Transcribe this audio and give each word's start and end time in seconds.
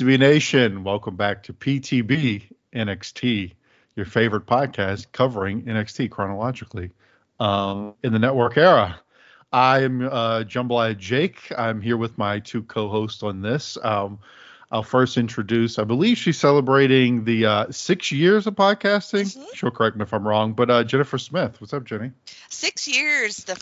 entered 0.00 0.18
the 0.18 0.18
building. 0.18 0.40
Place 0.40 0.42
to 0.42 0.58
be 0.58 0.62
nation. 0.62 0.84
Welcome 0.84 1.16
back 1.16 1.42
to 1.44 1.52
PTB 1.52 2.42
NXT, 2.74 3.52
your 3.96 4.06
favorite 4.06 4.46
podcast 4.46 5.06
covering 5.12 5.62
NXT 5.62 6.10
chronologically 6.10 6.90
um, 7.40 7.94
in 8.02 8.12
the 8.12 8.18
network 8.18 8.56
era. 8.56 9.00
I'm 9.52 10.02
uh, 10.02 10.44
Jambalaya 10.44 10.96
Jake. 10.96 11.52
I'm 11.56 11.80
here 11.80 11.96
with 11.96 12.18
my 12.18 12.40
two 12.40 12.62
co-hosts 12.62 13.22
on 13.22 13.40
this. 13.40 13.78
Um, 13.82 14.18
I'll 14.70 14.82
first 14.82 15.16
introduce. 15.16 15.78
I 15.78 15.84
believe 15.84 16.18
she's 16.18 16.38
celebrating 16.38 17.24
the 17.24 17.46
uh, 17.46 17.66
six 17.70 18.12
years 18.12 18.46
of 18.46 18.54
podcasting. 18.54 19.24
Mhm. 19.36 19.54
She'll 19.54 19.70
correct 19.70 19.96
me 19.96 20.02
if 20.02 20.12
I'm 20.12 20.28
wrong, 20.28 20.52
but 20.52 20.70
uh, 20.70 20.84
Jennifer 20.84 21.16
Smith. 21.16 21.60
What's 21.60 21.72
up, 21.72 21.84
Jenny? 21.84 22.12
Six 22.50 22.86
years, 22.86 23.36
the 23.44 23.56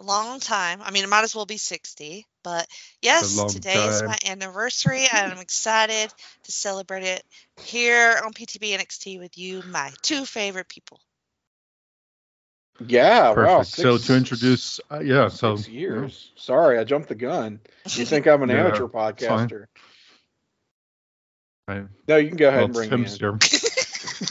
a 0.00 0.04
long 0.04 0.40
time. 0.40 0.82
I 0.82 0.90
mean, 0.90 1.04
it 1.04 1.08
might 1.08 1.24
as 1.24 1.34
well 1.34 1.46
be 1.46 1.56
60. 1.56 2.26
But 2.46 2.68
yes, 3.02 3.36
long 3.36 3.48
today 3.48 3.74
is 3.74 4.04
my 4.04 4.16
anniversary, 4.24 5.04
and 5.12 5.32
I'm 5.32 5.40
excited 5.40 6.14
to 6.44 6.52
celebrate 6.52 7.02
it 7.02 7.24
here 7.64 8.20
on 8.24 8.32
PTB 8.32 8.70
NXT 8.78 9.18
with 9.18 9.36
you, 9.36 9.64
my 9.66 9.92
two 10.02 10.24
favorite 10.24 10.68
people. 10.68 11.00
Yeah, 12.86 13.30
wow. 13.30 13.34
Perfect. 13.34 13.66
so 13.70 13.98
to 13.98 14.16
introduce, 14.16 14.78
uh, 14.92 15.00
yeah. 15.00 15.26
So 15.26 15.56
six 15.56 15.68
years. 15.68 16.30
Sorry, 16.36 16.78
I 16.78 16.84
jumped 16.84 17.08
the 17.08 17.16
gun. 17.16 17.58
You 17.96 18.04
think 18.04 18.28
I'm 18.28 18.44
an 18.44 18.50
Yeah, 18.50 18.60
amateur 18.60 18.86
podcaster? 18.86 19.64
Right. 21.66 21.86
No, 22.06 22.16
you 22.16 22.28
can 22.28 22.36
go 22.36 22.46
ahead 22.46 22.58
Well, 22.58 22.66
and 22.66 22.74
bring 22.74 22.90
Tim's 22.90 23.20
me 23.20 23.26
in. 23.26 23.40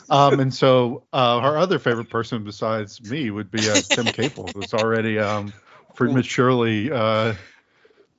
um, 0.09 0.39
and 0.39 0.53
so 0.53 1.03
uh, 1.11 1.41
her 1.41 1.57
other 1.57 1.79
favorite 1.79 2.09
person 2.09 2.45
besides 2.45 3.01
me 3.03 3.29
would 3.29 3.51
be 3.51 3.69
uh, 3.69 3.81
Tim 3.81 4.09
Capel, 4.13 4.53
who's 4.55 4.73
already 4.73 5.19
um, 5.19 5.51
prematurely 5.95 6.89
uh, 6.93 7.33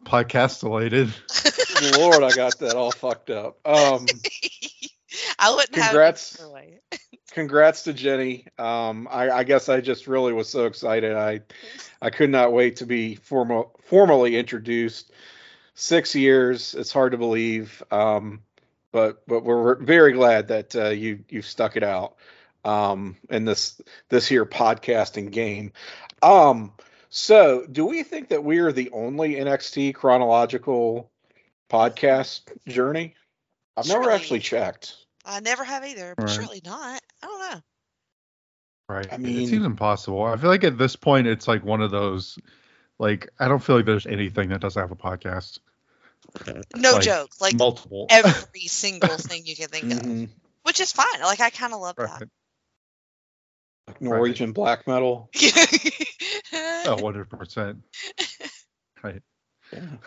podcastilated. 0.06 1.12
Lord, 1.98 2.22
I 2.22 2.30
got 2.34 2.58
that 2.60 2.74
all 2.74 2.92
fucked 2.92 3.30
up. 3.30 3.58
Um, 3.66 4.06
I 5.38 5.50
wouldn't 5.50 5.72
Congrats. 5.72 6.38
have 6.38 6.40
it 6.40 6.44
either 6.44 6.54
way. 6.54 6.80
congrats 7.30 7.82
to 7.82 7.92
Jenny. 7.92 8.46
Um, 8.58 9.08
I, 9.10 9.30
I 9.30 9.44
guess 9.44 9.68
I 9.68 9.80
just 9.80 10.06
really 10.06 10.32
was 10.32 10.48
so 10.48 10.64
excited. 10.64 11.14
I 11.14 11.40
I 12.00 12.10
could 12.10 12.30
not 12.30 12.52
wait 12.52 12.76
to 12.76 12.86
be 12.86 13.16
formal 13.16 13.78
formally 13.84 14.36
introduced. 14.36 15.12
Six 15.74 16.14
years. 16.14 16.74
It's 16.74 16.90
hard 16.92 17.12
to 17.12 17.18
believe. 17.18 17.82
Um, 17.90 18.40
but 18.92 19.26
but 19.26 19.44
we're 19.44 19.74
very 19.74 20.12
glad 20.12 20.48
that 20.48 20.74
uh, 20.74 20.88
you 20.88 21.24
you 21.28 21.42
stuck 21.42 21.76
it 21.76 21.82
out 21.82 22.16
um, 22.64 23.16
in 23.28 23.44
this 23.44 23.80
this 24.08 24.26
here 24.26 24.46
podcasting 24.46 25.30
game. 25.30 25.72
Um, 26.22 26.72
so 27.16 27.64
do 27.72 27.86
we 27.86 28.02
think 28.02 28.28
that 28.28 28.44
we 28.44 28.58
are 28.58 28.72
the 28.72 28.90
only 28.90 29.36
NXT 29.36 29.94
chronological 29.94 31.10
podcast 31.70 32.42
journey? 32.68 33.14
I've 33.74 33.88
never 33.88 34.10
actually 34.10 34.40
checked. 34.40 34.94
I 35.24 35.40
never 35.40 35.64
have 35.64 35.82
either, 35.86 36.14
but 36.14 36.24
Right. 36.24 36.30
surely 36.30 36.60
not. 36.62 37.00
I 37.22 37.26
don't 37.26 37.40
know. 37.40 37.60
Right. 38.90 39.10
I 39.10 39.16
mean, 39.16 39.38
it 39.42 39.48
seems 39.48 39.64
impossible. 39.64 40.22
I 40.24 40.36
feel 40.36 40.50
like 40.50 40.62
at 40.64 40.76
this 40.76 40.94
point, 40.94 41.26
it's 41.26 41.48
like 41.48 41.64
one 41.64 41.80
of 41.80 41.90
those. 41.90 42.38
Like 42.98 43.30
I 43.40 43.48
don't 43.48 43.60
feel 43.64 43.76
like 43.76 43.86
there's 43.86 44.06
anything 44.06 44.50
that 44.50 44.60
doesn't 44.60 44.80
have 44.80 44.90
a 44.90 44.96
podcast. 44.96 45.58
No 46.76 46.92
Like, 46.92 47.02
joke. 47.02 47.30
Like 47.40 47.54
Multiple. 47.54 48.08
every 48.10 48.66
single 48.66 49.16
thing 49.16 49.46
you 49.46 49.56
can 49.56 49.68
think 49.68 49.84
of, 49.92 49.98
Mhm. 50.00 50.28
which 50.64 50.80
is 50.80 50.92
fine. 50.92 51.20
Like 51.22 51.40
I 51.40 51.48
kind 51.48 51.72
of 51.72 51.80
love 51.80 51.96
Right. 51.96 52.28
Like 53.86 54.00
Norwegian 54.02 54.52
black 54.52 54.86
metal. 54.86 55.30
that. 55.34 56.02
Oh, 56.88 56.96
100%. 56.96 57.78
Right. 59.02 59.22
Yeah. 59.72 59.80
Sure, 59.80 59.88
that 59.88 60.00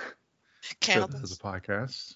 is 0.63 0.75
Cannibals. 0.81 1.31
a 1.34 1.41
podcast. 1.41 2.16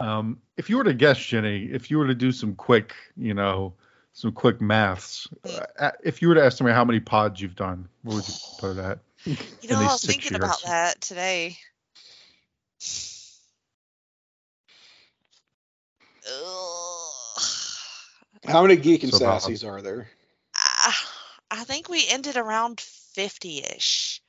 Um, 0.00 0.38
if 0.56 0.70
you 0.70 0.76
were 0.78 0.84
to 0.84 0.94
guess, 0.94 1.18
Jenny, 1.18 1.64
if 1.72 1.90
you 1.90 1.98
were 1.98 2.06
to 2.06 2.14
do 2.14 2.32
some 2.32 2.54
quick, 2.54 2.94
you 3.16 3.34
know, 3.34 3.74
some 4.14 4.32
quick 4.32 4.60
maths, 4.60 5.26
uh, 5.78 5.90
if 6.04 6.22
you 6.22 6.28
were 6.28 6.34
to 6.36 6.44
estimate 6.44 6.74
how 6.74 6.84
many 6.84 7.00
pods 7.00 7.40
you've 7.40 7.56
done, 7.56 7.88
what 8.02 8.14
would 8.16 8.28
you 8.28 8.34
put 8.58 8.76
it 8.76 8.78
at? 8.78 8.98
You 9.24 9.68
know, 9.70 9.78
I 9.80 9.84
was 9.84 10.00
six 10.02 10.14
thinking 10.14 10.36
about 10.36 10.62
that 10.64 11.00
today. 11.00 11.56
Ugh. 16.26 17.42
How 18.46 18.62
many 18.62 18.76
geek 18.76 19.02
and 19.02 19.12
So 19.12 19.18
about- 19.18 19.42
sassies 19.42 19.66
are 19.66 19.82
there? 19.82 20.08
I, 20.82 20.94
I 21.50 21.64
think 21.64 21.88
we 21.88 22.06
ended 22.08 22.36
around 22.36 22.80
50-ish. 22.80 24.22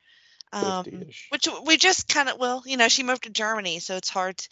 Um, 0.54 0.86
50-ish. 0.86 1.30
which 1.30 1.48
we 1.66 1.78
just 1.78 2.08
kind 2.08 2.30
of 2.30 2.40
well, 2.40 2.64
you 2.66 2.78
know, 2.78 2.88
she 2.90 3.04
moved 3.04 3.24
to 3.24 3.30
Germany, 3.32 3.80
so 3.80 3.98
it's 3.98 4.10
hard 4.10 4.46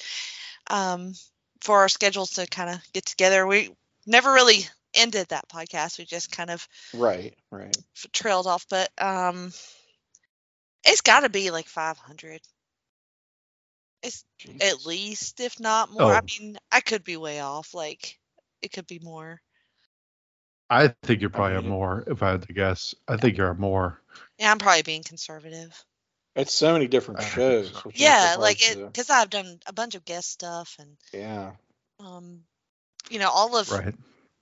um, 0.70 1.14
for 1.62 1.80
our 1.80 1.90
schedules 1.90 2.32
to 2.32 2.48
kind 2.48 2.70
of 2.70 2.78
get 2.94 3.06
together. 3.06 3.46
We 3.48 3.72
never 4.08 4.34
really 4.34 4.66
ended 4.96 5.28
that 5.30 5.50
podcast. 5.50 6.00
We 6.00 6.06
just 6.06 6.32
kind 6.32 6.50
of 6.50 6.68
Right, 6.94 7.36
right. 7.52 7.76
trailed 8.14 8.48
off, 8.48 8.66
but 8.70 8.90
um, 9.00 9.52
it's 10.86 11.02
got 11.02 11.22
to 11.22 11.30
be 11.30 11.52
like 11.52 11.68
500 11.68 12.42
at 14.62 14.86
least, 14.86 15.40
if 15.40 15.60
not 15.60 15.92
more. 15.92 16.14
I 16.14 16.22
Oh. 16.22 16.26
mean, 16.40 16.58
I 16.72 16.82
could 16.82 17.04
be 17.04 17.18
way 17.18 17.40
off. 17.40 17.74
Like, 17.74 18.20
it 18.62 18.72
could 18.72 18.88
be 18.88 19.00
more. 19.00 19.42
I 20.72 20.88
think 21.04 21.20
you're 21.22 21.30
probably 21.30 21.58
mean- 21.62 21.70
more, 21.70 22.04
if 22.08 22.24
I 22.24 22.32
had 22.32 22.44
to 22.48 22.54
guess. 22.54 22.96
I 23.08 23.18
think 23.18 23.38
you're 23.38 23.52
at 23.52 23.60
more. 23.60 24.02
Yeah, 24.40 24.52
I'm 24.52 24.58
probably 24.58 24.84
being 24.84 25.04
conservative. 25.04 25.84
It's 26.36 26.54
so 26.54 26.72
many 26.72 26.88
different 26.88 27.22
shows. 27.24 27.72
so. 27.74 27.92
Yeah, 27.94 28.38
like 28.40 28.62
it 28.62 28.78
because 28.78 29.10
I've 29.10 29.30
done 29.30 29.60
a 29.68 29.74
bunch 29.74 29.96
of 29.96 30.06
guest 30.06 30.32
stuff 30.32 30.78
and 30.80 30.96
Yeah. 31.14 31.52
um, 32.00 32.44
you 33.10 33.20
know, 33.20 33.30
all 33.30 33.58
of 33.58 33.70
Right. 33.70 33.94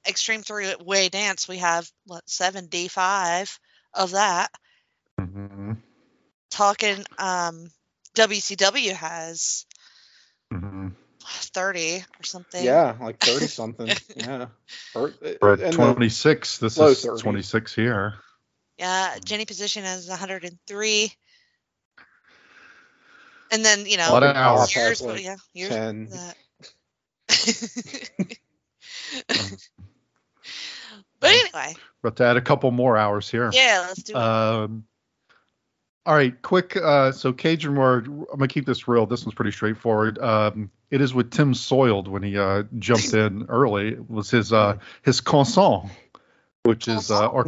Extreme 0.07 0.43
Three 0.43 0.73
Way 0.75 1.09
Dance. 1.09 1.47
We 1.47 1.57
have 1.57 1.91
what 2.05 2.29
seven 2.29 2.67
D 2.67 2.87
five 2.89 3.59
of 3.93 4.11
that. 4.11 4.51
Mm-hmm. 5.19 5.73
Talking 6.51 7.03
um, 7.17 7.71
WCW 8.15 8.91
has 8.93 9.65
hmm 11.29 11.39
thirty 11.53 12.03
or 12.19 12.23
something. 12.23 12.63
Yeah, 12.63 12.95
like 13.01 13.19
30 13.19 13.47
something. 13.47 13.89
yeah. 14.15 14.47
Or, 14.95 15.13
We're 15.41 15.53
at 15.53 15.59
and 15.61 15.73
26. 15.73 16.57
This 16.57 16.79
is 16.79 17.01
30s. 17.01 17.21
26 17.21 17.75
here. 17.75 18.15
Yeah, 18.77 19.17
Jenny 19.23 19.45
position 19.45 19.83
has 19.83 20.07
103. 20.07 21.11
And 23.51 23.65
then, 23.65 23.85
you 23.85 23.97
know, 23.97 24.09
A 24.09 24.13
lot 24.13 24.23
of 24.23 24.35
hours. 24.35 24.75
years, 24.75 25.01
Has, 25.01 25.03
like, 25.07 25.23
yeah, 25.23 25.35
years 25.53 25.69
10. 25.69 26.09
but 31.19 31.29
anyway, 31.29 31.75
About 32.03 32.15
to 32.17 32.23
add 32.25 32.37
a 32.37 32.41
couple 32.41 32.71
more 32.71 32.97
hours 32.97 33.29
here. 33.29 33.51
yeah, 33.53 33.85
let's 33.87 34.03
do 34.03 34.13
it. 34.13 34.17
Um, 34.17 34.85
all 36.09 36.15
right, 36.15 36.41
quick. 36.41 36.75
Uh, 36.75 37.11
so 37.11 37.31
Cajun 37.31 37.75
word. 37.75 38.07
I'm 38.07 38.25
gonna 38.31 38.47
keep 38.47 38.65
this 38.65 38.87
real. 38.87 39.05
This 39.05 39.23
one's 39.23 39.35
pretty 39.35 39.51
straightforward. 39.51 40.17
Um, 40.17 40.71
it 40.89 41.01
is 41.01 41.13
with 41.13 41.29
Tim 41.29 41.53
Soiled 41.53 42.07
when 42.07 42.23
he 42.23 42.35
uh, 42.35 42.63
jumped 42.79 43.13
in 43.13 43.45
early. 43.49 43.89
It 43.89 44.09
was 44.09 44.31
his 44.31 44.51
uh, 44.51 44.79
his 45.03 45.21
consent, 45.21 45.83
which 46.63 46.87
is 46.87 47.11
uh, 47.11 47.27
or 47.27 47.43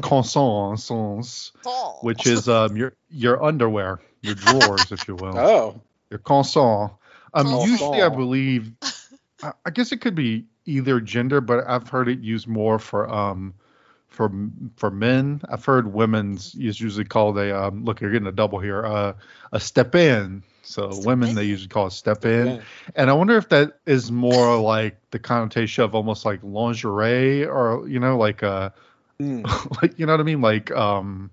Fall. 1.63 1.98
which 2.04 2.28
is 2.28 2.48
um, 2.48 2.78
your 2.78 2.94
your 3.10 3.44
underwear, 3.44 4.00
your 4.22 4.36
drawers, 4.36 4.92
if 4.92 5.08
you 5.08 5.16
will. 5.16 5.36
Oh, 5.40 5.81
Your 6.12 6.19
consent. 6.19 6.92
Um, 7.34 7.48
usually 7.68 8.04
I 8.04 8.10
believe, 8.10 8.74
I, 9.42 9.54
I 9.66 9.72
guess 9.72 9.92
it 9.92 10.02
could 10.02 10.13
be 10.13 10.46
either 10.66 11.02
gender, 11.02 11.42
but 11.42 11.68
I've 11.68 11.90
heard 11.90 12.08
it 12.10 12.19
used 12.19 12.48
more 12.48 12.78
for 12.78 13.12
um 13.12 13.56
for 14.12 14.30
for 14.75 14.92
men. 14.92 15.42
I've 15.50 15.66
heard 15.66 15.92
women's 15.92 16.54
is 16.54 16.80
usually 16.80 17.06
called 17.06 17.38
a 17.40 17.58
um 17.58 17.84
look 17.86 18.02
you're 18.02 18.12
getting 18.12 18.28
a 18.28 18.31
double 18.31 18.60
here 18.60 18.86
uh 18.86 19.13
a 19.52 19.60
step 19.60 19.96
in. 19.96 20.44
So 20.63 20.92
Step 20.92 21.06
women 21.08 21.30
in. 21.30 21.36
they 21.36 21.46
usually 21.46 21.69
call 21.69 21.88
it 21.88 21.92
step 21.92 22.24
in, 22.24 22.48
yeah. 22.48 22.62
and 22.96 23.10
I 23.10 23.13
wonder 23.13 23.36
if 23.38 23.50
that 23.50 23.80
is 23.88 24.12
more 24.12 24.58
like 24.58 24.98
the 25.10 25.18
connotation 25.18 25.84
of 25.84 25.96
almost 25.96 26.24
like 26.24 26.40
lingerie 26.44 27.46
or 27.46 27.88
you 27.88 28.00
know 28.00 28.18
like 28.18 28.44
uh 28.44 28.69
Hmm. 29.19 29.44
like 29.81 29.98
you 30.00 30.06
know 30.06 30.13
what 30.13 30.19
I 30.19 30.24
mean 30.24 30.42
like 30.42 30.72
um 30.72 31.30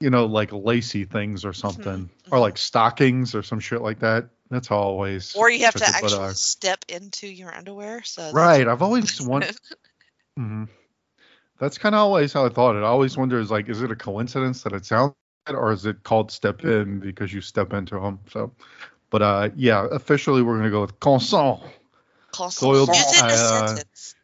you 0.00 0.10
know 0.10 0.26
like 0.26 0.52
lacy 0.52 1.04
things 1.04 1.44
or 1.44 1.52
something 1.52 2.10
or 2.30 2.38
mhm. 2.38 2.40
like 2.40 2.58
stockings 2.58 3.34
or 3.34 3.42
some 3.42 3.60
shit 3.60 3.80
like 3.82 4.00
that. 4.00 4.28
That's 4.50 4.70
always. 4.70 5.34
or 5.34 5.50
you 5.50 5.64
have 5.64 5.74
to 5.74 5.80
took 5.80 5.88
it, 5.88 5.94
but, 6.00 6.12
actually 6.12 6.24
uh, 6.24 6.32
step 6.34 6.84
into 6.88 7.26
your 7.26 7.52
underwear. 7.52 8.02
So 8.04 8.30
Right. 8.32 8.66
I've 8.68 8.82
always 8.82 9.20
wanted. 9.20 9.56
Mhm. 10.38 10.68
That's 11.58 11.78
kind 11.78 11.94
of 11.94 12.00
always 12.00 12.32
how 12.32 12.44
I 12.46 12.50
thought 12.50 12.76
it. 12.76 12.80
I 12.80 12.86
always 12.88 13.16
wonder 13.16 13.38
is 13.38 13.50
like, 13.50 13.68
is 13.68 13.82
it 13.82 13.90
a 13.90 13.96
coincidence 13.96 14.62
that 14.62 14.72
it 14.74 14.84
sounds, 14.84 15.14
like 15.48 15.56
or 15.56 15.72
is 15.72 15.86
it 15.86 16.02
called 16.02 16.30
step 16.30 16.64
in 16.64 17.00
because 17.00 17.32
you 17.32 17.40
step 17.40 17.72
into 17.72 17.98
them? 17.98 18.20
So, 18.30 18.52
but 19.10 19.22
uh, 19.22 19.50
yeah, 19.56 19.86
officially 19.90 20.42
we're 20.42 20.58
gonna 20.58 20.70
go 20.70 20.82
with 20.82 20.98
consent. 21.00 21.60
Constant- 22.32 22.72
Use 22.72 22.88
it 22.88 23.18
in 23.18 23.30
a 23.30 23.38
sentence. 23.38 24.14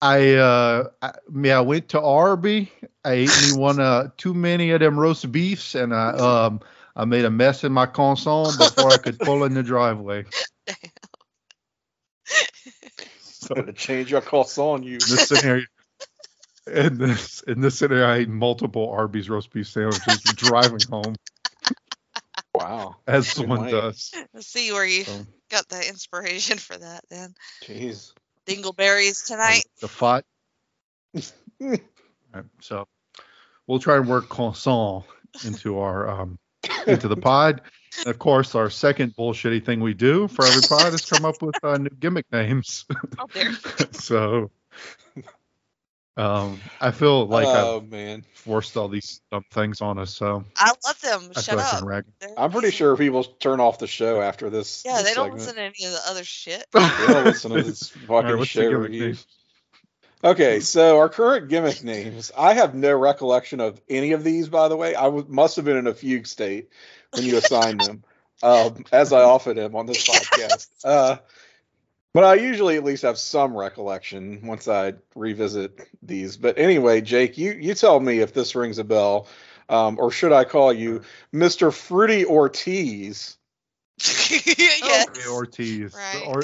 I 0.00 0.34
uh, 0.34 0.84
I, 1.02 1.12
yeah, 1.34 1.58
I 1.58 1.60
went 1.60 1.90
to 1.90 2.00
Arby. 2.00 2.72
I 3.04 3.12
ate 3.12 3.36
me 3.36 3.52
one 3.58 3.80
uh 3.80 4.08
too 4.16 4.34
many 4.34 4.70
of 4.70 4.80
them 4.80 4.98
roast 4.98 5.30
beefs, 5.30 5.74
and 5.74 5.94
I 5.94 6.10
um 6.46 6.60
I 6.96 7.04
made 7.04 7.24
a 7.24 7.30
mess 7.30 7.64
in 7.64 7.72
my 7.72 7.86
console 7.86 8.52
before 8.52 8.92
I 8.92 8.98
could 8.98 9.18
pull 9.18 9.44
in 9.44 9.54
the 9.54 9.62
driveway. 9.62 10.24
So 13.24 13.56
Gonna 13.56 13.72
change 13.72 14.10
your 14.10 14.20
calls 14.20 14.56
on 14.58 14.84
you. 14.84 14.94
in 14.94 14.98
this 15.00 15.26
scenario, 15.26 15.64
in 16.66 16.98
this 16.98 17.42
in 17.46 17.60
this 17.60 17.78
scenario, 17.78 18.06
I 18.06 18.16
ate 18.18 18.28
multiple 18.28 18.90
Arby's 18.90 19.28
roast 19.28 19.52
beef 19.52 19.68
sandwiches 19.68 20.22
driving 20.36 20.80
home, 20.90 21.14
Wow. 22.54 22.96
as 23.06 23.26
Good 23.28 23.34
someone 23.42 23.62
night. 23.62 23.70
does. 23.72 24.12
Let's 24.34 24.46
see 24.46 24.72
where 24.72 24.84
you 24.84 25.04
So, 25.04 25.26
got 25.50 25.68
the 25.68 25.86
inspiration 25.88 26.58
for 26.58 26.76
that 26.76 27.04
then. 27.10 27.34
Jeez. 27.64 28.12
Dingleberries 28.46 29.26
tonight. 29.26 29.64
the 29.80 29.88
fight. 29.88 30.24
Right, 31.60 32.44
so 32.62 32.88
we'll 33.66 33.78
try 33.78 33.96
and 33.98 34.08
work 34.08 34.28
croissant 34.30 35.04
into 35.44 35.78
our 35.80 36.08
um 36.08 36.38
into 36.86 37.06
the 37.08 37.16
pod. 37.16 37.60
And 37.98 38.06
of 38.06 38.18
course, 38.18 38.54
our 38.54 38.70
second 38.70 39.14
bullshitty 39.14 39.64
thing 39.66 39.80
we 39.80 39.92
do 39.92 40.28
for 40.28 40.46
every 40.46 40.62
pod 40.62 40.94
is 40.94 41.04
come 41.04 41.26
up 41.26 41.42
with 41.42 41.54
uh, 41.62 41.76
new 41.76 41.90
gimmick 41.90 42.24
names. 42.32 42.86
Oh, 43.18 43.26
there. 43.34 43.52
so 43.92 44.50
um 46.16 46.60
I 46.80 46.90
feel 46.90 47.26
like 47.26 47.46
oh 47.46 47.82
I've 47.82 47.90
man. 47.90 48.24
forced 48.34 48.76
all 48.76 48.88
these 48.88 49.20
dumb 49.30 49.44
things 49.50 49.80
on 49.80 49.98
us, 49.98 50.14
so 50.14 50.44
I 50.56 50.72
love 50.84 51.00
them. 51.00 51.30
I 51.34 51.40
Shut 51.40 51.44
feel 51.44 51.56
like 51.56 51.74
up. 51.74 51.82
I'm 51.82 51.88
ragging. 51.88 52.12
They're 52.20 52.38
I'm 52.38 52.50
pretty 52.50 52.70
sure 52.70 52.96
people 52.96 53.24
turn 53.24 53.60
off 53.60 53.78
the 53.78 53.86
show 53.86 54.20
after 54.20 54.50
this. 54.50 54.82
Yeah, 54.84 54.98
this 54.98 55.04
they 55.04 55.14
don't 55.14 55.24
segment. 55.38 55.40
listen 55.40 55.54
to 55.56 55.60
any 55.62 55.84
of 55.86 55.92
the 55.92 56.00
other 56.08 56.24
shit. 56.24 56.66
They 56.72 57.06
don't 57.06 57.24
listen 57.24 57.52
to 57.52 57.62
this 57.62 57.88
fucking 57.88 58.08
right, 58.30 58.36
what's 58.38 58.50
show 58.50 58.62
the 58.68 58.76
reviews. 58.76 59.26
Okay, 60.24 60.60
so 60.60 60.98
our 60.98 61.08
current 61.08 61.48
gimmick 61.48 61.82
names. 61.82 62.30
I 62.38 62.54
have 62.54 62.74
no 62.76 62.94
recollection 62.96 63.58
of 63.60 63.80
any 63.88 64.12
of 64.12 64.22
these, 64.22 64.48
by 64.48 64.68
the 64.68 64.76
way. 64.76 64.94
I 64.94 65.04
w- 65.04 65.26
must 65.28 65.56
have 65.56 65.64
been 65.64 65.76
in 65.76 65.88
a 65.88 65.94
fugue 65.94 66.28
state 66.28 66.68
when 67.10 67.24
you 67.24 67.38
assigned 67.38 67.80
them, 67.80 68.04
um, 68.40 68.84
as 68.92 69.12
I 69.12 69.22
often 69.22 69.58
am 69.58 69.74
on 69.74 69.86
this 69.86 70.04
podcast. 70.08 70.68
Uh, 70.84 71.16
but 72.14 72.24
I 72.24 72.34
usually 72.34 72.76
at 72.76 72.84
least 72.84 73.02
have 73.02 73.18
some 73.18 73.56
recollection 73.56 74.46
once 74.46 74.68
I 74.68 74.94
revisit 75.14 75.88
these. 76.02 76.36
But 76.36 76.58
anyway, 76.58 77.00
Jake, 77.00 77.38
you 77.38 77.52
you 77.52 77.74
tell 77.74 78.00
me 78.00 78.20
if 78.20 78.34
this 78.34 78.54
rings 78.54 78.78
a 78.78 78.84
bell, 78.84 79.28
um, 79.68 79.98
or 79.98 80.10
should 80.10 80.32
I 80.32 80.44
call 80.44 80.72
you 80.72 81.02
Mister 81.32 81.70
Fruity 81.70 82.26
Ortiz? 82.26 83.36
yes. 84.00 85.08
Okay, 85.08 85.28
Ortiz. 85.28 85.94
Right. 85.94 86.24
Or, 86.26 86.42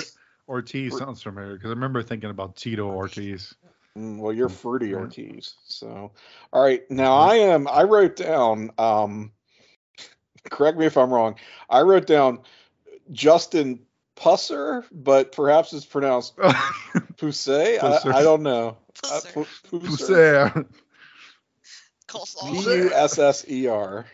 Ortiz 0.48 0.96
sounds 0.96 1.22
familiar 1.22 1.54
because 1.54 1.68
I 1.68 1.74
remember 1.74 2.02
thinking 2.02 2.30
about 2.30 2.56
Tito 2.56 2.86
Ortiz. 2.86 3.54
Mm, 3.96 4.18
Well, 4.18 4.32
you're 4.32 4.48
Fruity 4.48 4.94
Ortiz. 4.94 5.54
So, 5.66 6.12
all 6.52 6.62
right. 6.62 6.90
Now 6.90 7.16
I 7.18 7.34
am. 7.34 7.68
I 7.68 7.82
wrote 7.82 8.16
down. 8.16 8.70
Um, 8.78 9.32
correct 10.50 10.78
me 10.78 10.86
if 10.86 10.96
I'm 10.96 11.12
wrong. 11.12 11.36
I 11.68 11.82
wrote 11.82 12.06
down 12.06 12.40
Justin 13.12 13.80
Pusser, 14.18 14.84
but 14.90 15.32
perhaps 15.32 15.72
it's 15.72 15.84
pronounced 15.86 16.36
Pousse. 17.16 17.48
I, 17.48 18.00
I 18.06 18.22
don't 18.22 18.42
know. 18.42 18.76
Uh, 19.04 19.20
Pusser. 19.20 19.46
Pusser. 19.70 20.52
Pusser. 20.52 20.68
P 20.68 20.74
Coleslaw. 22.08 22.64
U 22.84 22.92
S 22.92 23.18
S 23.18 23.44
E 23.48 23.66
R. 23.68 24.06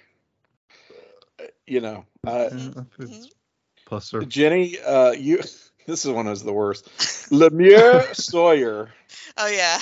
You 1.67 1.81
know, 1.81 2.05
uh, 2.27 2.49
Mhm. 2.53 3.27
Pusser. 3.89 4.29
Jenny. 4.29 4.79
Uh, 4.81 5.12
you. 5.12 5.41
This 5.87 6.06
is 6.06 6.11
one 6.12 6.27
of 6.29 6.43
the 6.43 6.51
worst. 6.51 6.87
Lemieux 7.31 8.15
Sawyer. 8.17 8.89
Oh 9.37 9.47
yeah. 9.47 9.79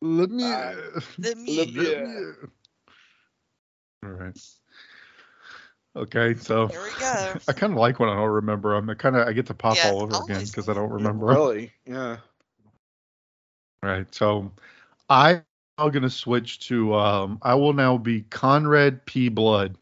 Let 0.00 0.28
me. 0.28 0.42
Uh, 0.42 0.74
The 1.20 1.28
Let 1.28 1.36
meat. 1.38 1.74
me- 1.76 1.88
Yeah. 1.88 2.32
All 4.02 4.10
right. 4.10 4.36
Okay, 5.96 6.34
so 6.36 6.68
There 6.68 6.82
we 6.82 6.90
go. 7.00 7.32
I 7.48 7.52
kind 7.52 7.72
of 7.72 7.78
like 7.78 7.98
when 7.98 8.08
I 8.08 8.14
don't 8.14 8.30
remember 8.30 8.74
them. 8.74 8.88
I 8.90 8.94
kind 8.94 9.16
of 9.16 9.26
I 9.26 9.32
get 9.32 9.46
to 9.46 9.54
pop 9.54 9.76
Yeah, 9.76 9.90
all 9.90 10.02
over 10.02 10.22
again 10.22 10.44
because 10.46 10.68
I 10.68 10.74
don't 10.74 10.90
remember 10.90 11.30
'em. 11.30 11.36
Really? 11.36 11.72
Yeah. 11.86 12.16
Right. 13.82 14.14
So 14.14 14.52
I'm 15.08 15.42
now 15.78 15.88
going 15.88 16.02
to 16.02 16.10
switch 16.10 16.68
to 16.68 16.94
um 16.94 17.38
I 17.42 17.54
will 17.54 17.72
now 17.72 17.96
be 17.98 18.22
Conrad 18.22 19.04
P 19.06 19.28
Blood. 19.28 19.76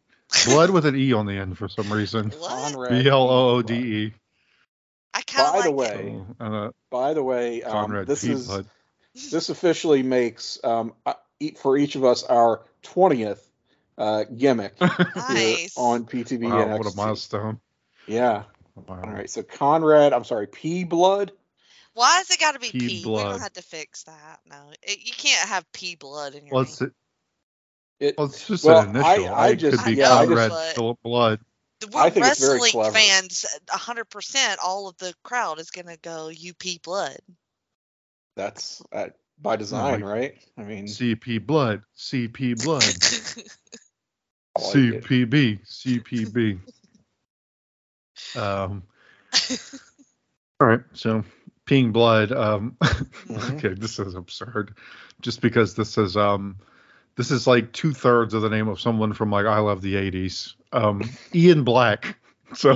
Blood 0.44 0.70
with 0.70 0.86
an 0.86 0.96
E 0.96 1.12
on 1.12 1.26
the 1.26 1.34
end 1.34 1.58
for 1.58 1.68
some 1.68 1.92
reason. 1.92 2.30
What? 2.40 2.48
Conrad. 2.48 3.04
B 3.04 3.08
L 3.08 3.28
O 3.28 3.50
O 3.56 3.62
D 3.62 3.74
E. 3.74 4.14
I 5.14 5.22
kind 5.22 5.48
of 5.48 5.52
By 5.52 5.58
like 5.58 5.64
the 5.64 5.72
way, 5.72 6.14
So, 6.38 6.44
uh, 6.44 6.70
By 6.90 7.14
the 7.14 7.22
way, 7.22 7.62
um, 7.62 7.72
Conrad 7.72 8.06
this 8.06 8.22
P 8.22 8.28
is 8.28 8.46
Blood. 8.46 8.66
this 9.32 9.48
officially 9.48 10.02
makes 10.02 10.58
um, 10.62 10.94
uh, 11.04 11.14
e- 11.40 11.54
for 11.54 11.76
each 11.76 11.96
of 11.96 12.04
us 12.04 12.22
our 12.22 12.62
twentieth 12.82 13.47
uh, 13.98 14.24
gimmick 14.24 14.74
here 14.78 14.90
Nice. 15.16 15.74
on 15.76 16.04
PTB 16.06 16.48
Wow, 16.48 16.64
NXT. 16.64 16.78
what 16.78 16.92
a 16.92 16.96
milestone. 16.96 17.60
Yeah. 18.06 18.44
Wow. 18.74 19.00
All 19.04 19.10
right. 19.10 19.28
So 19.28 19.42
Conrad, 19.42 20.12
I'm 20.14 20.24
sorry, 20.24 20.46
P 20.46 20.84
Blood. 20.84 21.32
Why 21.94 22.16
has 22.18 22.30
it 22.30 22.38
got 22.38 22.52
to 22.52 22.60
be 22.60 22.70
Pea 22.70 23.02
Blood. 23.02 23.24
We 23.26 23.30
don't 23.32 23.40
have 23.40 23.52
to 23.54 23.62
fix 23.62 24.04
that. 24.04 24.38
No, 24.48 24.56
it, 24.82 24.98
you 25.04 25.12
can't 25.12 25.48
have 25.48 25.70
pea 25.72 25.96
blood 25.96 26.34
in 26.36 26.46
your 26.46 26.54
Well, 26.54 26.62
name. 26.62 26.72
it's, 26.72 26.82
It, 27.98 28.14
well, 28.16 28.26
it's 28.28 28.46
just 28.46 28.64
Well, 28.64 28.82
an 28.82 28.90
initial. 28.90 29.08
I- 29.10 29.28
I 29.28 29.48
right? 29.48 29.58
just- 29.58 29.78
could 29.82 29.90
be 29.90 29.96
yeah, 29.96 30.14
I 30.14 30.24
Conrad 30.26 30.50
just- 30.52 30.76
Philip 30.76 30.98
Blood. 31.02 31.40
We're 31.92 32.00
I 32.00 32.10
think 32.10 32.26
it's 32.26 32.40
very 32.40 32.58
wrestling 32.60 32.92
fans. 32.92 33.44
hundred 33.68 34.06
percent, 34.10 34.58
all 34.64 34.88
of 34.88 34.96
the 34.98 35.12
crowd 35.24 35.58
is 35.60 35.70
gonna 35.70 35.96
go 35.96 36.28
UP 36.30 36.82
blood. 36.84 37.18
that's 38.36 38.82
uh, 38.92 39.08
by 39.40 39.56
design, 39.56 40.00
like- 40.00 40.04
right? 40.10 40.34
I 40.56 40.62
mean, 40.62 40.86
CP 40.86 41.44
Blood. 41.44 41.82
CP 41.96 42.62
Blood. 42.64 42.82
I 44.58 44.60
like 44.62 44.74
it. 44.76 45.04
CPB. 45.04 45.60
CPB. 45.66 46.58
um. 48.36 48.82
All 50.60 50.66
right. 50.66 50.80
So, 50.92 51.24
peeing 51.66 51.92
blood. 51.92 52.32
Um. 52.32 52.76
Mhm. 53.28 53.56
okay, 53.58 53.74
this 53.74 53.98
is 53.98 54.14
absurd. 54.14 54.74
Just 55.20 55.40
because 55.42 55.74
this 55.74 55.98
is 55.98 56.16
um, 56.16 56.56
this 57.16 57.30
is 57.30 57.46
like 57.46 57.72
two 57.72 57.92
thirds 57.92 58.32
of 58.32 58.40
the 58.42 58.48
name 58.48 58.68
of 58.68 58.80
someone 58.80 59.12
from 59.12 59.30
like 59.30 59.44
I 59.46 59.58
love 59.58 59.82
the 59.82 59.94
'80s. 59.96 60.54
Um, 60.72 61.02
Ian 61.34 61.64
Black. 61.64 62.16
So, 62.54 62.74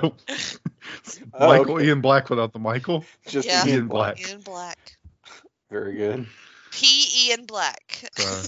Oh, 1.32 1.48
Michael 1.48 1.76
okay. 1.76 1.86
Ian 1.86 2.02
Black 2.02 2.28
without 2.28 2.52
the 2.52 2.58
Michael. 2.58 3.06
just 3.26 3.48
Yeah. 3.48 3.64
Ian 3.64 3.74
Ian 3.74 3.88
Black. 3.88 4.16
Black. 4.18 4.28
Ian 4.28 4.40
Black. 4.42 4.96
Very 5.70 5.94
good. 5.96 6.26
P. 6.72 7.28
Ian 7.30 7.46
Black. 7.46 8.04
Uh, 8.18 8.42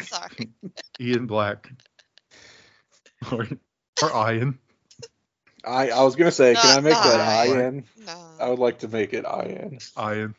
Sorry. 0.00 0.48
Ian 0.98 1.26
Black. 1.26 1.70
Or, 3.32 3.46
or 4.02 4.32
Ian. 4.32 4.58
I 5.64 5.90
I 5.90 6.02
was 6.02 6.14
gonna 6.16 6.30
say, 6.30 6.54
can 6.54 6.64
I 6.70 6.74
Not 6.74 6.82
make 6.84 6.94
that 6.94 7.46
Ian. 7.48 7.76
IN? 7.78 7.84
I 8.40 8.48
would 8.48 8.58
like 8.60 8.78
to 8.80 8.88
make 8.88 9.12
it 9.12 9.24
IN. 9.24 9.78
Ian. 9.98 10.34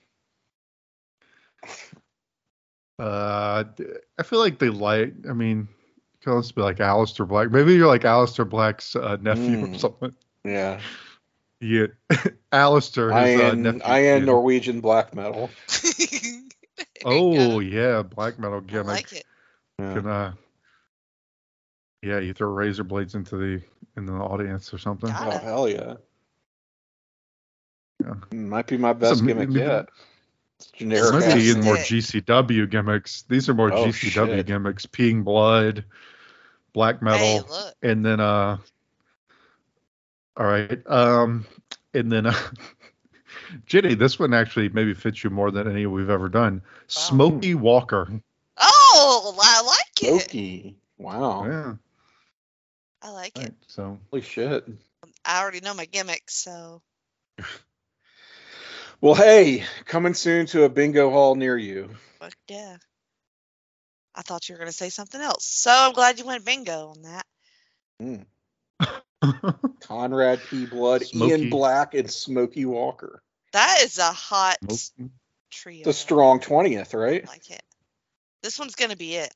Uh, 2.98 3.64
d- 3.64 3.86
I 4.18 4.24
feel 4.24 4.40
like 4.40 4.60
they 4.60 4.70
like. 4.70 5.14
I 5.30 5.34
mean, 5.34 5.68
could 6.22 6.34
also 6.36 6.54
be 6.54 6.62
like 6.62 6.78
Aleister 6.78 7.28
Black. 7.28 7.52
Maybe 7.52 7.74
you're 7.76 7.88
like 7.88 8.02
Aleister 8.04 8.50
Black's 8.50 8.96
uh, 8.96 9.18
nephew 9.22 9.64
or 9.64 9.68
Mm. 9.68 9.80
something. 9.80 10.14
Yeah. 10.44 10.80
Yeah, 11.62 11.88
Aleister, 12.54 13.14
his 13.14 13.36
uh, 13.42 13.50
IN 13.52 13.64
nephew. 13.64 13.82
IN 13.82 14.04
yeah. 14.04 14.20
Norwegian 14.20 14.80
black 14.80 15.14
metal. 15.14 15.50
Oh 17.06 17.60
yeah, 17.60 18.02
black 18.02 18.40
metal 18.40 18.60
I 18.60 18.62
gimmick. 18.72 18.86
like 18.88 19.14
it. 19.14 19.26
Yeah. 19.80 19.94
Can, 19.94 20.08
uh, 20.08 20.34
yeah, 22.02 22.20
you 22.20 22.34
throw 22.34 22.50
razor 22.50 22.84
blades 22.84 23.16
into 23.16 23.36
the 23.38 23.62
in 23.98 24.06
the 24.06 24.14
audience 24.14 24.74
or 24.74 24.78
something. 24.78 25.10
Got 25.10 25.28
Oh 25.28 25.32
it. 25.36 25.42
hell 25.42 25.70
yeah. 25.70 25.94
Yeah. 28.04 28.14
Might 28.32 28.68
be 28.68 28.78
my 28.78 28.94
best 28.94 29.18
Some- 29.18 29.28
gimmick 29.28 29.50
maybe- 29.50 29.62
yet. 29.66 29.90
It's 30.60 30.72
generic. 30.72 31.14
Maybe 31.14 31.26
Maybe 31.28 31.40
ass. 31.42 31.48
even 31.48 31.64
more 31.64 31.76
GCW 31.78 32.70
gimmicks. 32.70 33.22
These 33.24 33.48
are 33.50 33.54
more 33.54 33.72
Oh, 33.74 33.86
GCW 33.86 34.36
shit. 34.38 34.46
gimmicks. 34.46 34.86
Peeing 34.86 35.24
blood, 35.24 35.86
black 36.74 37.02
metal. 37.02 37.20
Hey, 37.20 37.40
look. 37.40 37.76
and 37.82 38.06
then 38.06 38.20
uh 38.20 38.58
all 40.38 40.46
right 40.46 40.86
um 40.88 41.46
and 41.94 42.12
then 42.12 42.26
uh 42.26 42.34
Jenny, 43.66 43.96
this 43.96 44.20
one 44.20 44.34
actually 44.34 44.70
maybe 44.70 44.94
fits 44.94 45.24
you 45.24 45.30
more 45.30 45.50
than 45.50 45.70
any 45.70 45.86
we've 45.88 46.10
ever 46.10 46.30
done. 46.30 46.62
Smokey 46.88 47.56
Walker. 47.56 48.08
Oh, 48.58 49.36
I 49.42 49.62
like 49.64 50.04
it. 50.04 50.12
Loki. 50.14 50.76
Wow. 50.98 51.46
Yeah. 51.46 51.74
I 53.02 53.12
like 53.12 53.38
Right. 53.38 53.48
it. 53.48 53.54
So 53.68 54.00
Holy 54.12 54.22
shit. 54.24 54.68
I 55.26 55.42
already 55.42 55.62
know 55.62 55.74
my 55.74 55.86
gimmicks, 55.86 56.36
so 56.36 56.82
Well, 59.02 59.16
hey, 59.16 59.64
coming 59.86 60.14
soon 60.14 60.48
to 60.48 60.64
a 60.64 60.70
bingo 60.70 61.10
hall 61.12 61.36
near 61.36 61.58
you. 61.58 61.90
fuck 62.20 62.34
yeah. 62.50 62.78
I 64.16 64.22
thought 64.24 64.50
you 64.50 64.56
were 64.56 64.60
gonna 64.60 64.72
say 64.74 64.90
something 64.90 65.22
else, 65.22 65.46
so 65.46 65.72
I'm 65.74 65.94
glad 65.94 66.20
you 66.20 66.26
went 66.26 66.46
bingo 66.46 66.90
on 66.90 67.04
that. 67.04 67.26
Hmm. 68.02 68.24
Conrad 69.82 70.46
P. 70.46 70.66
Blood, 70.66 71.04
Smokey. 71.04 71.30
Ian 71.30 71.50
Black, 71.50 71.94
and 71.94 72.10
Smokey 72.12 72.66
Walker. 72.66 73.22
That 73.54 73.80
is 73.84 73.98
a 73.98 74.12
hot 74.12 74.58
Smokey. 74.70 75.12
trio. 75.52 75.86
The 75.86 75.94
strong 75.94 76.40
20th, 76.40 76.94
right? 76.94 77.26
I 77.28 77.32
like 77.32 77.50
it. 77.52 77.64
This 78.44 78.60
one's 78.60 78.76
gonna 78.76 78.96
be 78.98 79.16
it. 79.16 79.34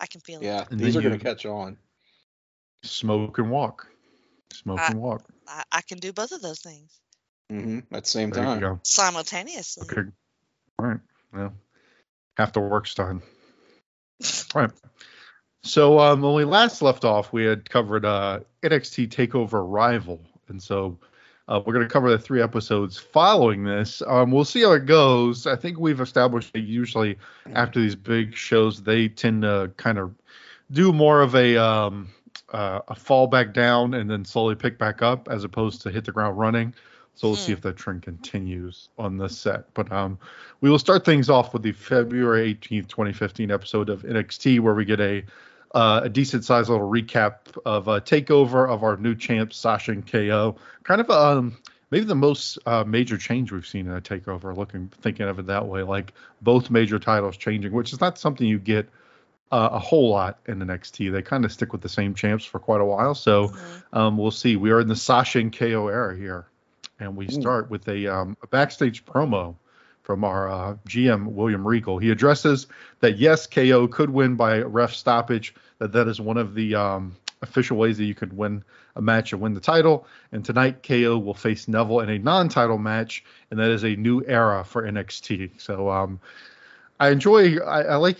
I 0.00 0.06
can 0.06 0.20
feel 0.20 0.40
Yeah, 0.40 0.60
it. 0.60 0.66
Yeah, 0.70 0.76
these 0.76 0.96
are 0.96 1.02
going 1.02 1.18
to 1.18 1.24
catch 1.24 1.46
on. 1.46 1.76
Smoke 2.90 3.38
and 3.38 3.50
walk. 3.50 3.86
Smoke 4.52 4.80
I- 4.80 4.86
and 4.88 5.00
walk. 5.00 5.22
I, 5.48 5.62
I 5.72 5.80
can 5.82 5.98
do 5.98 6.12
both 6.12 6.32
of 6.32 6.42
those 6.42 6.60
things 6.60 7.00
Mm-hmm. 7.52 7.94
At 7.94 8.02
the 8.02 8.10
same 8.10 8.30
There 8.30 8.42
you 8.42 8.48
time. 8.48 8.60
go. 8.60 8.80
simultaneously. 8.82 9.86
Okay. 9.88 10.08
All 10.80 10.86
right. 10.86 10.98
Well, 11.32 11.52
half 12.36 12.52
the 12.52 12.58
work's 12.58 12.92
done. 12.94 13.22
All 14.54 14.62
right. 14.62 14.70
So 15.62 16.00
um, 16.00 16.22
when 16.22 16.34
we 16.34 16.44
last 16.44 16.82
left 16.82 17.04
off, 17.04 17.32
we 17.32 17.44
had 17.44 17.70
covered 17.70 18.04
uh, 18.04 18.40
NXT 18.64 19.08
Takeover 19.10 19.64
Rival, 19.64 20.20
and 20.48 20.60
so 20.60 20.98
uh, 21.46 21.60
we're 21.64 21.72
going 21.72 21.86
to 21.86 21.92
cover 21.92 22.10
the 22.10 22.18
three 22.18 22.42
episodes 22.42 22.98
following 22.98 23.62
this. 23.62 24.02
Um, 24.04 24.32
we'll 24.32 24.44
see 24.44 24.62
how 24.62 24.72
it 24.72 24.86
goes. 24.86 25.46
I 25.46 25.54
think 25.54 25.78
we've 25.78 26.00
established 26.00 26.52
that 26.52 26.60
usually 26.62 27.16
after 27.52 27.80
these 27.80 27.94
big 27.94 28.34
shows, 28.34 28.82
they 28.82 29.08
tend 29.08 29.42
to 29.42 29.70
kind 29.76 29.98
of 29.98 30.14
do 30.72 30.92
more 30.92 31.20
of 31.22 31.36
a 31.36 31.56
um, 31.56 32.08
uh, 32.52 32.80
a 32.88 32.94
fall 32.94 33.26
back 33.26 33.52
down 33.52 33.94
and 33.94 34.10
then 34.10 34.24
slowly 34.24 34.54
pick 34.54 34.78
back 34.78 35.02
up, 35.02 35.28
as 35.28 35.44
opposed 35.44 35.82
to 35.82 35.90
hit 35.90 36.04
the 36.04 36.12
ground 36.12 36.38
running. 36.38 36.74
So 37.14 37.28
we'll 37.28 37.36
see 37.36 37.52
Hmm. 37.52 37.54
if 37.54 37.62
that 37.62 37.76
trend 37.76 38.02
continues 38.02 38.88
on 38.98 39.16
this 39.16 39.36
set. 39.38 39.72
But 39.74 39.90
um, 39.90 40.18
we 40.60 40.70
will 40.70 40.78
start 40.78 41.04
things 41.04 41.30
off 41.30 41.52
with 41.52 41.62
the 41.62 41.72
February 41.72 42.54
18th, 42.54 42.88
2015 42.88 43.50
episode 43.50 43.88
of 43.88 44.04
NXT, 44.04 44.60
where 44.60 44.74
we 44.74 44.84
get 44.84 45.00
a 45.00 45.24
uh, 45.74 46.00
a 46.04 46.08
decent 46.08 46.44
sized 46.44 46.68
little 46.70 46.88
recap 46.88 47.58
of 47.66 47.88
a 47.88 48.00
takeover 48.00 48.68
of 48.68 48.82
our 48.84 48.96
new 48.96 49.14
champs, 49.14 49.56
Sasha 49.56 49.92
and 49.92 50.06
KO. 50.06 50.56
Kind 50.84 51.00
of 51.00 51.10
um 51.10 51.58
maybe 51.90 52.04
the 52.04 52.14
most 52.14 52.58
uh, 52.66 52.84
major 52.84 53.16
change 53.18 53.52
we've 53.52 53.66
seen 53.66 53.86
in 53.86 53.92
a 53.94 54.00
takeover. 54.00 54.56
Looking 54.56 54.88
thinking 55.00 55.26
of 55.26 55.38
it 55.38 55.46
that 55.46 55.66
way, 55.66 55.82
like 55.82 56.12
both 56.40 56.70
major 56.70 56.98
titles 56.98 57.36
changing, 57.36 57.72
which 57.72 57.92
is 57.92 58.00
not 58.00 58.18
something 58.18 58.46
you 58.46 58.58
get 58.58 58.88
uh, 59.52 59.68
a 59.72 59.78
whole 59.78 60.10
lot 60.10 60.38
in 60.46 60.58
the 60.58 60.66
NXT. 60.66 61.12
They 61.12 61.22
kind 61.22 61.44
of 61.44 61.52
stick 61.52 61.72
with 61.72 61.80
the 61.80 61.88
same 61.88 62.14
champs 62.14 62.44
for 62.44 62.58
quite 62.58 62.80
a 62.80 62.84
while. 62.84 63.14
So 63.14 63.48
Mhm. 63.48 63.82
um, 63.92 64.18
we'll 64.18 64.30
see. 64.30 64.56
We 64.56 64.70
are 64.70 64.80
in 64.80 64.88
the 64.88 64.96
Sasha 64.96 65.38
and 65.38 65.56
KO 65.56 65.88
era 65.88 66.16
here, 66.16 66.46
and 66.98 67.16
we 67.16 67.26
Ooh. 67.26 67.30
start 67.30 67.70
with 67.70 67.86
a, 67.88 68.06
um, 68.06 68.36
a 68.42 68.46
backstage 68.48 69.04
promo 69.04 69.54
from 70.02 70.24
our 70.24 70.48
uh, 70.48 70.76
GM 70.88 71.26
William 71.26 71.66
Regal. 71.66 71.98
He 71.98 72.10
addresses 72.10 72.66
that 73.00 73.18
yes, 73.18 73.46
KO 73.46 73.88
could 73.88 74.10
win 74.10 74.36
by 74.36 74.60
ref 74.60 74.94
stoppage. 74.94 75.54
That 75.78 75.92
that 75.92 76.08
is 76.08 76.20
one 76.20 76.36
of 76.36 76.54
the 76.54 76.74
um, 76.74 77.16
official 77.42 77.76
ways 77.76 77.98
that 77.98 78.04
you 78.04 78.14
could 78.14 78.36
win 78.36 78.64
a 78.94 79.02
match 79.02 79.32
and 79.32 79.42
win 79.42 79.52
the 79.52 79.60
title. 79.60 80.06
And 80.32 80.44
tonight, 80.44 80.82
KO 80.82 81.18
will 81.18 81.34
face 81.34 81.68
Neville 81.68 82.00
in 82.00 82.08
a 82.08 82.18
non-title 82.18 82.78
match, 82.78 83.24
and 83.50 83.60
that 83.60 83.70
is 83.70 83.84
a 83.84 83.94
new 83.96 84.24
era 84.26 84.64
for 84.64 84.82
NXT. 84.82 85.60
So 85.60 85.90
um, 85.90 86.18
I 86.98 87.10
enjoy. 87.10 87.58
I, 87.58 87.82
I 87.82 87.96
like 87.96 88.18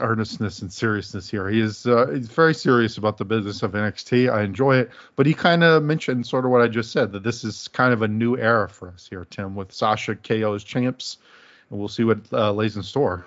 earnestness 0.00 0.62
and 0.62 0.72
seriousness 0.72 1.28
here. 1.28 1.48
He 1.48 1.60
is 1.60 1.86
uh, 1.86 2.06
he's 2.12 2.28
very 2.28 2.54
serious 2.54 2.98
about 2.98 3.18
the 3.18 3.24
business 3.24 3.62
of 3.62 3.72
NXT. 3.72 4.32
I 4.32 4.42
enjoy 4.42 4.76
it, 4.76 4.90
but 5.16 5.26
he 5.26 5.34
kind 5.34 5.64
of 5.64 5.82
mentioned 5.82 6.26
sort 6.26 6.44
of 6.44 6.50
what 6.50 6.60
I 6.60 6.68
just 6.68 6.92
said 6.92 7.12
that 7.12 7.22
this 7.22 7.44
is 7.44 7.68
kind 7.68 7.92
of 7.92 8.02
a 8.02 8.08
new 8.08 8.36
era 8.36 8.68
for 8.68 8.88
us 8.88 9.06
here, 9.08 9.26
Tim, 9.28 9.54
with 9.54 9.72
Sasha 9.72 10.14
KO 10.14 10.54
as 10.54 10.64
champs, 10.64 11.18
and 11.70 11.78
we'll 11.78 11.88
see 11.88 12.04
what 12.04 12.20
uh, 12.32 12.52
lays 12.52 12.76
in 12.76 12.82
store. 12.82 13.26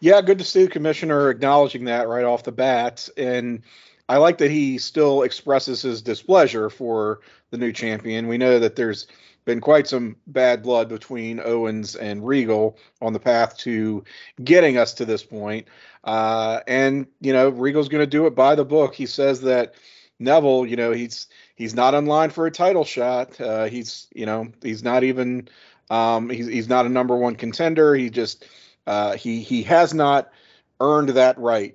Yeah, 0.00 0.20
good 0.20 0.38
to 0.38 0.44
see 0.44 0.64
the 0.64 0.70
commissioner 0.70 1.30
acknowledging 1.30 1.84
that 1.86 2.08
right 2.08 2.24
off 2.24 2.44
the 2.44 2.52
bat. 2.52 3.08
And 3.16 3.62
I 4.08 4.18
like 4.18 4.38
that 4.38 4.50
he 4.50 4.78
still 4.78 5.22
expresses 5.22 5.82
his 5.82 6.02
displeasure 6.02 6.70
for 6.70 7.20
the 7.50 7.58
new 7.58 7.72
champion. 7.72 8.28
We 8.28 8.38
know 8.38 8.60
that 8.60 8.76
there's 8.76 9.08
been 9.48 9.60
quite 9.62 9.88
some 9.88 10.14
bad 10.26 10.62
blood 10.62 10.90
between 10.90 11.40
Owens 11.40 11.96
and 11.96 12.24
Regal 12.24 12.76
on 13.00 13.14
the 13.14 13.18
path 13.18 13.56
to 13.56 14.04
getting 14.44 14.76
us 14.76 14.92
to 14.92 15.06
this 15.06 15.24
point. 15.24 15.68
Uh, 16.04 16.60
and, 16.66 17.06
you 17.22 17.32
know, 17.32 17.48
Regal's 17.48 17.88
going 17.88 18.02
to 18.02 18.06
do 18.06 18.26
it 18.26 18.34
by 18.34 18.54
the 18.54 18.66
book. 18.66 18.94
He 18.94 19.06
says 19.06 19.40
that 19.40 19.74
Neville, 20.18 20.66
you 20.66 20.76
know, 20.76 20.92
he's 20.92 21.28
he's 21.56 21.74
not 21.74 21.94
in 21.94 22.04
line 22.04 22.28
for 22.28 22.44
a 22.44 22.50
title 22.50 22.84
shot. 22.84 23.40
Uh, 23.40 23.64
he's, 23.64 24.06
you 24.14 24.26
know, 24.26 24.52
he's 24.62 24.84
not 24.84 25.02
even 25.02 25.48
um, 25.88 26.28
he's 26.28 26.46
he's 26.46 26.68
not 26.68 26.84
a 26.84 26.90
number 26.90 27.16
one 27.16 27.34
contender. 27.34 27.94
He 27.94 28.10
just 28.10 28.44
uh, 28.86 29.16
he 29.16 29.40
he 29.40 29.62
has 29.62 29.94
not 29.94 30.30
earned 30.78 31.08
that 31.10 31.38
right 31.38 31.74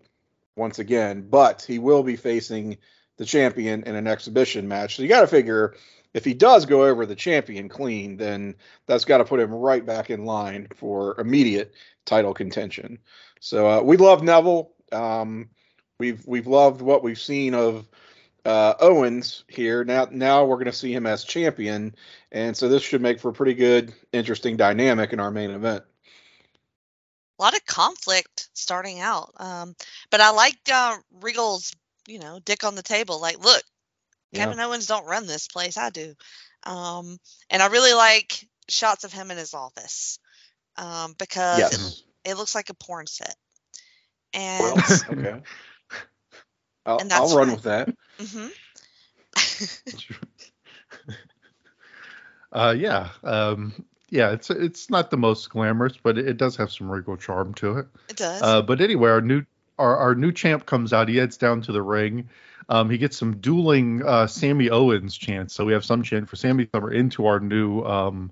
once 0.56 0.78
again, 0.78 1.26
but 1.28 1.64
he 1.64 1.80
will 1.80 2.04
be 2.04 2.18
facing 2.18 2.78
the 3.18 3.26
champion 3.26 3.82
in 3.84 3.96
an 3.96 4.06
exhibition 4.06 4.68
match. 4.68 4.96
So 4.96 5.02
you 5.02 5.10
got 5.10 5.22
to 5.22 5.28
figure 5.28 5.74
if 6.14 6.26
he 6.26 6.34
does 6.34 6.66
go 6.66 6.86
over 6.86 7.06
the 7.06 7.16
champion 7.16 7.70
clean, 7.70 8.18
then 8.18 8.56
that's 8.86 9.06
got 9.06 9.18
to 9.18 9.26
put 9.26 9.40
him 9.40 9.52
right 9.54 9.86
back 9.86 10.10
in 10.10 10.26
line 10.26 10.68
for 10.76 11.20
immediate 11.20 11.74
title 12.06 12.34
contention. 12.34 13.00
So 13.40 13.68
uh, 13.70 13.82
we 13.82 13.98
love 13.98 14.24
Neville. 14.24 14.72
Um, 14.92 15.50
we've 16.00 16.26
we've 16.26 16.48
loved 16.48 16.82
what 16.82 17.04
we've 17.04 17.20
seen 17.20 17.54
of 17.56 17.88
uh, 18.46 18.76
Owens 18.80 19.44
here. 19.48 19.84
Now 19.84 20.08
now 20.12 20.46
we're 20.46 20.56
going 20.56 20.66
to 20.66 20.74
see 20.74 20.94
him 20.94 21.06
as 21.06 21.24
champion, 21.24 21.96
and 22.32 22.56
so 22.56 22.70
this 22.70 22.84
should 22.84 23.02
make 23.02 23.20
for 23.20 23.30
a 23.30 23.34
pretty 23.34 23.54
good, 23.56 23.94
interesting 24.12 24.58
dynamic 24.58 25.14
in 25.14 25.20
our 25.20 25.32
main 25.32 25.52
event. 25.52 25.84
a 27.40 27.42
lot 27.44 27.56
of 27.56 27.66
conflict 27.66 28.50
starting 28.54 29.00
out. 29.00 29.32
Um, 29.38 29.76
but 30.10 30.22
I 30.22 30.32
liked 30.32 30.70
uh, 30.72 30.98
Regal's, 31.22 31.74
you 32.08 32.20
know, 32.20 32.40
dick 32.46 32.64
on 32.64 32.76
the 32.76 32.84
table. 32.84 33.20
Like, 33.20 33.44
look, 33.44 33.64
Yeah. 34.34 34.46
Kevin 34.46 34.60
Owens 34.60 34.88
don't 34.88 35.06
run 35.06 35.28
this 35.28 35.48
place. 35.48 35.78
I 35.78 35.90
do. 35.90 36.14
Um, 36.66 37.18
and 37.50 37.62
I 37.62 37.68
really 37.68 37.94
like 37.94 38.48
shots 38.70 39.04
of 39.04 39.14
him 39.14 39.32
in 39.32 39.38
his 39.38 39.54
office 39.54 40.20
um, 40.78 41.16
because 41.18 41.60
Yes. 41.60 41.74
it, 41.74 42.12
it 42.32 42.38
looks 42.38 42.56
like 42.56 42.70
a 42.70 42.74
porn 42.74 43.08
set. 43.08 43.36
Well, 44.60 44.74
And 44.74 44.78
okay. 45.10 45.42
I'll, 46.86 46.98
And 47.00 47.14
I'll 47.14 47.36
run 47.36 47.48
fine. 47.48 47.56
with 47.56 47.64
that. 47.64 47.90
mhm. 48.20 48.52
uh, 52.52 52.76
yeah, 52.78 53.10
um, 53.24 53.86
yeah, 54.10 54.32
it's 54.32 54.50
it's 54.50 54.90
not 54.90 55.12
the 55.12 55.18
most 55.18 55.50
glamorous, 55.50 55.98
but 56.02 56.18
it, 56.18 56.28
it 56.28 56.38
does 56.38 56.56
have 56.58 56.72
some 56.72 56.92
Regal 56.92 57.18
charm 57.18 57.54
to 57.56 57.80
it. 57.80 57.88
it 58.10 58.18
does. 58.18 58.42
Uh, 58.42 58.62
but 58.62 58.82
anyway, 58.82 59.10
our 59.10 59.22
new 59.22 59.44
our, 59.80 59.98
our 59.98 60.16
new 60.16 60.32
champ 60.32 60.66
comes 60.66 60.94
out. 60.94 61.10
He 61.10 61.18
heads 61.18 61.38
down 61.38 61.62
to 61.64 61.72
the 61.72 61.82
ring. 61.82 62.30
Um, 62.70 62.90
he 62.90 62.98
gets 62.98 63.18
some 63.18 63.38
dueling 63.38 64.04
uh, 64.04 64.28
Sami 64.28 64.70
Owens 64.70 65.18
chants. 65.18 65.54
So 65.54 65.66
we 65.66 65.74
have 65.74 65.86
some 65.86 66.04
chant 66.04 66.30
for 66.30 66.36
Sami 66.36 66.68
Summer 66.74 66.92
into 66.92 67.26
our 67.26 67.40
new 67.40 67.84
um, 67.84 68.32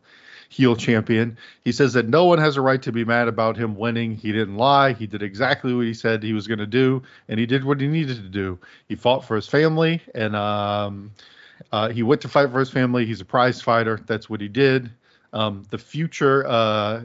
heel 0.50 0.75
champion. 0.75 1.38
He 1.63 1.71
says 1.71 1.93
that 1.93 2.07
no 2.07 2.25
one 2.25 2.39
has 2.39 2.57
a 2.57 2.61
right 2.61 2.81
to 2.81 2.91
be 2.91 3.05
mad 3.05 3.27
about 3.27 3.57
him 3.57 3.75
winning. 3.75 4.15
He 4.15 4.31
didn't 4.31 4.57
lie. 4.57 4.93
He 4.93 5.07
did 5.07 5.23
exactly 5.23 5.73
what 5.73 5.85
he 5.85 5.93
said 5.93 6.21
he 6.21 6.33
was 6.33 6.47
going 6.47 6.59
to 6.59 6.67
do, 6.67 7.03
and 7.29 7.39
he 7.39 7.45
did 7.45 7.63
what 7.63 7.79
he 7.79 7.88
needed 7.88 8.17
to 8.17 8.29
do. 8.29 8.59
He 8.88 8.95
fought 8.95 9.25
for 9.25 9.35
his 9.35 9.47
family, 9.47 10.01
and 10.13 10.35
um, 10.35 11.11
uh, 11.71 11.89
he 11.89 12.03
went 12.03 12.21
to 12.21 12.27
fight 12.27 12.51
for 12.51 12.59
his 12.59 12.69
family. 12.69 13.05
He's 13.05 13.21
a 13.21 13.25
prize 13.25 13.61
fighter. 13.61 14.01
That's 14.05 14.29
what 14.29 14.41
he 14.41 14.50
did. 14.50 14.91
Um, 15.33 15.63
the 15.69 15.77
future 15.77 16.45
uh, 16.45 17.03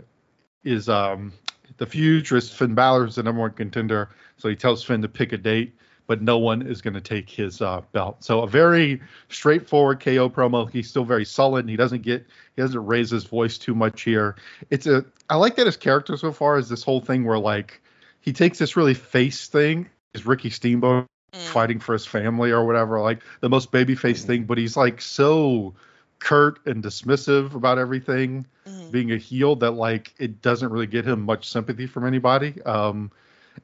is 0.65 0.89
um, 0.89 1.33
the 1.77 1.87
future 1.87 2.37
is 2.37 2.51
Finn 2.51 2.75
Balor 2.75 3.07
is 3.07 3.15
the 3.15 3.23
number 3.23 3.41
one 3.41 3.53
contender. 3.53 4.11
So 4.39 4.49
he 4.49 4.57
tells 4.57 4.83
Finn 4.83 5.03
to 5.03 5.09
pick 5.09 5.33
a 5.33 5.39
date, 5.39 5.75
but 6.07 6.23
no 6.23 6.39
one 6.39 6.63
is 6.63 6.81
going 6.81 6.95
to 6.95 7.01
take 7.01 7.29
his 7.29 7.61
uh, 7.61 7.81
belt. 7.93 8.23
So 8.25 8.43
a 8.43 8.47
very 8.47 9.01
straightforward 9.29 10.01
KO 10.01 10.29
promo. 10.29 10.71
He's 10.71 10.89
still 10.89 11.05
very 11.05 11.25
sullen. 11.25 11.69
He 11.69 11.77
doesn't 11.77 12.03
get 12.03 12.27
he 12.55 12.63
doesn't 12.63 12.87
raise 12.87 13.11
his 13.11 13.25
voice 13.25 13.59
too 13.59 13.75
much 13.75 14.03
here. 14.03 14.37
It's 14.71 14.87
a 14.87 15.05
I 15.29 15.37
like 15.37 15.57
that 15.57 15.67
his 15.67 15.77
character 15.77 16.17
so 16.17 16.33
far 16.33 16.59
is 16.59 16.69
this 16.69 16.83
whole 16.83 17.01
thing 17.01 17.25
where 17.25 17.39
like 17.39 17.83
he 18.21 18.33
takes 18.33 18.59
this 18.59 18.77
really 18.77 18.95
face 18.95 19.49
thing. 19.49 19.89
Is 20.15 20.27
Ricky 20.27 20.51
Steamboat 20.51 21.07
Mm. 21.35 21.53
fighting 21.53 21.81
for 21.81 21.93
his 21.93 22.07
family 22.07 22.51
or 22.53 22.65
whatever, 22.65 23.01
like 23.01 23.21
the 23.41 23.49
most 23.49 23.73
babyface 23.73 24.23
thing, 24.23 24.45
but 24.45 24.59
he's 24.59 24.77
like 24.77 25.01
so 25.01 25.75
curt 26.19 26.65
and 26.67 26.83
dismissive 26.83 27.55
about 27.55 27.79
everything 27.79 28.47
Mhm. 28.67 28.91
being 28.91 29.13
a 29.13 29.17
heel 29.17 29.57
that 29.57 29.73
like 29.73 30.15
it 30.19 30.41
doesn't 30.41 30.71
really 30.71 30.87
get 30.87 31.05
him 31.05 31.23
much 31.23 31.49
sympathy 31.49 31.87
from 31.87 32.07
anybody. 32.07 32.63
Um, 32.63 33.11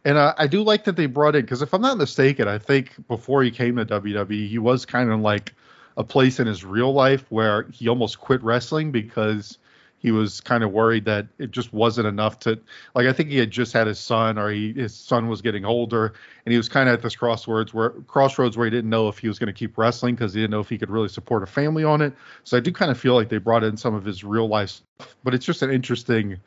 and 0.04 0.18
I, 0.18 0.34
I 0.36 0.46
do 0.46 0.62
like 0.62 0.84
that 0.84 0.96
they 0.96 1.06
brought 1.06 1.36
in 1.36 1.42
because 1.42 1.62
if 1.62 1.72
I'm 1.72 1.82
not 1.82 1.98
mistaken, 1.98 2.48
I 2.48 2.58
think 2.58 3.06
before 3.08 3.42
he 3.42 3.50
came 3.50 3.76
to 3.76 3.86
WWE, 3.86 4.48
he 4.48 4.58
was 4.58 4.84
kind 4.84 5.10
of 5.10 5.20
like 5.20 5.54
a 5.96 6.04
place 6.04 6.40
in 6.40 6.46
his 6.46 6.64
real 6.64 6.92
life 6.92 7.24
where 7.28 7.64
he 7.70 7.88
almost 7.88 8.18
quit 8.18 8.42
wrestling 8.42 8.92
because 8.92 9.58
he 9.98 10.10
was 10.10 10.40
kind 10.40 10.64
of 10.64 10.72
worried 10.72 11.04
that 11.04 11.28
it 11.38 11.52
just 11.52 11.72
wasn't 11.72 12.08
enough 12.08 12.40
to 12.40 12.58
like 12.94 13.06
I 13.06 13.12
think 13.12 13.28
he 13.28 13.36
had 13.36 13.52
just 13.52 13.72
had 13.72 13.86
his 13.86 14.00
son 14.00 14.36
or 14.36 14.50
he 14.50 14.72
his 14.72 14.94
son 14.94 15.28
was 15.28 15.42
getting 15.42 15.64
older 15.64 16.14
and 16.44 16.50
he 16.50 16.56
was 16.56 16.68
kind 16.68 16.88
of 16.88 16.94
at 16.94 17.02
this 17.02 17.14
crossroads 17.14 17.72
where 17.72 17.90
crossroads 17.90 18.56
where 18.56 18.64
he 18.66 18.70
didn't 18.70 18.90
know 18.90 19.08
if 19.08 19.18
he 19.18 19.28
was 19.28 19.38
going 19.38 19.46
to 19.46 19.52
keep 19.52 19.78
wrestling 19.78 20.16
because 20.16 20.34
he 20.34 20.40
didn't 20.40 20.50
know 20.50 20.60
if 20.60 20.68
he 20.68 20.76
could 20.76 20.90
really 20.90 21.08
support 21.08 21.44
a 21.44 21.46
family 21.46 21.84
on 21.84 22.00
it. 22.00 22.14
So 22.42 22.56
I 22.56 22.60
do 22.60 22.72
kind 22.72 22.90
of 22.90 22.98
feel 22.98 23.14
like 23.14 23.28
they 23.28 23.38
brought 23.38 23.62
in 23.62 23.76
some 23.76 23.94
of 23.94 24.04
his 24.04 24.24
real 24.24 24.48
life 24.48 24.80
but 25.22 25.34
it's 25.34 25.46
just 25.46 25.62
an 25.62 25.70
interesting 25.70 26.38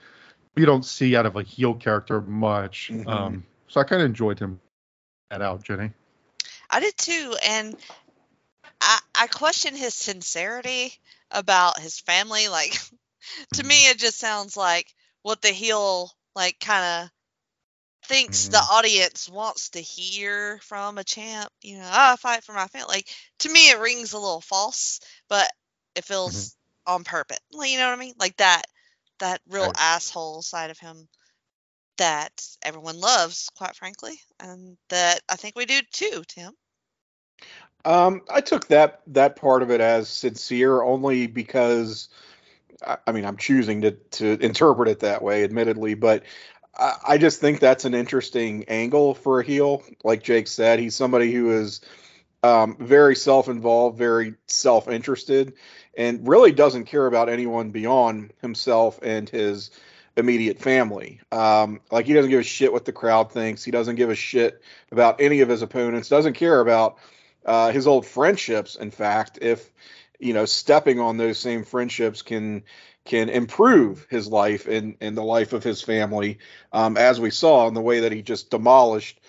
you 0.55 0.65
don't 0.65 0.85
see 0.85 1.15
out 1.15 1.25
of 1.25 1.35
a 1.35 1.43
heel 1.43 1.74
character 1.75 2.21
much. 2.21 2.93
Mhm. 2.93 3.05
Um, 3.05 3.45
so 3.67 3.81
I 3.81 3.83
kind 3.83 4.01
of 4.01 4.05
enjoyed 4.07 4.39
him 4.39 4.59
that 5.29 5.41
out, 5.41 5.63
Jenny. 5.63 5.91
I 6.69 6.79
did 6.79 6.97
too, 6.97 7.35
and 7.45 7.75
I 8.81 9.00
I 9.15 9.27
question 9.27 9.75
his 9.75 9.93
sincerity 9.93 10.93
about 11.31 11.79
his 11.79 12.00
family. 12.00 12.47
Like 12.47 12.77
to 13.53 13.63
me, 13.63 13.89
it 13.89 13.97
just 14.00 14.17
sounds 14.17 14.55
like 14.57 14.93
what 15.24 15.41
the 15.41 15.50
heel 15.51 16.12
like 16.35 16.59
kind 16.59 17.03
of 17.05 17.12
thinks 18.07 18.50
the 18.50 18.57
Mhm. 18.57 18.69
audience 18.69 19.29
wants 19.29 19.69
to 19.71 19.81
hear 19.81 20.59
from 20.62 20.97
a 20.97 21.03
champ. 21.03 21.51
You 21.62 21.79
know, 21.79 21.85
"Oh, 21.91 22.13
I 22.13 22.15
fight 22.17 22.43
for 22.43 22.53
my 22.53 22.67
family. 22.67 22.88
Like 22.89 23.09
to 23.39 23.50
me, 23.50 23.69
it 23.71 23.79
rings 23.79 24.13
a 24.13 24.19
little 24.19 24.41
false, 24.41 25.00
but 25.29 25.50
it 25.95 26.05
feels 26.05 26.55
on 26.85 27.03
purpose. 27.03 27.39
Like, 27.51 27.69
you 27.71 27.77
know 27.77 27.88
what 27.89 27.97
I 27.97 28.01
mean? 28.01 28.15
Like 28.19 28.38
that 28.38 28.63
that 29.19 29.41
real 29.50 29.67
Right. 29.67 29.77
asshole 29.77 30.41
side 30.41 30.72
of 30.72 30.79
him 30.79 31.07
that 31.98 32.31
everyone 32.62 33.00
loves, 33.00 33.50
quite 33.55 33.75
frankly, 33.75 34.19
and 34.39 34.77
that 34.89 35.22
I 35.29 35.36
think 35.36 35.55
we 35.55 35.65
do 35.65 35.81
too, 35.91 36.24
Tim. 36.27 36.53
Um, 37.86 38.22
I 38.29 38.41
took 38.41 38.67
that 38.67 39.01
that 39.07 39.36
part 39.36 39.62
of 39.62 39.72
it 39.72 39.81
as 39.81 40.10
sincere 40.10 40.81
only 40.81 41.27
because, 41.27 42.10
I, 42.86 42.98
I 43.07 43.12
mean, 43.12 43.25
I'm 43.25 43.38
choosing 43.38 43.81
to 43.81 43.91
to 43.91 44.38
interpret 44.43 44.89
it 44.89 45.01
that 45.01 45.22
way, 45.22 45.43
admittedly, 45.43 45.93
but 45.93 46.24
I, 46.77 46.95
I 47.10 47.17
just 47.17 47.39
think 47.39 47.60
that's 47.60 47.86
an 47.86 47.93
interesting 47.93 48.65
angle 48.67 49.13
for 49.13 49.39
a 49.39 49.45
heel. 49.45 49.84
Like 50.03 50.24
Jake 50.24 50.48
said, 50.48 50.79
he's 50.79 50.95
somebody 50.95 51.31
who 51.31 51.51
is 51.51 51.81
um, 52.44 52.77
very 52.80 53.15
self-involved, 53.15 53.98
very 53.98 54.36
self-interested, 54.48 55.54
and 55.98 56.27
really 56.27 56.51
doesn't 56.51 56.86
care 56.86 57.08
about 57.08 57.30
anyone 57.30 57.72
beyond 57.72 58.34
himself 58.42 59.00
and 59.01 59.30
his 59.30 59.72
immediate 60.18 60.60
family. 60.60 61.20
Um, 61.32 61.82
like 61.92 62.06
he 62.06 62.13
doesn't 62.13 62.32
give 62.32 62.39
a 62.39 62.44
shit 62.44 62.72
what 62.72 62.86
the 62.86 62.94
crowd 62.94 63.32
thinks. 63.32 63.63
He 63.63 63.72
doesn't 63.72 63.96
give 63.96 64.10
a 64.10 64.15
shit 64.15 64.62
about 64.92 65.22
any 65.22 65.42
of 65.42 65.50
his 65.50 65.62
opponents. 65.62 66.10
Doesn't 66.10 66.34
care 66.34 66.60
about 66.60 66.98
uh, 67.46 67.72
his 67.72 67.88
old 67.88 68.06
friendships. 68.06 68.75
In 68.75 68.92
fact, 68.92 69.39
if 69.42 69.72
you 70.20 70.34
know 70.34 70.46
stepping 70.46 71.00
on 71.00 71.18
those 71.18 71.38
same 71.38 71.63
friendships 71.63 72.22
can 72.22 72.63
can 73.04 73.30
improve 73.30 74.08
his 74.10 74.27
life 74.27 74.68
and 74.68 74.96
and 75.01 75.18
the 75.18 75.24
life 75.24 75.54
of 75.54 75.63
his 75.63 75.82
family, 75.82 76.39
um, 76.72 76.98
as 76.98 77.20
we 77.20 77.30
saw 77.30 77.68
in 77.68 77.74
the 77.74 77.82
way 77.82 78.01
that 78.01 78.12
he 78.12 78.22
just 78.22 78.50
demolished 78.50 79.20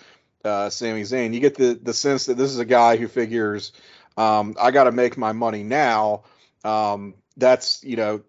uh, 0.43 0.69
Sami 0.69 1.01
Zayn. 1.01 1.33
You 1.33 1.39
get 1.39 1.55
the 1.55 1.79
the 1.81 1.93
sense 1.93 2.25
that 2.25 2.37
this 2.37 2.51
is 2.51 2.59
a 2.59 2.65
guy 2.65 2.97
who 2.97 3.07
figures 3.07 3.71
um, 4.17 4.55
I 4.59 4.71
got 4.71 4.85
to 4.85 4.91
make 4.91 5.17
my 5.17 5.31
money 5.31 5.63
now. 5.63 6.23
Um, 6.63 7.13
that's 7.37 7.83
you 7.83 7.95
know 7.95 8.21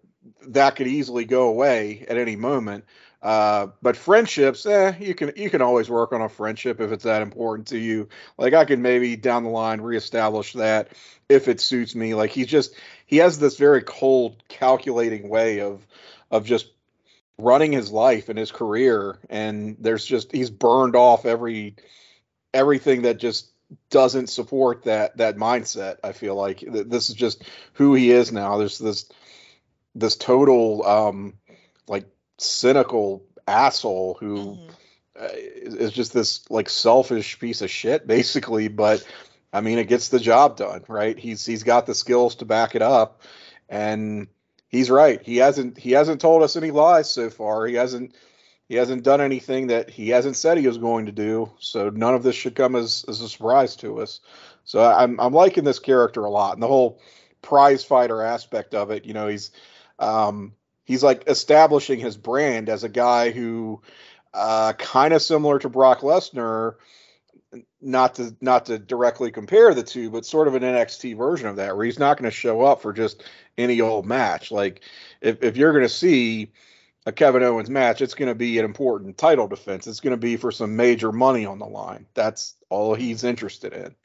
that 0.47 0.75
could 0.75 0.87
easily 0.87 1.25
go 1.25 1.49
away 1.49 2.05
at 2.07 2.17
any 2.17 2.35
moment. 2.35 2.85
Uh, 3.21 3.67
but 3.81 3.97
friendships, 3.97 4.65
eh, 4.65 4.93
you 4.99 5.13
can 5.13 5.33
you 5.35 5.49
can 5.49 5.61
always 5.61 5.89
work 5.89 6.13
on 6.13 6.21
a 6.21 6.29
friendship 6.29 6.79
if 6.79 6.91
it's 6.91 7.03
that 7.03 7.21
important 7.21 7.67
to 7.69 7.77
you. 7.77 8.07
Like 8.37 8.53
I 8.53 8.63
could 8.63 8.79
maybe 8.79 9.15
down 9.17 9.43
the 9.43 9.49
line 9.49 9.81
reestablish 9.81 10.53
that 10.53 10.89
if 11.27 11.47
it 11.47 11.59
suits 11.59 11.95
me. 11.95 12.13
Like 12.13 12.31
he's 12.31 12.47
just 12.47 12.75
he 13.05 13.17
has 13.17 13.39
this 13.39 13.57
very 13.57 13.81
cold, 13.81 14.41
calculating 14.47 15.27
way 15.27 15.59
of 15.59 15.85
of 16.31 16.45
just 16.45 16.67
running 17.39 17.71
his 17.71 17.91
life 17.91 18.29
and 18.29 18.37
his 18.37 18.51
career, 18.51 19.17
and 19.29 19.77
there's 19.79 20.05
just 20.05 20.31
he's 20.31 20.49
burned 20.49 20.95
off 20.95 21.25
every 21.25 21.75
everything 22.53 23.03
that 23.03 23.17
just 23.19 23.51
doesn't 23.89 24.27
support 24.27 24.83
that 24.83 25.17
that 25.17 25.37
mindset. 25.37 25.97
I 26.03 26.11
feel 26.11 26.35
like 26.35 26.63
this 26.67 27.09
is 27.09 27.15
just 27.15 27.43
who 27.73 27.93
he 27.95 28.11
is 28.11 28.31
now. 28.31 28.57
There's 28.57 28.77
this 28.77 29.09
this 29.95 30.15
total 30.15 30.85
um 30.85 31.33
like 31.87 32.05
cynical 32.37 33.23
asshole 33.47 34.15
who 34.19 34.35
Mhm. 34.37 34.69
uh, 35.19 35.27
is 35.33 35.91
just 35.91 36.13
this 36.13 36.49
like 36.49 36.69
selfish 36.69 37.39
piece 37.39 37.61
of 37.61 37.69
shit 37.71 38.05
basically 38.07 38.67
but 38.67 39.05
i 39.51 39.59
mean 39.59 39.79
it 39.79 39.87
gets 39.87 40.09
the 40.09 40.19
job 40.19 40.55
done 40.55 40.83
right 40.87 41.17
he's 41.17 41.45
he's 41.45 41.63
got 41.63 41.85
the 41.87 41.95
skills 41.95 42.35
to 42.35 42.45
back 42.45 42.75
it 42.75 42.81
up 42.83 43.23
and 43.67 44.27
he's 44.69 44.89
right. 44.89 45.21
He 45.21 45.37
hasn't 45.37 45.77
he 45.77 45.91
hasn't 45.91 46.21
told 46.21 46.41
us 46.43 46.55
any 46.55 46.71
lies 46.71 47.11
so 47.11 47.29
far. 47.29 47.65
He 47.65 47.75
hasn't 47.75 48.15
he 48.69 48.75
hasn't 48.75 49.03
done 49.03 49.19
anything 49.19 49.67
that 49.67 49.89
he 49.89 50.09
hasn't 50.09 50.37
said 50.37 50.57
he 50.57 50.67
was 50.67 50.77
going 50.77 51.07
to 51.07 51.11
do. 51.11 51.51
So 51.59 51.89
none 51.89 52.13
of 52.13 52.23
this 52.23 52.35
should 52.35 52.55
come 52.55 52.75
as, 52.75 53.03
as 53.07 53.19
a 53.19 53.27
surprise 53.27 53.75
to 53.77 53.99
us. 54.01 54.21
So 54.63 54.83
i'm 54.83 55.19
i'm 55.19 55.33
liking 55.33 55.63
this 55.63 55.79
character 55.79 56.23
a 56.23 56.29
lot 56.29 56.53
and 56.53 56.63
the 56.63 56.67
whole 56.67 57.01
prize 57.41 57.83
fighter 57.83 58.21
aspect 58.21 58.73
of 58.73 58.91
it. 58.91 59.05
You 59.05 59.13
know 59.13 59.27
he's 59.27 59.51
um 59.97 60.53
he's 60.85 61.03
like 61.03 61.27
establishing 61.27 61.99
his 61.99 62.17
brand 62.17 62.69
as 62.69 62.83
a 62.83 62.89
guy 62.89 63.31
who 63.31 63.81
uh, 64.33 64.73
kind 64.73 65.13
of 65.13 65.21
similar 65.21 65.59
to 65.59 65.69
Brock 65.69 66.01
Lesnar, 66.01 66.75
not 67.81 68.15
to 68.15 68.35
not 68.41 68.65
to 68.65 68.77
directly 68.77 69.31
compare 69.31 69.73
the 69.73 69.83
two, 69.83 70.09
but 70.09 70.25
sort 70.25 70.47
of 70.47 70.55
an 70.55 70.63
NXT 70.63 71.17
version 71.17 71.47
of 71.47 71.55
that, 71.57 71.75
where 71.75 71.85
he's 71.85 71.99
not 71.99 72.17
going 72.17 72.29
to 72.29 72.35
show 72.35 72.61
up 72.61 72.81
for 72.81 72.93
just 72.93 73.23
any 73.57 73.81
old 73.81 74.05
match. 74.05 74.51
Like 74.51 74.81
if 75.21 75.41
if 75.43 75.57
you're 75.57 75.71
going 75.71 75.85
to 75.85 75.89
see 75.89 76.51
a 77.05 77.11
Kevin 77.11 77.43
Owens 77.43 77.69
match, 77.69 78.01
it's 78.01 78.13
going 78.13 78.27
to 78.27 78.35
be 78.35 78.59
an 78.59 78.65
important 78.65 79.17
title 79.17 79.47
defense. 79.47 79.87
It's 79.87 80.01
going 80.01 80.11
to 80.11 80.17
be 80.17 80.37
for 80.37 80.51
some 80.51 80.75
major 80.75 81.11
money 81.11 81.45
on 81.45 81.59
the 81.59 81.65
line. 81.65 82.05
That's 82.13 82.55
all 82.69 82.93
he's 82.93 83.23
interested 83.23 83.73
in. 83.73 83.95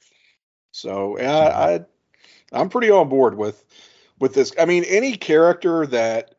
So 0.70 1.18
yeah, 1.18 1.30
I 1.30 1.84
I'm 2.52 2.68
pretty 2.68 2.90
on 2.90 3.08
board 3.08 3.36
with 3.36 3.64
with 4.18 4.34
this. 4.34 4.52
I 4.58 4.64
mean, 4.64 4.84
any 4.84 5.16
character 5.16 5.86
that 5.88 6.36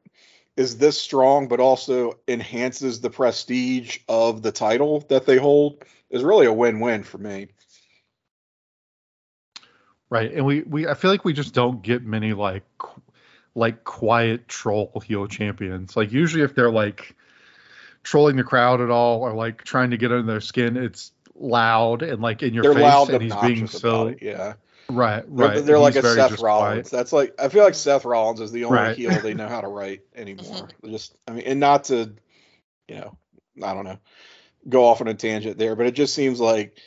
is 0.57 0.77
this 0.77 0.99
strong 0.99 1.47
but 1.47 1.59
also 1.59 2.17
enhances 2.27 3.01
the 3.01 3.09
prestige 3.09 3.99
of 4.07 4.41
the 4.41 4.51
title 4.51 5.01
that 5.09 5.25
they 5.25 5.37
hold 5.37 5.83
is 6.15 6.23
really 6.23 6.45
a 6.45 6.53
win-win 6.53 7.03
for 7.03 7.17
me. 7.17 7.49
Right, 10.09 10.31
and 10.31 10.45
we 10.45 10.61
we 10.61 10.87
I 10.87 10.93
feel 10.93 11.11
like 11.11 11.25
we 11.25 11.33
just 11.33 11.53
don't 11.53 11.81
get 11.81 12.03
many 12.03 12.33
like 12.33 12.63
like 13.53 13.83
quiet 13.83 14.47
troll 14.47 15.01
heel 15.05 15.27
champions. 15.27 15.97
Like 15.97 16.11
usually 16.11 16.43
if 16.43 16.55
they're 16.55 16.71
like 16.71 17.15
trolling 18.03 18.35
the 18.37 18.43
crowd 18.43 18.81
at 18.81 18.89
all 18.89 19.21
or 19.21 19.33
like 19.33 19.63
trying 19.63 19.91
to 19.91 19.97
get 19.97 20.11
under 20.11 20.25
their 20.31 20.41
skin, 20.41 20.77
it's 20.77 21.11
loud 21.35 22.01
and 22.01 22.21
like 22.21 22.43
in 22.43 22.53
your 22.53 22.63
They're 22.63 22.73
face, 22.75 22.83
loud 22.83 23.09
and 23.09 23.21
he's 23.21 23.33
being 23.33 23.63
obnoxious 23.63 23.81
so 23.81 24.07
it. 24.07 24.19
Yeah, 24.21 24.53
right, 24.89 25.23
they're, 25.27 25.47
right. 25.47 25.65
they're 25.65 25.79
like 25.79 25.95
a 25.95 26.03
Seth 26.03 26.39
Rollins. 26.39 26.73
quiet. 26.73 26.85
That's 26.85 27.11
like 27.11 27.33
I 27.39 27.49
feel 27.49 27.63
like 27.63 27.75
Seth 27.75 28.05
Rollins 28.05 28.39
is 28.41 28.51
the 28.51 28.65
only 28.65 28.77
Right. 28.77 28.95
heel 28.95 29.19
they 29.19 29.33
know 29.33 29.49
how 29.49 29.61
to 29.61 29.67
write 29.67 30.01
anymore. 30.15 30.69
Just 30.85 31.17
I 31.27 31.31
mean, 31.31 31.45
and 31.45 31.59
not 31.59 31.85
to 31.85 32.13
you 32.87 32.95
know, 32.95 33.17
I 33.63 33.73
don't 33.73 33.85
know, 33.85 33.97
go 34.67 34.85
off 34.85 35.01
on 35.01 35.07
a 35.07 35.13
tangent 35.13 35.57
there, 35.57 35.75
but 35.75 35.85
it 35.85 35.93
just 35.93 36.13
seems 36.13 36.39
like 36.39 36.79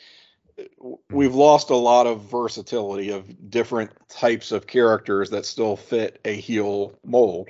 we've 1.09 1.35
lost 1.35 1.69
a 1.69 1.75
lot 1.75 2.07
of 2.07 2.23
versatility 2.23 3.11
of 3.11 3.49
different 3.49 3.91
types 4.09 4.51
of 4.51 4.67
characters 4.67 5.29
that 5.29 5.45
still 5.45 5.75
fit 5.75 6.19
a 6.25 6.35
heel 6.35 6.93
mold. 7.05 7.49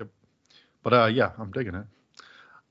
Yep. 0.00 0.08
But 0.82 0.92
uh, 0.92 1.06
yeah, 1.06 1.32
I'm 1.38 1.50
digging 1.50 1.74
it. 1.74 1.86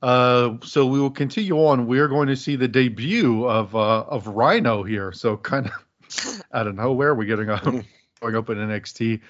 Uh, 0.02 0.58
so 0.63 0.86
we 0.86 1.00
will 1.00 1.12
continue 1.12 1.56
on. 1.56 1.88
We're 1.88 2.08
going 2.08 2.28
to 2.28 2.36
see 2.36 2.56
the 2.56 2.67
debut 2.67 3.48
of 3.48 3.76
uh, 3.76 4.02
of 4.02 4.28
Rhino 4.28 4.84
here. 4.84 5.12
So 5.12 5.38
kind 5.38 5.67
of 5.67 6.43
out 6.54 6.67
of 6.67 6.76
nowhere, 6.76 7.15
we're 7.15 7.26
getting 7.26 7.50
up, 7.50 7.63
going 8.21 8.36
up 8.36 8.50
in 8.50 8.58
NXT, 8.58 9.21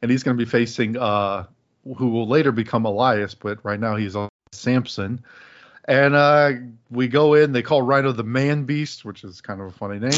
and 0.00 0.10
he's 0.10 0.22
going 0.22 0.36
to 0.36 0.44
be 0.44 0.48
facing 0.48 0.96
uh, 0.96 1.46
who 1.96 2.08
will 2.08 2.28
later 2.28 2.52
become 2.52 2.84
Elias, 2.84 3.34
but 3.34 3.64
right 3.64 3.80
now 3.80 3.96
he's 3.96 4.14
on 4.14 4.28
Samson. 4.52 5.24
And 5.86 6.14
uh, 6.14 6.52
we 6.90 7.08
go 7.08 7.34
in. 7.34 7.52
They 7.52 7.62
call 7.62 7.82
Rhino 7.82 8.12
the 8.12 8.22
Man 8.22 8.64
Beast, 8.64 9.04
which 9.04 9.24
is 9.24 9.40
kind 9.40 9.60
of 9.60 9.68
a 9.68 9.72
funny 9.72 9.98
name. 9.98 10.12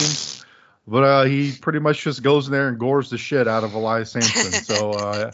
But 0.87 1.03
uh, 1.03 1.25
he 1.25 1.53
pretty 1.53 1.79
much 1.79 2.03
just 2.03 2.23
goes 2.23 2.47
in 2.47 2.53
there 2.53 2.69
and 2.69 2.79
gores 2.79 3.09
the 3.09 3.17
shit 3.17 3.49
out 3.49 3.65
of 3.65 3.75
Elias 3.75 4.13
Samson. 4.13 4.53
So 4.65 4.91
uh, 4.91 5.33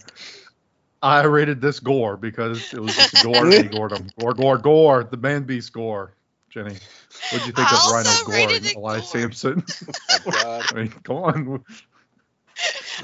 I 1.02 1.24
rated 1.24 1.60
this 1.60 1.80
gore 1.80 2.16
because 2.16 2.72
it 2.72 2.80
was 2.80 2.94
just 2.94 3.20
a 3.20 3.24
gore 3.24 3.46
he 3.46 3.62
gored 3.64 3.92
him. 3.92 4.10
Gore, 4.18 4.34
gore, 4.34 4.58
gore. 4.58 5.04
The 5.04 5.16
man 5.16 5.44
beast 5.44 5.72
gore. 5.72 6.12
Jenny, 6.50 6.76
what'd 7.30 7.46
you 7.46 7.52
think 7.52 7.72
I 7.72 7.76
of 7.76 7.92
Rhino 7.92 8.10
Gore 8.24 8.34
rated 8.34 8.66
and 8.66 8.76
Elias 8.76 9.12
gore. 9.12 9.22
Samson? 9.22 9.64
Oh, 10.26 10.30
God. 10.30 10.64
I 10.70 10.74
mean, 10.74 10.88
come 10.88 11.16
on. 11.16 11.64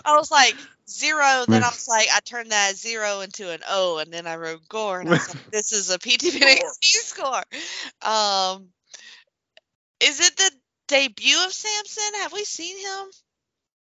I 0.04 0.16
was 0.16 0.30
like 0.30 0.56
zero, 0.88 1.44
then 1.48 1.62
I 1.62 1.68
was 1.68 1.86
like 1.88 2.08
I 2.14 2.20
turned 2.20 2.52
that 2.52 2.76
zero 2.76 3.20
into 3.20 3.50
an 3.50 3.60
O, 3.68 3.98
and 3.98 4.12
then 4.12 4.26
I 4.26 4.36
wrote 4.36 4.68
gore, 4.68 5.00
and 5.00 5.08
I 5.08 5.12
was 5.12 5.34
like, 5.34 5.50
this 5.50 5.72
is 5.72 5.90
a 5.90 5.98
PTB 5.98 6.40
NXT 6.40 6.82
score. 6.82 7.42
Um, 8.02 8.68
is 10.00 10.20
it 10.20 10.36
the 10.36 10.50
debut 10.88 11.44
of 11.44 11.52
Samson? 11.52 12.20
Have 12.22 12.32
we 12.32 12.44
seen 12.44 12.78
him 12.78 13.10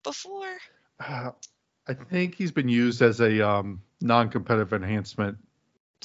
before? 0.05 0.57
Uh, 1.01 1.31
I 1.89 1.95
think 1.95 2.35
he's 2.35 2.53
been 2.53 2.69
used 2.69 3.03
as 3.03 3.21
a 3.21 3.49
um, 3.49 3.83
non-competitive 4.01 4.73
enhancement 4.73 5.39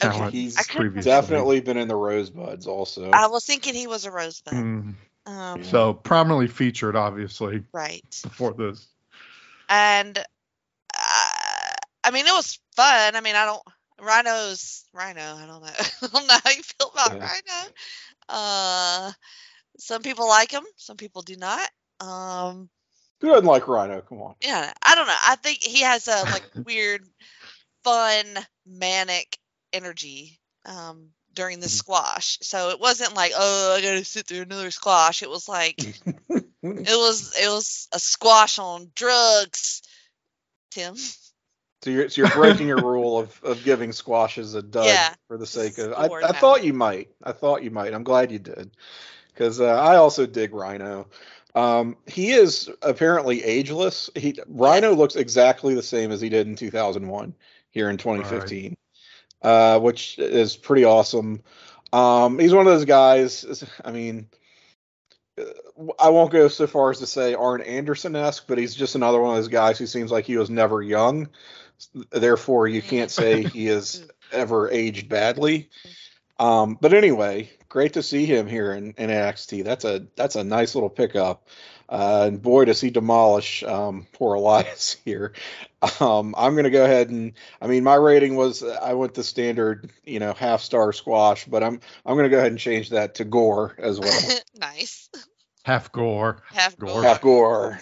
Okay. 0.04 0.30
He's 0.32 0.58
I 0.58 0.64
couldn't 0.64 0.82
previously. 0.82 1.10
Definitely 1.10 1.62
been 1.62 1.78
in 1.78 1.88
the 1.88 1.96
Rosebuds 1.96 2.68
also. 2.68 3.10
I 3.12 3.28
was 3.28 3.46
thinking 3.46 3.74
he 3.74 3.88
was 3.88 4.06
a 4.06 4.12
rosebud. 4.12 4.54
Mm, 4.54 4.96
Um, 5.26 5.64
so 5.64 5.94
prominently 5.94 6.48
featured, 6.48 6.96
obviously, 6.96 7.64
right. 7.74 8.04
before 8.24 8.54
this. 8.54 8.88
and 9.70 10.24
I 12.08 12.12
mean 12.12 12.26
it 12.26 12.32
was 12.32 12.58
fun. 12.76 13.16
I 13.16 13.22
mean 13.22 13.36
I 13.36 13.46
don't 13.46 13.62
Rhino's 14.00 14.86
Rhino. 14.94 15.22
I 15.22 15.46
don't 15.46 15.62
know. 15.62 15.68
I 16.02 16.08
don't 16.08 16.28
know 16.28 16.38
how 16.44 16.52
you 16.52 16.64
feel 16.64 16.90
about 16.94 17.16
Yeah. 17.16 17.20
Rhino. 17.20 17.72
Uh, 18.30 19.12
some 19.80 20.02
people 20.04 20.28
like 20.28 20.52
him, 20.52 20.64
some 20.78 20.98
people 20.98 21.22
do 21.22 21.36
not. 21.36 21.70
Um, 22.00 22.70
Who 23.22 23.30
doesn't 23.30 23.46
like 23.46 23.68
Rhino? 23.68 24.02
Come 24.02 24.22
on. 24.22 24.36
yeah, 24.42 24.72
I 24.84 24.96
don't 24.96 25.08
know. 25.08 25.16
I 25.26 25.36
think 25.36 25.60
he 25.64 25.82
has 25.82 26.08
a 26.08 26.24
like 26.32 26.46
weird, 26.66 27.02
fun, 27.84 28.26
manic 28.66 29.38
energy 29.74 30.40
um, 30.66 31.10
during 31.34 31.60
the 31.60 31.68
Mhm. 31.68 31.72
squash. 31.72 32.38
So 32.42 32.70
it 32.70 32.80
wasn't 32.80 33.16
like, 33.16 33.34
oh, 33.36 33.76
I 33.76 33.82
gotta 33.82 34.06
sit 34.06 34.28
through 34.28 34.42
another 34.42 34.72
squash. 34.72 35.24
It 35.24 35.30
was 35.30 35.48
like 35.50 35.78
it 36.30 36.46
was 36.64 37.36
it 37.38 37.50
was 37.50 37.88
a 37.94 38.00
squash 38.00 38.60
on 38.60 38.92
drugs. 38.96 39.82
Tim. 40.72 40.96
So 41.84 41.92
you're, 41.92 42.10
so 42.10 42.22
you're 42.22 42.32
breaking 42.32 42.68
your 42.68 42.82
rule 42.82 43.20
of, 43.20 43.40
of 43.44 43.64
giving 43.64 43.92
squashes 43.92 44.56
a 44.56 44.64
dud 44.64 44.86
Yeah, 44.86 45.14
for 45.28 45.38
the 45.38 45.46
sake 45.46 45.78
of. 45.78 45.94
I, 45.94 46.08
I 46.08 46.32
thought 46.32 46.64
you 46.64 46.74
might. 46.74 47.10
I 47.24 47.32
thought 47.34 47.64
you 47.64 47.72
might. 47.72 47.94
I'm 47.94 48.04
glad 48.04 48.32
you 48.32 48.40
did, 48.40 48.72
because 49.34 49.62
uh, 49.62 49.66
I 49.66 49.98
also 49.98 50.26
dig 50.26 50.54
Rhino. 50.54 51.08
Um, 51.54 51.98
he 52.06 52.32
is 52.32 52.70
apparently 52.82 53.44
ageless. 53.44 54.10
He 54.16 54.40
Rhino 54.48 54.94
looks 54.94 55.16
exactly 55.16 55.76
the 55.76 55.84
same 55.84 56.12
as 56.12 56.22
he 56.22 56.30
did 56.30 56.48
in 56.48 56.56
2001 56.56 57.34
here 57.72 57.90
in 57.90 57.98
2015, 57.98 58.78
uh, 59.42 59.80
which 59.80 60.20
is 60.20 60.56
pretty 60.56 60.84
awesome. 60.84 61.42
Um, 61.94 62.40
he's 62.40 62.54
one 62.54 62.68
of 62.68 62.74
those 62.74 62.86
guys. 62.86 63.64
I 63.84 63.92
mean, 63.92 64.28
uh, 65.40 65.46
I 66.00 66.10
won't 66.10 66.32
go 66.32 66.48
so 66.48 66.68
far 66.68 66.92
as 66.92 67.00
to 67.00 67.08
say 67.08 67.34
Arn 67.34 67.62
Anderson 67.62 68.16
esque, 68.16 68.46
but 68.48 68.58
he's 68.58 68.76
just 68.76 68.96
another 68.96 69.22
one 69.22 69.32
of 69.32 69.38
those 69.38 69.48
guys 69.48 69.80
who 69.80 69.88
seems 69.88 70.12
like 70.12 70.26
he 70.26 70.38
was 70.38 70.50
never 70.50 70.82
young. 70.82 71.30
Therefore, 72.12 72.68
you 72.68 72.82
can't 72.82 73.12
say 73.12 73.44
he 73.44 73.68
is 73.68 74.06
ever 74.32 74.70
aged 74.70 75.10
badly. 75.10 75.70
Um, 76.40 76.78
but 76.80 76.94
anyway, 76.94 77.50
great 77.70 77.94
to 77.94 78.04
see 78.04 78.26
him 78.26 78.48
here 78.48 78.72
in, 78.72 78.94
in 78.98 79.10
NXT. 79.10 79.64
That's 79.64 79.86
a 79.86 80.08
that's 80.16 80.36
a 80.36 80.44
nice 80.44 80.76
little 80.76 80.90
pickup. 80.90 81.48
Uh, 81.90 82.26
and 82.28 82.42
boy, 82.42 82.66
does 82.66 82.82
he 82.82 82.90
demolish 82.90 83.64
um, 83.64 84.08
poor 84.12 84.36
Elias 84.36 84.98
here. 85.06 85.34
Um, 86.02 86.36
I'm 86.38 86.54
going 86.54 86.66
to 86.66 86.70
go 86.70 86.84
ahead 86.84 87.10
and 87.10 87.34
I 87.62 87.68
mean 87.68 87.84
my 87.84 87.96
rating 87.96 88.36
was 88.36 88.62
I 88.62 88.94
went 88.94 89.14
the 89.14 89.24
standard 89.24 89.92
you 90.04 90.20
know 90.20 90.34
half 90.34 90.62
star 90.62 90.92
squash, 90.92 91.46
but 91.46 91.64
I'm 91.64 91.80
I'm 92.06 92.16
going 92.16 92.30
to 92.30 92.30
go 92.30 92.40
ahead 92.40 92.52
and 92.52 92.60
change 92.60 92.90
that 92.90 93.16
to 93.16 93.26
gore 93.26 93.76
as 93.78 94.00
well. 94.00 94.40
nice. 94.60 95.10
Half 95.64 95.92
gore. 95.92 96.44
Half 96.54 96.78
Gore. 96.78 96.90
goal. 96.90 97.02
half 97.02 97.22
gore. 97.22 97.80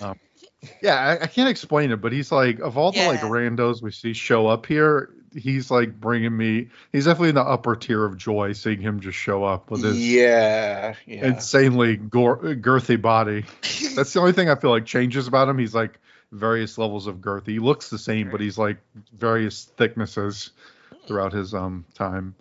Yeah, 0.82 0.95
I, 0.95 1.23
I 1.23 1.28
can't 1.28 1.49
explain 1.49 1.91
it, 1.91 2.01
but 2.01 2.12
he's 2.12 2.32
like 2.32 2.60
of 2.60 2.78
all 2.78 2.91
the 2.91 3.06
like 3.08 3.21
randos 3.21 3.82
we 3.82 3.91
see 3.91 4.13
show 4.13 4.47
up 4.47 4.65
here, 4.65 5.10
he's 5.36 5.69
like 5.69 5.99
bringing 5.99 6.36
me. 6.36 6.69
He's 6.91 7.06
definitely 7.06 7.30
in 7.30 7.36
the 7.36 7.41
upper 7.43 7.75
tier 7.75 8.06
of 8.06 8.17
joy 8.17 8.54
seeing 8.54 8.82
him 8.82 8.99
just 8.99 9.17
show 9.17 9.43
up 9.43 9.69
with 9.69 9.84
his 9.84 9.97
Yeah, 9.97 10.95
yeah. 11.06 11.25
insanely 11.28 11.97
gore, 11.97 12.38
girthy 12.38 13.01
body. 13.01 13.45
That's 13.95 14.13
the 14.13 14.19
only 14.19 14.32
thing 14.34 14.49
I 14.49 14.56
feel 14.56 14.71
like 14.71 14.86
changes 14.86 15.28
about 15.28 15.49
him. 15.49 15.58
He's 15.58 15.75
like 15.75 15.99
various 16.32 16.78
levels 16.78 17.08
of 17.08 17.21
girth. 17.21 17.45
He 17.45 17.60
looks 17.60 17.89
the 17.89 17.99
same, 17.99 18.30
but 18.32 18.41
he's 18.41 18.58
like 18.58 18.78
various 19.13 19.65
thicknesses 19.78 20.51
throughout 21.08 21.34
his 21.34 21.54
um 21.54 21.86
time. 21.93 22.36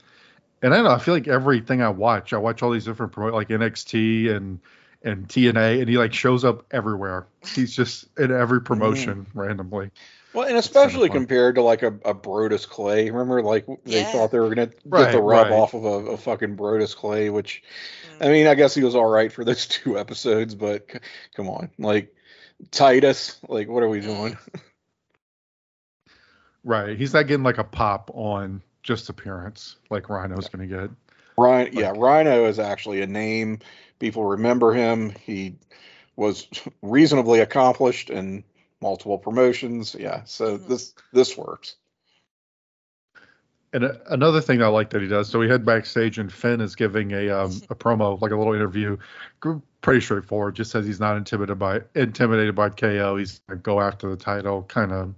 And 0.63 0.73
I 0.73 0.77
don't 0.79 0.87
know. 0.87 0.93
I 0.93 0.99
feel 0.99 1.13
like 1.15 1.29
everything 1.29 1.83
I 1.83 1.91
watch, 1.91 2.33
I 2.33 2.39
watch 2.39 2.63
all 2.63 2.71
these 2.71 2.87
different 2.87 3.13
promo 3.13 3.33
like 3.33 3.49
NXT 3.49 4.35
and 4.35 4.61
and 5.05 5.29
TNA, 5.29 5.81
and 5.81 5.89
he 5.89 5.99
like 5.99 6.13
shows 6.13 6.45
up 6.45 6.65
everywhere. 6.73 7.27
He's 7.55 7.75
just 7.77 8.07
in 8.19 8.33
every 8.33 8.61
promotion 8.63 9.27
randomly. 9.35 9.91
Well, 10.33 10.49
and 10.49 10.57
especially 10.57 11.09
fun. 11.09 11.19
compared 11.19 11.55
to 11.55 11.63
like 11.63 11.83
a, 11.85 11.89
a 12.05 12.13
Brodus 12.15 12.69
Clay. 12.69 13.09
Remember, 13.11 13.41
like 13.43 13.67
they 13.85 14.01
Yeah. 14.01 14.11
thought 14.11 14.33
they 14.33 14.41
were 14.41 14.49
gonna 14.49 14.67
get 14.67 14.81
Right, 14.85 15.13
the 15.13 15.23
rub 15.23 15.45
right. 15.49 15.53
off 15.53 15.75
of 15.75 15.85
a, 15.85 16.13
a 16.13 16.17
fucking 16.17 16.57
Brodus 16.57 16.97
Clay, 16.97 17.31
which 17.31 17.63
Mm. 18.19 18.27
I 18.27 18.29
mean, 18.31 18.47
I 18.49 18.55
guess 18.55 18.75
he 18.75 18.83
was 18.83 18.95
all 18.97 19.07
right 19.07 19.31
for 19.33 19.45
those 19.45 19.67
two 19.69 19.99
episodes, 19.99 20.55
but 20.55 20.91
c- 20.91 20.99
come 21.37 21.49
on, 21.49 21.71
like 21.79 22.15
Titus, 22.73 23.39
like 23.49 23.69
what 23.69 23.83
are 23.83 23.89
we 23.89 24.01
doing? 24.01 24.37
Right. 26.67 26.97
He's 26.97 27.13
not 27.13 27.27
getting 27.27 27.45
like 27.45 27.59
a 27.59 27.65
pop 27.65 28.11
on 28.15 28.63
just 28.83 29.09
appearance 29.11 29.77
like 29.91 30.09
Rhino's 30.09 30.49
gonna 30.49 30.67
get. 30.67 30.89
Rhino, 31.37 31.71
yeah, 31.73 31.93
Rhino 31.95 32.47
is 32.47 32.59
actually 32.59 33.03
a 33.03 33.07
name. 33.07 33.61
People 33.99 34.25
remember 34.25 34.73
him. 34.73 35.13
He 35.25 35.57
was 36.17 36.47
reasonably 36.83 37.41
accomplished 37.41 38.11
in 38.11 38.45
multiple 38.81 39.19
promotions. 39.19 39.97
Yeah, 39.99 40.23
so 40.25 40.59
Mhm. 40.59 40.69
this 40.69 40.95
this 41.13 41.37
works. 41.37 41.77
And 43.73 43.83
a, 43.83 44.13
another 44.13 44.41
thing 44.41 44.63
I 44.63 44.69
like 44.69 44.91
that 44.91 45.03
he 45.03 45.09
does, 45.09 45.29
so 45.29 45.41
we 45.41 45.49
head 45.49 45.65
backstage 45.65 46.19
and 46.19 46.33
Finn 46.33 46.61
is 46.61 46.77
giving 46.77 47.11
a 47.13 47.29
um, 47.31 47.51
a 47.71 47.75
promo, 47.75 48.21
like 48.21 48.31
a 48.31 48.37
little 48.37 48.55
interview, 48.55 48.97
pretty 49.81 50.01
straightforward. 50.01 50.55
Just 50.55 50.71
says 50.71 50.87
he's 50.87 51.01
not 51.01 51.17
intimidated 51.17 51.59
by 51.59 51.81
intimidated 51.97 52.55
by 52.55 52.69
KO. 52.69 53.17
He's 53.17 53.41
gonna 53.49 53.61
go 53.61 53.81
after 53.81 54.09
the 54.09 54.17
title, 54.17 54.63
kind 54.63 54.93
of 54.93 55.15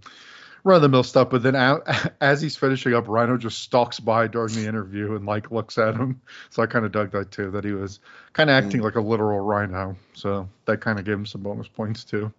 run 0.66 0.76
of 0.76 0.83
the 0.83 0.88
mill 0.88 1.02
stuff. 1.02 1.31
But 1.31 1.42
then 1.42 1.55
as 2.20 2.42
he's 2.42 2.57
finishing 2.57 2.92
up, 2.92 3.09
Rhino 3.09 3.37
just 3.38 3.61
stalks 3.61 4.00
by 4.00 4.26
during 4.26 4.52
the 4.55 4.66
interview 4.66 5.14
and 5.14 5.24
like 5.24 5.50
looks 5.50 5.79
at 5.79 5.94
him. 5.94 6.20
So 6.50 6.62
I 6.62 6.66
kind 6.66 6.85
of 6.85 6.92
dug 6.92 7.12
that 7.12 7.31
too, 7.31 7.50
that 7.52 7.64
he 7.64 7.72
was 7.72 8.00
kind 8.33 8.50
of 8.50 8.64
acting 8.64 8.83
like 8.83 8.96
a 8.96 9.00
literal 9.00 9.40
Rhino. 9.40 9.96
So 10.14 10.48
that 10.64 10.81
kind 10.81 10.98
of 10.98 11.05
gave 11.05 11.14
him 11.14 11.26
some 11.26 11.42
bonus 11.42 11.68
points 11.68 12.05
too. 12.05 12.33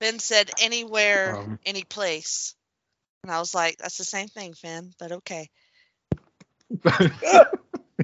Ben 0.00 0.18
said 0.18 0.50
anywhere, 0.60 1.36
Um, 1.36 1.58
any 1.64 1.82
place. 1.84 2.54
And 3.22 3.32
I 3.32 3.38
was 3.38 3.54
like, 3.54 3.78
that's 3.78 3.96
the 3.96 4.04
same 4.04 4.28
thing, 4.28 4.54
Finn, 4.54 4.92
but 4.98 5.12
okay. 5.12 5.48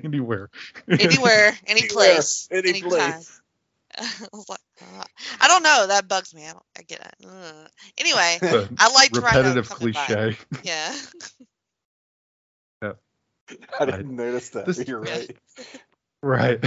Anywhere. 0.04 0.50
Anywhere, 0.88 1.58
any 1.66 1.88
place, 1.88 2.48
any 2.52 2.80
place. 2.80 3.40
I 3.98 4.26
was 4.32 4.48
like, 4.48 4.60
uh, 4.80 5.04
I 5.40 5.48
don't 5.48 5.62
know. 5.62 5.86
That 5.88 6.08
bugs 6.08 6.34
me. 6.34 6.46
I 6.46 6.52
don't. 6.52 6.64
I 6.78 6.82
get 6.82 7.00
it. 7.00 7.26
Uh. 7.26 7.66
Anyway, 7.98 8.38
I 8.78 8.92
liked 8.92 9.16
Rhino 9.16 9.26
repetitive 9.38 9.68
coming 9.68 9.92
by. 9.92 10.04
cliche. 10.06 10.36
Yeah. 10.64 10.94
yeah. 12.82 12.92
I 13.80 13.84
didn't 13.86 14.14
notice 14.16 14.50
that. 14.50 14.66
This- 14.66 14.86
you're 14.86 15.00
right. 15.00 15.36
Right. 16.22 16.62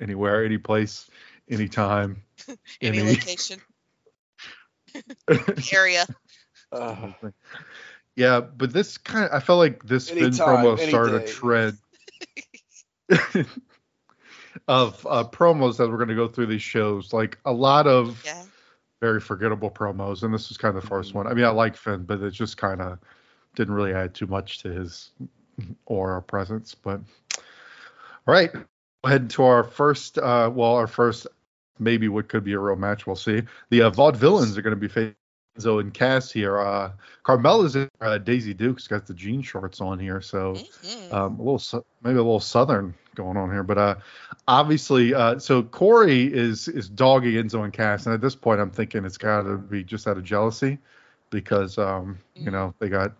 Anywhere, 0.00 0.42
any 0.42 0.56
place, 0.56 1.06
anytime. 1.50 2.22
Any 2.80 2.98
Any- 3.00 3.10
location, 3.10 3.60
area. 5.70 6.06
Uh, 6.72 7.12
yeah, 8.16 8.40
but 8.40 8.72
this 8.72 8.96
kind 8.96 9.26
of 9.26 9.32
I 9.34 9.40
felt 9.40 9.58
like 9.58 9.82
this 9.84 10.08
Finn 10.08 10.24
Anytime, 10.24 10.64
promo 10.64 10.78
any 10.78 10.88
started 10.88 11.14
a 11.22 11.26
trend 11.26 11.78
of 14.68 15.06
uh, 15.08 15.24
promos 15.24 15.76
that 15.78 15.88
we're 15.88 15.96
going 15.96 16.08
to 16.10 16.14
go 16.14 16.28
through 16.28 16.46
these 16.46 16.62
shows. 16.62 17.12
Like 17.12 17.38
a 17.44 17.52
lot 17.52 17.86
of 17.86 18.22
Yeah. 18.24 18.44
very 19.00 19.20
forgettable 19.20 19.70
promos, 19.70 20.22
and 20.22 20.32
this 20.32 20.50
is 20.50 20.56
kind 20.58 20.76
of 20.76 20.82
the 20.82 20.88
1st 20.88 21.12
Mhm. 21.12 21.14
one. 21.14 21.26
I 21.26 21.34
mean, 21.34 21.44
I 21.44 21.50
like 21.50 21.76
Finn, 21.76 22.04
but 22.04 22.20
it 22.20 22.30
just 22.32 22.56
kind 22.56 22.80
of 22.80 22.98
didn't 23.54 23.74
really 23.74 23.94
add 23.94 24.14
too 24.14 24.26
much 24.26 24.58
to 24.60 24.68
his 24.70 25.10
aura 25.86 26.22
presence. 26.22 26.74
But 26.74 27.00
all 27.38 28.34
right, 28.34 28.52
we'll 28.52 29.10
head 29.10 29.30
to 29.30 29.44
our 29.44 29.64
first. 29.64 30.18
Uh, 30.18 30.50
well, 30.54 30.74
our 30.74 30.86
first 30.86 31.26
maybe 31.78 32.08
what 32.08 32.28
could 32.28 32.44
be 32.44 32.52
a 32.52 32.58
real 32.58 32.76
match. 32.76 33.06
We'll 33.06 33.16
see. 33.16 33.42
The 33.70 33.82
uh, 33.82 33.90
Vaudevillains 33.90 34.56
are 34.58 34.62
going 34.62 34.74
to 34.74 34.80
be 34.80 34.88
facing 34.88 35.14
Enzo 35.56 35.80
and 35.80 35.94
Cass 35.94 36.30
here. 36.30 36.58
Uh, 36.58 36.92
Carmella's 37.24 37.76
in 37.76 37.88
uh, 38.00 38.18
Daisy 38.18 38.52
Duke's 38.52 38.86
got 38.88 39.06
the 39.06 39.14
jean 39.14 39.40
shorts 39.42 39.80
on 39.80 39.98
here, 39.98 40.20
so 40.20 40.54
Mhm. 40.54 41.12
um, 41.12 41.38
a 41.40 41.42
little 41.42 41.84
maybe 42.02 42.16
a 42.18 42.22
little 42.22 42.40
southern 42.40 42.94
going 43.18 43.36
on 43.36 43.50
here, 43.50 43.62
but 43.62 43.76
uh, 43.76 43.96
obviously, 44.46 45.12
uh, 45.12 45.38
so 45.38 45.62
Corey 45.62 46.32
is 46.32 46.68
is 46.68 46.88
dogging 46.88 47.34
Enzo 47.34 47.64
and 47.64 47.72
Cass, 47.72 48.06
and 48.06 48.14
at 48.14 48.20
this 48.20 48.34
point, 48.34 48.60
I'm 48.60 48.70
thinking 48.70 49.04
it's 49.04 49.18
got 49.18 49.42
to 49.42 49.58
be 49.58 49.84
just 49.84 50.06
out 50.06 50.16
of 50.16 50.24
jealousy 50.24 50.78
because 51.30 51.76
um, 51.76 52.18
you 52.34 52.50
know 52.50 52.72
they 52.78 52.88
got 52.88 53.12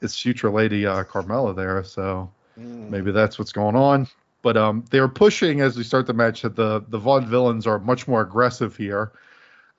his 0.00 0.16
future 0.16 0.50
lady 0.50 0.86
uh, 0.86 1.04
Carmella 1.04 1.54
there, 1.54 1.84
so 1.84 2.30
mm. 2.58 2.88
maybe 2.88 3.12
that's 3.12 3.38
what's 3.38 3.52
going 3.52 3.76
on. 3.76 4.08
But 4.42 4.56
um, 4.56 4.84
they're 4.90 5.08
pushing 5.08 5.60
as 5.60 5.76
we 5.76 5.82
start 5.82 6.06
the 6.06 6.14
match 6.14 6.42
that 6.42 6.56
the 6.56 6.84
the 6.88 6.98
Vaudevillains 6.98 7.66
are 7.66 7.78
much 7.78 8.08
more 8.08 8.22
aggressive 8.22 8.76
here. 8.76 9.12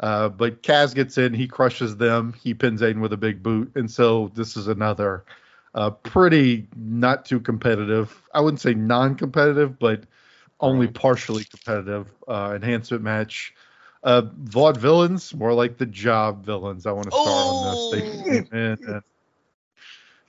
Uh, 0.01 0.29
but 0.29 0.63
Cass 0.63 0.93
gets 0.93 1.17
in, 1.19 1.31
he 1.31 1.47
crushes 1.47 1.95
them, 1.95 2.33
he 2.41 2.55
pins 2.55 2.81
Aiden 2.81 3.01
with 3.01 3.13
a 3.13 3.17
big 3.17 3.43
boot, 3.43 3.71
and 3.75 3.89
so 3.89 4.31
this 4.33 4.57
is 4.57 4.67
another 4.67 5.23
uh, 5.73 5.91
pretty 5.91 6.67
not 6.75 7.25
too 7.25 7.39
competitive. 7.39 8.21
I 8.33 8.41
wouldn't 8.41 8.61
say 8.61 8.73
non-competitive, 8.73 9.79
but 9.79 10.03
only 10.59 10.87
partially 10.87 11.43
competitive 11.45 12.07
uh, 12.27 12.53
enhancement 12.55 13.03
match. 13.03 13.53
Uh, 14.03 14.23
Vaudevillains, 14.43 15.33
more 15.33 15.53
like 15.53 15.77
the 15.77 15.85
job 15.85 16.45
villains. 16.45 16.85
I 16.85 16.91
want 16.91 17.05
to 17.05 17.11
start 17.11 17.27
on 17.27 17.75
this. 17.75 17.91
They 17.91 18.01
came 18.01 18.47
in 18.51 18.77
and 18.87 19.03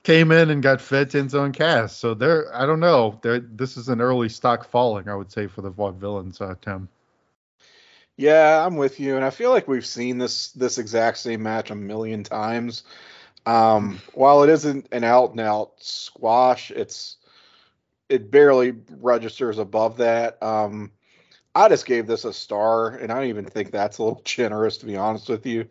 came 0.03 0.33
in 0.33 0.51
and 0.51 0.63
got 0.63 0.81
fed 0.81 1.11
to 1.11 1.23
Enzo 1.23 1.45
and 1.45 1.55
Cass. 1.55 1.97
So 1.97 2.15
they're 2.15 2.55
I 2.55 2.67
don't 2.67 2.81
know. 2.81 3.19
They're, 3.23 3.41
this 3.41 3.77
is 3.77 3.89
an 3.89 4.01
early 4.01 4.29
stock 4.29 4.69
falling, 4.69 5.09
I 5.09 5.15
would 5.15 5.33
say, 5.33 5.47
for 5.47 5.63
the 5.63 5.71
Vaudevillains, 5.71 6.41
uh, 6.41 6.55
Tim. 6.61 6.89
Yeah, 8.17 8.65
I'm 8.65 8.77
with 8.77 9.01
you, 9.01 9.17
and 9.17 9.25
I 9.25 9.31
feel 9.31 9.51
like 9.51 9.67
we've 9.69 9.87
seen 9.87 10.19
this 10.19 10.53
this 10.53 10.79
exact 10.79 11.19
same 11.19 11.43
match 11.43 11.71
a 11.71 11.75
million 11.75 12.25
times. 12.25 12.85
Um, 13.45 14.01
while 14.15 14.43
it 14.45 14.51
isn't 14.51 14.89
an 14.93 15.05
out 15.05 15.33
and 15.33 15.41
out 15.41 15.73
squash, 15.81 16.71
it's 16.71 17.17
it 18.09 18.31
barely 18.31 18.75
registers 18.91 19.59
above 19.59 19.99
that. 19.99 20.43
Um, 20.43 20.93
I 21.55 21.69
just 21.69 21.87
gave 21.87 22.07
this 22.07 22.25
a 22.25 22.33
star, 22.33 22.89
and 22.89 23.13
I 23.13 23.17
don't 23.17 23.29
even 23.29 23.45
think 23.45 23.71
that's 23.71 23.99
a 23.99 24.03
little 24.05 24.23
generous, 24.25 24.79
to 24.79 24.87
be 24.87 24.97
honest 24.97 25.29
with 25.29 25.47
you. 25.47 25.67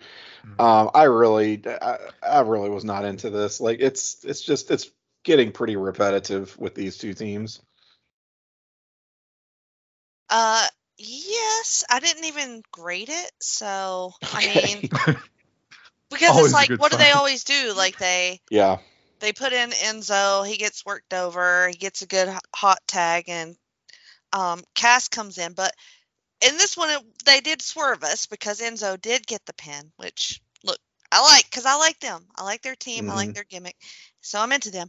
Mhm. 0.46 0.62
Um, 0.62 0.92
I 0.94 1.04
really, 1.04 1.62
I, 1.66 1.98
I 2.22 2.42
really 2.42 2.70
was 2.70 2.84
not 2.84 3.06
into 3.06 3.30
this. 3.30 3.62
Like, 3.62 3.80
it's 3.80 4.24
it's 4.24 4.42
just 4.42 4.70
it's 4.72 4.90
getting 5.24 5.52
pretty 5.52 5.76
repetitive 5.76 6.58
with 6.58 6.76
these 6.76 6.98
two 6.98 7.14
teams. 7.14 7.62
Uh, 10.30 10.66
yes, 10.98 11.84
I 11.90 12.00
didn't 12.00 12.26
even 12.26 12.64
grade 12.72 13.10
it, 13.10 13.32
so 13.42 14.14
I 14.22 14.48
mean, 14.48 14.90
because 16.12 16.38
Always 16.38 16.54
it's 16.54 16.54
like, 16.54 16.70
good 16.70 16.78
what 16.78 16.92
do 16.92 16.98
they 16.98 17.12
always 17.12 17.46
do? 17.46 17.74
Like 17.76 17.98
they 17.98 18.42
yeah, 18.52 18.78
they 19.22 19.34
put 19.34 19.54
in 19.54 19.72
Enzo, 19.72 20.48
he 20.48 20.58
gets 20.58 20.86
worked 20.86 21.14
over, 21.14 21.70
he 21.70 21.76
gets 21.76 22.02
a 22.02 22.08
good 22.08 22.30
hot 22.56 22.80
tag, 22.88 23.26
and 23.30 23.56
um, 24.34 24.64
Cass 24.76 25.08
comes 25.10 25.38
in. 25.38 25.54
But 25.54 25.74
in 26.46 26.58
this 26.58 26.78
one, 26.78 26.90
it, 26.90 27.04
they 27.26 27.42
did 27.42 27.62
swerve 27.62 28.04
us 28.04 28.28
because 28.28 28.62
Enzo 28.62 29.00
did 29.02 29.26
get 29.28 29.46
the 29.46 29.54
pin, 29.54 29.92
which 29.98 30.42
look, 30.64 30.80
I 31.12 31.22
like 31.22 31.46
because 31.50 31.66
I 31.66 31.76
like 31.76 32.00
them. 32.00 32.26
I 32.38 32.44
like 32.44 32.62
their 32.62 32.76
team. 32.76 33.10
I 33.10 33.16
like 33.16 33.34
their 33.34 33.46
gimmick, 33.46 33.78
so 34.22 34.40
I'm 34.40 34.52
into 34.54 34.72
them. 34.72 34.88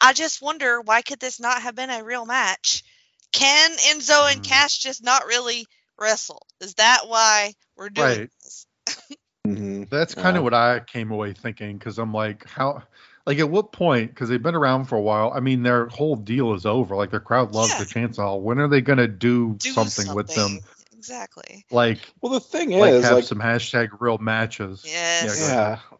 I 0.00 0.12
just 0.12 0.42
wonder 0.42 0.80
why 0.80 1.02
could 1.02 1.20
this 1.20 1.40
not 1.40 1.62
have 1.62 1.74
been 1.76 1.90
a 1.90 2.04
real 2.04 2.26
match? 2.26 2.82
Can 3.32 3.72
Enzo 3.72 4.30
and 4.32 4.42
Mm. 4.42 4.44
Cass 4.44 4.76
just 4.78 5.02
not 5.02 5.26
really 5.26 5.66
wrestle? 5.98 6.46
Is 6.60 6.74
that 6.74 7.08
why 7.08 7.54
we're 7.76 7.90
doing 7.90 8.20
Right. 8.20 8.30
this? 8.42 8.66
That's 9.90 10.14
kind 10.14 10.34
Yeah. 10.34 10.38
of 10.38 10.44
what 10.44 10.54
I 10.54 10.80
came 10.80 11.10
away 11.10 11.32
thinking 11.32 11.78
because 11.78 11.98
I'm 11.98 12.12
like, 12.12 12.48
how, 12.48 12.82
like, 13.26 13.38
at 13.38 13.48
what 13.48 13.72
point? 13.72 14.10
Because 14.10 14.28
they've 14.28 14.42
been 14.42 14.54
around 14.54 14.84
for 14.86 14.96
a 14.96 15.00
while. 15.00 15.32
I 15.34 15.40
mean, 15.40 15.62
their 15.62 15.86
whole 15.86 16.16
deal 16.16 16.54
is 16.54 16.66
over. 16.66 16.96
Like, 16.96 17.10
their 17.10 17.20
crowd 17.20 17.54
loves 17.54 17.72
Yeah. 17.72 17.78
the 17.80 17.86
chance 17.86 18.18
all. 18.18 18.40
When 18.40 18.58
are 18.58 18.68
they 18.68 18.80
gonna 18.80 19.08
do, 19.08 19.54
Do 19.58 19.70
something, 19.72 20.14
with 20.14 20.34
them? 20.34 20.60
Exactly. 20.96 21.66
Like, 21.70 21.98
Well, 22.20 22.32
the 22.32 22.40
thing 22.40 22.70
like 22.70 22.92
is, 22.94 23.04
have 23.04 23.14
like, 23.16 23.24
some 23.24 23.40
hashtag 23.40 23.90
real 24.00 24.18
matches. 24.18 24.82
Yes. 24.86 25.24
go 25.24 25.44
ahead. 25.46 25.78
yeah, 25.90 25.96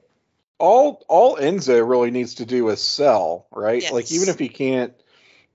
all 0.59 1.05
all 1.09 1.37
Enzo 1.37 1.87
really 1.87 2.11
needs 2.11 2.37
to 2.37 2.47
do 2.47 2.69
is 2.71 2.81
sell, 2.81 3.47
right? 3.53 3.85
Like, 3.93 4.11
even 4.13 4.29
if 4.29 4.39
he 4.39 4.49
can't, 4.49 4.95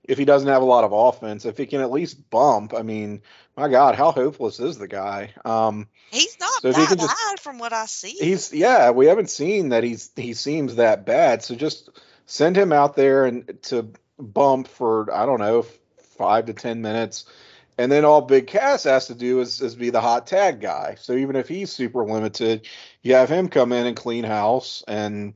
if 0.04 0.18
he 0.18 0.24
doesn't 0.24 0.48
have 0.48 0.62
a 0.62 0.66
lot 0.66 0.84
of 0.84 0.92
offense, 0.92 1.44
if 1.44 1.56
he 1.58 1.66
can 1.66 1.80
at 1.80 1.90
least 1.90 2.30
bump, 2.30 2.74
I 2.74 2.82
mean, 2.82 3.22
my 3.56 3.68
God, 3.68 3.94
how 3.94 4.10
hopeless 4.12 4.58
is 4.60 4.78
the 4.78 4.88
guy? 4.88 5.32
Um, 5.44 5.88
He's 6.10 6.38
not 6.40 6.62
So 6.62 6.68
he 6.68 6.74
that 6.74 6.88
can 6.88 6.98
just- 6.98 7.14
bad 7.16 7.40
from 7.40 7.58
what 7.58 7.72
I 7.72 7.86
see. 7.86 8.16
he's 8.18 8.52
yeah, 8.52 8.90
we 8.90 9.06
haven't 9.06 9.30
seen 9.30 9.68
that 9.68 9.84
he's 9.84 10.10
he 10.16 10.34
seems 10.34 10.76
that 10.76 11.06
bad. 11.06 11.42
So 11.44 11.54
just 11.54 11.90
send 12.26 12.56
him 12.56 12.72
out 12.72 12.96
there 12.96 13.26
and 13.26 13.62
to 13.64 13.92
bump 14.18 14.66
for 14.68 15.12
I 15.14 15.24
don't 15.26 15.38
know 15.40 15.64
five 16.18 16.46
to 16.46 16.52
ten 16.52 16.82
minutes, 16.82 17.26
and 17.78 17.90
then 17.92 18.04
all 18.04 18.22
Big 18.22 18.46
Cass 18.48 18.84
has 18.84 19.06
to 19.06 19.14
do 19.14 19.40
is 19.40 19.60
is 19.60 19.76
be 19.76 19.90
the 19.90 20.00
hot 20.00 20.26
tag 20.26 20.60
guy. 20.60 20.96
So 20.98 21.12
even 21.12 21.36
if 21.36 21.46
he's 21.48 21.70
super 21.70 22.04
limited, 22.04 22.66
you 23.02 23.14
have 23.14 23.28
him 23.28 23.48
come 23.48 23.70
in 23.72 23.86
and 23.86 23.96
clean 23.96 24.24
house. 24.24 24.82
And 24.88 25.34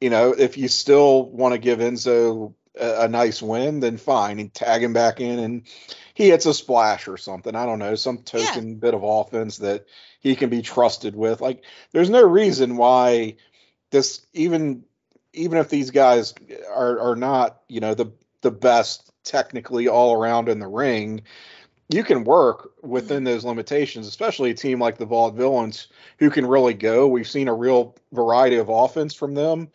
you 0.00 0.10
know 0.10 0.32
if 0.32 0.58
you 0.58 0.68
still 0.68 1.24
want 1.24 1.52
to 1.54 1.58
give 1.58 1.78
Enzo 1.78 2.52
a, 2.78 3.02
a 3.02 3.08
nice 3.08 3.42
win, 3.42 3.80
then 3.80 3.96
fine, 3.96 4.38
and 4.38 4.52
tag 4.52 4.82
him 4.82 4.92
back 4.92 5.20
in 5.20 5.38
and. 5.38 5.62
He 6.14 6.28
hits 6.28 6.44
a 6.44 6.52
splash 6.52 7.08
or 7.08 7.16
something. 7.16 7.56
I 7.56 7.64
don't 7.64 7.78
know, 7.78 7.94
some 7.94 8.18
Yeah. 8.18 8.44
token 8.44 8.74
bit 8.74 8.92
of 8.92 9.02
offense 9.02 9.56
that 9.58 9.86
he 10.20 10.36
can 10.36 10.50
be 10.50 10.60
trusted 10.60 11.16
with. 11.16 11.40
Like 11.40 11.64
there's 11.92 12.10
no 12.10 12.22
reason 12.22 12.76
why 12.76 13.36
this 13.90 14.26
even 14.34 14.84
even 15.32 15.58
if 15.58 15.68
these 15.68 15.90
guys 15.90 16.34
are 16.68 17.00
are 17.00 17.16
not 17.16 17.62
you 17.68 17.80
know 17.80 17.94
the 17.94 18.12
the 18.42 18.50
best 18.50 19.10
technically 19.24 19.88
all 19.88 20.12
around 20.14 20.48
in 20.48 20.58
the 20.58 20.66
ring 20.66 21.22
you 21.88 22.02
can 22.04 22.24
work 22.24 22.72
within 22.82 23.24
those 23.24 23.44
limitations 23.44 24.06
especially 24.06 24.50
a 24.50 24.54
team 24.54 24.80
like 24.80 24.98
the 24.98 25.06
vaudevillains 25.06 25.86
who 26.18 26.28
can 26.28 26.44
really 26.46 26.74
go 26.74 27.06
we've 27.06 27.28
seen 27.28 27.48
a 27.48 27.54
real 27.54 27.96
variety 28.12 28.56
of 28.56 28.68
offense 28.68 29.14
from 29.14 29.34
them 29.34 29.68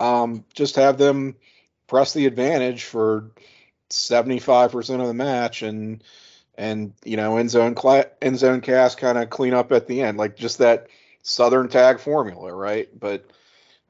um, 0.00 0.44
just 0.54 0.76
have 0.76 0.98
them 0.98 1.36
press 1.92 2.14
the 2.14 2.24
advantage 2.24 2.84
for 2.84 3.30
75% 3.90 5.00
of 5.02 5.06
the 5.06 5.12
match 5.12 5.60
and 5.60 6.02
and 6.56 6.94
you 7.04 7.18
know 7.18 7.32
Enzo 7.32 7.76
cla- 7.76 8.06
Enzo 8.22 8.62
Cass 8.62 8.94
kind 8.94 9.18
of 9.18 9.28
clean 9.28 9.52
up 9.52 9.72
at 9.72 9.86
the 9.86 10.00
end 10.00 10.16
like 10.16 10.34
just 10.34 10.56
that 10.58 10.86
southern 11.22 11.68
tag 11.68 12.00
formula 12.00 12.50
right 12.50 12.88
but 12.98 13.26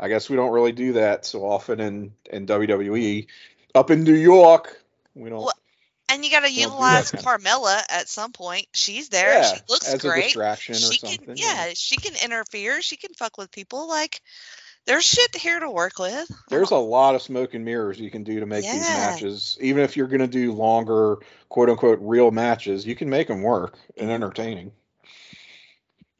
i 0.00 0.08
guess 0.08 0.28
we 0.28 0.34
don't 0.34 0.50
really 0.50 0.72
do 0.72 0.94
that 0.94 1.24
so 1.24 1.44
often 1.48 1.78
in 1.78 2.12
in 2.28 2.44
wwe 2.44 3.28
up 3.76 3.92
in 3.92 4.02
new 4.02 4.14
york 4.14 4.82
we 5.14 5.30
don't 5.30 5.44
Well, 5.44 5.52
And 6.08 6.24
you 6.24 6.30
got 6.32 6.40
to 6.40 6.46
Don't 6.46 6.54
do 6.54 6.60
that 6.60 6.70
utilize 6.72 7.12
Carmella 7.12 7.82
at 7.88 8.08
some 8.08 8.32
point. 8.32 8.66
She's 8.74 9.10
there. 9.10 9.32
yeah 9.32 9.54
she 9.54 9.60
looks 9.68 9.94
as 9.94 10.04
a 10.04 10.08
great. 10.08 10.24
distraction 10.24 10.74
or 10.74 10.78
She 10.78 10.98
something 10.98 11.26
can, 11.26 11.36
yeah, 11.36 11.68
she 11.74 11.96
can 11.96 12.14
interfere. 12.24 12.82
She 12.82 12.96
can 12.96 13.14
fuck 13.14 13.38
with 13.38 13.52
people. 13.52 13.88
Like, 13.88 14.20
there's 14.86 15.04
shit 15.04 15.34
here 15.36 15.60
to 15.60 15.70
work 15.70 15.98
with. 15.98 16.30
there's 16.48 16.70
a 16.70 16.76
lot 16.76 17.14
of 17.14 17.22
smoke 17.22 17.54
and 17.54 17.64
mirrors 17.64 17.98
you 18.00 18.10
can 18.10 18.24
do 18.24 18.40
to 18.40 18.46
make 18.46 18.64
these 18.64 18.88
matches 18.88 19.56
even 19.60 19.82
if 19.84 19.96
you're 19.96 20.06
going 20.08 20.20
to 20.20 20.26
do 20.26 20.52
longer 20.52 21.16
quote 21.48 21.70
unquote 21.70 21.98
real 22.02 22.30
matches 22.30 22.86
you 22.86 22.94
can 22.94 23.08
make 23.10 23.28
them 23.28 23.42
work 23.42 23.78
and 23.96 24.10
entertaining 24.10 24.72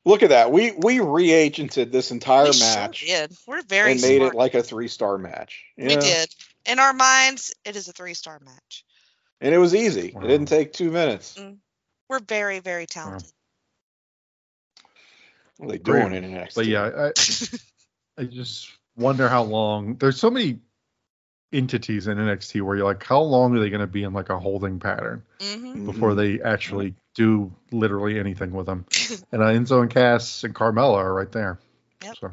look 0.05 0.22
at 0.22 0.31
that 0.31 0.51
we 0.53 0.72
we 0.72 1.01
re-agented 1.01 1.92
this 1.92 2.11
entire 2.11 2.53
match. 2.61 3.03
we 3.03 3.09
sure 3.09 3.27
did. 3.29 3.37
We're 3.46 3.62
very 3.62 3.92
and 3.92 4.01
made 4.01 4.18
smart. 4.18 4.35
it 4.35 4.37
like 4.37 4.55
a 4.55 4.62
three 4.62 4.88
star 4.88 5.18
match 5.18 5.64
we 5.77 5.94
Yeah. 5.94 6.01
did. 6.01 6.35
In 6.64 6.79
our 6.79 6.92
minds, 6.92 7.53
it 7.64 7.75
is 7.75 7.88
a 7.88 7.92
three 7.92 8.14
star 8.14 8.38
match. 8.44 8.85
and 9.40 9.55
it 9.55 9.59
was 9.59 9.75
easy 9.75 10.09
it 10.09 10.20
didn't 10.20 10.46
take 10.46 10.72
two 10.72 10.90
minutes 10.90 11.37
mm. 11.38 11.57
We're 12.09 12.18
very, 12.20 12.59
very 12.59 12.85
talented. 12.87 13.31
what 15.57 15.68
are 15.68 15.72
they 15.72 15.79
Great. 15.79 16.11
doing 16.11 16.25
in 16.25 16.31
NXT? 16.35 16.55
But 16.55 16.66
yeah, 16.66 16.83
I, 16.85 17.07
I 18.18 18.25
just 18.25 18.70
wonder 18.96 19.29
how 19.29 19.42
long. 19.42 19.96
There's 19.96 20.18
so 20.18 20.31
many 20.31 20.61
entities 21.53 22.07
in 22.07 22.18
NXT 22.18 22.62
where 22.62 22.77
you're 22.77 22.85
like, 22.85 23.05
how 23.05 23.20
long 23.20 23.57
are 23.57 23.61
they 23.61 23.70
going 23.70 23.81
to 23.81 23.87
be 23.87 24.03
in 24.05 24.12
like 24.12 24.31
a 24.31 24.38
holding 24.38 24.79
pattern 24.81 25.22
hmm 25.40 25.87
before 25.87 26.14
they 26.14 26.40
actually 26.40 26.94
do 27.14 27.53
literally 27.70 28.18
anything 28.18 28.53
with 28.53 28.66
them? 28.66 28.85
and 29.33 29.42
uh, 29.42 29.46
Enzo 29.46 29.83
and 29.83 29.90
Cass 29.90 30.44
and 30.44 30.55
Carmella 30.55 30.96
are 30.96 31.12
right 31.14 31.33
there. 31.33 31.59
Yep. 32.05 32.16
So 32.20 32.31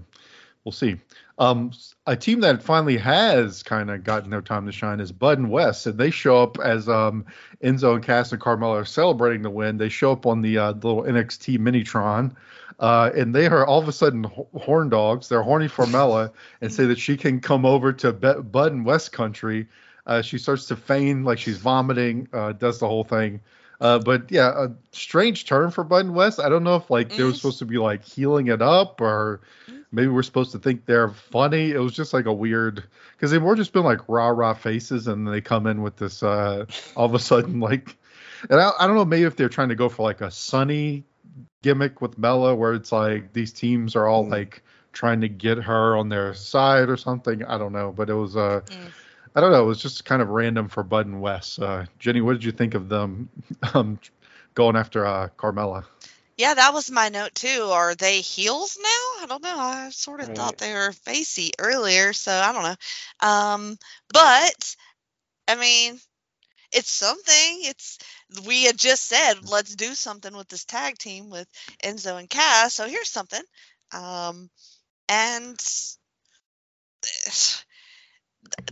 we'll 0.64 0.72
see. 0.72 0.98
Um, 1.38 1.72
a 2.06 2.18
team 2.18 2.42
that 2.42 2.64
finally 2.64 2.98
has 2.98 3.64
kind 3.64 3.90
of 3.90 4.04
gotten 4.04 4.30
their 4.30 4.42
time 4.42 4.66
to 4.66 4.74
shine 4.74 5.00
is 5.00 5.12
Bud 5.12 5.38
and 5.38 5.50
Wes, 5.50 5.86
and 5.86 5.98
they 5.98 6.12
show 6.12 6.44
up 6.44 6.60
as 6.60 6.90
um, 6.90 7.26
Enzo 7.64 7.96
and 7.96 8.04
Cass 8.04 8.34
and 8.34 8.42
Carmella 8.42 8.82
are 8.82 8.86
celebrating 8.86 9.42
the 9.42 9.50
win. 9.50 9.78
They 9.78 9.90
show 9.90 10.12
up 10.12 10.26
on 10.26 10.42
the 10.42 10.58
uh, 10.58 10.72
little 10.74 11.04
NXT 11.04 11.60
Minitron, 11.60 12.36
uh, 12.80 13.12
and 13.16 13.36
they 13.36 13.48
are 13.48 13.66
all 13.66 13.80
of 13.80 13.88
a 13.88 13.92
sudden 13.92 14.24
horn 14.24 14.90
dogs. 14.90 15.28
They're 15.30 15.44
horny 15.44 15.68
for 15.78 15.86
Mella 15.88 16.32
and 16.62 16.72
say 16.72 16.86
that 16.86 16.98
she 17.00 17.18
can 17.18 17.40
come 17.40 17.66
over 17.66 17.94
to 17.94 18.14
Be- 18.14 18.42
Bud 18.42 18.72
and 18.72 18.86
Wes 18.86 19.10
country. 19.10 19.68
Uh, 20.06 20.22
she 20.22 20.38
starts 20.38 20.66
to 20.68 20.76
feign 20.76 21.24
like 21.24 21.38
she's 21.38 21.58
vomiting, 21.58 22.28
uh, 22.34 22.54
does 22.54 22.80
the 22.80 22.88
whole 22.88 23.04
thing. 23.04 23.42
Uh, 23.82 24.00
but 24.00 24.30
yeah, 24.32 24.66
a 24.66 24.70
strange 24.92 25.46
turn 25.46 25.72
for 25.72 25.84
Bud 25.84 26.06
and 26.06 26.16
Wes. 26.16 26.40
I 26.40 26.50
don't 26.50 26.64
know 26.64 26.76
if 26.76 26.90
like 26.90 27.10
they 27.16 27.24
were 27.24 27.32
Mm. 27.32 27.36
supposed 27.36 27.60
to 27.60 27.66
be 27.66 27.78
like 27.78 28.04
healing 28.04 28.48
it 28.48 28.62
up 28.62 29.00
or 29.02 29.42
maybe 29.92 30.08
we're 30.08 30.24
supposed 30.24 30.52
to 30.52 30.60
think 30.60 30.86
they're 30.86 31.10
funny. 31.10 31.72
It 31.72 31.80
was 31.80 31.94
just 31.94 32.14
like 32.14 32.26
a 32.26 32.34
weird 32.34 32.84
because 33.16 33.32
they've 33.32 33.42
more 33.42 33.56
just 33.56 33.72
been 33.72 33.84
like 33.84 34.00
rah 34.10 34.30
rah 34.30 34.54
faces 34.54 35.08
and 35.08 35.28
they 35.28 35.42
come 35.42 35.66
in 35.68 35.82
with 35.82 35.96
this 35.96 36.24
uh 36.24 36.66
all 36.96 37.06
of 37.06 37.14
a 37.14 37.20
sudden 37.20 37.60
like 37.60 37.96
and 38.50 38.60
I, 38.60 38.72
I 38.80 38.88
don't 38.88 38.96
know 38.96 39.06
maybe 39.06 39.24
if 39.24 39.36
they're 39.36 39.48
trying 39.50 39.70
to 39.70 39.76
go 39.76 39.88
for 39.90 40.04
like 40.04 40.22
a 40.22 40.32
sunny 40.32 41.06
gimmick 41.62 42.02
with 42.02 42.18
Mella 42.18 42.56
where 42.56 42.74
it's 42.74 42.92
like 42.92 43.34
these 43.34 43.54
teams 43.54 43.96
are 43.96 44.08
all 44.08 44.26
Mm. 44.26 44.30
like 44.30 44.64
trying 44.94 45.22
to 45.22 45.30
get 45.30 45.58
her 45.60 45.96
on 45.98 46.10
their 46.10 46.34
side 46.34 46.90
or 46.90 46.98
something. 46.98 47.44
I 47.44 47.58
don't 47.58 47.74
know, 47.74 47.92
but 47.92 48.10
it 48.10 48.14
was 48.16 48.36
uh 48.36 48.62
Mm. 48.70 48.94
I 49.36 49.42
don't 49.42 49.52
know, 49.52 49.64
it 49.64 49.68
was 49.68 49.82
just 49.82 50.06
kind 50.06 50.22
of 50.22 50.30
random 50.30 50.68
for 50.70 50.84
Bud 50.84 51.06
and 51.08 51.22
Wes. 51.22 51.60
Uh 51.60 51.86
Jenny, 52.00 52.22
what 52.22 52.34
did 52.34 52.44
you 52.44 52.52
think 52.52 52.74
of 52.76 52.90
them 52.90 53.30
um 53.74 54.00
going 54.56 54.76
after 54.76 55.06
uh 55.06 55.30
Carmella? 55.38 55.86
Yeah, 56.38 56.54
that 56.56 56.74
was 56.74 56.90
my 56.92 57.10
note 57.10 57.36
too. 57.36 57.70
Are 57.72 57.96
they 57.96 58.22
heels 58.22 58.78
now? 58.82 59.24
I 59.24 59.26
don't 59.28 59.44
know. 59.44 59.58
I 59.58 59.90
sort 59.92 60.22
of 60.22 60.30
Right. 60.30 60.36
thought 60.36 60.58
they 60.58 60.74
were 60.74 60.92
facey 60.94 61.52
earlier, 61.60 62.14
so 62.14 62.32
I 62.32 62.52
don't 62.54 62.64
know. 62.64 63.28
Um, 63.28 63.78
but 64.12 64.76
I 65.48 65.56
mean, 65.56 66.00
it's 66.72 66.92
something. 66.92 67.60
It's 67.64 67.98
we 68.46 68.64
had 68.66 68.78
just 68.78 69.08
said 69.08 69.50
let's 69.50 69.76
do 69.76 69.94
something 69.94 70.36
with 70.36 70.48
this 70.48 70.66
tag 70.66 70.98
team 70.98 71.30
with 71.30 71.48
Enzo 71.84 72.20
and 72.20 72.30
Cass. 72.30 72.74
So 72.76 72.88
here's 72.88 73.10
something. 73.10 73.42
Um, 73.94 74.50
and 75.08 75.58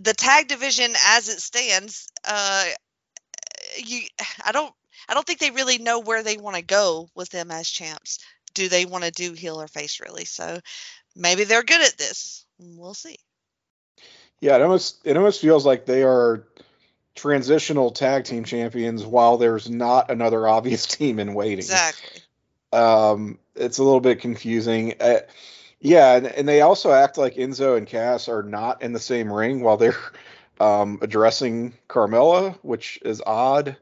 the 0.02 0.14
tag 0.14 0.48
division 0.48 0.94
as 1.08 1.30
it 1.30 1.42
stands, 1.42 2.08
uh, 2.28 2.66
you 3.78 4.02
I 4.46 4.52
don't 4.52 4.74
I 5.10 5.14
don't 5.14 5.26
think 5.26 5.40
they 5.40 5.52
really 5.52 5.78
know 5.78 6.00
where 6.00 6.24
they 6.24 6.38
want 6.38 6.56
to 6.56 6.62
go 6.62 7.10
with 7.16 7.30
them 7.30 7.52
as 7.52 7.70
champs. 7.70 8.20
Do 8.54 8.70
they 8.70 8.86
want 8.86 9.04
to 9.04 9.12
do 9.12 9.34
heel 9.34 9.62
or 9.62 9.68
face 9.68 10.00
really? 10.00 10.26
So 10.26 10.60
maybe 11.16 11.44
they're 11.44 11.64
good 11.64 11.82
at 11.82 11.98
this. 11.98 12.46
We'll 12.60 12.94
see. 12.94 13.18
Yeah, 14.40 14.56
it 14.56 14.62
almost 14.62 15.00
it 15.04 15.18
almost 15.18 15.42
feels 15.42 15.66
like 15.66 15.86
they 15.86 16.04
are 16.04 16.48
transitional 17.18 17.92
tag 17.92 18.24
team 18.24 18.46
champions 18.46 19.06
while 19.06 19.38
there's 19.38 19.70
not 19.70 20.10
another 20.10 20.48
obvious 20.48 20.86
team 20.98 21.20
in 21.20 21.34
waiting. 21.34 21.58
Exactly. 21.60 22.22
Um, 22.72 23.40
it's 23.56 23.80
a 23.80 23.84
little 23.84 24.00
bit 24.00 24.22
confusing. 24.22 24.94
Uh, 25.02 25.20
yeah, 25.80 26.16
and, 26.16 26.28
and 26.28 26.48
they 26.48 26.62
also 26.62 26.92
act 26.92 27.18
like 27.18 27.36
Enzo 27.36 27.78
and 27.78 27.86
Cass 27.86 28.30
are 28.30 28.44
not 28.44 28.82
in 28.82 28.94
the 28.94 29.00
same 29.00 29.32
ring 29.32 29.62
while 29.62 29.78
they're 29.78 29.98
um, 30.60 31.00
addressing 31.02 31.74
Carmella, 31.90 32.58
which 32.62 33.00
is 33.04 33.22
odd. 33.26 33.76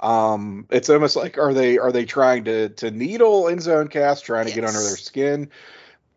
Um, 0.00 0.66
it's 0.70 0.88
almost 0.90 1.16
like 1.16 1.38
are 1.38 1.52
they 1.52 1.78
are 1.78 1.90
they 1.90 2.04
trying 2.04 2.44
to 2.44 2.68
to 2.68 2.90
needle 2.90 3.44
Enzo 3.44 3.80
and 3.80 3.90
Cass, 3.90 4.20
trying 4.20 4.46
to 4.46 4.54
get 4.54 4.64
under 4.64 4.80
their 4.80 4.96
skin? 4.96 5.50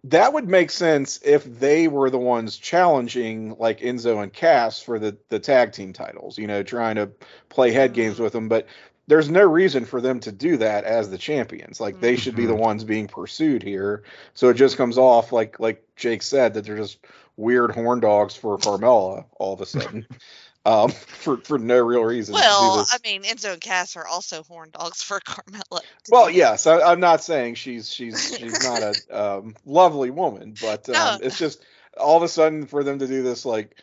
That 0.05 0.33
would 0.33 0.47
make 0.47 0.71
sense 0.71 1.19
if 1.23 1.43
they 1.59 1.87
were 1.87 2.09
the 2.09 2.17
ones 2.17 2.57
challenging 2.57 3.55
like 3.59 3.81
Enzo 3.81 4.23
and 4.23 4.33
Cass 4.33 4.81
for 4.81 4.97
the 4.97 5.15
the 5.29 5.39
tag 5.39 5.73
team 5.73 5.93
titles, 5.93 6.37
you 6.37 6.47
know, 6.47 6.63
trying 6.63 6.95
to 6.95 7.11
play 7.49 7.71
head 7.71 7.91
mm-hmm. 7.91 8.01
games 8.01 8.19
with 8.19 8.33
them. 8.33 8.49
But 8.49 8.67
there's 9.07 9.29
no 9.29 9.43
reason 9.43 9.85
for 9.85 10.01
them 10.01 10.19
to 10.21 10.31
do 10.31 10.57
that 10.57 10.85
as 10.85 11.09
the 11.09 11.17
champions. 11.17 11.79
Like 11.79 11.99
they 11.99 12.15
should 12.15 12.35
be 12.35 12.45
the 12.45 12.53
mm-hmm. 12.53 12.61
ones 12.61 12.83
being 12.83 13.07
pursued 13.07 13.61
here. 13.61 14.03
So 14.33 14.49
it 14.49 14.55
just 14.55 14.77
comes 14.77 14.97
off 14.97 15.31
like 15.31 15.59
like 15.59 15.83
Jake 15.95 16.23
said 16.23 16.53
that 16.55 16.65
they're 16.65 16.77
just 16.77 16.99
weird 17.37 17.71
horn 17.71 17.99
dogs 17.99 18.35
for 18.35 18.57
Carmella 18.57 19.25
all 19.37 19.53
of 19.53 19.61
a 19.61 19.65
sudden. 19.65 20.07
um 20.65 20.89
for 21.21 21.37
for 21.37 21.57
no 21.57 21.79
real 21.79 22.03
reason. 22.03 22.35
Well. 22.35 22.85
I 22.91 22.97
mean, 23.03 23.23
Enzo 23.23 23.53
and 23.53 23.61
Cass 23.61 23.95
are 23.95 24.07
also 24.07 24.43
horn 24.43 24.69
dogs 24.71 25.01
for 25.01 25.19
Carmella. 25.27 25.81
to 25.81 26.11
Well, 26.11 26.29
yes, 26.29 26.67
I, 26.67 26.81
I'm 26.81 26.99
not 26.99 27.23
saying 27.23 27.55
she's 27.55 27.89
she's 27.91 28.35
she's 28.37 28.61
not 28.61 28.81
a 28.81 28.97
um, 29.37 29.55
lovely 29.65 30.09
woman, 30.11 30.55
but 30.59 30.87
um, 30.89 30.95
No. 30.95 31.19
it's 31.21 31.37
just 31.37 31.63
all 31.97 32.17
of 32.17 32.23
a 32.23 32.27
sudden 32.27 32.65
for 32.65 32.83
them 32.83 32.99
to 32.99 33.07
do 33.07 33.23
this 33.23 33.45
like 33.45 33.75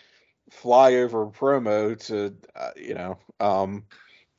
flyover 0.63 1.33
promo 1.35 1.99
to 2.07 2.35
uh, 2.57 2.71
you 2.77 2.95
know 2.95 3.19
um, 3.41 3.85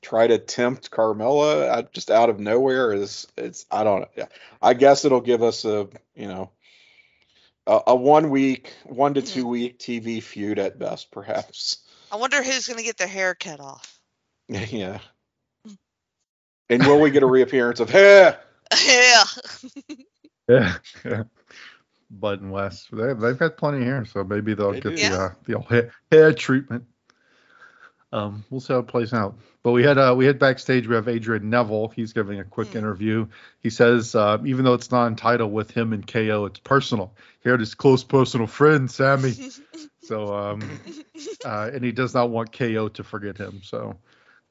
try 0.01 0.25
to 0.27 0.37
tempt 0.37 0.91
Carmella 0.91 1.69
uh, 1.69 1.83
just 1.91 2.09
out 2.09 2.29
of 2.29 2.39
nowhere 2.39 2.93
is 2.93 3.27
it's 3.37 3.65
I 3.69 3.83
don't 3.83 4.07
know. 4.17 4.27
I 4.61 4.73
guess 4.73 5.05
it'll 5.05 5.21
give 5.21 5.43
us 5.43 5.65
a 5.65 5.87
you 6.15 6.27
know 6.27 6.51
a, 7.67 7.81
a 7.87 7.95
one 7.95 8.29
week, 8.29 8.73
one 8.85 9.13
to 9.13 9.21
Mhm. 9.21 9.27
two 9.27 9.47
week 9.47 9.79
TV 9.79 10.21
feud 10.21 10.59
at 10.59 10.79
best, 10.79 11.11
perhaps. 11.11 11.77
I 12.11 12.15
wonder 12.15 12.41
who's 12.43 12.67
going 12.67 12.77
to 12.77 12.83
get 12.83 12.97
their 12.97 13.07
hair 13.07 13.35
cut 13.35 13.59
off. 13.59 13.99
yeah. 14.47 14.99
And 16.69 16.85
will 16.85 16.99
we 16.99 17.09
get 17.11 17.23
a 17.23 17.27
reappearance 17.27 17.79
of 17.79 17.89
hey? 17.89 18.35
yeah. 18.85 19.23
Yeah, 20.49 20.77
yeah. 21.05 21.23
Bud 22.09 22.41
and 22.41 22.51
Wes, 22.51 22.87
they, 22.91 23.13
they've 23.13 23.37
had 23.37 23.55
plenty 23.55 23.77
of 23.77 23.83
hair, 23.83 24.03
so 24.05 24.23
maybe 24.23 24.55
they'll 24.55 24.71
They 24.71 24.79
get 24.81 24.95
do. 24.95 25.09
the 25.09 25.15
uh, 25.15 25.29
the 25.45 25.53
old 25.53 25.67
hair, 25.67 25.91
hair 26.11 26.33
treatment. 26.33 26.85
Um, 28.11 28.43
we'll 28.49 28.59
see 28.59 28.73
how 28.73 28.79
it 28.79 28.87
plays 28.87 29.13
out. 29.13 29.35
But 29.61 29.71
we 29.71 29.83
had 29.83 29.97
uh, 29.97 30.15
we 30.17 30.25
had 30.25 30.39
backstage. 30.39 30.87
We 30.87 30.95
have 30.95 31.07
Adrian 31.07 31.49
Neville. 31.49 31.89
He's 31.89 32.13
giving 32.13 32.39
a 32.39 32.43
quick 32.43 32.69
Hmm. 32.71 32.79
interview. 32.79 33.27
He 33.61 33.69
says 33.69 34.15
uh, 34.15 34.37
even 34.45 34.65
though 34.65 34.73
it's 34.73 34.91
non-title 34.91 35.49
with 35.49 35.71
him 35.71 35.93
and 35.93 36.05
KO, 36.05 36.45
it's 36.45 36.59
personal. 36.59 37.13
Here, 37.43 37.57
his 37.57 37.75
close 37.75 38.03
personal 38.03 38.47
friend 38.47 38.89
Sami. 38.89 39.33
So 40.01 40.33
um, 40.35 40.79
uh, 41.45 41.69
and 41.71 41.83
he 41.83 41.91
does 41.91 42.15
not 42.15 42.31
want 42.31 42.51
KO 42.51 42.87
to 42.89 43.03
forget 43.03 43.37
him. 43.37 43.61
So 43.63 43.95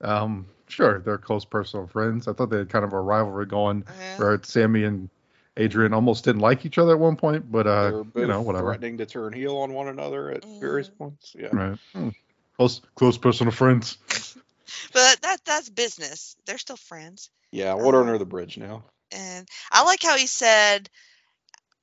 um, 0.01 0.47
sure, 0.69 1.01
they're 1.01 1.19
close 1.19 1.45
personal 1.45 1.89
friends. 1.89 2.29
I 2.29 2.33
thought 2.33 2.51
they 2.51 2.59
had 2.59 2.69
kind 2.69 2.85
of 2.85 2.93
a 2.93 3.01
rivalry 3.01 3.47
going 3.47 3.85
Yeah. 3.89 3.95
where 4.19 4.41
Sami 4.45 4.85
and 4.85 5.11
Adrian 5.57 5.95
almost 5.95 6.25
didn't 6.25 6.43
like 6.43 6.65
each 6.65 6.79
other 6.79 6.93
at 6.93 7.01
one 7.01 7.17
point, 7.17 7.51
but 7.51 7.67
uh, 7.67 7.91
both 7.91 8.07
you 8.15 8.29
know, 8.29 8.41
whatever. 8.43 8.67
threatening 8.67 8.99
to 8.99 9.07
turn 9.07 9.33
heel 9.33 9.57
on 9.57 9.73
one 9.73 9.89
another 9.89 10.31
at 10.31 10.45
various 10.61 10.89
Mhm. 10.91 10.99
points. 10.99 11.35
Yeah. 11.37 11.49
Right. 11.53 11.79
Hmm. 11.93 12.09
Close, 12.59 12.81
close 12.97 13.19
personal 13.19 13.53
friends. 13.53 13.99
But 14.93 15.21
that 15.23 15.39
that's 15.45 15.71
business. 15.71 16.37
They're 16.47 16.59
still 16.59 16.77
friends. 16.77 17.31
Yeah, 17.53 17.75
water 17.75 17.99
Uh, 17.99 18.03
under 18.03 18.19
the 18.19 18.27
bridge 18.27 18.59
now. 18.59 18.85
And 19.13 19.49
I 19.71 19.85
like 19.85 20.03
how 20.03 20.17
he 20.17 20.27
said 20.27 20.91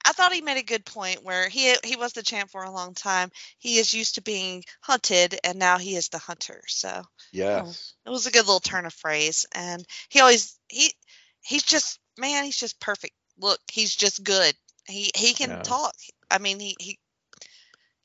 I 0.06 0.12
thought 0.12 0.34
he 0.34 0.42
made 0.42 0.58
a 0.58 0.64
good 0.64 0.86
point 0.86 1.24
where 1.24 1.50
he 1.50 1.76
he 1.84 1.96
was 1.96 2.14
the 2.14 2.22
champ 2.24 2.52
for 2.52 2.64
a 2.64 2.72
long 2.72 2.94
time. 2.94 3.32
He 3.58 3.80
is 3.80 3.94
used 3.94 4.16
to 4.16 4.22
being 4.22 4.64
hunted 4.82 5.40
and 5.44 5.58
now 5.58 5.78
he 5.80 5.96
is 5.96 6.10
the 6.10 6.20
hunter. 6.20 6.62
So 6.68 7.04
Yes. 7.32 7.96
it 8.06 8.10
was 8.10 8.28
a 8.28 8.32
good 8.32 8.46
little 8.46 8.60
turn 8.60 8.86
of 8.86 8.94
phrase. 8.94 9.46
And 9.54 9.84
he 10.10 10.20
always 10.20 10.60
he 10.70 10.94
he's 11.42 11.64
just 11.64 12.00
man, 12.18 12.44
he's 12.44 12.60
just 12.60 12.80
perfect. 12.80 13.14
Look, 13.40 13.60
he's 13.72 13.96
just 13.96 14.24
good. 14.24 14.56
He 14.88 15.12
he 15.16 15.34
can 15.34 15.50
Yeah. 15.50 15.62
talk. 15.64 15.96
I 16.30 16.38
mean 16.38 16.60
he 16.60 16.76
he 16.80 17.00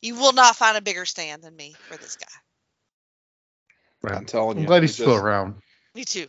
you 0.00 0.14
will 0.14 0.32
not 0.32 0.56
find 0.56 0.76
a 0.76 0.80
bigger 0.80 1.04
stand 1.04 1.42
than 1.42 1.54
me 1.54 1.74
for 1.88 1.98
this 1.98 2.16
guy. 2.16 2.26
Right. 4.02 4.16
I'm 4.16 4.24
telling 4.26 4.56
you. 4.58 4.62
I'm 4.62 4.66
glad 4.66 4.82
he's 4.82 4.90
he 4.96 5.02
still 5.02 5.14
just- 5.14 5.24
around. 5.24 5.54
Me 5.94 6.04
too. 6.04 6.26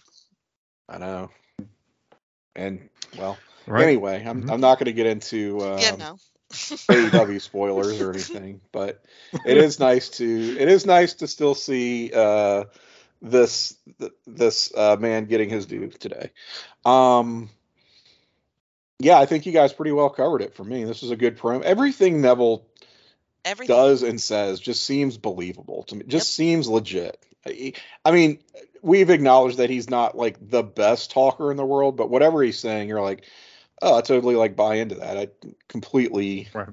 I 0.89 0.97
know. 0.97 1.29
And 2.55 2.89
well, 3.17 3.37
Right. 3.67 3.83
anyway, 3.83 4.23
I'm 4.27 4.43
Mhm. 4.43 4.51
I'm 4.51 4.59
not 4.61 4.77
going 4.79 4.85
to 4.87 4.93
get 4.93 5.05
into 5.05 5.61
um, 5.61 5.79
yeah, 5.79 5.95
no. 5.95 6.17
AEW 6.51 7.39
spoilers 7.39 8.01
or 8.01 8.11
anything, 8.11 8.59
but 8.73 9.01
it 9.45 9.55
is 9.57 9.79
nice 9.79 10.09
to 10.17 10.57
it 10.59 10.67
is 10.67 10.85
nice 10.85 11.13
to 11.15 11.27
still 11.27 11.55
see 11.55 12.11
uh, 12.13 12.65
this 13.21 13.77
th- 13.99 14.11
this 14.27 14.73
uh, 14.75 14.97
man 14.99 15.25
getting 15.25 15.49
his 15.49 15.65
due 15.65 15.87
today. 15.87 16.31
Um, 16.83 17.49
yeah, 18.99 19.17
I 19.17 19.25
think 19.27 19.45
you 19.45 19.53
guys 19.53 19.71
pretty 19.71 19.93
well 19.93 20.09
covered 20.09 20.41
it 20.41 20.55
for 20.55 20.63
me. 20.65 20.83
This 20.83 21.01
was 21.03 21.11
a 21.11 21.15
good 21.15 21.37
promo. 21.37 21.61
Everything 21.61 22.19
Neville 22.21 22.65
Everything. 23.45 23.73
does 23.73 24.03
and 24.03 24.19
says 24.19 24.59
just 24.59 24.83
seems 24.83 25.17
believable 25.17 25.83
to 25.83 25.95
me. 25.95 26.03
Just 26.05 26.35
seems 26.35 26.67
legit. 26.67 27.17
I 27.45 27.73
I 28.05 28.11
mean, 28.11 28.39
we've 28.81 29.09
acknowledged 29.09 29.57
that 29.57 29.69
he's 29.69 29.89
not 29.89 30.17
like 30.17 30.37
the 30.49 30.63
best 30.63 31.11
talker 31.11 31.51
in 31.51 31.57
the 31.57 31.65
world, 31.65 31.95
but 31.97 32.09
whatever 32.09 32.41
he's 32.43 32.59
saying, 32.59 32.89
you're 32.89 33.01
like, 33.01 33.25
oh, 33.81 33.97
I 33.97 34.01
totally 34.01 34.35
like 34.35 34.55
buy 34.55 34.75
into 34.75 34.95
that. 34.95 35.17
I 35.17 35.27
completely 35.67 36.47
Right. 36.53 36.69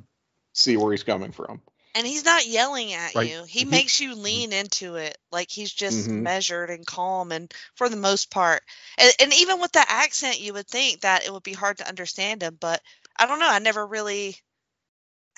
see 0.54 0.76
where 0.76 0.92
he's 0.92 1.04
coming 1.04 1.32
from. 1.32 1.62
And 1.94 2.06
he's 2.06 2.24
not 2.24 2.46
yelling 2.46 2.92
at 2.92 3.14
Right. 3.14 3.26
you. 3.26 3.44
He 3.44 3.64
Mhm. 3.64 3.70
makes 3.70 4.00
you 4.00 4.14
lean 4.14 4.52
into 4.52 4.96
it. 4.96 5.18
Like 5.32 5.50
he's 5.50 5.72
just 5.72 6.08
Mhm. 6.08 6.22
measured 6.22 6.70
and 6.70 6.86
calm 6.86 7.32
and 7.32 7.52
for 7.74 7.88
the 7.88 7.96
most 7.96 8.30
part. 8.30 8.62
And, 8.98 9.12
and 9.20 9.34
even 9.34 9.60
with 9.60 9.72
the 9.72 9.84
accent 9.90 10.40
you 10.40 10.52
would 10.54 10.68
think 10.68 11.00
that 11.00 11.24
it 11.24 11.32
would 11.32 11.42
be 11.42 11.52
hard 11.54 11.78
to 11.78 11.88
understand 11.88 12.42
him, 12.42 12.56
but 12.60 12.82
I 13.18 13.26
don't 13.26 13.40
know, 13.40 13.48
I 13.48 13.58
never 13.58 13.86
really 13.86 14.36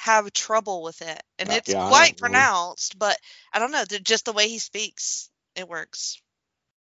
have 0.01 0.33
trouble 0.33 0.83
with 0.83 1.03
it. 1.03 1.23
And 1.39 1.51
Uh, 1.51 1.55
it's 1.55 1.69
yeah, 1.69 1.89
quite 1.89 2.17
pronounced, 2.17 2.99
but 2.99 3.17
I 3.53 3.59
don't 3.59 3.71
know, 3.71 3.85
the, 3.85 4.01
just 4.01 4.25
the 4.25 4.33
way 4.33 4.49
he 4.49 4.59
speaks, 4.59 5.29
it 5.55 5.69
works. 5.69 6.21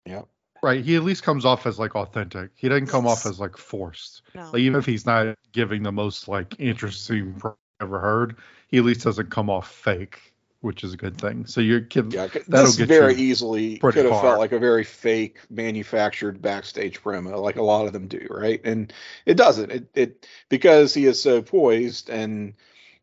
Yeah. 0.06 0.22
Right. 0.62 0.84
He 0.84 0.96
at 0.96 1.02
least 1.02 1.22
comes 1.22 1.44
off 1.44 1.66
as 1.66 1.78
like 1.78 1.96
authentic. 1.96 2.50
He 2.56 2.68
doesn't 2.68 2.88
come 2.88 3.06
off 3.06 3.26
as 3.26 3.38
like 3.40 3.56
forced. 3.56 4.22
No. 4.34 4.50
Like 4.52 4.60
even 4.60 4.78
if 4.78 4.86
he's 4.86 5.06
not 5.06 5.36
giving 5.52 5.82
the 5.82 5.92
most 5.92 6.28
like 6.28 6.56
interesting 6.58 7.34
pro 7.38 7.56
ever 7.80 7.98
heard, 7.98 8.36
he 8.68 8.76
at 8.78 8.84
least 8.84 9.04
doesn't 9.04 9.30
come 9.30 9.48
off 9.48 9.70
fake, 9.70 10.34
which 10.60 10.84
is 10.84 10.92
a 10.92 10.98
good 10.98 11.16
thing. 11.18 11.46
So 11.46 11.62
you're 11.62 11.80
kid. 11.80 12.12
Yeah, 12.12 12.26
That'll 12.46 12.66
this 12.66 12.76
get 12.76 12.88
very 12.88 13.14
you 13.14 13.28
easily 13.30 13.78
could 13.78 13.94
have 13.96 14.08
far. 14.10 14.22
felt 14.22 14.38
like 14.38 14.52
a 14.52 14.58
very 14.58 14.84
fake 14.84 15.38
manufactured 15.48 16.42
backstage 16.42 17.02
promo, 17.02 17.40
like 17.40 17.56
a 17.56 17.62
lot 17.62 17.86
of 17.86 17.94
them 17.94 18.06
do, 18.06 18.26
right? 18.30 18.60
And 18.64 18.92
it 19.24 19.38
doesn't. 19.38 19.70
It 19.70 19.88
it 19.94 20.26
because 20.50 20.92
he 20.92 21.06
is 21.06 21.20
so 21.22 21.40
poised 21.40 22.10
and 22.10 22.52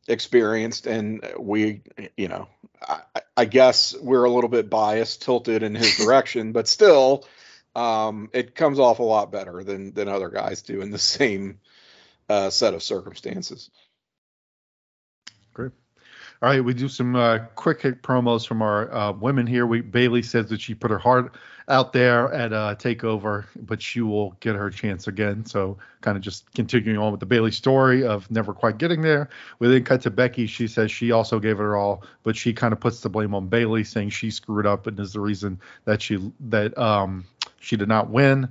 experienced, 0.07 0.87
and 0.87 1.25
we, 1.37 1.81
you 2.15 2.27
know, 2.27 2.47
I, 2.81 3.01
I 3.35 3.45
guess 3.45 3.95
we're 3.95 4.23
a 4.23 4.31
little 4.31 4.49
bit 4.49 4.69
biased, 4.69 5.21
tilted 5.21 5.63
in 5.63 5.75
his 5.75 5.97
direction, 6.05 6.51
but 6.51 6.67
still, 6.67 7.25
um, 7.75 8.29
it 8.33 8.55
comes 8.55 8.79
off 8.79 8.99
a 8.99 9.03
lot 9.03 9.31
better 9.31 9.63
than 9.63 9.93
than 9.93 10.07
other 10.07 10.29
guys 10.29 10.61
do 10.61 10.81
in 10.81 10.91
the 10.91 10.97
same 11.17 11.59
uh, 12.29 12.49
set 12.49 12.73
of 12.73 12.83
circumstances. 12.83 13.69
All 16.39 16.49
right, 16.49 16.63
we 16.63 16.75
do 16.75 16.87
some 16.87 17.15
uh, 17.15 17.39
quick 17.55 17.81
hit 17.81 18.03
promos 18.03 18.45
from 18.45 18.61
our 18.61 18.93
uh, 18.93 19.11
women 19.11 19.47
here. 19.47 19.65
We 19.65 19.81
Bayley 19.81 20.21
says 20.21 20.49
that 20.49 20.61
she 20.61 20.75
put 20.75 20.91
her 20.91 20.99
heart 20.99 21.33
out 21.67 21.93
there 21.93 22.31
at 22.31 22.53
uh, 22.53 22.75
Takeover, 22.77 23.45
but 23.55 23.81
she 23.81 24.01
will 24.01 24.35
get 24.39 24.55
her 24.55 24.69
chance 24.69 25.07
again. 25.07 25.45
So 25.45 25.79
kind 26.01 26.15
of 26.15 26.21
just 26.21 26.53
continuing 26.53 26.99
on 26.99 27.11
with 27.11 27.19
the 27.19 27.25
Bayley 27.25 27.51
story 27.51 28.05
of 28.05 28.29
never 28.29 28.53
quite 28.53 28.77
getting 28.77 29.01
there. 29.01 29.29
We 29.57 29.67
then 29.67 29.83
cut 29.83 30.01
to 30.01 30.11
Becky. 30.11 30.45
She 30.45 30.67
says 30.67 30.91
she 30.91 31.11
also 31.11 31.39
gave 31.39 31.59
it 31.59 31.63
her 31.63 31.75
all, 31.75 32.03
but 32.21 32.35
she 32.35 32.53
kind 32.53 32.71
of 32.71 32.79
puts 32.79 32.99
the 32.99 33.09
blame 33.09 33.33
on 33.33 33.47
Bayley, 33.47 33.83
saying 33.83 34.11
she 34.11 34.29
screwed 34.29 34.67
up 34.67 34.85
and 34.85 34.99
is 34.99 35.13
the 35.13 35.19
reason 35.19 35.59
that 35.85 36.03
she 36.03 36.31
that 36.39 36.77
um 36.77 37.25
she 37.59 37.75
did 37.77 37.87
not 37.87 38.11
win. 38.11 38.47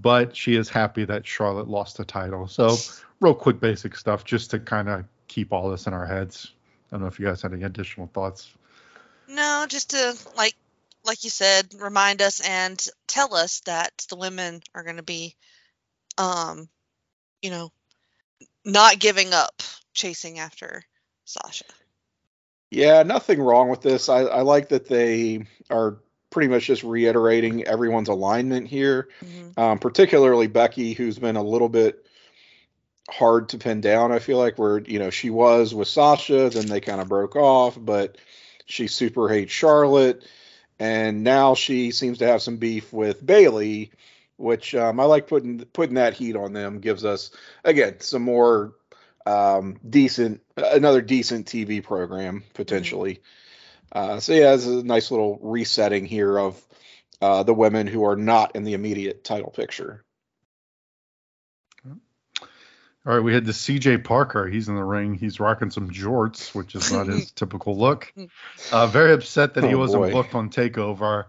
But 0.00 0.34
she 0.34 0.56
is 0.56 0.68
happy 0.68 1.04
that 1.04 1.24
Charlotte 1.24 1.68
lost 1.68 1.96
the 1.96 2.04
title. 2.04 2.48
So 2.48 2.76
real 3.20 3.34
quick 3.34 3.60
basic 3.60 3.94
stuff 3.94 4.24
just 4.24 4.50
to 4.50 4.58
kind 4.58 4.88
of 4.88 5.04
keep 5.28 5.52
all 5.52 5.70
this 5.70 5.86
in 5.86 5.92
our 5.92 6.06
heads. 6.06 6.54
I 6.90 6.96
don't 6.96 7.02
know 7.02 7.08
if 7.08 7.20
you 7.20 7.26
guys 7.26 7.42
had 7.42 7.52
any 7.52 7.62
additional 7.62 8.08
thoughts. 8.08 8.52
No, 9.28 9.64
just 9.68 9.90
to 9.90 10.16
like 10.36 10.54
like 11.04 11.24
you 11.24 11.30
said, 11.30 11.72
remind 11.78 12.20
us 12.20 12.40
and 12.46 12.84
tell 13.06 13.34
us 13.34 13.60
that 13.60 13.92
the 14.10 14.16
women 14.16 14.60
are 14.74 14.82
going 14.82 14.96
to 14.96 15.02
be 15.02 15.36
um 16.18 16.68
you 17.42 17.50
know 17.50 17.70
not 18.64 18.98
giving 18.98 19.32
up 19.32 19.62
chasing 19.94 20.38
after 20.38 20.84
Sasha. 21.24 21.64
Yeah, 22.70 23.02
nothing 23.02 23.40
wrong 23.40 23.68
with 23.68 23.80
this. 23.80 24.08
I, 24.08 24.20
I 24.20 24.42
like 24.42 24.68
that 24.68 24.88
they 24.88 25.46
are 25.70 25.98
pretty 26.30 26.48
much 26.48 26.66
just 26.66 26.84
reiterating 26.84 27.64
everyone's 27.64 28.08
alignment 28.08 28.68
here, 28.68 29.08
Mhm. 29.24 29.58
um, 29.58 29.78
particularly 29.78 30.46
Becky, 30.46 30.92
who's 30.92 31.18
been 31.18 31.36
a 31.36 31.42
little 31.42 31.68
bit 31.68 32.06
hard 33.10 33.50
to 33.50 33.58
pin 33.58 33.80
down. 33.80 34.12
I 34.12 34.18
feel 34.18 34.38
like 34.38 34.58
where 34.58 34.78
you 34.78 34.98
know 34.98 35.10
she 35.10 35.30
was 35.30 35.74
with 35.74 35.88
Sasha, 35.88 36.50
then 36.50 36.66
they 36.66 36.80
kind 36.80 37.00
of 37.00 37.08
broke 37.08 37.36
off, 37.36 37.76
but 37.78 38.18
she 38.66 38.86
super 38.86 39.28
hates 39.28 39.52
Charlotte, 39.52 40.24
and 40.78 41.24
now 41.24 41.54
she 41.54 41.90
seems 41.90 42.18
to 42.18 42.26
have 42.26 42.42
some 42.42 42.56
beef 42.56 42.92
with 42.92 43.24
Bayley, 43.24 43.92
which 44.36 44.74
um, 44.74 45.00
I 45.00 45.04
like 45.04 45.26
putting 45.26 45.60
putting 45.72 45.96
that 45.96 46.14
heat 46.14 46.36
on 46.36 46.52
them. 46.52 46.80
Gives 46.80 47.04
us 47.04 47.30
again 47.64 48.00
some 48.00 48.22
more 48.22 48.74
um, 49.26 49.78
decent, 49.88 50.42
another 50.56 51.02
decent 51.02 51.46
TV 51.46 51.82
program 51.82 52.44
potentially. 52.54 53.20
Uh, 53.92 54.20
so 54.20 54.32
yeah, 54.32 54.54
it's 54.54 54.66
a 54.66 54.82
nice 54.82 55.10
little 55.10 55.38
resetting 55.42 56.06
here 56.06 56.38
of 56.38 56.60
uh, 57.20 57.42
the 57.42 57.54
women 57.54 57.86
who 57.86 58.04
are 58.04 58.16
not 58.16 58.54
in 58.54 58.64
the 58.64 58.74
immediate 58.74 59.24
title 59.24 59.50
picture. 59.50 60.04
All 63.06 63.14
right, 63.14 63.22
we 63.22 63.32
had 63.32 63.46
the 63.46 63.52
CJ 63.52 64.04
Parker. 64.04 64.46
He's 64.46 64.68
in 64.68 64.74
the 64.76 64.84
ring. 64.84 65.14
He's 65.14 65.40
rocking 65.40 65.70
some 65.70 65.90
jorts, 65.90 66.54
which 66.54 66.74
is 66.74 66.92
not 66.92 67.06
his 67.06 67.30
typical 67.34 67.78
look. 67.78 68.12
Uh, 68.70 68.86
very 68.88 69.12
upset 69.12 69.54
that 69.54 69.64
he 69.64 69.74
Oh, 69.74 69.78
wasn't 69.78 70.02
boy. 70.04 70.12
booked 70.12 70.34
on 70.34 70.50
Takeover. 70.50 71.24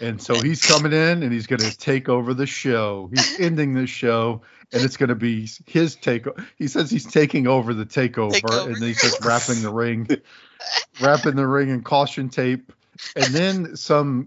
And 0.00 0.20
so 0.20 0.34
he's 0.40 0.64
coming 0.64 0.92
in 0.92 1.22
and 1.22 1.32
he's 1.32 1.46
going 1.46 1.60
to 1.60 1.76
take 1.78 2.08
over 2.08 2.34
the 2.34 2.46
show. 2.46 3.08
He's 3.14 3.38
ending 3.40 3.74
the 3.74 3.86
show 3.86 4.42
and 4.72 4.82
it's 4.82 4.96
going 4.96 5.10
to 5.10 5.14
be 5.14 5.48
his 5.66 5.94
take. 5.94 6.26
He 6.56 6.66
says 6.66 6.90
he's 6.90 7.04
taking 7.06 7.46
over 7.46 7.72
the 7.72 7.86
takeover, 7.86 8.32
Takeover. 8.32 8.66
and 8.66 8.74
then 8.76 8.82
he's 8.82 9.00
just 9.00 9.24
wrapping 9.24 9.62
the 9.62 9.72
ring, 9.72 10.08
wrapping 11.00 11.36
the 11.36 11.46
ring 11.46 11.68
in 11.68 11.82
caution 11.82 12.30
tape. 12.30 12.72
And 13.14 13.26
then 13.32 13.76
some 13.76 14.26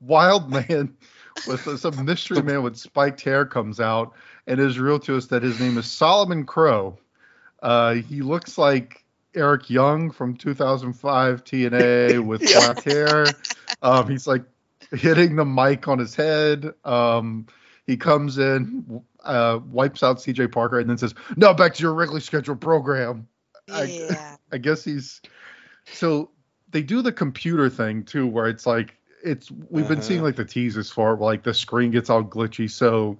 wild 0.00 0.50
man 0.50 0.96
with 1.46 1.78
some 1.80 2.04
mystery 2.04 2.42
man 2.42 2.62
with 2.62 2.76
spiked 2.76 3.22
hair 3.22 3.46
comes 3.46 3.80
out 3.80 4.12
and 4.46 4.60
is 4.60 4.78
revealed 4.78 5.02
to 5.04 5.16
us 5.16 5.26
that 5.26 5.42
his 5.42 5.60
name 5.60 5.78
is 5.78 5.86
Solomon 5.86 6.44
Crowe. 6.44 6.98
Uh, 7.62 7.94
he 7.94 8.22
looks 8.22 8.56
like 8.58 9.04
Eric 9.34 9.70
Young 9.70 10.10
from 10.10 10.36
2005 10.36 11.44
TNA 11.44 12.20
with 12.24 12.40
black 12.40 12.82
hair. 12.84 13.26
Um, 13.82 14.08
he's 14.08 14.26
like 14.26 14.42
hitting 14.92 15.36
the 15.36 15.44
mic 15.44 15.86
on 15.88 15.98
his 15.98 16.14
head. 16.14 16.72
Um, 16.84 17.46
he 17.86 17.96
comes 17.96 18.38
in, 18.38 19.02
uh, 19.24 19.58
wipes 19.70 20.02
out 20.02 20.18
CJ 20.18 20.50
Parker, 20.52 20.78
and 20.78 20.88
then 20.88 20.96
says, 20.98 21.14
"No, 21.36 21.52
back 21.54 21.74
to 21.74 21.82
your 21.82 21.92
regularly 21.92 22.20
scheduled 22.22 22.60
program." 22.60 23.26
I- 23.72 23.82
Yeah. 23.84 24.36
I 24.52 24.58
guess 24.58 24.82
he's 24.84 25.20
so 25.92 26.30
they 26.70 26.82
do 26.82 27.02
the 27.02 27.12
computer 27.12 27.68
thing 27.68 28.04
too, 28.04 28.26
where 28.26 28.48
it's 28.48 28.66
like 28.66 28.96
it's 29.22 29.50
we've 29.50 29.86
been 29.88 29.98
Uh-huh. 29.98 30.06
seeing 30.06 30.22
like 30.22 30.36
the 30.36 30.44
teasers 30.44 30.90
for 30.90 31.12
it, 31.12 31.16
where 31.16 31.30
like 31.32 31.42
the 31.42 31.54
screen 31.54 31.90
gets 31.90 32.10
all 32.10 32.22
glitchy. 32.24 32.70
So 32.70 33.18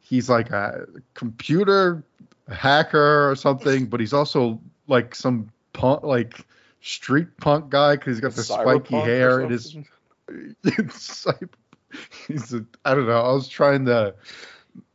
he's 0.00 0.28
like 0.28 0.50
a 0.50 0.86
computer 1.14 2.04
hacker 2.48 3.30
or 3.30 3.36
something, 3.36 3.86
but 3.86 4.00
he's 4.00 4.12
also 4.12 4.60
like 4.86 5.14
some 5.14 5.50
punk, 5.72 6.02
like 6.02 6.44
street 6.80 7.36
punk 7.38 7.70
guy 7.70 7.96
because 7.96 8.16
he's 8.16 8.20
got 8.20 8.32
the 8.32 8.42
spiky 8.42 8.94
hair 8.94 9.40
and 9.40 9.50
his 9.50 9.72
something? 9.72 9.86
it's 10.64 11.26
like 11.26 11.56
he's 12.26 12.52
a, 12.54 12.64
I 12.84 12.94
don't 12.94 13.06
know. 13.06 13.20
I 13.20 13.32
was 13.32 13.48
trying 13.48 13.86
to 13.86 14.14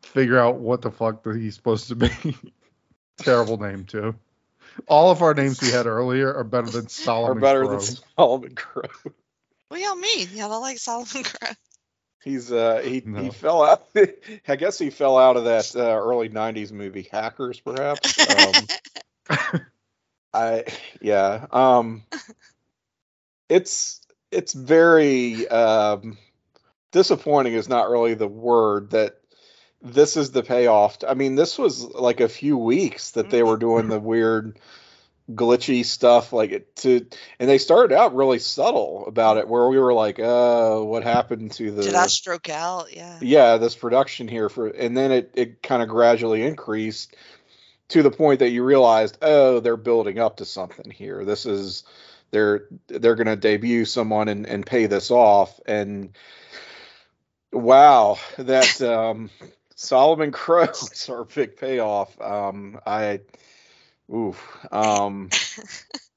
figure 0.02 0.40
out 0.40 0.58
what 0.58 0.82
the 0.82 0.92
fuck 0.92 1.24
that 1.24 1.36
he's 1.36 1.56
supposed 1.56 1.88
to 1.90 1.96
be. 1.96 2.10
Terrible 3.18 3.58
name 3.58 3.86
too. 3.86 4.16
All 4.88 5.10
of 5.10 5.22
our 5.22 5.34
names 5.34 5.62
we 5.62 5.72
had 5.72 5.86
earlier 5.86 6.34
are 6.34 6.44
better 6.44 6.70
than 6.70 6.90
Solomon. 6.90 7.38
are 7.38 7.42
better 7.42 7.66
Crowe. 7.66 7.72
than 7.72 7.82
Solomon 8.18 8.56
Crowe. 8.56 9.12
What 9.70 9.80
y'all 9.80 9.96
mean? 9.96 10.30
Y'all 10.34 10.50
don't 10.50 10.62
like 10.62 10.78
Solomon 10.78 11.24
Crowe? 11.24 11.54
He's 12.26 12.52
uh 12.52 12.82
he, 12.84 13.04
No. 13.06 13.22
he 13.22 13.30
fell 13.30 13.64
out. 13.64 13.86
I 14.48 14.56
guess 14.56 14.80
he 14.80 14.90
fell 14.90 15.16
out 15.16 15.38
of 15.38 15.46
that 15.46 15.76
uh, 15.76 15.96
early 15.96 16.28
'90s 16.28 16.72
movie 16.72 17.08
Hackers, 17.12 17.60
perhaps. 17.60 18.20
Um, 19.30 19.62
I 20.34 20.64
yeah. 21.00 21.46
Um, 21.52 22.04
it's 23.48 24.02
it's 24.32 24.54
very 24.54 25.48
um, 25.48 26.18
disappointing. 26.92 27.54
Is 27.54 27.70
not 27.70 27.92
really 27.92 28.16
the 28.16 28.28
word 28.28 28.90
that 28.90 29.18
this 29.84 30.18
is 30.18 30.32
the 30.32 30.42
payoff. 30.42 30.98
I 31.08 31.14
mean, 31.14 31.36
this 31.36 31.60
was 31.60 31.84
like 31.84 32.22
a 32.22 32.28
few 32.28 32.58
weeks 32.58 33.12
that 33.12 33.30
they 33.30 33.44
were 33.44 33.58
doing 33.58 33.88
the 33.88 34.00
weird 34.00 34.60
glitchy 35.34 35.84
stuff 35.84 36.32
like 36.32 36.52
it 36.52 36.76
to 36.76 37.04
and 37.40 37.50
they 37.50 37.58
started 37.58 37.96
out 37.96 38.16
really 38.16 38.38
subtle 38.38 39.06
about 39.08 39.38
it 39.38 39.48
where 39.48 39.68
we 39.68 39.80
were 39.80 39.94
like 39.94 40.20
uh 40.20 40.78
what 40.78 41.04
happened 41.04 41.52
to 41.52 41.72
the 41.72 41.82
Did 41.82 41.96
I 41.96 42.06
stroke 42.06 42.48
out? 42.48 42.96
Yeah. 42.96 43.18
yeah 43.22 43.58
this 43.58 43.74
production 43.74 44.28
here 44.28 44.50
for 44.50 44.68
and 44.68 44.96
then 44.96 45.12
it, 45.12 45.32
it 45.34 45.64
kind 45.64 45.82
of 45.82 45.90
gradually 45.90 46.44
increased 46.44 47.16
to 47.88 48.04
the 48.04 48.12
point 48.12 48.40
that 48.40 48.52
you 48.52 48.64
realized 48.64 49.18
oh 49.24 49.60
they're 49.60 49.78
building 49.78 50.20
up 50.20 50.38
to 50.38 50.46
something 50.46 50.92
here 50.92 51.26
this 51.26 51.48
is 51.48 51.84
they're 52.30 52.68
they're 52.88 53.16
going 53.16 53.26
to 53.26 53.36
debut 53.36 53.84
someone 53.84 54.28
and, 54.28 54.46
and 54.46 54.64
pay 54.64 54.86
this 54.86 55.10
off 55.10 55.60
and 55.66 56.16
wow 57.52 58.20
that 58.38 58.80
um 58.84 59.32
solomon 59.74 60.32
crowe 60.32 60.70
is 60.70 61.10
our 61.10 61.24
big 61.36 61.58
payoff 61.58 62.22
um 62.22 62.80
i 62.86 63.20
oof 64.14 64.66
um 64.72 65.30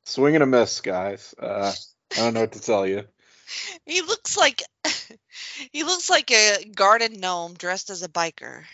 swing 0.04 0.34
and 0.34 0.42
a 0.42 0.46
miss 0.46 0.80
guys 0.80 1.34
uh 1.40 1.72
i 2.12 2.16
don't 2.16 2.34
know 2.34 2.40
what 2.40 2.52
to 2.52 2.60
tell 2.60 2.86
you 2.86 3.04
He 3.86 4.02
looks 4.02 4.36
like 4.36 4.62
he 5.72 5.84
looks 5.84 6.10
like 6.10 6.30
a 6.30 6.64
garden 6.74 7.20
gnome 7.20 7.54
dressed 7.54 7.90
as 7.90 8.02
a 8.02 8.08
biker. 8.08 8.64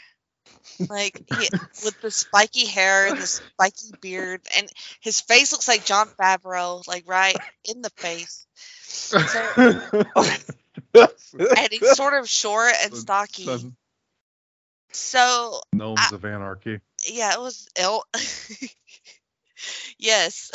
Like 0.89 1.23
he, 1.29 1.49
with 1.85 2.01
the 2.01 2.11
spiky 2.11 2.67
hair 2.67 3.07
and 3.09 3.19
the 3.19 3.27
spiky 3.27 3.93
beard, 4.01 4.41
and 4.57 4.69
his 5.01 5.21
face 5.21 5.53
looks 5.53 5.69
like 5.69 5.85
Jon 5.85 6.09
Favreau, 6.09 6.87
like 6.89 7.05
right 7.07 7.37
in 7.65 7.83
the 7.83 7.91
face. 7.91 8.47
And 11.57 11.69
he's 11.71 11.97
sort 11.97 12.15
of 12.15 12.29
short 12.29 12.73
and 12.83 12.97
stocky. 12.97 13.75
So 14.93 15.61
Gnomes 15.73 16.13
of 16.13 16.25
Anarchy. 16.25 16.81
yeah, 17.09 17.35
it 17.35 17.41
was 17.41 17.69
ill. 17.79 18.05
Yes. 19.99 20.51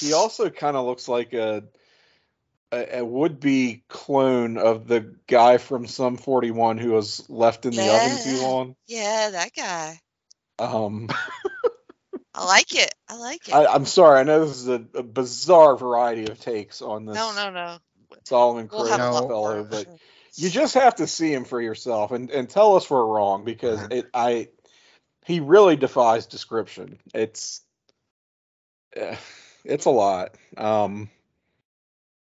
He 0.00 0.12
also 0.12 0.50
kind 0.50 0.76
of 0.76 0.86
looks 0.86 1.08
like 1.08 1.32
a, 1.32 1.64
a 2.72 2.98
a 2.98 3.04
would-be 3.04 3.84
clone 3.88 4.58
of 4.58 4.86
the 4.86 5.14
guy 5.26 5.58
from 5.58 5.86
Sum 5.86 6.16
41 6.16 6.78
who 6.78 6.92
was 6.92 7.28
left 7.28 7.66
in 7.66 7.72
the 7.72 7.90
oven 7.90 8.18
too 8.22 8.36
Yeah. 8.36 8.46
long. 8.46 8.76
yeah, 8.86 9.30
that 9.30 9.52
guy. 9.54 10.00
Um, 10.58 11.08
I 12.34 12.44
like 12.44 12.74
it. 12.74 12.92
I 13.08 13.16
like 13.16 13.48
it. 13.48 13.54
I, 13.54 13.66
I'm 13.66 13.86
sorry, 13.86 14.20
I 14.20 14.22
know 14.24 14.44
this 14.44 14.58
is 14.58 14.68
a, 14.68 14.84
a 14.94 15.02
bizarre 15.02 15.76
variety 15.76 16.26
of 16.26 16.40
takes 16.40 16.82
on 16.82 17.06
this 17.06 17.14
no, 17.14 17.32
no, 17.34 17.50
no. 17.50 17.78
Solomon 18.24 18.68
We'll 18.70 18.84
Crowe 18.84 18.90
have 18.90 19.00
a 19.00 19.14
lot 19.14 19.28
fellow, 19.28 19.64
but 19.64 19.86
you 20.36 20.50
just 20.50 20.74
have 20.74 20.96
to 20.96 21.06
see 21.06 21.32
him 21.32 21.44
for 21.44 21.60
yourself 21.60 22.12
and, 22.12 22.30
and 22.30 22.48
tell 22.48 22.76
us 22.76 22.90
we're 22.90 23.04
wrong 23.04 23.44
because 23.44 23.80
it 23.90 24.06
I 24.12 24.48
he 25.24 25.40
really 25.40 25.76
defies 25.76 26.26
description. 26.26 26.98
It's 27.14 27.60
it's 29.64 29.84
a 29.84 29.90
lot. 29.90 30.34
Um, 30.56 31.10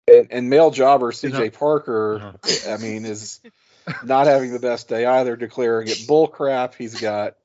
and, 0.08 0.28
and 0.32 0.50
male 0.50 0.72
jobber 0.72 1.08
You 1.08 1.12
CJ 1.30 1.32
know- 1.32 1.50
Parker, 1.50 2.36
I 2.70 2.78
mean, 2.78 3.06
is 3.06 3.42
not 4.04 4.28
having 4.28 4.52
the 4.54 4.60
best 4.60 4.88
day 4.88 5.06
either, 5.06 5.36
declaring 5.36 5.88
it 5.88 6.08
bull 6.08 6.28
crap. 6.28 6.76
He's 6.76 7.00
got 7.00 7.36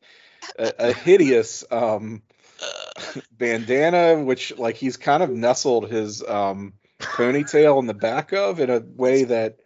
a, 0.58 0.90
a 0.90 0.92
hideous 0.92 1.64
um, 1.70 2.22
bandana, 3.32 4.22
which 4.22 4.56
like 4.58 4.76
he's 4.76 4.96
kind 4.96 5.22
of 5.22 5.30
nestled 5.30 5.90
his 5.90 6.22
um, 6.22 6.74
ponytail 6.98 7.78
in 7.80 7.86
the 7.86 7.94
back 7.94 8.32
of 8.32 8.60
in 8.60 8.68
a 8.70 8.80
way 8.80 9.24
that 9.24 9.58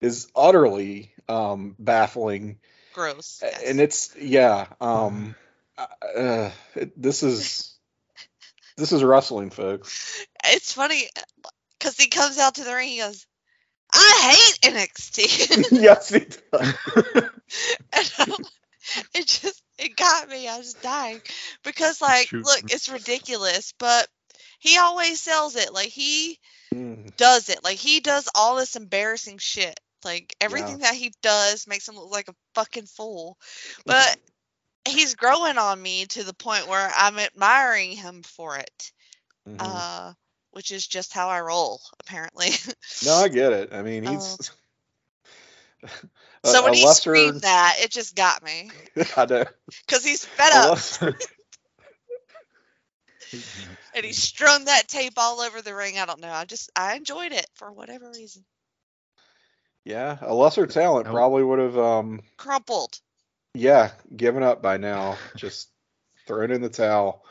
is 0.00 0.28
utterly 0.34 1.12
um, 1.28 1.74
baffling. 1.78 2.58
Gross. 2.92 3.40
yes. 3.42 3.62
And 3.64 3.80
it's 3.80 4.16
yeah, 4.16 4.66
um, 4.80 5.34
uh, 5.78 6.50
it- 6.74 7.00
this 7.00 7.22
is 7.22 7.75
this 8.76 8.92
is 8.92 9.02
wrestling, 9.04 9.50
folks. 9.50 10.26
it's 10.44 10.72
funny 10.72 11.08
because 11.78 11.96
he 11.96 12.08
comes 12.08 12.38
out 12.38 12.56
to 12.56 12.64
the 12.64 12.74
ring. 12.74 12.88
He 12.90 12.98
goes, 12.98 13.26
"I 13.92 14.56
hate 14.62 14.72
NXT," 14.74 15.70
yes, 15.82 16.08
he 16.10 16.20
does. 16.20 16.40
and 17.92 18.38
it 19.14 19.26
just 19.26 19.62
it 19.78 19.96
got 19.96 20.28
me. 20.28 20.48
I 20.48 20.58
was 20.58 20.74
dying 20.74 21.20
because, 21.64 22.00
like, 22.00 22.28
Shoot. 22.28 22.44
look, 22.44 22.62
it's 22.68 22.88
ridiculous, 22.88 23.72
but 23.78 24.08
he 24.58 24.78
always 24.78 25.20
sells 25.20 25.56
it. 25.56 25.72
Like 25.72 25.88
he 25.88 26.38
Mm, 26.74 27.16
does 27.16 27.48
it. 27.48 27.62
Like 27.64 27.78
he 27.78 28.00
does 28.00 28.28
all 28.34 28.56
this 28.56 28.76
embarrassing 28.76 29.38
shit. 29.38 29.78
Like 30.04 30.34
everything 30.40 30.78
that 30.78 30.94
he 30.94 31.12
does 31.22 31.66
makes 31.66 31.88
him 31.88 31.96
look 31.96 32.10
like 32.10 32.28
a 32.28 32.34
fucking 32.54 32.86
fool. 32.86 33.36
But 33.86 34.16
he's 34.86 35.14
growing 35.14 35.58
on 35.58 35.80
me 35.80 36.06
to 36.06 36.24
the 36.24 36.34
point 36.34 36.68
where 36.68 36.90
I'm 36.96 37.18
admiring 37.18 37.92
him 37.92 38.22
for 38.22 38.56
it. 38.56 38.92
mhm. 39.48 39.56
Uh, 39.58 40.12
which 40.52 40.70
is 40.70 40.86
just 40.86 41.12
how 41.12 41.28
I 41.28 41.40
roll, 41.40 41.80
apparently. 42.00 42.48
no, 43.04 43.12
I 43.14 43.28
get 43.28 43.52
it. 43.52 43.72
I 43.72 43.82
mean, 43.82 44.04
he's. 44.06 44.50
a- 46.44 46.48
so 46.48 46.64
when 46.64 46.72
he 46.74 46.84
lesser- 46.84 47.00
screamed 47.14 47.42
that, 47.42 47.76
it 47.80 47.90
just 47.90 48.16
got 48.16 48.42
me 48.42 48.70
I 49.16 49.26
know. 49.26 49.44
because 49.86 50.04
he's 50.04 50.24
fed 50.24 50.52
up. 50.54 50.70
lesser- 50.70 51.16
and 53.94 54.04
he 54.04 54.12
strung 54.12 54.64
that 54.66 54.88
tape 54.88 55.14
all 55.16 55.40
over 55.40 55.60
the 55.62 55.74
ring. 55.74 55.98
I 55.98 56.06
don't 56.06 56.20
know. 56.20 56.30
I 56.32 56.44
just 56.44 56.70
I 56.76 56.94
enjoyed 56.96 57.32
it 57.32 57.46
for 57.54 57.70
whatever 57.72 58.10
reason. 58.10 58.44
Yeah, 59.84 60.18
a 60.20 60.34
lesser 60.34 60.66
talent 60.66 61.06
Nope. 61.06 61.14
probably 61.14 61.44
would 61.44 61.58
have, 61.60 61.78
um, 61.78 62.20
Crumpled. 62.36 62.98
Yeah, 63.56 63.90
given 64.16 64.42
up 64.42 64.62
by 64.62 64.76
now, 64.76 65.16
just 65.36 65.70
thrown 66.26 66.50
in 66.50 66.60
the 66.60 66.68
towel. 66.68 67.24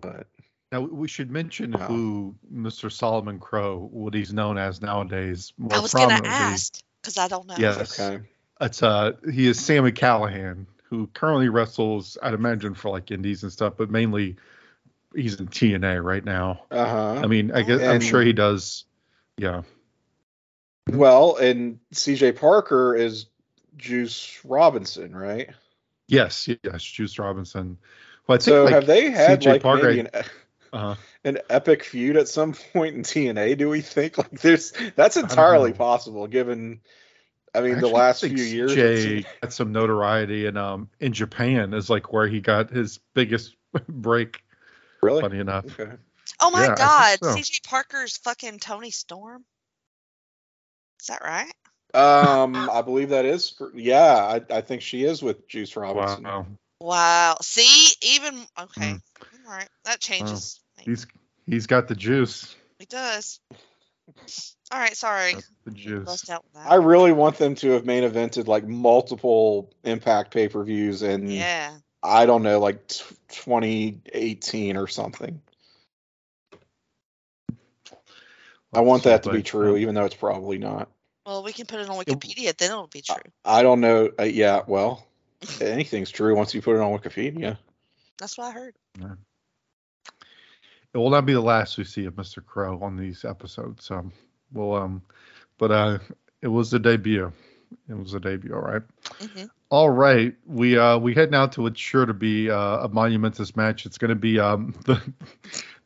But 0.00 0.26
Now 0.72 0.80
we 0.80 1.08
should 1.08 1.30
mention 1.30 1.72
Wow. 1.72 1.86
who 1.86 2.34
Mr. 2.52 2.90
Solomon 2.92 3.38
Crowe, 3.38 3.88
what 3.90 4.14
he's 4.14 4.32
known 4.32 4.58
as 4.58 4.80
nowadays. 4.82 5.52
More 5.58 5.74
I 5.74 5.78
was 5.80 5.92
gonna 5.94 6.20
ask 6.24 6.78
because 7.00 7.16
I 7.18 7.28
don't 7.28 7.46
know. 7.46 7.54
Yes. 7.58 7.98
okay, 7.98 8.22
It's 8.60 8.82
uh 8.82 9.12
he 9.32 9.46
is 9.46 9.58
Sami 9.58 9.92
Callihan, 9.92 10.66
who 10.84 11.06
currently 11.08 11.48
wrestles, 11.48 12.18
I'd 12.22 12.34
imagine 12.34 12.74
for 12.74 12.90
like 12.90 13.10
indies 13.10 13.42
and 13.42 13.52
stuff, 13.52 13.74
but 13.76 13.90
mainly 13.90 14.36
he's 15.14 15.40
in 15.40 15.48
TNA 15.48 16.02
right 16.04 16.24
now. 16.24 16.64
uh 16.70 16.86
huh. 16.86 17.20
I 17.24 17.26
mean, 17.26 17.50
I 17.52 17.62
guess 17.62 17.80
I'm 17.82 18.00
sure 18.00 18.20
he 18.22 18.32
does. 18.34 18.84
Yeah. 19.38 19.62
Well, 20.90 21.36
and 21.36 21.78
CJ 21.94 22.36
Parker 22.36 22.94
is 22.94 23.26
Juice 23.78 24.38
Robinson, 24.44 25.14
right? 25.16 25.50
Yes, 26.08 26.48
yes, 26.62 26.82
Juice 26.82 27.18
Robinson. 27.18 27.78
Well, 28.26 28.36
I 28.36 28.38
think 28.38 28.44
So 28.44 28.64
like, 28.64 28.72
have 28.74 28.86
they 28.86 29.10
had 29.10 29.40
CJ 29.40 29.46
like 29.50 29.62
Parker- 29.62 29.86
maybe 29.86 30.00
an, 30.00 30.08
uh, 30.72 30.96
an 31.24 31.38
epic 31.50 31.84
feud 31.84 32.16
at 32.16 32.28
some 32.28 32.54
point 32.72 32.96
in 32.96 33.02
TNA? 33.02 33.56
Do 33.56 33.68
we 33.68 33.80
think 33.80 34.18
like 34.18 34.40
there's 34.40 34.72
that's 34.96 35.16
entirely 35.16 35.72
possible 35.72 36.26
given 36.26 36.80
I 37.54 37.60
mean 37.60 37.76
I 37.76 37.80
the 37.80 37.88
last 37.88 38.20
think 38.20 38.36
few 38.38 38.44
years 38.44 38.74
CJ 38.76 39.26
got 39.42 39.52
some 39.52 39.72
notoriety 39.72 40.46
and 40.46 40.58
um 40.58 40.88
in 41.00 41.12
Japan 41.12 41.74
is 41.74 41.88
like 41.90 42.12
where 42.12 42.26
he 42.28 42.40
got 42.40 42.70
his 42.70 43.00
biggest 43.14 43.56
break. 43.88 44.42
really 45.02 45.22
Funny 45.22 45.38
enough. 45.38 45.64
okay. 45.80 45.92
Oh 46.40 46.50
my 46.50 46.68
Yeah, 46.68 46.74
God, 46.74 47.20
think 47.20 47.24
so. 47.24 47.40
CJ 47.40 47.62
Parker's 47.68 48.16
fucking 48.18 48.58
Toni 48.60 48.90
Storm. 48.90 49.44
Is 51.00 51.06
that 51.08 51.22
right? 51.22 51.52
Um, 51.94 52.54
I 52.70 52.82
believe 52.82 53.10
that 53.10 53.24
is 53.24 53.50
for, 53.50 53.72
yeah, 53.74 54.14
I, 54.14 54.42
I 54.50 54.60
think 54.60 54.82
she 54.82 55.04
is 55.04 55.22
with 55.22 55.48
Juice 55.48 55.76
Robinson. 55.76 56.24
Wow. 56.24 56.46
Wow. 56.80 57.36
See, 57.42 57.92
even 58.02 58.34
okay. 58.60 58.92
Mm. 58.92 59.02
All 59.46 59.52
right, 59.54 59.68
that 59.84 60.00
changes. 60.00 60.60
things. 60.76 60.86
He's 60.86 61.06
he's 61.46 61.66
got 61.66 61.88
the 61.88 61.96
juice. 61.96 62.54
He 62.78 62.86
does. 62.86 63.40
All 64.70 64.78
right, 64.78 64.96
sorry. 64.96 65.34
Got 65.34 65.44
the 65.64 65.70
juice. 65.72 66.04
Bust 66.04 66.30
out 66.30 66.44
with 66.44 66.52
that. 66.54 66.70
I 66.70 66.76
really 66.76 67.12
want 67.12 67.38
them 67.38 67.54
to 67.56 67.70
have 67.70 67.84
main 67.84 68.04
evented 68.04 68.46
like 68.46 68.66
multiple 68.66 69.72
Impact 69.84 70.32
pay 70.32 70.48
per 70.48 70.62
views 70.62 71.02
and 71.02 71.32
yeah. 71.32 71.74
I 72.02 72.26
don't 72.26 72.42
know, 72.42 72.60
like 72.60 72.86
t- 72.86 73.04
2018 73.28 74.76
or 74.76 74.86
something. 74.86 75.40
I 78.72 78.82
want 78.82 79.04
that 79.04 79.24
to 79.24 79.32
be 79.32 79.42
true, 79.42 79.76
even 79.78 79.94
though 79.94 80.04
it's 80.04 80.14
probably 80.14 80.58
not. 80.58 80.90
Well, 81.28 81.42
we 81.42 81.52
can 81.52 81.66
put 81.66 81.78
it 81.80 81.90
on 81.90 81.98
Wikipedia, 81.98 82.56
then 82.56 82.70
it'll 82.70 82.86
be 82.86 83.02
true. 83.02 83.16
I 83.44 83.62
don't 83.62 83.80
know. 83.80 84.10
Uh, 84.18 84.22
yeah, 84.22 84.62
well, 84.66 85.06
anything's 85.60 86.10
true 86.10 86.34
once 86.34 86.54
you 86.54 86.62
put 86.62 86.76
it 86.76 86.80
on 86.80 86.98
Wikipedia. 86.98 87.58
That's 88.18 88.38
what 88.38 88.46
I 88.46 88.50
heard. 88.52 88.74
It 90.94 90.98
will 90.98 91.10
not 91.10 91.26
be 91.26 91.34
the 91.34 91.40
last 91.42 91.76
we 91.76 91.84
see 91.84 92.06
of 92.06 92.14
Mr. 92.14 92.44
Crowe 92.44 92.80
on 92.82 92.96
these 92.96 93.26
episodes. 93.26 93.90
Um, 93.90 94.12
well, 94.52 94.74
um, 94.74 95.02
but 95.58 95.70
uh, 95.70 95.98
it 96.40 96.48
was 96.48 96.72
a 96.72 96.78
debut. 96.78 97.30
It 97.90 97.94
was 97.98 98.14
a 98.14 98.20
debut, 98.20 98.54
all 98.54 98.62
right. 98.62 98.82
hmm 99.20 99.44
All 99.70 99.90
right, 99.90 100.34
we 100.46 100.78
uh 100.78 100.98
we 100.98 101.12
head 101.12 101.30
now 101.30 101.46
to 101.48 101.62
what's 101.62 101.78
sure 101.78 102.06
to 102.06 102.14
be 102.14 102.50
uh, 102.50 102.86
a 102.86 102.88
monumentous 102.88 103.54
match. 103.54 103.84
It's 103.84 103.98
going 103.98 104.08
to 104.08 104.14
be 104.14 104.40
um 104.40 104.74
the 104.86 104.98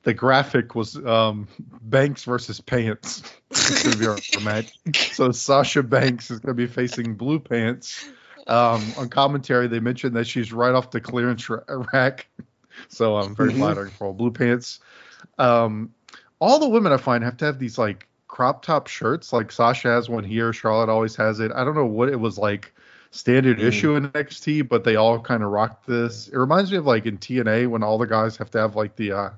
the 0.05 0.15
graphic 0.15 0.75
was 0.75 0.97
um 0.97 1.49
Banks 1.81 2.25
versus 2.25 2.61
Pants. 2.61 3.23
It's 3.51 3.83
to 3.83 3.97
be 3.97 4.07
our, 4.07 4.19
match. 4.43 4.73
So 5.13 5.31
Sasha 5.33 5.83
Banks 5.83 6.31
is 6.31 6.41
going 6.41 6.57
to 6.57 6.61
be 6.61 6.67
facing 6.67 7.15
Blue 7.15 7.39
Pants. 7.39 8.09
Um, 8.47 8.83
on 8.99 9.09
commentary, 9.09 9.69
they 9.69 9.79
mentioned 9.81 10.17
that 10.17 10.27
she's 10.27 10.53
right 10.53 10.75
off 10.75 10.91
the 10.91 11.01
clearance 11.01 11.49
rack. 11.49 12.27
So 12.89 13.17
I'm 13.17 13.37
very 13.37 13.53
Mhm. 13.53 13.59
flattering 13.59 13.91
for 13.91 14.07
all 14.09 14.13
Blue 14.15 14.31
Pants. 14.33 14.81
Um, 15.39 15.93
all 16.41 16.59
the 16.59 16.69
women 16.69 16.93
I 16.93 16.97
find 16.97 17.23
have 17.23 17.37
to 17.39 17.45
have 17.45 17.59
these 17.59 17.79
like 17.79 18.09
crop 18.27 18.65
top 18.65 18.89
shirts. 18.89 19.33
Like 19.33 19.53
Sasha 19.53 19.89
has 19.89 20.09
one 20.09 20.25
here. 20.25 20.53
Charlotte 20.53 20.89
always 20.89 21.15
has 21.17 21.39
it. 21.39 21.53
I 21.55 21.65
don't 21.65 21.75
know 21.77 21.87
what 21.87 22.09
it 22.09 22.19
was 22.19 22.39
like 22.39 22.75
standard 23.13 23.59
Mm. 23.59 23.65
issue 23.65 23.95
in 23.95 24.09
NXT, 24.09 24.63
but 24.69 24.85
they 24.85 24.97
all 24.97 25.21
kind 25.21 25.43
of 25.45 25.51
rock 25.51 25.85
this. 25.87 26.29
It 26.29 26.37
reminds 26.37 26.73
me 26.73 26.79
of 26.79 26.87
like 26.87 27.07
in 27.07 27.19
TNA 27.19 27.67
when 27.69 27.83
all 27.83 27.99
the 27.99 28.07
guys 28.07 28.39
have 28.39 28.51
to 28.53 28.59
have 28.59 28.75
like 28.75 28.97
the 28.97 29.13
uh 29.13 29.31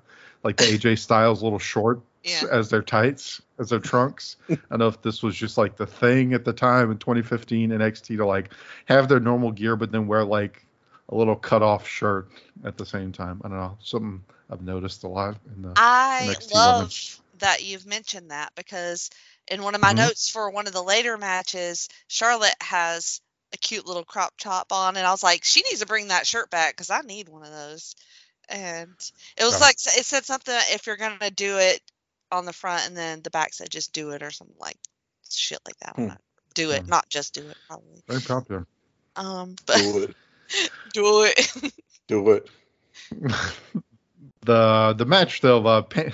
like 0.44 0.56
the 0.56 0.64
AJ 0.64 0.96
Styles 0.98 1.42
little 1.42 1.58
shorts 1.58 2.02
Yeah. 2.22 2.46
as 2.50 2.70
their 2.70 2.82
tights, 2.82 3.42
as 3.58 3.70
their 3.70 3.80
trunks. 3.80 4.36
I 4.50 4.54
don't 4.70 4.78
know 4.78 4.88
if 4.88 5.02
this 5.02 5.22
was 5.22 5.34
just 5.34 5.58
like 5.58 5.76
the 5.76 5.86
thing 5.86 6.34
at 6.34 6.44
the 6.44 6.52
time 6.52 6.90
in 6.90 6.98
2015 6.98 7.70
NXT 7.70 8.16
to 8.18 8.26
like 8.26 8.52
have 8.86 9.08
their 9.08 9.20
normal 9.20 9.50
gear, 9.50 9.76
but 9.76 9.90
then 9.90 10.06
wear 10.06 10.24
like 10.24 10.64
a 11.08 11.16
little 11.16 11.36
cut 11.36 11.62
off 11.62 11.86
shirt 11.88 12.28
at 12.64 12.76
the 12.76 12.86
same 12.86 13.12
time. 13.12 13.40
I 13.44 13.48
don't 13.48 13.58
know. 13.58 13.76
Something 13.82 14.22
I've 14.50 14.62
noticed 14.62 15.04
a 15.04 15.08
lot 15.08 15.36
in 15.56 15.62
the 15.62 15.70
I 15.76 16.36
NXT 16.36 16.54
love 16.54 16.76
women's. 16.76 17.20
that 17.38 17.62
you've 17.64 17.86
mentioned 17.86 18.30
that 18.30 18.52
because 18.54 19.10
in 19.48 19.62
one 19.62 19.74
of 19.74 19.80
my 19.80 19.92
Mhm. 19.92 19.96
notes 19.96 20.28
for 20.30 20.50
one 20.50 20.66
of 20.66 20.72
the 20.72 20.82
later 20.82 21.16
matches, 21.18 21.88
Charlotte 22.08 22.56
has 22.60 23.20
a 23.52 23.56
cute 23.58 23.86
little 23.86 24.04
crop 24.04 24.34
top 24.38 24.72
on, 24.72 24.96
and 24.96 25.06
I 25.06 25.10
was 25.10 25.22
like, 25.22 25.44
she 25.44 25.62
needs 25.62 25.80
to 25.80 25.86
bring 25.86 26.08
that 26.08 26.26
shirt 26.26 26.50
back 26.50 26.72
because 26.74 26.90
I 26.90 27.00
need 27.00 27.28
one 27.28 27.42
of 27.42 27.50
those. 27.52 27.94
And 28.48 28.94
it 29.36 29.44
was 29.44 29.54
Yeah. 29.54 29.66
like 29.66 29.76
it 29.76 30.04
said 30.04 30.24
something 30.24 30.54
if 30.70 30.86
you're 30.86 30.96
gonna 30.96 31.30
do 31.30 31.58
it 31.58 31.80
on 32.30 32.44
the 32.44 32.52
front, 32.52 32.86
and 32.86 32.96
then 32.96 33.22
the 33.22 33.30
back 33.30 33.52
said 33.54 33.70
just 33.70 33.92
do 33.92 34.10
it 34.10 34.22
or 34.22 34.30
something 34.30 34.56
like 34.58 34.78
shit 35.30 35.60
like 35.66 35.78
that. 35.80 35.96
Hmm. 35.96 36.08
Do 36.54 36.70
it, 36.70 36.82
Hmm. 36.84 36.90
not 36.90 37.08
just 37.08 37.34
do 37.34 37.48
it, 37.48 37.56
probably. 37.68 38.02
very 38.08 38.20
popular. 38.20 38.66
Um, 39.16 39.56
but 39.66 39.76
Do 39.80 40.02
it. 40.02 40.16
do 40.92 41.22
it. 41.22 41.70
Do 42.08 42.30
it. 42.32 42.50
the 44.42 44.94
the 44.96 45.04
match 45.06 45.40
though, 45.40 45.64
uh, 45.66 45.82
pa- 45.82 46.12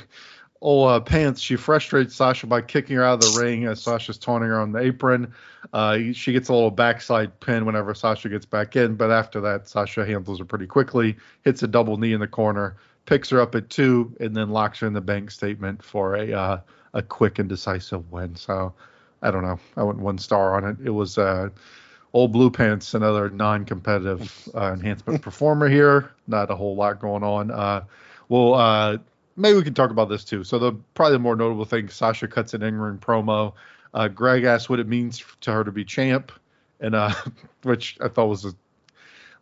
oh 0.62 0.84
uh, 0.84 1.00
pants. 1.00 1.40
She 1.40 1.56
frustrates 1.56 2.14
Sasha 2.14 2.46
by 2.46 2.62
kicking 2.62 2.96
her 2.96 3.04
out 3.04 3.24
of 3.24 3.32
the 3.32 3.40
ring 3.40 3.66
as 3.66 3.82
Sasha's 3.82 4.18
taunting 4.18 4.50
her 4.50 4.60
on 4.60 4.72
the 4.72 4.80
apron. 4.80 5.32
Uh, 5.72 5.98
she 6.12 6.32
gets 6.32 6.48
a 6.48 6.52
little 6.52 6.70
backside 6.70 7.38
pin 7.40 7.64
whenever 7.64 7.94
Sasha 7.94 8.28
gets 8.28 8.46
back 8.46 8.76
in, 8.76 8.94
but 8.96 9.10
after 9.10 9.40
that, 9.40 9.68
Sasha 9.68 10.04
handles 10.04 10.38
her 10.38 10.44
pretty 10.44 10.66
quickly, 10.66 11.16
hits 11.42 11.62
a 11.62 11.68
double 11.68 11.96
knee 11.96 12.12
in 12.12 12.20
the 12.20 12.28
corner, 12.28 12.76
picks 13.06 13.30
her 13.30 13.40
up 13.40 13.54
at 13.54 13.70
two, 13.70 14.14
and 14.20 14.34
then 14.36 14.50
locks 14.50 14.80
her 14.80 14.86
in 14.86 14.92
the 14.92 15.00
bank 15.00 15.30
statement 15.30 15.82
for 15.82 16.16
a 16.16 16.32
uh, 16.32 16.60
a 16.94 17.02
quick 17.02 17.38
and 17.38 17.48
decisive 17.48 18.10
win. 18.10 18.34
So 18.36 18.74
I 19.22 19.30
don't 19.30 19.42
know. 19.42 19.60
I 19.76 19.82
went 19.82 19.98
one 19.98 20.18
star 20.18 20.56
on 20.56 20.64
it. 20.64 20.76
It 20.84 20.90
was 20.90 21.18
uh, 21.18 21.50
old 22.12 22.32
blue 22.32 22.50
pants, 22.50 22.94
another 22.94 23.30
non-competitive 23.30 24.48
uh, 24.54 24.72
enhancement 24.72 25.22
performer 25.22 25.68
here. 25.68 26.10
Not 26.26 26.50
a 26.50 26.56
whole 26.56 26.74
lot 26.74 27.00
going 27.00 27.22
on. 27.22 27.50
Uh, 27.50 27.84
well, 28.28 28.54
uh, 28.54 28.98
maybe 29.40 29.56
we 29.56 29.64
can 29.64 29.74
talk 29.74 29.90
about 29.90 30.08
this 30.08 30.24
too. 30.24 30.44
So 30.44 30.58
the 30.58 30.72
probably 30.94 31.14
the 31.14 31.20
more 31.20 31.36
notable 31.36 31.64
thing, 31.64 31.88
Sasha 31.88 32.28
cuts 32.28 32.54
an 32.54 32.62
in-ring 32.62 32.98
promo. 32.98 33.54
Uh, 33.92 34.08
Greg 34.08 34.44
asked 34.44 34.70
what 34.70 34.78
it 34.78 34.86
means 34.86 35.24
to 35.40 35.52
her 35.52 35.64
to 35.64 35.72
be 35.72 35.84
champ, 35.84 36.30
and 36.80 36.94
uh, 36.94 37.12
which 37.62 37.98
I 38.00 38.08
thought 38.08 38.26
was 38.26 38.44
a, 38.44 38.52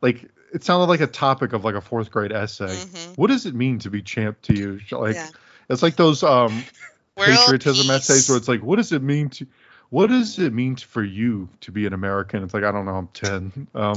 like 0.01 0.25
it 0.53 0.65
sounded 0.65 0.87
like 0.87 1.01
a 1.01 1.07
topic 1.07 1.53
of 1.53 1.65
like 1.65 1.75
a 1.75 1.81
fourth 1.81 2.11
grade 2.11 2.33
essay. 2.33 2.77
Mhm. 2.77 3.17
What 3.17 3.29
does 3.29 3.45
it 3.47 3.55
mean 3.55 3.79
to 3.81 3.91
be 3.91 4.01
champ 4.01 4.41
to 4.43 4.55
you? 4.55 4.81
Like 4.91 5.17
Yeah. 5.17 5.29
it's 5.69 5.83
like 5.83 5.97
those 5.97 6.23
um 6.23 6.65
patriotism 7.17 7.91
essays 7.91 8.29
where 8.29 8.39
it's 8.39 8.49
like, 8.49 8.63
what 8.63 8.77
does 8.77 8.93
it 8.93 9.03
mean 9.03 9.29
to, 9.31 9.47
what 9.91 10.09
does 10.09 10.39
it 10.39 10.53
mean 10.53 10.77
for 10.77 11.03
you 11.03 11.49
to 11.61 11.73
be 11.73 11.87
an 11.87 11.93
American? 11.93 12.43
It's 12.43 12.55
like 12.55 12.65
I 12.65 12.71
don't 12.71 12.87
know, 12.87 12.95
I'm 12.97 13.09
ten. 13.09 13.67
Um, 13.75 13.97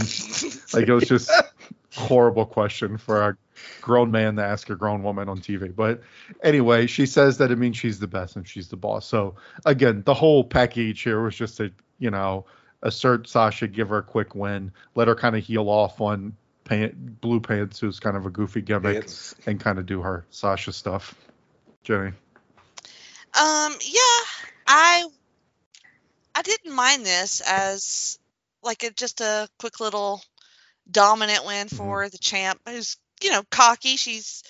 like 0.74 0.88
it 0.88 0.94
was 0.94 1.08
just 1.08 1.30
horrible 1.96 2.46
question 2.46 2.98
for 2.98 3.22
a 3.30 3.38
grown 3.82 4.12
man 4.12 4.36
to 4.38 4.44
ask 4.44 4.70
a 4.70 4.76
grown 4.76 5.04
woman 5.04 5.28
on 5.30 5.40
TV. 5.40 5.76
But 5.76 6.02
anyway, 6.44 6.88
she 6.88 7.06
says 7.06 7.38
that 7.40 7.52
it 7.52 7.58
means 7.58 7.78
she's 7.78 8.00
the 8.00 8.08
best 8.08 8.36
and 8.36 8.48
she's 8.48 8.70
the 8.70 8.78
boss. 8.78 9.06
So 9.06 9.36
again, 9.66 10.04
the 10.06 10.14
whole 10.14 10.44
package 10.44 11.02
here 11.02 11.22
was 11.22 11.36
just 11.36 11.58
to 11.58 11.72
you 12.00 12.12
know 12.12 12.46
assert 12.82 13.28
Sasha, 13.28 13.68
give 13.68 13.90
her 13.90 13.98
a 13.98 14.04
quick 14.04 14.34
win, 14.36 14.72
let 14.96 15.08
her 15.08 15.16
kind 15.16 15.36
of 15.36 15.44
heal 15.44 15.70
off 15.70 16.02
on 16.02 16.36
Pant, 16.64 17.20
Blue 17.22 17.40
Pants, 17.40 17.80
who's 17.80 18.00
kind 18.00 18.16
of 18.18 18.26
a 18.26 18.30
goofy 18.30 18.62
gimmick, 18.62 18.98
It's- 18.98 19.36
and 19.46 19.60
kind 19.60 19.78
of 19.78 19.86
do 19.86 20.02
her 20.02 20.26
Sasha 20.30 20.72
stuff. 20.72 21.14
Jenny. 21.84 22.14
Um, 23.34 23.74
yeah, 23.82 24.22
I 24.68 25.06
I 26.36 26.42
didn't 26.44 26.74
mind 26.74 27.06
this 27.06 27.42
as 27.42 28.20
like 28.64 28.84
a, 28.84 28.92
just 28.92 29.22
a 29.22 29.50
quick 29.60 29.80
little 29.80 30.22
dominant 30.92 31.46
win 31.46 31.68
for 31.68 32.10
the 32.10 32.18
champ 32.18 32.60
who's, 32.68 32.98
you 33.22 33.32
know, 33.32 33.44
cocky. 33.50 33.98
She's 33.98 34.44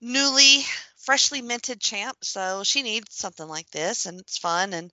newly 0.00 0.64
freshly 0.96 1.42
minted 1.42 1.80
champ, 1.80 2.18
so 2.22 2.62
she 2.64 2.82
needs 2.82 3.14
something 3.14 3.46
like 3.46 3.70
this 3.70 4.06
and 4.06 4.20
it's 4.20 4.38
fun 4.38 4.72
and 4.72 4.90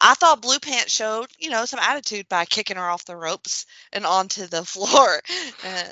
I 0.00 0.14
thought 0.14 0.42
Blue 0.42 0.58
Pants 0.58 0.92
showed, 0.92 1.26
you 1.38 1.50
know, 1.50 1.64
some 1.64 1.80
attitude 1.80 2.28
by 2.28 2.44
kicking 2.44 2.76
her 2.76 2.88
off 2.88 3.04
the 3.04 3.16
ropes 3.16 3.66
and 3.92 4.06
onto 4.06 4.46
the 4.46 4.64
floor. 4.64 5.20
Uh, 5.64 5.84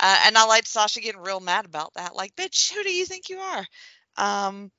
uh, 0.00 0.20
and 0.26 0.38
I 0.38 0.44
liked 0.46 0.68
Sasha 0.68 1.00
getting 1.00 1.20
real 1.20 1.40
mad 1.40 1.64
about 1.64 1.94
that. 1.94 2.14
Like, 2.14 2.34
bitch, 2.34 2.72
who 2.72 2.82
do 2.82 2.92
you 2.92 3.04
think 3.04 3.28
you 3.28 3.38
are? 3.38 3.66
Um, 4.16 4.70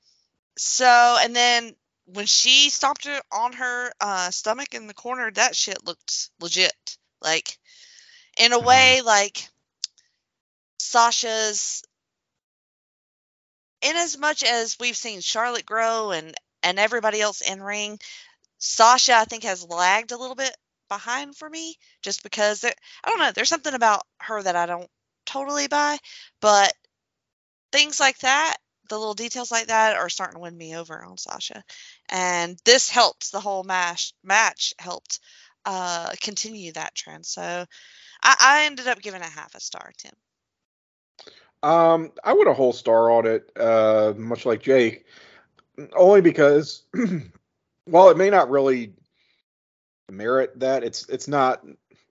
so, 0.56 1.18
and 1.20 1.34
then 1.34 1.74
when 2.06 2.26
she 2.26 2.70
stomped 2.70 3.06
her 3.06 3.20
on 3.32 3.52
her 3.54 3.92
uh, 4.00 4.30
stomach 4.30 4.74
in 4.74 4.86
the 4.86 4.94
corner, 4.94 5.30
that 5.30 5.56
shit 5.56 5.84
looked 5.86 6.30
legit. 6.40 6.96
Like, 7.22 7.58
in 8.38 8.52
a 8.52 8.58
way, 8.58 9.00
like 9.02 9.48
Sasha's. 10.78 11.82
In 13.82 13.96
as 13.96 14.16
much 14.16 14.42
as 14.42 14.78
we've 14.80 14.96
seen 14.96 15.20
Charlotte 15.20 15.66
grow 15.66 16.10
and 16.10 16.34
and 16.62 16.78
everybody 16.78 17.20
else 17.20 17.42
in 17.42 17.62
ring, 17.62 17.98
Sasha 18.58 19.14
I 19.14 19.24
think 19.24 19.44
has 19.44 19.64
lagged 19.64 20.12
a 20.12 20.16
little 20.16 20.36
bit 20.36 20.56
behind 20.88 21.36
for 21.36 21.48
me 21.48 21.76
just 22.02 22.22
because 22.22 22.60
there, 22.60 22.74
I 23.02 23.10
don't 23.10 23.18
know, 23.18 23.32
there's 23.32 23.48
something 23.48 23.74
about 23.74 24.06
her 24.20 24.42
that 24.42 24.56
I 24.56 24.66
don't 24.66 24.90
totally 25.26 25.68
buy, 25.68 25.98
but 26.40 26.72
things 27.72 28.00
like 28.00 28.18
that, 28.20 28.56
the 28.88 28.98
little 28.98 29.14
details 29.14 29.50
like 29.50 29.66
that 29.68 29.96
are 29.96 30.08
starting 30.08 30.36
to 30.36 30.40
win 30.40 30.56
me 30.56 30.76
over 30.76 31.04
on 31.04 31.18
Sasha. 31.18 31.62
And 32.08 32.58
this 32.64 32.88
helped 32.90 33.32
the 33.32 33.40
whole 33.40 33.64
match 33.64 34.12
match 34.22 34.74
helped 34.78 35.20
uh 35.66 36.10
continue 36.20 36.72
that 36.72 36.94
trend. 36.94 37.26
So 37.26 37.66
I, 38.24 38.36
I 38.40 38.66
ended 38.66 38.88
up 38.88 39.00
giving 39.00 39.20
a 39.20 39.26
half 39.26 39.54
a 39.54 39.60
star, 39.60 39.92
Tim. 39.96 40.12
Um, 41.62 42.12
I 42.22 42.32
would 42.32 42.48
a 42.48 42.54
whole 42.54 42.72
star 42.72 43.10
on 43.10 43.26
it, 43.26 43.50
uh, 43.58 44.12
much 44.16 44.44
like 44.44 44.62
Jake, 44.62 45.06
only 45.94 46.20
because 46.20 46.82
while 47.86 48.10
it 48.10 48.16
may 48.16 48.30
not 48.30 48.50
really 48.50 48.92
merit 50.10 50.58
that, 50.60 50.84
it's 50.84 51.08
it's 51.08 51.28
not 51.28 51.64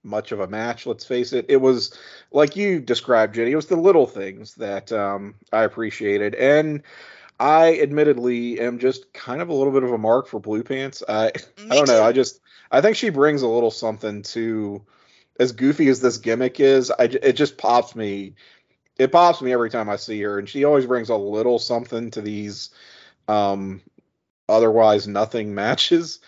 much 0.04 0.32
of 0.32 0.40
a 0.40 0.48
match. 0.48 0.86
Let's 0.86 1.06
face 1.06 1.34
it. 1.34 1.46
It 1.50 1.58
was 1.58 1.98
like 2.32 2.56
you 2.56 2.80
described, 2.80 3.36
Jenny. 3.36 3.52
It 3.52 3.56
was 3.56 3.68
the 3.68 3.76
little 3.76 4.08
things 4.08 4.56
that 4.56 4.92
um, 4.92 5.36
I 5.52 5.64
appreciated, 5.64 6.36
and 6.36 6.82
I 7.40 7.80
admittedly 7.80 8.60
am 8.60 8.80
just 8.80 9.14
kind 9.14 9.42
of 9.42 9.50
a 9.50 9.54
little 9.54 9.74
bit 9.74 9.84
of 9.84 9.92
a 9.92 9.98
mark 9.98 10.28
for 10.28 10.40
Blue 10.40 10.64
Pants. 10.64 11.04
I 11.08 11.32
I 11.70 11.76
don't 11.76 11.88
know. 11.88 12.04
I 12.04 12.12
just 12.12 12.40
I 12.72 12.82
think 12.82 12.96
she 12.96 13.10
brings 13.10 13.42
a 13.42 13.48
little 13.48 13.72
something 13.72 14.24
to 14.24 14.84
as 15.40 15.52
goofy 15.52 15.88
as 15.90 16.00
this 16.02 16.18
gimmick 16.18 16.60
is. 16.60 16.92
I 16.92 17.08
j- 17.08 17.20
it 17.22 17.34
just 17.34 17.58
pops 17.58 17.96
me. 17.96 18.36
It 18.98 19.12
pops 19.12 19.42
me 19.42 19.52
every 19.54 19.70
time 19.70 19.90
I 19.90 19.96
see 19.96 20.22
her, 20.22 20.38
and 20.40 20.48
she 20.48 20.64
always 20.66 20.86
brings 20.86 21.10
a 21.10 21.16
little 21.16 21.60
something 21.60 22.12
to 22.12 22.22
these 22.22 22.70
um, 23.28 23.82
otherwise 24.48 25.08
nothing 25.08 25.56
matches, 25.56 26.20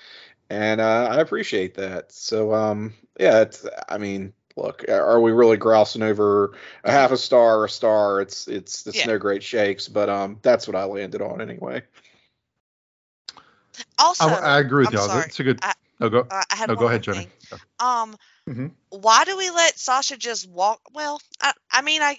and 0.49 0.81
uh, 0.81 1.09
I 1.11 1.19
appreciate 1.19 1.75
that. 1.75 2.11
So 2.11 2.53
um, 2.53 2.93
yeah, 3.19 3.41
it's. 3.41 3.65
I 3.87 3.97
mean, 3.97 4.33
look, 4.55 4.87
are 4.89 5.21
we 5.21 5.31
really 5.31 5.57
grousing 5.57 6.01
over 6.01 6.53
a 6.83 6.91
half 6.91 7.11
a 7.11 7.17
star 7.17 7.59
or 7.59 7.65
a 7.65 7.69
star? 7.69 8.21
It's 8.21 8.47
it's 8.47 8.87
it's 8.87 8.97
Yeah. 8.97 9.07
no 9.07 9.17
great 9.19 9.43
shakes, 9.43 9.87
but 9.87 10.09
um, 10.09 10.39
that's 10.41 10.67
what 10.67 10.75
I 10.75 10.85
landed 10.85 11.21
on 11.21 11.41
anyway. 11.41 11.83
Also, 13.99 14.25
I, 14.25 14.55
I 14.55 14.59
agree 14.59 14.85
with 14.85 14.93
I'm 14.93 14.93
y'all. 14.93 15.07
sorry. 15.07 15.25
It's 15.27 15.39
a 15.39 15.43
good. 15.43 15.59
I- 15.61 15.73
no, 15.99 16.09
go. 16.09 16.27
uh, 16.29 16.43
I 16.51 16.55
had 16.55 16.69
No, 16.69 16.75
go 16.75 16.87
ahead, 16.87 17.03
Jenny. 17.03 17.29
thing. 17.49 17.59
Um, 17.79 18.15
Mhm. 18.47 18.71
why 18.89 19.25
do 19.25 19.37
we 19.37 19.49
let 19.49 19.77
Sasha 19.79 20.17
just 20.17 20.47
walk? 20.47 20.79
Well, 20.93 21.19
I, 21.41 21.53
I 21.71 21.81
mean, 21.81 22.01
I, 22.01 22.17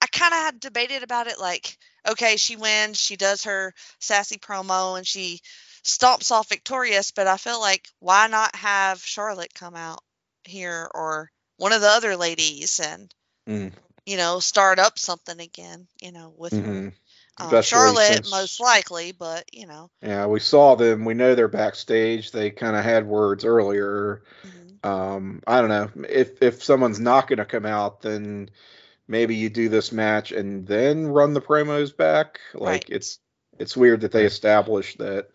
I 0.00 0.06
kind 0.06 0.32
of 0.32 0.38
had 0.40 0.60
debated 0.60 1.02
about 1.02 1.26
it. 1.26 1.38
Like, 1.38 1.76
okay, 2.08 2.36
she 2.36 2.56
wins, 2.56 2.98
she 3.00 3.16
does 3.16 3.44
her 3.44 3.74
sassy 4.00 4.38
promo, 4.38 4.96
and 4.96 5.06
she 5.06 5.40
stomps 5.84 6.30
off 6.30 6.48
victorious. 6.48 7.10
But 7.10 7.26
I 7.26 7.36
feel 7.36 7.60
like 7.60 7.88
why 8.00 8.26
not 8.28 8.54
have 8.56 9.00
Charlotte 9.04 9.52
come 9.54 9.76
out 9.76 10.00
here 10.44 10.90
or 10.94 11.30
one 11.58 11.72
of 11.72 11.80
the 11.82 11.88
other 11.88 12.16
ladies 12.16 12.80
and 12.80 13.12
Mm. 13.46 13.72
you 14.06 14.16
know 14.18 14.40
start 14.40 14.78
up 14.78 14.98
something 14.98 15.40
again? 15.40 15.86
You 16.00 16.12
know, 16.12 16.32
with 16.36 16.52
her. 16.52 16.58
Mhm. 16.58 16.92
Um, 17.40 17.62
Charlotte 17.62 18.06
since- 18.06 18.30
most 18.30 18.58
likely, 18.60 19.12
but 19.12 19.44
you 19.54 19.66
know. 19.66 19.90
Yeah, 20.02 20.26
we 20.26 20.40
saw 20.40 20.74
them. 20.74 21.04
We 21.04 21.14
know 21.14 21.34
they're 21.34 21.46
backstage. 21.48 22.30
They 22.32 22.50
kind 22.50 22.74
of 22.76 22.84
had 22.84 23.06
words 23.06 23.44
earlier. 23.44 24.22
mhm. 24.44 24.57
Um, 24.82 25.42
I 25.46 25.60
don't 25.60 25.70
know 25.70 25.90
if 26.08 26.42
if 26.42 26.62
someone's 26.62 27.00
not 27.00 27.28
going 27.28 27.38
to 27.38 27.44
come 27.44 27.66
out, 27.66 28.02
then 28.02 28.50
maybe 29.08 29.34
you 29.34 29.48
do 29.48 29.68
this 29.68 29.90
match 29.92 30.32
and 30.32 30.66
then 30.66 31.06
run 31.06 31.34
the 31.34 31.40
promos 31.40 31.96
back. 31.96 32.40
Like 32.54 32.70
Right. 32.70 32.86
it's 32.88 33.18
it's 33.58 33.76
weird 33.76 34.02
that 34.02 34.12
they 34.12 34.24
established 34.24 34.98
that. 34.98 35.28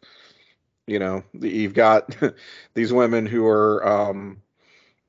You 0.86 1.00
know, 1.00 1.24
you've 1.34 1.74
got 1.74 2.16
these 2.74 2.91
women 2.91 3.26
who 3.26 3.48
are, 3.48 3.88
um, 3.88 4.41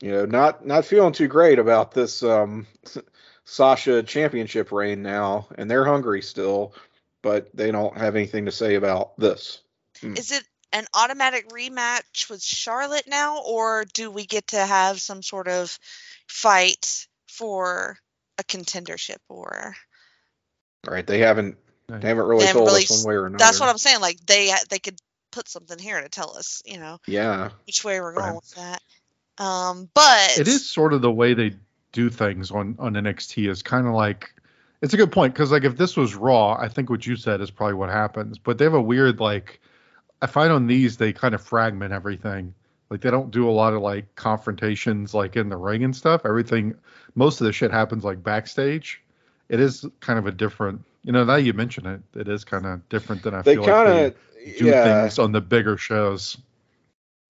you 0.00 0.12
know, 0.12 0.24
not 0.24 0.64
not 0.64 0.84
feeling 0.84 1.12
too 1.12 1.28
great 1.28 1.58
about 1.58 1.92
this 1.92 2.22
um, 2.22 2.66
Sasha 3.44 4.02
championship 4.02 4.72
reign 4.72 5.02
now, 5.02 5.48
and 5.56 5.70
they're 5.70 5.84
hungry 5.84 6.22
still, 6.22 6.74
but 7.22 7.54
they 7.54 7.70
don't 7.70 7.96
have 7.96 8.14
anything 8.16 8.44
to 8.46 8.52
say 8.52 8.76
about 8.76 9.16
this. 9.18 9.62
Mm. 10.00 10.18
Is 10.18 10.30
it 10.30 10.44
an 10.74 10.84
automatic 10.92 11.48
rematch 11.50 12.28
with 12.28 12.42
Charlotte 12.42 13.06
now, 13.06 13.40
or 13.42 13.84
do 13.94 14.10
we 14.10 14.26
get 14.26 14.48
to 14.48 14.66
have 14.66 15.00
some 15.00 15.22
sort 15.22 15.48
of 15.48 15.78
fight 16.26 17.06
for 17.28 17.96
a 18.38 18.44
contendership? 18.44 19.18
Or 19.28 19.74
Right? 20.86 21.06
They 21.06 21.20
haven't 21.20 21.56
they 21.88 22.08
haven't 22.08 22.26
really 22.26 22.40
They 22.40 22.46
haven't 22.48 22.60
told 22.62 22.68
really 22.68 22.84
us 22.84 22.90
one 22.90 23.04
way 23.04 23.14
or 23.14 23.26
another. 23.26 23.44
that's 23.44 23.60
what 23.60 23.68
I'm 23.68 23.78
saying. 23.78 24.00
Like 24.00 24.18
they 24.26 24.52
they 24.68 24.80
could 24.80 24.98
put 25.32 25.48
something 25.48 25.78
here 25.78 26.00
to 26.00 26.08
tell 26.08 26.36
us, 26.36 26.62
you 26.66 26.78
know, 26.78 26.98
Yeah. 27.06 27.50
which 27.66 27.84
way 27.84 28.00
we're 28.00 28.12
going 28.12 28.26
Right. 28.26 28.34
with 28.34 28.50
that. 28.56 28.82
Um, 29.38 29.88
but 29.94 30.38
it 30.38 30.48
is 30.48 30.68
sort 30.68 30.92
of 30.92 31.02
the 31.02 31.10
way 31.10 31.34
they 31.34 31.54
do 31.92 32.10
things 32.10 32.50
on 32.50 32.76
on 32.80 32.94
NXT 32.94 33.48
is 33.48 33.62
kind 33.62 33.86
of 33.86 33.94
like 33.94 34.34
it's 34.82 34.92
a 34.92 34.96
good 34.96 35.12
point 35.12 35.34
because 35.34 35.52
like 35.52 35.64
if 35.64 35.76
this 35.76 35.96
was 35.96 36.14
Raw, 36.16 36.52
I 36.52 36.68
think 36.68 36.90
what 36.90 37.06
you 37.06 37.14
said 37.16 37.40
is 37.40 37.50
probably 37.50 37.74
what 37.74 37.90
happens. 37.90 38.38
But 38.38 38.58
they 38.58 38.64
have 38.64 38.74
a 38.74 38.82
weird 38.82 39.20
like 39.20 39.60
I 40.22 40.26
find 40.26 40.52
on 40.52 40.66
these 40.66 40.96
they 40.96 41.12
kind 41.12 41.34
of 41.34 41.42
fragment 41.42 41.92
everything. 41.92 42.54
Like 42.90 43.00
they 43.00 43.10
don't 43.10 43.30
do 43.30 43.48
a 43.48 43.52
lot 43.52 43.74
of 43.74 43.82
like 43.82 44.14
confrontations 44.14 45.14
like 45.14 45.36
in 45.36 45.48
the 45.48 45.56
ring 45.56 45.84
and 45.84 45.94
stuff. 45.94 46.22
Everything 46.24 46.74
most 47.14 47.40
of 47.40 47.46
the 47.46 47.52
shit 47.52 47.70
happens 47.70 48.04
like 48.04 48.22
backstage. 48.22 49.02
It 49.48 49.60
is 49.60 49.84
kind 50.00 50.18
of 50.18 50.26
a 50.26 50.32
different 50.32 50.82
you 51.02 51.12
know, 51.12 51.24
now 51.24 51.36
you 51.36 51.52
mention 51.52 51.86
it, 51.86 52.00
it 52.14 52.28
is 52.28 52.44
kind 52.44 52.64
of 52.66 52.88
different 52.88 53.22
than 53.22 53.34
I 53.34 53.42
They 53.42 53.54
feel 53.54 53.64
kind 53.64 53.88
like 53.88 54.14
of 54.14 54.16
they 54.44 54.52
do 54.58 54.66
yeah, 54.66 54.84
things 55.02 55.18
on 55.18 55.32
the 55.32 55.40
bigger 55.40 55.76
shows. 55.76 56.36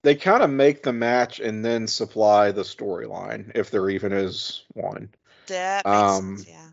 they 0.03 0.15
kind 0.15 0.43
of 0.43 0.49
make 0.49 0.83
the 0.83 0.93
match 0.93 1.39
and 1.39 1.63
then 1.65 1.87
supply 1.87 2.51
the 2.51 2.61
storyline 2.61 3.51
if 3.55 3.71
there 3.71 3.89
even 3.89 4.13
is 4.13 4.63
one. 4.73 5.09
that 5.47 5.85
makes 5.85 5.97
um, 5.97 6.37
sense, 6.37 6.47
yeah. 6.47 6.67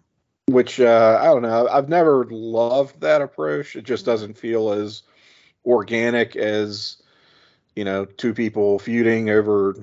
Which 0.47 0.81
uh 0.81 1.19
I 1.21 1.27
don't 1.27 1.43
know. 1.43 1.69
I've 1.69 1.89
never 1.89 2.25
loved 2.31 3.01
that 3.01 3.23
approach. 3.23 3.77
It 3.77 3.85
just 3.85 4.05
doesn't 4.05 4.37
feel 4.39 4.73
as 4.73 5.03
organic 5.65 6.37
as 6.37 7.03
you 7.75 7.85
know, 7.85 8.05
two 8.05 8.35
people 8.35 8.79
feuding 8.79 9.31
over 9.31 9.77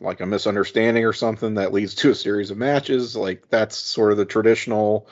like 0.00 0.20
a 0.20 0.26
misunderstanding 0.26 1.04
or 1.04 1.12
something 1.12 1.54
that 1.54 1.72
leads 1.72 1.94
to 1.96 2.10
a 2.10 2.14
series 2.14 2.50
of 2.50 2.56
matches. 2.58 3.16
Like 3.16 3.48
that's 3.48 3.76
sort 3.76 4.12
of 4.12 4.18
the 4.18 4.24
traditional 4.24 5.08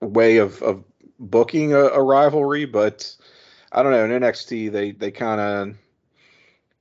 way 0.00 0.38
of 0.38 0.62
of 0.62 0.84
booking 1.18 1.72
a, 1.72 1.78
a 1.78 2.02
rivalry, 2.02 2.64
but 2.64 3.16
I 3.72 3.82
don't 3.82 3.92
know. 3.92 4.04
In 4.04 4.22
NXT, 4.22 4.72
they 4.72 4.92
they 4.92 5.10
kind 5.10 5.40
of 5.40 5.76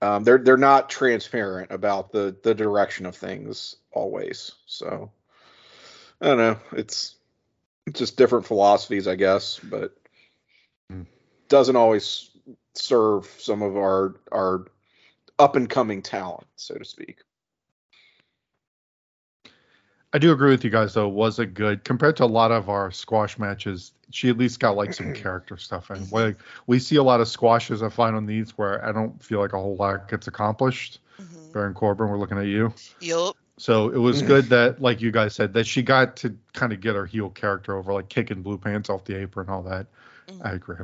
um, 0.02 0.24
they're 0.24 0.38
they're 0.38 0.58
not 0.58 0.90
transparent 0.90 1.72
about 1.72 2.12
the 2.12 2.36
the 2.44 2.56
direction 2.56 3.06
of 3.06 3.16
things 3.16 3.76
always. 3.92 4.52
So 4.66 5.12
I 6.22 6.28
don't 6.28 6.38
know. 6.38 6.60
It's 6.74 7.16
just 7.92 8.18
different 8.18 8.46
philosophies, 8.46 9.08
I 9.08 9.16
guess, 9.16 9.60
but 9.60 9.96
Hmm. 10.90 11.04
Doesn't 11.50 11.76
always 11.76 12.32
serve 12.74 13.26
some 13.38 13.62
of 13.62 13.76
our 13.76 14.16
our 14.32 14.66
up 15.38 15.56
and 15.56 15.70
coming 15.70 16.02
talent, 16.02 16.48
so 16.56 16.76
to 16.76 16.86
speak. 16.86 17.20
I 20.12 20.18
do 20.18 20.32
agree 20.32 20.50
with 20.50 20.64
you 20.64 20.72
guys 20.72 20.94
though. 20.96 21.08
Was 21.08 21.38
it 21.40 21.54
good 21.54 21.84
compared 21.84 22.18
to 22.18 22.24
a 22.24 22.26
lot 22.26 22.52
of 22.52 22.68
our 22.70 22.92
squash 22.92 23.38
matches? 23.38 23.92
She 24.10 24.30
at 24.30 24.38
least 24.38 24.60
got 24.60 24.76
like 24.76 24.94
some 24.94 25.14
character 25.14 25.58
stuff 25.58 25.90
and. 25.92 26.12
Like 26.12 26.38
we 26.66 26.80
see 26.80 26.96
a 26.96 27.04
lot 27.04 27.22
of 27.22 27.28
squashes 27.28 27.84
I 27.84 27.90
find 27.90 28.16
on 28.16 28.26
these 28.26 28.58
where 28.58 28.84
I 28.84 28.92
don't 28.92 29.22
feel 29.24 29.40
like 29.40 29.54
a 29.54 29.60
whole 29.60 29.76
lot 29.76 30.08
gets 30.10 30.28
accomplished. 30.28 31.00
hmm 31.18 31.52
Baron 31.52 31.74
Corbin, 31.74 32.10
we're 32.10 32.18
looking 32.18 32.38
at 32.38 32.46
you. 32.46 32.74
Yup. 33.02 33.36
So 33.58 33.90
it 33.90 33.98
was 33.98 34.22
good 34.28 34.46
that, 34.50 34.82
like 34.82 35.02
you 35.02 35.12
guys 35.12 35.36
said, 35.36 35.54
that 35.54 35.68
she 35.68 35.84
got 35.84 36.16
to 36.18 36.36
kind 36.54 36.74
of 36.74 36.80
get 36.82 36.96
her 36.96 37.06
heel 37.06 37.30
character 37.30 37.76
over, 37.78 37.94
like 37.94 38.10
kicking 38.10 38.42
blue 38.42 38.58
pants 38.58 38.90
off 38.90 39.06
the 39.06 39.20
apron, 39.20 39.50
all 39.50 39.62
that. 39.64 39.88
Mhm. 40.28 40.46
I 40.46 40.52
agree. 40.54 40.78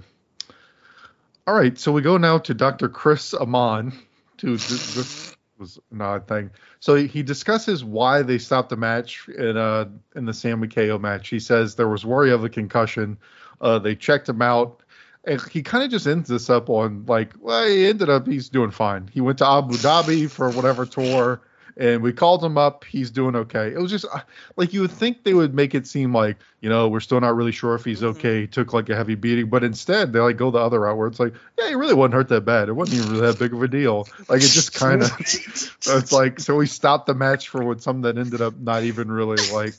All 1.48 1.54
right, 1.54 1.78
so 1.78 1.92
we 1.92 2.02
go 2.02 2.18
now 2.18 2.40
to 2.40 2.56
Dr. 2.56 2.90
Chris 2.90 3.34
Amann. 3.34 3.94
To 4.38 4.58
this, 4.58 4.96
this 4.96 5.38
was 5.60 5.80
an 5.92 6.02
odd 6.02 6.28
thing. 6.28 6.50
So 6.80 6.96
he 6.96 7.22
discusses 7.22 7.84
why 7.84 8.24
they 8.24 8.40
stopped 8.40 8.70
the 8.70 8.78
match 8.78 9.30
in 9.30 9.56
uh 9.56 9.86
in 10.16 10.26
the 10.26 10.34
Sami 10.34 10.68
KO 10.68 10.98
match. 10.98 11.30
He 11.30 11.40
says 11.40 11.76
there 11.76 11.88
was 11.88 12.04
worry 12.04 12.32
of 12.32 12.44
a 12.44 12.50
concussion. 12.50 13.18
Uh, 13.62 13.80
they 13.80 13.96
checked 13.96 14.28
him 14.28 14.42
out. 14.42 14.82
And 15.24 15.42
he 15.50 15.64
kind 15.64 15.84
of 15.84 15.90
just 15.90 16.08
ends 16.08 16.30
this 16.30 16.50
up 16.50 16.70
on 16.70 17.06
like, 17.08 17.34
well, 17.40 17.66
he 17.68 17.86
ended 17.86 18.10
up 18.10 18.28
he's 18.28 18.50
doing 18.50 18.72
fine. 18.72 19.08
He 19.14 19.22
went 19.22 19.38
to 19.38 19.48
Abu 19.48 19.76
Dhabi 19.76 20.30
for 20.30 20.50
whatever 20.50 20.86
tour 20.86 21.42
and 21.78 22.02
we 22.02 22.14
called 22.14 22.44
him 22.44 22.58
up. 22.58 22.86
He's 22.86 23.12
doing 23.12 23.36
okay. 23.36 23.68
It 23.68 23.80
was 23.80 23.92
just 23.92 24.06
uh, 24.12 24.22
like 24.56 24.74
you 24.74 24.82
would 24.82 24.92
think 24.92 25.24
they 25.24 25.34
would 25.34 25.54
make 25.54 25.76
it 25.76 25.88
seem 25.88 26.14
like 26.14 26.38
you 26.62 26.70
know 26.70 26.88
we're 26.88 27.00
still 27.00 27.20
not 27.20 27.36
really 27.36 27.52
sure 27.52 27.76
if 27.76 27.84
he's 27.84 28.00
mm-hmm. 28.00 28.18
okay. 28.18 28.42
He 28.42 28.48
took 28.48 28.74
like 28.74 28.90
a 28.90 28.96
heavy 28.96 29.16
beating, 29.16 29.50
but 29.50 29.64
instead 29.64 30.14
they 30.14 30.20
like 30.20 30.38
go 30.38 30.52
the 30.52 30.60
other 30.60 30.80
route 30.80 30.98
where 30.98 31.08
it's 31.08 31.20
like, 31.20 31.34
yeah, 31.58 31.68
he 31.68 31.76
really 31.76 31.94
wasn't 31.94 32.16
hurt 32.16 32.30
that 32.30 32.42
bad. 32.42 32.70
It 32.70 32.74
wasn't 32.74 33.06
even 33.06 33.22
that 33.22 33.40
big 33.40 33.54
of 33.54 33.62
a 33.62 33.68
deal. 33.68 34.08
Like 34.30 34.42
it 34.42 34.48
just 34.48 34.74
kind 34.80 35.02
of 35.04 35.12
it's 35.20 36.12
like 36.12 36.40
so 36.40 36.56
we 36.56 36.68
stopped 36.68 37.08
the 37.08 37.14
match 37.14 37.50
for 37.50 37.64
what 37.64 37.82
something 37.82 38.04
that 38.04 38.18
ended 38.18 38.42
up 38.42 38.58
not 38.58 38.84
even 38.84 39.12
really 39.12 39.46
like 39.52 39.74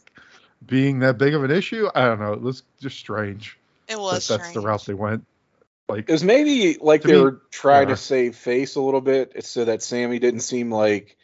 being 0.64 1.00
that 1.00 1.18
big 1.18 1.34
of 1.34 1.44
an 1.44 1.50
issue. 1.50 1.88
I 1.94 2.06
don't 2.06 2.20
know. 2.20 2.32
It 2.32 2.42
was 2.42 2.62
just 2.80 2.98
strange. 2.98 3.58
It 3.88 3.98
was. 3.98 4.28
That 4.28 4.38
that's 4.38 4.52
the 4.52 4.60
route 4.60 4.84
they 4.84 4.94
went. 4.94 5.24
Like 5.88 6.08
it 6.08 6.12
was 6.12 6.24
maybe 6.24 6.78
like 6.80 7.02
they 7.02 7.12
me, 7.12 7.20
were 7.20 7.40
trying 7.50 7.88
yeah. 7.88 7.94
to 7.94 8.00
save 8.00 8.34
face 8.34 8.74
a 8.74 8.80
little 8.80 9.00
bit 9.00 9.44
so 9.44 9.64
that 9.66 9.82
Sami 9.82 10.18
didn't 10.18 10.40
seem 10.40 10.72
like 10.72 11.16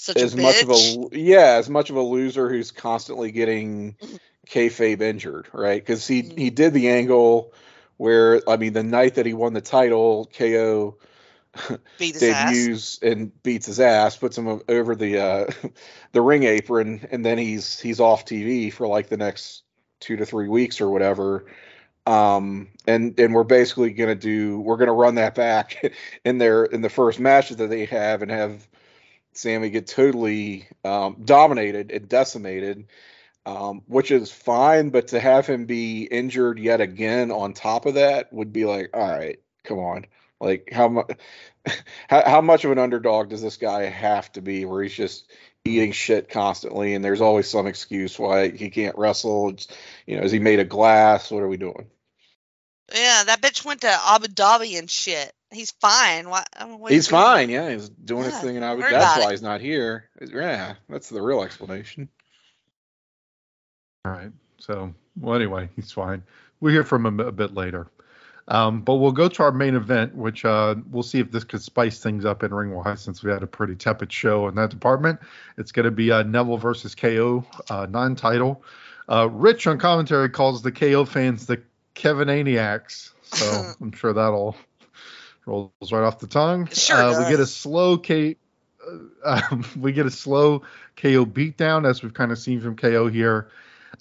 such 0.00 0.18
as 0.18 0.36
much 0.36 0.62
of 0.62 0.70
a 0.70 1.18
yeah, 1.18 1.56
as 1.58 1.68
much 1.68 1.90
of 1.90 1.96
a 1.96 2.02
loser 2.02 2.48
who's 2.48 2.70
constantly 2.70 3.32
getting 3.32 3.96
kayfabe 4.46 5.00
injured, 5.00 5.48
right? 5.52 5.84
Because 5.84 6.06
he 6.06 6.22
mm-hmm. 6.22 6.38
he 6.38 6.50
did 6.50 6.72
the 6.72 6.88
angle 6.90 7.52
where 7.96 8.40
I 8.48 8.56
mean 8.58 8.74
the 8.74 8.84
night 8.84 9.16
that 9.16 9.26
he 9.26 9.34
won 9.34 9.54
the 9.54 9.60
title, 9.60 10.30
KO 10.32 10.98
debuts 11.98 13.00
and 13.02 13.42
beats 13.42 13.66
his 13.66 13.80
ass, 13.80 14.16
puts 14.16 14.38
him 14.38 14.60
over 14.68 14.94
the 14.94 15.18
uh, 15.18 15.46
the 16.12 16.22
ring 16.22 16.44
apron, 16.44 17.08
and 17.10 17.26
then 17.26 17.36
he's 17.36 17.80
he's 17.80 17.98
off 17.98 18.24
TV 18.24 18.72
for 18.72 18.86
like 18.86 19.08
the 19.08 19.16
next 19.16 19.64
two 19.98 20.14
to 20.14 20.24
three 20.24 20.48
weeks 20.48 20.80
or 20.80 20.88
whatever. 20.90 21.46
Um, 22.06 22.68
and 22.86 23.18
and 23.18 23.34
we're 23.34 23.42
basically 23.42 23.90
gonna 23.90 24.14
do 24.14 24.60
we're 24.60 24.76
gonna 24.76 24.92
run 24.92 25.16
that 25.16 25.34
back 25.34 25.92
in 26.24 26.38
their 26.38 26.66
in 26.66 26.82
the 26.82 26.88
first 26.88 27.18
matches 27.18 27.56
that 27.56 27.68
they 27.68 27.86
have 27.86 28.22
and 28.22 28.30
have 28.30 28.68
Sami 29.38 29.70
get 29.70 29.86
totally 29.86 30.66
um, 30.84 31.22
dominated 31.24 31.92
and 31.92 32.08
decimated, 32.08 32.86
um, 33.46 33.82
which 33.86 34.10
is 34.10 34.32
fine. 34.32 34.90
But 34.90 35.08
to 35.08 35.20
have 35.20 35.46
him 35.46 35.66
be 35.66 36.02
injured 36.02 36.58
yet 36.58 36.80
again 36.80 37.30
on 37.30 37.52
top 37.52 37.86
of 37.86 37.94
that 37.94 38.32
would 38.32 38.52
be 38.52 38.64
like, 38.64 38.90
all 38.94 39.08
right, 39.08 39.38
come 39.62 39.78
on. 39.78 40.06
Like 40.40 40.70
how 40.72 40.88
much 40.88 41.10
how, 42.08 42.28
how 42.28 42.40
much 42.40 42.64
of 42.64 42.72
an 42.72 42.78
underdog 42.78 43.28
does 43.28 43.42
this 43.42 43.56
guy 43.56 43.84
have 43.84 44.30
to 44.32 44.42
be 44.42 44.64
where 44.64 44.82
he's 44.82 44.94
just 44.94 45.30
eating 45.64 45.92
shit 45.92 46.28
constantly 46.28 46.94
and 46.94 47.04
there's 47.04 47.20
always 47.20 47.48
some 47.48 47.66
excuse 47.66 48.18
why 48.18 48.48
he 48.50 48.70
can't 48.70 48.98
wrestle. 48.98 49.50
It's, 49.50 49.68
you 50.06 50.16
know, 50.16 50.22
is 50.24 50.32
he 50.32 50.40
made 50.40 50.60
of 50.60 50.68
glass? 50.68 51.30
What 51.30 51.42
are 51.42 51.48
we 51.48 51.58
doing? 51.58 51.86
Yeah, 52.94 53.24
that 53.24 53.40
bitch 53.42 53.64
went 53.64 53.82
to 53.82 53.88
Abu 53.88 54.28
Dhabi 54.28 54.78
and 54.78 54.90
shit. 54.90 55.32
He's 55.50 55.70
fine. 55.72 56.28
What? 56.28 56.48
what 56.78 56.92
he's 56.92 57.06
fine. 57.06 57.50
Yeah, 57.50 57.70
he's 57.70 57.88
doing 57.88 58.24
yeah, 58.24 58.30
his 58.30 58.40
thing 58.40 58.56
in 58.56 58.62
Abu 58.62 58.82
Dhabi. 58.82 58.90
That's 58.90 59.24
why 59.24 59.30
he's 59.30 59.42
not 59.42 59.60
here. 59.60 60.08
Yeah, 60.20 60.74
that's 60.88 61.08
the 61.08 61.22
real 61.22 61.42
explanation. 61.42 62.08
All 64.04 64.12
right. 64.12 64.32
So, 64.58 64.94
well, 65.18 65.34
anyway, 65.34 65.68
he's 65.76 65.92
fine. 65.92 66.22
We'll 66.60 66.72
hear 66.72 66.84
from 66.84 67.06
him 67.06 67.20
a 67.20 67.32
bit 67.32 67.54
later. 67.54 67.88
Um, 68.48 68.80
but 68.80 68.94
we'll 68.94 69.12
go 69.12 69.28
to 69.28 69.42
our 69.42 69.52
main 69.52 69.74
event, 69.74 70.14
which 70.14 70.44
uh, 70.44 70.74
we'll 70.90 71.02
see 71.02 71.20
if 71.20 71.30
this 71.30 71.44
could 71.44 71.62
spice 71.62 72.00
things 72.00 72.24
up 72.24 72.42
in 72.42 72.52
ring 72.52 72.74
wise 72.74 73.02
since 73.02 73.22
we 73.22 73.30
had 73.30 73.42
a 73.42 73.46
pretty 73.46 73.74
tepid 73.74 74.10
show 74.10 74.48
in 74.48 74.54
that 74.54 74.70
department. 74.70 75.20
It's 75.58 75.72
going 75.72 75.84
to 75.84 75.90
be 75.90 76.10
uh, 76.10 76.22
Neville 76.22 76.56
versus 76.56 76.94
KO, 76.94 77.44
uh, 77.68 77.86
non 77.90 78.16
title. 78.16 78.62
Uh, 79.06 79.28
Rich 79.30 79.66
on 79.66 79.78
commentary 79.78 80.30
calls 80.30 80.62
the 80.62 80.72
KO 80.72 81.04
fans 81.04 81.46
the 81.46 81.60
Kevinaniacs. 81.98 83.10
So 83.22 83.72
I'm 83.80 83.92
sure 83.92 84.12
that'll 84.12 84.56
rolls 85.46 85.92
right 85.92 86.02
off 86.02 86.18
the 86.18 86.26
tongue. 86.26 86.68
Sure 86.68 86.96
uh, 86.96 87.24
we 87.24 87.30
get 87.30 87.40
a 87.40 87.46
slow 87.46 87.98
K. 87.98 88.36
Uh, 89.24 89.40
um, 89.50 89.64
we 89.78 89.92
get 89.92 90.06
a 90.06 90.10
slow 90.10 90.60
KO 90.96 91.26
beatdown 91.26 91.88
as 91.88 92.02
we've 92.02 92.14
kind 92.14 92.32
of 92.32 92.38
seen 92.38 92.60
from 92.60 92.76
KO 92.76 93.08
here. 93.08 93.48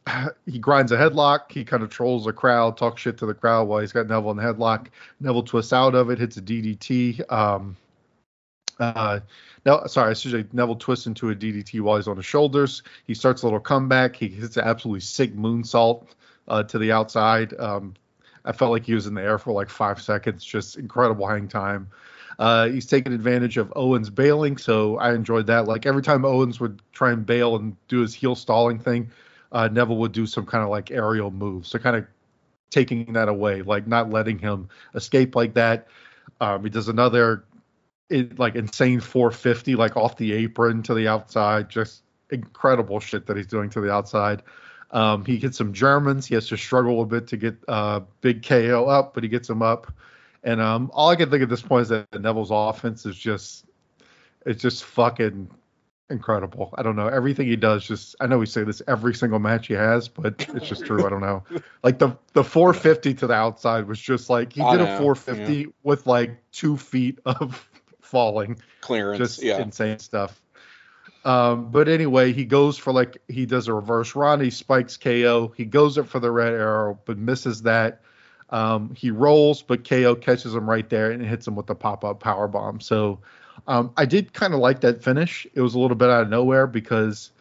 He 0.45 0.59
grinds 0.59 0.91
a 0.91 0.97
headlock. 0.97 1.51
He 1.51 1.65
kind 1.65 1.83
of 1.83 1.89
trolls 1.89 2.25
the 2.25 2.33
crowd, 2.33 2.77
talks 2.77 3.01
shit 3.01 3.17
to 3.17 3.25
the 3.25 3.33
crowd 3.33 3.67
while 3.67 3.81
he's 3.81 3.91
got 3.91 4.07
Neville 4.07 4.31
in 4.31 4.37
the 4.37 4.43
headlock. 4.43 4.87
Neville 5.19 5.43
twists 5.43 5.73
out 5.73 5.95
of 5.95 6.09
it, 6.09 6.19
hits 6.19 6.37
a 6.37 6.41
DDT. 6.41 7.29
Um, 7.31 7.75
uh, 8.79 9.19
no, 9.65 9.83
sorry, 9.87 10.11
I 10.11 10.13
should 10.13 10.31
say 10.31 10.45
Neville 10.53 10.77
twists 10.77 11.07
into 11.07 11.29
a 11.29 11.35
DDT 11.35 11.81
while 11.81 11.97
he's 11.97 12.07
on 12.07 12.15
his 12.15 12.25
shoulders. 12.25 12.83
He 13.05 13.15
starts 13.15 13.41
a 13.41 13.45
little 13.45 13.59
comeback. 13.59 14.15
He 14.15 14.29
hits 14.29 14.55
an 14.55 14.63
absolutely 14.63 15.01
sick 15.01 15.35
moonsault 15.35 16.07
uh, 16.47 16.63
to 16.63 16.77
the 16.77 16.91
outside. 16.91 17.53
Um, 17.59 17.93
I 18.45 18.51
felt 18.51 18.71
like 18.71 18.85
he 18.85 18.93
was 18.93 19.07
in 19.07 19.13
the 19.13 19.21
air 19.21 19.37
for 19.37 19.51
like 19.51 19.69
five 19.69 20.01
seconds, 20.01 20.43
just 20.43 20.77
incredible 20.77 21.27
hang 21.27 21.47
time. 21.47 21.89
Uh, 22.39 22.67
he's 22.67 22.85
taking 22.85 23.13
advantage 23.13 23.57
of 23.57 23.73
Owens 23.75 24.09
bailing, 24.09 24.57
so 24.57 24.97
I 24.97 25.13
enjoyed 25.13 25.47
that. 25.47 25.67
Like 25.67 25.85
every 25.85 26.03
time 26.03 26.23
Owens 26.23 26.59
would 26.59 26.81
try 26.93 27.11
and 27.11 27.25
bail 27.25 27.55
and 27.55 27.75
do 27.87 27.99
his 27.99 28.13
heel 28.13 28.35
stalling 28.35 28.79
thing, 28.79 29.11
uh, 29.51 29.67
Neville 29.67 29.97
would 29.97 30.11
do 30.11 30.25
some 30.25 30.45
kind 30.45 30.63
of 30.63 30.69
like 30.69 30.91
aerial 30.91 31.31
move, 31.31 31.65
so 31.65 31.79
kind 31.79 31.95
of 31.95 32.05
taking 32.69 33.13
that 33.13 33.27
away, 33.27 33.61
like 33.61 33.87
not 33.87 34.11
letting 34.11 34.37
him 34.37 34.69
escape 34.93 35.35
like 35.35 35.53
that. 35.55 35.87
Um, 36.39 36.63
he 36.63 36.69
does 36.69 36.89
another 36.89 37.45
it, 38.09 38.37
like 38.39 38.55
insane 38.55 38.99
450, 38.99 39.75
like 39.75 39.97
off 39.97 40.17
the 40.17 40.33
apron 40.33 40.83
to 40.83 40.93
the 40.93 41.07
outside, 41.07 41.69
just 41.69 42.03
incredible 42.29 42.99
shit 42.99 43.25
that 43.25 43.37
he's 43.37 43.47
doing 43.47 43.69
to 43.71 43.81
the 43.81 43.91
outside. 43.91 44.43
Um, 44.91 45.25
he 45.25 45.37
gets 45.37 45.57
some 45.57 45.73
Germans. 45.73 46.25
He 46.25 46.35
has 46.35 46.47
to 46.47 46.57
struggle 46.57 47.01
a 47.01 47.05
bit 47.05 47.27
to 47.27 47.37
get 47.37 47.57
uh, 47.67 48.01
Big 48.21 48.45
KO 48.45 48.85
up, 48.85 49.13
but 49.13 49.23
he 49.23 49.29
gets 49.29 49.49
him 49.49 49.61
up. 49.61 49.91
And 50.43 50.61
um, 50.61 50.91
all 50.93 51.09
I 51.09 51.15
can 51.15 51.29
think 51.29 51.43
at 51.43 51.49
this 51.49 51.61
point 51.61 51.83
is 51.83 51.89
that 51.89 52.07
Neville's 52.13 52.51
offense 52.51 53.05
is 53.05 53.17
just 53.17 53.65
it's 54.45 54.61
just 54.61 54.85
fucking 54.85 55.49
incredible. 56.09 56.73
I 56.77 56.83
don't 56.83 56.95
know. 56.95 57.07
Everything 57.07 57.47
he 57.47 57.55
does 57.55 57.85
just 57.85 58.15
I 58.21 58.27
know 58.27 58.37
we 58.37 58.45
say 58.45 58.63
this 58.63 58.81
every 58.87 59.13
single 59.13 59.39
match 59.39 59.67
he 59.67 59.73
has, 59.73 60.07
but 60.07 60.45
it's 60.53 60.67
just 60.67 60.85
true. 60.85 61.05
I 61.05 61.09
don't 61.09 61.21
know. 61.21 61.43
Like 61.83 61.99
the 61.99 62.17
the 62.33 62.43
450 62.43 63.13
to 63.15 63.27
the 63.27 63.33
outside 63.33 63.87
was 63.87 63.99
just 63.99 64.29
like 64.29 64.51
he 64.51 64.61
did 64.61 64.81
a 64.81 64.97
450 64.97 65.53
yeah. 65.53 65.65
with 65.83 66.05
like 66.05 66.37
two 66.51 66.75
feet 66.75 67.19
of 67.25 67.69
falling 68.01 68.59
clearance. 68.81 69.17
Just 69.17 69.43
yeah. 69.43 69.61
insane 69.61 69.99
stuff. 69.99 70.41
Um, 71.27 71.71
but 71.71 71.89
anyway, 71.89 72.31
he 72.31 72.45
goes 72.45 72.77
for 72.77 72.93
like 72.93 73.17
he 73.27 73.45
does 73.45 73.67
a 73.67 73.73
reverse 73.73 74.15
run. 74.15 74.39
He 74.39 74.49
spikes 74.49 74.95
KO. 74.95 75.51
He 75.57 75.65
goes 75.65 75.97
up 75.97 76.07
for 76.07 76.21
the 76.21 76.31
red 76.31 76.53
arrow, 76.53 76.97
but 77.03 77.17
misses 77.17 77.63
that. 77.63 77.99
Um, 78.49 78.95
he 78.95 79.11
rolls, 79.11 79.61
but 79.61 79.87
KO 79.87 80.15
catches 80.15 80.55
him 80.55 80.69
right 80.69 80.89
there 80.89 81.11
and 81.11 81.21
hits 81.21 81.45
him 81.45 81.57
with 81.57 81.65
the 81.65 81.75
pop 81.75 82.05
up 82.05 82.21
power 82.21 82.47
bomb. 82.47 82.79
So 82.79 83.19
um, 83.67 83.91
I 83.97 84.05
did 84.05 84.31
kind 84.31 84.53
of 84.53 84.61
like 84.61 84.79
that 84.81 85.03
finish. 85.03 85.45
It 85.53 85.59
was 85.59 85.75
a 85.75 85.79
little 85.79 85.97
bit 85.97 86.09
out 86.09 86.21
of 86.21 86.29
nowhere 86.29 86.65
because 86.65 87.31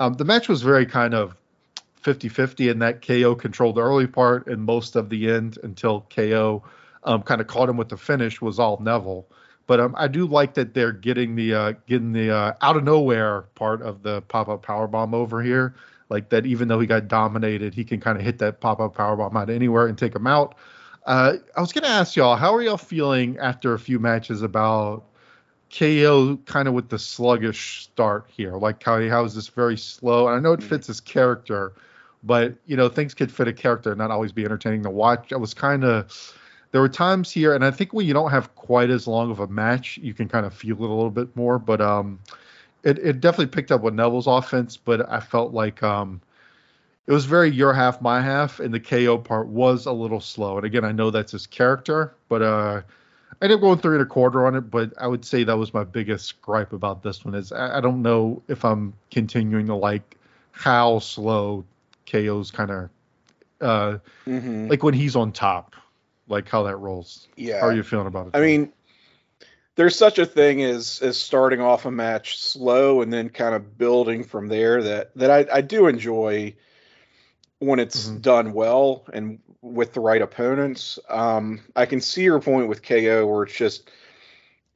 um, 0.00 0.14
the 0.14 0.24
match 0.24 0.48
was 0.48 0.62
very 0.62 0.84
kind 0.84 1.14
of 1.14 1.36
50 2.00 2.28
50 2.28 2.68
in 2.68 2.80
that 2.80 3.00
KO 3.00 3.36
controlled 3.36 3.76
the 3.76 3.82
early 3.82 4.08
part 4.08 4.48
and 4.48 4.60
most 4.64 4.96
of 4.96 5.08
the 5.08 5.30
end 5.30 5.56
until 5.62 6.04
KO 6.12 6.64
um, 7.04 7.22
kind 7.22 7.40
of 7.40 7.46
caught 7.46 7.68
him 7.68 7.76
with 7.76 7.90
the 7.90 7.96
finish 7.96 8.42
was 8.42 8.58
all 8.58 8.80
Neville. 8.82 9.24
But 9.66 9.80
um, 9.80 9.94
I 9.98 10.08
do 10.08 10.26
like 10.26 10.54
that 10.54 10.74
they're 10.74 10.92
getting 10.92 11.34
the 11.34 11.54
uh, 11.54 11.72
getting 11.86 12.12
the 12.12 12.30
uh, 12.30 12.52
out 12.62 12.76
of 12.76 12.84
nowhere 12.84 13.42
part 13.54 13.82
of 13.82 14.02
the 14.02 14.22
pop 14.22 14.48
up 14.48 14.62
power 14.62 14.86
bomb 14.86 15.14
over 15.14 15.42
here. 15.42 15.74
Like 16.08 16.28
that, 16.28 16.46
even 16.46 16.68
though 16.68 16.78
he 16.78 16.86
got 16.86 17.08
dominated, 17.08 17.74
he 17.74 17.84
can 17.84 18.00
kind 18.00 18.16
of 18.16 18.24
hit 18.24 18.38
that 18.38 18.60
pop 18.60 18.78
up 18.78 18.94
power 18.94 19.16
bomb 19.16 19.36
out 19.36 19.50
anywhere 19.50 19.88
and 19.88 19.98
take 19.98 20.14
him 20.14 20.26
out. 20.26 20.54
Uh, 21.04 21.34
I 21.56 21.60
was 21.60 21.72
gonna 21.72 21.88
ask 21.88 22.14
y'all, 22.14 22.36
how 22.36 22.54
are 22.54 22.62
y'all 22.62 22.76
feeling 22.76 23.38
after 23.38 23.74
a 23.74 23.78
few 23.78 23.98
matches 23.98 24.42
about 24.42 25.04
KO 25.76 26.36
kind 26.46 26.68
of 26.68 26.74
with 26.74 26.88
the 26.88 26.98
sluggish 26.98 27.82
start 27.82 28.26
here? 28.28 28.52
Like 28.56 28.80
how 28.82 29.08
how 29.08 29.24
is 29.24 29.34
this 29.34 29.48
very 29.48 29.76
slow? 29.76 30.28
And 30.28 30.36
I 30.36 30.40
know 30.40 30.52
it 30.52 30.62
fits 30.62 30.86
his 30.86 31.00
character, 31.00 31.72
but 32.22 32.54
you 32.66 32.76
know 32.76 32.88
things 32.88 33.14
could 33.14 33.32
fit 33.32 33.48
a 33.48 33.52
character, 33.52 33.90
and 33.90 33.98
not 33.98 34.12
always 34.12 34.30
be 34.30 34.44
entertaining 34.44 34.84
to 34.84 34.90
watch. 34.90 35.32
I 35.32 35.36
was 35.36 35.54
kind 35.54 35.84
of 35.84 36.12
there 36.72 36.80
were 36.80 36.88
times 36.88 37.30
here, 37.30 37.54
and 37.54 37.64
I 37.64 37.70
think 37.70 37.92
when 37.92 38.06
you 38.06 38.12
don't 38.12 38.30
have 38.30 38.54
quite 38.54 38.90
as 38.90 39.06
long 39.06 39.30
of 39.30 39.40
a 39.40 39.46
match, 39.46 39.98
you 39.98 40.12
can 40.12 40.28
kind 40.28 40.44
of 40.44 40.52
feel 40.52 40.76
it 40.76 40.80
a 40.80 40.92
little 40.92 41.10
bit 41.10 41.34
more. 41.36 41.58
But 41.58 41.80
um, 41.80 42.18
it, 42.82 42.98
it 42.98 43.20
definitely 43.20 43.46
picked 43.46 43.72
up 43.72 43.82
with 43.82 43.94
Neville's 43.94 44.26
offense, 44.26 44.76
but 44.76 45.10
I 45.10 45.20
felt 45.20 45.52
like 45.52 45.82
um, 45.82 46.20
it 47.06 47.12
was 47.12 47.24
very 47.24 47.50
your 47.50 47.72
half, 47.72 48.00
my 48.00 48.20
half, 48.20 48.60
and 48.60 48.74
the 48.74 48.80
KO 48.80 49.18
part 49.18 49.46
was 49.46 49.86
a 49.86 49.92
little 49.92 50.20
slow. 50.20 50.56
And 50.56 50.66
again, 50.66 50.84
I 50.84 50.92
know 50.92 51.10
that's 51.10 51.32
his 51.32 51.46
character, 51.46 52.14
but 52.28 52.42
uh, 52.42 52.82
I 53.40 53.44
ended 53.44 53.56
up 53.56 53.60
going 53.60 53.78
three 53.78 53.96
and 53.96 54.02
a 54.02 54.06
quarter 54.06 54.46
on 54.46 54.56
it. 54.56 54.62
But 54.62 54.92
I 55.00 55.06
would 55.06 55.24
say 55.24 55.44
that 55.44 55.56
was 55.56 55.72
my 55.72 55.84
biggest 55.84 56.40
gripe 56.42 56.72
about 56.72 57.02
this 57.02 57.24
one 57.24 57.34
is 57.34 57.52
I, 57.52 57.78
I 57.78 57.80
don't 57.80 58.02
know 58.02 58.42
if 58.48 58.64
I'm 58.64 58.92
continuing 59.10 59.66
to 59.66 59.74
like 59.74 60.16
how 60.50 60.98
slow 60.98 61.64
KO's 62.10 62.50
kind 62.50 62.70
of 62.70 62.90
uh, 63.60 63.98
mm-hmm. 64.26 64.68
like 64.68 64.82
when 64.82 64.94
he's 64.94 65.16
on 65.16 65.32
top 65.32 65.74
like 66.28 66.48
how 66.48 66.64
that 66.64 66.76
rolls. 66.76 67.28
Yeah. 67.36 67.60
How 67.60 67.68
are 67.68 67.74
you 67.74 67.82
feeling 67.82 68.06
about 68.06 68.28
it? 68.28 68.36
I 68.36 68.40
mean, 68.40 68.72
there's 69.76 69.96
such 69.96 70.18
a 70.18 70.26
thing 70.26 70.62
as 70.62 71.00
as 71.02 71.16
starting 71.18 71.60
off 71.60 71.84
a 71.84 71.90
match 71.90 72.38
slow 72.38 73.02
and 73.02 73.12
then 73.12 73.28
kind 73.28 73.54
of 73.54 73.78
building 73.78 74.24
from 74.24 74.48
there 74.48 74.82
that 74.82 75.14
that 75.16 75.30
I, 75.30 75.46
I 75.58 75.60
do 75.60 75.86
enjoy 75.86 76.54
when 77.58 77.78
it's 77.78 78.08
Mhm. 78.08 78.22
done 78.22 78.52
well 78.52 79.04
and 79.12 79.38
with 79.62 79.92
the 79.92 80.00
right 80.00 80.22
opponents. 80.22 80.98
Um, 81.08 81.60
I 81.74 81.86
can 81.86 82.00
see 82.00 82.22
your 82.22 82.40
point 82.40 82.68
with 82.68 82.82
KO 82.82 83.26
where 83.26 83.44
it's 83.44 83.56
just 83.56 83.90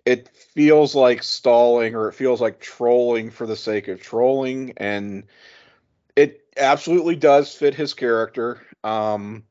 it 0.07 0.29
feels 0.29 0.95
like 0.95 1.23
stalling 1.23 1.95
or 1.95 2.09
it 2.09 2.15
feels 2.15 2.41
like 2.41 2.59
trolling 2.59 3.31
for 3.31 3.47
the 3.47 3.57
sake 3.57 3.89
of 3.89 4.01
trolling 4.01 4.73
and 4.79 5.25
it 6.17 6.45
absolutely 6.57 7.17
does 7.17 7.55
fit 7.55 7.75
his 7.75 7.95
character. 7.95 8.61
Um, 8.83 9.45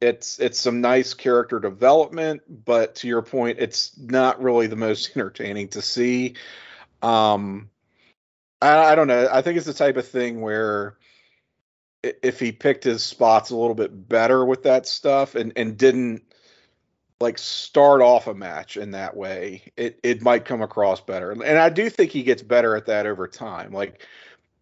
it's 0.00 0.38
it's 0.38 0.60
some 0.60 0.80
nice 0.80 1.14
character 1.14 1.58
development, 1.58 2.42
but 2.64 2.94
to 2.96 3.08
your 3.08 3.22
point, 3.22 3.58
it's 3.58 3.98
not 3.98 4.42
really 4.42 4.66
the 4.66 4.76
most 4.76 5.10
entertaining 5.16 5.68
to 5.68 5.82
see. 5.82 6.34
Um, 7.02 7.70
I, 8.60 8.92
I 8.92 8.94
don't 8.94 9.08
know. 9.08 9.28
I 9.30 9.42
think 9.42 9.56
it's 9.56 9.66
the 9.66 9.74
type 9.74 9.96
of 9.96 10.06
thing 10.06 10.40
where 10.40 10.96
if 12.02 12.38
he 12.38 12.52
picked 12.52 12.84
his 12.84 13.02
spots 13.02 13.50
a 13.50 13.56
little 13.56 13.74
bit 13.74 14.08
better 14.08 14.44
with 14.44 14.62
that 14.64 14.86
stuff 14.86 15.34
and 15.34 15.52
and 15.56 15.76
didn't 15.76 16.22
like 17.20 17.38
start 17.38 18.00
off 18.00 18.28
a 18.28 18.34
match 18.34 18.76
in 18.76 18.92
that 18.92 19.16
way, 19.16 19.72
it 19.76 19.98
it 20.04 20.22
might 20.22 20.44
come 20.44 20.62
across 20.62 21.00
better. 21.00 21.32
And 21.32 21.58
I 21.58 21.68
do 21.70 21.90
think 21.90 22.12
he 22.12 22.22
gets 22.22 22.42
better 22.42 22.76
at 22.76 22.86
that 22.86 23.06
over 23.06 23.26
time. 23.26 23.72
Like 23.72 24.06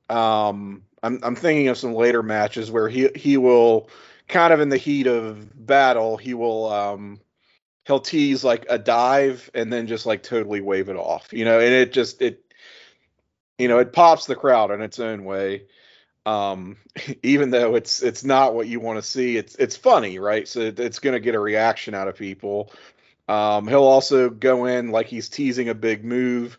um 0.08 0.82
I'm 1.02 1.20
I'm 1.22 1.36
thinking 1.36 1.68
of 1.68 1.76
some 1.76 1.94
later 1.94 2.22
matches 2.22 2.70
where 2.70 2.88
he 2.88 3.10
he 3.14 3.36
will 3.36 3.90
kind 4.28 4.52
of 4.52 4.60
in 4.60 4.68
the 4.68 4.76
heat 4.76 5.06
of 5.06 5.66
battle, 5.66 6.16
he 6.16 6.34
will 6.34 6.72
um 6.72 7.20
he'll 7.86 8.00
tease 8.00 8.44
like 8.44 8.66
a 8.70 8.78
dive 8.78 9.50
and 9.54 9.72
then 9.72 9.86
just 9.86 10.06
like 10.06 10.22
totally 10.22 10.60
wave 10.60 10.88
it 10.88 10.96
off. 10.96 11.32
You 11.32 11.44
know, 11.44 11.60
and 11.60 11.72
it 11.72 11.92
just 11.92 12.22
it 12.22 12.44
you 13.58 13.68
know, 13.68 13.78
it 13.78 13.92
pops 13.92 14.26
the 14.26 14.36
crowd 14.36 14.70
in 14.70 14.82
its 14.82 14.98
own 15.00 15.24
way. 15.24 15.64
Um 16.26 16.78
even 17.24 17.50
though 17.50 17.76
it's 17.76 18.02
it's 18.02 18.24
not 18.24 18.54
what 18.54 18.68
you 18.68 18.80
want 18.80 18.98
to 18.98 19.02
see, 19.08 19.36
it's 19.36 19.56
it's 19.56 19.76
funny, 19.76 20.18
right? 20.18 20.48
So 20.48 20.60
it- 20.60 20.80
it's 20.80 21.00
going 21.00 21.14
to 21.14 21.20
get 21.20 21.34
a 21.34 21.40
reaction 21.40 21.94
out 21.94 22.08
of 22.08 22.16
people. 22.16 22.72
Um 23.28 23.68
he'll 23.68 23.84
also 23.84 24.30
go 24.30 24.66
in 24.66 24.90
like 24.90 25.08
he's 25.08 25.28
teasing 25.30 25.70
a 25.70 25.74
big 25.74 26.04
move 26.04 26.58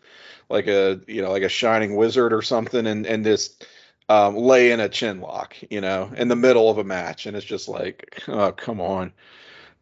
like 0.50 0.68
a 0.68 1.00
you 1.08 1.22
know 1.22 1.30
like 1.32 1.44
a 1.44 1.48
shining 1.50 1.96
wizard 1.96 2.32
or 2.34 2.42
something 2.42 2.86
and 2.86 3.06
and 3.06 3.24
just 3.24 3.66
um, 4.08 4.36
lay 4.36 4.70
in 4.72 4.80
a 4.80 4.88
chin 4.88 5.20
lock 5.20 5.56
you 5.70 5.80
know 5.80 6.10
in 6.16 6.28
the 6.28 6.36
middle 6.36 6.70
of 6.70 6.78
a 6.78 6.84
match 6.84 7.26
and 7.26 7.36
it's 7.36 7.46
just 7.46 7.68
like 7.68 8.22
oh 8.28 8.52
come 8.52 8.80
on. 8.80 9.12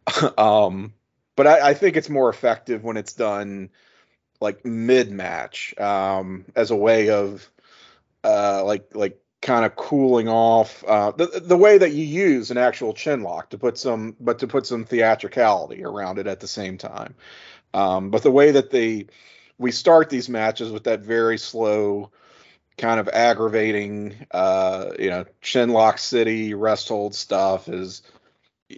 Um 0.37 0.93
but 1.35 1.47
I, 1.47 1.69
I 1.69 1.73
think 1.73 1.97
it's 1.97 2.09
more 2.09 2.29
effective 2.29 2.83
when 2.83 2.97
it's 2.97 3.13
done 3.13 3.69
like 4.41 4.65
mid 4.65 5.11
match 5.11 5.77
um 5.79 6.45
as 6.55 6.71
a 6.71 6.75
way 6.75 7.09
of 7.09 7.49
uh 8.23 8.63
like 8.65 8.95
like 8.95 9.19
kind 9.41 9.65
of 9.65 9.75
cooling 9.75 10.27
off 10.27 10.83
uh 10.87 11.11
the 11.11 11.27
the 11.43 11.57
way 11.57 11.77
that 11.77 11.91
you 11.93 12.03
use 12.03 12.51
an 12.51 12.57
actual 12.57 12.93
chin 12.93 13.21
lock 13.21 13.49
to 13.51 13.57
put 13.57 13.77
some 13.77 14.15
but 14.19 14.39
to 14.39 14.47
put 14.47 14.65
some 14.65 14.83
theatricality 14.85 15.83
around 15.83 16.19
it 16.19 16.27
at 16.27 16.39
the 16.39 16.47
same 16.47 16.77
time. 16.77 17.15
Um 17.73 18.09
but 18.09 18.23
the 18.23 18.31
way 18.31 18.51
that 18.51 18.71
they 18.71 19.07
we 19.57 19.71
start 19.71 20.09
these 20.09 20.29
matches 20.29 20.71
with 20.71 20.85
that 20.85 21.01
very 21.01 21.37
slow 21.37 22.11
kind 22.77 22.99
of 22.99 23.09
aggravating 23.09 24.15
uh 24.31 24.91
you 24.99 25.09
know 25.09 25.25
chin 25.41 25.69
lock 25.69 25.97
city 25.97 26.53
rest 26.53 26.89
hold 26.89 27.15
stuff 27.15 27.67
is 27.69 28.01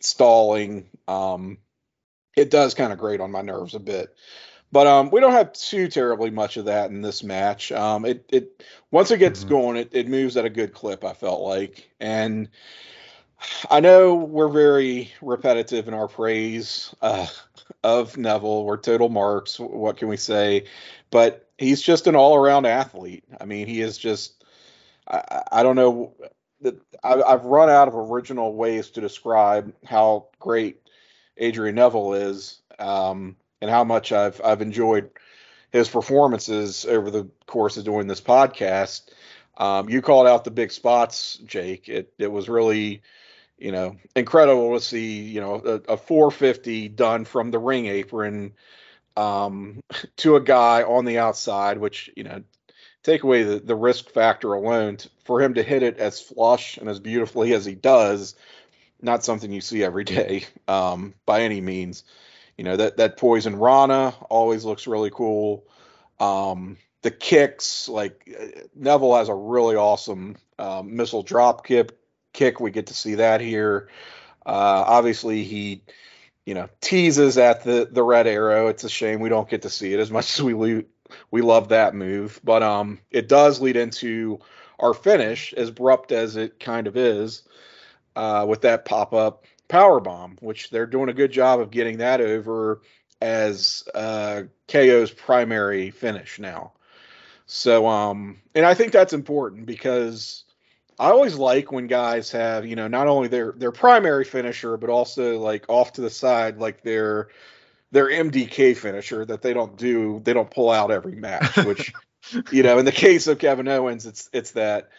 stalling. 0.02 0.90
Um 1.08 1.58
it 2.38 2.50
does 2.52 2.74
kind 2.74 2.94
of 2.94 3.00
grate 3.00 3.22
on 3.22 3.32
my 3.32 3.42
nerves 3.42 3.76
a 3.76 3.80
bit. 3.80 4.16
But 4.72 4.88
um 4.88 5.10
we 5.12 5.20
don't 5.20 5.34
have 5.34 5.54
too 5.54 5.88
terribly 5.88 6.30
much 6.32 6.58
of 6.58 6.66
that 6.66 6.92
in 6.92 7.02
this 7.02 7.24
match. 7.24 7.72
Um 7.72 8.06
it 8.06 8.26
it 8.32 8.64
once 8.92 9.12
it 9.12 9.18
gets 9.20 9.44
Mhm. 9.44 9.46
going 9.46 9.78
it, 9.78 9.90
it 9.94 10.08
moves 10.08 10.38
at 10.38 10.46
a 10.46 10.50
good 10.50 10.74
clip 10.74 11.04
i 11.04 11.14
felt 11.14 11.42
like. 11.42 11.90
And 12.00 12.50
i 13.70 13.80
know 13.80 14.16
we're 14.16 14.50
very 14.50 15.12
repetitive 15.22 15.88
in 15.88 15.94
our 15.94 16.08
praise 16.08 16.94
uh 17.02 17.28
of 17.84 18.18
neville. 18.18 18.66
We're 18.66 18.78
total 18.78 19.10
marks 19.10 19.60
what 19.60 19.98
can 19.98 20.08
we 20.08 20.18
say? 20.18 20.66
But 21.12 21.49
he's 21.60 21.82
just 21.82 22.08
an 22.08 22.16
all-around 22.16 22.66
athlete 22.66 23.24
i 23.40 23.46
mean 23.46 23.68
he 23.68 23.82
is 23.82 23.98
just 23.98 24.44
i, 25.08 25.44
I- 25.52 25.64
don't 25.64 25.76
know 25.76 26.14
I've 27.04 27.46
run 27.46 27.70
out 27.70 27.88
of 27.88 27.96
original 27.96 28.54
ways 28.54 28.90
to 28.92 29.02
describe 29.02 29.74
how 29.86 30.28
great 30.40 30.82
Adrian 31.38 31.76
Neville 31.76 32.14
is, 32.14 32.60
um, 32.78 33.38
and 33.62 33.72
how 33.72 33.84
much 33.84 34.12
I've 34.12 34.42
I've 34.44 34.62
enjoyed 34.62 35.12
his 35.72 35.88
performances 35.88 36.86
over 36.86 37.12
the 37.12 37.30
course 37.46 37.78
of 37.78 37.86
doing 37.86 38.08
this 38.08 38.22
podcast. 38.22 39.10
Um, 39.58 39.90
you 39.90 40.02
called 40.02 40.28
out 40.28 40.44
the 40.44 40.52
big 40.52 40.72
spots, 40.72 41.38
Jake. 41.46 41.88
It 41.88 42.14
it 42.18 42.32
was 42.32 42.50
really, 42.50 43.02
you 43.58 43.72
know, 43.72 43.96
incredible 44.16 44.74
to 44.78 44.84
see, 44.84 45.22
you 45.22 45.42
know, 45.42 45.56
a, 45.56 45.94
a 45.94 45.98
450 45.98 46.90
done 46.90 47.26
from 47.26 47.52
the 47.52 47.60
ring 47.60 47.86
apron 47.86 48.54
um, 49.20 49.82
to 50.18 50.36
a 50.36 50.42
guy 50.42 50.84
on 50.84 51.06
the 51.06 51.20
outside, 51.20 51.78
which 51.78 52.10
you 52.16 52.24
know, 52.24 52.44
take 53.04 53.24
away 53.24 53.44
the, 53.44 53.60
the 53.60 53.76
risk 53.76 54.10
factor 54.10 54.54
alone 54.54 54.98
t- 54.98 55.10
for 55.26 55.42
him 55.42 55.54
to 55.56 55.64
hit 55.64 55.84
it 55.84 55.98
as 55.98 56.22
flush 56.22 56.78
and 56.78 56.90
as 56.90 57.00
beautifully 57.00 57.54
as 57.54 57.66
he 57.66 57.76
does 57.76 58.36
not 59.02 59.24
something 59.24 59.52
you 59.52 59.62
see 59.62 59.84
every 59.84 60.04
day 60.18 60.46
um, 60.68 61.14
by 61.26 61.42
any 61.42 61.62
means. 61.62 62.04
You 62.58 62.66
know 62.66 62.76
that 62.76 62.98
that 62.98 63.18
poison 63.18 63.56
rana 63.56 64.14
always 64.30 64.66
looks 64.66 64.86
really 64.86 65.10
cool. 65.10 65.66
Um, 66.20 66.78
the 67.02 67.12
kicks 67.12 67.88
like 67.88 68.30
uh, 68.38 68.62
neville 68.76 69.16
has 69.16 69.30
a 69.30 69.34
really 69.34 69.78
awesome 69.78 70.36
um, 70.58 70.96
missile 70.96 71.24
drop 71.24 71.66
kick 71.66 71.92
kick. 72.34 72.60
We 72.60 72.72
get 72.72 72.88
to 72.88 72.94
see 72.94 73.16
that 73.16 73.40
here. 73.40 73.88
Uh, 74.46 74.84
obviously 74.86 75.44
he 75.44 75.84
you 76.50 76.56
know 76.56 76.68
teases 76.82 77.38
at 77.38 77.64
the 77.64 77.88
the 77.92 78.02
red 78.02 78.26
arrow. 78.26 78.70
It's 78.70 78.84
a 78.84 78.90
shame 78.90 79.20
we 79.20 79.30
don't 79.30 79.48
get 79.48 79.62
to 79.62 79.70
see 79.70 79.94
it 79.94 80.00
as 80.00 80.10
much 80.10 80.34
as 80.34 80.42
we 80.44 80.56
lo- 80.56 80.84
we 81.30 81.44
love 81.44 81.70
that 81.70 81.94
move. 81.94 82.42
But 82.44 82.64
um 82.64 82.98
it 83.12 83.28
does 83.28 83.62
lead 83.62 83.78
into 83.78 84.40
our 84.80 84.96
finish 84.96 85.54
as 85.54 85.70
abrupt 85.70 86.12
as 86.12 86.38
it 86.38 86.60
kind 86.60 86.88
of 86.88 86.98
is 86.98 87.44
uh, 88.16 88.48
with 88.50 88.62
that 88.62 88.86
pop-up 88.86 89.46
power 89.68 90.00
bomb 90.00 90.38
which 90.40 90.72
they're 90.72 90.88
doing 90.88 91.10
a 91.10 91.14
good 91.14 91.32
job 91.32 91.60
of 91.60 91.70
getting 91.70 92.00
that 92.00 92.20
over 92.20 92.82
as 93.22 93.84
uh, 93.94 94.42
KO's 94.68 95.12
primary 95.12 95.92
finish 95.92 96.40
now. 96.40 96.72
So 97.46 97.86
um 97.86 98.42
and 98.56 98.66
I 98.66 98.74
think 98.74 98.92
that's 98.92 99.14
important 99.14 99.68
because 99.68 100.46
I 101.00 101.12
always 101.12 101.36
like 101.36 101.72
when 101.72 101.88
guys 101.88 102.30
have, 102.32 102.66
you 102.66 102.76
know, 102.76 102.90
not 102.90 103.08
only 103.08 103.30
their 103.30 103.54
their 103.54 103.72
primary 103.72 104.26
finisher, 104.26 104.76
but 104.76 104.90
also 104.90 105.40
like 105.40 105.66
off 105.70 105.94
to 105.94 106.02
the 106.02 106.10
side, 106.10 106.58
like 106.58 106.84
their 106.84 107.30
their 107.92 108.10
MDK 108.10 108.76
finisher 108.76 109.26
that 109.26 109.42
they 109.42 109.54
don't 109.54 109.78
do, 109.78 110.20
they 110.24 110.34
don't 110.34 110.52
pull 110.52 110.70
out 110.70 110.92
every 110.92 111.16
match. 111.16 111.56
Which, 111.66 111.94
you 112.52 112.64
know, 112.64 112.78
in 112.78 112.86
the 112.86 112.92
case 112.92 113.28
of 113.28 113.40
Kevin 113.40 113.68
Owens, 113.70 114.06
it's 114.06 114.30
it's 114.34 114.52
that 114.52 114.90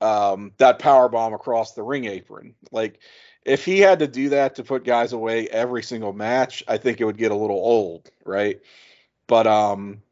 um, 0.00 0.52
that 0.58 0.80
power 0.80 1.08
bomb 1.08 1.34
across 1.34 1.72
the 1.72 1.84
ring 1.84 2.06
apron. 2.06 2.56
Like, 2.72 2.98
if 3.44 3.64
he 3.64 3.78
had 3.78 4.00
to 4.00 4.08
do 4.08 4.30
that 4.30 4.56
to 4.56 4.64
put 4.64 4.84
guys 4.84 5.12
away 5.12 5.46
every 5.48 5.84
single 5.84 6.12
match, 6.12 6.64
I 6.66 6.78
think 6.78 7.00
it 7.00 7.04
would 7.04 7.16
get 7.16 7.30
a 7.30 7.36
little 7.36 7.56
old, 7.56 8.10
right? 8.24 8.60
But 9.28 9.46
um, 9.46 10.02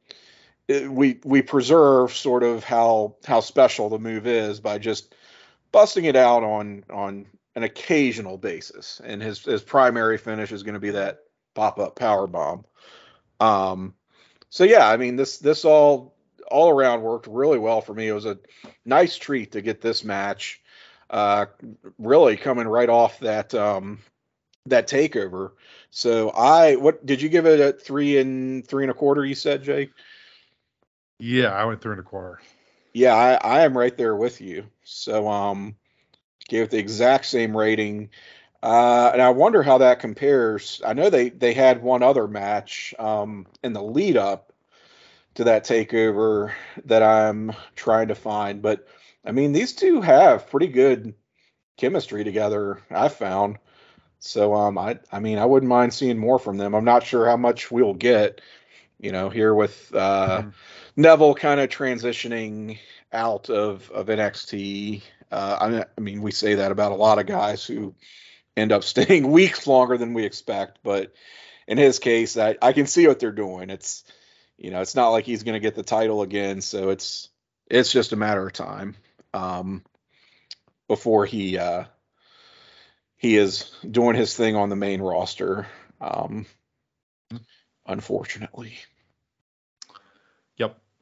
it, 0.68 0.88
we 0.88 1.18
we 1.24 1.42
preserve 1.42 2.12
sort 2.14 2.44
of 2.44 2.62
how 2.62 3.16
how 3.26 3.40
special 3.40 3.88
the 3.88 3.98
move 3.98 4.28
is 4.28 4.60
by 4.60 4.78
just 4.78 5.16
busting 5.72 6.04
it 6.04 6.16
out 6.16 6.42
on 6.42 6.84
on 6.90 7.26
an 7.54 7.64
occasional 7.64 8.38
basis, 8.38 9.00
and 9.04 9.22
his 9.22 9.44
his 9.44 9.62
primary 9.62 10.18
finish 10.18 10.52
is 10.52 10.62
going 10.62 10.74
to 10.74 10.80
be 10.80 10.90
that 10.90 11.20
pop 11.54 11.78
up 11.78 11.96
power 11.96 12.26
bomb. 12.26 12.64
Um, 13.40 13.94
so 14.50 14.64
yeah, 14.64 14.88
I 14.88 14.96
mean 14.96 15.16
this 15.16 15.38
this 15.38 15.64
all 15.64 16.14
all 16.50 16.70
around 16.70 17.02
worked 17.02 17.26
really 17.26 17.58
well 17.58 17.80
for 17.80 17.94
me. 17.94 18.08
It 18.08 18.12
was 18.12 18.26
a 18.26 18.38
nice 18.84 19.16
treat 19.16 19.52
to 19.52 19.62
get 19.62 19.80
this 19.80 20.04
match, 20.04 20.60
uh, 21.10 21.46
really 21.98 22.36
coming 22.36 22.68
right 22.68 22.88
off 22.88 23.18
that 23.20 23.54
um 23.54 23.98
that 24.66 24.88
takeover. 24.88 25.52
So 25.90 26.30
I 26.30 26.76
what 26.76 27.04
did 27.04 27.20
you 27.20 27.28
give 27.28 27.46
it 27.46 27.60
a 27.60 27.72
three 27.72 28.18
and 28.18 28.66
three 28.66 28.84
and 28.84 28.90
a 28.90 28.94
quarter? 28.94 29.24
You 29.24 29.34
said 29.34 29.62
Jake. 29.62 29.90
Yeah, 31.18 31.52
I 31.52 31.64
went 31.64 31.80
three 31.80 31.92
and 31.92 32.00
a 32.00 32.04
quarter. 32.04 32.40
Yeah, 32.92 33.14
I, 33.14 33.34
I 33.34 33.64
am 33.64 33.76
right 33.76 33.96
there 33.96 34.16
with 34.16 34.40
you. 34.40 34.66
So 34.84 35.28
um 35.28 35.76
gave 36.48 36.64
it 36.64 36.70
the 36.70 36.78
exact 36.78 37.26
same 37.26 37.56
rating. 37.56 38.10
Uh, 38.62 39.10
and 39.12 39.22
I 39.22 39.30
wonder 39.30 39.62
how 39.62 39.78
that 39.78 40.00
compares. 40.00 40.82
I 40.86 40.94
know 40.94 41.10
they 41.10 41.30
they 41.30 41.54
had 41.54 41.82
one 41.82 42.02
other 42.02 42.28
match 42.28 42.94
um 42.98 43.46
in 43.64 43.72
the 43.74 43.82
lead 43.82 44.16
up 44.16 44.52
to 45.36 45.44
that 45.44 45.64
takeover 45.66 46.52
that 46.86 47.02
I'm 47.02 47.52
trying 47.76 48.08
to 48.08 48.14
find, 48.16 48.62
but 48.62 48.86
I 49.24 49.32
mean 49.32 49.52
these 49.52 49.74
two 49.74 50.00
have 50.02 50.50
pretty 50.50 50.68
good 50.68 51.14
chemistry 51.78 52.24
together, 52.24 52.80
I 52.90 53.08
found. 53.08 53.58
So 54.20 54.54
um 54.54 54.78
I 54.78 55.00
I 55.12 55.20
mean 55.20 55.38
I 55.38 55.46
wouldn't 55.46 55.70
mind 55.70 55.94
seeing 55.94 56.18
more 56.18 56.38
from 56.38 56.58
them. 56.58 56.74
I'm 56.74 56.84
not 56.84 57.04
sure 57.04 57.26
how 57.26 57.36
much 57.38 57.70
we'll 57.72 57.94
get, 57.94 58.40
you 59.00 59.12
know, 59.12 59.30
here 59.30 59.54
with 59.54 59.94
uh 59.94 60.42
Mhm. 60.42 60.54
Neville 60.96 61.34
kind 61.34 61.60
of 61.60 61.68
transitioning 61.68 62.78
out 63.12 63.50
of 63.50 63.90
of 63.90 64.06
NXT. 64.06 65.02
Uh, 65.30 65.58
I, 65.60 65.68
mean, 65.68 65.84
I 65.96 66.00
mean, 66.00 66.22
we 66.22 66.30
say 66.30 66.56
that 66.56 66.72
about 66.72 66.92
a 66.92 66.96
lot 66.96 67.18
of 67.18 67.26
guys 67.26 67.64
who 67.64 67.94
end 68.56 68.72
up 68.72 68.84
staying 68.84 69.30
weeks 69.30 69.66
longer 69.66 69.96
than 69.96 70.14
we 70.14 70.24
expect, 70.24 70.80
but 70.82 71.12
in 71.66 71.78
his 71.78 71.98
case, 71.98 72.36
I, 72.36 72.56
I 72.60 72.72
can 72.72 72.86
see 72.86 73.06
what 73.06 73.18
they're 73.18 73.32
doing. 73.32 73.70
It's 73.70 74.04
you 74.58 74.70
know, 74.70 74.80
it's 74.80 74.94
not 74.94 75.10
like 75.10 75.24
he's 75.24 75.42
going 75.42 75.54
to 75.54 75.60
get 75.60 75.74
the 75.74 75.82
title 75.82 76.22
again, 76.22 76.60
so 76.60 76.90
it's 76.90 77.28
it's 77.70 77.90
just 77.90 78.12
a 78.12 78.16
matter 78.16 78.46
of 78.46 78.52
time 78.52 78.96
um, 79.32 79.82
before 80.88 81.26
he 81.26 81.58
uh, 81.58 81.84
he 83.16 83.36
is 83.36 83.70
doing 83.88 84.16
his 84.16 84.36
thing 84.36 84.56
on 84.56 84.68
the 84.68 84.76
main 84.76 85.00
roster. 85.00 85.66
Um, 86.00 86.46
unfortunately. 87.86 88.74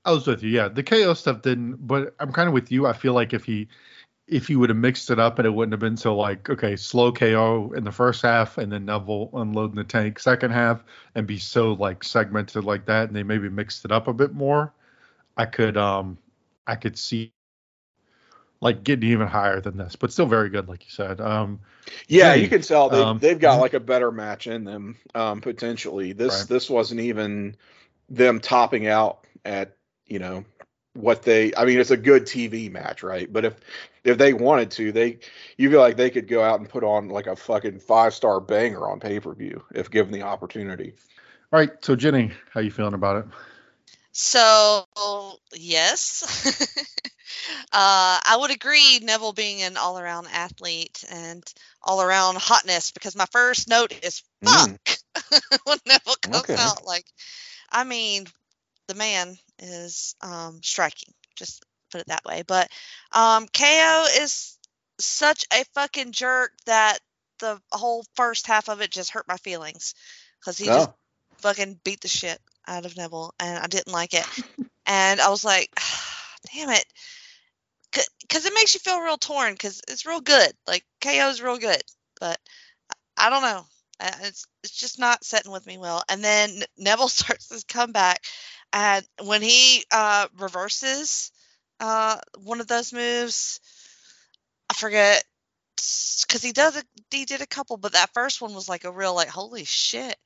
I 0.05 0.13
was 0.13 0.27
with 0.27 0.43
you. 0.43 0.51
Yeah, 0.51 0.69
the 0.69 0.83
KO 0.83 1.15
stuff 1.15 1.43
didn't, 1.43 1.87
but 1.87 2.15
I'm 2.19 2.33
kind 2.33 2.49
of 2.49 2.55
with 2.55 2.73
you. 2.73 2.87
I 2.87 2.93
feel 2.93 3.13
like 3.13 3.33
if 3.33 3.45
he 3.45 3.69
if 4.27 4.47
he 4.47 4.55
would 4.55 4.71
have 4.71 4.79
mixed 4.79 5.11
it 5.11 5.19
up 5.19 5.39
and 5.39 5.47
it 5.47 5.51
wouldn't 5.51 5.73
have 5.73 5.81
been 5.81 5.97
so 5.97 6.17
like 6.17 6.49
okay 6.49 6.77
slow 6.77 7.13
KO 7.13 7.73
in 7.77 7.85
the 7.85 7.93
first 7.93 8.23
half 8.23 8.59
and 8.59 8.71
then 8.71 8.85
Neville 8.85 9.29
unloading 9.35 9.75
the 9.75 9.85
tank 9.85 10.21
second 10.21 10.53
half 10.53 10.85
and 11.17 11.27
be 11.27 11.37
so 11.37 11.73
like 11.73 12.05
segmented 12.05 12.65
like 12.65 12.87
that 12.87 13.09
and 13.09 13.17
they 13.17 13.25
maybe 13.25 13.49
mixed 13.49 13.85
it 13.85 13.91
up 13.91 14.09
a 14.09 14.13
bit 14.13 14.33
more, 14.33 14.73
I 15.37 15.47
could 15.47 15.77
um 15.77 16.17
I 16.67 16.77
could 16.77 16.97
see 16.97 17.33
like 18.61 18.85
getting 18.85 19.11
even 19.11 19.27
higher 19.27 19.61
than 19.61 19.77
this, 19.77 19.97
but 19.97 20.13
still 20.13 20.27
very 20.27 20.51
good, 20.51 20.69
like 20.69 20.85
you 20.85 20.91
said. 20.91 21.21
Um, 21.21 21.61
yeah, 22.09 22.35
you 22.35 22.49
can 22.49 22.61
tell 22.61 22.91
they, 22.91 23.01
um, 23.01 23.19
they've 23.19 23.39
got 23.39 23.57
mhm. 23.57 23.63
like 23.63 23.75
a 23.75 23.81
better 23.81 24.13
match 24.13 24.47
in 24.47 24.65
them 24.65 24.97
um, 25.15 25.41
potentially. 25.41 26.13
This 26.13 26.41
Right. 26.41 26.49
this 26.49 26.71
wasn't 26.71 27.01
even 27.01 27.57
them 28.09 28.39
topping 28.41 28.87
out 28.87 29.27
at 29.45 29.77
you 30.11 30.21
know 30.21 30.45
what 30.95 31.23
they. 31.23 31.55
I 31.57 31.65
mean, 31.67 31.81
it's 31.81 31.91
a 31.91 31.97
good 31.99 32.27
TV 32.27 32.69
match, 32.69 33.03
right? 33.03 33.33
But 33.33 33.47
if 33.47 33.55
if 34.05 34.19
they 34.19 34.35
wanted 34.35 34.73
to, 34.73 34.93
they 34.93 35.21
you 35.59 35.71
feel 35.71 35.81
like 35.81 35.97
they 35.97 36.11
could 36.11 36.29
go 36.29 36.43
out 36.43 36.61
and 36.61 36.69
put 36.69 36.85
on 36.85 37.09
like 37.09 37.27
a 37.29 37.37
fucking 37.37 37.81
five 37.81 38.15
star 38.15 38.41
banger 38.41 38.89
on 38.89 39.01
pay 39.01 39.21
per 39.21 39.35
view 39.35 39.65
if 39.75 39.91
given 39.91 40.13
the 40.13 40.23
opportunity. 40.23 40.95
all 41.53 41.61
right, 41.61 41.71
so 41.83 41.97
Jenny, 41.97 42.33
how 42.53 42.61
you 42.61 42.71
feeling 42.71 42.95
about 42.95 43.17
it? 43.17 43.27
So 44.13 44.85
yes, 45.55 46.25
uh, 47.73 48.21
I 48.25 48.37
would 48.41 48.51
agree. 48.51 48.99
Neville 49.03 49.33
being 49.33 49.63
an 49.63 49.77
all-around 49.77 50.27
athlete 50.33 51.05
and 51.11 51.45
all-around 51.83 52.37
hotness, 52.39 52.93
because 52.93 53.17
my 53.17 53.27
first 53.33 53.69
note 53.69 53.93
is 54.05 54.23
fuck 54.45 54.71
Mm. 54.71 54.79
when 55.65 55.79
Neville 55.87 56.17
comes 56.23 56.51
Okay. 56.51 56.57
out. 56.57 56.85
Like, 56.87 57.07
I 57.71 57.85
mean, 57.85 58.27
the 58.91 58.97
man 58.97 59.39
is 59.61 60.17
um, 60.21 60.61
striking. 60.65 61.15
Just 61.37 61.65
put 61.93 62.01
it 62.01 62.09
that 62.09 62.25
way. 62.25 62.43
But 62.45 62.69
um, 63.13 63.47
KO 63.47 64.07
is 64.19 64.59
such 64.99 65.45
a 65.53 65.65
fucking 65.75 66.11
jerk 66.11 66.51
that 66.67 66.99
the 67.39 67.61
whole 67.71 68.05
first 68.17 68.49
half 68.49 68.69
of 68.69 68.81
it 68.81 68.91
just 68.91 69.13
hurt 69.13 69.29
my 69.29 69.37
feelings 69.37 69.95
because 70.41 70.59
he 70.59 70.65
just 70.65 70.91
Oh, 70.91 70.95
fucking 71.39 71.81
beat 71.85 72.01
the 72.01 72.09
shit 72.09 72.41
out 72.67 72.85
of 72.85 72.97
Neville, 72.97 73.33
and 73.39 73.59
I 73.59 73.69
didn't 73.69 73.93
like 73.93 74.13
it. 74.13 74.27
and 74.87 75.21
I 75.21 75.29
was 75.29 75.45
like, 75.45 75.71
damn 76.53 76.71
it, 76.71 76.85
because 77.93 78.45
it 78.45 78.55
makes 78.55 78.75
you 78.75 78.81
feel 78.81 79.01
real 79.01 79.19
torn. 79.19 79.53
Because 79.53 79.81
it's 79.89 80.05
real 80.05 80.21
good, 80.21 80.53
like 80.67 80.85
KO 81.01 81.29
is 81.29 81.41
real 81.41 81.59
good, 81.59 81.83
but 82.21 82.39
I 83.19 83.27
I 83.27 83.31
don't 83.31 83.43
know. 83.43 83.65
It's 84.23 84.47
it's 84.65 84.75
just 84.75 84.99
not 84.99 85.25
setting 85.25 85.53
with 85.53 85.67
me 85.67 85.79
well. 85.79 86.03
And 86.09 86.25
then 86.25 86.63
Neville 86.77 87.09
starts 87.09 87.51
his 87.51 87.65
comeback, 87.65 88.25
and 88.73 89.05
when 89.25 89.43
he 89.43 89.85
uh, 89.91 90.29
reverses 90.39 91.33
uh, 91.81 92.19
one 92.39 92.61
of 92.61 92.67
those 92.69 92.93
moves, 92.93 93.61
I 94.69 94.75
forget 94.75 95.25
because 95.77 96.43
he 96.43 96.53
does 96.53 96.77
a, 96.77 96.83
he 97.11 97.25
did 97.25 97.41
a 97.41 97.47
couple, 97.47 97.77
but 97.77 97.93
that 97.93 98.13
first 98.15 98.41
one 98.41 98.55
was 98.55 98.69
like 98.69 98.85
a 98.85 98.93
real 98.93 99.15
like 99.15 99.29
holy 99.29 99.65
shit. 99.65 100.17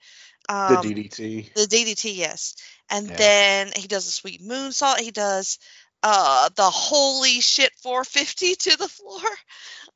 the 0.49 0.55
Um, 0.55 0.83
DDT. 0.83 1.53
the 1.55 1.67
DDT, 1.67 2.17
yes. 2.17 2.57
And 2.91 3.07
Yeah. 3.09 3.17
then 3.17 3.73
he 3.77 3.87
does 3.89 4.07
a 4.07 4.13
sweet 4.13 4.43
moonsault. 4.43 4.99
He 5.01 5.11
does 5.11 5.59
uh 6.03 6.51
the 6.57 6.69
holy 6.69 7.41
shit 7.41 7.73
450 7.83 8.55
to 8.57 8.77
the 8.77 8.89
floor. 8.89 9.21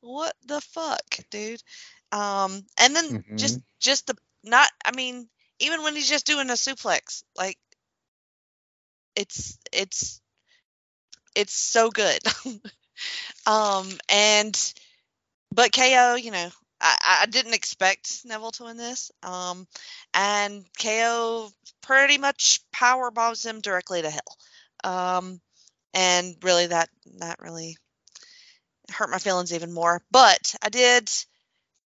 What 0.01 0.35
the 0.47 0.61
fuck, 0.61 1.03
dude? 1.31 1.63
Um 2.13 2.65
and 2.81 2.97
then 2.97 3.25
just 3.37 3.61
just 3.81 4.07
the 4.07 4.17
not 4.45 4.71
I 4.85 4.93
mean, 4.97 5.29
even 5.59 5.83
when 5.83 5.95
he's 5.95 6.09
just 6.09 6.27
doing 6.27 6.49
a 6.51 6.55
suplex, 6.55 7.23
like 7.37 7.59
it's 9.19 9.59
it's 9.73 10.21
it's 11.35 11.53
so 11.53 11.91
good. 11.91 12.21
um 13.47 13.89
and 14.09 14.75
but 15.55 15.73
KO, 15.73 16.15
you 16.17 16.31
know, 16.31 16.51
I, 16.81 17.19
I 17.23 17.27
didn't 17.27 17.55
expect 17.55 18.25
Neville 18.25 18.53
to 18.53 18.65
win 18.65 18.77
this. 18.77 19.11
Um, 19.23 19.67
and 20.15 20.65
KO 20.81 21.51
pretty 21.83 22.19
much 22.19 22.61
power 22.73 23.11
bombs 23.11 23.45
him 23.45 23.61
directly 23.61 24.03
to 24.03 24.11
hell. 24.11 24.37
Um, 24.85 25.41
and 25.95 26.37
really, 26.43 26.67
that 26.67 26.91
that 27.19 27.41
really 27.41 27.77
hurt 28.93 29.11
my 29.11 29.19
feelings 29.19 29.53
even 29.53 29.73
more. 29.73 30.03
But 30.11 30.55
I 30.63 30.69
did 30.69 31.11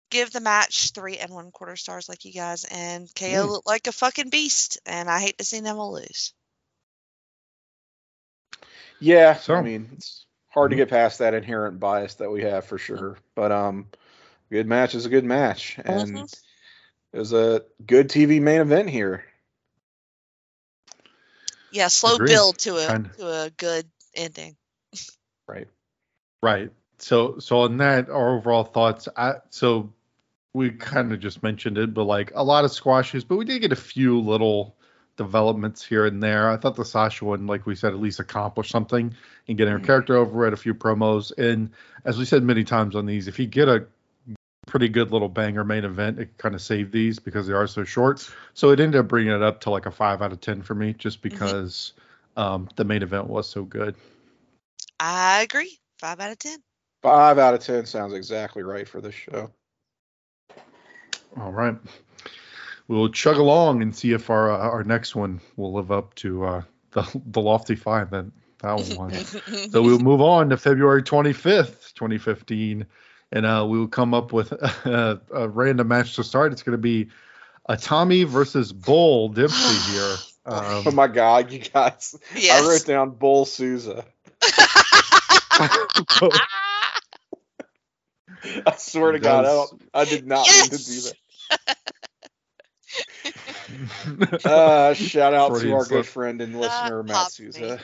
give 0.10 0.32
the 0.32 0.40
match 0.40 0.92
three 0.92 1.18
and 1.18 1.34
one 1.34 1.52
quarter 1.52 1.76
stars, 1.76 2.08
like 2.10 2.26
you 2.26 2.34
guys. 2.34 2.64
And 2.66 3.14
KO 3.16 3.48
Mm. 3.48 3.50
looked 3.50 3.68
like 3.68 3.88
a 3.88 3.92
fucking 3.92 4.30
beast, 4.30 4.80
and 4.86 5.10
I 5.10 5.20
hate 5.20 5.38
to 5.40 5.46
see 5.46 5.62
Neville 5.62 5.94
lose. 5.94 6.34
Yeah, 9.00 9.36
So- 9.36 9.56
I 9.56 9.62
mean, 9.62 9.90
it's 9.94 10.26
hard 10.50 10.72
to 10.72 10.76
get 10.78 10.90
past 10.90 11.20
that 11.20 11.34
inherent 11.34 11.80
bias 11.80 12.16
that 12.16 12.32
we 12.32 12.42
have 12.44 12.66
for 12.66 12.78
sure. 12.78 13.18
But 13.36 13.52
um, 13.52 13.88
good 14.50 14.68
match 14.68 14.96
is 14.96 15.06
a 15.06 15.10
good 15.10 15.26
match, 15.26 15.78
and 15.84 16.16
Mhm. 16.18 16.42
it 17.14 17.20
was 17.20 17.34
a 17.34 17.64
good 17.86 18.10
TV 18.10 18.40
main 18.42 18.62
event 18.62 18.90
here. 18.90 19.24
Yeah, 21.72 21.90
slow 21.90 22.16
Agreed. 22.16 22.28
build 22.30 22.58
to 22.60 22.78
a 22.78 22.88
Kinda. 22.88 23.10
to 23.18 23.28
a 23.28 23.50
good 23.52 23.86
ending. 24.16 24.56
Right. 25.48 25.68
Right. 26.42 26.72
So 26.98 27.40
so 27.40 27.60
on 27.62 27.78
that, 27.78 28.10
our 28.10 28.36
overall 28.38 28.64
thoughts. 28.64 29.08
I 29.16 29.36
so 29.50 29.94
we 30.54 30.72
kind 30.72 31.12
of 31.14 31.20
just 31.20 31.44
mentioned 31.44 31.78
it, 31.78 31.94
but 31.94 32.06
like 32.06 32.32
a 32.34 32.44
lot 32.44 32.66
of 32.66 32.72
squashes, 32.72 33.24
but 33.26 33.36
we 33.38 33.46
did 33.46 33.60
get 33.60 33.72
a 33.72 33.76
few 33.76 34.20
little 34.22 34.77
developments 35.18 35.84
here 35.84 36.06
and 36.06 36.24
there. 36.24 36.50
I 36.50 36.58
thought 36.58 36.76
the 36.76 36.86
Sasha 36.86 37.26
one, 37.26 37.48
like 37.48 37.66
we 37.66 37.76
said, 37.76 37.94
at 37.94 38.00
least 38.00 38.20
accomplished 38.20 38.72
something 38.72 39.14
in 39.48 39.58
getting 39.58 39.74
her 39.74 39.80
Mhm. 39.80 39.86
character 39.86 40.16
over 40.16 40.46
at 40.46 40.54
a 40.54 40.58
few 40.58 40.74
promos. 40.74 41.38
And 41.38 41.72
as 42.06 42.18
we 42.18 42.26
said 42.26 42.44
many 42.44 42.64
times 42.64 42.96
on 42.96 43.06
these, 43.06 43.28
if 43.28 43.40
you 43.40 43.48
get 43.48 43.68
a 43.68 43.86
pretty 44.68 44.90
good 44.90 45.12
little 45.12 45.30
banger 45.30 45.64
main 45.64 45.84
event, 45.86 46.20
it 46.20 46.38
kind 46.38 46.54
of 46.56 46.62
saved 46.62 46.92
these 46.92 47.20
because 47.20 47.48
they 47.48 47.54
are 47.54 47.68
so 47.68 47.84
short. 47.84 48.30
So 48.54 48.70
it 48.70 48.80
ended 48.80 49.00
up 49.00 49.08
bringing 49.08 49.34
it 49.34 49.42
up 49.42 49.62
to 49.62 49.70
like 49.70 49.86
a 49.86 49.92
five 49.92 50.22
out 50.22 50.32
of 50.32 50.42
ten 50.42 50.62
for 50.62 50.76
me, 50.76 50.94
just 50.94 51.22
because 51.22 51.94
um, 52.36 52.70
the 52.76 52.84
main 52.84 53.02
event 53.02 53.28
was 53.28 53.50
so 53.50 53.64
good. 53.64 53.96
I 55.00 55.42
agree. 55.42 55.80
Five 56.00 56.20
out 56.20 56.32
of 56.32 56.40
ten. 56.40 56.60
Five 57.02 57.40
out 57.40 57.54
of 57.54 57.62
ten 57.62 57.86
sounds 57.86 58.14
exactly 58.14 58.64
right 58.64 58.88
for 58.88 59.02
this 59.02 59.16
show. 59.16 59.52
All 61.40 61.52
right. 61.52 61.76
We'll 62.88 63.10
chug 63.10 63.38
along 63.38 63.82
and 63.82 63.96
see 63.96 64.14
if 64.14 64.30
our 64.30 64.52
uh, 64.52 64.58
our 64.58 64.84
next 64.84 65.16
one 65.16 65.42
will 65.56 65.74
live 65.74 65.92
up 65.92 66.16
to 66.16 66.46
uh, 66.46 66.62
the 66.92 67.22
the 67.26 67.42
lofty 67.42 67.76
five 67.76 68.12
that 68.12 68.26
that 68.60 68.74
one 68.74 69.12
was. 69.12 69.36
so 69.72 69.82
we'll 69.84 70.00
move 70.00 70.22
on 70.22 70.50
to 70.50 70.58
February 70.58 71.04
25th, 71.04 71.94
2015, 71.94 72.86
and 73.34 73.46
uh, 73.46 73.66
we 73.68 73.78
will 73.78 73.88
come 73.88 74.14
up 74.14 74.32
with 74.32 74.52
a, 74.86 75.20
a 75.34 75.50
random 75.50 75.88
match 75.90 76.16
to 76.16 76.24
start. 76.24 76.54
It's 76.54 76.64
going 76.64 76.78
to 76.78 76.82
be 76.82 77.10
Itami 77.70 78.26
versus 78.26 78.72
Bull 78.72 79.30
Dempsey 79.30 79.92
here. 79.92 80.16
oh 80.46 80.82
Um, 80.86 80.96
my 80.96 81.08
God, 81.08 81.52
you 81.52 81.60
guys! 81.60 82.18
yes. 82.36 82.64
I 82.64 82.68
wrote 82.68 82.86
down 82.86 83.12
Bull 83.12 83.46
Souza. 83.46 84.06
I 88.66 88.76
swear 88.78 89.12
to 89.12 89.20
God, 89.20 89.46
I, 89.46 89.54
don't, 89.54 89.82
I 89.94 90.06
did 90.06 90.26
not 90.26 90.48
mean 90.48 90.70
to 90.70 90.78
do 90.78 91.02
that. 91.02 91.16
Uh, 94.46 94.94
shout 94.94 95.34
out 95.34 95.60
to 95.60 95.74
our 95.74 95.86
slip. 95.86 95.90
good 95.90 96.06
friend 96.06 96.42
and 96.42 96.60
listener 96.60 97.04
Matt 97.04 97.16
popped. 97.16 97.32
Souza. 97.34 97.80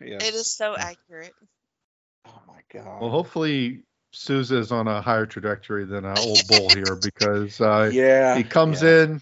Yes. 0.00 0.28
It 0.28 0.34
is 0.34 0.50
so 0.50 0.76
accurate. 0.76 1.34
Oh 2.26 2.42
my 2.48 2.60
God. 2.72 3.00
well, 3.00 3.10
hopefully 3.10 3.84
Souza 4.12 4.58
is 4.58 4.72
on 4.72 4.88
a 4.88 5.00
higher 5.00 5.26
trajectory 5.26 5.84
than 5.84 6.04
uh, 6.04 6.14
old 6.18 6.40
Bull 6.48 6.68
here 6.74 6.96
because 7.00 7.60
uh, 7.60 7.90
yeah. 7.92 8.36
he 8.36 8.44
comes 8.44 8.82
yeah. 8.82 9.02
in, 9.02 9.20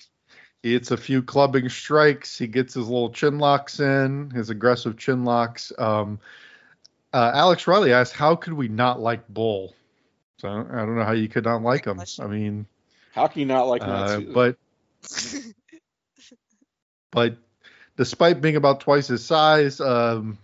he 0.62 0.72
hits 0.72 0.90
a 0.90 0.96
few 0.96 1.22
clubbing 1.22 1.68
strikes, 1.68 2.38
he 2.38 2.46
gets 2.46 2.74
his 2.74 2.86
little 2.86 3.10
chin 3.10 3.38
locks 3.38 3.80
in, 3.80 4.30
his 4.30 4.50
aggressive 4.50 4.96
chin 4.96 5.24
locks. 5.24 5.72
Um, 5.78 6.20
uh, 7.12 7.32
Alex 7.34 7.66
Riley 7.66 7.92
asked, 7.92 8.14
"How 8.14 8.36
could 8.36 8.54
we 8.54 8.68
not 8.68 9.00
like 9.00 9.28
Bull?" 9.28 9.74
So 10.38 10.48
I 10.48 10.54
don't 10.54 10.96
know 10.96 11.04
how 11.04 11.12
you 11.12 11.28
could 11.28 11.44
not 11.44 11.62
like 11.62 11.84
him. 11.84 12.00
I 12.20 12.26
mean, 12.26 12.66
How 13.12 13.26
can 13.28 13.40
you 13.40 13.46
not 13.46 13.64
like 13.64 13.82
Matt 13.82 13.90
uh, 13.90 14.16
Souza? 14.18 14.32
but 14.32 14.56
but 17.12 17.36
despite 17.96 18.40
being 18.40 18.56
about 18.56 18.80
twice 18.80 19.06
his 19.06 19.24
size, 19.24 19.80
um, 19.80 20.38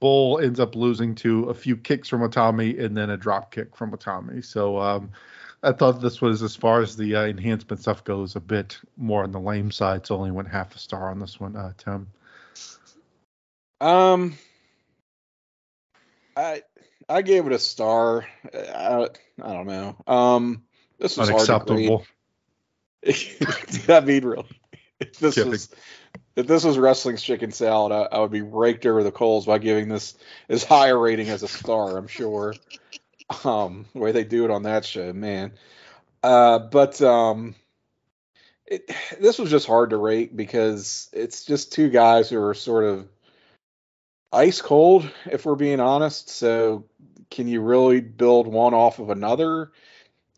Bull 0.00 0.38
ends 0.38 0.60
up 0.60 0.74
losing 0.74 1.14
to 1.16 1.44
a 1.44 1.54
few 1.54 1.76
kicks 1.76 2.08
from 2.08 2.20
Itami 2.20 2.78
and 2.82 2.94
then 2.96 3.08
a 3.08 3.16
drop 3.16 3.50
kick 3.50 3.74
from 3.76 3.92
Itami. 3.92 4.44
So 4.44 4.78
um, 4.78 5.12
I 5.62 5.72
thought 5.72 6.00
this 6.00 6.20
was, 6.20 6.42
as 6.42 6.56
far 6.56 6.80
as 6.80 6.96
the 6.96 7.16
uh, 7.16 7.24
enhancement 7.24 7.80
stuff 7.80 8.04
goes, 8.04 8.36
a 8.36 8.40
bit 8.40 8.78
more 8.96 9.22
on 9.22 9.32
the 9.32 9.40
lame 9.40 9.70
side. 9.70 10.06
So 10.06 10.16
only 10.16 10.30
went 10.30 10.48
half 10.48 10.74
a 10.74 10.78
star 10.78 11.10
on 11.10 11.18
this 11.18 11.38
one, 11.38 11.56
uh, 11.56 11.72
Tim. 11.78 12.08
Um, 13.80 14.38
I 16.36 16.62
I 17.08 17.22
gave 17.22 17.46
it 17.46 17.52
a 17.52 17.58
star. 17.58 18.26
I, 18.54 19.08
I 19.42 19.52
don't 19.52 19.66
know. 19.66 19.96
Um, 20.06 20.62
this 20.98 21.16
was 21.16 21.30
Unacceptable. 21.30 22.04
I 23.06 24.00
mean, 24.00 24.24
really, 24.24 24.60
this 25.18 25.36
was 25.36 25.70
if 26.36 26.46
this 26.46 26.64
was 26.64 26.78
wrestling's 26.78 27.22
chicken 27.22 27.52
salad, 27.52 27.92
I, 27.92 28.16
I 28.16 28.20
would 28.20 28.30
be 28.30 28.42
raked 28.42 28.86
over 28.86 29.02
the 29.02 29.12
coals 29.12 29.46
by 29.46 29.58
giving 29.58 29.88
this 29.88 30.16
as 30.48 30.64
high 30.64 30.88
a 30.88 30.96
rating 30.96 31.28
as 31.28 31.42
a 31.42 31.48
star. 31.48 31.96
I'm 31.96 32.08
sure. 32.08 32.54
um, 33.44 33.86
the 33.92 33.98
way 33.98 34.12
they 34.12 34.24
do 34.24 34.44
it 34.44 34.50
on 34.50 34.64
that 34.64 34.84
show, 34.84 35.12
man. 35.12 35.52
Uh, 36.22 36.58
but 36.58 37.00
um, 37.02 37.54
it, 38.66 38.90
this 39.20 39.38
was 39.38 39.50
just 39.50 39.66
hard 39.66 39.90
to 39.90 39.96
rate 39.96 40.36
because 40.36 41.08
it's 41.12 41.44
just 41.44 41.72
two 41.72 41.88
guys 41.88 42.28
who 42.28 42.42
are 42.42 42.54
sort 42.54 42.84
of 42.84 43.08
ice 44.32 44.60
cold, 44.60 45.10
if 45.26 45.44
we're 45.44 45.56
being 45.56 45.80
honest. 45.80 46.28
So, 46.28 46.84
can 47.30 47.48
you 47.48 47.60
really 47.60 48.00
build 48.00 48.46
one 48.46 48.74
off 48.74 48.98
of 48.98 49.10
another, 49.10 49.72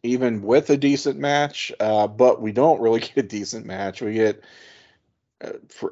even 0.03 0.43
with 0.43 0.71
a 0.71 0.77
decent 0.77 1.19
match? 1.19 1.73
Uh, 1.81 2.07
but 2.07 2.41
we 2.41 2.53
don't 2.53 2.81
really 2.81 3.01
get 3.15 3.17
a 3.17 3.23
decent 3.23 3.67
match. 3.67 4.01
We 4.01 4.15
get 4.15 4.43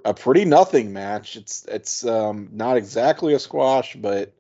a, 0.05 0.15
pretty 0.15 0.45
nothing 0.45 0.93
match. 0.93 1.37
It's 1.37 1.65
it's 1.67 2.05
um, 2.05 2.51
not 2.53 2.77
exactly 2.77 3.35
a 3.35 3.39
squash, 3.39 3.95
but 3.95 4.33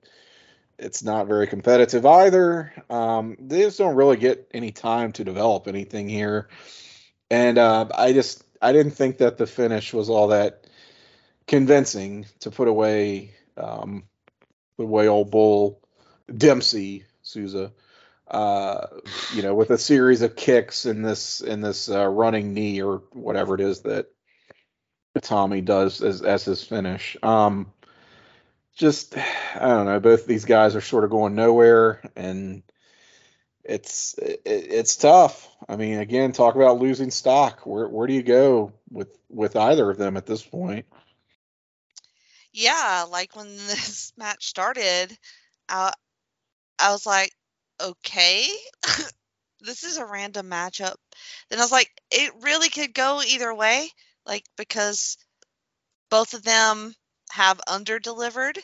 it's 0.79 1.03
not 1.03 1.27
very 1.27 1.47
competitive 1.47 2.07
either. 2.07 2.73
Um, 2.89 3.37
they 3.41 3.63
just 3.63 3.79
don't 3.79 3.97
really 3.97 4.17
get 4.17 4.49
any 4.53 4.73
time 4.73 5.13
to 5.13 5.25
develop 5.25 5.69
anything 5.69 6.09
here, 6.09 6.49
and 7.31 7.59
uh, 7.59 7.89
I 7.95 8.13
just 8.13 8.45
I 8.63 8.73
didn't 8.73 8.93
think 8.93 9.19
that 9.19 9.39
the 9.39 9.47
finish 9.47 9.93
was 9.93 10.09
all 10.09 10.29
that 10.29 10.67
convincing 11.47 12.27
to 12.41 12.51
put 12.51 12.69
away 12.69 13.35
um, 13.57 14.05
put 14.77 14.85
away 14.85 15.09
old 15.09 15.31
bull 15.31 15.81
Dempsey 16.35 17.05
Souza. 17.23 17.73
Uh, 18.29 18.87
you 19.35 19.43
know, 19.43 19.57
with 19.57 19.71
a 19.71 19.79
series 19.79 20.23
of 20.23 20.37
kicks 20.37 20.87
in 20.87 21.03
this 21.03 21.41
in 21.41 21.61
this 21.61 21.91
uh, 21.91 22.07
running 22.07 22.55
knee 22.55 22.81
or 22.81 23.03
whatever 23.13 23.57
it 23.57 23.61
is 23.61 23.81
that 23.81 24.07
Tommy 25.19 25.61
does 25.61 26.03
as 26.03 26.23
as 26.23 26.45
his 26.45 26.63
finish. 26.63 27.17
Um, 27.23 27.73
just 28.77 29.17
I 29.17 29.67
don't 29.67 29.87
know. 29.87 30.01
Both 30.01 30.27
these 30.27 30.45
guys 30.45 30.77
are 30.77 30.81
sort 30.81 31.05
of 31.05 31.11
going 31.11 31.35
nowhere, 31.35 32.03
and 32.15 32.63
it's 33.65 34.15
it, 34.19 34.43
it's 34.45 34.97
tough. 34.97 35.49
I 35.69 35.77
mean, 35.77 35.99
again, 35.99 36.33
talk 36.33 36.55
about 36.55 36.79
losing 36.79 37.11
stock. 37.11 37.67
Where 37.67 37.89
where 37.89 38.07
do 38.07 38.15
you 38.15 38.23
go 38.23 38.73
with 38.91 39.09
with 39.29 39.57
either 39.57 39.91
of 39.91 39.99
them 39.99 40.17
at 40.17 40.27
this 40.27 40.43
point? 40.43 40.87
Yeah, 42.53 43.07
like 43.11 43.35
when 43.37 43.49
this 43.67 44.13
match 44.17 44.47
started, 44.47 45.17
I 45.69 45.93
I 46.79 46.93
was 46.93 47.05
like, 47.05 47.33
okay, 47.81 48.47
this 49.61 49.85
is 49.85 49.99
a 49.99 50.07
random 50.07 50.49
matchup. 50.49 50.97
Then 51.51 51.59
I 51.59 51.63
was 51.63 51.73
like, 51.73 51.91
it 52.11 52.33
really 52.41 52.71
could 52.71 52.95
go 52.95 53.21
either 53.23 53.55
way, 53.55 53.91
like 54.27 54.45
because 54.57 55.17
both 56.11 56.35
of 56.35 56.43
them 56.43 56.95
have 57.31 57.61
under 57.67 57.99
delivered, 57.99 58.59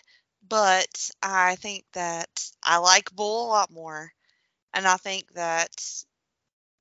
but 0.46 1.10
I 1.22 1.56
think 1.56 1.84
that 1.92 2.28
I 2.62 2.78
like 2.78 3.14
Bull 3.14 3.46
a 3.46 3.48
lot 3.48 3.70
more. 3.70 4.12
And 4.74 4.86
I 4.86 4.96
think 4.96 5.32
that 5.34 5.70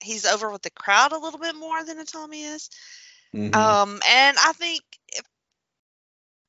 he's 0.02 0.26
over 0.26 0.52
with 0.52 0.62
the 0.62 0.70
crowd 0.72 1.14
a 1.14 1.18
little 1.18 1.40
bit 1.40 1.56
more 1.56 1.84
than 1.84 2.04
Itami 2.04 2.54
is. 2.54 2.70
Mhm. 3.34 3.56
Um, 3.56 4.02
and 4.08 4.38
I 4.38 4.54
think 4.54 4.82
if 5.10 5.24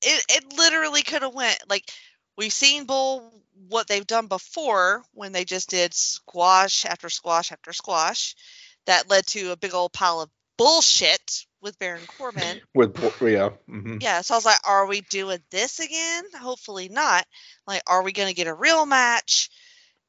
it 0.03 0.25
it 0.29 0.57
literally 0.57 1.03
could 1.03 1.23
have 1.23 1.35
went 1.35 1.59
like 1.69 1.91
we've 2.37 2.53
seen 2.53 2.85
Bull 2.85 3.33
what 3.69 3.89
they've 3.89 4.07
done 4.07 4.27
before 4.27 5.03
when 5.13 5.33
they 5.33 5.45
just 5.45 5.71
did 5.71 5.95
squash 5.95 6.85
after 6.85 7.09
squash 7.09 7.53
after 7.53 7.73
squash 7.73 8.35
that 8.87 9.09
led 9.09 9.27
to 9.27 9.53
a 9.53 9.57
big 9.57 9.75
old 9.75 9.93
pile 9.93 10.21
of 10.21 10.31
bullshit 10.57 11.47
with 11.67 11.79
Baron 11.81 12.07
Corbin. 12.17 12.61
with 12.75 12.97
yeah, 13.21 13.51
mhm. 13.69 14.03
yeah, 14.03 14.21
so 14.23 14.35
I 14.35 14.37
was 14.39 14.45
like, 14.47 14.61
are 14.67 14.87
we 14.87 15.03
doing 15.03 15.41
this 15.51 15.81
again? 15.81 16.25
Hopefully 16.41 16.89
not. 16.89 17.27
Like, 17.67 17.83
are 17.87 18.03
we 18.03 18.13
going 18.13 18.29
to 18.29 18.35
get 18.35 18.47
a 18.47 18.55
real 18.55 18.87
match? 18.87 19.51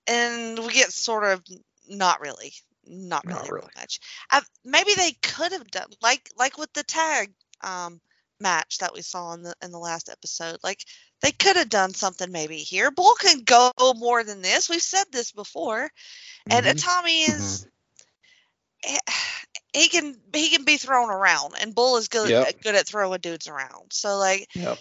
And 0.07 0.57
we 0.59 0.71
get 0.71 0.93
sort 0.93 1.25
of 1.25 1.43
not 1.89 2.21
really, 2.21 2.53
not 2.85 3.25
really, 3.25 3.39
Not 3.39 3.51
really. 3.51 3.67
match. 3.75 3.99
I, 4.31 4.41
maybe 4.63 4.91
they 4.95 5.11
could 5.21 5.51
have 5.51 5.69
done 5.69 5.87
like 6.01 6.29
like 6.37 6.57
with 6.57 6.71
the 6.73 6.83
tag 6.83 7.33
um, 7.61 7.99
match 8.39 8.77
that 8.77 8.93
we 8.93 9.01
saw 9.01 9.33
in 9.33 9.41
the 9.41 9.53
in 9.61 9.71
the 9.71 9.79
last 9.79 10.09
episode. 10.09 10.59
Like 10.63 10.79
they 11.21 11.31
could 11.31 11.57
have 11.57 11.69
done 11.69 11.93
something 11.93 12.31
maybe 12.31 12.57
here. 12.57 12.91
Bull 12.91 13.15
can 13.19 13.41
go 13.41 13.71
more 13.97 14.23
than 14.23 14.41
this. 14.41 14.69
We've 14.69 14.81
said 14.81 15.05
this 15.11 15.31
before, 15.33 15.89
and 16.49 16.65
Mhm. 16.65 16.73
Itami 16.73 17.29
is. 17.35 17.67
He 19.73 19.89
can 19.89 20.15
he 20.33 20.49
can 20.49 20.63
be 20.63 20.77
thrown 20.77 21.09
around, 21.09 21.53
and 21.59 21.75
Bull 21.75 21.97
is 21.97 22.07
good 22.07 22.31
Yep. 22.31 22.61
good 22.63 22.75
at 22.75 22.87
throwing 22.87 23.19
dudes 23.19 23.47
around. 23.47 23.91
So 23.93 24.17
like 24.17 24.47
Yep. 24.55 24.77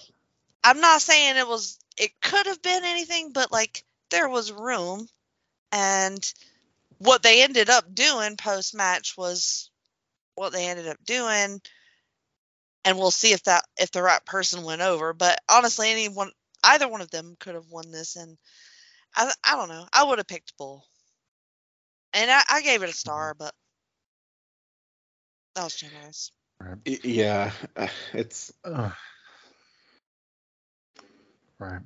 I'm 0.64 0.80
not 0.80 1.02
saying 1.02 1.36
it 1.36 1.46
was 1.48 1.78
it 1.98 2.10
could 2.20 2.46
have 2.46 2.62
been 2.62 2.84
anything, 2.84 3.32
but 3.32 3.52
like 3.52 3.84
there 4.10 4.28
was 4.28 4.52
room 4.52 5.08
and 5.72 6.32
what 6.98 7.22
they 7.22 7.42
ended 7.42 7.68
up 7.70 7.94
doing 7.94 8.36
post 8.36 8.74
match 8.74 9.16
was 9.16 9.70
what 10.34 10.52
they 10.52 10.66
ended 10.68 10.88
up 10.88 10.98
doing 11.04 11.60
and 12.84 12.98
we'll 12.98 13.10
see 13.10 13.32
if 13.32 13.42
that 13.44 13.64
if 13.78 13.90
the 13.90 14.02
right 14.02 14.24
person 14.24 14.64
went 14.64 14.82
over. 14.82 15.12
But 15.12 15.40
honestly 15.48 15.90
anyone 15.90 16.30
either 16.64 16.88
one 16.88 17.00
of 17.00 17.10
them 17.10 17.36
could 17.38 17.54
have 17.54 17.70
won 17.70 17.90
this 17.90 18.16
and 18.16 18.36
I 19.14 19.32
I 19.44 19.56
don't 19.56 19.68
know. 19.68 19.86
I 19.92 20.04
would 20.04 20.18
have 20.18 20.26
picked 20.26 20.56
Bull. 20.56 20.84
And 22.12 22.30
I, 22.30 22.42
I 22.48 22.62
gave 22.62 22.82
it 22.82 22.88
a 22.90 22.94
star, 22.94 23.34
but 23.34 23.54
that 25.56 25.64
was 25.64 25.74
generous. 25.74 26.30
Y- 26.86 26.98
Yeah, 27.02 27.50
uh, 27.76 27.88
it's 28.14 28.52
Ugh. 28.64 28.92
right. 31.58 31.80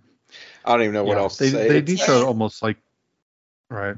I 0.64 0.72
don't 0.72 0.82
even 0.82 0.94
know 0.94 1.04
what 1.04 1.16
Yeah, 1.16 1.22
else 1.22 1.38
they 1.38 1.46
to 1.46 1.56
say. 1.56 1.68
they 1.68 1.76
It's- 1.78 1.88
need 1.88 2.04
to 2.04 2.24
almost 2.26 2.62
like 2.62 2.76
right. 3.70 3.96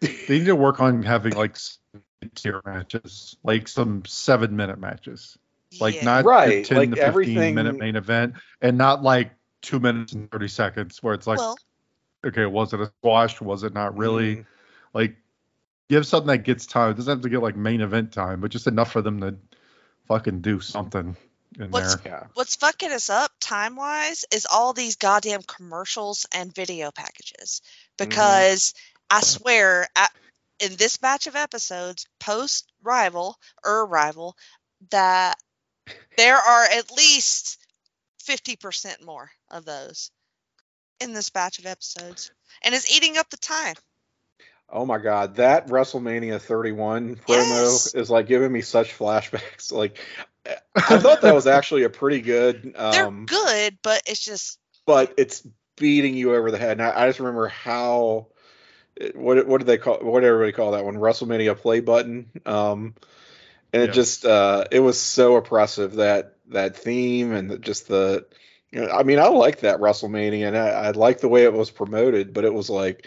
They 0.00 0.38
need 0.38 0.46
to 0.46 0.56
work 0.56 0.80
on 0.80 1.02
having 1.02 1.34
like 1.34 1.56
tier 2.34 2.60
matches, 2.64 3.36
like 3.42 3.68
some 3.68 4.04
seven 4.04 4.56
minute 4.56 4.78
matches, 4.78 5.38
like 5.80 5.94
Yeah. 5.94 6.04
not 6.04 6.24
Right, 6.24 6.62
the 6.62 6.64
10 6.64 6.76
like 6.78 6.90
to 6.90 6.96
15 6.96 7.04
everything- 7.06 7.54
minute 7.54 7.78
main 7.78 7.96
event, 7.96 8.34
and 8.60 8.76
not 8.76 9.02
like 9.02 9.32
two 9.62 9.80
minutes 9.80 10.12
and 10.12 10.30
30 10.30 10.48
seconds 10.48 11.02
where 11.02 11.14
it's 11.14 11.26
like, 11.26 11.38
well, 11.38 11.56
okay, 12.26 12.46
was 12.46 12.72
it 12.74 12.80
a 12.80 12.86
squash? 12.98 13.40
Was 13.40 13.62
it 13.64 13.72
not 13.74 13.96
really? 13.96 14.36
Mhm. 14.36 14.46
Like, 14.94 15.16
give 15.88 16.06
something 16.06 16.28
that 16.28 16.44
gets 16.44 16.66
time. 16.66 16.90
It 16.90 16.96
doesn't 16.96 17.18
have 17.18 17.22
to 17.22 17.28
get 17.28 17.42
like 17.42 17.56
main 17.56 17.80
event 17.80 18.12
time, 18.12 18.40
but 18.40 18.50
just 18.50 18.66
enough 18.66 18.92
for 18.92 19.02
them 19.02 19.20
to 19.20 19.36
fucking 20.06 20.40
do 20.40 20.60
something 20.60 21.16
in 21.58 21.70
What's- 21.70 21.96
there. 21.96 22.12
Yeah. 22.12 22.26
what's 22.34 22.56
fucking 22.56 22.92
us 22.92 23.10
up 23.10 23.32
time 23.40 23.76
wise 23.76 24.24
is 24.32 24.46
all 24.46 24.72
these 24.72 24.96
goddamn 24.96 25.42
commercials 25.42 26.26
and 26.32 26.54
video 26.54 26.90
packages 26.90 27.62
mm-hmm. 27.96 28.08
because 28.08 28.74
I 29.10 29.20
swear 29.22 29.88
at, 29.96 30.12
in 30.60 30.76
this 30.76 30.96
batch 30.98 31.26
of 31.26 31.36
episodes 31.36 32.06
post 32.20 32.70
rival 32.82 33.38
or 33.64 33.86
rival 33.86 34.36
that 34.90 35.38
there 36.16 36.36
are 36.36 36.64
at 36.64 36.92
least 36.92 37.58
50% 38.24 39.04
more 39.04 39.30
of 39.50 39.64
those 39.64 40.10
in 41.00 41.12
this 41.14 41.30
batch 41.30 41.58
of 41.58 41.66
episodes 41.66 42.30
and 42.62 42.74
it's 42.74 42.94
eating 42.94 43.16
up 43.16 43.30
the 43.30 43.36
time 43.38 43.74
Oh 44.70 44.84
my 44.84 44.98
god, 44.98 45.36
that 45.36 45.68
WrestleMania 45.68 46.40
31 46.40 47.16
promo 47.16 47.82
Yes. 47.82 47.94
is 47.94 48.10
like 48.10 48.26
giving 48.26 48.52
me 48.52 48.60
such 48.60 48.96
flashbacks. 48.98 49.72
Like, 49.78 49.98
I 50.76 50.98
thought 50.98 51.22
that 51.22 51.34
was 51.34 51.46
actually 51.46 51.84
a 51.84 51.90
pretty 51.90 52.20
good. 52.20 52.74
they're 52.90 53.06
Um, 53.06 53.26
good 53.26 53.78
but 53.82 54.02
it's 54.06 54.24
just 54.24 54.58
but 54.86 55.14
it's 55.16 55.46
beating 55.76 56.14
you 56.14 56.34
over 56.34 56.50
the 56.50 56.58
head. 56.58 56.72
And 56.72 56.82
I, 56.82 57.04
I 57.04 57.06
just 57.08 57.18
remember 57.20 57.48
how 57.48 58.28
what 59.14 59.46
what 59.46 59.58
did 59.58 59.66
they 59.66 59.78
call 59.78 59.98
what 60.00 60.20
did 60.20 60.28
everybody 60.28 60.52
call 60.52 60.72
that 60.72 60.84
one? 60.84 60.96
WrestleMania 60.96 61.56
play 61.56 61.80
button. 61.80 62.30
Um, 62.44 62.94
and 63.72 63.82
it 63.82 63.88
Yes. 63.88 63.94
just 63.94 64.24
uh, 64.26 64.64
it 64.70 64.80
was 64.80 64.98
so 65.00 65.36
oppressive 65.36 65.94
that 65.94 66.36
that 66.48 66.76
theme 66.76 67.32
and 67.32 67.50
the, 67.50 67.58
just 67.58 67.88
the. 67.88 68.26
You 68.70 68.82
know, 68.82 68.90
I 68.90 69.02
mean, 69.02 69.18
I 69.18 69.28
like 69.28 69.60
that 69.60 69.80
WrestleMania, 69.80 70.48
and 70.48 70.56
I, 70.56 70.68
I 70.68 70.90
like 70.90 71.20
the 71.20 71.28
way 71.28 71.44
it 71.44 71.54
was 71.54 71.70
promoted, 71.70 72.34
but 72.34 72.44
it 72.44 72.52
was 72.52 72.68
like, 72.68 73.06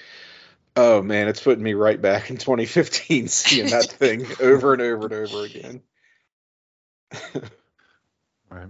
oh 0.76 1.02
man, 1.02 1.28
it's 1.28 1.42
putting 1.42 1.64
me 1.64 1.74
right 1.74 2.02
back 2.02 2.30
in 2.30 2.38
2015, 2.38 3.28
seeing 3.28 3.70
that 3.70 3.86
thing 3.86 4.26
over 4.40 4.74
and 4.74 4.82
over 4.82 5.06
and 5.06 5.14
over 5.14 5.46
again. 5.46 5.82
Right. 8.50 8.68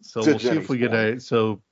So 0.00 0.22
To 0.22 0.30
we'll 0.30 0.38
see 0.38 0.48
if 0.48 0.68
we 0.68 0.78
get 0.78 0.90
point. 0.90 1.16
a 1.18 1.20
so 1.20 1.62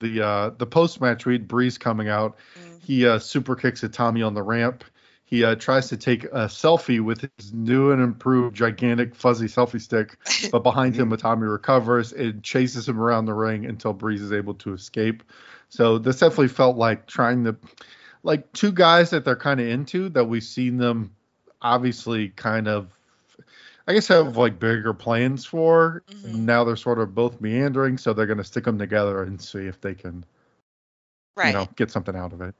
the 0.00 0.24
uh, 0.24 0.50
the 0.50 0.66
post 0.66 1.00
match 1.00 1.26
read 1.26 1.48
Breeze 1.48 1.78
coming 1.78 2.08
out. 2.08 2.36
Mm. 2.58 2.82
He 2.82 3.06
uh, 3.06 3.18
super 3.18 3.56
kicks 3.56 3.82
at 3.84 3.92
Tommy 3.92 4.22
on 4.22 4.34
the 4.34 4.42
ramp. 4.42 4.84
He 5.24 5.42
uh, 5.42 5.56
tries 5.56 5.88
to 5.88 5.96
take 5.96 6.22
a 6.24 6.46
selfie 6.46 7.00
with 7.00 7.28
his 7.36 7.52
new 7.52 7.90
and 7.90 8.00
improved 8.00 8.54
gigantic 8.54 9.16
fuzzy 9.16 9.46
selfie 9.46 9.80
stick, 9.80 10.16
but 10.52 10.62
behind 10.62 10.94
him, 10.94 11.14
Tommy 11.16 11.48
recovers 11.48 12.12
and 12.12 12.44
chases 12.44 12.88
him 12.88 13.00
around 13.00 13.24
the 13.24 13.34
ring 13.34 13.66
until 13.66 13.92
Breeze 13.92 14.22
is 14.22 14.32
able 14.32 14.54
to 14.54 14.72
escape. 14.72 15.24
So 15.68 15.98
this 15.98 16.20
definitely 16.20 16.48
felt 16.48 16.76
like 16.76 17.08
trying 17.08 17.42
to, 17.44 17.56
like 18.26 18.52
two 18.52 18.72
guys 18.72 19.10
that 19.10 19.24
they're 19.24 19.36
kind 19.36 19.60
of 19.60 19.68
into 19.68 20.08
that 20.10 20.24
we've 20.24 20.42
seen 20.42 20.76
them 20.78 21.14
obviously 21.62 22.28
kind 22.30 22.66
of, 22.66 22.90
I 23.86 23.94
guess 23.94 24.08
have 24.08 24.36
like 24.36 24.58
bigger 24.58 24.92
plans 24.92 25.46
for. 25.46 26.02
Mhm. 26.10 26.34
Now 26.40 26.64
they're 26.64 26.74
sort 26.74 26.98
of 26.98 27.14
both 27.14 27.40
meandering, 27.40 27.98
so 27.98 28.12
they're 28.12 28.26
going 28.26 28.38
to 28.38 28.44
stick 28.44 28.64
them 28.64 28.78
together 28.78 29.22
and 29.22 29.40
see 29.40 29.60
if 29.60 29.80
they 29.80 29.94
can, 29.94 30.24
Right. 31.36 31.48
you 31.48 31.52
know, 31.54 31.68
get 31.76 31.92
something 31.92 32.16
out 32.16 32.32
of 32.32 32.40
it. 32.40 32.54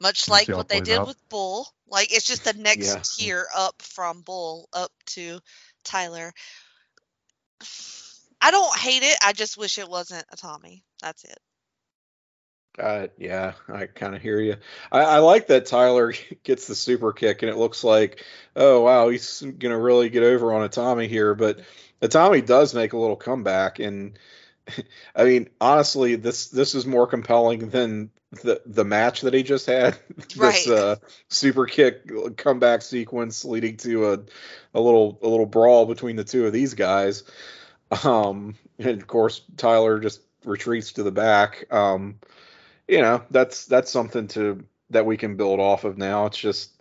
Much 0.00 0.26
We'll 0.26 0.38
like 0.38 0.48
what 0.48 0.68
they 0.68 0.80
did 0.80 0.98
out. 0.98 1.06
with 1.06 1.28
Bull. 1.28 1.68
Like 1.86 2.10
it's 2.10 2.26
just 2.26 2.44
the 2.44 2.54
next 2.54 2.86
Yeah. 2.86 3.02
tier 3.02 3.46
up 3.54 3.82
from 3.82 4.22
Bull 4.22 4.70
up 4.72 4.90
to 5.06 5.40
Tyler. 5.84 6.32
I 8.40 8.50
don't 8.50 8.74
hate 8.74 9.02
it. 9.02 9.18
I 9.22 9.34
just 9.34 9.58
wish 9.58 9.78
it 9.78 9.86
wasn't 9.86 10.26
Itami. 10.28 10.80
That's 11.02 11.24
it. 11.24 11.38
Uh, 12.78 13.08
yeah, 13.18 13.54
I 13.68 13.86
kind 13.86 14.14
of 14.14 14.22
hear 14.22 14.40
you. 14.40 14.56
I, 14.90 15.00
I 15.00 15.18
like 15.18 15.48
that 15.48 15.66
Tyler 15.66 16.14
gets 16.44 16.66
the 16.66 16.74
super 16.74 17.12
kick, 17.12 17.42
and 17.42 17.50
it 17.50 17.56
looks 17.56 17.84
like, 17.84 18.24
oh 18.56 18.82
wow, 18.82 19.08
he's 19.08 19.42
gonna 19.42 19.78
really 19.78 20.08
get 20.08 20.22
over 20.22 20.52
on 20.52 20.68
Itami 20.68 21.08
here. 21.08 21.34
But 21.34 21.60
Tommy 22.08 22.40
does 22.40 22.74
make 22.74 22.92
a 22.92 22.98
little 22.98 23.16
comeback, 23.16 23.78
and 23.78 24.18
I 25.16 25.24
mean, 25.24 25.48
honestly, 25.60 26.16
this 26.16 26.48
this 26.48 26.74
is 26.74 26.86
more 26.86 27.06
compelling 27.06 27.70
than 27.70 28.10
the 28.42 28.62
the 28.64 28.84
match 28.84 29.22
that 29.22 29.34
he 29.34 29.42
just 29.42 29.66
had. 29.66 29.98
this 30.16 30.36
Right. 30.36 30.68
uh, 30.68 30.96
super 31.28 31.66
kick 31.66 32.36
comeback 32.36 32.82
sequence 32.82 33.44
leading 33.44 33.76
to 33.78 34.12
a 34.12 34.18
a 34.74 34.80
little 34.80 35.18
a 35.22 35.28
little 35.28 35.46
brawl 35.46 35.86
between 35.86 36.16
the 36.16 36.24
two 36.24 36.46
of 36.46 36.52
these 36.52 36.74
guys. 36.74 37.24
Um, 38.04 38.54
and 38.78 39.00
of 39.00 39.06
course, 39.06 39.42
Tyler 39.56 39.98
just 39.98 40.20
retreats 40.44 40.92
to 40.92 41.02
the 41.02 41.10
back. 41.10 41.66
Um, 41.72 42.20
you 42.90 43.00
know, 43.00 43.22
that's 43.30 43.66
that's 43.66 43.90
something 43.90 44.26
to 44.28 44.64
that 44.90 45.06
we 45.06 45.16
can 45.16 45.36
build 45.36 45.60
off 45.60 45.84
of 45.84 45.96
now. 45.96 46.26
It's 46.26 46.36
just 46.36 46.72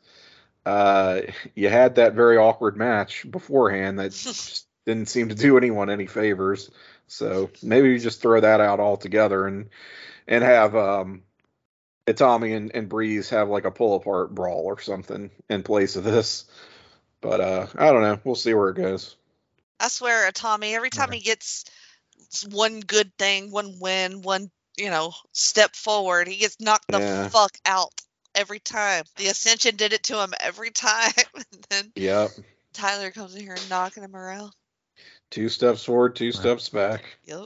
uh, 0.65 1.21
you 1.53 1.69
had 1.69 1.95
that 1.95 2.15
very 2.15 2.37
awkward 2.37 2.75
match 2.75 3.29
beforehand 3.29 3.99
that 3.99 4.63
didn't 4.85 5.07
seem 5.07 5.29
to 5.29 5.35
do 5.35 5.55
anyone 5.55 5.91
any 5.91 6.07
favors. 6.07 6.71
So 7.07 7.51
maybe 7.61 7.89
you 7.89 7.99
just 7.99 8.21
throw 8.21 8.41
that 8.41 8.59
out 8.59 8.79
altogether 8.79 9.45
and 9.45 9.69
and 10.27 10.43
have 10.43 10.75
um, 10.75 11.21
Itami 12.07 12.57
and, 12.57 12.71
and 12.73 12.89
Breeze 12.89 13.29
have 13.29 13.49
like 13.49 13.65
a 13.65 13.71
pull 13.71 13.95
apart 13.95 14.33
brawl 14.33 14.63
or 14.65 14.79
something 14.79 15.29
in 15.47 15.61
place 15.61 15.95
of 15.95 16.03
this. 16.03 16.45
But 17.21 17.39
uh, 17.39 17.67
I 17.77 17.91
don't 17.91 18.01
know. 18.01 18.19
We'll 18.23 18.33
see 18.33 18.55
where 18.55 18.69
it 18.69 18.77
goes. 18.77 19.15
I 19.79 19.89
swear, 19.89 20.31
Tommy, 20.31 20.73
every 20.73 20.89
time 20.89 21.09
Right. 21.09 21.19
he 21.19 21.21
gets 21.21 21.65
one 22.49 22.79
good 22.79 23.15
thing, 23.17 23.51
one 23.51 23.77
win, 23.79 24.21
one, 24.21 24.51
you 24.79 24.89
know, 24.89 25.13
step 25.33 25.75
forward, 25.75 26.27
he 26.27 26.37
gets 26.37 26.59
knocked 26.59 26.87
the 26.89 26.99
Yeah. 26.99 27.29
fuck 27.29 27.51
out 27.65 27.91
every 28.35 28.59
time. 28.59 29.03
The 29.17 29.27
Ascension 29.27 29.75
did 29.75 29.93
it 29.93 30.03
to 30.03 30.21
him 30.21 30.33
every 30.39 30.71
time. 30.71 31.11
and 31.35 31.65
then 31.69 31.91
Yep. 31.95 32.31
Tyler 32.73 33.11
comes 33.11 33.35
in 33.35 33.41
here 33.41 33.57
knocking 33.69 34.03
him 34.03 34.15
around. 34.15 34.51
Two 35.29 35.49
steps 35.49 35.83
forward, 35.83 36.15
two 36.15 36.31
steps 36.31 36.69
back. 36.69 37.17
Yep. 37.25 37.37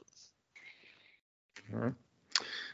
All 1.73 1.80
right. 1.80 1.93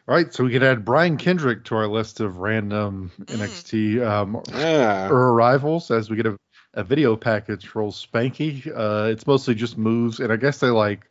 All 0.08 0.16
right, 0.16 0.34
so 0.34 0.44
we 0.44 0.52
could 0.52 0.64
add 0.64 0.86
Brian 0.86 1.18
Kendrick 1.18 1.66
to 1.66 1.76
our 1.76 1.88
list 1.88 2.20
of 2.20 2.38
random 2.38 3.12
Mm. 3.20 3.38
NXT 3.38 4.02
um, 4.02 4.42
Yeah. 4.48 5.08
arrivals 5.08 5.92
as 5.92 6.10
we 6.10 6.16
get 6.16 6.26
a, 6.26 6.38
a 6.74 6.84
video 6.84 7.16
package 7.16 7.68
for 7.68 7.82
old 7.84 7.94
Spanky. 7.94 8.66
Uh, 8.68 9.10
it's 9.12 9.28
mostly 9.28 9.54
just 9.54 9.78
moves, 9.78 10.20
and 10.20 10.34
I 10.34 10.36
guess 10.38 10.60
they 10.60 10.70
like 10.70 11.06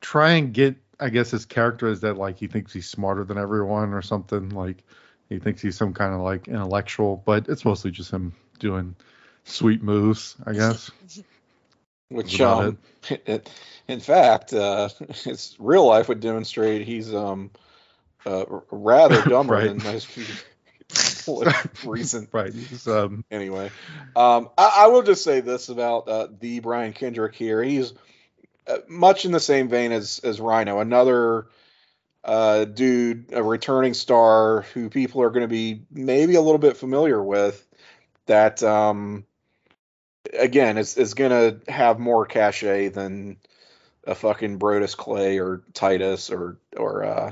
try 0.00 0.32
and 0.32 0.52
get. 0.54 0.76
I 0.98 1.10
guess 1.10 1.30
his 1.30 1.44
character 1.44 1.88
is 1.88 2.00
that 2.00 2.16
like 2.16 2.38
he 2.38 2.46
thinks 2.46 2.72
he's 2.72 2.88
smarter 2.88 3.24
than 3.24 3.38
everyone 3.38 3.92
or 3.92 4.02
something. 4.02 4.50
Like 4.50 4.82
he 5.28 5.38
thinks 5.38 5.60
he's 5.60 5.76
some 5.76 5.94
kind 5.94 6.14
of 6.14 6.20
like 6.20 6.48
intellectual, 6.48 7.22
but 7.24 7.48
it's 7.48 7.64
mostly 7.64 7.90
just 7.90 8.10
him 8.10 8.32
doing 8.58 8.94
sweet 9.44 9.82
moves. 9.82 10.36
I 10.46 10.52
guess. 10.52 10.90
Which, 12.08 12.40
um, 12.40 12.78
it, 13.10 13.50
in 13.88 14.00
fact, 14.00 14.52
uh, 14.52 14.88
his 15.24 15.56
real 15.58 15.86
life 15.86 16.08
would 16.08 16.20
demonstrate 16.20 16.86
he's 16.86 17.12
um, 17.12 17.50
uh, 18.24 18.44
rather 18.70 19.22
dumber 19.22 19.54
Right. 19.54 19.66
than 19.66 19.82
most 19.82 20.08
people 20.14 20.34
recent. 21.84 22.28
right. 22.32 22.52
Um, 22.86 23.24
Anyway, 23.30 23.70
um, 24.14 24.48
I, 24.56 24.72
I 24.78 24.86
will 24.86 25.02
just 25.02 25.24
say 25.24 25.40
this 25.40 25.68
about 25.68 26.08
uh, 26.08 26.28
the 26.38 26.60
Brian 26.60 26.92
Kendrick 26.92 27.34
here. 27.34 27.60
He's 27.62 27.92
much 28.88 29.24
in 29.24 29.32
the 29.32 29.40
same 29.40 29.68
vein 29.68 29.92
as 29.92 30.20
as 30.24 30.40
Rhino, 30.40 30.80
another 30.80 31.46
uh, 32.24 32.64
dude, 32.64 33.32
a 33.32 33.42
returning 33.42 33.94
star 33.94 34.62
who 34.74 34.90
people 34.90 35.22
are 35.22 35.30
going 35.30 35.44
to 35.44 35.48
be 35.48 35.82
maybe 35.90 36.34
a 36.34 36.40
little 36.40 36.58
bit 36.58 36.76
familiar 36.76 37.22
with. 37.22 37.62
That 38.26 38.62
um, 38.64 39.24
again 40.36 40.78
is 40.78 40.96
is 40.96 41.14
going 41.14 41.30
to 41.30 41.72
have 41.72 42.00
more 42.00 42.26
cachet 42.26 42.88
than 42.88 43.36
a 44.04 44.16
fucking 44.16 44.58
Brodus 44.58 44.96
Clay 44.96 45.38
or 45.38 45.62
Titus 45.72 46.30
or 46.30 46.58
or 46.76 47.04
uh, 47.04 47.30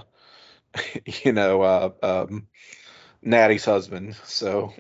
you 1.25 1.33
know 1.33 1.63
uh, 1.63 1.91
um, 2.03 2.47
Natty's 3.23 3.65
husband. 3.65 4.17
So. 4.25 4.73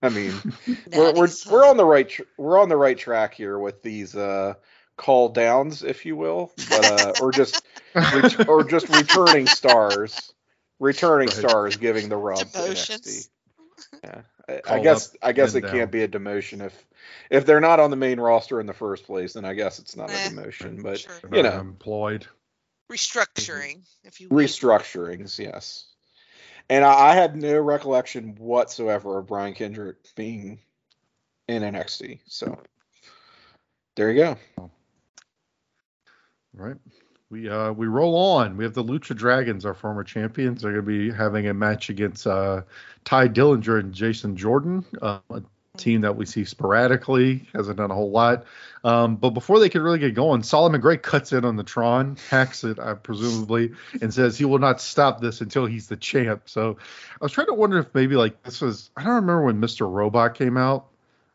I 0.00 0.10
mean, 0.10 0.32
we're 0.92 1.12
we're, 1.12 1.28
we're 1.50 1.66
on 1.66 1.76
the 1.76 1.84
right 1.84 2.08
tr- 2.08 2.22
we're 2.36 2.60
on 2.60 2.68
the 2.68 2.76
right 2.76 2.96
track 2.96 3.34
here 3.34 3.58
with 3.58 3.82
these 3.82 4.14
uh 4.14 4.54
call 4.98 5.30
downs, 5.30 5.82
if 5.82 6.04
you 6.04 6.14
will, 6.16 6.52
but 6.68 6.84
uh, 6.84 7.12
or 7.22 7.32
just 7.32 7.64
ret- 7.94 8.46
or 8.48 8.64
just 8.64 8.88
returning 8.90 9.46
stars, 9.46 10.34
returning 10.78 11.28
Right. 11.28 11.36
stars 11.36 11.76
giving 11.76 12.10
the 12.10 12.16
rub 12.18 12.38
to 12.40 12.44
NXT. 12.44 12.58
Demotions. 12.98 13.28
Yeah, 14.04 14.20
I, 14.48 14.60
I 14.74 14.78
guess 14.80 15.16
I 15.22 15.32
guess 15.32 15.54
it 15.54 15.62
down. 15.62 15.70
can't 15.70 15.90
be 15.90 16.02
a 16.02 16.08
demotion 16.08 16.62
if 16.66 16.86
if 17.30 17.46
they're 17.46 17.60
not 17.60 17.80
on 17.80 17.90
the 17.90 17.96
main 17.96 18.20
roster 18.20 18.60
in 18.60 18.66
the 18.66 18.74
first 18.74 19.04
place. 19.06 19.32
Then 19.32 19.44
I 19.46 19.54
guess 19.54 19.78
it's 19.78 19.96
not 19.96 20.10
Eh, 20.10 20.26
a 20.26 20.30
demotion, 20.30 20.82
but 20.82 20.98
Sure. 20.98 21.12
you 21.32 21.42
know. 21.42 21.58
employed. 21.58 22.26
Restructuring, 22.90 23.82
if 24.04 24.20
you 24.20 24.28
will. 24.28 24.38
restructurings, 24.38 25.38
yes. 25.38 25.86
And 26.70 26.84
I, 26.84 27.10
I 27.10 27.14
had 27.14 27.36
no 27.36 27.58
recollection 27.60 28.34
whatsoever 28.38 29.18
of 29.18 29.26
Brian 29.26 29.54
Kendrick 29.54 29.96
being 30.16 30.58
in 31.46 31.62
NXT. 31.62 32.20
So 32.26 32.58
there 33.94 34.10
you 34.10 34.22
go. 34.56 34.70
Right. 36.58 36.76
We 37.30 37.48
uh 37.48 37.72
we 37.72 37.86
roll 37.86 38.16
on. 38.16 38.56
We 38.56 38.64
have 38.64 38.74
the 38.74 38.82
Lucha 38.82 39.14
Dragons, 39.16 39.64
our 39.64 39.74
former 39.74 40.02
champions. 40.02 40.62
They're 40.62 40.72
going 40.72 40.84
to 40.84 41.10
be 41.10 41.14
having 41.14 41.46
a 41.46 41.54
match 41.54 41.88
against 41.88 42.26
uh, 42.26 42.62
Tye 43.04 43.28
Dillinger 43.28 43.78
and 43.78 43.94
Jason 43.94 44.36
Jordan, 44.36 44.84
uh, 45.00 45.20
a 45.30 45.42
team 45.76 46.00
that 46.00 46.16
we 46.16 46.26
see 46.26 46.44
sporadically, 46.44 47.46
hasn't 47.54 47.76
done 47.76 47.90
a 47.90 47.94
whole 47.94 48.10
lot. 48.10 48.44
Um, 48.82 49.16
but 49.16 49.30
before 49.30 49.60
they 49.60 49.68
could 49.68 49.82
really 49.82 50.00
get 50.00 50.14
going, 50.14 50.42
Solomon 50.42 50.80
Crowe 50.80 50.96
cuts 50.96 51.32
in 51.32 51.44
on 51.44 51.54
the 51.54 51.62
Tron, 51.62 52.16
hacks 52.28 52.64
it, 52.64 52.78
uh, 52.78 52.96
presumably, 52.96 53.72
and 54.00 54.12
says 54.12 54.36
he 54.36 54.44
will 54.44 54.58
not 54.58 54.80
stop 54.80 55.20
this 55.20 55.40
until 55.40 55.66
he's 55.66 55.86
the 55.86 55.96
champ. 55.96 56.42
So 56.46 56.78
I 57.20 57.24
was 57.24 57.30
trying 57.30 57.46
to 57.48 57.54
wonder 57.54 57.78
if 57.78 57.94
maybe 57.94 58.16
like 58.16 58.42
this 58.42 58.60
was 58.60 58.90
I 58.96 59.04
don't 59.04 59.14
remember 59.14 59.44
when 59.44 59.60
Mr. 59.60 59.88
Robot 59.88 60.34
came 60.34 60.56
out. 60.56 60.86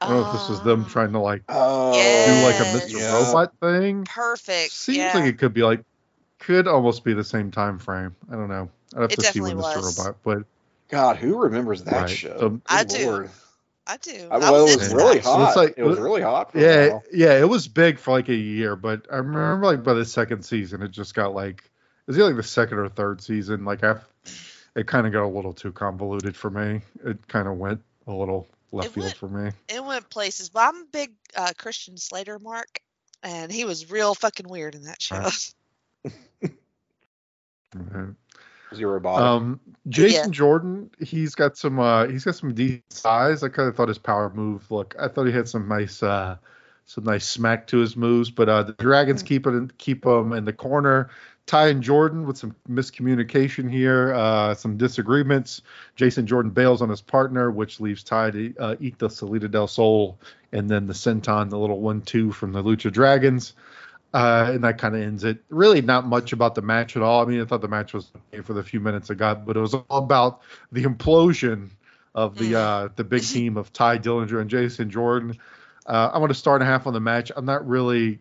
I 0.03 0.07
don't 0.09 0.21
know 0.21 0.27
if 0.27 0.33
this 0.33 0.49
was 0.49 0.61
them 0.63 0.83
Ah, 0.87 0.89
trying 0.91 1.11
to 1.13 1.19
like 1.19 1.43
Oh, 1.49 1.93
do 1.93 2.43
like 2.43 2.59
a 2.59 2.77
Mr. 2.77 2.99
Yeah. 2.99 3.23
Robot 3.25 3.53
thing. 3.59 4.03
Perfect. 4.05 4.71
Seems 4.71 4.97
yeah. 4.97 5.11
like 5.13 5.25
it 5.25 5.37
could 5.37 5.53
be 5.53 5.63
like 5.63 5.83
could 6.39 6.67
almost 6.67 7.03
be 7.03 7.13
the 7.13 7.23
same 7.23 7.51
time 7.51 7.79
frame. 7.79 8.15
I 8.31 8.35
don't 8.35 8.49
know. 8.49 8.69
I'd 8.95 9.01
have 9.01 9.11
It 9.11 9.15
to 9.19 9.21
see 9.23 9.39
when 9.41 9.57
definitely 9.57 9.81
Mr. 9.91 9.97
Robot, 9.97 10.15
but 10.23 10.43
God, 10.89 11.15
who 11.17 11.37
remembers 11.37 11.83
that 11.85 11.93
Right. 12.01 12.09
show? 12.09 12.37
So- 12.39 12.49
Good 12.49 12.61
I 12.67 12.83
do. 12.83 13.05
Lord. 13.11 13.29
I 13.85 13.97
do. 13.97 14.27
I, 14.31 14.35
I 14.35 14.37
well, 14.39 14.67
it 14.67 14.77
was 14.77 14.93
really 14.93 15.15
that. 15.15 15.23
So 15.25 15.43
it's 15.43 15.53
hot. 15.53 15.55
like- 15.57 15.73
it 15.77 15.83
was 15.83 15.99
really 15.99 16.21
hot. 16.21 16.51
For 16.53 16.59
yeah, 16.59 16.99
yeah, 17.11 17.39
it 17.39 17.47
was 17.49 17.67
big 17.67 17.97
for 17.99 18.11
like 18.11 18.29
a 18.29 18.35
year, 18.35 18.75
but 18.75 19.07
I 19.11 19.17
remember 19.17 19.65
like 19.65 19.83
by 19.83 19.93
the 19.93 20.05
second 20.05 20.43
season, 20.43 20.81
it 20.81 20.91
just 20.91 21.15
got 21.15 21.33
like 21.33 21.63
is 22.07 22.17
it 22.17 22.23
like 22.23 22.35
the 22.35 22.43
second 22.43 22.77
or 22.79 22.89
third 22.89 23.21
season? 23.21 23.63
Like 23.65 23.83
I, 23.83 23.95
it 24.75 24.87
kind 24.87 25.07
of 25.07 25.13
got 25.13 25.23
a 25.23 25.27
little 25.27 25.53
too 25.53 25.71
convoluted 25.71 26.35
for 26.35 26.49
me. 26.49 26.81
It 27.05 27.27
kind 27.27 27.47
of 27.47 27.57
went 27.57 27.81
a 28.07 28.13
little 28.13 28.47
left 28.73 28.89
It 28.89 28.93
field 28.93 29.05
went- 29.05 29.17
for 29.17 29.29
me. 29.29 29.51
It 29.69 29.83
went 29.83 30.09
places, 30.09 30.49
but 30.49 30.67
I'm 30.67 30.81
a 30.81 30.85
big 30.91 31.13
uh, 31.35 31.51
Christian 31.57 31.97
Slater 31.97 32.39
mark, 32.39 32.81
and 33.21 33.51
he 33.51 33.63
was 33.65 33.89
real 33.89 34.15
fucking 34.15 34.47
weird 34.49 34.75
in 34.75 34.83
that 34.83 35.01
show. 35.01 35.29
Right. 36.03 36.51
Was 38.73 38.79
he? 38.79 38.85
Um, 38.85 39.59
Jason 39.87 40.31
Jordan, 40.31 40.89
he's 40.99 41.35
got 41.35 41.57
some 41.57 41.79
uh, 41.79 42.07
he's 42.07 42.23
got 42.23 42.35
some 42.35 42.53
decent 42.53 42.91
size. 42.91 43.43
I 43.43 43.49
kind 43.49 43.69
of 43.69 43.75
thought 43.75 43.87
his 43.87 43.99
power 43.99 44.31
move 44.33 44.69
look. 44.71 44.95
I 44.99 45.07
thought 45.07 45.25
he 45.25 45.31
had 45.31 45.47
some 45.47 45.67
nice 45.67 46.01
uh, 46.01 46.37
some 46.85 47.03
nice 47.03 47.27
smack 47.27 47.67
to 47.67 47.77
his 47.77 47.95
moves. 47.95 48.31
But 48.31 48.49
uh, 48.49 48.63
the 48.63 48.73
Dragons 48.73 49.21
keep 49.21 49.45
it 49.45 49.77
keep 49.77 50.05
him 50.05 50.33
in 50.33 50.45
the 50.45 50.53
corner. 50.53 51.11
Tye 51.45 51.67
and 51.67 51.83
Jordan 51.83 52.25
with 52.25 52.37
some 52.37 52.55
miscommunication 52.69 53.69
here, 53.69 54.13
uh, 54.13 54.55
some 54.55 54.77
disagreements. 54.77 55.61
Jason 55.95 56.25
Jordan 56.25 56.51
bails 56.51 56.81
on 56.81 56.89
his 56.89 57.01
partner, 57.01 57.51
which 57.51 57.79
leaves 57.79 58.03
Tye 58.03 58.31
to 58.31 58.53
uh, 58.57 58.75
eat 58.79 58.97
the 58.97 59.09
Salida 59.09 59.47
del 59.47 59.67
Sol 59.67 60.17
and 60.53 60.69
then 60.69 60.87
the 60.87 60.93
senton, 60.93 61.49
the 61.49 61.57
little 61.57 61.81
one-two 61.81 62.31
from 62.31 62.53
the 62.53 62.63
Lucha 62.63 62.91
Dragons. 62.91 63.53
Uh, 64.13 64.51
and 64.53 64.63
that 64.63 64.77
kind 64.77 64.95
of 64.95 65.01
ends 65.01 65.23
it. 65.23 65.39
Really, 65.49 65.81
not 65.81 66.05
much 66.05 66.33
about 66.33 66.53
the 66.53 66.61
match 66.61 66.95
at 66.95 67.01
all. 67.01 67.23
I 67.23 67.25
mean, 67.25 67.41
I 67.41 67.45
thought 67.45 67.61
the 67.61 67.67
match 67.67 67.93
was 67.93 68.11
okay 68.31 68.41
for 68.41 68.53
the 68.53 68.63
few 68.63 68.79
minutes 68.79 69.09
it 69.09 69.15
got, 69.15 69.43
but 69.43 69.57
it 69.57 69.59
was 69.59 69.73
all 69.73 69.85
about 69.89 70.41
the 70.71 70.83
implosion 70.83 71.71
of 72.13 72.37
the 72.37 72.55
uh, 72.55 72.89
the 72.95 73.03
big 73.03 73.23
team 73.27 73.57
of 73.57 73.73
Tye 73.73 73.97
Dillinger 73.97 74.39
and 74.39 74.51
Jason 74.51 74.91
Jordan. 74.91 75.39
Uh, 75.85 76.11
I 76.13 76.19
want 76.19 76.29
to 76.29 76.37
start 76.37 76.61
a 76.61 76.65
half 76.65 76.85
on 76.85 76.93
the 76.93 76.99
match. 76.99 77.31
I'm 77.35 77.45
not 77.45 77.67
really, 77.67 78.19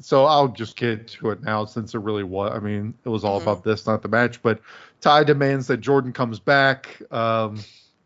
so 0.00 0.24
I'll 0.24 0.48
just 0.48 0.76
get 0.76 1.08
to 1.08 1.30
it 1.30 1.42
now 1.42 1.64
since 1.66 1.94
it 1.94 1.98
really 1.98 2.24
was. 2.24 2.52
I 2.54 2.58
mean, 2.58 2.94
it 3.04 3.08
was 3.08 3.22
all 3.24 3.38
Mhm. 3.38 3.42
about 3.42 3.64
this, 3.64 3.86
not 3.86 4.02
the 4.02 4.08
match. 4.08 4.42
But 4.42 4.60
Tye 5.00 5.24
demands 5.24 5.66
that 5.68 5.78
Jordan 5.78 6.12
comes 6.12 6.40
back. 6.40 7.00
Um, 7.12 7.58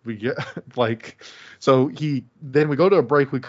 we 0.05 0.17
get 0.17 0.37
like, 0.77 1.23
so 1.61 1.87
he 1.89 2.25
then 2.43 2.69
we 2.69 2.77
go 2.77 2.89
to 2.89 2.97
a 2.97 3.03
break. 3.03 3.33
We 3.33 3.41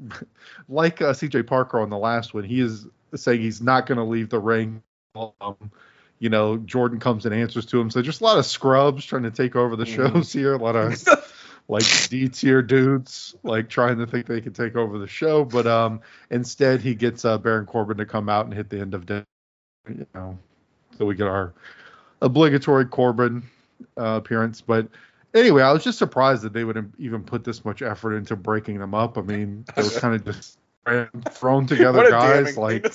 like 0.68 1.00
uh, 1.02 1.12
CJ 1.12 1.46
Parker 1.46 1.80
on 1.80 1.90
the 1.90 1.98
last 1.98 2.34
one. 2.34 2.44
He 2.44 2.60
is 2.60 2.86
saying 3.14 3.40
he's 3.40 3.60
not 3.60 3.86
going 3.86 3.98
to 3.98 4.04
leave 4.04 4.28
the 4.28 4.38
ring. 4.38 4.82
Um, 5.14 5.56
you 6.18 6.28
know, 6.28 6.58
Jordan 6.58 7.00
comes 7.00 7.26
and 7.26 7.34
answers 7.34 7.66
to 7.66 7.80
him. 7.80 7.90
So 7.90 8.02
just 8.02 8.20
a 8.20 8.24
lot 8.24 8.38
of 8.38 8.46
scrubs 8.46 9.04
trying 9.04 9.24
to 9.24 9.30
take 9.30 9.56
over 9.56 9.76
the 9.76 9.84
Mhm. 9.84 10.12
shows 10.12 10.32
here. 10.32 10.54
A 10.54 10.58
lot 10.58 10.76
of 10.76 10.92
like 11.70 12.08
D 12.08 12.28
tier 12.28 12.62
dudes 12.62 13.36
like 13.44 13.68
trying 13.68 13.98
to 13.98 14.06
think 14.06 14.26
they 14.26 14.40
can 14.40 14.52
take 14.52 14.74
over 14.74 14.98
the 14.98 15.06
show, 15.06 15.44
but 15.44 15.66
um 15.66 16.00
instead 16.30 16.80
he 16.80 16.94
gets 16.94 17.24
uh, 17.24 17.38
Baron 17.38 17.64
Corbin 17.64 17.96
to 17.98 18.06
come 18.06 18.28
out 18.28 18.44
and 18.44 18.54
hit 18.54 18.68
the 18.68 18.80
end 18.80 18.92
of 18.92 19.06
day, 19.06 19.24
you 19.88 20.06
know, 20.14 20.36
so 20.98 21.06
we 21.06 21.14
get 21.14 21.28
our 21.28 21.54
obligatory 22.20 22.86
Corbin 22.86 23.42
uh, 23.96 24.16
appearance. 24.16 24.60
But 24.60 24.88
anyway, 25.32 25.62
I 25.62 25.72
was 25.72 25.84
just 25.84 25.98
surprised 25.98 26.42
that 26.42 26.52
they 26.52 26.64
would 26.64 26.92
even 26.98 27.22
put 27.22 27.44
this 27.44 27.64
much 27.64 27.82
effort 27.82 28.16
into 28.16 28.34
breaking 28.34 28.78
them 28.78 28.94
up. 28.94 29.16
I 29.16 29.22
mean, 29.22 29.64
they 29.76 29.82
were 29.82 29.90
kind 29.90 30.14
of 30.14 30.24
just 30.24 30.58
thrown 31.30 31.66
together 31.66 32.10
guys 32.10 32.56
like 32.56 32.92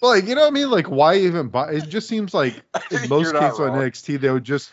like 0.00 0.26
you 0.26 0.34
know 0.34 0.42
what 0.42 0.48
I 0.48 0.50
mean? 0.50 0.70
Like 0.70 0.90
why 0.90 1.16
even 1.16 1.48
buy? 1.48 1.72
It 1.72 1.88
just 1.88 2.08
seems 2.08 2.32
like 2.32 2.54
in 2.90 3.08
most 3.08 3.32
cases 3.34 3.60
on. 3.60 3.72
NXT 3.72 4.20
they 4.20 4.30
would 4.30 4.44
just 4.44 4.72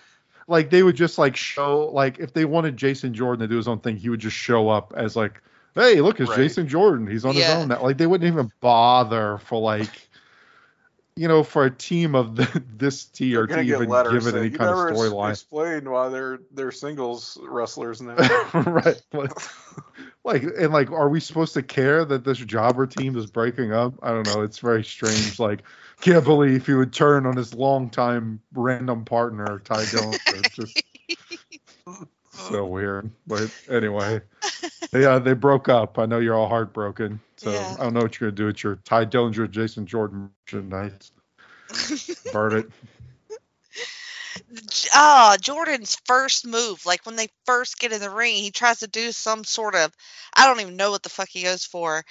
like 0.50 0.70
they 0.70 0.84
would 0.84 0.96
just 0.96 1.18
like 1.18 1.36
show 1.36 1.86
like 1.94 2.20
if 2.20 2.34
they 2.34 2.44
wanted 2.46 2.76
Jason 2.76 3.14
Jordan 3.14 3.40
to 3.42 3.48
do 3.48 3.56
his 3.58 3.68
own 3.68 3.80
thing, 3.80 3.96
he 3.96 4.10
would 4.10 4.20
just 4.20 4.36
show 4.36 4.68
up 4.70 4.94
as 4.98 5.16
like, 5.16 5.42
hey, 5.76 6.02
look, 6.02 6.20
it's 6.20 6.30
Right. 6.30 6.38
Jason 6.38 6.68
Jordan. 6.68 7.08
He's 7.08 7.24
on 7.24 7.36
Yeah. 7.36 7.48
his 7.48 7.56
own 7.56 7.68
now. 7.70 7.82
Like 7.82 7.98
they 7.98 8.08
wouldn't 8.08 8.32
even 8.32 8.52
bother 8.60 9.38
for 9.46 9.62
like. 9.62 9.90
You 11.16 11.28
know, 11.28 11.44
for 11.44 11.66
a 11.66 11.70
team 11.72 12.16
of 12.16 12.38
the, 12.38 12.64
this 12.78 13.04
tier 13.04 13.40
You're 13.40 13.48
to 13.48 13.62
even 13.62 13.90
letters 13.90 14.14
give 14.14 14.28
it 14.28 14.32
saying, 14.32 14.46
any 14.46 14.58
kind 14.58 14.70
of 14.70 14.78
storyline, 14.78 15.32
Explained 15.32 15.90
why 15.90 16.08
they're 16.08 16.40
they're 16.54 16.72
singles 16.72 17.38
wrestlers 17.42 18.02
now. 18.02 18.16
right? 18.54 19.02
Like, 19.12 19.32
like, 20.24 20.44
and 20.44 20.72
like, 20.72 20.92
are 20.92 21.10
we 21.10 21.20
supposed 21.20 21.54
to 21.56 21.62
care 21.62 22.06
that 22.06 22.24
this 22.24 22.38
jobber 22.38 22.88
team 22.88 23.18
is 23.18 23.26
breaking 23.26 23.74
up? 23.74 23.96
I 24.02 24.12
don't 24.12 24.28
know. 24.28 24.44
It's 24.44 24.60
very 24.60 24.84
strange. 24.86 25.40
Like, 25.40 25.64
can't 26.02 26.24
believe 26.24 26.66
he 26.66 26.74
would 26.74 26.94
turn 26.94 27.26
on 27.26 27.36
his 27.36 27.54
longtime 27.54 28.42
random 28.54 29.06
partner, 29.06 29.60
Tye 29.64 29.86
Dillon. 29.92 30.20
It's 30.28 30.56
just 30.56 30.84
so 32.32 32.66
weird. 32.66 33.10
But 33.28 33.52
anyway, 33.70 34.22
yeah, 34.94 35.20
they 35.20 35.34
broke 35.34 35.70
up. 35.70 36.00
I 36.00 36.06
know 36.06 36.20
you're 36.20 36.36
all 36.36 36.48
heartbroken. 36.48 37.20
So 37.38 37.52
Yeah. 37.52 37.76
I 37.80 37.84
don't 37.84 37.94
know 37.94 38.02
what 38.02 38.20
you're 38.20 38.30
gonna 38.30 38.38
do 38.38 38.46
with 38.46 38.64
your 38.64 38.76
Tye 38.78 39.06
Dillinger, 39.06 39.50
Jason 39.50 39.86
Jordan 39.86 40.30
merchandise. 40.46 41.12
Burn 42.34 42.58
it. 42.58 42.72
Ah, 44.94 45.38
Jordan's 45.40 45.98
first 46.06 46.46
move, 46.48 46.86
like 46.86 47.06
when 47.06 47.16
they 47.16 47.28
first 47.46 47.78
get 47.80 47.92
in 47.92 48.00
the 48.00 48.10
ring, 48.10 48.36
he 48.36 48.52
tries 48.52 48.80
to 48.80 48.88
do 48.88 49.12
some 49.12 49.44
sort 49.44 49.76
of, 49.76 49.94
I 50.34 50.46
don't 50.48 50.60
even 50.62 50.76
know 50.76 50.92
what 50.92 51.04
the 51.04 51.10
fuck 51.10 51.30
he 51.30 51.44
goes 51.44 51.66
for, 51.66 52.04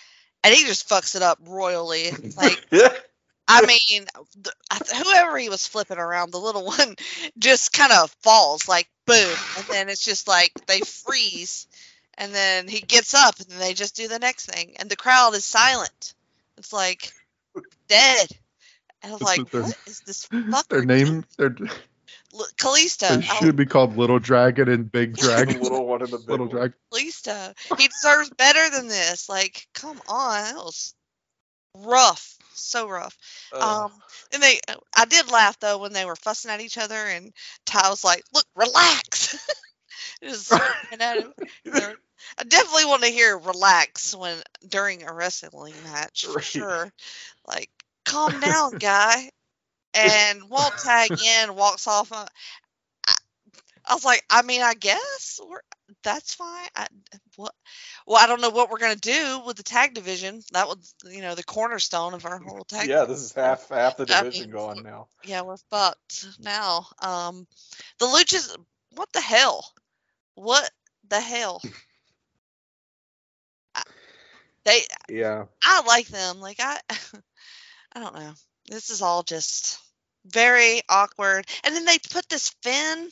and 0.45 0.55
he 0.55 0.65
just 0.65 0.89
fucks 0.89 1.17
it 1.17 1.23
up 1.23 1.39
royally. 1.47 2.11
Like, 2.37 2.65
yeah. 2.71 2.93
I 3.49 3.63
mean, 3.67 4.05
the, 4.43 4.53
whoever 5.05 5.39
he 5.39 5.49
was 5.49 5.67
flipping 5.67 5.99
around, 5.99 6.31
the 6.33 6.39
little 6.39 6.65
one 6.79 6.97
just 7.39 7.73
kind 7.73 7.93
of 7.93 8.11
falls, 8.23 8.69
like 8.69 8.89
boom, 9.07 9.35
and 9.57 9.67
then 9.71 9.89
it's 9.89 10.05
just 10.05 10.29
like 10.29 10.53
they 10.67 10.81
freeze, 10.81 11.67
and 12.19 12.33
then 12.35 12.69
he 12.69 12.81
gets 12.81 13.15
up, 13.15 13.39
and 13.41 13.49
then 13.49 13.59
they 13.59 13.73
just 13.75 13.97
do 13.97 14.07
the 14.09 14.19
next 14.19 14.47
thing, 14.47 14.75
and 14.79 14.91
the 14.91 14.97
crowd 14.97 15.35
is 15.35 15.45
silent. 15.45 16.15
It's 16.59 16.73
like 16.73 17.13
dead. 17.89 18.29
And 19.03 19.13
I 19.13 19.17
was 19.17 19.21
This 19.21 19.29
like, 19.39 19.51
their- 19.51 19.63
what 19.63 19.79
is 19.87 20.01
this 20.01 20.27
fucker? 20.27 20.69
Their 20.69 20.85
name, 20.85 21.25
their 21.37 21.55
L- 22.35 22.47
Kalisto. 22.57 23.09
they 23.09 23.27
oh. 23.31 23.37
should 23.41 23.57
be 23.57 23.65
called 23.65 23.97
Little 23.97 24.19
Dragon 24.19 24.69
and 24.69 24.91
Big 24.91 25.17
The 25.17 25.23
Dragon. 25.23 25.63
little 25.63 25.87
one 25.87 26.03
and 26.03 26.11
the 26.11 26.19
big 26.27 26.29
Little 26.29 26.47
one. 26.47 26.57
Dragon. 26.57 26.75
Kalisto. 26.93 27.55
He 27.79 27.89
deserves 27.89 28.31
better 28.31 28.69
than 28.71 28.89
this. 28.89 29.29
Like, 29.29 29.67
come 29.73 30.01
on, 30.09 30.43
that 30.45 30.57
was 30.57 30.95
rough, 31.77 32.37
so 32.61 32.89
rough. 32.89 33.17
Ugh. 33.53 33.87
Um, 33.87 33.93
and 34.33 34.43
they, 34.43 34.61
I 34.97 35.05
did 35.07 35.31
laugh 35.31 35.59
though 35.61 35.79
when 35.79 35.93
they 35.93 36.05
were 36.05 36.17
fussing 36.17 36.51
at 36.51 36.61
each 36.61 36.79
other, 36.79 36.95
and 36.97 37.33
Tye 37.67 37.89
was 37.91 38.05
like, 38.05 38.23
"Look, 38.33 38.47
relax." 38.57 39.37
Just 40.23 40.51
looking 40.53 41.01
at 41.01 41.19
him. 41.19 41.33
I 42.39 42.45
definitely 42.45 42.87
want 42.87 43.03
to 43.03 43.09
hear 43.11 43.39
"relax" 43.39 44.15
when 44.15 44.43
during 44.69 45.05
a 45.05 45.13
wrestling 45.13 45.83
match 45.85 46.27
for 46.27 46.41
Right. 46.41 46.43
sure. 46.43 46.93
Like, 47.47 47.71
calm 48.05 48.41
down, 48.41 48.77
guy. 48.79 49.31
And 49.95 50.49
won't 50.51 50.77
tag 50.79 51.13
in, 51.21 51.55
walks 51.57 51.87
off. 51.87 52.13
I, 53.89 53.93
I 53.93 53.95
was 53.95 54.05
like, 54.05 54.25
I 54.31 54.43
mean, 54.43 54.63
I 54.63 54.75
guess 54.75 55.41
we're, 55.49 55.61
that's 56.03 56.35
fine. 56.35 56.69
I, 56.77 56.87
what? 57.37 57.55
Well, 58.07 58.23
I 58.23 58.27
don't 58.27 58.41
know 58.41 58.51
what 58.51 58.71
we're 58.71 58.79
gonna 58.79 58.97
do 58.97 59.41
with 59.47 59.57
the 59.57 59.63
tag 59.63 59.95
division. 59.95 60.43
That 60.53 60.69
was, 60.69 60.95
you 61.05 61.23
know, 61.23 61.35
the 61.35 61.45
cornerstone 61.45 62.15
of 62.15 62.27
our 62.27 62.39
whole 62.39 62.65
tag. 62.65 62.89
yeah, 62.89 63.05
this 63.05 63.21
is 63.21 63.33
half 63.33 63.69
half 63.69 63.97
the 63.97 64.05
I 64.11 64.23
division 64.23 64.47
mean, 64.47 64.51
gone 64.51 64.83
now. 64.83 65.09
yeah, 65.25 65.43
we're 65.43 65.57
fucked 65.71 66.27
now. 66.41 66.87
Um, 67.03 67.47
the 67.99 68.07
Luchas, 68.07 68.55
what 68.95 69.11
the 69.13 69.21
hell? 69.21 69.65
What 70.35 70.69
the 71.09 71.21
hell? 71.21 71.63
I, 73.75 73.83
they, 74.65 74.81
Yeah. 75.09 75.45
I 75.65 75.83
like 75.87 76.09
them. 76.09 76.41
Like 76.41 76.59
I, 76.61 76.79
I 77.93 78.01
don't 78.01 78.15
know. 78.15 78.33
This 78.69 78.91
is 78.91 79.03
all 79.03 79.23
just 79.23 79.79
very 80.27 80.83
awkward. 80.89 81.47
And 81.65 81.75
then 81.75 81.85
they 81.85 81.99
put 82.11 82.29
this 82.29 82.51
Finn 82.63 83.09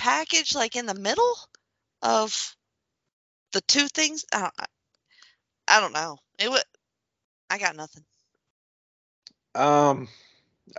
package 0.00 0.54
like 0.54 0.76
in 0.76 0.86
the 0.86 0.94
middle 0.94 1.36
of 2.02 2.56
the 3.52 3.60
two 3.60 3.86
things. 3.88 4.24
I 4.32 4.40
don't, 4.40 4.54
I, 5.68 5.80
don't 5.80 5.92
know. 5.92 6.18
It 6.38 6.50
would. 6.50 6.62
I 7.50 7.58
got 7.58 7.76
nothing. 7.76 8.04
Um, 9.54 10.08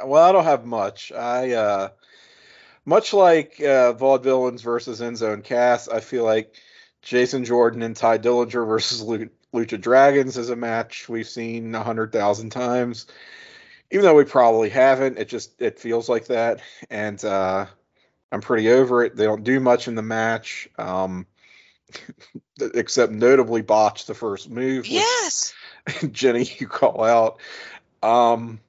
well, 0.04 0.24
I 0.24 0.32
don't 0.32 0.44
have 0.44 0.66
much. 0.66 1.12
I 1.12 1.52
uh, 1.52 1.90
much 2.86 3.14
like 3.14 3.60
uh, 3.60 3.94
Vaudevillains 3.94 4.62
versus 4.62 5.02
Enzo 5.02 5.34
and 5.34 5.44
Cass, 5.44 5.88
I 5.88 6.00
feel 6.00 6.24
like 6.24 6.56
Jason 7.04 7.46
Jordan 7.46 7.84
and 7.84 7.96
Tye 7.96 8.18
Dillinger 8.18 8.66
versus 8.66 9.02
Lu- 9.02 9.30
Lucha 9.54 9.80
Dragons 9.80 10.38
is 10.38 10.50
a 10.50 10.56
match 10.56 11.08
we've 11.08 11.30
seen 11.30 11.76
a 11.76 11.84
hundred 11.84 12.12
thousand 12.12 12.50
times. 12.50 13.06
Even 13.92 14.06
though 14.06 14.16
we 14.16 14.24
probably 14.24 14.70
haven't, 14.70 15.20
it 15.20 15.28
just 15.28 15.62
it 15.62 15.78
feels 15.78 16.08
like 16.08 16.28
that, 16.28 16.62
and 16.90 17.24
uh, 17.26 17.66
I'm 18.32 18.42
pretty 18.42 18.70
over 18.70 19.04
it. 19.04 19.16
They 19.16 19.26
don't 19.26 19.44
do 19.44 19.60
much 19.60 19.88
in 19.88 19.96
the 19.96 20.02
match, 20.02 20.70
um, 20.78 21.26
except 22.74 23.12
notably 23.12 23.62
botch 23.62 24.06
the 24.06 24.14
first 24.14 24.50
move. 24.50 24.86
Yes. 24.88 25.54
Jenny, 26.12 26.50
you 26.60 26.68
call 26.68 27.04
out. 27.04 27.40
Um, 28.02 28.60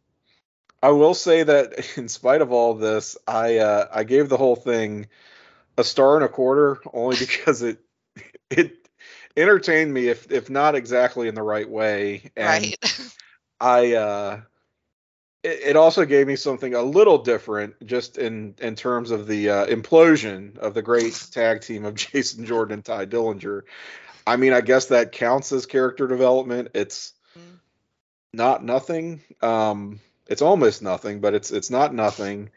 I 0.83 0.91
will 0.91 1.15
say 1.15 1.43
that 1.45 1.87
in 1.97 2.09
spite 2.09 2.43
of 2.43 2.53
all 2.53 2.75
this, 2.75 3.17
I 3.27 3.59
uh, 3.59 3.89
I 3.93 4.05
gave 4.05 4.29
the 4.29 4.37
whole 4.37 4.57
thing 4.57 5.09
a 5.79 5.85
star 5.85 6.17
and 6.17 6.25
a 6.25 6.29
quarter 6.29 6.81
only 6.93 7.17
because 7.19 7.63
it 7.63 7.79
it 8.51 8.89
entertained 9.37 9.93
me, 9.93 10.09
if 10.09 10.31
if 10.31 10.51
not 10.51 10.75
exactly 10.75 11.29
in 11.29 11.35
the 11.35 11.43
right 11.43 11.69
way, 11.69 12.31
and 12.37 12.65
Right. 12.65 13.07
I 13.61 13.95
uh, 13.95 14.41
it, 15.43 15.77
also 15.77 16.05
gave 16.05 16.27
me 16.27 16.37
something 16.37 16.75
a 16.75 16.83
little 16.83 17.19
different, 17.19 17.85
just 17.85 18.19
in 18.19 18.55
in 18.59 18.75
terms 18.77 19.11
of 19.11 19.27
the 19.27 19.51
uh, 19.51 19.67
implosion 19.67 20.57
of 20.59 20.75
the 20.75 20.83
great 20.83 21.15
tag 21.33 21.61
team 21.63 21.85
of 21.85 21.95
Jason 21.97 22.47
Jordan 22.47 22.75
and 22.75 22.85
Tye 22.85 23.07
Dillinger. 23.07 23.63
I 24.27 24.37
mean, 24.37 24.53
I 24.53 24.61
guess 24.61 24.87
that 24.87 25.13
counts 25.13 25.51
as 25.53 25.67
character 25.67 26.07
development. 26.07 26.69
It's 26.75 27.13
Mm. 27.37 27.59
not 28.35 28.63
nothing. 28.63 29.23
Um, 29.41 30.01
it's 30.27 30.43
almost 30.43 30.83
nothing, 30.83 31.21
but 31.21 31.35
it's 31.35 31.51
it's 31.51 31.71
not 31.71 31.95
nothing. 31.95 32.51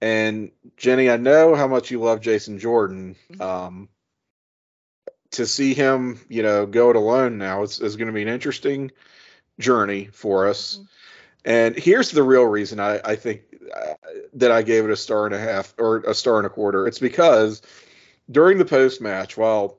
And 0.00 0.50
Jenny, 0.76 1.08
I 1.08 1.16
know 1.16 1.54
how 1.54 1.68
much 1.68 1.90
you 1.90 2.00
love 2.00 2.20
Jason 2.20 2.58
Jordan. 2.58 3.16
Mhm. 3.32 3.40
Um, 3.40 3.88
to 5.32 5.46
see 5.46 5.74
him, 5.74 6.20
you 6.28 6.42
know, 6.42 6.66
go 6.66 6.90
it 6.90 6.96
alone 6.96 7.38
now 7.38 7.62
is, 7.62 7.80
is 7.80 7.96
going 7.96 8.06
to 8.08 8.12
be 8.12 8.22
an 8.22 8.28
interesting 8.28 8.90
journey 9.58 10.06
for 10.12 10.48
us. 10.48 10.78
Mhm. 10.78 10.88
And 11.46 11.76
here's 11.76 12.10
the 12.10 12.24
real 12.24 12.42
reason 12.42 12.80
I, 12.80 13.00
I 13.04 13.14
think 13.14 13.42
uh, 13.74 13.94
that 14.34 14.50
I 14.50 14.62
gave 14.62 14.84
it 14.84 14.90
a 14.90 14.96
star 14.96 15.26
and 15.26 15.34
a 15.34 15.38
half 15.38 15.72
or 15.78 15.98
a 15.98 16.12
star 16.12 16.38
and 16.38 16.46
a 16.46 16.50
quarter. 16.50 16.88
It's 16.88 16.98
because 16.98 17.62
during 18.28 18.58
the 18.58 18.64
post 18.64 19.00
match, 19.00 19.36
while 19.36 19.78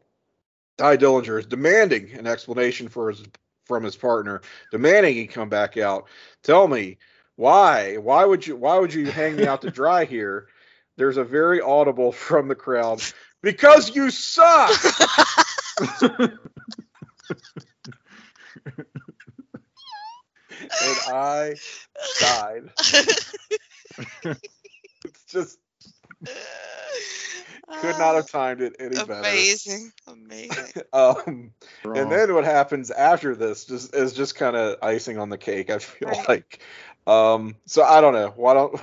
Tye 0.77 0.95
Dillinger 0.95 1.39
is 1.39 1.45
demanding 1.45 2.13
an 2.13 2.25
explanation 2.25 2.87
for 2.87 3.09
his 3.09 3.21
from 3.65 3.83
his 3.83 3.97
partner, 3.97 4.41
demanding 4.71 5.15
he 5.15 5.27
come 5.27 5.49
back 5.49 5.75
out, 5.75 6.07
tell 6.41 6.69
me 6.69 6.97
why? 7.35 7.97
Why 7.97 8.23
would 8.23 8.47
you? 8.47 8.55
Why 8.55 8.79
would 8.79 8.93
you 8.93 9.11
hang 9.11 9.35
me 9.35 9.45
out 9.45 9.61
to 9.63 9.71
dry 9.81 10.05
here? 10.05 10.47
There's 10.95 11.17
a 11.17 11.25
very 11.25 11.59
audible 11.59 12.13
from 12.13 12.47
the 12.47 12.55
crowd 12.55 13.03
because 13.41 13.93
you 13.93 14.09
suck. 14.09 14.71
and 20.61 20.99
I 21.07 21.55
died. 22.19 22.69
It's 25.05 25.23
just 25.31 25.59
could 27.81 27.97
not 27.97 28.15
have 28.15 28.29
timed 28.29 28.61
it 28.61 28.75
any 28.79 28.95
better. 28.95 29.19
Amazing. 29.19 29.91
Amazing. 30.07 30.71
Um, 30.93 31.51
and 31.93 32.11
then 32.11 32.33
what 32.33 32.43
happens 32.45 32.91
after 32.91 33.35
this 33.35 33.65
just 33.65 33.93
is 33.95 34.13
just 34.13 34.35
kind 34.35 34.55
of 34.55 34.77
icing 34.81 35.17
on 35.17 35.29
the 35.29 35.37
cake. 35.37 35.69
I 35.69 35.79
feel 35.79 36.09
Right. 36.09 36.27
like. 36.27 36.59
Um, 37.05 37.55
so 37.65 37.83
I 37.83 38.01
don't 38.01 38.13
know. 38.13 38.33
Why 38.35 38.53
don't 38.53 38.79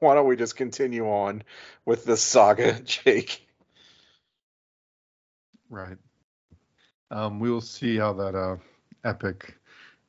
why 0.00 0.14
don't 0.14 0.26
we 0.26 0.36
just 0.36 0.56
continue 0.56 1.06
on 1.08 1.42
with 1.84 2.04
this 2.04 2.22
saga, 2.22 2.80
Jake? 2.84 3.46
Right. 5.70 5.98
Um, 7.10 7.40
we 7.40 7.50
will 7.50 7.60
see 7.60 7.96
how 7.96 8.12
that 8.14 8.34
uh, 8.34 8.56
epic. 9.04 9.56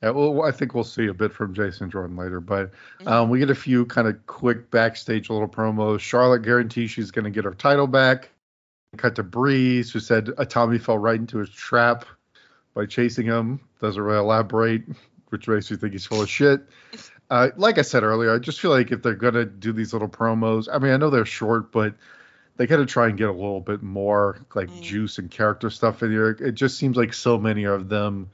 Yeah, 0.04 0.12
well, 0.12 0.44
I 0.44 0.52
think 0.52 0.76
we'll 0.76 0.84
see 0.84 1.08
a 1.08 1.14
bit 1.14 1.34
from 1.34 1.56
Jason 1.56 1.90
Jordan 1.90 2.16
later, 2.18 2.40
but 2.40 2.72
um, 3.08 3.30
we 3.30 3.40
get 3.40 3.50
a 3.50 3.56
few 3.56 3.86
kind 3.86 4.08
of 4.08 4.28
quick 4.28 4.70
backstage 4.70 5.30
little 5.30 5.48
promos. 5.48 6.00
Charlotte 6.02 6.44
guarantees 6.44 6.92
she's 6.92 7.10
going 7.10 7.26
to 7.26 7.32
get 7.32 7.46
her 7.46 7.54
title 7.56 7.88
back. 7.88 8.30
Cut 8.98 9.16
to 9.16 9.24
Breeze, 9.24 9.92
who 9.92 10.00
said 10.00 10.30
Tommy 10.50 10.78
fell 10.78 10.98
right 11.00 11.20
into 11.20 11.40
his 11.40 11.50
trap 11.50 12.06
by 12.76 12.86
chasing 12.86 13.26
him. 13.26 13.60
Doesn't 13.82 14.02
really 14.02 14.20
elaborate, 14.20 14.84
which 15.30 15.48
makes 15.48 15.70
you 15.72 15.78
think 15.78 15.94
he's 15.94 16.06
full 16.06 16.22
of 16.22 16.30
shit. 16.30 16.62
Uh, 17.30 17.50
like 17.58 17.78
I 17.78 17.82
said 17.82 18.04
earlier, 18.04 18.34
I 18.34 18.40
just 18.40 18.62
feel 18.62 18.72
like 18.72 18.90
if 18.94 19.02
they're 19.02 19.14
gonna 19.14 19.44
do 19.44 19.74
these 19.74 19.92
little 19.92 20.08
promos, 20.08 20.70
I 20.72 20.80
mean, 20.80 20.94
I 20.94 20.96
know 20.96 21.10
they're 21.10 21.26
short, 21.26 21.74
but 21.74 21.94
they 22.56 22.66
gotta 22.68 22.86
try 22.86 23.10
and 23.10 23.18
get 23.18 23.28
a 23.28 23.34
little 23.34 23.60
bit 23.60 23.84
more 23.84 24.38
like 24.56 24.70
Mm. 24.70 24.82
juice 24.82 25.18
and 25.18 25.30
character 25.30 25.70
stuff 25.70 26.02
in 26.04 26.12
here. 26.12 26.30
It 26.30 26.54
just 26.54 26.78
seems 26.78 26.96
like 26.96 27.14
so 27.14 27.38
many 27.38 27.66
of 27.66 27.90
them 27.90 28.30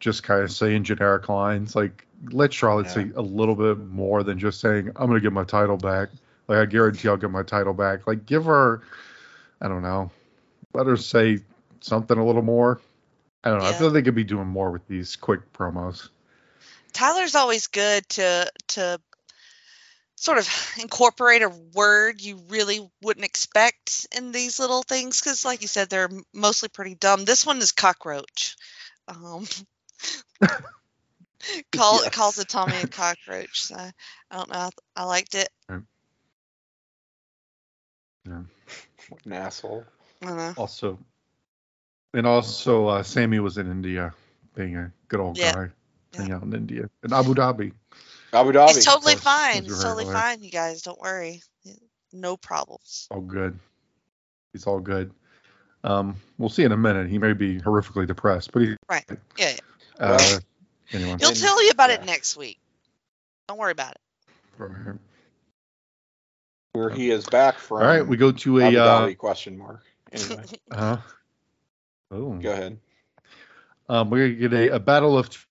just 0.00 0.22
kind 0.22 0.42
of 0.42 0.50
saying 0.50 0.84
generic 0.84 1.28
lines. 1.28 1.74
Like 1.74 2.06
let 2.30 2.52
Charlotte 2.52 2.86
Yeah. 2.86 2.94
say 2.94 3.10
a 3.14 3.22
little 3.22 3.54
bit 3.54 3.78
more 3.78 4.22
than 4.22 4.38
just 4.38 4.60
saying, 4.60 4.88
"I'm 4.96 5.06
gonna 5.08 5.20
get 5.20 5.32
my 5.32 5.44
title 5.44 5.76
back." 5.76 6.10
Like 6.46 6.58
I 6.58 6.66
guarantee 6.66 7.08
I'll 7.08 7.16
get 7.16 7.30
my 7.30 7.42
title 7.42 7.74
back. 7.74 8.06
Like 8.06 8.26
give 8.26 8.46
her, 8.46 8.82
I 9.60 9.68
don't 9.68 9.82
know, 9.82 10.10
let 10.72 10.86
her 10.86 10.96
say 10.96 11.40
something 11.80 12.16
a 12.16 12.24
little 12.24 12.42
more. 12.42 12.80
I 13.44 13.50
don't 13.50 13.58
know. 13.58 13.68
I 13.68 13.72
feel 13.72 13.88
like 13.88 13.94
they 13.94 14.02
could 14.02 14.14
be 14.14 14.24
doing 14.24 14.48
more 14.48 14.70
with 14.70 14.86
these 14.88 15.16
quick 15.16 15.52
promos. 15.52 16.08
Tyler's 16.92 17.34
always 17.34 17.66
good 17.68 18.08
to 18.10 18.50
to 18.68 19.00
sort 20.16 20.38
of 20.38 20.74
incorporate 20.80 21.42
a 21.42 21.48
word 21.48 22.20
you 22.20 22.40
really 22.48 22.80
wouldn't 23.02 23.24
expect 23.24 24.06
in 24.16 24.32
these 24.32 24.58
little 24.58 24.82
things 24.82 25.20
because, 25.20 25.44
like 25.44 25.62
you 25.62 25.68
said, 25.68 25.88
they're 25.88 26.10
mostly 26.34 26.68
pretty 26.68 26.94
dumb. 26.94 27.24
This 27.24 27.46
one 27.46 27.58
is 27.58 27.72
cockroach. 27.72 28.56
Um, 29.06 29.46
call 31.72 32.02
Yes. 32.02 32.14
calls 32.14 32.36
Itami 32.36 32.84
a 32.84 32.88
cockroach. 32.90 33.62
So 33.62 33.76
I 33.76 33.92
don't 34.36 34.48
know. 34.50 34.54
I, 34.56 34.70
I 34.96 35.04
liked 35.04 35.34
it. 35.34 35.48
What 39.08 39.24
an 39.24 39.32
asshole. 39.32 39.84
I 40.22 40.26
don't 40.26 40.36
know. 40.36 40.54
Also, 40.56 40.98
and 42.14 42.26
also 42.26 42.86
uh, 42.86 43.02
Sami 43.02 43.38
was 43.38 43.58
in 43.58 43.70
India, 43.70 44.12
being 44.54 44.76
a 44.76 44.92
good 45.08 45.20
old 45.20 45.38
Yeah. 45.38 45.52
guy, 45.52 45.68
hanging 46.14 46.30
Yeah. 46.30 46.36
out 46.36 46.42
in 46.42 46.54
India, 46.54 46.90
in 47.04 47.12
Abu 47.12 47.34
Dhabi. 47.34 47.72
Abu 48.32 48.52
Dhabi. 48.52 48.74
He's 48.74 48.84
totally 48.84 49.14
course, 49.14 49.24
fine. 49.24 49.58
as 49.58 49.66
you 49.66 49.72
He's 49.74 49.82
heard 49.82 49.88
totally 49.88 50.04
earlier. 50.04 50.18
fine, 50.18 50.42
you 50.42 50.50
guys. 50.50 50.82
Don't 50.82 51.00
worry. 51.00 51.42
No 52.12 52.36
problems. 52.36 53.06
all 53.10 53.20
good. 53.20 53.58
He's 54.52 54.66
all 54.66 54.80
good. 54.80 55.12
Um, 55.84 56.16
we'll 56.38 56.48
see 56.48 56.64
in 56.64 56.72
a 56.72 56.76
minute. 56.76 57.08
He 57.08 57.18
may 57.18 57.32
be 57.34 57.60
horrifically 57.60 58.06
depressed, 58.06 58.52
but 58.52 58.62
he. 58.62 58.76
Right. 58.88 59.04
Yeah. 59.08 59.16
yeah. 59.38 59.56
Uh, 59.98 60.16
Well, 60.18 60.40
anyway. 60.92 61.16
He'll 61.20 61.32
tell 61.32 61.62
you 61.62 61.70
about 61.70 61.90
it 61.90 62.04
next 62.04 62.36
week. 62.36 62.58
Don't 63.48 63.58
worry 63.58 63.72
about 63.72 63.92
it. 63.92 64.00
All 64.60 64.98
where 66.72 66.90
he 66.90 67.10
is 67.10 67.26
back 67.26 67.58
from. 67.58 67.78
right, 67.78 68.06
we 68.06 68.16
go 68.16 68.30
to 68.30 68.60
a. 68.60 68.76
Uh, 68.76 69.14
question 69.14 69.58
mark. 69.58 69.82
Anyway, 70.12 70.44
uh, 70.70 70.98
oh, 72.10 72.32
go 72.34 72.52
ahead. 72.52 72.78
Um, 73.88 74.10
we're 74.10 74.28
gonna 74.28 74.48
get 74.48 74.52
a, 74.52 74.74
a 74.76 74.78
battle 74.78 75.18
of 75.18 75.46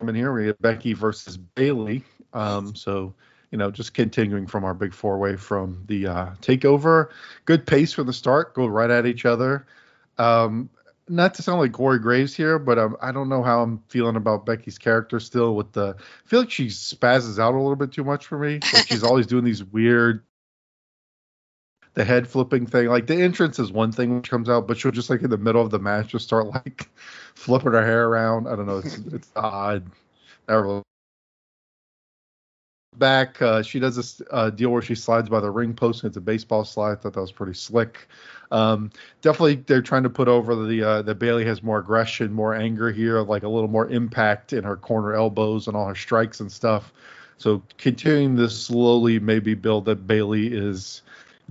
in 0.00 0.14
here. 0.14 0.32
We 0.32 0.46
get 0.46 0.60
Becky 0.60 0.92
versus 0.92 1.36
Bayley. 1.36 2.04
Um, 2.32 2.74
so 2.74 3.14
you 3.50 3.58
know, 3.58 3.70
just 3.70 3.94
continuing 3.94 4.46
from 4.46 4.64
our 4.64 4.74
big 4.74 4.94
four 4.94 5.18
way 5.18 5.36
from 5.36 5.82
the 5.86 6.06
uh, 6.06 6.26
takeover. 6.40 7.08
Good 7.44 7.66
pace 7.66 7.92
from 7.92 8.06
the 8.06 8.12
start. 8.12 8.54
Go 8.54 8.66
right 8.66 8.90
at 8.90 9.06
each 9.06 9.24
other. 9.24 9.66
Um, 10.18 10.70
not 11.10 11.34
to 11.34 11.42
sound 11.42 11.60
like 11.60 11.72
Corey 11.72 11.98
Graves 11.98 12.34
here, 12.34 12.58
but 12.58 12.78
um, 12.78 12.96
I 13.02 13.12
don't 13.12 13.28
know 13.28 13.42
how 13.42 13.62
I'm 13.62 13.82
feeling 13.88 14.16
about 14.16 14.46
Becky's 14.46 14.78
character 14.78 15.18
still. 15.20 15.56
With 15.56 15.72
the, 15.72 15.96
I 15.98 16.28
feel 16.28 16.40
like 16.40 16.50
she 16.50 16.66
spazzes 16.66 17.38
out 17.38 17.54
a 17.54 17.58
little 17.58 17.76
bit 17.76 17.92
too 17.92 18.04
much 18.04 18.26
for 18.26 18.38
me. 18.38 18.60
Like 18.72 18.86
she's 18.88 19.02
always 19.02 19.26
doing 19.26 19.44
these 19.44 19.64
weird, 19.64 20.22
the 21.94 22.04
head 22.04 22.28
flipping 22.28 22.66
thing. 22.66 22.86
Like 22.86 23.06
the 23.06 23.16
entrance 23.16 23.58
is 23.58 23.72
one 23.72 23.92
thing 23.92 24.16
which 24.16 24.30
comes 24.30 24.48
out, 24.48 24.68
but 24.68 24.78
she'll 24.78 24.92
just 24.92 25.10
like 25.10 25.22
in 25.22 25.30
the 25.30 25.36
middle 25.36 25.62
of 25.62 25.70
the 25.70 25.80
match 25.80 26.08
just 26.08 26.26
start 26.26 26.46
like 26.46 26.88
flipping 27.34 27.72
her 27.72 27.84
hair 27.84 28.06
around. 28.06 28.46
I 28.46 28.56
don't 28.56 28.66
know. 28.66 28.78
It's 28.78 28.96
it's 29.12 29.30
odd. 29.34 29.90
Not 30.48 30.62
really. 30.62 30.82
Back, 32.96 33.40
uh, 33.40 33.62
she 33.62 33.78
does 33.78 33.94
this 33.94 34.20
uh, 34.30 34.50
deal 34.50 34.70
where 34.70 34.82
she 34.82 34.96
slides 34.96 35.28
by 35.28 35.40
the 35.40 35.50
ring 35.50 35.74
post. 35.74 36.02
And 36.02 36.10
it's 36.10 36.16
a 36.16 36.20
baseball 36.20 36.64
slide. 36.64 36.92
I 36.92 36.94
thought 36.96 37.12
that 37.12 37.20
was 37.20 37.32
pretty 37.32 37.54
slick. 37.54 38.08
Um, 38.50 38.90
definitely, 39.22 39.56
they're 39.66 39.80
trying 39.80 40.02
to 40.02 40.10
put 40.10 40.26
over 40.26 40.56
the 40.66 40.82
uh, 40.82 41.02
that 41.02 41.14
Bayley 41.14 41.44
has 41.44 41.62
more 41.62 41.78
aggression, 41.78 42.32
more 42.32 42.54
anger 42.54 42.90
here, 42.90 43.20
like 43.20 43.44
a 43.44 43.48
little 43.48 43.68
more 43.68 43.88
impact 43.88 44.52
in 44.52 44.64
her 44.64 44.76
corner 44.76 45.14
elbows 45.14 45.68
and 45.68 45.76
all 45.76 45.86
her 45.86 45.94
strikes 45.94 46.40
and 46.40 46.50
stuff. 46.50 46.92
So 47.38 47.62
continuing 47.78 48.34
this 48.34 48.60
slowly, 48.60 49.18
maybe 49.20 49.54
build 49.54 49.84
that 49.84 50.06
Bayley 50.06 50.48
is 50.48 51.02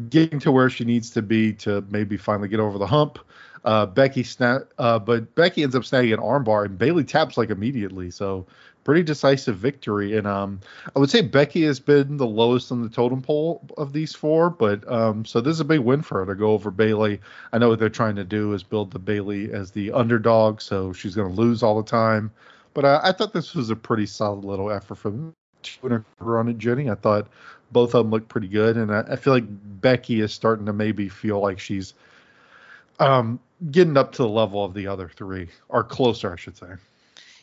getting 0.10 0.40
to 0.40 0.52
where 0.52 0.70
she 0.70 0.84
needs 0.86 1.10
to 1.12 1.22
be 1.22 1.54
to 1.54 1.84
maybe 1.90 2.18
finally 2.18 2.48
get 2.48 2.60
over 2.60 2.78
the 2.78 2.88
hump. 2.88 3.18
Uh, 3.66 3.86
Becky 3.86 4.24
snap, 4.24 4.64
uh, 4.78 5.00
but 5.00 5.34
Becky 5.36 5.64
ends 5.64 5.76
up 5.76 5.84
snagging 5.84 6.14
an 6.14 6.20
armbar, 6.20 6.66
and 6.66 6.78
Bayley 6.78 7.04
taps 7.04 7.38
like 7.38 7.50
immediately. 7.50 8.10
So 8.12 8.46
pretty 8.90 9.04
decisive 9.04 9.56
victory. 9.56 10.18
And 10.18 10.26
um, 10.26 10.60
I 10.96 10.98
would 10.98 11.12
say 11.12 11.22
Becky 11.22 11.64
has 11.66 11.80
been 11.80 12.18
the 12.18 12.26
lowest 12.26 12.72
on 12.72 12.82
the 12.82 12.90
totem 12.90 13.22
pole 13.22 13.62
of 13.78 13.94
these 13.94 14.16
four, 14.16 14.50
but 14.50 14.92
um, 14.92 15.26
so 15.26 15.42
this 15.42 15.52
is 15.52 15.60
a 15.60 15.66
big 15.66 15.82
win 15.82 16.02
for 16.02 16.26
her 16.26 16.34
to 16.34 16.34
go 16.34 16.54
over 16.54 16.72
Bayley. 16.72 17.22
I 17.54 17.60
know 17.60 17.70
what 17.70 17.78
they're 17.78 17.90
trying 17.90 18.16
to 18.16 18.24
do 18.24 18.52
is 18.54 18.64
build 18.64 18.90
the 18.90 18.98
Bayley 18.98 19.54
as 19.54 19.70
the 19.70 19.92
underdog, 19.92 20.60
so 20.60 20.92
she's 20.92 21.14
going 21.14 21.30
to 21.30 21.40
lose 21.40 21.62
all 21.62 21.80
the 21.80 21.88
time. 21.88 22.32
But 22.74 22.84
I 22.84 23.12
thought 23.12 23.32
this 23.32 23.54
was 23.54 23.70
a 23.70 23.76
pretty 23.76 24.08
solid 24.08 24.44
little 24.44 24.72
effort 24.72 24.96
from 24.96 25.36
her 25.92 26.40
on 26.40 26.50
it, 26.50 26.58
Jenny. 26.58 26.90
I 26.90 26.96
thought 26.96 27.28
both 27.72 27.94
of 27.94 28.04
them 28.04 28.10
looked 28.10 28.30
pretty 28.30 28.48
good, 28.48 28.76
and 28.76 28.92
I, 28.92 29.02
I 29.02 29.18
feel 29.18 29.34
like 29.34 29.46
Becky 29.82 30.22
is 30.22 30.34
starting 30.34 30.66
to 30.66 30.74
maybe 30.74 31.10
feel 31.10 31.40
like 31.40 31.60
she's 31.60 31.94
um, 32.98 33.40
getting 33.70 33.98
up 33.98 34.14
to 34.14 34.24
the 34.24 34.30
level 34.30 34.66
of 34.66 34.74
the 34.74 34.88
other 34.88 35.12
three, 35.16 35.48
or 35.68 35.84
closer, 35.84 36.34
I 36.34 36.38
should 36.38 36.58
say. 36.58 36.70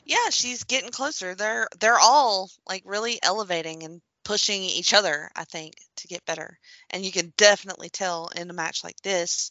Yeah, 0.06 0.30
she's 0.30 0.64
getting 0.64 0.90
closer. 0.90 1.34
They're 1.34 1.68
they're 1.80 1.98
all 1.98 2.50
like 2.66 2.82
really 2.86 3.18
elevating 3.22 3.82
and 3.82 4.00
pushing 4.24 4.62
each 4.62 4.94
other, 4.94 5.30
I 5.36 5.44
think, 5.44 5.74
to 5.96 6.08
get 6.08 6.24
better. 6.24 6.58
And 6.90 7.04
you 7.04 7.12
can 7.12 7.32
definitely 7.36 7.90
tell 7.90 8.28
in 8.28 8.48
a 8.48 8.54
match 8.54 8.82
like 8.84 9.00
this. 9.02 9.50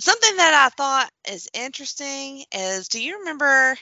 Something 0.00 0.36
that 0.36 0.54
I 0.54 0.70
thought 0.70 1.10
is 1.30 1.48
interesting 1.54 2.44
is 2.52 2.88
do 2.88 3.02
you 3.02 3.18
remember 3.20 3.76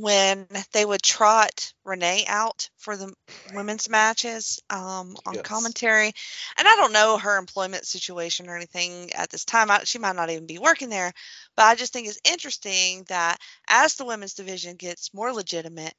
when 0.00 0.46
they 0.72 0.84
would 0.84 1.02
trot 1.02 1.72
Renee 1.84 2.24
out 2.26 2.68
for 2.78 2.96
the 2.96 3.12
women's 3.52 3.88
matches 3.88 4.60
um, 4.70 5.16
on 5.26 5.38
Yes. 5.38 5.40
commentary? 5.40 6.12
And 6.58 6.68
I 6.68 6.76
don't 6.76 6.92
know 6.92 7.18
her 7.18 7.36
employment 7.38 7.86
situation 7.86 8.48
or 8.48 8.56
anything 8.56 9.12
at 9.12 9.30
this 9.30 9.44
time. 9.44 9.70
I, 9.70 9.84
she 9.84 9.98
might 9.98 10.16
not 10.16 10.30
even 10.30 10.46
be 10.46 10.58
working 10.58 10.88
there, 10.90 11.12
but 11.56 11.64
I 11.64 11.74
just 11.74 11.92
think 11.92 12.08
it's 12.08 12.20
interesting 12.24 13.04
that 13.08 13.38
as 13.68 13.94
the 13.96 14.04
women's 14.04 14.34
division 14.34 14.76
gets 14.76 15.12
more 15.14 15.32
legitimate, 15.32 15.94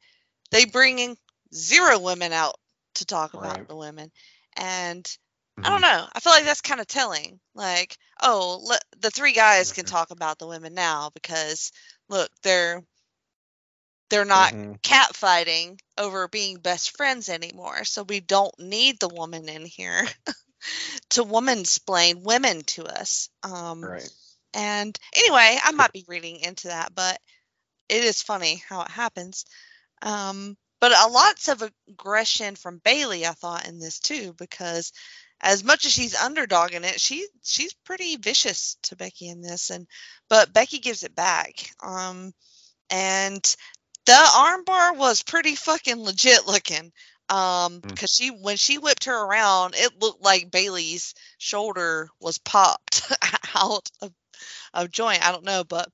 they 0.52 0.65
bring 0.65 0.99
in 0.99 1.18
zero 1.53 1.99
women 1.99 2.34
out 2.34 2.56
to 2.95 3.06
talk 3.06 3.34
about 3.34 3.61
the 3.68 3.76
women. 3.76 4.11
And 4.57 5.07
I 5.64 5.69
don't 5.69 5.82
know. 5.82 6.07
I 6.14 6.19
feel 6.19 6.34
like 6.34 6.45
that's 6.45 6.61
kind 6.61 6.82
of 6.82 6.88
telling. 6.88 7.40
Like, 7.56 7.98
oh, 8.22 8.60
le- 8.64 8.80
the 9.02 9.11
three 9.11 9.34
guys 9.34 9.72
can 9.72 9.86
Mhm. 9.86 9.86
talk 9.86 10.11
about 10.11 10.40
the 10.40 10.48
women 10.48 10.73
now 10.73 11.10
because 11.14 11.72
look, 12.10 12.30
they're 12.44 12.84
they're 14.11 14.25
not 14.25 14.53
Mhm. 14.53 14.83
cat 14.83 15.15
fighting 15.17 15.81
over 15.97 16.29
being 16.29 16.59
best 16.59 16.97
friends 16.97 17.29
anymore. 17.29 17.85
So 17.85 18.03
we 18.03 18.21
don't 18.21 18.57
need 18.59 18.99
the 18.99 19.09
woman 19.09 19.49
in 19.49 19.65
here 19.65 20.07
to 21.11 21.23
woman 21.23 21.65
splain 21.65 22.23
women 22.23 22.63
to 22.65 22.85
us. 22.85 23.29
Um, 23.43 23.81
Right. 23.81 24.09
And 24.53 24.97
anyway, 25.15 25.59
I 25.63 25.71
might 25.71 25.93
be 25.93 26.05
reading 26.07 26.38
into 26.41 26.69
that, 26.69 26.95
but 26.95 27.19
it 27.89 28.03
is 28.03 28.21
funny 28.23 28.63
how 28.69 28.81
it 28.83 28.91
happens. 28.91 29.45
Um, 30.01 30.57
but 30.81 30.91
a 30.93 31.07
lots 31.09 31.47
of 31.49 31.63
aggression 31.89 32.55
from 32.55 32.79
Bayley, 32.83 33.25
I 33.27 33.31
thought, 33.33 33.67
in 33.67 33.79
this 33.79 33.99
too, 33.99 34.33
because 34.33 34.93
as 35.41 35.63
much 35.63 35.85
as 35.85 35.93
she's 35.93 36.15
underdogging 36.15 36.85
it, 36.85 36.99
she 37.01 37.27
she's 37.43 37.73
pretty 37.85 38.17
vicious 38.17 38.77
to 38.83 38.95
Becky 38.95 39.29
in 39.29 39.41
this, 39.41 39.69
and 39.71 39.88
but 40.29 40.53
Becky 40.53 40.79
gives 40.79 41.03
it 41.03 41.15
back. 41.15 41.71
Um, 41.83 42.33
and 42.89 43.55
the 44.06 44.14
armbar 44.14 44.98
was 44.98 45.23
pretty 45.23 45.56
fucking 45.56 45.98
legit 46.03 46.48
looking. 46.48 46.91
Um, 47.30 47.80
Mm. 47.80 47.90
because 47.90 48.11
she 48.11 48.30
when 48.30 48.57
she 48.57 48.78
whipped 48.78 49.06
her 49.06 49.26
around, 49.26 49.76
it 49.78 50.02
looked 50.02 50.22
like 50.23 50.52
Bayley's 50.52 51.14
shoulder 51.38 52.10
was 52.19 52.38
popped 52.40 53.11
out 53.56 53.90
of 54.02 54.14
of 54.73 54.91
joint. 54.91 55.26
I 55.26 55.32
don't 55.32 55.45
know, 55.45 55.64
but 55.64 55.90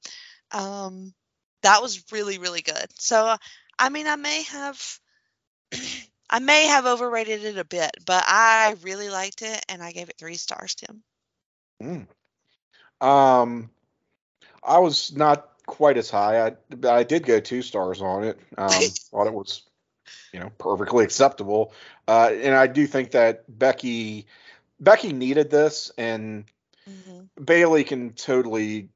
um, 0.52 1.14
that 1.64 1.82
was 1.82 2.04
really 2.12 2.40
really 2.40 2.62
good. 2.62 2.88
So 3.00 3.36
I 3.78 3.90
mean, 3.90 4.08
I 4.08 4.16
may 4.16 4.44
have 4.44 5.00
I 6.30 6.40
may 6.40 6.66
have 6.68 6.86
overrated 6.86 7.46
it 7.46 7.58
a 7.58 7.66
bit, 7.66 7.92
but 8.06 8.24
I 8.28 8.76
really 8.82 9.10
liked 9.10 9.42
it 9.44 9.64
and 9.70 9.82
I 9.84 9.92
gave 9.92 10.10
it 10.10 10.18
three 10.18 10.36
stars, 10.36 10.76
Tim. 10.76 11.04
Um, 13.02 13.70
I 14.64 14.80
was 14.80 15.16
not 15.16 15.57
quite 15.68 15.98
as 15.98 16.10
high. 16.10 16.48
I 16.48 16.58
I 16.90 17.04
did 17.04 17.26
go 17.26 17.40
two 17.40 17.62
stars 17.62 18.02
on 18.02 18.26
it. 18.26 18.40
Um, 18.58 18.96
thought 19.12 19.28
it 19.28 19.34
was, 19.36 19.64
you 20.34 20.40
know, 20.40 20.52
perfectly 20.58 21.06
acceptable. 21.06 21.74
Uh, 22.08 22.32
and 22.34 22.56
I 22.56 22.68
do 22.68 22.88
think 22.88 23.12
that 23.12 23.46
Becky 23.48 24.28
Becky 24.80 25.14
needed 25.14 25.52
this, 25.52 25.92
and 25.98 26.46
Mm-hmm. 26.90 27.44
Bayley 27.44 27.84
can 27.84 28.14
totally 28.14 28.90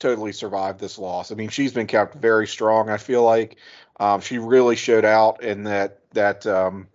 totally 0.00 0.32
survive 0.32 0.78
this 0.78 0.98
loss. 0.98 1.32
I 1.32 1.36
mean, 1.36 1.50
she's 1.50 1.72
been 1.72 1.86
kept 1.86 2.16
very 2.16 2.46
strong. 2.48 2.90
I 2.90 2.98
feel 2.98 3.22
like 3.22 3.58
um, 4.00 4.20
she 4.20 4.38
really 4.38 4.76
showed 4.76 5.04
out 5.04 5.42
in 5.42 5.64
that 5.64 6.00
that 6.12 6.46
um, 6.46 6.88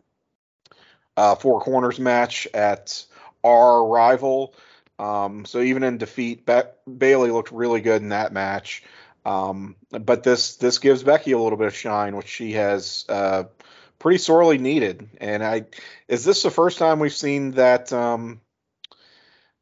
uh, 1.18 1.36
four 1.36 1.62
corners 1.62 2.00
match 2.00 2.48
at 2.54 3.06
our 3.44 3.86
rival. 3.88 4.56
Um, 5.00 5.46
so 5.46 5.62
even 5.62 5.84
in 5.84 5.98
defeat, 5.98 6.46
Be- 6.46 6.62
Bayley 6.98 7.32
looked 7.32 7.52
really 7.52 7.82
good 7.82 8.02
in 8.02 8.10
that 8.10 8.34
match. 8.34 8.84
Um, 9.30 9.76
but 9.92 10.24
this 10.24 10.56
this 10.56 10.80
gives 10.80 11.04
Becky 11.04 11.34
a 11.34 11.38
little 11.38 11.58
bit 11.58 11.68
of 11.68 11.76
shine, 11.76 12.16
which 12.16 12.28
she 12.28 12.54
has 12.54 13.06
uh, 13.10 13.44
pretty 14.00 14.18
sorely 14.18 14.58
needed. 14.58 15.08
And 15.22 15.44
I 15.44 15.66
is 16.08 16.26
this 16.26 16.42
the 16.42 16.50
first 16.50 16.80
time 16.80 17.00
we've 17.00 17.14
seen 17.14 17.52
that 17.52 17.94
um, 17.94 18.42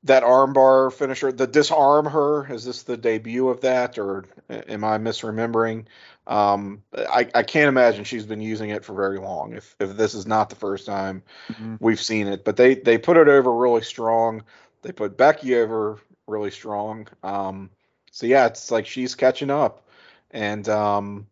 that 0.04 0.24
armbar 0.24 0.94
finisher, 0.94 1.34
the 1.34 1.48
disarm 1.48 2.06
her? 2.06 2.52
Is 2.52 2.64
this 2.64 2.84
the 2.84 2.96
debut 2.96 3.50
of 3.50 3.62
that, 3.62 3.98
or 3.98 4.24
am 4.50 4.86
I 4.86 4.98
misremembering? 5.00 5.86
Um, 6.26 6.84
I, 6.94 7.28
I 7.36 7.44
can't 7.44 7.68
imagine 7.68 8.06
she's 8.06 8.26
been 8.26 8.42
using 8.42 8.70
it 8.70 8.86
for 8.86 8.94
very 8.94 9.20
long. 9.20 9.54
If 9.54 9.76
if 9.82 9.98
this 9.98 10.14
is 10.14 10.26
not 10.26 10.50
the 10.50 10.56
first 10.56 10.86
time 10.86 11.24
Mhm. 11.52 11.78
we've 11.82 12.02
seen 12.02 12.28
it, 12.28 12.46
but 12.46 12.56
they 12.56 12.76
they 12.76 12.98
put 12.98 13.18
it 13.18 13.28
over 13.28 13.54
really 13.54 13.82
strong. 13.82 14.44
They 14.82 14.94
put 14.94 15.18
Becky 15.18 15.58
over 15.58 16.00
really 16.26 16.52
strong. 16.52 17.08
Um, 17.22 17.70
so 18.18 18.26
yeah, 18.26 18.48
it's 18.48 18.72
like 18.72 18.88
she's 18.88 19.14
catching 19.14 19.52
up, 19.52 19.88
and 20.32 20.68
um, 20.68 21.28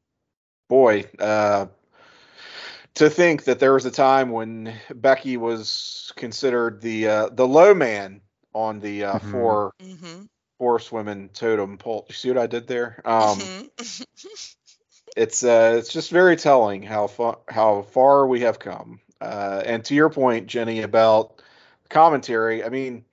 boy, 0.69 1.05
uh, 1.19 1.65
to 2.93 3.09
think 3.09 3.45
that 3.45 3.57
there 3.59 3.73
was 3.73 3.85
a 3.85 3.91
time 3.91 4.29
when 4.29 4.71
Becky 4.93 5.35
was 5.37 6.13
considered 6.15 6.81
the 6.81 7.07
uh, 7.07 7.29
the 7.29 7.47
low 7.47 7.73
man 7.73 8.21
on 8.53 8.79
the 8.81 9.03
uh, 9.03 9.19
Mhm. 9.19 9.31
four 9.31 9.73
Mm-hmm. 9.81 10.25
horsewomen 10.59 11.29
totem 11.29 11.77
pole. 11.79 12.05
You 12.07 12.13
see 12.13 12.29
what 12.29 12.37
I 12.37 12.45
did 12.45 12.67
there? 12.67 13.01
Um, 13.03 13.39
mm-hmm. 13.39 13.65
it's 15.17 15.43
uh, 15.43 15.75
it's 15.79 15.91
just 15.91 16.11
very 16.11 16.35
telling 16.35 16.83
how 16.83 17.07
far 17.07 17.39
how 17.49 17.81
far 17.81 18.27
we 18.27 18.41
have 18.41 18.59
come. 18.59 18.99
Uh, 19.19 19.63
and 19.65 19.83
to 19.85 19.95
your 19.95 20.09
point, 20.11 20.45
Jenny, 20.45 20.81
about 20.81 21.41
commentary, 21.89 22.63
I 22.63 22.69
mean, 22.69 23.05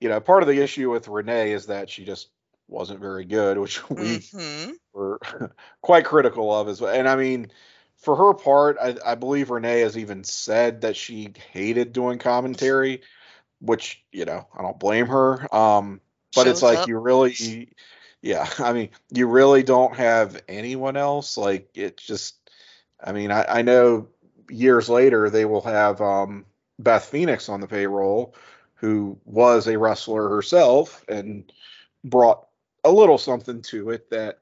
you 0.00 0.08
know, 0.08 0.20
part 0.20 0.42
of 0.42 0.48
the 0.48 0.60
issue 0.62 0.90
with 0.90 1.08
Renee 1.08 1.52
is 1.52 1.66
that 1.66 1.88
she 1.88 2.04
just 2.04 2.28
wasn't 2.68 3.00
very 3.00 3.24
good, 3.24 3.58
which 3.58 3.88
we 3.90 4.18
mm-hmm. 4.18 4.72
were 4.92 5.20
quite 5.82 6.04
critical 6.04 6.54
of 6.54 6.68
as 6.68 6.80
well. 6.80 6.94
And 6.94 7.08
I 7.08 7.16
mean, 7.16 7.50
for 7.96 8.14
her 8.14 8.34
part, 8.34 8.76
I, 8.80 8.96
I 9.04 9.14
believe 9.14 9.50
Renee 9.50 9.80
has 9.80 9.98
even 9.98 10.22
said 10.24 10.82
that 10.82 10.96
she 10.96 11.32
hated 11.52 11.92
doing 11.92 12.18
commentary, 12.18 13.02
which 13.60 14.04
you 14.12 14.24
know 14.24 14.46
I 14.56 14.62
don't 14.62 14.78
blame 14.78 15.06
her. 15.06 15.54
Um, 15.54 16.00
but 16.34 16.46
it's 16.46 16.62
like 16.62 16.78
up. 16.78 16.88
you 16.88 16.98
really, 16.98 17.68
yeah, 18.22 18.48
I 18.58 18.72
mean, 18.72 18.90
you 19.10 19.26
really 19.26 19.62
don't 19.62 19.96
have 19.96 20.40
anyone 20.48 20.96
else. 20.96 21.36
Like 21.36 21.70
it's 21.74 22.04
just, 22.04 22.36
I 23.02 23.12
mean, 23.12 23.30
I, 23.30 23.44
I 23.48 23.62
know 23.62 24.08
years 24.50 24.88
later 24.88 25.30
they 25.30 25.44
will 25.44 25.62
have 25.62 26.00
um, 26.00 26.44
Beth 26.78 27.04
Phoenix 27.04 27.48
on 27.48 27.60
the 27.60 27.66
payroll, 27.66 28.34
who 28.74 29.18
was 29.24 29.66
a 29.66 29.78
wrestler 29.78 30.28
herself 30.28 31.04
and 31.08 31.50
brought 32.04 32.47
a 32.88 32.90
little 32.90 33.18
something 33.18 33.62
to 33.62 33.90
it 33.90 34.10
that 34.10 34.40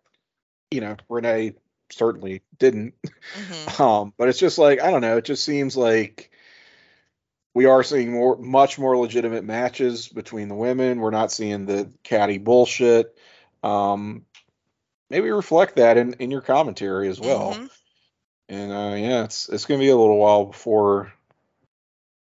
you 0.71 0.81
know 0.81 0.97
Renee 1.09 1.55
certainly 1.91 2.43
didn't. 2.59 2.95
Mm-hmm. 3.03 3.63
Um, 3.83 4.15
but 4.17 4.29
it's 4.29 4.39
just 4.39 4.57
like 4.57 4.81
I 4.81 4.91
don't 4.91 5.03
know. 5.03 5.19
It 5.19 5.27
just 5.27 5.45
seems 5.45 5.77
like 5.77 6.31
we 7.53 7.67
are 7.67 7.83
seeing 7.83 8.13
more, 8.13 8.37
much 8.37 8.79
more 8.79 8.97
legitimate 8.97 9.45
matches 9.45 10.09
between 10.09 10.49
the 10.49 10.55
women. 10.55 11.01
We're 11.01 11.11
not 11.11 11.33
seeing 11.33 11.67
the 11.67 11.91
catty 12.03 12.39
bullshit. 12.39 13.17
Um, 13.63 14.25
maybe 15.11 15.31
reflect 15.31 15.77
that 15.77 15.97
in, 15.97 16.15
in 16.15 16.31
your 16.31 16.41
commentary 16.41 17.09
as 17.09 17.21
well. 17.21 17.55
Mhm. 17.55 17.71
And 18.49 18.73
uh, 18.73 18.95
yeah, 18.97 19.25
it's 19.25 19.49
it's 19.49 19.65
gonna 19.65 19.81
be 19.81 19.89
a 19.89 19.97
little 19.97 20.19
while 20.19 20.47
before 20.47 21.13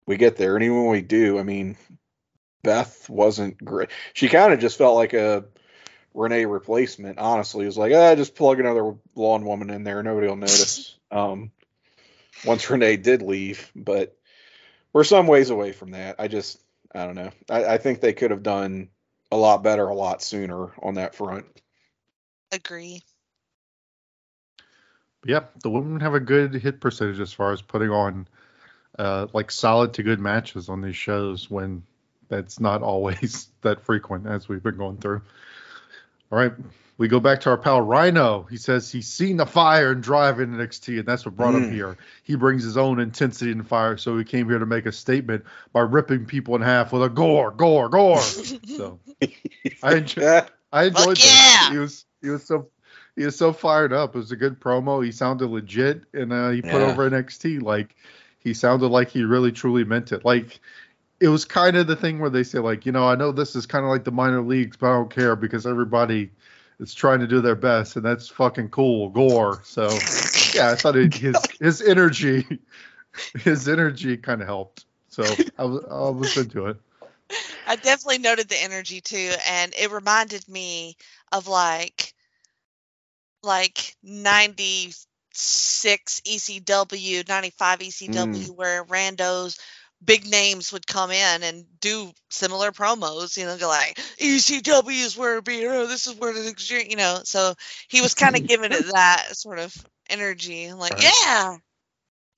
we 0.06 0.16
get 0.16 0.36
there. 0.36 0.56
And 0.56 0.64
even 0.64 0.78
when 0.78 0.90
we 0.90 1.02
do, 1.02 1.38
I 1.38 1.42
mean, 1.42 1.76
Beth 2.62 3.08
wasn't 3.08 3.64
great. 3.64 3.90
She 4.12 4.28
kind 4.28 4.52
of 4.52 4.58
just 4.58 4.76
felt 4.76 4.96
like 4.96 5.12
a 5.12 5.44
Renee 6.14 6.44
replacement. 6.44 7.18
Honestly, 7.18 7.64
it 7.64 7.68
was 7.68 7.78
like, 7.78 7.92
ah, 7.94 8.14
just 8.14 8.34
plug 8.34 8.60
another 8.60 8.94
blonde 9.14 9.44
woman 9.44 9.70
in 9.70 9.84
there, 9.84 10.02
nobody 10.02 10.26
will 10.26 10.36
notice. 10.36 10.96
um, 11.10 11.50
once 12.44 12.68
Renee 12.68 12.96
did 12.96 13.22
leave, 13.22 13.70
but 13.74 14.16
we're 14.92 15.04
some 15.04 15.26
ways 15.26 15.50
away 15.50 15.72
from 15.72 15.92
that. 15.92 16.16
I 16.18 16.28
just, 16.28 16.58
I 16.94 17.06
don't 17.06 17.14
know. 17.14 17.30
I, 17.48 17.64
I 17.64 17.78
think 17.78 18.00
they 18.00 18.12
could 18.12 18.30
have 18.30 18.42
done 18.42 18.88
a 19.30 19.36
lot 19.36 19.62
better, 19.62 19.86
a 19.86 19.94
lot 19.94 20.22
sooner 20.22 20.70
on 20.82 20.94
that 20.94 21.14
front. 21.14 21.46
Agree. 22.52 23.02
Yeah, 25.24 25.44
the 25.62 25.70
women 25.70 26.00
have 26.00 26.14
a 26.14 26.20
good 26.20 26.54
hit 26.54 26.80
percentage 26.80 27.20
as 27.20 27.32
far 27.32 27.52
as 27.52 27.62
putting 27.62 27.90
on 27.90 28.26
uh, 28.98 29.26
like 29.32 29.50
solid 29.50 29.94
to 29.94 30.02
good 30.02 30.18
matches 30.18 30.68
on 30.68 30.80
these 30.80 30.96
shows 30.96 31.50
when 31.50 31.84
that's 32.28 32.58
not 32.58 32.82
always 32.82 33.48
that 33.60 33.82
frequent 33.82 34.26
as 34.26 34.48
we've 34.48 34.62
been 34.62 34.78
going 34.78 34.96
through. 34.96 35.22
All 36.30 36.38
right, 36.38 36.52
we 36.96 37.08
go 37.08 37.18
back 37.18 37.40
to 37.40 37.50
our 37.50 37.58
pal 37.58 37.80
Rhino. 37.80 38.44
He 38.44 38.56
says 38.56 38.90
he's 38.90 39.08
seen 39.08 39.36
the 39.36 39.46
fire 39.46 39.90
and 39.92 40.02
drive 40.02 40.38
in 40.38 40.52
NXT, 40.54 40.98
and 40.98 41.06
that's 41.06 41.24
what 41.24 41.36
brought 41.36 41.54
him 41.54 41.70
Mm. 41.70 41.72
here. 41.72 41.96
He 42.22 42.36
brings 42.36 42.62
his 42.62 42.76
own 42.76 43.00
intensity 43.00 43.50
and 43.50 43.66
fire, 43.66 43.96
so 43.96 44.16
he 44.16 44.24
came 44.24 44.48
here 44.48 44.58
to 44.58 44.66
make 44.66 44.86
a 44.86 44.92
statement 44.92 45.44
by 45.72 45.80
ripping 45.80 46.26
people 46.26 46.54
in 46.54 46.62
half 46.62 46.92
with 46.92 47.02
a 47.02 47.08
gore, 47.08 47.50
gore, 47.50 47.88
gore. 47.88 48.20
so 48.76 49.00
I 49.82 49.96
enjoy, 49.96 50.22
I 50.72 50.84
enjoyed 50.84 51.06
Fuck 51.06 51.16
that. 51.16 51.62
yeah! 51.64 51.72
He 51.72 51.78
was 51.78 52.04
he 52.22 52.28
was 52.28 52.44
so 52.44 52.68
he 53.16 53.24
was 53.24 53.36
so 53.36 53.52
fired 53.52 53.92
up. 53.92 54.14
It 54.14 54.18
was 54.18 54.30
a 54.30 54.36
good 54.36 54.60
promo. 54.60 55.04
He 55.04 55.10
sounded 55.10 55.48
legit, 55.48 56.02
and 56.14 56.32
uh, 56.32 56.50
he 56.50 56.62
put 56.62 56.74
Yeah. 56.74 56.86
over 56.92 57.10
NXT 57.10 57.60
like 57.62 57.96
he 58.38 58.54
sounded 58.54 58.86
like 58.88 59.08
he 59.10 59.24
really 59.24 59.52
truly 59.52 59.84
meant 59.84 60.12
it. 60.12 60.24
Like 60.24 60.60
it 61.20 61.28
was 61.28 61.44
kind 61.44 61.76
of 61.76 61.86
the 61.86 61.96
thing 61.96 62.18
where 62.18 62.30
they 62.30 62.42
say 62.42 62.58
like, 62.58 62.86
you 62.86 62.92
know, 62.92 63.06
I 63.06 63.14
know 63.14 63.30
this 63.30 63.54
is 63.54 63.66
kind 63.66 63.84
of 63.84 63.90
like 63.90 64.04
the 64.04 64.10
minor 64.10 64.40
leagues, 64.40 64.76
but 64.76 64.88
I 64.88 64.94
don't 64.94 65.10
care 65.10 65.36
because 65.36 65.66
everybody 65.66 66.30
is 66.80 66.94
trying 66.94 67.20
to 67.20 67.26
do 67.26 67.40
their 67.40 67.54
best, 67.54 67.96
and 67.96 68.04
that's 68.04 68.28
fucking 68.28 68.70
cool. 68.70 69.10
Gore. 69.10 69.60
So 69.64 69.88
yeah, 70.54 70.70
I 70.70 70.76
thought 70.76 70.96
it, 70.96 71.14
his 71.14 71.48
his 71.60 71.82
energy 71.82 72.46
his 73.40 73.68
energy 73.68 74.16
kind 74.16 74.40
of 74.40 74.48
helped. 74.48 74.86
So 75.08 75.24
I 75.58 75.64
was 75.64 75.84
I 75.90 76.10
was 76.10 76.36
into 76.36 76.66
it. 76.66 76.76
I 77.66 77.76
definitely 77.76 78.18
noted 78.18 78.48
the 78.48 78.62
energy 78.62 79.00
too, 79.00 79.32
and 79.48 79.72
it 79.78 79.90
reminded 79.90 80.48
me 80.48 80.96
of 81.32 81.46
like 81.46 82.14
like 83.42 83.96
96 84.02 85.06
ECW, 86.26 87.28
95 87.28 87.78
ECW, 87.80 88.48
Mm. 88.48 88.50
where 88.50 88.84
randos 88.84 89.58
big 90.04 90.26
names 90.26 90.72
would 90.72 90.86
come 90.86 91.10
in 91.10 91.42
and 91.42 91.64
do 91.80 92.10
similar 92.30 92.72
promos, 92.72 93.36
you 93.36 93.44
know, 93.44 93.56
go 93.58 93.68
like 93.68 93.98
ECW 94.18 95.04
is 95.04 95.16
where 95.16 95.38
it 95.38 95.44
be, 95.44 95.66
oh, 95.66 95.86
this 95.86 96.06
is 96.06 96.14
where 96.16 96.32
the 96.32 96.48
extreme, 96.48 96.86
you 96.90 96.96
know. 96.96 97.20
So 97.24 97.54
he 97.88 98.00
was 98.00 98.14
kind 98.14 98.36
of 98.36 98.42
giving 98.46 98.72
it 98.72 98.92
that 98.92 99.36
sort 99.36 99.58
of 99.58 99.74
energy. 100.08 100.64
I'm 100.66 100.78
like, 100.78 100.98
Right. 100.98 101.02
yeah, 101.02 101.56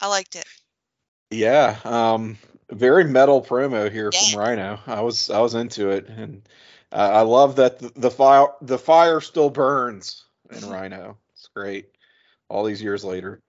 I 0.00 0.06
liked 0.08 0.36
it. 0.36 0.44
Yeah, 1.30 1.78
um, 1.84 2.38
very 2.70 3.04
metal 3.04 3.42
promo 3.42 3.90
here 3.90 4.12
Yeah. 4.12 4.20
from 4.20 4.34
Rhino. 4.34 4.78
I 4.86 5.00
was 5.02 5.30
I 5.30 5.40
was 5.40 5.54
into 5.54 5.90
it, 5.90 6.08
and 6.08 6.42
uh, 6.92 6.96
I 7.12 7.22
love 7.22 7.56
that 7.56 7.78
the, 7.78 7.90
the 7.96 8.10
fire 8.10 8.48
the 8.60 8.78
fire 8.78 9.20
still 9.20 9.50
burns 9.50 10.24
in 10.50 10.64
Rhino. 10.64 11.18
It's 11.34 11.48
great. 11.54 11.86
All 12.48 12.64
these 12.64 12.82
years 12.82 13.04
later. 13.04 13.40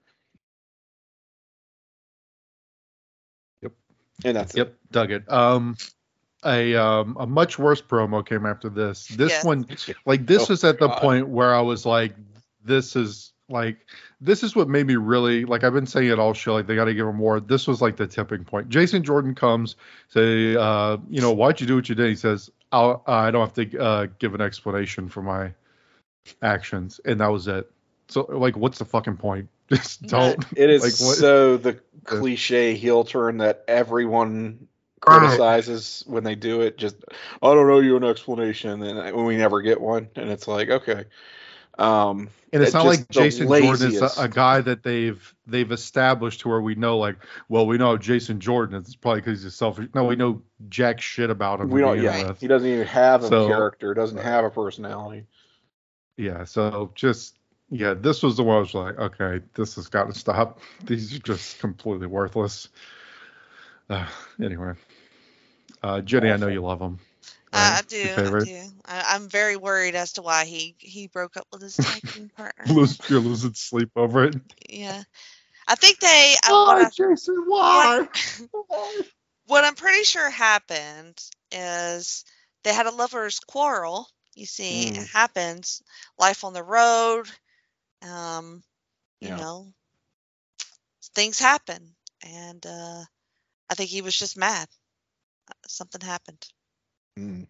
And 4.23 4.35
that's 4.37 4.53
it. 4.55 4.57
Yep, 4.57 4.75
dug 4.91 5.11
it. 5.11 5.31
Um, 5.31 5.77
a 6.45 6.75
um 6.75 7.15
a 7.19 7.25
much 7.25 7.57
worse 7.57 7.81
promo 7.81 8.25
came 8.25 8.45
after 8.45 8.69
this. 8.69 9.07
This 9.07 9.31
Yes. 9.31 9.43
one, 9.45 9.65
like 10.05 10.25
this 10.25 10.49
Oh, 10.49 10.53
is 10.53 10.63
at 10.63 10.79
the 10.79 10.87
God. 10.89 10.99
point 11.01 11.27
where 11.29 11.53
I 11.55 11.61
was 11.61 11.85
like, 11.85 12.15
this 12.63 12.95
is 12.95 13.31
like 13.49 13.77
this 14.21 14.43
is 14.43 14.55
what 14.55 14.67
made 14.67 14.87
me 14.87 14.95
really 14.95 15.45
like 15.45 15.63
I've 15.63 15.73
been 15.73 15.85
saying 15.85 16.09
it 16.09 16.19
all 16.19 16.33
show 16.33 16.53
like 16.53 16.67
they 16.67 16.75
got 16.75 16.85
to 16.85 16.93
give 16.93 17.07
him 17.07 17.15
more. 17.17 17.39
This 17.39 17.67
was 17.67 17.81
like 17.81 17.95
the 17.97 18.07
tipping 18.07 18.43
point. 18.43 18.69
Jason 18.69 19.03
Jordan 19.03 19.35
comes 19.35 19.75
say, 20.09 20.55
uh, 20.55 20.97
you 21.09 21.21
know, 21.21 21.31
why'd 21.31 21.59
you 21.61 21.67
do 21.67 21.75
what 21.75 21.87
you 21.89 21.95
did? 21.95 22.09
He 22.09 22.15
says, 22.15 22.49
I'll, 22.71 23.03
I 23.07 23.31
don't 23.31 23.41
have 23.41 23.53
to 23.71 23.79
uh, 23.79 24.07
give 24.19 24.33
an 24.33 24.41
explanation 24.41 25.07
for 25.09 25.21
my 25.21 25.53
actions, 26.41 26.99
and 27.05 27.19
that 27.21 27.27
was 27.27 27.47
it. 27.47 27.69
So 28.09 28.23
like, 28.29 28.55
what's 28.57 28.79
the 28.79 28.85
fucking 28.85 29.17
point? 29.17 29.47
Just 29.75 30.03
don't. 30.03 30.43
It 30.55 30.69
is 30.69 30.81
Like, 30.83 31.07
what- 31.07 31.17
so 31.17 31.57
the 31.57 31.79
cliche 32.05 32.75
heel 32.75 33.03
turn 33.03 33.37
that 33.37 33.63
everyone 33.67 34.67
Right. 35.05 35.19
criticizes 35.19 36.03
when 36.07 36.23
they 36.23 36.35
do 36.35 36.61
it. 36.61 36.77
Just 36.77 36.95
I 37.41 37.53
don't 37.53 37.67
know 37.67 37.79
you 37.79 37.97
an 37.97 38.03
explanation, 38.05 38.81
and 38.83 39.15
when 39.15 39.25
we 39.25 39.35
never 39.35 39.61
get 39.61 39.81
one, 39.81 40.07
and 40.15 40.29
it's 40.29 40.47
like 40.47 40.69
okay. 40.69 41.05
Um, 41.77 42.29
And 42.53 42.61
it's 42.61 42.69
It's 42.69 42.73
not 42.75 42.85
like 42.85 43.09
Jason 43.09 43.47
Jordan 43.47 43.91
is 43.93 44.01
a, 44.01 44.11
a 44.21 44.27
guy 44.29 44.61
that 44.61 44.83
they've 44.83 45.33
they've 45.47 45.71
established 45.71 46.41
to 46.41 46.49
where 46.49 46.61
we 46.61 46.75
know 46.75 46.99
like, 46.99 47.17
well, 47.49 47.65
we 47.65 47.77
know 47.79 47.97
Jason 47.97 48.39
Jordan. 48.39 48.75
It's 48.77 48.95
probably 48.95 49.21
because 49.21 49.41
he's 49.43 49.55
selfish. 49.55 49.89
No, 49.95 50.03
we 50.05 50.15
know 50.15 50.41
jack 50.69 51.01
shit 51.01 51.29
about 51.31 51.59
him. 51.61 51.69
we 51.69 51.81
don't. 51.81 51.99
Yeah, 52.01 52.27
with. 52.27 52.39
he 52.39 52.47
doesn't 52.47 52.67
even 52.69 52.85
have 52.87 53.23
a 53.23 53.27
So- 53.27 53.47
character. 53.47 53.93
Doesn't 53.95 54.19
have 54.19 54.45
a 54.45 54.51
personality. 54.51 55.25
Yeah. 56.15 56.43
So 56.43 56.91
just 56.95 57.39
yeah, 57.73 57.93
this 57.95 58.21
was 58.23 58.37
the 58.37 58.43
one 58.43 58.57
I 58.57 58.59
was 58.59 58.73
like, 58.73 58.99
okay, 58.99 59.43
this 59.55 59.75
has 59.75 59.87
got 59.89 60.11
to 60.13 60.17
stop. 60.17 60.59
These 60.85 61.15
are 61.15 61.19
just 61.19 61.59
completely 61.59 62.07
worthless. 62.07 62.69
Uh, 63.89 64.07
anyway, 64.41 64.73
uh, 65.83 66.01
Jenny, 66.01 66.31
I 66.31 66.37
know 66.37 66.47
you 66.47 66.61
love 66.61 66.79
him. 66.79 66.99
I, 67.51 67.79
I 67.79 67.81
do. 67.87 67.97
I 68.25 68.33
do. 68.37 68.59
I, 68.85 69.15
I'm 69.15 69.29
very 69.29 69.55
worried 69.57 69.95
as 69.95 70.13
to 70.13 70.21
why 70.21 70.45
he 70.45 70.75
he 70.79 71.07
broke 71.07 71.37
up 71.37 71.47
with 71.51 71.61
his 71.61 71.75
tag 71.77 72.03
partner. 72.37 72.65
Lose, 72.69 72.99
you're 73.09 73.19
losing 73.19 73.53
sleep 73.53 73.91
over 73.95 74.23
it. 74.25 74.35
Yeah, 74.69 75.03
I 75.67 75.75
think 75.75 75.99
they. 75.99 76.35
Why, 76.47 76.85
I, 76.85 76.89
Jason? 76.95 77.43
Why? 77.47 78.07
what 79.47 79.63
I'm 79.65 79.75
pretty 79.75 80.03
sure 80.03 80.29
happened 80.29 81.21
is 81.51 82.25
they 82.63 82.73
had 82.73 82.85
a 82.87 82.91
lovers' 82.95 83.39
quarrel. 83.39 84.07
You 84.35 84.45
see, 84.45 84.87
Mm. 84.87 84.97
it 84.97 85.07
happens. 85.07 85.83
Life 86.17 86.43
on 86.43 86.53
the 86.53 86.63
road. 86.63 87.27
Um, 88.03 88.63
you 89.21 89.30
Yeah. 89.30 89.38
know, 89.38 89.73
things 91.15 91.39
happen, 91.39 91.95
and 92.25 92.65
uh, 92.65 93.03
I 93.69 93.75
think 93.75 93.89
he 93.89 94.01
was 94.01 94.17
just 94.17 94.38
mad. 94.38 94.67
Something 95.67 96.01
happened. 96.01 96.45
Mm. 97.17 97.47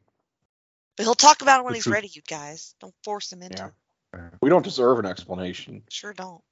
But 0.95 1.03
he'll 1.03 1.15
talk 1.15 1.41
about 1.41 1.59
it 1.59 1.63
when 1.63 1.71
The 1.73 1.77
he's 1.77 1.83
truth. 1.85 1.93
ready, 1.95 2.07
you 2.13 2.21
guys. 2.27 2.75
Don't 2.79 2.93
force 3.03 3.31
him 3.31 3.41
into 3.41 3.63
Yeah. 3.63 3.67
it. 3.67 4.33
We 4.41 4.49
don't 4.49 4.63
deserve 4.63 4.99
an 4.99 5.05
explanation. 5.07 5.83
Sure 5.89 6.13
don't. 6.13 6.43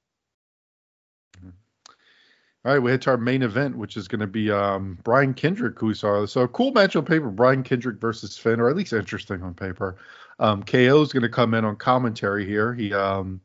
All 2.64 2.72
right, 2.72 2.78
we 2.78 2.92
head 2.92 3.02
to 3.02 3.10
our 3.10 3.16
main 3.16 3.42
event, 3.42 3.76
which 3.76 3.96
is 3.96 4.06
going 4.06 4.20
to 4.20 4.26
be 4.28 4.48
um, 4.48 4.96
Brian 5.02 5.34
Kendrick, 5.34 5.76
who 5.80 5.86
we 5.86 5.94
saw. 5.94 6.24
So 6.26 6.42
a 6.42 6.48
cool 6.48 6.70
match 6.70 6.94
on 6.94 7.04
paper, 7.04 7.28
Brian 7.28 7.64
Kendrick 7.64 7.98
versus 8.00 8.38
Finn, 8.38 8.60
or 8.60 8.70
at 8.70 8.76
least 8.76 8.92
interesting 8.92 9.42
on 9.42 9.54
paper. 9.54 9.96
Um, 10.38 10.62
KO 10.62 11.02
is 11.02 11.12
going 11.12 11.24
to 11.24 11.28
come 11.28 11.54
in 11.54 11.64
on 11.64 11.74
commentary 11.74 12.46
here. 12.46 12.72
He 12.72 12.94
um, 12.94 13.40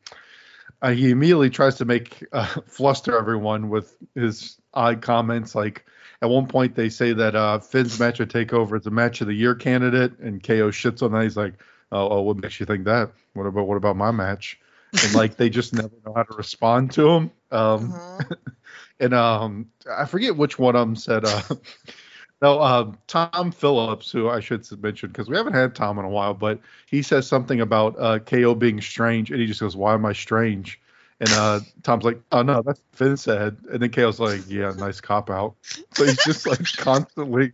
uh, 0.81 0.91
he 0.91 1.09
immediately 1.11 1.49
tries 1.49 1.75
to 1.75 1.85
make 1.85 2.23
uh, 2.31 2.45
fluster 2.67 3.17
everyone 3.17 3.69
with 3.69 3.95
his 4.15 4.57
odd 4.73 5.01
comments. 5.01 5.55
Like 5.55 5.85
at 6.21 6.29
one 6.29 6.47
point, 6.47 6.75
they 6.75 6.89
say 6.89 7.13
that 7.13 7.35
uh, 7.35 7.59
Finn's 7.59 7.99
match 7.99 8.19
at 8.21 8.29
Takeover 8.29 8.79
is 8.79 8.85
a 8.87 8.91
match 8.91 9.21
of 9.21 9.27
the 9.27 9.33
year 9.33 9.55
candidate, 9.55 10.17
and 10.19 10.41
KO 10.43 10.69
shits 10.69 11.01
on 11.01 11.11
that. 11.13 11.23
He's 11.23 11.37
like, 11.37 11.53
"Oh, 11.91 12.09
oh 12.09 12.21
what 12.21 12.37
makes 12.37 12.59
you 12.59 12.65
think 12.65 12.85
that? 12.85 13.11
What 13.33 13.45
about 13.45 13.67
what 13.67 13.77
about 13.77 13.95
my 13.95 14.11
match?" 14.11 14.59
And 15.03 15.13
like 15.13 15.37
they 15.37 15.49
just 15.49 15.73
never 15.73 15.91
know 16.05 16.13
how 16.15 16.23
to 16.23 16.33
respond 16.35 16.91
to 16.93 17.09
him. 17.09 17.31
Um, 17.51 17.91
Mhm. 17.91 18.37
and 18.99 19.13
um 19.13 19.69
I 19.89 20.05
forget 20.05 20.35
which 20.37 20.57
one 20.59 20.75
of 20.75 20.81
them 20.81 20.95
said 20.95 21.25
uh 21.25 21.41
no 22.41 22.61
um 22.61 22.97
Tom 23.07 23.51
Phillips 23.51 24.11
who 24.11 24.29
I 24.29 24.39
should 24.39 24.65
mention 24.81 25.09
because 25.09 25.29
we 25.29 25.37
haven't 25.37 25.53
had 25.53 25.75
Tom 25.75 25.99
in 25.99 26.05
a 26.05 26.09
while 26.09 26.33
but 26.33 26.59
he 26.87 27.01
says 27.01 27.27
something 27.27 27.61
about 27.61 27.95
uh 27.97 28.19
KO 28.19 28.55
being 28.55 28.81
strange 28.81 29.31
and 29.31 29.39
he 29.39 29.47
just 29.47 29.59
goes 29.59 29.75
why 29.75 29.93
am 29.93 30.05
I 30.05 30.13
strange? 30.13 30.79
And 31.19 31.29
uh 31.29 31.59
Tom's 31.83 32.03
like 32.03 32.19
oh 32.31 32.41
no 32.41 32.61
that's 32.61 32.81
Finn 32.91 33.17
said. 33.17 33.57
And 33.71 33.81
then 33.81 33.91
KO's 33.91 34.19
like 34.19 34.41
yeah 34.47 34.71
nice 34.77 35.01
cop 35.01 35.29
out. 35.29 35.55
So 35.93 36.05
he's 36.05 36.23
just 36.23 36.47
like 36.47 36.63
constantly 36.77 37.53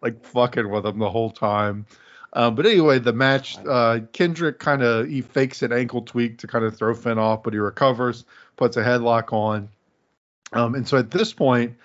like 0.00 0.24
fucking 0.24 0.68
with 0.68 0.86
him 0.86 0.98
the 0.98 1.10
whole 1.10 1.30
time. 1.30 1.86
Uh, 2.32 2.50
but 2.50 2.66
anyway, 2.66 2.98
the 2.98 3.12
match, 3.12 3.56
uh, 3.64 4.00
Kendrick 4.12 4.58
kind 4.58 4.82
of 4.82 5.08
he 5.08 5.22
fakes 5.22 5.62
an 5.62 5.72
ankle 5.72 6.02
tweak 6.02 6.38
to 6.38 6.48
kind 6.48 6.64
of 6.64 6.76
throw 6.76 6.92
Finn 6.92 7.16
off, 7.16 7.44
but 7.44 7.52
he 7.52 7.60
recovers, 7.60 8.24
puts 8.56 8.76
a 8.76 8.82
headlock 8.82 9.32
on, 9.32 9.68
um, 10.52 10.74
and 10.74 10.86
so 10.86 10.96
at 10.96 11.10
this 11.10 11.32
point, 11.32 11.76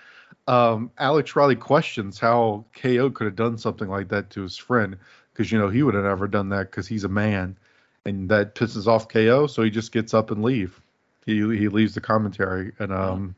um, 0.50 0.90
Alex 0.98 1.36
Riley 1.36 1.56
questions 1.56 2.18
how 2.18 2.64
KO 2.74 3.10
could 3.10 3.26
have 3.26 3.36
done 3.36 3.56
something 3.56 3.88
like 3.88 4.08
that 4.08 4.30
to 4.30 4.42
his 4.42 4.56
friend 4.56 4.96
because 5.32 5.52
you 5.52 5.58
know 5.58 5.68
he 5.68 5.82
would 5.82 5.94
have 5.94 6.04
never 6.04 6.26
done 6.26 6.48
that 6.48 6.70
because 6.70 6.88
he's 6.88 7.04
a 7.04 7.08
man, 7.08 7.56
and 8.04 8.28
that 8.30 8.54
pisses 8.54 8.86
off 8.86 9.08
KO. 9.08 9.46
So 9.46 9.62
he 9.62 9.70
just 9.70 9.92
gets 9.92 10.12
up 10.12 10.30
and 10.30 10.42
leave. 10.42 10.80
He 11.24 11.36
he 11.36 11.68
leaves 11.68 11.94
the 11.94 12.00
commentary 12.00 12.72
and 12.78 12.92
um, 12.92 13.34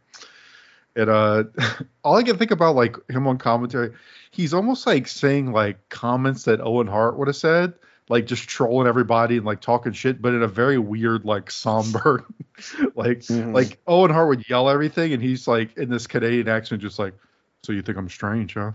it 0.95 1.09
uh, 1.09 1.45
all 2.05 2.17
I 2.17 2.23
can 2.23 2.39
think 2.39 2.51
about 2.51 2.77
like 2.77 2.97
him 3.09 3.27
on 3.27 3.39
commentary, 3.39 3.93
he's 4.31 4.55
almost 4.55 4.87
like 4.87 5.09
saying 5.09 5.53
like 5.53 5.89
comments 5.89 6.45
that 6.45 6.61
Owen 6.61 6.87
Hart 6.87 7.19
would 7.19 7.29
have 7.29 7.37
said. 7.37 7.75
Like 8.13 8.27
just 8.27 8.47
trolling 8.47 8.87
everybody 8.87 9.39
and 9.39 9.47
like 9.47 9.61
talking 9.63 9.93
shit, 9.93 10.21
but 10.21 10.35
in 10.35 10.43
a 10.43 10.47
very 10.47 10.77
weird, 10.79 11.25
like 11.25 11.51
somber, 11.51 12.25
like 12.95 13.21
Mhm. 13.21 13.55
like 13.55 13.79
Owen 13.87 14.11
Hart 14.11 14.29
would 14.29 14.49
yell 14.51 14.69
everything, 14.69 15.15
and 15.15 15.23
he's 15.23 15.49
like 15.49 15.79
in 15.79 15.89
this 15.89 16.07
Canadian 16.07 16.47
accent, 16.49 16.83
just 16.83 16.99
like, 16.99 17.15
"So 17.63 17.73
you 17.73 17.81
think 17.81 17.97
I'm 17.97 18.11
strange, 18.11 18.53
huh? 18.53 18.73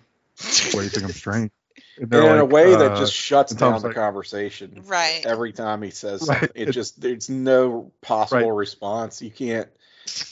Why 0.71 0.71
do 0.71 0.83
you 0.83 0.89
think 0.89 1.03
I'm 1.05 1.11
strange?" 1.11 1.51
And 1.75 1.81
And 2.01 2.09
they're 2.11 2.33
in 2.33 2.39
a 2.39 2.45
way 2.45 2.73
uh, 2.73 2.77
that 2.79 2.97
just 2.97 3.13
shuts 3.13 3.53
down 3.53 3.79
the 3.81 3.87
like- 3.89 3.95
conversation. 3.95 4.81
Right. 4.87 5.23
Every 5.25 5.51
time 5.53 5.83
he 5.83 5.91
says 5.91 6.27
Right. 6.27 6.39
something, 6.39 6.67
it 6.67 6.71
just 6.71 6.99
there's 6.99 7.29
no 7.29 7.91
possible 8.01 8.49
Right. 8.49 8.57
response. 8.57 9.21
You 9.21 9.29
can't, 9.29 9.69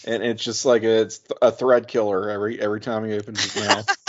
and 0.07 0.23
it's 0.23 0.43
just 0.43 0.65
like 0.65 0.81
a, 0.83 1.01
it's 1.01 1.21
a 1.43 1.51
thread 1.51 1.87
killer 1.87 2.29
every 2.31 2.59
every 2.59 2.81
time 2.81 3.05
he 3.05 3.13
opens 3.13 3.43
his 3.53 3.63
mouth. 3.67 3.87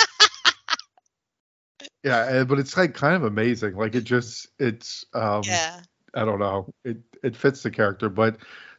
yeah, 2.07 2.27
eh, 2.31 2.45
but 2.45 2.59
it's 2.59 2.77
like 2.77 2.95
kind 2.95 3.15
of 3.15 3.25
amazing. 3.25 3.77
Like 3.77 3.95
it 3.95 4.05
just, 4.05 4.49
it's, 4.59 5.05
um, 5.15 5.43
yeah. 5.45 5.81
I 6.15 6.25
don't 6.25 6.39
know, 6.39 6.73
it 6.85 6.99
it 7.23 7.37
fits 7.37 7.63
the 7.63 7.71
character, 7.71 8.09
but. 8.09 8.37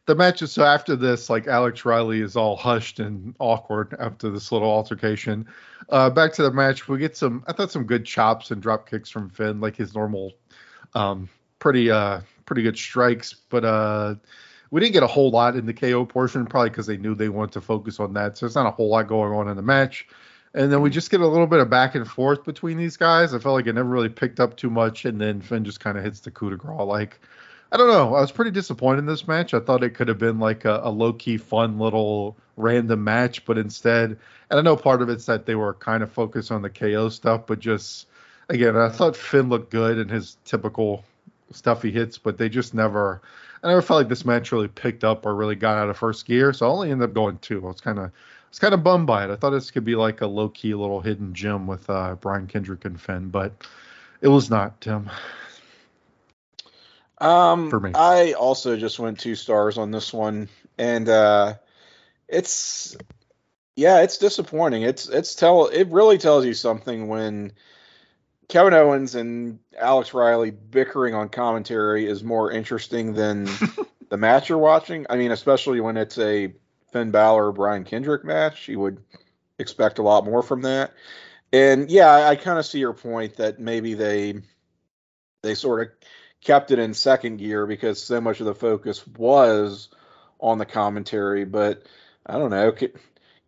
The 0.07 0.15
match 0.15 0.41
is 0.41 0.53
so 0.53 0.63
after 0.63 0.95
this, 0.95 1.29
like 1.29 1.47
Alex 1.47 1.83
Riley 1.83 2.21
is 2.21 2.37
all 2.37 2.55
hushed 2.55 3.01
and 3.01 3.35
awkward 3.39 3.93
after 3.99 4.29
this 4.29 4.53
little 4.53 4.69
altercation. 4.69 5.45
Uh, 5.89 6.09
back 6.09 6.31
to 6.33 6.43
the 6.43 6.51
match, 6.51 6.87
we 6.87 6.97
get 6.97 7.17
some. 7.17 7.43
I 7.45 7.51
thought 7.51 7.71
some 7.71 7.83
good 7.83 8.05
chops 8.05 8.49
and 8.49 8.61
drop 8.61 8.89
kicks 8.89 9.09
from 9.09 9.29
Finn, 9.29 9.59
like 9.59 9.75
his 9.75 9.93
normal, 9.93 10.31
um, 10.95 11.27
pretty 11.59 11.91
uh, 11.91 12.21
pretty 12.45 12.61
good 12.61 12.77
strikes. 12.77 13.33
But 13.49 13.65
uh, 13.65 14.15
we 14.71 14.81
didn't 14.81 14.93
get 14.93 15.03
a 15.03 15.07
whole 15.07 15.29
lot 15.29 15.55
in 15.55 15.65
the 15.65 15.73
KO 15.73 16.05
portion, 16.05 16.45
probably 16.45 16.69
because 16.69 16.87
they 16.87 16.97
knew 16.97 17.15
they 17.15 17.29
wanted 17.29 17.53
to 17.53 17.61
focus 17.61 17.99
on 17.99 18.13
that. 18.13 18.37
So 18.37 18.45
there's 18.45 18.55
not 18.55 18.65
a 18.65 18.71
whole 18.71 18.89
lot 18.89 19.07
going 19.07 19.33
on 19.33 19.47
in 19.47 19.55
the 19.55 19.61
match. 19.61 20.07
And 20.57 20.73
then 20.73 20.81
we 20.81 20.89
just 20.89 21.11
get 21.11 21.21
a 21.21 21.27
little 21.27 21.45
bit 21.45 21.59
of 21.59 21.69
back 21.69 21.93
and 21.93 22.07
forth 22.07 22.43
between 22.43 22.77
these 22.77 22.97
guys. 22.97 23.31
I 23.31 23.37
felt 23.37 23.53
like 23.53 23.67
it 23.67 23.73
never 23.73 23.87
really 23.87 24.09
picked 24.09 24.39
up 24.39 24.57
too 24.57 24.71
much, 24.71 25.05
and 25.05 25.21
then 25.21 25.39
Finn 25.39 25.63
just 25.63 25.79
kind 25.79 25.99
of 25.99 26.03
hits 26.03 26.21
the 26.21 26.31
coup 26.31 26.49
de 26.49 26.55
grace. 26.55 26.79
Like, 26.79 27.19
I 27.71 27.77
don't 27.77 27.89
know. 27.89 28.15
I 28.15 28.21
was 28.21 28.31
pretty 28.31 28.49
disappointed 28.49 28.99
in 28.99 29.05
this 29.05 29.27
match. 29.27 29.53
I 29.53 29.59
thought 29.59 29.83
it 29.83 29.91
could 29.91 30.07
have 30.07 30.17
been 30.17 30.39
like 30.39 30.65
a, 30.65 30.81
a 30.83 30.89
low 30.89 31.13
key, 31.13 31.37
fun 31.37 31.77
little 31.77 32.35
random 32.55 33.03
match, 33.03 33.45
but 33.45 33.59
instead, 33.59 34.17
and 34.49 34.59
I 34.59 34.63
know 34.63 34.75
part 34.75 35.03
of 35.03 35.09
it's 35.09 35.27
that 35.27 35.45
they 35.45 35.53
were 35.53 35.75
kind 35.75 36.01
of 36.01 36.11
focused 36.11 36.51
on 36.51 36.63
the 36.63 36.71
KO 36.71 37.09
stuff, 37.09 37.45
but 37.45 37.59
just 37.59 38.07
again, 38.49 38.75
I 38.75 38.89
thought 38.89 39.15
Finn 39.15 39.49
looked 39.49 39.69
good 39.69 39.99
in 39.99 40.09
his 40.09 40.37
typical 40.43 41.05
stuff 41.51 41.83
he 41.83 41.91
hits, 41.91 42.17
but 42.17 42.39
they 42.39 42.49
just 42.49 42.73
never. 42.73 43.21
I 43.61 43.67
never 43.67 43.83
felt 43.83 43.99
like 43.99 44.09
this 44.09 44.25
match 44.25 44.51
really 44.51 44.67
picked 44.67 45.03
up 45.03 45.25
or 45.25 45.35
really 45.35 45.55
got 45.55 45.77
out 45.77 45.89
of 45.89 45.97
first 45.97 46.25
gear, 46.25 46.51
so 46.51 46.65
I 46.65 46.69
only 46.69 46.89
ended 46.89 47.09
up 47.09 47.13
going 47.13 47.37
two. 47.39 47.63
I 47.63 47.67
was 47.67 47.81
kind 47.81 47.99
of 47.99 48.11
was 48.49 48.59
kind 48.59 48.73
of 48.73 48.83
bummed 48.83 49.07
by 49.07 49.23
it. 49.23 49.29
I 49.29 49.35
thought 49.35 49.51
this 49.51 49.71
could 49.71 49.85
be 49.85 49.95
like 49.95 50.21
a 50.21 50.27
low 50.27 50.49
key 50.49 50.73
little 50.73 51.01
hidden 51.01 51.33
gem 51.33 51.67
with 51.67 51.89
uh, 51.89 52.15
Brian 52.15 52.47
Kendrick 52.47 52.85
and 52.85 52.99
Finn, 52.99 53.29
but 53.29 53.53
it 54.21 54.27
was 54.27 54.49
not, 54.49 54.81
Tim. 54.81 55.09
Um, 57.19 57.69
For 57.69 57.79
me. 57.79 57.91
I 57.93 58.33
also 58.33 58.77
just 58.77 58.99
went 58.99 59.19
two 59.19 59.35
stars 59.35 59.77
on 59.77 59.91
this 59.91 60.13
one, 60.13 60.49
and 60.77 61.09
uh, 61.09 61.55
it's 62.27 62.95
yeah, 63.75 64.01
it's 64.01 64.17
disappointing. 64.17 64.83
It's 64.83 65.07
it's 65.07 65.35
tell 65.35 65.67
it 65.67 65.87
really 65.89 66.17
tells 66.17 66.45
you 66.45 66.53
something 66.53 67.07
when 67.07 67.53
Kevin 68.49 68.73
Owens 68.73 69.15
and 69.15 69.59
Alex 69.77 70.13
Riley 70.13 70.51
bickering 70.51 71.13
on 71.13 71.29
commentary 71.29 72.07
is 72.07 72.23
more 72.23 72.51
interesting 72.51 73.13
than 73.13 73.47
the 74.09 74.17
match 74.17 74.49
you're 74.49 74.57
watching. 74.57 75.05
I 75.09 75.17
mean, 75.17 75.31
especially 75.31 75.81
when 75.81 75.97
it's 75.97 76.17
a 76.17 76.53
Finn 76.91 77.11
Balor 77.11 77.51
Brian 77.51 77.83
Kendrick 77.83 78.23
match, 78.23 78.67
you 78.67 78.79
would 78.79 78.99
expect 79.59 79.99
a 79.99 80.03
lot 80.03 80.25
more 80.25 80.41
from 80.41 80.61
that. 80.63 80.93
And 81.51 81.89
yeah, 81.89 82.09
I, 82.09 82.29
I 82.29 82.35
kind 82.35 82.59
of 82.59 82.65
see 82.65 82.79
your 82.79 82.93
point 82.93 83.37
that 83.37 83.59
maybe 83.59 83.93
they 83.93 84.41
they 85.43 85.55
sort 85.55 85.81
of 85.81 85.87
kept 86.41 86.71
it 86.71 86.79
in 86.79 86.93
second 86.93 87.37
gear 87.37 87.65
because 87.65 88.01
so 88.01 88.19
much 88.19 88.39
of 88.39 88.45
the 88.45 88.55
focus 88.55 89.05
was 89.07 89.89
on 90.39 90.57
the 90.57 90.65
commentary. 90.65 91.45
But 91.45 91.83
I 92.25 92.33
don't 92.37 92.51
know. 92.51 92.71
Can, 92.71 92.91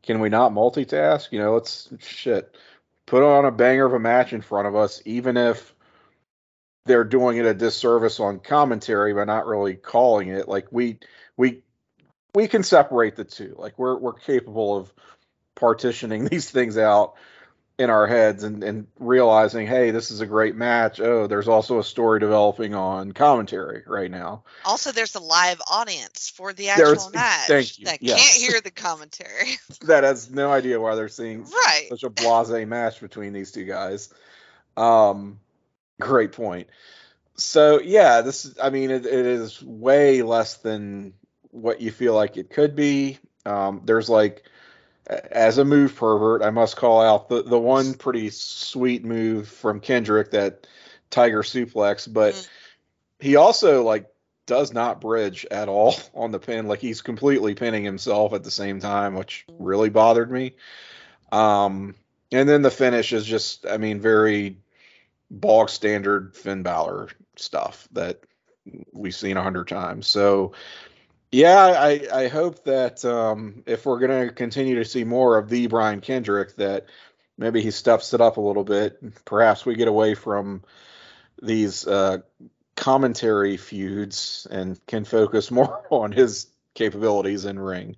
can 0.03 0.19
we 0.19 0.29
not 0.29 0.53
multitask? 0.53 1.31
You 1.31 1.39
know, 1.39 1.53
let's 1.53 1.89
shit 1.99 2.55
put 3.09 3.23
on 3.23 3.43
a 3.43 3.51
banger 3.51 3.85
of 3.85 3.93
a 3.93 3.99
match 3.99 4.33
in 4.33 4.41
front 4.41 4.67
of 4.67 4.75
us, 4.75 5.01
even 5.03 5.35
if 5.35 5.73
they're 6.85 7.03
doing 7.03 7.37
it 7.37 7.45
a 7.45 7.53
disservice 7.55 8.19
on 8.19 8.39
commentary 8.39 9.13
by 9.13 9.25
not 9.25 9.47
really 9.47 9.75
calling 9.75 10.29
it. 10.29 10.47
Like 10.47 10.67
we 10.71 10.99
we 11.35 11.63
we 12.33 12.47
can 12.47 12.63
separate 12.63 13.15
the 13.15 13.25
two. 13.25 13.55
Like 13.57 13.77
we're 13.77 13.97
we're 13.97 14.13
capable 14.13 14.77
of 14.77 14.93
partitioning 15.55 16.25
these 16.29 16.49
things 16.49 16.77
out 16.77 17.15
in 17.79 17.89
our 17.89 18.07
heads 18.07 18.43
and, 18.43 18.61
and 18.61 18.87
realizing, 18.99 19.65
hey, 19.65 19.91
this 19.91 20.11
is 20.11 20.19
a 20.19 20.25
great 20.25 20.53
match. 20.53 20.99
Oh, 20.99 21.27
there's 21.27 21.47
also 21.47 21.79
a 21.79 21.83
story 21.83 22.19
developing 22.19 22.75
on 22.75 23.13
commentary 23.13 23.83
right 23.87 24.11
now. 24.11 24.43
Also, 24.65 24.91
there's 24.91 25.15
a 25.15 25.21
live 25.21 25.61
audience 25.71 26.29
for 26.29 26.51
the 26.51 26.69
actual 26.69 26.85
There's- 26.87 27.13
match 27.13 27.77
that 27.85 28.03
yes. 28.03 28.19
can't 28.19 28.51
hear 28.51 28.59
the 28.59 28.71
commentary. 28.71 29.57
That 29.85 30.03
has 30.03 30.29
no 30.29 30.51
idea 30.51 30.77
why 30.79 30.95
they're 30.95 31.07
seeing 31.07 31.43
right. 31.45 31.87
such 31.89 32.03
a 32.03 32.09
blase 32.09 32.67
match 32.67 32.99
between 32.99 33.31
these 33.31 33.53
two 33.53 33.63
guys. 33.63 34.13
Um, 34.75 35.39
great 36.01 36.33
point. 36.33 36.67
So 37.37 37.79
yeah, 37.79 38.21
this 38.21 38.43
is- 38.43 38.59
I 38.61 38.71
mean 38.71 38.91
it, 38.91 39.05
it 39.05 39.25
is 39.25 39.63
way 39.63 40.21
less 40.21 40.57
than 40.57 41.13
what 41.51 41.81
you 41.81 41.91
feel 41.91 42.13
like 42.13 42.37
it 42.37 42.49
could 42.49 42.75
be. 42.75 43.17
Um, 43.45 43.81
there's 43.85 44.09
like 44.09 44.43
as 45.09 45.57
a 45.57 45.65
move 45.65 45.95
pervert, 45.95 46.43
I 46.43 46.51
must 46.51 46.77
call 46.77 47.01
out 47.01 47.29
the 47.29 47.41
the 47.43 47.59
one 47.59 47.93
pretty 47.95 48.29
sweet 48.29 49.03
move 49.03 49.47
from 49.47 49.79
Kendrick 49.79 50.31
that 50.31 50.67
Tiger 51.09 51.41
suplex, 51.41 52.11
but 52.11 52.35
Mhm. 52.35 52.47
he 53.19 53.35
also 53.35 53.83
like 53.83 54.07
does 54.45 54.73
not 54.73 55.01
bridge 55.01 55.45
at 55.49 55.69
all 55.69 55.95
on 56.13 56.31
the 56.31 56.39
pin. 56.39 56.67
Like 56.67 56.79
he's 56.79 57.01
completely 57.01 57.55
pinning 57.55 57.83
himself 57.83 58.33
at 58.33 58.43
the 58.43 58.51
same 58.51 58.79
time, 58.79 59.15
which 59.15 59.45
really 59.57 59.89
bothered 59.89 60.31
me. 60.31 60.55
Um, 61.31 61.95
and 62.31 62.47
then 62.47 62.61
the 62.61 62.71
finish 62.71 63.13
is 63.13 63.25
just, 63.25 63.65
I 63.65 63.77
mean, 63.77 63.99
very 63.99 64.57
bog 65.31 65.69
standard 65.69 66.35
Finn 66.35 66.63
Balor 66.63 67.09
stuff 67.35 67.87
that 67.91 68.19
we've 68.91 69.15
seen 69.15 69.37
a 69.37 69.43
hundred 69.43 69.67
times. 69.67 70.07
So, 70.07 70.53
yeah, 71.31 71.57
I, 71.57 72.07
I 72.11 72.27
hope 72.27 72.63
that 72.63 73.05
um, 73.05 73.63
if 73.65 73.85
we're 73.85 73.99
going 73.99 74.27
to 74.27 74.33
continue 74.33 74.75
to 74.75 74.85
see 74.85 75.03
more 75.03 75.37
of 75.37 75.49
the 75.49 75.67
Brian 75.67 76.01
Kendrick, 76.01 76.55
that 76.55 76.87
maybe 77.37 77.61
he 77.61 77.71
steps 77.71 78.13
it 78.13 78.21
up 78.21 78.37
a 78.37 78.41
little 78.41 78.63
bit. 78.63 79.25
Perhaps 79.25 79.65
we 79.65 79.75
get 79.75 79.87
away 79.87 80.15
from 80.15 80.63
these 81.41 81.85
uh, 81.85 82.19
commentary 82.75 83.57
feuds 83.57 84.47
and 84.49 84.83
can 84.87 85.05
focus 85.05 85.51
more 85.51 85.85
on 85.89 86.11
his 86.11 86.47
capabilities 86.73 87.45
in 87.45 87.59
ring. 87.59 87.95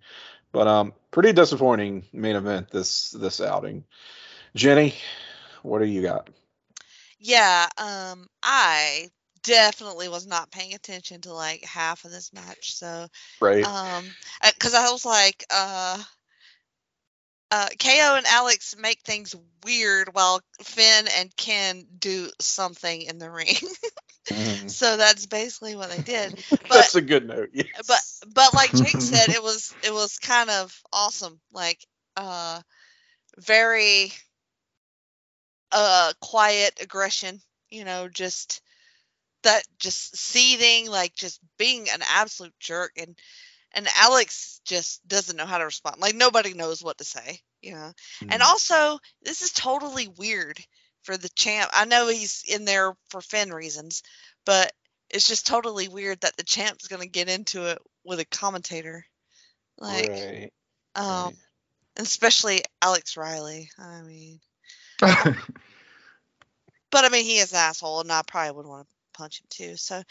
But 0.51 0.67
um, 0.67 0.93
pretty 1.11 1.31
disappointing 1.31 2.03
main 2.11 2.35
event 2.35 2.69
this 2.71 3.11
this 3.11 3.39
outing. 3.39 3.85
Jenny, 4.53 4.95
what 5.63 5.79
do 5.79 5.85
you 5.85 6.01
got? 6.01 6.29
Yeah, 7.19 7.69
um, 7.77 8.27
I 8.43 9.09
definitely 9.43 10.07
was 10.09 10.27
not 10.27 10.51
paying 10.51 10.73
attention 10.73 11.21
to 11.21 11.33
like 11.33 11.63
half 11.63 12.05
of 12.05 12.11
this 12.11 12.33
match. 12.33 12.75
So, 12.75 13.07
Right. 13.41 13.67
um, 13.67 14.15
because 14.43 14.73
I 14.73 14.91
was 14.91 15.05
like, 15.05 15.45
uh, 15.51 16.01
uh, 17.51 17.67
KO 17.79 18.15
and 18.15 18.25
Alex 18.27 18.75
make 18.77 19.01
things 19.01 19.35
weird 19.63 20.13
while 20.13 20.41
Finn 20.61 21.05
and 21.17 21.35
Ken 21.35 21.85
do 21.99 22.29
something 22.39 23.01
in 23.01 23.17
the 23.19 23.29
ring. 23.29 23.55
Mhm. 24.29 24.67
so 24.67 24.97
that's 24.97 25.25
basically 25.27 25.75
what 25.75 25.89
they 25.89 26.01
did. 26.01 26.33
But, 26.67 26.85
That's 26.85 26.95
a 26.95 27.01
good 27.01 27.27
note. 27.27 27.49
Yes. 27.53 27.67
but 27.87 28.01
but 28.33 28.53
like 28.53 28.73
Jake 28.73 29.01
said, 29.01 29.29
it 29.29 29.41
was 29.43 29.75
it 29.81 29.93
was 29.93 30.17
kind 30.19 30.49
of 30.49 30.81
awesome. 30.91 31.39
Like 31.51 31.85
uh 32.17 32.61
very 33.39 34.11
uh 35.71 36.13
quiet 36.21 36.79
aggression, 36.81 37.41
you 37.69 37.83
know, 37.85 38.07
just 38.07 38.61
that 39.43 39.63
just 39.79 40.15
seething, 40.17 40.89
like 40.89 41.13
just 41.15 41.39
being 41.57 41.89
an 41.89 42.01
absolute 42.15 42.53
jerk 42.59 42.91
and 42.97 43.17
and 43.73 43.87
Alex 43.97 44.59
just 44.65 45.05
doesn't 45.07 45.37
know 45.37 45.45
how 45.45 45.57
to 45.57 45.65
respond. 45.65 46.01
Like 46.01 46.15
nobody 46.15 46.53
knows 46.53 46.83
what 46.83 46.97
to 46.97 47.05
say, 47.05 47.39
you 47.61 47.73
know. 47.73 47.93
And 48.29 48.41
Mhm. 48.41 48.43
also, 48.43 48.99
this 49.21 49.41
is 49.41 49.51
totally 49.51 50.07
weird 50.07 50.59
for 51.03 51.17
the 51.17 51.29
champ. 51.29 51.69
I 51.73 51.85
know 51.85 52.07
he's 52.07 52.43
in 52.47 52.65
there 52.65 52.95
for 53.09 53.21
Finn 53.21 53.53
reasons, 53.53 54.03
but 54.45 54.71
it's 55.09 55.27
just 55.27 55.47
totally 55.47 55.87
weird 55.87 56.21
that 56.21 56.35
the 56.37 56.43
champ's 56.43 56.87
going 56.87 57.01
to 57.01 57.07
get 57.07 57.29
into 57.29 57.67
it 57.67 57.79
with 58.03 58.19
a 58.19 58.25
commentator. 58.25 59.05
Like, 59.77 60.11
right. 60.11 60.53
um, 60.95 61.25
right. 61.25 61.37
especially 61.97 62.63
Alex 62.81 63.17
Riley. 63.17 63.69
I 63.77 64.01
mean, 64.01 64.39
but 65.01 65.35
I 67.05 67.09
mean, 67.09 67.25
he 67.25 67.39
is 67.39 67.51
an 67.51 67.59
asshole, 67.59 68.01
and 68.01 68.11
I 68.11 68.21
probably 68.25 68.51
would 68.51 68.67
want 68.67 68.87
to 68.87 68.95
punch 69.13 69.41
him 69.41 69.47
too. 69.49 69.75
So, 69.77 70.01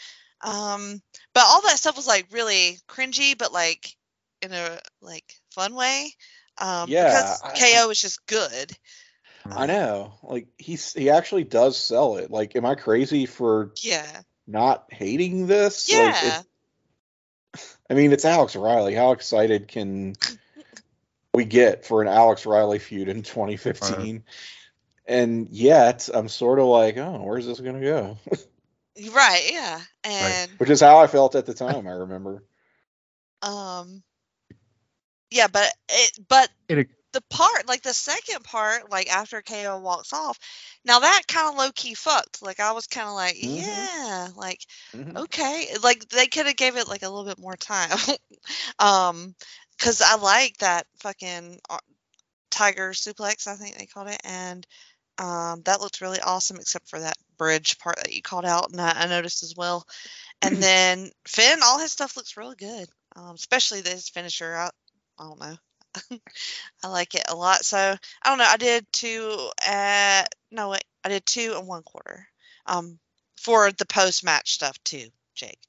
um, 0.41 1.01
but 1.33 1.43
all 1.45 1.61
that 1.61 1.77
stuff 1.77 1.95
was 1.95 2.07
like 2.07 2.27
really 2.31 2.79
cringy, 2.87 3.37
but 3.37 3.53
like 3.53 3.95
in 4.41 4.51
a 4.51 4.79
like 5.01 5.35
fun 5.53 5.75
way. 5.75 6.13
Um, 6.57 6.89
Yeah, 6.89 7.05
because 7.07 7.41
I- 7.43 7.81
KO 7.83 7.89
is 7.89 8.01
just 8.01 8.25
good. 8.25 8.71
I 9.45 9.65
know. 9.65 10.13
Like 10.23 10.47
he's 10.57 10.93
he 10.93 11.09
actually 11.09 11.43
does 11.43 11.77
sell 11.77 12.17
it. 12.17 12.29
Like, 12.29 12.55
am 12.55 12.65
I 12.65 12.75
crazy 12.75 13.25
for 13.25 13.71
Yeah, 13.81 14.21
not 14.45 14.85
hating 14.91 15.47
this? 15.47 15.89
Like, 15.91 15.97
yeah. 16.23 16.39
it- 16.39 16.45
I 17.89 17.93
mean, 17.95 18.13
it's 18.13 18.23
Alex 18.23 18.55
Riley. 18.55 18.93
How 18.95 19.11
excited 19.11 19.67
can 19.67 20.15
we 21.33 21.43
get 21.43 21.85
for 21.85 22.01
an 22.01 22.07
Alex 22.07 22.45
Riley 22.45 22.79
feud 22.79 23.09
in 23.09 23.23
2015? 23.23 24.23
And 25.05 25.49
yet, 25.49 26.07
I'm 26.13 26.29
sort 26.29 26.59
of 26.59 26.67
like, 26.67 26.95
oh, 26.97 27.21
where's 27.23 27.45
this 27.45 27.59
gonna 27.59 27.81
go? 27.81 28.17
Right, 28.97 29.49
yeah. 29.51 29.79
And 30.03 30.49
Which 30.57 30.69
is 30.69 30.81
how 30.81 30.99
I 30.99 31.07
felt 31.07 31.35
at 31.35 31.45
the 31.45 31.53
time. 31.53 31.87
I 31.87 31.91
remember. 31.91 32.43
um 33.41 34.03
yeah, 35.29 35.47
but 35.47 35.71
it 35.89 36.11
but 36.27 36.49
It- 36.67 36.89
the 37.13 37.21
part 37.29 37.67
like 37.67 37.81
the 37.81 37.93
second 37.93 38.43
part, 38.43 38.89
like 38.89 39.09
after 39.13 39.41
KO 39.41 39.79
walks 39.79 40.13
off, 40.13 40.39
now 40.85 40.99
that 40.99 41.23
kind 41.27 41.49
of 41.49 41.55
low 41.57 41.71
key 41.75 41.93
fucked. 41.93 42.41
Like 42.41 42.59
I 42.59 42.71
was 42.71 42.87
kind 42.87 43.07
of 43.07 43.13
like, 43.15 43.35
Mhm. 43.35 43.57
yeah, 43.57 44.29
like 44.35 44.65
Mhm. 44.93 45.17
okay, 45.17 45.67
like 45.83 46.07
they 46.09 46.27
could 46.27 46.45
have 46.45 46.55
gave 46.55 46.77
it 46.77 46.87
like 46.87 47.01
a 47.03 47.09
little 47.09 47.25
bit 47.25 47.39
more 47.39 47.57
time. 47.57 47.89
um 48.79 49.35
cuz 49.79 50.01
I 50.01 50.15
like 50.17 50.57
that 50.57 50.87
fucking 50.99 51.59
uh, 51.69 51.79
tiger 52.51 52.91
suplex, 52.91 53.47
I 53.47 53.55
think 53.55 53.77
they 53.77 53.87
called 53.87 54.09
it 54.09 54.21
and 54.23 54.65
um 55.17 55.61
that 55.63 55.81
looked 55.81 56.01
really 56.01 56.19
awesome 56.21 56.57
except 56.57 56.89
for 56.89 56.99
that 56.99 57.17
bridge 57.37 57.77
part 57.79 57.97
that 57.97 58.13
you 58.13 58.21
called 58.21 58.45
out 58.45 58.71
and 58.71 58.79
I, 58.81 58.91
I 58.91 59.07
noticed 59.07 59.43
as 59.43 59.55
well. 59.55 59.85
And 60.41 60.61
then 60.61 61.11
Finn, 61.27 61.59
all 61.63 61.79
his 61.79 61.91
stuff 61.91 62.17
looks 62.17 62.37
really 62.37 62.55
good. 62.55 62.87
Um 63.15 63.35
especially 63.35 63.81
his 63.81 64.09
finisher. 64.09 64.55
I, 64.55 64.69
I 65.19 65.23
don't 65.23 65.39
know. 65.39 65.55
I 66.83 66.87
like 66.87 67.15
it 67.15 67.25
a 67.29 67.35
lot. 67.35 67.65
So 67.65 67.77
I 67.77 68.29
don't 68.29 68.37
know. 68.37 68.47
I 68.47 68.57
did 68.57 68.85
two 68.91 69.49
at 69.65 70.25
no 70.51 70.69
wait, 70.69 70.83
I 71.03 71.09
did 71.09 71.25
two 71.25 71.55
and 71.57 71.67
one 71.67 71.83
quarter. 71.83 72.27
Um, 72.65 72.99
for 73.37 73.71
the 73.71 73.85
post 73.85 74.23
match 74.23 74.53
stuff 74.53 74.77
too, 74.83 75.07
Jake. 75.35 75.59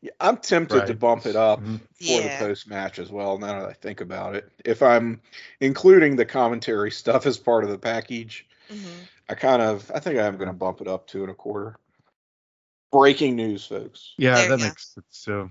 Yeah, 0.00 0.12
I'm 0.20 0.36
tempted 0.36 0.86
to 0.86 0.94
bump 0.94 1.26
it 1.26 1.36
up 1.36 1.60
Mhm. 1.60 1.80
for 1.80 2.20
Yeah. 2.20 2.28
the 2.38 2.44
post 2.46 2.68
match 2.68 2.98
as 2.98 3.10
well. 3.10 3.38
Now 3.38 3.60
that 3.60 3.68
I 3.68 3.72
think 3.72 4.00
about 4.00 4.36
it, 4.36 4.50
if 4.64 4.82
I'm 4.82 5.20
including 5.60 6.16
the 6.16 6.26
commentary 6.26 6.90
stuff 6.90 7.26
as 7.26 7.38
part 7.38 7.64
of 7.64 7.70
the 7.70 7.78
package, 7.78 8.46
hmm 8.68 8.76
I 9.28 9.34
kind 9.34 9.60
of 9.60 9.90
I 9.94 10.00
think 10.00 10.18
I 10.18 10.26
am 10.26 10.36
going 10.36 10.48
to 10.48 10.54
bump 10.54 10.80
it 10.80 10.88
up 10.88 11.06
two 11.06 11.22
and 11.22 11.30
a 11.30 11.34
quarter. 11.34 11.76
Breaking 12.90 13.36
news, 13.36 13.66
folks. 13.66 14.14
Yeah, 14.16 14.34
There 14.36 14.44
you 14.44 14.50
that 14.50 14.58
go. 14.58 14.64
makes 14.64 14.94
sense. 14.94 15.06
So, 15.10 15.50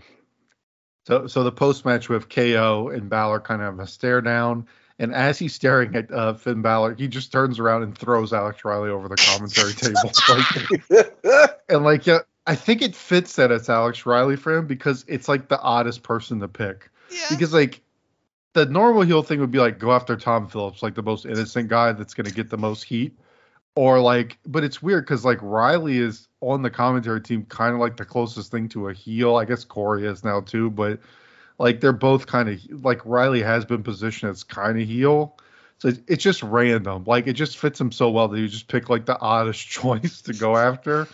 so, 1.06 1.28
so 1.28 1.44
the 1.44 1.52
post 1.52 1.86
match 1.86 2.10
with 2.10 2.30
KO 2.30 2.90
and 2.90 3.10
Balor 3.10 3.42
kind 3.42 3.62
of 3.62 3.80
a 3.80 3.86
stare 3.88 4.22
down, 4.22 4.68
And 5.00 5.14
as 5.14 5.38
he's 5.38 5.54
staring 5.54 5.96
at 5.96 6.12
uh, 6.12 6.34
Finn 6.34 6.62
Balor, 6.64 6.96
he 6.96 7.08
just 7.08 7.32
turns 7.32 7.60
around 7.60 7.84
and 7.84 7.96
throws 7.98 8.34
Alex 8.34 8.66
Riley 8.66 8.90
over 8.90 9.08
the 9.08 9.16
commentary 9.16 9.74
table. 9.74 10.12
Like, 10.28 11.60
and 11.70 11.84
like, 11.84 12.08
yeah, 12.08 12.20
I 12.48 12.56
think 12.56 12.82
it 12.82 12.96
fits 12.96 13.36
that 13.36 13.52
it's 13.52 13.70
Alex 13.70 14.06
Riley 14.08 14.36
for 14.36 14.58
him 14.58 14.66
because 14.66 15.06
it's 15.08 15.28
like 15.28 15.48
the 15.50 15.62
oddest 15.62 16.02
person 16.02 16.40
to 16.40 16.48
pick. 16.48 16.90
Yeah. 17.12 17.26
Because 17.30 17.54
like 17.54 17.82
the 18.58 18.66
normal 18.66 19.04
heel 19.04 19.22
thing 19.22 19.40
would 19.40 19.52
be 19.52 19.60
like 19.60 19.78
go 19.78 19.92
after 19.92 20.16
Tom 20.16 20.48
Phillips, 20.48 20.82
like 20.82 20.96
the 20.96 21.04
most 21.04 21.28
innocent 21.28 21.70
guy 21.70 21.92
that's 21.92 22.16
gonna 22.16 22.32
get 22.32 22.50
the 22.50 22.58
most 22.58 22.82
heat. 22.84 23.16
Or 23.76 24.00
like, 24.00 24.40
but 24.48 24.64
it's 24.64 24.82
weird 24.82 25.06
because 25.06 25.24
like 25.24 25.38
Riley 25.44 26.00
is 26.00 26.28
on 26.42 26.64
the 26.64 26.72
commentary 26.72 27.22
team, 27.22 27.46
kind 27.46 27.76
of 27.76 27.80
like 27.80 27.98
the 27.98 28.06
closest 28.06 28.50
thing 28.50 28.68
to 28.70 28.90
a 28.90 28.94
heel. 28.94 29.36
I 29.36 29.46
guess 29.46 29.64
Corey 29.64 30.08
is 30.08 30.24
now 30.24 30.42
too, 30.42 30.72
but 30.72 31.00
like 31.60 31.82
they're 31.82 31.94
both 31.94 32.26
kind 32.26 32.50
of 32.50 32.84
like 32.84 33.06
Riley 33.06 33.44
has 33.44 33.64
been 33.64 33.84
positioned 33.84 34.32
as 34.32 34.44
kind 34.44 34.82
of 34.82 34.88
heel. 34.88 35.38
So 35.78 35.90
it's, 35.90 36.00
it's 36.08 36.24
just 36.24 36.42
random. 36.42 37.04
Like 37.06 37.28
it 37.28 37.34
just 37.34 37.60
fits 37.60 37.80
him 37.80 37.92
so 37.92 38.10
well 38.10 38.28
that 38.28 38.40
you 38.40 38.48
just 38.48 38.68
pick 38.68 38.90
like 38.90 39.06
the 39.06 39.20
oddest 39.20 39.68
choice 39.68 40.24
to 40.24 40.34
go 40.34 40.58
after, 40.58 41.08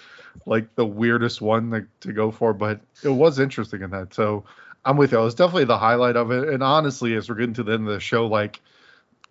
like 0.45 0.73
the 0.75 0.85
weirdest 0.85 1.41
one 1.41 1.71
to, 1.71 1.85
to 2.07 2.13
go 2.13 2.31
for. 2.31 2.53
But 2.53 2.79
it 3.03 3.09
was 3.09 3.37
interesting 3.37 3.81
in 3.81 3.89
that. 3.89 4.13
So 4.13 4.45
I'm 4.85 4.97
with 4.97 5.11
you. 5.11 5.19
It 5.19 5.23
was 5.23 5.35
definitely 5.35 5.65
the 5.65 5.77
highlight 5.77 6.15
of 6.15 6.31
it. 6.31 6.49
And 6.49 6.61
honestly, 6.61 7.15
as 7.15 7.29
we're 7.29 7.35
getting 7.35 7.53
to 7.55 7.63
the 7.63 7.73
end 7.73 7.87
of 7.87 7.93
the 7.93 7.99
show, 7.99 8.27
like 8.27 8.61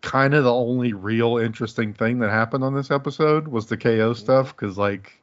kind 0.00 0.34
of 0.34 0.44
the 0.44 0.52
only 0.52 0.92
real 0.92 1.38
interesting 1.38 1.94
thing 1.94 2.18
that 2.20 2.30
happened 2.30 2.64
on 2.64 2.74
this 2.74 2.90
episode 2.90 3.48
was 3.48 3.66
the 3.66 3.76
KO 3.76 4.14
stuff. 4.14 4.56
Cause 4.56 4.78
like, 4.78 5.20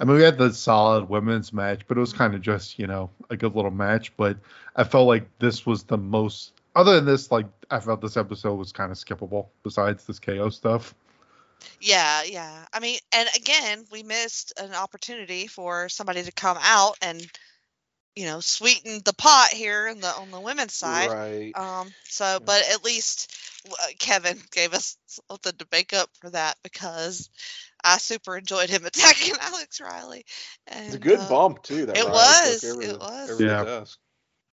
I 0.00 0.04
mean, 0.04 0.16
we 0.16 0.22
had 0.22 0.38
the 0.38 0.52
solid 0.52 1.08
women's 1.08 1.52
match, 1.52 1.82
but 1.86 1.96
it 1.96 2.00
was 2.00 2.12
kind 2.12 2.34
of 2.34 2.42
just, 2.42 2.78
you 2.78 2.86
know, 2.86 3.10
a 3.28 3.36
good 3.36 3.54
little 3.54 3.70
match. 3.70 4.16
But 4.16 4.38
I 4.74 4.84
felt 4.84 5.06
like 5.06 5.28
this 5.38 5.66
was 5.66 5.82
the 5.82 5.98
most, 5.98 6.52
other 6.74 6.94
than 6.94 7.04
this, 7.04 7.30
like, 7.30 7.46
I 7.70 7.80
felt 7.80 8.00
this 8.00 8.16
episode 8.16 8.54
was 8.54 8.72
kind 8.72 8.92
of 8.92 8.98
skippable 8.98 9.48
besides 9.62 10.04
this 10.04 10.18
KO 10.18 10.50
stuff. 10.50 10.94
Yeah, 11.80 12.22
yeah. 12.22 12.64
I 12.72 12.80
mean, 12.80 12.98
and 13.12 13.28
again, 13.34 13.84
we 13.90 14.02
missed 14.02 14.52
an 14.58 14.74
opportunity 14.74 15.46
for 15.46 15.88
somebody 15.88 16.22
to 16.22 16.32
come 16.32 16.58
out 16.60 16.96
and, 17.02 17.26
you 18.16 18.24
know, 18.24 18.40
sweeten 18.40 19.00
the 19.04 19.12
pot 19.12 19.50
here 19.52 19.86
in 19.86 20.00
the 20.00 20.08
on 20.08 20.30
the 20.30 20.40
women's 20.40 20.74
side. 20.74 21.10
Right. 21.10 21.52
Um. 21.54 21.88
So, 22.04 22.40
but 22.44 22.62
at 22.72 22.82
least 22.82 23.32
uh, 23.70 23.74
Kevin 23.98 24.38
gave 24.50 24.72
us 24.74 24.96
something 25.06 25.52
to 25.52 25.66
make 25.70 25.92
up 25.92 26.08
for 26.20 26.30
that 26.30 26.56
because 26.62 27.28
I 27.84 27.98
super 27.98 28.36
enjoyed 28.36 28.70
him 28.70 28.84
attacking 28.86 29.34
Alex 29.40 29.80
Riley. 29.80 30.24
And, 30.66 30.86
It's 30.86 30.96
a 30.96 30.98
good 30.98 31.20
uh, 31.20 31.28
bump 31.28 31.62
too. 31.62 31.86
That 31.86 31.96
it 31.98 32.04
Riley 32.04 32.12
was, 32.14 32.60
took 32.62 32.82
it 32.82 32.98
was. 32.98 33.38
the 33.38 33.44
Yeah. 33.44 33.64
desk. 33.64 33.98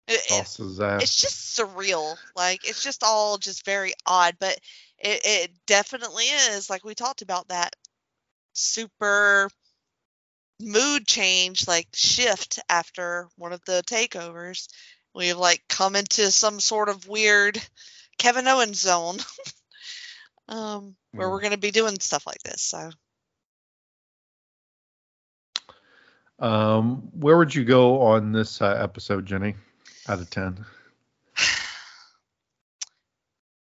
it- 0.07 0.13
it- 0.13 0.27
Tosses 0.27 0.57
his 0.67 0.79
ass. 0.81 1.01
it's 1.03 1.15
just 1.17 1.57
surreal. 1.57 2.17
Like 2.35 2.67
it's 2.67 2.83
just 2.83 3.01
all 3.03 3.37
just 3.37 3.65
very 3.65 3.93
odd, 4.05 4.35
but 4.39 4.59
it, 4.99 5.21
it 5.23 5.51
definitely 5.67 6.25
is 6.25 6.69
like 6.69 6.83
we 6.83 6.95
talked 6.95 7.21
about 7.21 7.47
that 7.47 7.75
super 8.53 9.49
mood 10.59 11.05
change, 11.07 11.67
like 11.67 11.87
shift 11.93 12.59
after 12.69 13.27
one 13.37 13.53
of 13.53 13.61
the 13.65 13.83
takeovers. 13.85 14.67
We've 15.13 15.37
like 15.37 15.63
come 15.69 15.95
into 15.95 16.31
some 16.31 16.59
sort 16.59 16.89
of 16.89 17.07
weird 17.07 17.61
Kevin 18.17 18.47
Owens 18.47 18.79
zone. 18.79 19.17
um 20.47 20.95
where 21.15 21.27
Mm. 21.27 21.31
we're 21.31 21.41
going 21.41 21.51
to 21.51 21.57
be 21.57 21.71
doing 21.71 21.99
stuff 21.99 22.25
like 22.27 22.41
this. 22.43 22.61
So 22.61 22.91
Um, 26.39 27.09
where 27.13 27.37
would 27.37 27.53
you 27.53 27.63
go 27.63 28.01
on 28.01 28.31
this 28.31 28.61
uh, 28.61 28.77
episode, 28.81 29.25
Jenny? 29.25 29.55
Out 30.07 30.19
of 30.19 30.29
ten. 30.29 30.65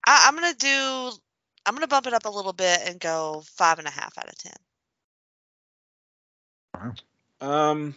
I, 0.05 0.27
I'm 0.29 0.35
gonna 0.35 0.55
do 0.55 1.13
I'm 1.67 1.75
gonna 1.75 1.87
bump 1.87 2.07
it 2.07 2.15
up 2.15 2.25
a 2.27 2.31
little 2.31 2.53
bit 2.53 2.81
and 2.85 2.99
go 3.01 3.43
five 3.57 3.79
and 3.79 3.89
a 3.89 3.91
half 3.91 4.17
out 4.19 4.29
of 4.29 4.37
ten. 6.81 6.95
Um, 7.41 7.95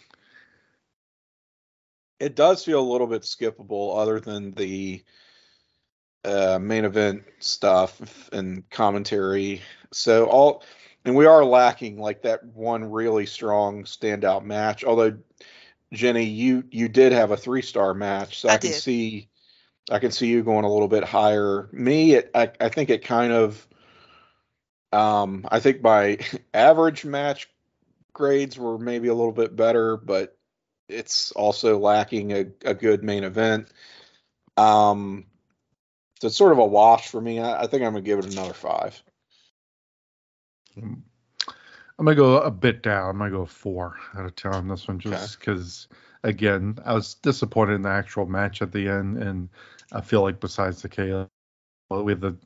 it 2.19 2.35
does 2.35 2.63
feel 2.63 2.79
a 2.79 2.91
little 2.91 3.07
bit 3.07 3.23
skippable, 3.23 3.97
other 3.97 4.19
than 4.19 4.51
the 4.51 5.03
uh, 6.23 6.59
main 6.61 6.85
event 6.85 7.23
stuff 7.39 8.29
and 8.31 8.69
commentary. 8.69 9.61
So 9.91 10.25
all, 10.25 10.63
and 11.03 11.15
we 11.15 11.25
are 11.25 11.43
lacking 11.43 11.99
like 11.99 12.21
that 12.23 12.45
one 12.45 12.91
really 12.91 13.25
strong 13.25 13.83
standout 13.85 14.43
match. 14.45 14.83
Although, 14.83 15.17
Jenny, 15.91 16.25
you 16.25 16.63
you 16.69 16.87
did 16.87 17.11
have 17.11 17.31
a 17.31 17.37
three 17.37 17.63
star 17.63 17.93
match, 17.93 18.39
so 18.39 18.49
I, 18.49 18.53
I 18.53 18.57
can 18.57 18.71
did. 18.71 18.81
see, 18.81 19.29
I 19.89 19.99
can 19.99 20.11
see 20.11 20.27
you 20.27 20.43
going 20.43 20.63
a 20.63 20.71
little 20.71 20.87
bit 20.87 21.03
higher. 21.03 21.69
Me, 21.71 22.13
it, 22.13 22.31
I 22.35 22.51
I 22.59 22.69
think 22.69 22.89
it 22.89 23.03
kind 23.03 23.33
of. 23.33 23.67
Um, 24.93 25.47
I 25.49 25.61
think 25.61 25.81
my 25.81 26.19
average 26.53 27.05
match 27.05 27.49
grades 28.13 28.57
were 28.57 28.77
maybe 28.77 29.07
a 29.07 29.13
little 29.13 29.31
bit 29.31 29.55
better, 29.55 29.97
but 29.97 30.37
it's 30.87 31.31
also 31.31 31.77
lacking 31.77 32.31
a, 32.31 32.45
a 32.65 32.73
good 32.73 33.03
main 33.03 33.23
event. 33.23 33.69
Um, 34.57 35.25
so 36.19 36.27
it's 36.27 36.37
sort 36.37 36.51
of 36.51 36.59
a 36.59 36.65
wash 36.65 37.07
for 37.07 37.21
me. 37.21 37.39
I, 37.39 37.63
I 37.63 37.67
think 37.67 37.83
I'm 37.83 37.93
gonna 37.93 38.01
give 38.01 38.19
it 38.19 38.31
another 38.31 38.53
five. 38.53 39.01
I'm 40.77 41.03
gonna 42.05 42.15
go 42.15 42.39
a 42.39 42.51
bit 42.51 42.83
down. 42.83 43.09
I'm 43.09 43.17
gonna 43.17 43.31
go 43.31 43.45
four 43.45 43.97
out 44.15 44.25
of 44.25 44.35
ten 44.35 44.53
on 44.53 44.67
this 44.67 44.87
one, 44.87 44.99
just 44.99 45.39
because 45.39 45.87
again, 46.23 46.77
I 46.85 46.93
was 46.93 47.15
disappointed 47.15 47.73
in 47.73 47.81
the 47.83 47.89
actual 47.89 48.25
match 48.25 48.61
at 48.61 48.71
the 48.71 48.87
end, 48.87 49.17
and 49.17 49.49
I 49.91 50.01
feel 50.01 50.21
like 50.21 50.39
besides 50.39 50.81
the 50.81 50.89
KO, 50.89 51.27
we 51.89 52.11
had 52.11 52.21
the, 52.21 52.37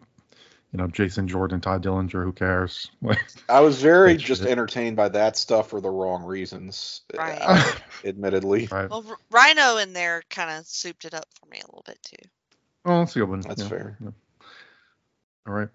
you 0.76 0.82
know, 0.82 0.88
Jason 0.88 1.26
Jordan, 1.30 1.62
Todd 1.62 1.82
Dillinger. 1.86 2.22
Who 2.26 2.34
cares? 2.34 2.92
I 3.50 3.62
was 3.62 3.82
very 3.82 4.12
That's 4.14 4.24
just 4.24 4.42
it. 4.42 4.50
entertained 4.50 4.98
by 4.98 5.08
that 5.08 5.38
stuff 5.38 5.70
for 5.70 5.80
the 5.80 5.90
wrong 5.90 6.26
reasons, 6.26 7.00
Right. 7.18 7.38
uh, 7.42 7.72
admittedly. 8.04 8.68
right. 8.70 8.90
Well, 8.90 9.06
R- 9.08 9.18
Rhyno 9.54 9.82
in 9.82 9.94
there 9.94 10.22
kind 10.30 10.52
of 10.52 10.66
souped 10.68 11.06
it 11.06 11.14
up 11.14 11.28
for 11.40 11.46
me 11.46 11.60
a 11.62 11.66
little 11.68 11.84
bit 11.86 11.98
too. 12.04 12.28
Oh, 12.84 13.00
that's 13.00 13.16
a 13.16 13.20
good 13.20 13.30
one. 13.30 13.40
That's 13.40 13.62
Yeah, 13.64 13.70
fair. 13.70 13.98
yeah. 14.02 14.10
All 15.48 15.54
right. 15.54 15.70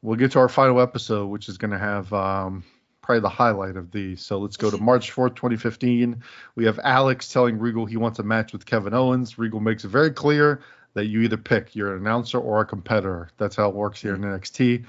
We'll 0.00 0.16
get 0.16 0.32
to 0.32 0.38
our 0.38 0.48
final 0.48 0.80
episode, 0.80 1.26
which 1.26 1.50
is 1.50 1.58
going 1.58 1.72
to 1.72 1.78
have 1.78 2.10
um, 2.14 2.64
probably 3.02 3.20
the 3.20 3.28
highlight 3.28 3.76
of 3.76 3.90
these. 3.90 4.24
So 4.24 4.38
let's 4.38 4.56
go 4.56 4.70
to 4.70 4.78
March 4.82 5.12
4th, 5.12 5.36
2015. 5.36 6.22
We 6.54 6.64
have 6.64 6.80
Alex 6.82 7.28
telling 7.28 7.58
Regal 7.58 7.84
he 7.84 7.98
wants 7.98 8.18
a 8.18 8.22
match 8.22 8.54
with 8.54 8.64
Kevin 8.64 8.94
Owens. 8.94 9.36
Regal 9.38 9.60
makes 9.60 9.84
it 9.84 9.88
very 9.88 10.10
clear 10.10 10.62
that 10.94 11.06
you 11.06 11.22
either 11.22 11.36
pick 11.36 11.74
you're 11.74 11.94
an 11.94 12.00
announcer 12.00 12.38
or 12.38 12.60
a 12.60 12.64
competitor. 12.64 13.30
That's 13.38 13.56
how 13.56 13.68
it 13.68 13.74
works 13.74 14.00
here 14.00 14.14
in 14.14 14.22
NXT. 14.22 14.84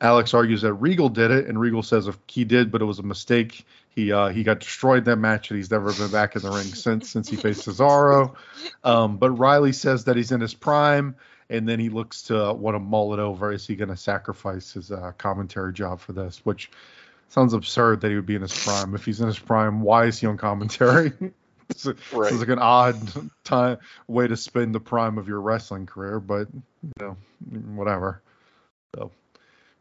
Alex 0.00 0.32
argues 0.32 0.62
that 0.62 0.74
Regal 0.74 1.08
did 1.08 1.30
it, 1.30 1.46
and 1.46 1.58
Regal 1.58 1.82
says 1.82 2.06
if 2.06 2.16
he 2.28 2.44
did, 2.44 2.70
but 2.70 2.82
it 2.82 2.84
was 2.84 3.00
a 3.00 3.02
mistake. 3.02 3.66
He 3.90 4.12
uh, 4.12 4.28
he 4.28 4.44
got 4.44 4.60
destroyed 4.60 5.04
that 5.06 5.16
match, 5.16 5.50
and 5.50 5.56
he's 5.56 5.70
never 5.70 5.92
been 5.92 6.10
back 6.10 6.36
in 6.36 6.42
the 6.42 6.50
ring 6.50 6.66
since 6.66 7.10
since 7.10 7.28
he 7.28 7.36
faced 7.36 7.66
Cesaro. 7.66 8.36
Um, 8.84 9.16
but 9.16 9.32
Riley 9.32 9.72
says 9.72 10.04
that 10.04 10.16
he's 10.16 10.30
in 10.30 10.40
his 10.40 10.54
prime, 10.54 11.16
and 11.50 11.68
then 11.68 11.80
he 11.80 11.88
looks 11.88 12.22
to 12.24 12.52
want 12.52 12.76
to 12.76 12.78
mull 12.78 13.12
it 13.12 13.18
over. 13.18 13.52
Is 13.52 13.66
he 13.66 13.74
going 13.74 13.88
to 13.88 13.96
sacrifice 13.96 14.72
his 14.72 14.92
uh, 14.92 15.12
commentary 15.18 15.72
job 15.72 15.98
for 15.98 16.12
this? 16.12 16.40
Which 16.44 16.70
sounds 17.28 17.52
absurd 17.52 18.02
that 18.02 18.10
he 18.10 18.14
would 18.14 18.26
be 18.26 18.36
in 18.36 18.42
his 18.42 18.56
prime. 18.56 18.94
If 18.94 19.04
he's 19.04 19.20
in 19.20 19.26
his 19.26 19.38
prime, 19.38 19.80
why 19.80 20.06
is 20.06 20.18
he 20.20 20.28
on 20.28 20.36
commentary? 20.36 21.12
It's 21.68 21.86
a- 21.86 21.94
Right. 22.12 22.32
Like 22.32 22.48
an 22.48 22.58
odd 22.58 22.96
time 23.44 23.78
way 24.06 24.26
to 24.26 24.36
spend 24.36 24.74
the 24.74 24.80
prime 24.80 25.18
of 25.18 25.28
your 25.28 25.40
wrestling 25.40 25.86
career, 25.86 26.20
but 26.20 26.48
you 26.82 26.92
know, 27.00 27.16
whatever. 27.74 28.22
So 28.94 29.10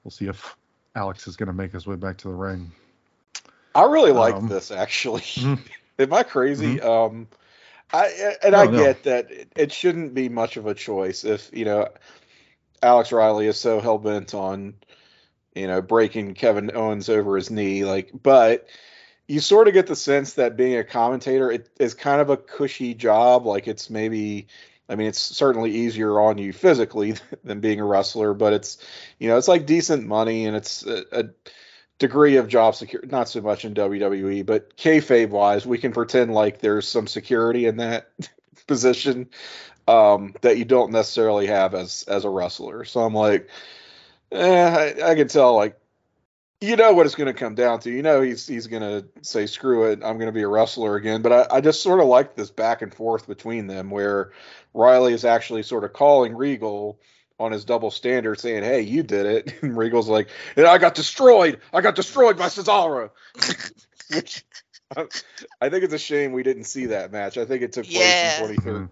we'll 0.04 0.12
see 0.12 0.28
if 0.28 0.56
Alex 0.96 1.28
is 1.28 1.36
going 1.38 1.48
to 1.48 1.54
make 1.54 1.72
his 1.72 1.88
way 1.88 1.96
back 1.96 2.18
to 2.18 2.28
the 2.28 2.34
ring. 2.34 2.72
I 3.74 3.84
really 3.86 4.12
like 4.12 4.36
Um, 4.36 4.48
this 4.48 4.72
actually. 4.72 5.22
Mhm. 5.22 5.60
Am 6.00 6.14
I 6.14 6.24
crazy? 6.24 6.80
Um, 6.82 7.28
I 7.92 8.36
and 8.44 8.52
No, 8.52 8.60
I 8.60 8.66
no. 8.68 8.78
get 8.78 9.04
that 9.04 9.32
it, 9.32 9.52
it 9.56 9.72
shouldn't 9.72 10.14
be 10.14 10.30
much 10.30 10.58
of 10.58 10.68
a 10.68 10.74
choice 10.74 11.24
if 11.24 11.50
you 11.54 11.66
know 11.66 11.88
Alex 12.84 13.12
Riley 13.12 13.48
is 13.48 13.60
so 13.60 13.80
hell 13.80 13.98
bent 13.98 14.34
on 14.36 14.76
you 15.56 15.68
know 15.68 15.82
breaking 15.82 16.34
Kevin 16.36 16.72
Owens 16.76 17.10
over 17.10 17.36
his 17.36 17.50
knee, 17.50 17.84
like, 17.86 18.12
but 18.22 18.68
you 19.28 19.40
sort 19.40 19.68
of 19.68 19.74
get 19.74 19.88
the 19.88 19.96
sense 19.96 20.34
that 20.34 20.56
being 20.56 20.78
a 20.78 20.84
commentator 20.84 21.52
it 21.52 21.70
is 21.80 21.94
kind 21.94 22.22
of 22.22 22.30
a 22.30 22.38
cushy 22.38 22.94
job. 22.94 23.46
Like 23.46 23.68
it's 23.68 23.90
maybe. 23.90 24.48
I 24.90 24.96
mean, 24.96 25.08
it's 25.08 25.20
certainly 25.20 25.72
easier 25.72 26.18
on 26.18 26.38
you 26.38 26.54
physically 26.54 27.16
than 27.44 27.60
being 27.60 27.82
a 27.82 27.86
wrestler, 27.86 28.34
but 28.34 28.54
it's, 28.54 28.78
you 29.20 29.28
know, 29.28 29.38
it's 29.38 29.50
like 29.50 29.66
decent 29.66 30.08
money 30.08 30.46
and 30.46 30.56
it's 30.56 30.86
a, 30.86 31.04
a 31.12 31.26
degree 32.00 32.38
of 32.38 32.48
job 32.48 32.74
security. 32.74 33.10
Not 33.10 33.28
so 33.28 33.42
much 33.42 33.66
in 33.66 33.74
WWE, 33.74 34.46
but 34.46 34.78
kayfabe 34.78 35.30
wise, 35.30 35.66
we 35.66 35.78
can 35.78 35.92
pretend 35.92 36.34
like 36.34 36.60
there's 36.60 36.88
some 36.88 37.06
security 37.06 37.66
in 37.66 37.78
that 37.78 38.12
position 38.68 39.30
um, 39.88 40.36
that 40.42 40.58
you 40.58 40.66
don't 40.66 40.92
necessarily 40.92 41.48
have 41.48 41.74
as 41.74 42.04
as 42.08 42.26
a 42.26 42.30
wrestler. 42.30 42.86
So 42.86 43.02
I'm 43.02 43.14
like, 43.14 43.50
eh, 44.32 44.96
I, 45.02 45.12
I 45.12 45.16
can 45.16 45.28
tell 45.28 45.56
like. 45.56 45.78
You 46.60 46.76
know 46.76 46.94
what 46.94 47.06
it's 47.06 47.14
going 47.16 47.28
to 47.28 47.40
come 47.40 47.54
down 47.54 47.82
to. 47.82 47.92
You 47.92 48.02
know 48.02 48.22
he's 48.22 48.48
he's 48.48 48.66
going 48.68 48.82
to 48.82 49.08
say 49.22 49.46
screw 49.46 49.92
it. 49.92 50.00
I'm 50.04 50.18
going 50.18 50.26
to 50.28 50.32
be 50.32 50.42
a 50.42 50.48
wrestler 50.48 50.96
again. 50.96 51.22
But 51.22 51.32
I, 51.32 51.58
I 51.58 51.62
just 51.62 51.84
sort 51.84 52.00
of 52.00 52.08
like 52.08 52.36
this 52.36 52.50
back 52.50 52.82
and 52.82 52.92
forth 52.94 53.28
between 53.28 53.68
them, 53.68 53.92
where 53.92 54.32
Riley 54.74 55.14
is 55.14 55.24
actually 55.24 55.62
sort 55.64 55.84
of 55.84 55.94
calling 55.94 56.36
Regal 56.36 57.00
on 57.40 57.52
his 57.52 57.64
double 57.64 57.92
standard 57.92 58.40
saying, 58.40 58.64
"Hey, 58.64 58.82
you 58.82 59.04
did 59.04 59.26
it." 59.28 59.54
And 59.62 59.78
Regal's 59.78 60.10
like, 60.10 60.30
"And 60.56 60.66
I 60.66 60.80
got 60.80 60.96
destroyed. 60.96 61.60
I 61.72 61.82
got 61.82 61.96
destroyed 61.96 62.38
by 62.38 62.48
Cesaro." 62.48 63.12
Which 64.16 64.44
I, 64.96 65.06
I 65.62 65.70
think 65.70 65.84
it's 65.84 65.94
a 65.94 66.00
shame 66.00 66.32
we 66.32 66.42
didn't 66.44 66.64
see 66.64 66.88
that 66.88 67.12
match. 67.12 67.38
I 67.38 67.46
think 67.46 67.62
it 67.62 67.74
took 67.74 67.86
place 67.86 67.96
Yeah. 67.96 68.42
in 68.42 68.48
2013, 68.48 68.90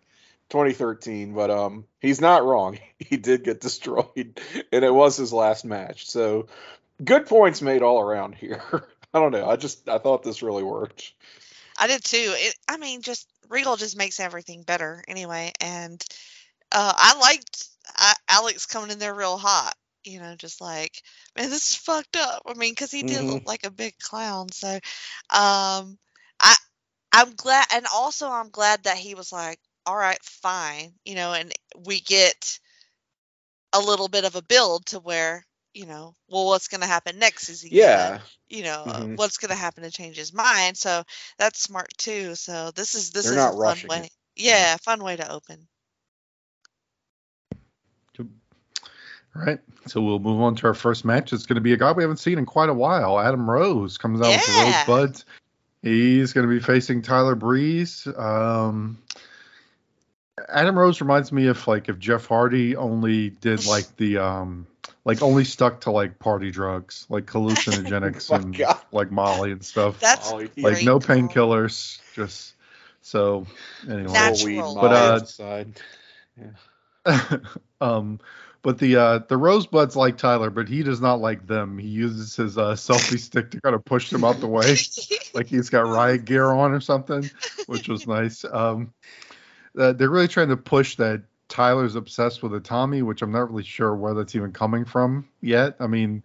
2013, 0.49 1.33
but 1.33 1.49
um, 1.49 1.85
he's 1.99 2.21
not 2.21 2.45
wrong. 2.45 2.77
He 2.97 3.17
did 3.17 3.43
get 3.43 3.59
destroyed, 3.61 4.39
and 4.71 4.85
it 4.85 4.93
was 4.93 5.17
his 5.17 5.33
last 5.33 5.65
match. 5.65 6.07
So, 6.07 6.47
good 7.03 7.25
points 7.25 7.61
made 7.61 7.81
all 7.81 7.99
around 7.99 8.35
here. 8.35 8.61
I 9.13 9.19
don't 9.19 9.31
know. 9.31 9.47
I 9.47 9.55
just 9.55 9.87
I 9.87 9.97
thought 9.97 10.23
this 10.23 10.41
really 10.41 10.63
worked. 10.63 11.13
I 11.77 11.87
did 11.87 12.03
too. 12.03 12.33
It, 12.35 12.55
I 12.69 12.77
mean, 12.77 13.01
just 13.01 13.27
Regal 13.49 13.75
just 13.77 13.97
makes 13.97 14.19
everything 14.19 14.63
better 14.63 15.03
anyway. 15.07 15.51
And 15.61 16.03
uh, 16.71 16.93
I 16.95 17.17
liked 17.19 17.67
I, 17.95 18.13
Alex 18.29 18.65
coming 18.65 18.91
in 18.91 18.99
there 18.99 19.13
real 19.13 19.37
hot. 19.37 19.75
You 20.03 20.19
know, 20.19 20.35
just 20.35 20.61
like, 20.61 21.01
man, 21.35 21.49
this 21.49 21.71
is 21.71 21.75
fucked 21.75 22.15
up. 22.17 22.43
I 22.45 22.53
mean, 22.53 22.71
because 22.71 22.91
he 22.91 23.03
did 23.03 23.23
Mhm. 23.23 23.27
look 23.27 23.43
like 23.45 23.65
a 23.65 23.71
big 23.71 23.97
clown. 23.99 24.49
So, 24.51 24.67
um, 25.29 25.97
I 26.39 26.55
I'm 27.13 27.31
glad, 27.35 27.65
and 27.73 27.85
also 27.93 28.29
I'm 28.29 28.49
glad 28.49 28.83
that 28.83 28.97
he 28.97 29.15
was 29.15 29.31
like, 29.31 29.59
all 29.85 29.95
right, 29.95 30.21
fine. 30.23 30.93
You 31.05 31.15
know, 31.15 31.33
and 31.33 31.51
we 31.85 31.99
get 32.01 32.59
a 33.73 33.79
little 33.79 34.07
bit 34.07 34.25
of 34.25 34.35
a 34.35 34.41
build 34.41 34.85
to 34.87 34.99
where. 34.99 35.45
You 35.75 35.85
know, 35.85 36.15
well, 36.29 36.45
what's 36.45 36.69
going 36.69 36.81
to 36.81 36.87
happen 36.87 37.19
next? 37.19 37.49
Is 37.49 37.61
he 37.61 37.69
gonna- 37.69 37.81
Yeah. 37.81 38.19
you 38.47 38.63
know 38.63 38.83
uh, 38.85 39.01
Mhm. 39.01 39.17
what's 39.17 39.37
going 39.37 39.49
to 39.49 39.55
happen 39.55 39.83
to 39.83 39.91
change 39.91 40.15
his 40.15 40.31
mind 40.33 40.77
so 40.77 41.03
that's 41.37 41.59
smart 41.61 41.89
too 41.97 42.33
so 42.35 42.71
this 42.71 42.95
is 42.95 43.09
this 43.11 43.25
They're 43.25 43.33
is 43.33 43.37
not 43.37 43.53
a 43.55 43.75
fun 43.75 43.87
way 43.89 44.05
it. 44.05 44.11
yeah 44.35 44.77
fun 44.77 45.03
way 45.03 45.15
to 45.17 45.29
open 45.31 45.67
All 49.37 49.41
right. 49.41 49.59
So 49.87 50.01
we'll 50.01 50.19
move 50.19 50.39
on 50.41 50.55
to 50.55 50.67
our 50.67 50.73
first 50.73 51.03
match. 51.03 51.33
It's 51.33 51.45
going 51.45 51.55
to 51.55 51.61
be 51.61 51.73
a 51.73 51.77
guy 51.77 51.91
we 51.91 52.03
haven't 52.03 52.19
seen 52.19 52.37
in 52.37 52.45
quite 52.45 52.69
a 52.69 52.73
while. 52.73 53.19
Adam 53.19 53.49
Rose 53.49 53.97
comes 53.97 54.21
out 54.21 54.27
with 54.31 54.45
the 54.45 54.51
Yeah. 54.53 54.85
Rosebuds. 54.87 55.25
He's 55.81 56.31
going 56.31 56.47
to 56.47 56.53
be 56.53 56.61
facing 56.61 57.01
Tyler 57.01 57.35
Breeze. 57.35 58.07
Um, 58.15 58.97
Adam 60.49 60.77
Rose 60.77 60.99
reminds 61.01 61.31
me 61.31 61.47
of 61.47 61.67
like 61.67 61.87
if 61.89 61.97
Jeff 61.97 62.25
Hardy 62.25 62.75
only 62.75 63.29
did 63.29 63.65
like 63.67 63.95
the 63.97 64.17
um 64.17 64.67
like 65.03 65.21
only 65.21 65.45
stuck 65.45 65.81
to 65.81 65.91
like 65.91 66.19
party 66.19 66.51
drugs, 66.51 67.05
like 67.09 67.25
hallucinogenics 67.25 68.29
Oh 68.31 68.35
and 68.35 68.57
God. 68.57 68.79
like 68.91 69.11
Molly 69.11 69.51
and 69.51 69.63
stuff. 69.63 69.99
that's 69.99 70.31
Molly. 70.31 70.49
like 70.57 70.83
no 70.83 70.99
call. 70.99 71.27
pillars, 71.27 72.01
just 72.13 72.53
so 73.01 73.45
anyway. 73.87 74.11
Natural. 74.11 74.75
But, 74.75 74.91
Molly 74.91 74.95
uh, 74.95 75.19
inside. 75.19 75.81
um, 77.81 78.19
but 78.61 78.79
the 78.79 78.95
uh, 78.95 79.19
the 79.19 79.37
Rosebuds 79.37 79.95
like 79.95 80.17
Tyler, 80.17 80.49
but 80.49 80.67
he 80.67 80.81
does 80.81 80.99
not 80.99 81.21
like 81.21 81.45
them. 81.45 81.77
He 81.77 81.87
uses 81.87 82.35
his 82.35 82.57
uh, 82.57 82.73
selfie 82.73 83.19
stick 83.19 83.51
to 83.51 83.61
kind 83.61 83.75
of 83.75 83.85
push 83.85 84.09
them 84.09 84.23
out 84.23 84.39
the 84.39 84.47
way, 84.47 84.75
like 85.35 85.45
he's 85.47 85.69
got 85.69 85.87
riot 85.87 86.25
gear 86.25 86.51
on 86.51 86.71
or 86.71 86.81
something, 86.81 87.29
which 87.67 87.87
was 87.87 88.07
nice. 88.07 88.43
Um, 88.43 88.91
uh, 89.77 89.93
they're 89.93 90.09
really 90.09 90.27
trying 90.27 90.49
to 90.49 90.57
push 90.57 90.95
that 90.97 91.23
Tyler's 91.47 91.95
obsessed 91.95 92.41
with 92.41 92.53
a 92.53 92.59
Tommy, 92.59 93.01
which 93.01 93.21
I'm 93.21 93.31
not 93.31 93.49
really 93.49 93.63
sure 93.63 93.95
where 93.95 94.13
that's 94.13 94.35
even 94.35 94.51
coming 94.51 94.85
from 94.85 95.27
yet. 95.41 95.75
I 95.79 95.87
mean, 95.87 96.23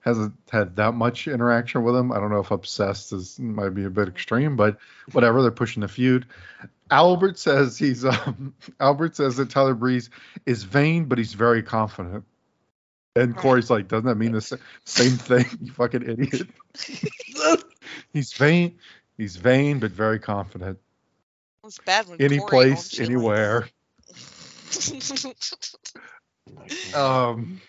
hasn't 0.00 0.34
had 0.50 0.76
that 0.76 0.92
much 0.92 1.28
interaction 1.28 1.82
with 1.82 1.94
him. 1.94 2.12
I 2.12 2.20
don't 2.20 2.30
know 2.30 2.40
if 2.40 2.50
obsessed 2.50 3.12
is 3.12 3.38
might 3.38 3.70
be 3.70 3.84
a 3.84 3.90
bit 3.90 4.08
extreme, 4.08 4.56
but 4.56 4.78
whatever. 5.12 5.42
They're 5.42 5.50
pushing 5.50 5.82
the 5.82 5.88
feud. 5.88 6.26
Albert 6.90 7.38
says 7.38 7.78
he's 7.78 8.04
um, 8.04 8.54
Albert 8.80 9.16
says 9.16 9.36
that 9.36 9.50
Tyler 9.50 9.74
Breeze 9.74 10.10
is 10.46 10.62
vain, 10.64 11.04
but 11.04 11.18
he's 11.18 11.34
very 11.34 11.62
confident. 11.62 12.24
And 13.16 13.36
Corey's 13.36 13.70
like, 13.70 13.88
doesn't 13.88 14.06
that 14.06 14.14
mean 14.14 14.32
the 14.32 14.40
sa- 14.40 14.56
same 14.84 15.12
thing? 15.12 15.44
You 15.60 15.72
fucking 15.72 16.08
idiot. 16.08 16.48
he's 18.12 18.32
vain. 18.32 18.78
He's 19.18 19.36
vain, 19.36 19.80
but 19.80 19.90
very 19.90 20.20
confident. 20.20 20.78
It's 21.70 21.78
bad 21.78 22.08
when 22.08 22.20
Any 22.20 22.38
Corey 22.38 22.48
place, 22.48 22.72
owns 22.72 22.90
shit 22.90 23.00
like 23.00 23.10
anywhere. 23.10 23.68
Um, 26.94 27.60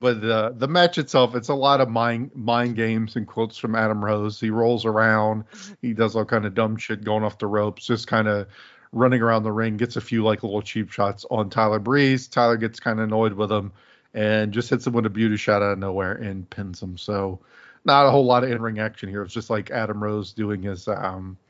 but 0.00 0.20
the 0.20 0.54
the 0.56 0.68
match 0.68 0.96
itself, 0.96 1.34
it's 1.34 1.48
a 1.48 1.54
lot 1.54 1.80
of 1.80 1.88
mind 1.88 2.30
mind 2.34 2.76
games 2.76 3.16
and 3.16 3.26
quotes 3.26 3.58
from 3.58 3.74
Adam 3.74 4.04
Rose. 4.04 4.38
He 4.38 4.50
rolls 4.50 4.84
around, 4.84 5.44
he 5.82 5.92
does 5.92 6.14
all 6.14 6.24
kind 6.24 6.46
of 6.46 6.54
dumb 6.54 6.76
shit, 6.76 7.02
going 7.02 7.24
off 7.24 7.38
the 7.38 7.48
ropes, 7.48 7.86
just 7.86 8.06
kind 8.06 8.28
of 8.28 8.46
running 8.92 9.22
around 9.22 9.42
the 9.42 9.50
ring, 9.50 9.76
gets 9.76 9.96
a 9.96 10.00
few 10.00 10.22
like 10.22 10.44
little 10.44 10.62
cheap 10.62 10.92
shots 10.92 11.26
on 11.30 11.50
Tyler 11.50 11.80
Breeze. 11.80 12.28
Tyler 12.28 12.56
gets 12.56 12.78
kind 12.78 13.00
of 13.00 13.04
annoyed 13.06 13.32
with 13.32 13.50
him 13.50 13.72
and 14.14 14.52
just 14.52 14.70
hits 14.70 14.86
him 14.86 14.92
with 14.92 15.06
a 15.06 15.10
beauty 15.10 15.36
shot 15.36 15.62
out 15.62 15.72
of 15.72 15.78
nowhere 15.78 16.12
and 16.12 16.48
pins 16.48 16.80
him. 16.80 16.96
So 16.96 17.40
not 17.84 18.06
a 18.06 18.10
whole 18.10 18.24
lot 18.24 18.44
of 18.44 18.50
in 18.50 18.62
ring 18.62 18.78
action 18.78 19.08
here. 19.08 19.22
It's 19.22 19.34
just 19.34 19.50
like 19.50 19.70
Adam 19.70 20.00
Rose 20.02 20.32
doing 20.32 20.62
his 20.62 20.86
um 20.86 21.36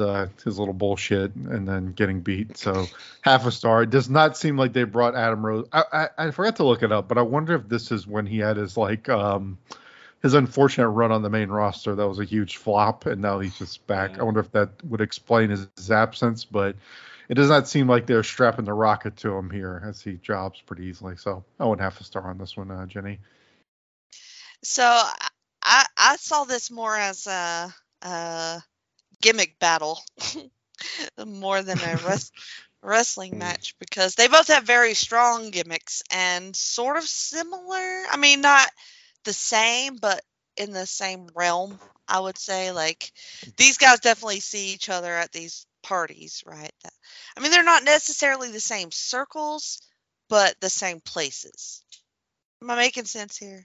uh 0.00 0.28
his 0.44 0.58
little 0.58 0.74
bullshit 0.74 1.34
and 1.34 1.66
then 1.68 1.92
getting 1.92 2.20
beat. 2.20 2.56
So 2.56 2.86
half 3.20 3.46
a 3.46 3.50
star. 3.50 3.82
It 3.82 3.90
does 3.90 4.08
not 4.10 4.36
seem 4.36 4.56
like 4.56 4.72
they 4.72 4.84
brought 4.84 5.14
Adam 5.14 5.44
Rose. 5.44 5.66
I, 5.72 5.84
I 5.92 6.08
I 6.26 6.30
forgot 6.30 6.56
to 6.56 6.64
look 6.64 6.82
it 6.82 6.92
up, 6.92 7.08
but 7.08 7.18
I 7.18 7.22
wonder 7.22 7.54
if 7.54 7.68
this 7.68 7.90
is 7.92 8.06
when 8.06 8.26
he 8.26 8.38
had 8.38 8.56
his 8.56 8.76
like 8.76 9.08
um 9.08 9.58
his 10.22 10.34
unfortunate 10.34 10.88
run 10.88 11.12
on 11.12 11.22
the 11.22 11.28
main 11.30 11.50
roster. 11.50 11.94
That 11.94 12.08
was 12.08 12.18
a 12.18 12.24
huge 12.24 12.56
flop, 12.56 13.04
and 13.06 13.20
now 13.20 13.40
he's 13.40 13.58
just 13.58 13.86
back. 13.86 14.12
Yeah. 14.16 14.20
I 14.20 14.24
wonder 14.24 14.40
if 14.40 14.50
that 14.52 14.70
would 14.84 15.02
explain 15.02 15.50
his, 15.50 15.68
his 15.76 15.90
absence, 15.90 16.44
but 16.46 16.76
it 17.28 17.34
does 17.34 17.48
not 17.50 17.68
seem 17.68 17.88
like 17.88 18.06
they're 18.06 18.22
strapping 18.22 18.64
the 18.64 18.72
rocket 18.72 19.16
to 19.18 19.32
him 19.34 19.50
here, 19.50 19.82
as 19.86 20.00
he 20.00 20.14
jobs 20.14 20.60
pretty 20.62 20.84
easily. 20.86 21.16
So 21.16 21.44
I 21.60 21.66
went 21.66 21.80
half 21.82 22.00
a 22.00 22.04
star 22.04 22.28
on 22.28 22.38
this 22.38 22.56
one, 22.56 22.70
uh, 22.70 22.86
Jenny. 22.86 23.18
so 24.62 24.82
I- 25.62 25.86
I 25.96 26.16
saw 26.16 26.44
this 26.44 26.70
more 26.70 26.94
as 26.96 27.26
a, 27.26 27.74
a 28.02 28.62
gimmick 29.24 29.58
battle 29.60 30.00
more 31.26 31.62
than 31.62 31.82
a 31.82 31.98
res- 31.98 32.32
wrestling 32.82 33.38
Hmm. 33.38 33.38
match 33.38 33.74
because 33.80 34.14
they 34.14 34.28
both 34.28 34.48
have 34.48 34.64
very 34.64 34.94
strong 34.94 35.50
gimmicks 35.50 36.02
and 36.10 36.54
sort 36.56 36.96
of 36.98 37.04
similar. 37.04 38.04
I 38.10 38.16
mean, 38.18 38.40
not 38.42 38.68
the 39.24 39.34
same, 39.34 39.96
but 39.96 40.22
in 40.56 40.72
the 40.72 40.86
same 40.86 41.28
realm. 41.34 41.80
I 42.08 42.20
would 42.20 42.38
say 42.38 42.72
like 42.72 43.12
these 43.58 43.78
guys 43.78 44.00
definitely 44.00 44.40
see 44.40 44.74
each 44.74 44.90
other 44.90 45.14
at 45.14 45.32
these 45.32 45.66
parties, 45.82 46.42
right? 46.46 46.72
That- 46.84 46.94
I 47.36 47.40
mean, 47.40 47.52
they're 47.52 47.64
not 47.64 47.84
necessarily 47.84 48.52
the 48.52 48.60
same 48.60 48.92
circles, 48.92 49.80
but 50.30 50.60
the 50.60 50.70
same 50.70 51.00
places. 51.00 51.84
Am 52.62 52.70
I 52.70 52.76
making 52.76 53.06
sense 53.06 53.36
here? 53.38 53.64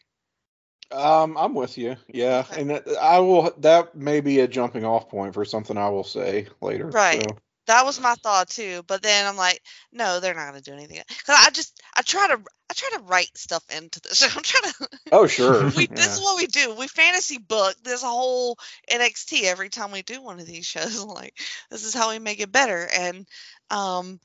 Um, 0.92 1.38
I'm 1.38 1.54
with 1.54 1.78
you. 1.78 1.96
Yeah, 2.08 2.46
Okay. 2.50 2.62
and 2.62 2.84
I 3.00 3.20
will. 3.20 3.54
That 3.60 3.96
may 3.96 4.22
be 4.22 4.40
a 4.40 4.48
jumping 4.48 4.86
off 4.86 5.10
point 5.10 5.34
for 5.34 5.46
something 5.46 5.78
I 5.78 5.90
will 5.90 6.04
say 6.04 6.48
later. 6.62 6.92
Right. 6.92 7.24
so. 7.24 7.38
That 7.68 7.86
was 7.86 8.02
my 8.02 8.16
thought 8.16 8.50
too, 8.50 8.82
but 8.88 9.04
then 9.04 9.28
I'm 9.28 9.38
like, 9.38 9.62
no, 9.92 10.20
they're 10.20 10.34
not 10.34 10.48
gonna 10.48 10.62
do 10.62 10.74
anything. 10.74 11.04
Cause 11.24 11.36
I 11.40 11.52
just, 11.52 11.80
I 11.96 12.02
try 12.02 12.28
to, 12.28 12.34
I 12.68 12.74
try 12.74 12.98
to 12.98 13.04
write 13.04 13.38
stuff 13.38 13.64
into 13.70 14.02
this. 14.02 14.24
I'm 14.36 14.42
trying 14.42 14.74
to. 14.80 14.88
Oh 15.12 15.28
sure. 15.28 15.66
We, 15.78 15.84
yeah. 15.84 15.96
This 15.96 16.18
is 16.18 16.20
what 16.20 16.38
we 16.38 16.48
do. 16.48 16.74
We 16.74 16.88
fantasy 16.88 17.38
book 17.38 17.76
this 17.84 18.02
whole 18.02 18.58
NXT 18.92 19.44
every 19.44 19.70
time 19.70 19.92
we 19.92 20.02
do 20.02 20.20
one 20.20 20.40
of 20.40 20.48
these 20.48 20.66
shows. 20.66 21.04
like, 21.06 21.36
this 21.70 21.86
is 21.86 21.94
how 21.94 22.10
we 22.10 22.18
make 22.18 22.40
it 22.40 22.52
better. 22.52 22.90
And 22.98 23.28
um, 23.70 24.20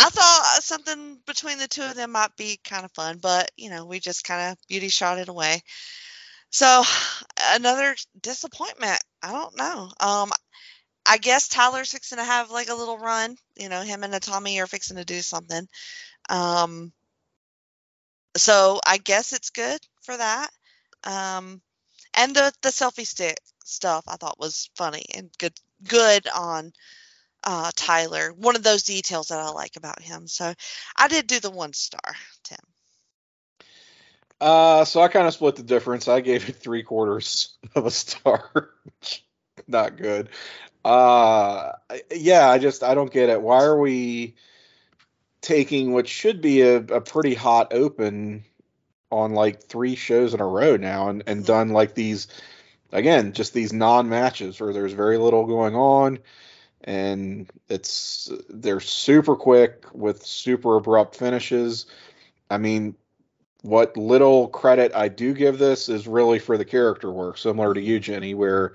I 0.00 0.10
thought 0.10 0.58
something 0.60 1.18
between 1.26 1.58
the 1.58 1.68
two 1.68 1.82
of 1.82 1.94
them 1.94 2.12
might 2.12 2.36
be 2.36 2.58
kind 2.62 2.84
of 2.84 2.92
fun, 2.92 3.18
but 3.18 3.50
you 3.56 3.70
know, 3.70 3.84
we 3.84 3.98
just 3.98 4.24
kind 4.24 4.52
of 4.52 4.58
beauty 4.68 4.88
shot 4.88 5.18
it 5.18 5.28
away. 5.28 5.62
So 6.50 6.84
another 7.54 7.96
disappointment. 8.20 9.00
I 9.22 9.32
don't 9.32 9.56
know. 9.56 9.90
Um, 10.00 10.32
I 11.04 11.16
guess 11.16 11.48
Tyler's 11.48 11.90
fixing 11.90 12.18
to 12.18 12.24
have 12.24 12.50
like 12.50 12.68
a 12.68 12.74
little 12.74 12.98
run. 12.98 13.36
You 13.56 13.68
know, 13.68 13.82
him 13.82 14.04
and 14.04 14.22
Tommy 14.22 14.60
are 14.60 14.66
fixing 14.66 14.98
to 14.98 15.04
do 15.04 15.20
something. 15.20 15.66
Um, 16.28 16.92
so 18.36 18.80
I 18.86 18.98
guess 18.98 19.32
it's 19.32 19.50
good 19.50 19.80
for 20.02 20.16
that. 20.16 20.50
Um, 21.04 21.60
and 22.14 22.34
the 22.36 22.52
the 22.62 22.68
selfie 22.68 23.06
stick 23.06 23.38
stuff 23.64 24.04
I 24.06 24.16
thought 24.16 24.38
was 24.38 24.70
funny 24.76 25.04
and 25.14 25.30
good 25.38 25.54
good 25.86 26.26
on 26.28 26.72
uh, 27.44 27.70
Tyler. 27.76 28.32
One 28.32 28.56
of 28.56 28.62
those 28.62 28.82
details 28.82 29.28
that 29.28 29.38
I 29.38 29.50
like 29.50 29.76
about 29.76 30.00
him. 30.00 30.26
So 30.26 30.52
I 30.96 31.08
did 31.08 31.26
do 31.26 31.40
the 31.40 31.50
one 31.50 31.72
star, 31.72 32.14
Tim. 32.44 32.58
Uh, 34.40 34.84
so 34.84 35.00
I 35.00 35.08
kind 35.08 35.26
of 35.26 35.34
split 35.34 35.56
the 35.56 35.62
difference. 35.62 36.06
I 36.06 36.20
gave 36.20 36.48
it 36.48 36.56
three 36.56 36.82
quarters 36.82 37.56
of 37.74 37.86
a 37.86 37.90
star. 37.90 38.70
Not 39.66 39.96
good. 39.96 40.28
Uh, 40.84 41.72
yeah, 42.14 42.48
I 42.48 42.58
just 42.58 42.82
I 42.82 42.94
don't 42.94 43.12
get 43.12 43.28
it. 43.30 43.42
Why 43.42 43.64
are 43.64 43.78
we 43.78 44.36
taking 45.40 45.92
what 45.92 46.08
should 46.08 46.40
be 46.40 46.62
a, 46.62 46.76
a 46.76 47.00
pretty 47.00 47.34
hot 47.34 47.72
open 47.72 48.44
on 49.10 49.32
like 49.34 49.62
three 49.64 49.96
shows 49.96 50.34
in 50.34 50.40
a 50.40 50.46
row 50.46 50.76
now, 50.76 51.08
and 51.08 51.24
and 51.26 51.42
Mhm. 51.42 51.46
done 51.46 51.68
like 51.70 51.94
these 51.94 52.28
again, 52.92 53.32
just 53.32 53.52
these 53.52 53.72
non 53.72 54.08
matches 54.08 54.60
where 54.60 54.72
there's 54.72 54.92
very 54.92 55.18
little 55.18 55.46
going 55.46 55.74
on, 55.74 56.18
and 56.88 57.50
it's 57.68 58.32
they're 58.48 58.80
super 58.80 59.36
quick 59.36 59.84
with 59.92 60.24
super 60.24 60.76
abrupt 60.76 61.16
finishes. 61.16 61.84
I 62.50 62.56
mean, 62.56 62.94
what 63.60 63.94
little 63.98 64.48
credit 64.48 64.92
I 64.94 65.08
do 65.08 65.34
give 65.34 65.58
this 65.58 65.90
is 65.90 66.08
really 66.08 66.38
for 66.38 66.56
the 66.56 66.64
character 66.64 67.12
work, 67.12 67.36
similar 67.36 67.74
to 67.74 67.80
you, 67.80 68.00
Jenny, 68.00 68.32
where 68.32 68.72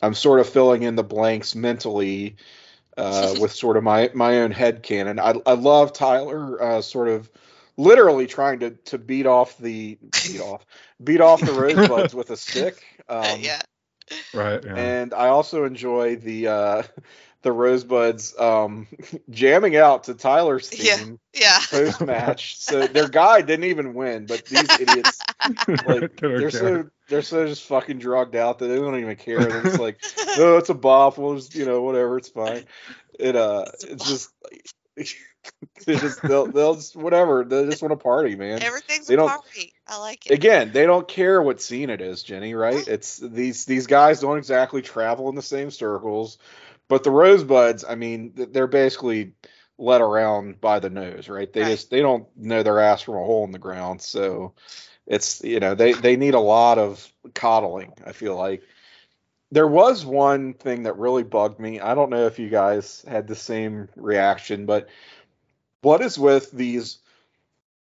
I'm 0.00 0.14
sort 0.14 0.38
of 0.38 0.48
filling 0.48 0.84
in 0.84 0.94
the 0.94 1.02
blanks 1.02 1.56
mentally 1.56 2.36
uh, 2.96 3.34
with 3.40 3.50
sort 3.52 3.76
of 3.76 3.82
my 3.82 4.12
my 4.14 4.42
own 4.42 4.52
head 4.52 4.84
canon. 4.84 5.18
I, 5.18 5.34
I 5.44 5.54
love 5.54 5.92
Tyler 5.92 6.62
uh, 6.62 6.82
sort 6.82 7.08
of 7.08 7.28
literally 7.76 8.28
trying 8.28 8.60
to 8.60 8.70
to 8.70 8.96
beat 8.96 9.26
off 9.26 9.58
the 9.58 9.98
beat 10.28 10.40
off 10.40 10.64
beat 11.02 11.20
off 11.20 11.40
the 11.40 11.52
rosebuds 11.60 12.14
with 12.14 12.30
a 12.30 12.36
stick. 12.36 12.84
Um, 13.08 13.38
yeah. 13.40 13.60
Right. 14.34 14.64
Yeah. 14.64 14.74
and 14.74 15.14
I 15.14 15.28
also 15.28 15.64
enjoy 15.64 16.16
the 16.16 16.48
uh, 16.48 16.82
the 17.46 17.52
rosebuds 17.52 18.36
um, 18.38 18.88
jamming 19.30 19.76
out 19.76 20.04
to 20.04 20.14
Tyler's 20.14 20.68
Yeah. 20.76 20.96
theme 20.96 21.20
Yeah. 21.32 21.60
post 21.70 22.00
match. 22.04 22.58
so 22.58 22.86
their 22.88 23.08
guy 23.08 23.40
didn't 23.40 23.66
even 23.66 23.94
win, 23.94 24.26
but 24.26 24.44
these 24.46 24.68
idiots 24.80 25.20
like 25.48 25.66
They 25.66 25.74
don't 25.86 26.16
they're 26.20 26.50
so 26.50 26.90
they're 27.08 27.22
so 27.22 27.46
just 27.46 27.62
fucking 27.68 28.00
drugged 28.00 28.34
out 28.34 28.58
that 28.58 28.66
they 28.66 28.74
don't 28.76 28.98
even 28.98 29.14
care. 29.14 29.38
They're 29.38 29.62
just 29.62 29.78
like, 29.78 30.00
no, 30.36 30.56
it's 30.56 30.70
a 30.70 30.74
bop. 30.74 31.18
We'll 31.18 31.36
just 31.36 31.54
you 31.54 31.64
know 31.64 31.82
whatever, 31.82 32.18
it's 32.18 32.28
fine. 32.30 32.64
It 33.18 33.36
uh, 33.36 33.64
It's 33.74 33.84
it's 33.84 34.08
just. 34.08 34.30
they 35.86 35.96
just 35.96 36.20
they'll 36.22 36.46
they'll 36.46 36.74
just 36.74 36.96
whatever 36.96 37.44
they 37.44 37.64
just 37.66 37.80
want 37.82 37.92
to 37.92 37.96
party 37.96 38.34
man 38.34 38.60
Everything's 38.62 39.06
They 39.06 39.14
a 39.14 39.18
don't- 39.18 39.28
party. 39.28 39.72
I 39.86 39.98
like 40.00 40.26
it. 40.26 40.32
again 40.32 40.72
they 40.72 40.86
don't 40.86 41.06
care 41.06 41.40
what 41.40 41.60
scene 41.62 41.90
it 41.90 42.00
is 42.00 42.24
jenny 42.24 42.54
right 42.54 42.88
it's 42.88 43.18
these 43.18 43.64
these 43.66 43.86
guys 43.86 44.20
don't 44.20 44.38
exactly 44.38 44.82
travel 44.82 45.28
in 45.28 45.36
the 45.36 45.42
same 45.42 45.70
circles 45.70 46.38
but 46.88 47.04
the 47.04 47.10
rosebuds 47.10 47.84
i 47.88 47.94
mean 47.94 48.32
they're 48.34 48.66
basically 48.66 49.32
led 49.78 50.00
around 50.00 50.60
by 50.60 50.78
the 50.78 50.90
nose 50.90 51.28
right? 51.28 51.52
They 51.52 51.62
Right. 51.62 51.70
just 51.72 51.90
they 51.90 52.00
don't 52.00 52.26
know 52.36 52.62
their 52.62 52.80
ass 52.80 53.02
from 53.02 53.16
a 53.16 53.24
hole 53.24 53.44
in 53.44 53.52
the 53.52 53.58
ground. 53.58 54.00
So 54.00 54.54
it's 55.06 55.42
you 55.44 55.60
know 55.60 55.74
they 55.74 55.92
they 55.92 56.16
need 56.16 56.34
a 56.34 56.40
lot 56.40 56.78
of 56.78 57.06
coddling 57.34 57.92
i 58.04 58.12
feel 58.12 58.36
like. 58.36 58.62
There 59.52 59.68
was 59.68 60.04
one 60.04 60.54
thing 60.54 60.84
that 60.84 60.98
really 60.98 61.22
bugged 61.22 61.60
me. 61.60 61.78
I 61.78 61.94
don't 61.94 62.10
know 62.10 62.26
if 62.26 62.40
you 62.40 62.48
guys 62.48 63.04
had 63.06 63.28
the 63.28 63.36
same 63.36 63.88
reaction 63.94 64.66
but 64.66 64.88
what 65.82 66.00
is 66.00 66.18
with 66.18 66.50
these 66.50 66.98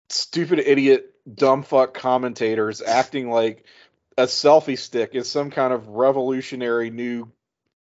stupid 0.10 0.60
idiot 0.60 1.14
dumb 1.34 1.64
fuck 1.64 1.94
commentators 1.94 2.82
acting 2.82 3.30
like 3.30 3.64
a 4.18 4.24
selfie 4.24 4.78
stick 4.78 5.12
is 5.14 5.30
some 5.32 5.50
kind 5.50 5.72
of 5.74 5.88
revolutionary 5.88 6.90
new 6.90 7.32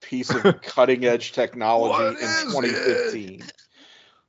piece 0.04 0.30
of 0.30 0.62
cutting 0.62 1.06
edge 1.06 1.32
technology 1.32 2.04
in 2.06 2.24
is 2.24 2.44
2015 2.44 3.44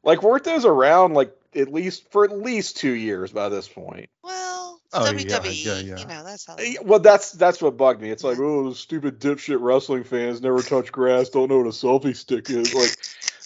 like 0.02 0.22
weren't 0.22 0.44
those 0.44 0.64
around 0.64 1.14
like 1.14 1.34
at 1.54 1.72
least 1.72 2.10
for 2.10 2.24
at 2.24 2.32
least 2.32 2.76
two 2.76 2.92
years 2.92 3.30
by 3.32 3.48
this 3.48 3.68
point 3.68 4.08
Well, 4.22 4.80
Oh, 4.96 5.00
WWE. 5.12 5.64
yeah, 5.64 5.78
yeah. 5.80 5.98
You 5.98 6.06
know, 6.06 6.22
that's 6.22 6.46
how. 6.46 6.54
They, 6.54 6.76
Eh, 6.76 6.82
well 6.82 7.00
that's 7.00 7.32
that's 7.32 7.60
what 7.60 7.76
bugged 7.76 8.00
me 8.00 8.10
it's 8.10 8.22
like 8.22 8.38
oh 8.38 8.64
those 8.64 8.78
stupid 8.78 9.18
dipshit 9.20 9.58
wrestling 9.60 10.04
fans 10.04 10.40
never 10.40 10.62
touch 10.62 10.92
grass 10.92 11.30
don't 11.30 11.48
know 11.48 11.58
what 11.58 11.66
a 11.66 11.70
selfie 11.70 12.14
stick 12.14 12.48
is 12.48 12.72
like 12.74 12.96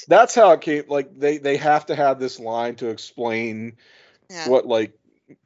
that's 0.08 0.34
how 0.34 0.50
it 0.52 0.60
came 0.60 0.84
like 0.88 1.18
they 1.18 1.38
they 1.38 1.56
have 1.56 1.86
to 1.86 1.94
have 1.94 2.18
this 2.18 2.38
line 2.38 2.74
to 2.76 2.88
explain 2.88 3.76
yeah. 4.30 4.48
what 4.48 4.66
like 4.66 4.92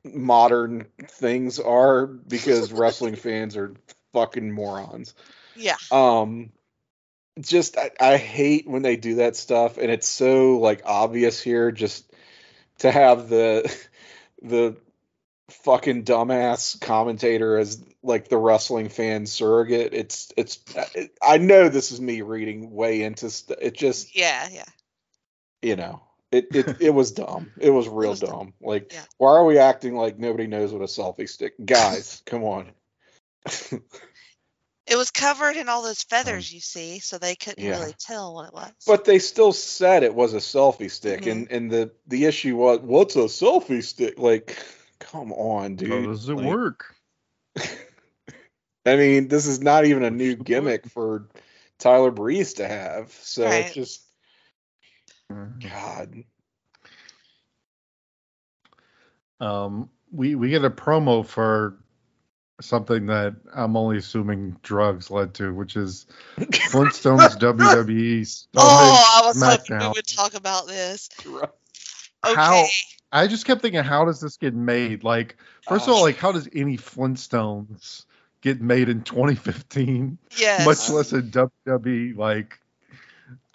modern 0.05 0.87
things 1.07 1.59
are 1.59 2.07
because 2.07 2.73
wrestling 2.73 3.17
fans 3.17 3.57
are 3.57 3.75
fucking 4.13 4.51
morons. 4.53 5.15
Yeah. 5.57 5.77
Um 5.91 6.51
just 7.41 7.79
I, 7.79 7.91
I 7.99 8.17
hate 8.17 8.69
when 8.69 8.83
they 8.83 8.97
do 8.97 9.17
that 9.17 9.37
stuff 9.37 9.79
and 9.79 9.91
it's 9.91 10.09
so 10.09 10.59
like 10.59 10.83
obvious 10.85 11.41
here 11.41 11.73
just 11.73 12.11
to 12.79 12.91
have 12.91 13.29
the 13.29 13.75
the 14.43 14.77
fucking 15.51 16.05
dumbass 16.05 16.81
commentator 16.81 17.59
as 17.59 17.83
like 18.03 18.29
the 18.29 18.39
wrestling 18.39 18.89
fan 18.89 19.27
surrogate 19.27 19.93
it's 19.93 20.33
it's 20.37 20.59
I 21.23 21.39
know 21.39 21.69
this 21.69 21.93
is 21.93 22.01
me 22.01 22.23
reading 22.23 22.73
way 22.73 23.03
into 23.03 23.31
st- 23.31 23.59
it 23.61 23.75
just 23.75 24.15
Yeah. 24.17 24.49
Yeah. 24.51 24.65
you 25.61 25.77
know 25.77 26.03
it 26.31 26.49
it, 26.55 26.77
it 26.81 26.91
was 26.91 27.13
dumb 27.13 27.51
it 27.59 27.71
was 27.71 27.89
real 27.89 28.11
was 28.11 28.21
dumb. 28.21 28.31
dumb 28.31 28.55
like 28.61 28.93
Yeah. 28.93 29.05
why 29.19 29.31
are 29.31 29.45
we 29.45 29.59
acting 29.59 29.95
like 29.95 30.19
nobody 30.19 30.47
knows 30.47 30.73
what 30.73 30.83
a 30.83 30.87
selfie 30.87 31.29
stick 31.29 31.55
guys 31.65 32.23
come 32.27 32.45
on 32.45 32.71
It 34.93 34.97
was 34.99 35.11
covered 35.11 35.57
in 35.57 35.71
all 35.71 35.83
those 35.83 36.03
feathers, 36.03 36.53
you 36.53 36.61
see, 36.61 36.99
so 36.99 37.17
they 37.17 37.35
couldn't 37.35 37.65
Yeah. 37.65 37.79
really 37.79 37.95
tell 37.99 38.35
what 38.35 38.49
it 38.49 38.53
was. 38.53 38.73
but 38.87 39.07
they 39.07 39.19
still 39.19 39.53
said 39.53 40.03
it 40.03 40.15
was 40.15 40.35
a 40.35 40.39
selfie 40.39 40.91
stick 40.91 41.23
Mhm. 41.23 41.33
and 41.33 41.51
and 41.51 41.71
the 41.71 41.91
the 42.09 42.27
issue 42.27 42.57
was 42.57 42.81
what's 42.81 43.17
a 43.17 43.21
selfie 43.21 43.83
stick 43.83 44.19
like 44.19 44.63
come 44.99 45.33
on 45.33 45.77
dude 45.77 45.91
How 45.91 46.11
does 46.11 46.29
it 46.29 46.35
Like, 46.35 46.47
work? 46.47 46.95
i 48.85 48.97
mean 48.97 49.29
this 49.29 49.47
is 49.47 49.63
not 49.63 49.87
even 49.87 50.03
a 50.05 50.11
new 50.11 50.37
gimmick 50.37 50.87
for 50.87 51.29
tyler 51.79 52.11
breeze 52.11 52.55
to 52.55 52.69
have 52.69 53.11
so 53.23 53.49
Right. 53.49 53.61
it's 53.61 53.75
just 53.75 54.03
god 55.61 56.25
Um, 59.41 59.91
we 60.13 60.35
we 60.37 60.51
get 60.51 60.65
a 60.65 60.71
promo 60.71 61.27
for 61.27 61.82
something 62.63 63.07
that 63.07 63.35
I'm 63.55 63.77
only 63.77 63.99
assuming 63.99 64.57
drugs 64.63 65.11
led 65.11 65.35
to, 65.35 65.53
which 65.53 65.77
is 65.77 66.07
Flintstones 66.39 67.39
WWE. 67.39 68.47
Oh, 68.57 69.21
I 69.23 69.27
was 69.27 69.43
hoping 69.43 69.79
we 69.79 69.89
would 69.89 70.07
talk 70.07 70.35
about 70.35 70.67
this. 70.67 71.09
Okay. 71.27 71.47
How- 72.35 72.65
I 73.15 73.27
just 73.27 73.45
kept 73.45 73.61
thinking, 73.61 73.83
how 73.83 74.07
does 74.07 74.21
this 74.21 74.39
get 74.39 74.55
made? 74.55 75.05
Like, 75.05 75.37
first 75.69 75.87
of 75.87 75.91
Uh, 75.93 75.97
all, 75.97 76.03
like, 76.03 76.17
how 76.17 76.33
does 76.33 76.49
any 76.55 76.79
Flintstones 76.79 78.07
get 78.41 78.63
made 78.63 78.89
in 78.89 79.03
2015? 79.03 80.17
yes. 80.39 80.65
Much 80.65 80.89
less 80.89 81.13
a 81.13 81.21
WWE. 81.21 82.17
Like, 82.17 82.59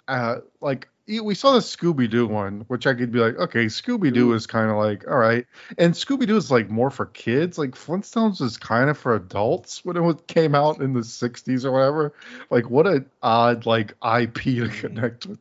uh, 0.06 0.36
like 0.60 0.88
we 1.08 1.34
saw 1.34 1.52
the 1.52 1.60
Scooby 1.60 2.08
Doo 2.10 2.26
one, 2.26 2.64
which 2.68 2.86
I 2.86 2.94
could 2.94 3.10
be 3.12 3.18
like, 3.18 3.36
okay, 3.36 3.66
Scooby 3.66 4.12
Doo 4.12 4.30
Ooh. 4.30 4.34
is 4.34 4.46
kind 4.46 4.70
of 4.70 4.76
like, 4.76 5.08
all 5.08 5.16
right, 5.16 5.46
and 5.78 5.94
Scooby 5.94 6.26
Doo 6.26 6.36
is 6.36 6.50
like 6.50 6.68
more 6.68 6.90
for 6.90 7.06
kids. 7.06 7.58
Like 7.58 7.70
Flintstones 7.70 8.42
is 8.42 8.56
kind 8.58 8.90
of 8.90 8.98
for 8.98 9.14
adults 9.14 9.84
when 9.84 9.96
it 9.96 10.00
was, 10.00 10.16
came 10.26 10.54
out 10.54 10.80
in 10.80 10.92
the 10.92 11.00
60s 11.00 11.64
or 11.64 11.72
whatever. 11.72 12.12
Like, 12.50 12.68
what 12.70 12.86
an 12.86 13.06
odd 13.22 13.66
like 13.66 13.92
IP 13.92 14.34
to 14.42 14.68
Mm. 14.68 14.80
connect 14.80 15.26
with. 15.26 15.38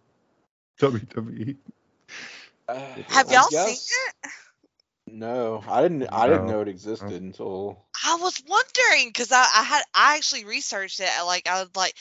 WWE. 0.79 1.57
Uh, 2.67 2.75
Have 3.07 3.31
y'all 3.31 3.49
seen 3.49 3.73
it? 3.75 4.31
no 5.09 5.63
i 5.69 5.81
didn't 5.81 6.03
i 6.11 6.27
didn't 6.27 6.47
know 6.47 6.61
it 6.61 6.67
existed 6.67 7.21
until 7.21 7.77
I 8.05 8.15
was 8.15 8.41
wondering 8.47 9.09
because 9.09 9.31
I, 9.31 9.41
I 9.41 9.63
had 9.63 9.83
I 9.93 10.15
actually 10.17 10.45
researched 10.45 10.99
it. 10.99 11.09
Like 11.25 11.47
I 11.47 11.61
was 11.61 11.69
like, 11.75 11.95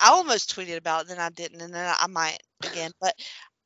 I 0.00 0.10
almost 0.10 0.54
tweeted 0.54 0.76
about 0.76 1.02
it, 1.02 1.08
then 1.08 1.18
I 1.18 1.30
didn't, 1.30 1.60
and 1.60 1.74
then 1.74 1.94
I 1.98 2.06
might 2.06 2.38
again. 2.64 2.90
But 3.00 3.14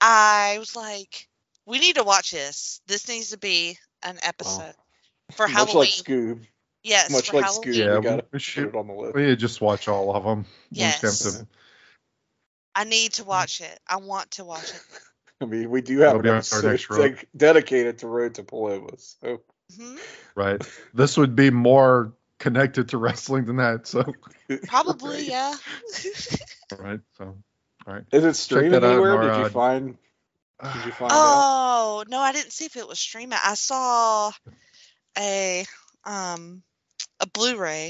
I 0.00 0.56
was 0.58 0.74
like, 0.76 1.28
we 1.66 1.78
need 1.78 1.96
to 1.96 2.04
watch 2.04 2.30
this. 2.32 2.80
This 2.86 3.08
needs 3.08 3.30
to 3.30 3.38
be 3.38 3.78
an 4.02 4.18
episode 4.22 4.74
for 5.36 5.46
how 5.46 5.60
much 5.64 5.72
Halloween. 5.72 5.78
like 5.80 5.88
scoob 5.88 6.46
yes, 6.82 7.10
much 7.10 7.30
for 7.30 7.36
like 7.36 7.44
Halloween. 7.46 7.72
Scoob. 7.72 7.76
Yeah, 7.76 7.90
we 7.92 7.96
we- 7.98 8.02
gotta 8.02 8.24
we 8.24 8.28
put 8.32 8.42
should- 8.42 8.68
it 8.68 8.74
on 8.74 8.86
the 8.88 8.92
list. 8.94 9.14
We 9.14 9.22
need 9.22 9.28
to 9.28 9.36
just 9.36 9.60
watch 9.60 9.88
all 9.88 10.14
of 10.14 10.24
them. 10.24 10.44
We 10.70 10.78
just 10.78 11.02
have 11.02 11.10
Yes. 11.10 11.38
to- 11.38 11.46
I 12.74 12.84
need 12.84 13.12
to 13.14 13.24
watch 13.24 13.60
it. 13.60 13.78
I 13.86 13.96
want 13.96 14.32
to 14.32 14.44
watch 14.44 14.70
it. 14.70 14.80
I 15.40 15.46
mean, 15.46 15.70
we 15.70 15.80
do 15.80 15.98
have 16.00 16.14
That'll 16.16 16.20
an 16.32 16.36
episode 16.38 16.64
next 16.64 16.90
road. 16.90 17.16
ded- 17.16 17.26
dedicated 17.36 17.98
to 17.98 18.08
Road 18.08 18.34
to 18.34 18.42
Paloma. 18.44 18.90
So 18.98 19.42
hmm 19.76 19.96
right. 20.34 20.60
This 20.92 21.16
would 21.16 21.34
be 21.36 21.50
more 21.50 22.12
connected 22.38 22.88
to 22.90 22.98
wrestling 22.98 23.44
than 23.46 23.56
that. 23.56 23.86
So, 23.86 24.04
Probably, 24.68 25.16
Right. 25.16 25.28
yeah. 25.28 25.54
right. 26.78 27.00
So, 27.18 27.36
all 27.86 27.94
right. 27.94 28.04
Is 28.12 28.24
it 28.24 28.34
streaming 28.34 28.72
that 28.72 28.84
out 28.84 28.88
in 28.88 28.92
anywhere? 28.94 29.22
our, 29.22 29.36
Did 29.38 29.42
you 29.44 29.48
find? 29.50 29.96
Did 30.62 30.84
you 30.86 30.92
find 30.92 31.12
out? 31.12 31.18
oh 31.20 32.04
no, 32.08 32.18
I 32.20 32.32
didn't 32.32 32.52
see 32.52 32.64
if 32.64 32.76
it 32.76 32.86
was 32.88 32.98
streaming. 32.98 33.38
I 33.42 33.54
saw 33.54 34.30
a 35.18 35.64
um 36.04 36.62
a 37.20 37.26
Blu-ray. 37.26 37.88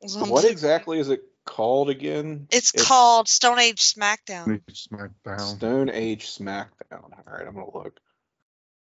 It 0.00 0.02
was 0.02 0.16
on 0.16 0.28
What 0.28 0.42
Blu- 0.42 0.50
exactly 0.50 0.98
is 0.98 1.08
it 1.10 1.20
called 1.44 1.90
again? 1.90 2.48
It's, 2.50 2.74
It's- 2.74 2.86
called 2.88 3.28
Stone 3.28 3.58
Age 3.60 3.82
SmackDown. 3.82 4.60
SmackDown. 4.70 5.40
Stone 5.40 5.90
Age 5.90 6.26
SmackDown. 6.26 6.66
All 6.92 7.22
right, 7.26 7.46
I'm 7.46 7.54
gonna 7.54 7.72
look. 7.72 8.00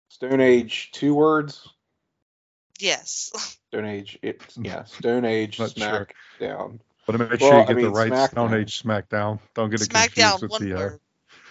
Stone 0.08 0.40
Age, 0.40 0.90
two 0.92 1.14
words. 1.14 1.68
Yes. 2.78 3.30
Stone 3.76 3.88
Age. 3.90 4.18
It, 4.22 4.42
yeah, 4.62 4.84
Stone 4.84 5.24
Age 5.24 5.58
Not 5.58 5.76
sure. 5.78 6.08
SmackDown. 6.40 6.80
But 7.06 7.18
make 7.18 7.40
Well, 7.40 7.50
sure 7.50 7.60
you 7.60 7.64
I 7.64 7.66
get 7.66 7.74
the 7.74 7.74
mean, 7.74 7.92
right 7.92 8.16
Stone 8.16 8.54
Age 8.54 8.82
SmackDown. 8.82 9.38
Don't 9.54 9.70
get 9.70 9.82
it 9.82 9.90
SmackDown, 9.90 10.38
confused 10.38 10.42
with 10.42 10.58
the. 10.58 10.74
Uh, 10.74 10.90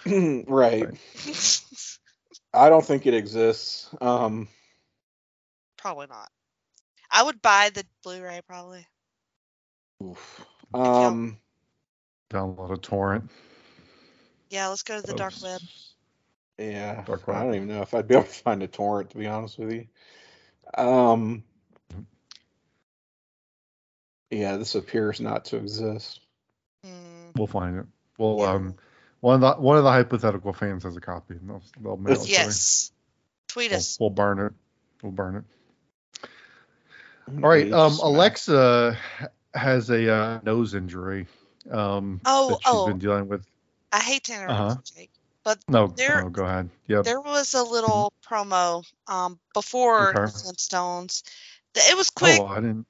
right. 0.48 0.84
Right. 0.84 0.98
I 2.52 2.68
don't 2.68 2.84
think 2.84 3.06
it 3.06 3.14
exists. 3.14 3.88
Um, 4.00 4.48
probably 5.76 6.06
not. 6.08 6.28
I 7.10 7.22
would 7.22 7.40
buy 7.42 7.70
the 7.72 7.84
Blu-ray 8.02 8.40
probably. 8.46 8.86
oof. 10.02 10.44
um, 10.74 11.38
download 12.30 12.72
a 12.72 12.76
torrent. 12.76 13.30
Yeah, 14.50 14.68
let's 14.68 14.82
go 14.82 15.00
to 15.00 15.06
the 15.06 15.14
dark 15.14 15.34
web. 15.42 15.60
Yeah, 16.58 17.04
Dark 17.04 17.28
I 17.28 17.44
don't 17.44 17.54
even 17.54 17.68
know 17.68 17.82
if 17.82 17.92
I'd 17.94 18.08
be 18.08 18.14
able 18.14 18.24
to 18.24 18.30
find 18.30 18.62
a 18.62 18.66
torrent 18.66 19.10
to 19.10 19.18
be 19.18 19.26
honest 19.26 19.58
with 19.58 19.72
you. 19.72 19.86
Um, 20.76 21.44
yeah, 24.30 24.56
this 24.56 24.74
appears 24.74 25.20
not 25.20 25.46
to 25.46 25.56
exist. 25.56 26.20
Hmm. 26.84 27.30
We'll 27.36 27.46
find 27.46 27.78
it. 27.78 27.86
We'll 28.18 28.38
Yeah. 28.40 28.50
um 28.52 28.74
one 29.20 29.36
of 29.36 29.40
the 29.40 29.60
one 29.62 29.76
of 29.78 29.84
the 29.84 29.90
hypothetical 29.90 30.52
fans 30.52 30.84
has 30.84 30.96
a 30.96 31.00
copy. 31.00 31.34
and 31.34 31.48
They'll, 31.48 31.62
they'll 31.80 31.96
mail 31.96 32.12
it 32.14 32.16
to 32.16 32.22
me. 32.24 32.30
Yes. 32.30 32.92
Tweet 33.48 33.70
We'll, 33.70 33.78
us. 33.78 33.98
we'll 34.00 34.10
burn 34.10 34.38
it. 34.40 34.52
We'll 35.02 35.12
burn 35.12 35.36
it. 35.36 35.44
All 37.42 37.48
right. 37.50 37.70
Um. 37.72 37.98
Alexa 38.02 38.96
has 39.54 39.90
a 39.90 40.12
uh, 40.14 40.40
nose 40.44 40.74
injury. 40.74 41.26
Um, 41.70 42.20
Oh, 42.24 42.50
that 42.50 42.58
she's 42.62 42.72
oh. 42.72 42.86
been 42.86 42.98
dealing 42.98 43.28
with. 43.28 43.44
I 43.92 44.00
hate 44.00 44.24
to 44.24 44.34
interrupt 44.34 44.60
Uh-huh. 44.60 44.76
Jake, 44.96 45.10
but 45.42 45.58
No, 45.68 45.88
There- 45.88 46.22
no, 46.22 46.28
go 46.28 46.44
ahead. 46.44 46.68
Yep. 46.86 47.04
there 47.04 47.20
was 47.20 47.54
a 47.54 47.62
little 47.64 48.12
promo 48.28 48.84
um 49.08 49.38
before 49.54 50.12
the 50.14 50.20
Okay. 50.22 50.30
Flintstones. 50.32 51.22
It 51.74 51.96
was 51.96 52.10
quick. 52.10 52.40
Oh, 52.40 52.46
I 52.46 52.56
didn't. 52.56 52.86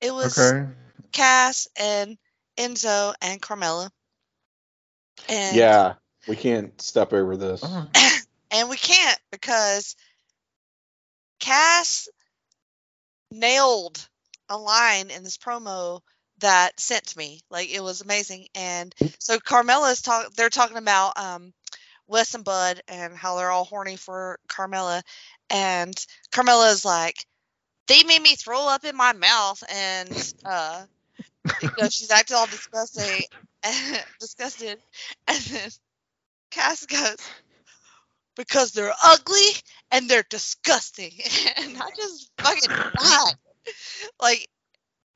It 0.00 0.12
was 0.12 0.38
Okay. 0.38 0.68
Cass 1.12 1.68
and 1.78 2.18
Enzo 2.56 3.14
and 3.20 3.40
Carmella. 3.40 3.90
And 5.28 5.56
Yeah, 5.56 5.94
we 6.26 6.36
can't 6.36 6.80
step 6.80 7.12
over 7.12 7.36
this. 7.36 7.62
Oh, 7.64 7.86
and 8.50 8.68
we 8.68 8.76
can't 8.76 9.18
because 9.30 9.96
Cass 11.40 12.08
nailed 13.30 14.06
a 14.48 14.56
line 14.56 15.10
in 15.10 15.22
this 15.22 15.36
promo 15.36 16.00
that 16.38 16.78
sent 16.80 17.16
me. 17.16 17.40
Like 17.50 17.70
it 17.70 17.82
was 17.82 18.00
amazing. 18.00 18.46
And 18.54 18.94
so 19.18 19.38
Carmella's 19.38 20.02
talk 20.02 20.32
they're 20.34 20.48
talking 20.48 20.76
about 20.76 21.18
um 21.18 21.52
Wes 22.06 22.34
and 22.34 22.44
Bud 22.44 22.80
and 22.88 23.16
how 23.16 23.36
they're 23.36 23.50
all 23.50 23.64
horny 23.64 23.96
for 23.96 24.38
Carmella. 24.48 25.02
And 25.50 25.94
Carmella's 26.32 26.84
like, 26.84 27.26
they 27.88 28.04
made 28.04 28.22
me 28.22 28.36
throw 28.36 28.68
up 28.68 28.84
in 28.84 28.96
my 28.96 29.12
mouth 29.14 29.62
and 29.70 30.34
uh 30.44 30.84
you 31.60 31.70
know, 31.78 31.88
she's 31.88 32.10
acting 32.10 32.36
all 32.36 32.46
disgusting 32.46 33.22
disgusted. 34.20 34.78
And 35.26 35.38
then 35.44 35.70
Cass 36.50 36.86
goes, 36.86 37.16
because 38.36 38.72
they're 38.72 38.94
ugly 39.04 39.50
and 39.90 40.08
they're 40.08 40.24
disgusting. 40.30 41.12
And 41.56 41.76
I 41.76 41.90
just 41.96 42.30
fucking 42.40 42.76
died. 42.98 43.34
Like, 44.20 44.48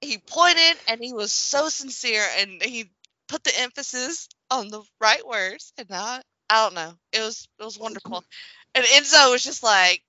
he 0.01 0.19
pointed 0.19 0.77
and 0.89 1.01
he 1.03 1.12
was 1.12 1.32
so 1.32 1.69
sincere 1.69 2.24
and 2.39 2.62
he 2.62 2.90
put 3.28 3.44
the 3.44 3.59
emphasis 3.61 4.28
on 4.51 4.69
the 4.69 4.82
right 5.01 5.27
words. 5.27 5.73
And 5.78 5.89
I, 5.93 6.23
I 6.51 6.65
don't 6.65 6.74
know. 6.74 6.94
It 7.12 7.20
was, 7.20 7.49
it 7.61 7.65
was 7.65 7.78
wonderful. 7.78 8.24
And 8.74 8.85
Enzo 8.85 9.32
was 9.32 9.44
just 9.44 9.62
like 9.62 10.03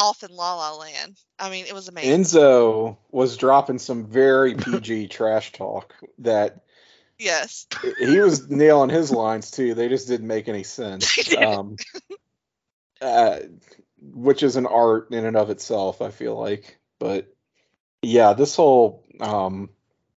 off 0.00 0.22
in 0.22 0.34
La 0.34 0.54
La 0.54 0.76
Land. 0.76 1.16
I 1.38 1.50
mean, 1.50 1.66
it 1.66 1.74
was 1.74 1.88
amazing. 1.88 2.20
Enzo 2.20 2.96
was 3.10 3.36
dropping 3.36 3.78
some 3.78 4.06
very 4.06 4.54
PG 4.56 5.08
trash 5.08 5.52
talk 5.52 5.94
that 6.18 6.60
yes. 7.18 7.66
he 7.98 8.18
was 8.18 8.48
nailing 8.48 8.90
his 8.90 9.10
lines 9.10 9.50
too. 9.50 9.74
They 9.74 9.88
just 9.88 10.08
didn't 10.08 10.26
make 10.26 10.48
any 10.48 10.62
sense. 10.64 11.18
Um, 11.38 11.76
uh, 13.00 13.38
which 14.00 14.42
is 14.42 14.56
an 14.56 14.66
art 14.66 15.08
in 15.10 15.24
and 15.24 15.36
of 15.36 15.50
itself, 15.50 16.02
I 16.02 16.10
feel 16.10 16.38
like. 16.38 16.78
But 16.98 17.32
yeah, 18.02 18.32
this 18.32 18.56
whole 18.56 19.04
um, 19.20 19.70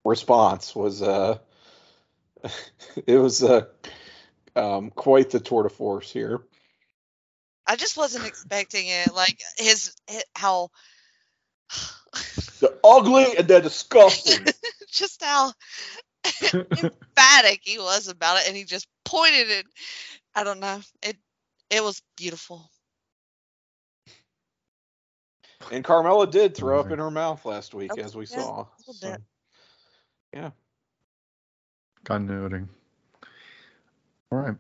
response 0.05 0.75
was 0.75 1.03
uh, 1.03 1.39
it 3.07 3.19
was 3.19 3.43
uh, 3.43 3.67
um, 4.57 4.91
quite 4.91 5.31
the 5.31 5.41
tour 5.41 5.65
de 5.65 5.69
force 5.69 6.11
here. 6.11 6.43
I 7.71 7.77
just 7.77 7.97
wasn't 7.97 8.27
expecting 8.27 8.89
it. 8.89 9.15
Like 9.15 9.39
his, 9.57 9.95
hi 10.11 10.23
how 10.35 10.71
They're 12.61 12.71
ugly 12.83 13.37
and 13.39 13.47
they're 13.47 13.61
disgusting. 13.61 14.45
just 14.91 15.23
how 15.23 15.53
emphatic 16.53 17.61
he 17.63 17.79
was 17.79 18.09
about 18.09 18.39
it 18.39 18.49
and 18.49 18.57
he 18.57 18.65
just 18.65 18.89
pointed 19.05 19.51
it 19.51 19.67
i 20.35 20.45
don't 20.45 20.61
know 20.61 20.81
it 21.03 21.17
it 21.71 21.83
was 21.83 22.03
beautiful 22.17 22.69
and 25.73 25.85
Carmella 25.85 26.31
did 26.31 26.57
throw 26.57 26.81
up 26.81 26.91
in 26.91 26.99
her 26.99 27.11
mouth 27.11 27.45
last 27.47 27.75
week, 27.75 27.93
Okay, 27.93 28.03
as 28.03 28.17
we 28.17 28.27
yeah, 28.31 28.37
saw. 28.37 28.67
little 28.89 28.95
So, 29.03 29.17
bit. 30.33 30.53
Continuity. 32.05 32.65
All 34.33 34.39
right. 34.39 34.57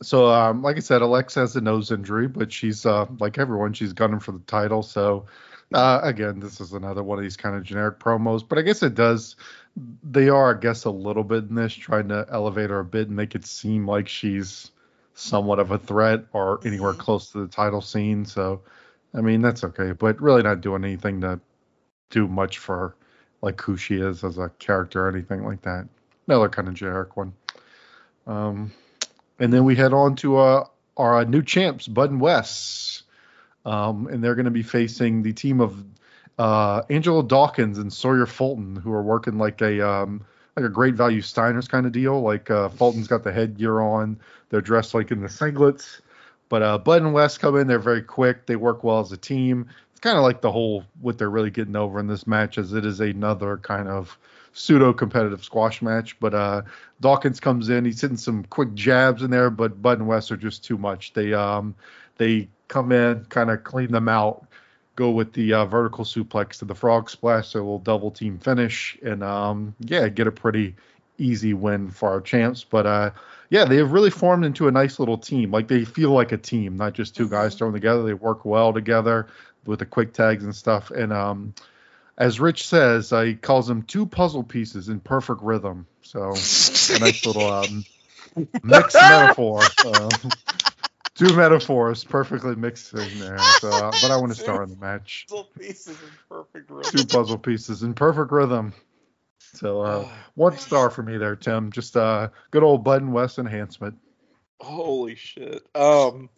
So, 0.00 0.28
um, 0.28 0.62
like 0.62 0.76
I 0.76 0.80
said, 0.80 1.02
Alexa 1.02 1.40
has 1.40 1.56
a 1.56 1.60
nose 1.60 1.90
injury, 1.90 2.28
but 2.28 2.52
she's 2.52 2.86
uh, 2.86 3.06
like 3.18 3.38
everyone, 3.38 3.72
she's 3.72 3.92
gunning 3.92 4.20
for 4.20 4.32
the 4.32 4.38
title. 4.40 4.82
So, 4.82 5.26
uh, 5.74 6.00
again, 6.02 6.38
this 6.38 6.60
is 6.60 6.72
another 6.72 7.02
one 7.02 7.18
of 7.18 7.22
these 7.22 7.36
kind 7.36 7.56
of 7.56 7.64
generic 7.64 7.98
promos, 7.98 8.48
but 8.48 8.58
I 8.58 8.62
guess 8.62 8.82
it 8.82 8.94
does. 8.94 9.36
They 10.02 10.28
are, 10.28 10.56
I 10.56 10.60
guess, 10.60 10.84
a 10.84 10.90
little 10.90 11.24
bit 11.24 11.44
in 11.44 11.54
this, 11.54 11.74
trying 11.74 12.08
to 12.08 12.26
elevate 12.30 12.70
her 12.70 12.80
a 12.80 12.84
bit 12.84 13.08
and 13.08 13.16
make 13.16 13.34
it 13.34 13.44
seem 13.44 13.86
like 13.86 14.08
she's 14.08 14.70
somewhat 15.14 15.58
of 15.58 15.72
a 15.72 15.78
threat 15.78 16.24
or 16.32 16.60
anywhere 16.64 16.94
close 16.94 17.30
to 17.32 17.40
the 17.40 17.48
title 17.48 17.80
scene. 17.80 18.24
So, 18.24 18.62
I 19.14 19.20
mean, 19.20 19.42
that's 19.42 19.64
okay, 19.64 19.92
but 19.92 20.20
really 20.20 20.42
not 20.42 20.60
doing 20.60 20.84
anything 20.84 21.20
to 21.22 21.40
do 22.10 22.28
much 22.28 22.58
for 22.58 22.94
like 23.42 23.60
who 23.60 23.76
she 23.76 23.96
is 23.96 24.24
as 24.24 24.38
a 24.38 24.48
character 24.58 25.06
or 25.06 25.08
anything 25.10 25.44
like 25.44 25.62
that. 25.62 25.88
Another 26.26 26.48
kind 26.48 26.68
of 26.68 26.74
generic 26.74 27.16
one. 27.16 27.32
Um, 28.26 28.72
and 29.38 29.52
then 29.52 29.64
we 29.64 29.76
head 29.76 29.92
on 29.92 30.16
to 30.16 30.36
uh, 30.36 30.66
our 30.96 31.24
new 31.24 31.42
champs, 31.42 31.86
Bud 31.86 32.10
and 32.10 32.20
Wes. 32.20 33.02
Um, 33.64 34.06
and 34.06 34.22
they're 34.22 34.34
going 34.34 34.46
to 34.46 34.50
be 34.50 34.62
facing 34.62 35.22
the 35.22 35.32
team 35.32 35.60
of 35.60 35.84
uh, 36.38 36.82
Angelo 36.88 37.22
Dawkins 37.22 37.78
and 37.78 37.92
Sawyer 37.92 38.26
Fulton, 38.26 38.76
who 38.76 38.92
are 38.92 39.02
working 39.02 39.38
like 39.38 39.60
a 39.60 39.86
um, 39.86 40.24
like 40.56 40.64
a 40.64 40.70
great 40.70 40.94
value 40.94 41.20
Steiners 41.20 41.68
kind 41.68 41.86
of 41.86 41.92
deal. 41.92 42.20
Like 42.20 42.50
uh, 42.50 42.68
Fulton's 42.68 43.08
got 43.08 43.24
the 43.24 43.32
headgear 43.32 43.80
on, 43.80 44.18
they're 44.48 44.60
dressed 44.60 44.94
like 44.94 45.10
in 45.10 45.20
the 45.20 45.28
singlets. 45.28 46.00
But 46.48 46.62
uh, 46.62 46.78
Bud 46.78 47.02
and 47.02 47.12
Wes 47.12 47.36
come 47.36 47.56
in, 47.56 47.66
they're 47.66 47.78
very 47.78 48.02
quick, 48.02 48.46
they 48.46 48.56
work 48.56 48.82
well 48.82 49.00
as 49.00 49.12
a 49.12 49.16
team. 49.16 49.68
It's 49.90 50.00
kind 50.00 50.16
of 50.16 50.22
like 50.22 50.40
the 50.40 50.52
whole 50.52 50.84
what 51.00 51.18
they're 51.18 51.30
really 51.30 51.50
getting 51.50 51.76
over 51.76 51.98
in 52.00 52.06
this 52.06 52.26
match, 52.26 52.56
as 52.56 52.72
it 52.72 52.86
is 52.86 53.00
another 53.00 53.58
kind 53.58 53.88
of 53.88 54.16
pseudo 54.52 54.92
competitive 54.92 55.44
squash 55.44 55.82
match. 55.82 56.18
But 56.20 56.34
uh, 56.34 56.62
Dawkins 57.00 57.40
comes 57.40 57.68
in, 57.68 57.84
he's 57.84 58.00
hitting 58.00 58.16
some 58.16 58.44
quick 58.44 58.74
jabs 58.74 59.22
in 59.22 59.30
there, 59.30 59.50
but 59.50 59.80
Bud 59.82 59.98
and 59.98 60.08
Wes 60.08 60.30
are 60.30 60.36
just 60.36 60.64
too 60.64 60.78
much. 60.78 61.12
They 61.12 61.32
um 61.34 61.74
they 62.16 62.48
come 62.68 62.92
in, 62.92 63.24
kind 63.26 63.50
of 63.50 63.64
clean 63.64 63.92
them 63.92 64.08
out, 64.08 64.46
go 64.96 65.10
with 65.10 65.32
the 65.32 65.52
uh, 65.54 65.64
vertical 65.66 66.04
suplex 66.04 66.58
to 66.58 66.64
the 66.64 66.74
frog 66.74 67.08
splash, 67.08 67.48
so 67.48 67.58
a 67.58 67.60
little 67.60 67.78
double 67.78 68.10
team 68.10 68.38
finish, 68.38 68.98
and 69.02 69.22
um 69.22 69.74
yeah, 69.80 70.08
get 70.08 70.26
a 70.26 70.32
pretty 70.32 70.74
easy 71.18 71.52
win 71.54 71.90
for 71.90 72.08
our 72.08 72.20
champs. 72.20 72.64
But 72.64 72.86
uh 72.86 73.10
yeah, 73.50 73.64
they 73.64 73.76
have 73.76 73.92
really 73.92 74.10
formed 74.10 74.44
into 74.44 74.68
a 74.68 74.72
nice 74.72 74.98
little 74.98 75.16
team. 75.18 75.50
Like 75.50 75.68
they 75.68 75.84
feel 75.84 76.10
like 76.10 76.32
a 76.32 76.36
team, 76.36 76.76
not 76.76 76.92
just 76.92 77.16
2 77.16 77.28
guys 77.28 77.54
Mhm. 77.54 77.58
thrown 77.58 77.72
together. 77.72 78.02
They 78.02 78.14
work 78.14 78.44
well 78.44 78.72
together 78.72 79.26
with 79.64 79.78
the 79.80 79.86
quick 79.86 80.12
tags 80.12 80.44
and 80.44 80.54
stuff. 80.54 80.90
And 80.90 81.12
um 81.12 81.54
as 82.18 82.40
Rich 82.40 82.66
says, 82.66 83.12
uh, 83.12 83.22
he 83.22 83.34
calls 83.36 83.68
them 83.68 83.82
two 83.82 84.04
puzzle 84.04 84.42
pieces 84.42 84.88
in 84.88 84.98
perfect 84.98 85.40
rhythm. 85.40 85.86
So 86.02 86.20
a 86.20 86.98
nice 86.98 87.24
little 87.24 87.46
um, 87.46 87.84
mixed 88.64 88.94
metaphor. 89.00 89.62
Um, 89.86 90.10
two 91.14 91.34
metaphors 91.36 92.02
perfectly 92.02 92.56
mixed 92.56 92.92
in 92.92 93.20
there. 93.20 93.38
So, 93.60 93.70
uh, 93.70 93.92
but 94.02 94.10
I 94.10 94.16
want 94.16 94.34
to 94.34 94.40
star 94.40 94.64
in 94.64 94.70
the 94.70 94.76
match. 94.76 95.26
Puzzle 95.28 95.44
pieces 95.56 95.96
in 96.02 96.10
perfect 96.28 96.68
rhythm. 96.70 96.92
Two 96.92 97.06
puzzle 97.06 97.38
pieces 97.38 97.84
in 97.84 97.94
perfect 97.94 98.32
rhythm. 98.32 98.74
So 99.54 99.80
uh, 99.82 100.08
one 100.34 100.58
star 100.58 100.90
for 100.90 101.04
me 101.04 101.18
there, 101.18 101.36
Tim. 101.36 101.70
Just 101.70 101.96
uh, 101.96 102.30
good 102.50 102.64
old 102.64 102.82
Bud 102.82 103.00
and 103.00 103.12
Wes 103.12 103.38
enhancement. 103.38 103.96
Holy 104.60 105.14
shit. 105.14 105.64
Um 105.76 106.30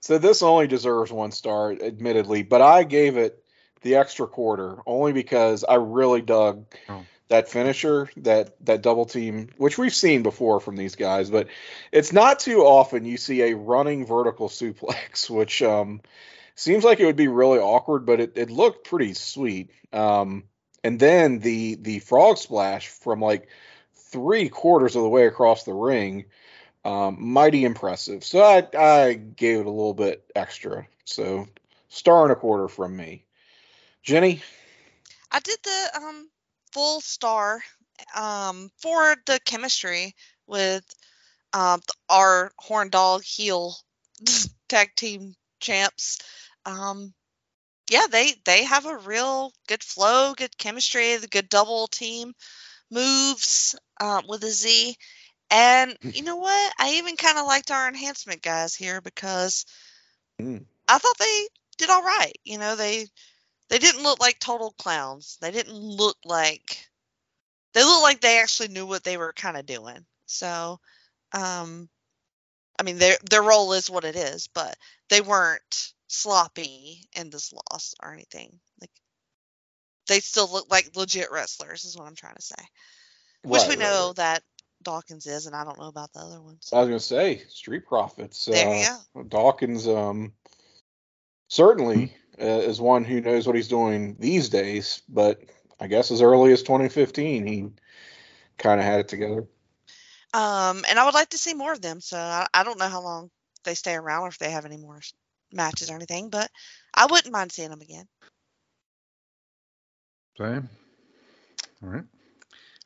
so 0.00 0.18
this 0.18 0.42
only 0.42 0.66
deserves 0.66 1.12
one 1.12 1.30
star, 1.30 1.72
admittedly, 1.72 2.42
but 2.42 2.62
I 2.62 2.84
gave 2.84 3.16
it 3.16 3.39
the 3.82 3.96
extra 3.96 4.26
quarter 4.26 4.78
only 4.86 5.12
because 5.12 5.64
I 5.64 5.74
really 5.76 6.22
dug 6.22 6.66
Oh. 6.88 7.04
that 7.28 7.48
finisher, 7.48 8.10
that 8.18 8.54
that 8.66 8.82
double 8.82 9.04
team, 9.06 9.50
which 9.56 9.78
we've 9.78 9.94
seen 9.94 10.22
before 10.22 10.60
from 10.60 10.76
these 10.76 10.96
guys, 10.96 11.30
but 11.30 11.48
it's 11.92 12.12
not 12.12 12.40
too 12.40 12.62
often 12.62 13.04
you 13.04 13.16
see 13.16 13.42
a 13.42 13.56
running 13.56 14.06
vertical 14.06 14.48
suplex, 14.48 15.30
which 15.36 15.62
um 15.62 16.00
seems 16.54 16.84
like 16.84 17.00
it 17.00 17.06
would 17.06 17.16
be 17.16 17.28
really 17.28 17.58
awkward, 17.58 18.04
but 18.04 18.20
it, 18.20 18.32
it 18.36 18.50
looked 18.50 18.86
pretty 18.88 19.14
sweet. 19.14 19.70
Um 19.92 20.44
and 20.82 20.98
then 20.98 21.38
the 21.40 21.76
the 21.76 21.98
frog 22.00 22.38
splash 22.38 22.88
from 22.88 23.20
like 23.20 23.48
three 23.94 24.48
quarters 24.48 24.96
of 24.96 25.02
the 25.02 25.08
way 25.08 25.26
across 25.26 25.64
the 25.64 25.72
ring 25.74 26.24
um, 26.84 27.16
mighty 27.18 27.64
impressive. 27.64 28.24
So 28.24 28.40
I 28.42 28.66
I 28.76 29.14
gave 29.14 29.60
it 29.60 29.66
a 29.66 29.70
little 29.70 29.94
bit 29.94 30.24
extra. 30.34 30.86
So 31.04 31.46
star 31.88 32.22
and 32.24 32.32
a 32.32 32.36
quarter 32.36 32.68
from 32.68 32.96
me. 32.96 33.24
Jenny, 34.02 34.42
I 35.30 35.40
did 35.40 35.58
the 35.62 35.90
um 35.96 36.30
full 36.72 37.00
star 37.00 37.62
um 38.14 38.70
for 38.78 39.16
the 39.26 39.40
chemistry 39.44 40.14
with 40.46 40.84
um, 41.52 41.80
our 42.08 42.52
horn 42.58 42.90
dog 42.90 43.22
heel 43.24 43.74
tag 44.68 44.90
team 44.96 45.34
champs. 45.60 46.20
Um, 46.66 47.12
yeah, 47.90 48.06
they 48.10 48.34
they 48.44 48.64
have 48.64 48.86
a 48.86 48.98
real 48.98 49.52
good 49.68 49.82
flow, 49.82 50.34
good 50.34 50.56
chemistry, 50.58 51.16
the 51.16 51.28
good 51.28 51.48
double 51.48 51.86
team 51.88 52.34
moves 52.90 53.76
um, 54.00 54.24
with 54.28 54.44
a 54.44 54.50
Z. 54.50 54.96
And 55.50 55.96
you 56.12 56.22
know 56.22 56.36
what? 56.36 56.74
I 56.78 56.94
even 56.94 57.16
kind 57.16 57.38
of 57.38 57.46
liked 57.46 57.70
our 57.70 57.88
enhancement 57.88 58.42
guys 58.42 58.74
here 58.74 59.00
because 59.00 59.66
Mm. 60.40 60.64
I 60.88 60.98
thought 60.98 61.18
they 61.18 61.48
did 61.78 61.90
all 61.90 62.02
right. 62.02 62.32
You 62.44 62.58
know, 62.58 62.76
they 62.76 63.06
they 63.70 63.78
didn't 63.78 64.02
look 64.04 64.20
like 64.20 64.38
total 64.40 64.72
clowns. 64.78 65.38
They 65.40 65.52
didn't 65.52 65.74
look 65.76 66.18
like 66.24 66.88
they 67.74 67.84
looked 67.84 68.02
like 68.02 68.20
they 68.20 68.40
actually 68.40 68.68
knew 68.68 68.86
what 68.86 69.04
they 69.04 69.16
were 69.16 69.32
kind 69.32 69.56
of 69.56 69.66
doing. 69.66 70.04
So, 70.26 70.80
um, 71.32 71.88
I 72.78 72.82
mean, 72.82 72.98
their 72.98 73.16
their 73.30 73.42
role 73.42 73.72
is 73.74 73.90
what 73.90 74.04
it 74.04 74.16
is, 74.16 74.48
but 74.48 74.76
they 75.10 75.20
weren't 75.20 75.92
sloppy 76.08 77.08
in 77.16 77.30
this 77.30 77.52
loss 77.52 77.94
or 78.02 78.12
anything. 78.12 78.58
Like 78.80 78.90
they 80.08 80.20
still 80.20 80.50
look 80.52 80.70
like 80.70 80.96
legit 80.96 81.30
wrestlers, 81.32 81.84
is 81.84 81.96
what 81.96 82.06
I'm 82.08 82.16
trying 82.16 82.36
to 82.36 82.42
say. 82.42 82.62
Which 83.48 83.66
we 83.66 83.76
Right, 83.76 83.78
right, 83.78 83.82
know 83.82 84.06
right. 84.06 84.14
that 84.14 84.42
Dawkins 84.82 85.26
is, 85.26 85.46
and 85.46 85.56
I 85.56 85.64
don't 85.64 85.78
know 85.78 85.88
about 85.88 86.12
the 86.12 86.20
other 86.20 86.40
ones. 86.40 86.74
I 86.74 86.80
was 86.80 86.88
gonna 86.88 87.00
say 87.00 87.44
Street 87.48 87.86
Profits. 87.86 88.48
There 88.50 88.68
you 88.74 88.86
uh, 89.16 89.22
Dawkins, 89.28 89.88
um, 89.88 90.32
certainly 91.48 92.16
uh, 92.16 92.19
is 92.40 92.80
one 92.80 93.04
who 93.04 93.20
knows 93.20 93.46
what 93.46 93.56
he's 93.56 93.68
doing 93.68 94.16
these 94.18 94.48
days. 94.48 95.02
But 95.08 95.40
I 95.78 95.86
guess 95.86 96.10
as 96.10 96.22
early 96.22 96.52
as 96.52 96.62
2015, 96.62 97.46
he 97.46 97.68
kind 98.58 98.80
of 98.80 98.86
had 98.86 99.00
it 99.00 99.08
together. 99.08 99.46
Um, 100.32 100.84
and 100.88 100.98
I 100.98 101.04
would 101.04 101.14
like 101.14 101.30
to 101.30 101.38
see 101.38 101.54
more 101.54 101.72
of 101.72 101.80
them. 101.80 102.00
So 102.00 102.16
I, 102.16 102.46
I 102.54 102.62
don't 102.62 102.78
know 102.78 102.88
how 102.88 103.02
long 103.02 103.30
they 103.64 103.74
stay 103.74 103.94
around 103.94 104.22
or 104.22 104.28
if 104.28 104.38
they 104.38 104.50
have 104.50 104.64
any 104.64 104.76
more 104.76 105.00
matches 105.52 105.90
or 105.90 105.94
anything, 105.94 106.30
but 106.30 106.50
I 106.94 107.06
wouldn't 107.06 107.32
mind 107.32 107.52
seeing 107.52 107.70
them 107.70 107.80
again. 107.80 108.06
Same. 110.38 110.68
All 111.82 111.88
right. 111.88 112.04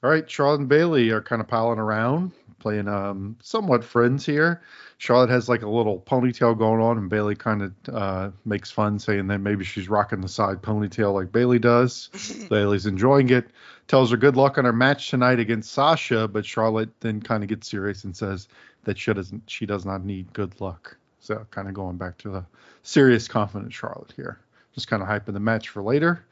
All 0.02 0.10
right. 0.10 0.28
Charlotte 0.30 0.60
and 0.60 0.68
Bayley 0.68 1.10
are 1.10 1.22
kind 1.22 1.40
of 1.42 1.48
piling 1.48 1.78
around, 1.78 2.32
playing 2.64 2.88
um 2.88 3.36
somewhat 3.42 3.84
friends 3.84 4.24
here. 4.24 4.62
Charlotte 4.96 5.28
has 5.28 5.50
like 5.50 5.60
a 5.60 5.68
little 5.68 6.00
ponytail 6.00 6.56
going 6.56 6.80
on, 6.80 6.96
and 6.96 7.10
Bayley 7.10 7.34
kind 7.34 7.60
of 7.60 7.72
uh, 7.94 8.30
makes 8.46 8.70
fun, 8.70 8.98
saying 8.98 9.26
that 9.26 9.40
maybe 9.40 9.64
she's 9.64 9.86
rocking 9.86 10.22
the 10.22 10.28
side 10.28 10.62
ponytail 10.62 11.12
like 11.12 11.30
Bayley 11.30 11.58
does. 11.58 12.08
Bayley's 12.50 12.86
enjoying 12.86 13.28
it. 13.28 13.46
Tells 13.86 14.10
her 14.12 14.16
good 14.16 14.34
luck 14.34 14.56
on 14.56 14.64
her 14.64 14.72
match 14.72 15.10
tonight 15.10 15.40
against 15.40 15.72
Sasha, 15.72 16.26
but 16.26 16.46
Charlotte 16.46 16.88
then 17.00 17.20
kind 17.20 17.42
of 17.42 17.50
gets 17.50 17.68
serious 17.68 18.04
and 18.04 18.16
says 18.16 18.48
that 18.84 18.98
she 18.98 19.12
doesn't 19.12 19.42
she 19.46 19.66
does 19.66 19.84
not 19.84 20.02
need 20.02 20.32
good 20.32 20.58
luck. 20.58 20.96
So 21.20 21.46
kind 21.50 21.68
of 21.68 21.74
going 21.74 21.98
back 21.98 22.16
to 22.18 22.30
the 22.30 22.44
serious, 22.82 23.28
confident 23.28 23.74
Charlotte 23.74 24.14
here. 24.16 24.38
Just 24.72 24.88
kind 24.88 25.02
of 25.02 25.08
hyping 25.08 25.34
the 25.34 25.40
match 25.40 25.68
for 25.68 25.82
later. 25.82 26.24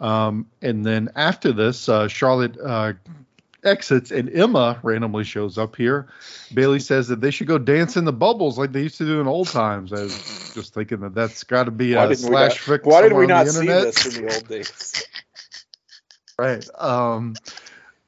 Um, 0.00 0.46
and 0.60 0.84
then 0.84 1.10
after 1.14 1.52
this, 1.52 1.88
uh, 1.88 2.08
Charlotte 2.08 2.58
uh, 2.58 2.94
exits 3.64 4.10
and 4.10 4.30
Emma 4.30 4.78
randomly 4.82 5.24
shows 5.24 5.58
up 5.58 5.76
here. 5.76 6.08
Bayley 6.52 6.80
says 6.80 7.08
that 7.08 7.20
they 7.20 7.30
should 7.30 7.46
go 7.46 7.58
dance 7.58 7.96
in 7.96 8.04
the 8.04 8.12
bubbles 8.12 8.58
like 8.58 8.72
they 8.72 8.82
used 8.82 8.98
to 8.98 9.04
do 9.04 9.20
in 9.20 9.26
old 9.26 9.48
times. 9.48 9.92
I 9.92 10.02
was 10.02 10.52
just 10.54 10.74
thinking 10.74 11.00
that 11.00 11.14
that's 11.14 11.44
got 11.44 11.64
to 11.64 11.70
be 11.70 11.94
Why 11.94 12.06
a 12.06 12.14
slash 12.14 12.68
not, 12.68 12.84
why 12.84 13.02
did 13.02 13.12
we 13.12 13.26
not 13.26 13.48
see 13.48 13.66
this 13.66 14.06
in 14.06 14.24
the 14.24 14.34
old 14.34 14.48
days? 14.48 15.06
Right. 16.38 16.66
Um, 16.76 17.34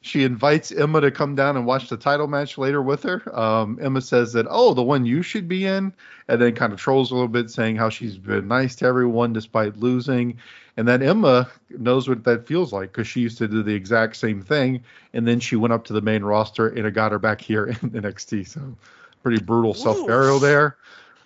she 0.04 0.22
invites 0.22 0.70
Emma 0.70 1.00
to 1.00 1.10
come 1.10 1.34
down 1.34 1.56
and 1.56 1.64
watch 1.64 1.88
the 1.88 1.96
title 1.96 2.26
match 2.26 2.58
later 2.58 2.82
with 2.82 3.02
her. 3.04 3.22
Um, 3.34 3.78
Emma 3.80 4.02
says 4.02 4.34
that, 4.34 4.46
oh, 4.50 4.74
the 4.74 4.82
one 4.82 5.06
you 5.06 5.22
should 5.22 5.48
be 5.48 5.64
in, 5.64 5.94
and 6.28 6.42
then 6.42 6.54
kind 6.54 6.74
of 6.74 6.78
trolls 6.78 7.10
a 7.10 7.14
little 7.14 7.26
bit, 7.26 7.50
saying 7.50 7.76
how 7.76 7.88
she's 7.88 8.18
been 8.18 8.46
nice 8.46 8.76
to 8.76 8.84
everyone 8.84 9.32
despite 9.32 9.78
losing. 9.78 10.36
And 10.76 10.86
then 10.86 11.02
Emma 11.02 11.48
knows 11.70 12.06
what 12.06 12.22
that 12.24 12.46
feels 12.46 12.70
like 12.70 12.92
because 12.92 13.08
she 13.08 13.20
used 13.20 13.38
to 13.38 13.48
do 13.48 13.62
the 13.62 13.74
exact 13.74 14.16
same 14.16 14.42
thing. 14.42 14.84
And 15.14 15.26
then 15.26 15.40
she 15.40 15.56
went 15.56 15.72
up 15.72 15.84
to 15.86 15.94
the 15.94 16.02
main 16.02 16.22
roster 16.22 16.68
and 16.68 16.86
it 16.86 16.90
got 16.90 17.10
her 17.10 17.18
back 17.18 17.40
here 17.40 17.64
in 17.82 17.90
NXT. 17.92 18.46
So 18.46 18.76
pretty 19.22 19.42
brutal 19.42 19.72
self 19.72 20.06
burial 20.06 20.38
there. 20.38 20.76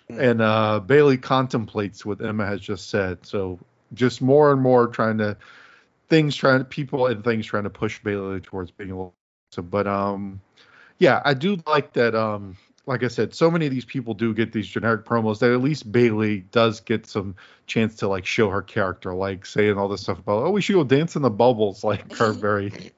And 0.07 0.41
uh, 0.41 0.79
Bayley 0.79 1.17
contemplates 1.17 2.05
what 2.05 2.23
Emma 2.23 2.45
has 2.45 2.61
just 2.61 2.89
said. 2.89 3.25
So 3.25 3.59
just 3.93 4.21
more 4.21 4.53
and 4.53 4.61
more 4.61 4.87
trying 4.87 5.17
to 5.17 5.35
things 6.09 6.35
trying 6.35 6.63
people 6.65 7.07
and 7.07 7.23
things 7.23 7.45
trying 7.45 7.63
to 7.63 7.69
push 7.69 7.99
Bayley 8.03 8.39
towards 8.41 8.71
being 8.71 8.91
a 8.91 8.95
little 8.95 9.13
so 9.51 9.61
but 9.61 9.87
um 9.87 10.41
yeah, 10.97 11.21
I 11.23 11.33
do 11.33 11.57
like 11.65 11.93
that 11.93 12.13
um 12.15 12.57
like 12.85 13.03
I 13.03 13.07
said, 13.07 13.35
so 13.35 13.51
many 13.51 13.67
of 13.67 13.71
these 13.71 13.85
people 13.85 14.15
do 14.15 14.33
get 14.33 14.51
these 14.51 14.67
generic 14.67 15.05
promos 15.05 15.39
that 15.39 15.51
at 15.51 15.61
least 15.61 15.91
Bayley 15.91 16.39
does 16.51 16.79
get 16.79 17.05
some 17.05 17.35
chance 17.67 17.95
to 17.97 18.07
like 18.07 18.25
show 18.25 18.49
her 18.49 18.63
character, 18.63 19.13
like 19.13 19.45
saying 19.45 19.77
all 19.77 19.87
this 19.87 20.01
stuff 20.01 20.19
about 20.19 20.43
oh 20.43 20.51
we 20.51 20.61
should 20.61 20.73
go 20.73 20.83
dance 20.83 21.15
in 21.15 21.21
the 21.21 21.29
bubbles, 21.29 21.83
like 21.83 22.15
her 22.17 22.33
very 22.33 22.91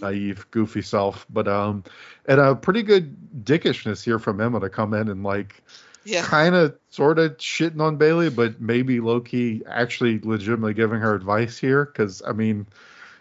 naive, 0.00 0.46
goofy 0.50 0.82
self. 0.82 1.26
But 1.30 1.48
um 1.48 1.84
and 2.26 2.40
a 2.40 2.54
pretty 2.54 2.82
good 2.82 3.16
dickishness 3.44 4.04
here 4.04 4.18
from 4.18 4.40
Emma 4.40 4.60
to 4.60 4.68
come 4.68 4.94
in 4.94 5.08
and 5.08 5.22
like 5.22 5.62
Yeah. 6.04 6.22
kind 6.22 6.54
of 6.54 6.76
sort 6.90 7.18
of 7.18 7.36
shitting 7.36 7.80
on 7.80 7.96
Bayley, 7.96 8.30
but 8.30 8.60
maybe 8.60 9.00
Loki 9.00 9.62
actually 9.66 10.18
legitimately 10.20 10.74
giving 10.74 11.00
her 11.00 11.14
advice 11.14 11.58
here 11.58 11.84
because 11.84 12.22
I 12.26 12.32
mean, 12.32 12.66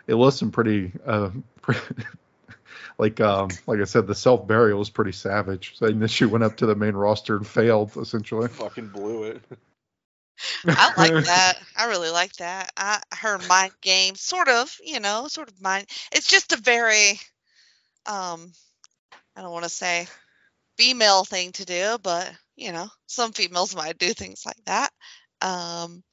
it 0.08 0.14
was 0.14 0.38
some 0.38 0.52
pretty, 0.52 0.92
uh, 1.06 1.32
pretty 1.62 1.82
like 2.98 3.20
um 3.22 3.50
like 3.68 3.80
I 3.80 3.86
said, 3.86 4.08
the 4.08 4.16
self 4.16 4.48
burial 4.48 4.80
was 4.80 4.90
pretty 4.90 5.12
savage. 5.12 5.78
Saying 5.78 6.00
that 6.00 6.10
she 6.10 6.26
went 6.26 6.44
up 6.44 6.58
to 6.58 6.66
the 6.66 6.76
main 6.76 6.94
roster 6.94 7.38
and 7.38 7.48
failed 7.48 7.96
essentially. 7.98 8.48
Fucking 8.50 8.90
blew 8.90 9.24
it. 9.24 9.42
I 10.68 10.94
like 10.98 11.26
that. 11.26 11.58
I 11.78 11.88
really 11.88 12.10
like 12.10 12.34
that. 12.34 12.72
I 12.78 13.02
her 13.16 13.38
mind 13.50 13.74
game, 13.82 14.16
sort 14.16 14.48
of, 14.48 14.76
you 14.84 15.00
know, 15.00 15.28
sort 15.28 15.50
of 15.50 15.62
mind. 15.62 15.88
It's 16.12 16.28
just 16.28 16.54
a 16.54 16.58
very, 16.58 17.20
um, 18.06 18.52
I 19.36 19.42
don't 19.42 19.52
want 19.52 19.64
to 19.64 19.70
say 19.70 20.08
female 20.78 21.26
thing 21.26 21.52
to 21.54 21.66
do, 21.66 21.98
but 22.02 22.32
you 22.60 22.72
know, 22.74 22.90
some 23.08 23.34
females 23.34 23.76
might 23.76 23.98
do 24.00 24.14
things 24.14 24.46
like 24.46 24.64
that. 24.66 24.92
Um, 25.42 26.04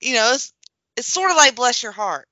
you 0.00 0.14
know, 0.14 0.32
it's 0.34 0.52
it's 0.96 1.08
sort 1.08 1.30
of 1.30 1.36
like 1.38 1.56
bless 1.56 1.82
your 1.82 1.92
heart, 1.92 2.28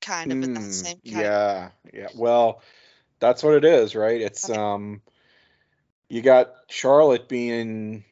kind 0.00 0.32
of 0.32 0.42
in 0.42 0.52
that 0.54 0.62
Mm, 0.62 0.72
same 0.72 1.00
kind. 1.10 1.26
Of, 1.26 1.32
yeah, 1.32 1.70
yeah. 1.92 2.08
Well, 2.14 2.62
that's 3.20 3.42
what 3.42 3.54
it 3.54 3.64
is, 3.64 3.94
right? 3.94 4.20
It's 4.20 4.48
Okay. 4.48 4.58
um, 4.58 5.02
you 6.08 6.22
got 6.22 6.54
Charlotte 6.68 7.28
being 7.28 8.04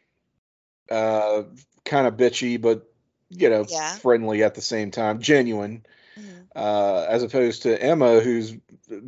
uh 0.91 1.45
kind 1.85 2.07
of 2.07 2.15
bitchy, 2.17 2.61
but 2.61 2.87
you 3.31 3.51
know, 3.51 3.65
Yeah. 3.69 4.01
friendly 4.03 4.43
at 4.43 4.55
the 4.55 4.63
same 4.63 4.91
time, 4.91 5.21
genuine. 5.21 5.85
Mhm. 6.17 6.49
Uh, 6.55 7.07
as 7.09 7.23
opposed 7.23 7.63
to 7.63 7.83
Emma, 7.83 8.21
who's 8.21 8.53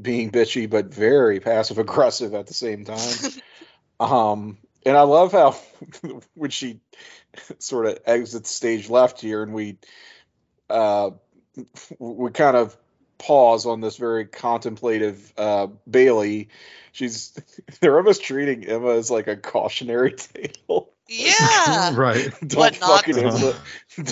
being 0.02 0.30
bitchy 0.30 0.68
but 0.70 0.86
very 0.86 1.40
passive 1.40 1.78
aggressive 1.78 2.34
at 2.34 2.46
the 2.46 2.54
same 2.54 2.84
time. 2.84 3.22
Um, 4.00 4.58
and 4.86 4.96
I 4.96 5.02
love 5.02 5.32
how 5.32 5.56
when 6.34 6.50
she 6.50 6.80
sort 7.58 7.86
of 7.86 7.98
exits 8.06 8.50
stage 8.50 8.88
left 8.88 9.20
here, 9.20 9.42
and 9.42 9.52
we 9.52 9.78
uh, 10.70 11.10
we 11.98 12.30
kind 12.30 12.56
of 12.56 12.76
pause 13.18 13.66
on 13.66 13.80
this 13.80 13.96
very 13.96 14.26
contemplative 14.26 15.32
uh, 15.36 15.66
Bayley. 15.90 16.48
She's 16.92 17.36
they're 17.80 17.98
almost 17.98 18.22
treating 18.22 18.64
Emma 18.64 18.90
as 18.90 19.10
like 19.10 19.26
a 19.26 19.36
cautionary 19.36 20.12
tale. 20.68 20.90
yeah. 21.08 21.92
right. 21.96 22.30
don't 22.46 22.58
What 22.58 22.80
not 22.80 23.04
fucking 23.04 23.16
to 23.16 23.24
end 23.24 23.44
up, 23.44 23.56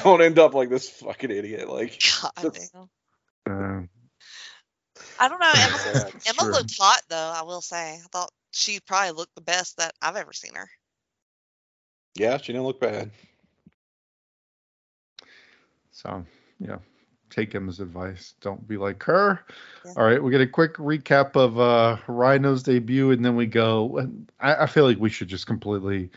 don't 0.03 0.23
end 0.23 0.39
up 0.41 0.55
like 0.55 0.71
this 0.71 0.91
fucking 0.91 1.31
idiot. 1.31 1.71
Like 1.71 2.03
God 2.21 2.59
Uh, 3.49 3.83
I 5.21 5.29
don't 5.29 5.41
know. 5.41 5.53
Emma, 5.55 5.79
Yeah, 5.87 6.07
it's 6.15 6.41
Emma 6.41 6.51
looked 6.51 6.77
hot 6.79 7.03
though. 7.09 7.33
I 7.37 7.43
will 7.43 7.61
say. 7.61 7.95
I 7.95 8.07
thought 8.11 8.33
she 8.55 8.79
probably 8.81 9.13
looked 9.13 9.35
the 9.35 9.41
best 9.41 9.77
that 9.79 9.95
I've 10.01 10.17
ever 10.17 10.33
seen 10.33 10.55
her. 10.55 10.69
yeah, 12.15 12.37
she 12.39 12.53
didn't 12.53 12.67
look 12.67 12.81
bad. 12.81 13.11
So 15.91 16.25
yeah, 16.61 16.79
take 17.31 17.55
Emma's 17.55 17.81
advice. 17.81 18.35
Don't 18.41 18.67
be 18.67 18.77
like 18.77 19.03
her. 19.05 19.45
Yeah. 19.85 19.93
All 19.97 20.05
right, 20.05 20.23
we 20.23 20.31
get 20.31 20.41
a 20.41 20.47
quick 20.47 20.75
recap 20.75 21.37
of 21.37 21.59
uh 21.59 21.97
Rhyno's 22.07 22.63
debut, 22.63 23.11
and 23.11 23.25
then 23.25 23.37
we 23.37 23.47
go. 23.47 23.99
and 23.99 24.31
I, 24.41 24.55
I 24.65 24.67
feel 24.67 24.85
like 24.85 24.99
we 24.99 25.11
should 25.11 25.29
just 25.29 25.47
completely 25.47 26.11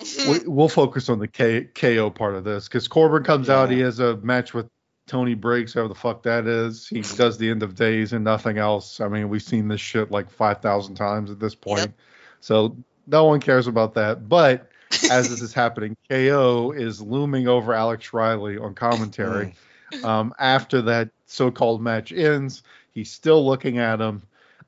we, 0.28 0.40
we'll 0.46 0.68
focus 0.68 1.08
on 1.08 1.18
the 1.18 1.28
K, 1.28 1.64
KO 1.74 2.10
part 2.10 2.34
of 2.34 2.44
this 2.44 2.68
because 2.68 2.88
Corbin 2.88 3.24
comes 3.24 3.48
out. 3.48 3.70
He 3.70 3.80
has 3.80 3.98
a 3.98 4.16
match 4.18 4.54
with 4.54 4.68
Tony 5.06 5.34
Briggs, 5.34 5.72
whoever 5.72 5.88
the 5.88 5.94
fuck 5.94 6.22
that 6.24 6.46
is. 6.46 6.88
He 6.88 7.00
does 7.16 7.38
the 7.38 7.50
end 7.50 7.62
of 7.62 7.74
days 7.74 8.12
and 8.12 8.24
nothing 8.24 8.58
else. 8.58 9.00
I 9.00 9.08
mean, 9.08 9.28
we've 9.28 9.42
seen 9.42 9.68
this 9.68 9.80
shit 9.80 10.10
like 10.10 10.30
5,000 10.30 10.94
times 10.94 11.30
at 11.30 11.38
this 11.38 11.54
point. 11.54 11.80
Yep. 11.80 11.92
So 12.40 12.76
no 13.06 13.24
one 13.24 13.40
cares 13.40 13.66
about 13.66 13.94
that. 13.94 14.28
But 14.28 14.70
as 15.10 15.30
this 15.30 15.40
is 15.40 15.52
happening, 15.52 15.96
KO 16.08 16.72
is 16.72 17.00
looming 17.00 17.48
over 17.48 17.72
Alex 17.72 18.12
Riley 18.12 18.58
on 18.58 18.74
commentary. 18.74 19.54
um, 20.04 20.34
after 20.38 20.82
that 20.82 21.10
so 21.26 21.50
called 21.50 21.82
match 21.82 22.12
ends, 22.12 22.62
he's 22.92 23.10
still 23.10 23.44
looking 23.44 23.78
at 23.78 24.00
him. 24.00 24.22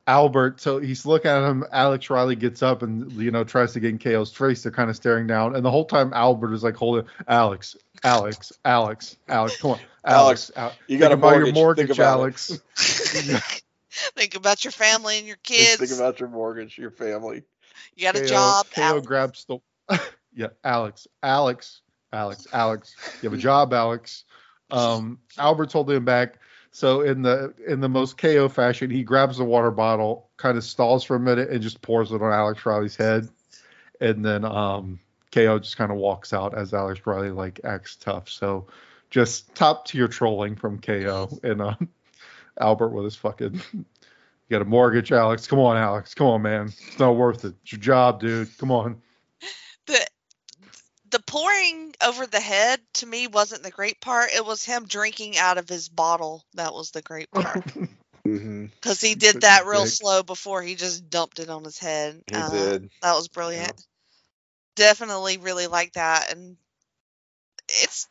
Albert, 0.08 0.58
so 0.60 0.78
he's 0.78 1.04
looking 1.04 1.30
at 1.30 1.46
him. 1.48 1.64
Alex 1.70 2.08
Riley 2.08 2.34
gets 2.34 2.62
up 2.62 2.82
and 2.82 3.12
you 3.12 3.30
know 3.30 3.44
tries 3.44 3.74
to 3.74 3.80
get 3.80 3.90
in 3.90 3.98
KO's 3.98 4.32
face. 4.32 4.62
They're 4.62 4.72
kind 4.72 4.88
of 4.88 4.96
staring 4.96 5.26
down, 5.26 5.54
and 5.54 5.62
the 5.64 5.70
whole 5.70 5.84
time 5.84 6.12
Albert 6.14 6.54
is 6.54 6.64
like 6.64 6.76
holding 6.76 7.04
Alex, 7.28 7.76
Alex, 8.02 8.50
Alex, 8.64 9.16
Alex. 9.28 9.60
Come 9.60 9.72
on, 9.72 9.80
Alex. 10.06 10.50
Al- 10.56 10.72
You 10.86 10.98
got 10.98 11.10
to 11.10 11.18
buy 11.18 11.36
your 11.36 11.52
mortgage, 11.52 11.88
Think 11.88 11.98
about. 11.98 12.20
Alex. 12.20 12.58
Think 14.16 14.34
about 14.34 14.64
your 14.64 14.72
family 14.72 15.18
and 15.18 15.26
your 15.26 15.36
Just 15.44 15.60
kids. 15.60 15.76
Think 15.90 16.00
about 16.00 16.20
your 16.20 16.28
mortgage, 16.30 16.78
your 16.78 16.90
family. 16.90 17.42
you 17.94 18.02
got 18.04 18.16
a 18.16 18.20
KO 18.20 18.26
job. 18.26 18.66
KO 18.74 18.82
Alex. 18.82 19.06
grabs 19.06 19.44
the 19.44 19.58
yeah, 20.34 20.48
Alex, 20.64 21.06
Alex, 21.22 21.82
Alex, 22.12 22.46
Alex. 22.52 22.94
You 23.20 23.28
have 23.28 23.38
a 23.38 23.42
job, 23.42 23.74
Alex. 23.74 24.24
Um, 24.70 25.18
Albert's 25.36 25.72
holding 25.72 25.96
him 25.96 26.04
back. 26.04 26.38
So 26.70 27.00
in 27.00 27.22
the 27.22 27.54
in 27.66 27.80
the 27.80 27.88
most 27.88 28.18
KO 28.18 28.48
fashion, 28.48 28.90
he 28.90 29.02
grabs 29.02 29.38
the 29.38 29.44
water 29.44 29.70
bottle, 29.70 30.28
kind 30.36 30.56
of 30.58 30.64
stalls 30.64 31.04
for 31.04 31.16
a 31.16 31.20
minute, 31.20 31.50
and 31.50 31.62
just 31.62 31.82
pours 31.82 32.12
it 32.12 32.22
on 32.22 32.32
Alex 32.32 32.64
Riley's 32.64 32.96
head. 32.96 33.28
And 34.00 34.24
then 34.24 34.44
um, 34.44 35.00
KO 35.32 35.58
just 35.58 35.76
kind 35.76 35.90
of 35.90 35.98
walks 35.98 36.32
out 36.32 36.56
as 36.56 36.74
Alex 36.74 37.00
Riley 37.04 37.30
like 37.30 37.60
acts 37.64 37.96
tough. 37.96 38.28
So 38.28 38.66
just 39.10 39.54
top 39.54 39.86
tier 39.86 40.08
trolling 40.08 40.56
from 40.56 40.78
KO 40.78 41.28
and 41.42 41.62
uh, 41.62 41.74
Albert 42.60 42.90
with 42.90 43.04
his 43.04 43.16
fucking. 43.16 43.60
You 43.72 44.54
got 44.54 44.62
a 44.62 44.66
mortgage, 44.66 45.12
Alex. 45.12 45.46
Come 45.46 45.58
on, 45.58 45.76
Alex. 45.76 46.14
Come 46.14 46.26
on, 46.26 46.40
man. 46.42 46.66
It's 46.68 46.98
not 46.98 47.16
worth 47.16 47.44
it. 47.44 47.54
It's 47.62 47.72
your 47.72 47.80
job, 47.80 48.20
dude. 48.20 48.56
Come 48.56 48.70
on. 48.70 49.02
The 51.32 51.40
the 51.40 51.62
pouring 51.62 51.94
over 52.02 52.26
the 52.26 52.40
head 52.40 52.80
to 52.94 53.06
me 53.06 53.26
wasn't 53.28 53.62
the 53.62 53.70
great 53.70 54.00
part. 54.00 54.30
It 54.34 54.44
was 54.44 54.64
him 54.64 54.86
drinking 54.86 55.38
out 55.38 55.58
of 55.58 55.68
his 55.68 55.88
bottle. 55.88 56.44
That 56.54 56.72
was 56.74 56.90
the 56.90 57.02
great 57.02 57.32
part. 57.34 57.64
hmm 58.24 58.66
Because 58.80 59.00
he 59.00 59.14
did 59.14 59.40
that 59.40 59.66
real 59.66 59.86
Dick. 59.86 59.86
slow 59.86 60.22
before 60.22 60.62
he 60.62 60.74
just 60.74 61.10
dumped 61.10 61.38
it 61.40 61.50
on 61.50 61.64
his 61.64 61.78
head. 61.78 62.22
He 62.26 62.42
Uh, 62.42 62.44
did. 62.44 62.90
That 63.02 63.14
was 63.14 63.28
brilliant. 63.28 63.74
Definitely 64.76 65.38
really 65.38 65.66
like 65.66 65.92
that. 65.94 66.32
And 66.32 66.56
it's 67.68 68.08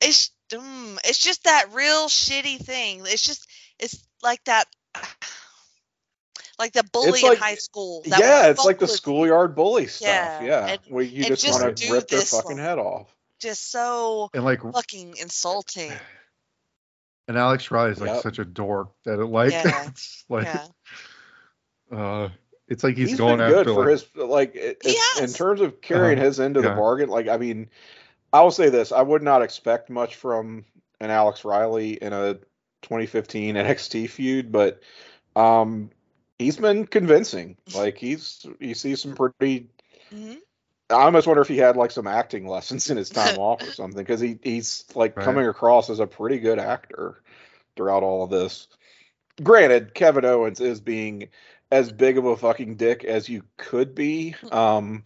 it's 0.00 0.30
mm, 0.52 0.98
it's 1.04 1.18
just 1.18 1.44
that 1.44 1.72
real 1.72 2.08
shitty 2.08 2.58
thing. 2.64 3.02
It's 3.06 3.22
just 3.24 3.46
it's 3.78 4.06
like 4.22 4.44
that 4.44 4.66
like 6.60 6.72
the 6.72 6.84
bully 6.92 7.22
like- 7.22 7.32
in 7.32 7.36
high 7.38 7.54
school. 7.56 8.02
that 8.06 8.20
Yeah, 8.20 8.42
was 8.48 8.58
it's 8.58 8.64
like 8.64 8.78
the 8.78 8.86
schoolyard 8.86 9.56
bully 9.56 9.88
stuff. 9.88 10.06
Yeah, 10.08 10.42
Yeah, 10.44 10.66
and- 10.68 10.80
where 10.88 11.02
you 11.02 11.24
just, 11.24 11.44
just 11.44 11.60
want 11.60 11.76
to 11.76 11.92
rip 11.92 12.06
their 12.08 12.20
fucking 12.20 12.52
one. 12.52 12.58
head 12.58 12.78
off. 12.78 13.12
just 13.40 13.70
so 13.72 14.30
And 14.34 14.44
like, 14.44 14.60
fucking 14.62 15.16
insulting. 15.16 15.90
and 17.26 17.36
Alex 17.38 17.70
Riley 17.70 17.92
is 17.92 18.00
like 18.00 18.10
Yep. 18.10 18.22
such 18.22 18.38
a 18.38 18.44
dork 18.44 18.90
that 19.04 19.18
it 19.18 19.24
like, 19.24 19.52
Yeah. 19.52 19.84
it's 19.88 20.24
like, 20.28 20.44
Yeah. 20.46 20.66
uh, 21.98 22.28
it's 22.68 22.84
like 22.84 22.96
he's, 22.96 23.10
he's 23.10 23.18
going 23.18 23.38
been 23.38 23.46
after 23.46 23.64
good 23.64 23.74
for 23.74 23.80
like, 23.80 23.90
his 23.90 24.06
like 24.16 24.54
it- 24.54 24.78
He 24.84 24.90
it's- 24.90 25.20
in 25.20 25.32
terms 25.32 25.60
of 25.60 25.80
carrying 25.80 26.18
Uh-huh. 26.18 26.26
his 26.26 26.38
end 26.40 26.56
of 26.56 26.64
Yeah. 26.64 26.70
the 26.70 26.76
bargain. 26.76 27.08
Like 27.08 27.26
I 27.28 27.36
mean, 27.36 27.68
I 28.32 28.42
will 28.42 28.52
say 28.52 28.68
this: 28.68 28.92
I 28.92 29.02
would 29.02 29.22
not 29.22 29.42
expect 29.42 29.90
much 29.90 30.14
from 30.16 30.64
an 31.00 31.10
Alex 31.10 31.44
Riley 31.44 31.94
in 31.94 32.12
a 32.12 32.34
2015 32.82 33.56
NXT 33.56 34.08
feud, 34.08 34.52
but 34.52 34.80
um, 35.34 35.90
he's 36.40 36.56
been 36.56 36.86
convincing. 36.86 37.56
Like 37.74 37.98
he's 37.98 38.46
you 38.58 38.74
see 38.74 38.96
some 38.96 39.14
pretty. 39.14 39.68
hmm 40.10 40.34
I 40.88 41.02
almost 41.04 41.28
wonder 41.28 41.42
if 41.42 41.48
he 41.48 41.58
had 41.58 41.76
like 41.76 41.92
some 41.92 42.08
acting 42.08 42.48
lessons 42.48 42.90
in 42.90 42.96
his 42.96 43.10
time 43.10 43.36
off 43.38 43.62
or 43.62 43.70
something 43.70 44.02
because 44.02 44.20
he 44.20 44.38
he's 44.42 44.84
like 44.94 45.14
Right. 45.16 45.24
coming 45.24 45.46
across 45.46 45.88
as 45.90 46.00
a 46.00 46.06
pretty 46.06 46.38
good 46.40 46.58
actor 46.58 47.22
throughout 47.76 48.02
all 48.02 48.24
of 48.24 48.30
this. 48.30 48.66
Granted, 49.42 49.94
Kevin 49.94 50.24
Owens 50.24 50.60
is 50.60 50.80
being 50.80 51.28
as 51.70 51.92
big 51.92 52.18
of 52.18 52.24
a 52.26 52.36
fucking 52.36 52.76
dick 52.76 53.04
as 53.04 53.28
you 53.28 53.44
could 53.56 53.94
be 53.94 54.34
um, 54.50 55.04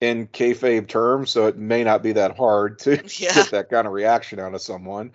in 0.00 0.26
kayfabe 0.26 0.86
terms, 0.88 1.30
so 1.30 1.46
it 1.46 1.56
may 1.56 1.82
not 1.84 2.02
be 2.02 2.12
that 2.12 2.36
hard 2.36 2.78
to 2.80 2.96
Yeah. 3.18 3.32
get 3.32 3.50
that 3.52 3.70
kind 3.70 3.86
of 3.86 3.92
reaction 3.94 4.38
out 4.40 4.54
of 4.54 4.60
someone. 4.60 5.12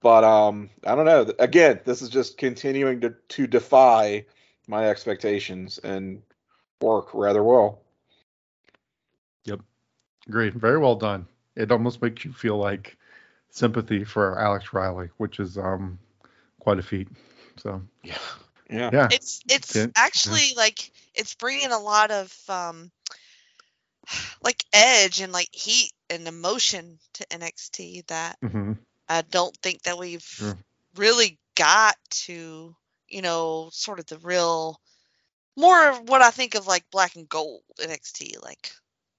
But 0.00 0.22
um, 0.24 0.70
I 0.86 0.94
don't 0.94 1.06
know. 1.06 1.32
Again, 1.38 1.80
this 1.84 2.02
is 2.02 2.10
just 2.10 2.38
continuing 2.38 3.00
to 3.00 3.14
to 3.30 3.46
defy 3.46 4.26
my 4.66 4.88
expectations 4.88 5.78
and 5.78 6.22
work 6.80 7.14
rather 7.14 7.42
well. 7.42 7.80
Yep. 9.44 9.60
Great, 10.30 10.54
very 10.54 10.78
well 10.78 10.96
done. 10.96 11.26
It 11.56 11.70
almost 11.72 12.02
makes 12.02 12.24
you 12.24 12.32
feel 12.32 12.56
like 12.56 12.96
sympathy 13.50 14.04
for 14.04 14.38
Alex 14.38 14.72
Riley, 14.72 15.10
which 15.18 15.38
is 15.40 15.58
um 15.58 15.98
quite 16.60 16.78
a 16.78 16.82
feat. 16.82 17.08
So 17.56 17.82
Yeah. 18.02 18.18
Yeah. 18.70 18.90
yeah, 18.90 19.10
It's 19.10 19.42
it's 19.48 19.86
Yeah. 19.86 19.92
actually 19.96 20.54
like 20.56 20.90
it's 21.14 21.34
bringing 21.34 21.72
a 21.72 21.78
lot 21.78 22.10
of 22.10 22.34
um 22.48 22.90
like 24.42 24.64
edge 24.72 25.20
and 25.20 25.32
like 25.32 25.48
heat 25.52 25.92
and 26.10 26.26
emotion 26.28 26.98
to 27.14 27.26
NXT 27.32 28.02
that 28.08 28.38
hmm 28.42 28.72
I 29.08 29.22
don't 29.22 29.56
think 29.62 29.82
that 29.82 29.98
we've 29.98 30.26
Sure. 30.38 30.56
really 30.96 31.38
got 31.56 31.96
to, 32.26 32.74
you 33.08 33.22
know, 33.22 33.68
sort 33.72 33.98
of 33.98 34.06
the 34.06 34.18
real 34.18 34.80
more 35.56 35.88
of 35.90 36.08
what 36.08 36.20
I 36.22 36.30
think 36.30 36.54
of 36.54 36.66
like 36.66 36.84
black 36.90 37.16
and 37.16 37.28
gold 37.28 37.62
NXT, 37.80 38.42
like 38.42 38.70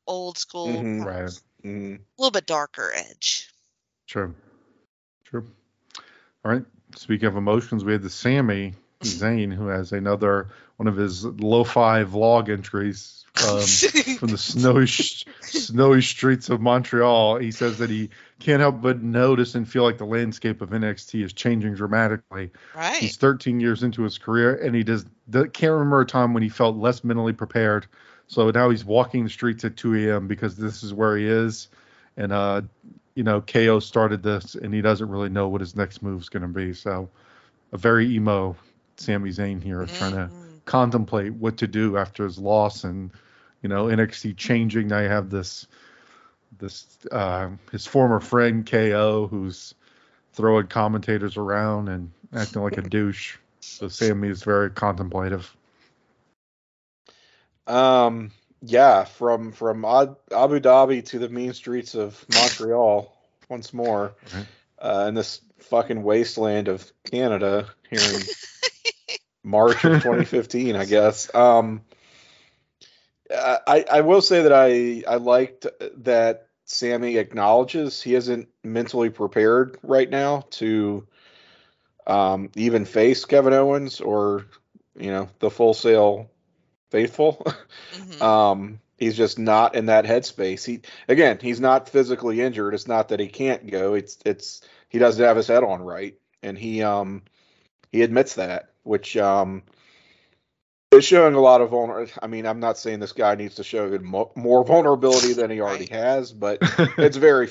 old 0.05 0.37
school, 0.37 0.67
Mhm. 0.67 1.03
right, 1.05 1.29
Mm. 1.63 1.95
a 1.97 1.99
little 2.17 2.31
bit 2.31 2.45
darker 2.45 2.91
edge. 2.93 3.49
true, 4.07 4.33
true. 5.25 5.49
All 6.45 6.51
right. 6.51 6.63
Speaking 6.95 7.27
of 7.27 7.35
emotions, 7.35 7.83
we 7.83 7.91
had 7.91 8.01
the 8.03 8.09
Sami 8.09 8.75
Zayn 9.03 9.53
who 9.53 9.67
has 9.67 9.91
another 9.91 10.49
one 10.77 10.87
of 10.87 10.95
his 10.95 11.25
lo-fi 11.25 12.03
vlog 12.03 12.49
entries 12.49 13.25
um, 13.45 13.61
from 14.17 14.29
the 14.29 14.37
snowy 14.37 14.85
sh- 14.85 15.25
snowy 15.41 16.01
streets 16.01 16.49
of 16.49 16.61
Montreal. 16.61 17.37
He 17.39 17.51
says 17.51 17.79
that 17.79 17.89
he 17.89 18.09
can't 18.39 18.59
help 18.59 18.81
but 18.81 19.01
notice 19.01 19.55
and 19.55 19.67
feel 19.67 19.83
like 19.83 19.97
the 19.97 20.05
landscape 20.05 20.61
of 20.61 20.69
NXT 20.69 21.23
is 21.23 21.33
changing 21.33 21.75
dramatically. 21.75 22.51
right. 22.75 22.97
He's 22.97 23.17
13 23.17 23.59
years 23.59 23.83
into 23.83 24.03
his 24.03 24.17
career, 24.17 24.55
and 24.55 24.75
he 24.75 24.83
does 24.83 25.05
can't 25.31 25.73
remember 25.73 26.01
a 26.01 26.05
time 26.05 26.33
when 26.33 26.43
he 26.43 26.49
felt 26.49 26.77
less 26.77 27.03
mentally 27.03 27.33
prepared. 27.33 27.87
So 28.27 28.51
now 28.51 28.69
he's 28.69 28.85
walking 28.85 29.23
the 29.23 29.29
streets 29.29 29.63
at 29.65 29.77
2 29.77 30.09
a.m. 30.09 30.27
because 30.27 30.55
this 30.55 30.83
is 30.83 30.93
where 30.93 31.17
he 31.17 31.25
is, 31.25 31.69
and 32.17 32.31
uh, 32.31 32.61
you 33.15 33.23
know, 33.23 33.41
KO 33.41 33.79
started 33.79 34.21
this, 34.21 34.55
and 34.55 34.73
he 34.73 34.81
doesn't 34.81 35.09
really 35.09 35.29
know 35.29 35.47
what 35.47 35.61
his 35.61 35.75
next 35.75 36.03
move 36.03 36.21
is 36.21 36.29
going 36.29 36.43
to 36.43 36.47
be. 36.47 36.73
So 36.73 37.09
a 37.71 37.77
very 37.77 38.07
emo 38.07 38.55
Sami 38.97 39.29
Zayn 39.29 39.61
here, 39.61 39.85
trying 39.85 40.13
to 40.13 40.29
contemplate 40.65 41.33
what 41.33 41.57
to 41.57 41.67
do 41.67 41.97
after 41.97 42.23
his 42.25 42.37
loss 42.37 42.83
and 42.83 43.11
you 43.61 43.69
know 43.69 43.85
NXT 43.85 44.37
changing. 44.37 44.87
Now 44.87 44.99
you 44.99 45.09
have 45.09 45.29
this 45.29 45.67
this 46.57 46.85
uh, 47.11 47.49
his 47.71 47.85
former 47.85 48.19
friend 48.19 48.65
KO 48.69 49.27
who's 49.27 49.73
throwing 50.33 50.67
commentators 50.67 51.37
around 51.37 51.89
and 51.89 52.11
acting 52.33 52.61
like 52.61 52.77
a 52.77 52.81
douche. 52.89 53.37
So 53.59 53.87
Sami 53.87 54.29
is 54.29 54.43
very 54.43 54.69
contemplative. 54.71 55.53
Um, 57.65 58.31
yeah, 58.61 59.03
from 59.03 59.51
from 59.51 59.83
Abu 59.85 60.15
Dhabi 60.59 61.05
to 61.07 61.19
the 61.19 61.29
mean 61.29 61.53
streets 61.53 61.95
of 61.95 62.23
Montreal 62.33 63.13
once 63.49 63.73
more, 63.73 64.13
Right. 64.33 64.45
uh, 64.79 65.05
in 65.09 65.13
this 65.15 65.41
fucking 65.59 66.01
wasteland 66.03 66.67
of 66.67 66.89
Canada 67.09 67.67
here 67.89 67.99
in 67.99 68.21
March 69.43 69.83
of 69.83 70.01
2015, 70.01 70.75
I 70.75 70.85
guess. 70.85 71.33
Um, 71.35 71.81
I 73.31 73.85
I 73.91 74.01
will 74.01 74.21
say 74.21 74.43
that 74.43 74.53
I 74.53 75.03
I 75.07 75.15
liked 75.17 75.65
that 76.03 76.47
Sami 76.65 77.17
acknowledges 77.17 78.01
he 78.01 78.15
isn't 78.15 78.49
mentally 78.63 79.09
prepared 79.09 79.77
right 79.83 80.09
now 80.09 80.43
to 80.51 81.07
um, 82.05 82.49
even 82.55 82.85
face 82.85 83.25
Kevin 83.25 83.53
Owens 83.53 84.01
or 84.01 84.45
you 84.97 85.11
know 85.11 85.29
the 85.39 85.49
Full 85.49 85.73
Sail 85.73 86.29
faithful. 86.89 87.45
Mhm. 87.93 88.21
um, 88.21 88.79
he's 88.97 89.17
just 89.17 89.39
not 89.39 89.75
in 89.75 89.87
that 89.87 90.05
headspace. 90.05 90.65
He 90.65 90.81
again, 91.07 91.39
he's 91.41 91.59
not 91.59 91.89
physically 91.89 92.41
injured. 92.41 92.73
It's 92.73 92.87
not 92.87 93.09
that 93.09 93.19
he 93.19 93.27
can't 93.27 93.69
go. 93.69 93.93
It's 93.93 94.17
it's 94.25 94.61
he 94.89 94.99
doesn't 94.99 95.23
have 95.23 95.37
his 95.37 95.47
head 95.47 95.63
on 95.63 95.81
right, 95.81 96.15
and 96.43 96.57
he 96.57 96.81
um 96.83 97.23
he 97.91 98.01
admits 98.01 98.35
that, 98.35 98.69
which 98.83 99.17
um 99.17 99.63
is 100.91 101.05
showing 101.05 101.33
a 101.33 101.39
lot 101.39 101.61
of 101.61 101.69
vulner. 101.71 102.09
I 102.21 102.27
mean, 102.27 102.45
I'm 102.45 102.59
not 102.59 102.77
saying 102.77 102.99
this 102.99 103.11
guy 103.13 103.35
needs 103.35 103.55
to 103.55 103.63
show 103.63 103.97
more 104.35 104.63
vulnerability 104.63 105.33
than 105.33 105.49
he 105.51 105.61
already 105.61 105.87
has, 105.87 106.31
but 106.31 106.59
it's 106.97 107.17
very 107.17 107.49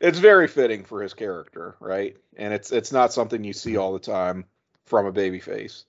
it's 0.00 0.18
very 0.18 0.48
fitting 0.48 0.84
for 0.84 1.02
his 1.02 1.14
character, 1.14 1.76
right? 1.80 2.16
And 2.36 2.54
it's 2.54 2.72
it's 2.72 2.92
not 2.92 3.12
something 3.12 3.44
you 3.44 3.52
see 3.52 3.76
all 3.76 3.92
the 3.92 3.98
time 3.98 4.46
from 4.86 5.06
a 5.06 5.12
babyface. 5.12 5.84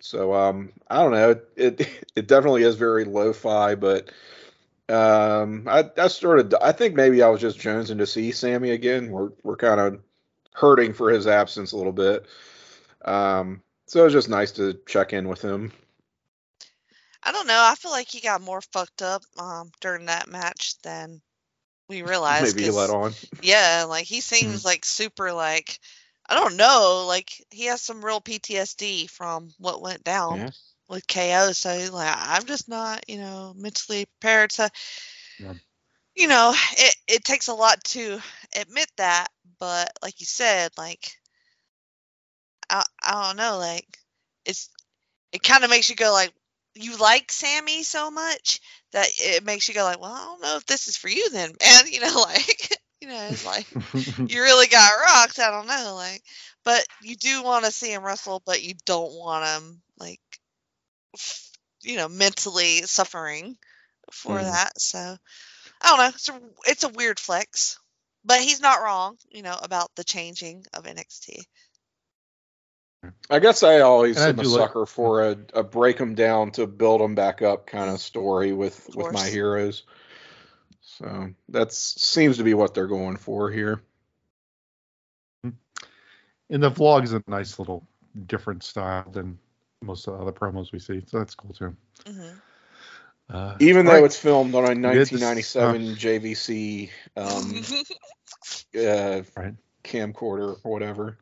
So 0.00 0.32
um, 0.34 0.72
I 0.88 1.02
don't 1.02 1.12
know. 1.12 1.40
It 1.56 1.88
it 2.16 2.28
definitely 2.28 2.62
is 2.62 2.76
very 2.76 3.04
lo-fi, 3.04 3.74
but 3.74 4.10
um, 4.88 5.66
I 5.68 5.90
I 5.96 6.08
started. 6.08 6.54
I 6.54 6.72
think 6.72 6.94
maybe 6.94 7.22
I 7.22 7.28
was 7.28 7.40
just 7.40 7.58
jonesing 7.58 7.98
to 7.98 8.06
see 8.06 8.32
Sami 8.32 8.70
again. 8.70 9.10
We're 9.10 9.30
we're 9.42 9.56
kind 9.56 9.80
of 9.80 10.00
hurting 10.54 10.92
for 10.94 11.10
his 11.10 11.26
absence 11.26 11.72
a 11.72 11.76
little 11.76 11.92
bit. 11.92 12.26
Um, 13.04 13.62
So 13.86 14.00
it 14.02 14.04
was 14.04 14.12
just 14.12 14.28
nice 14.28 14.52
to 14.52 14.74
check 14.86 15.12
in 15.12 15.28
with 15.28 15.42
him. 15.42 15.72
I 17.22 17.32
don't 17.32 17.46
know. 17.46 17.60
I 17.60 17.74
feel 17.74 17.90
like 17.90 18.08
he 18.08 18.20
got 18.20 18.40
more 18.40 18.60
fucked 18.60 19.02
up 19.02 19.22
um, 19.38 19.70
during 19.80 20.06
that 20.06 20.28
match 20.28 20.74
than 20.82 21.20
we 21.88 22.02
realized. 22.02 22.56
Maybe 22.56 22.64
he 22.64 22.70
let 22.70 22.90
on. 22.90 23.12
Yeah, 23.40 23.84
like 23.88 24.06
he 24.06 24.20
seems 24.20 24.64
like 24.64 24.84
super 24.84 25.32
like 25.32 25.78
I 26.28 26.34
don't 26.34 26.56
know, 26.56 27.04
like 27.06 27.30
he 27.50 27.66
has 27.66 27.82
some 27.82 28.04
real 28.04 28.20
PTSD 28.20 29.06
from 29.06 29.50
what 29.58 29.82
went 29.82 30.04
down 30.04 30.44
Yeah. 30.44 30.50
with 30.88 31.06
KO. 31.06 31.52
So 31.52 31.76
he's 31.78 31.90
like, 31.90 32.14
I'm 32.16 32.46
just 32.46 32.68
not, 32.68 33.04
you 33.08 33.18
know, 33.18 33.52
mentally 33.56 34.06
prepared 34.06 34.50
to. 34.50 34.70
Yeah. 35.38 35.54
You 36.14 36.28
know, 36.28 36.54
it 36.72 36.96
it 37.08 37.24
takes 37.24 37.48
a 37.48 37.54
lot 37.54 37.82
to 37.84 38.20
admit 38.54 38.90
that, 38.96 39.28
but 39.58 39.90
like 40.02 40.20
you 40.20 40.26
said, 40.26 40.72
like 40.76 41.16
I 42.70 42.84
I 43.02 43.26
don't 43.26 43.36
know, 43.36 43.58
like 43.58 43.98
it's 44.44 44.70
it 45.32 45.42
kind 45.42 45.64
of 45.64 45.70
makes 45.70 45.90
you 45.90 45.96
go 45.96 46.12
like 46.12 46.32
you 46.82 46.96
like 46.98 47.30
Sami 47.32 47.82
so 47.82 48.10
much 48.10 48.60
that 48.92 49.08
it 49.18 49.44
makes 49.44 49.68
you 49.68 49.74
go 49.74 49.84
like, 49.84 50.00
well, 50.00 50.12
I 50.12 50.24
don't 50.24 50.42
know 50.42 50.56
if 50.56 50.66
this 50.66 50.88
is 50.88 50.96
for 50.96 51.08
you 51.08 51.30
then, 51.30 51.52
man. 51.60 51.84
You 51.92 52.00
know, 52.00 52.20
like 52.26 52.76
you 53.00 53.08
know, 53.08 53.30
it's 53.30 53.44
like 53.44 53.66
you 54.26 54.40
really 54.42 54.66
got 54.68 54.90
rocked. 55.04 55.38
I 55.38 55.50
don't 55.50 55.66
know, 55.66 55.94
like, 55.96 56.22
but 56.64 56.84
you 57.00 57.16
do 57.16 57.42
want 57.42 57.64
to 57.64 57.70
see 57.72 57.92
him 57.92 58.04
wrestle, 58.04 58.42
but 58.44 58.62
you 58.62 58.74
don't 58.86 59.12
want 59.14 59.44
him 59.46 59.82
like, 59.98 60.20
you 61.82 61.96
know, 61.96 62.08
mentally 62.08 62.82
suffering 62.82 63.56
for 64.12 64.42
Mhm. 64.42 64.44
that. 64.44 64.80
So 64.80 64.98
I 65.80 65.88
don't 65.88 65.98
know. 65.98 66.08
It's 66.08 66.28
a 66.28 66.40
it's 66.70 66.84
a 66.84 66.88
weird 66.88 67.18
flex, 67.20 67.78
but 68.24 68.40
he's 68.40 68.60
not 68.60 68.82
wrong, 68.82 69.16
you 69.30 69.42
know, 69.42 69.58
about 69.62 69.90
the 69.96 70.04
changing 70.04 70.64
of 70.74 70.86
NXT. 70.86 71.42
I 73.30 73.38
guess 73.38 73.62
I 73.62 73.80
always 73.80 74.16
And 74.18 74.34
am 74.34 74.38
a 74.40 74.42
do 74.42 74.48
like- 74.50 74.60
sucker 74.68 74.86
for 74.86 75.22
a, 75.22 75.36
a 75.54 75.62
break 75.62 75.96
them 75.98 76.14
down 76.14 76.50
to 76.52 76.66
build 76.66 77.00
them 77.00 77.14
back 77.14 77.40
up 77.42 77.66
kind 77.66 77.90
of 77.90 78.00
story 78.00 78.52
with 78.52 78.88
Of 78.88 78.96
with 78.96 79.12
my 79.12 79.26
heroes. 79.28 79.84
So 80.82 81.30
that 81.48 81.72
seems 81.72 82.36
to 82.38 82.42
be 82.44 82.52
what 82.54 82.74
they're 82.74 82.86
going 82.86 83.16
for 83.16 83.50
here. 83.50 83.80
And 85.42 86.60
the 86.62 86.70
vlog 86.70 87.04
is 87.04 87.12
a 87.12 87.22
nice 87.28 87.58
little 87.60 87.86
different 88.26 88.64
style 88.64 89.08
than 89.10 89.38
most 89.82 90.08
of 90.08 90.14
the 90.16 90.20
other 90.22 90.32
promos 90.32 90.72
we 90.72 90.80
see, 90.80 91.00
so 91.06 91.18
that's 91.18 91.34
cool 91.34 91.52
too. 91.54 91.76
hmm 92.06 92.30
Uh, 93.30 93.54
Even 93.60 93.84
though 93.86 93.92
alright. 93.92 94.04
it's 94.06 94.16
filmed 94.18 94.52
on 94.56 94.64
a 94.64 94.74
We 94.74 94.82
had 94.98 95.06
this- 95.06 95.12
1997 95.12 95.94
JVC 95.94 96.90
um, 97.16 97.62
uh, 98.76 99.22
Right. 99.40 99.54
camcorder 99.84 100.58
or 100.64 100.72
whatever. 100.72 101.18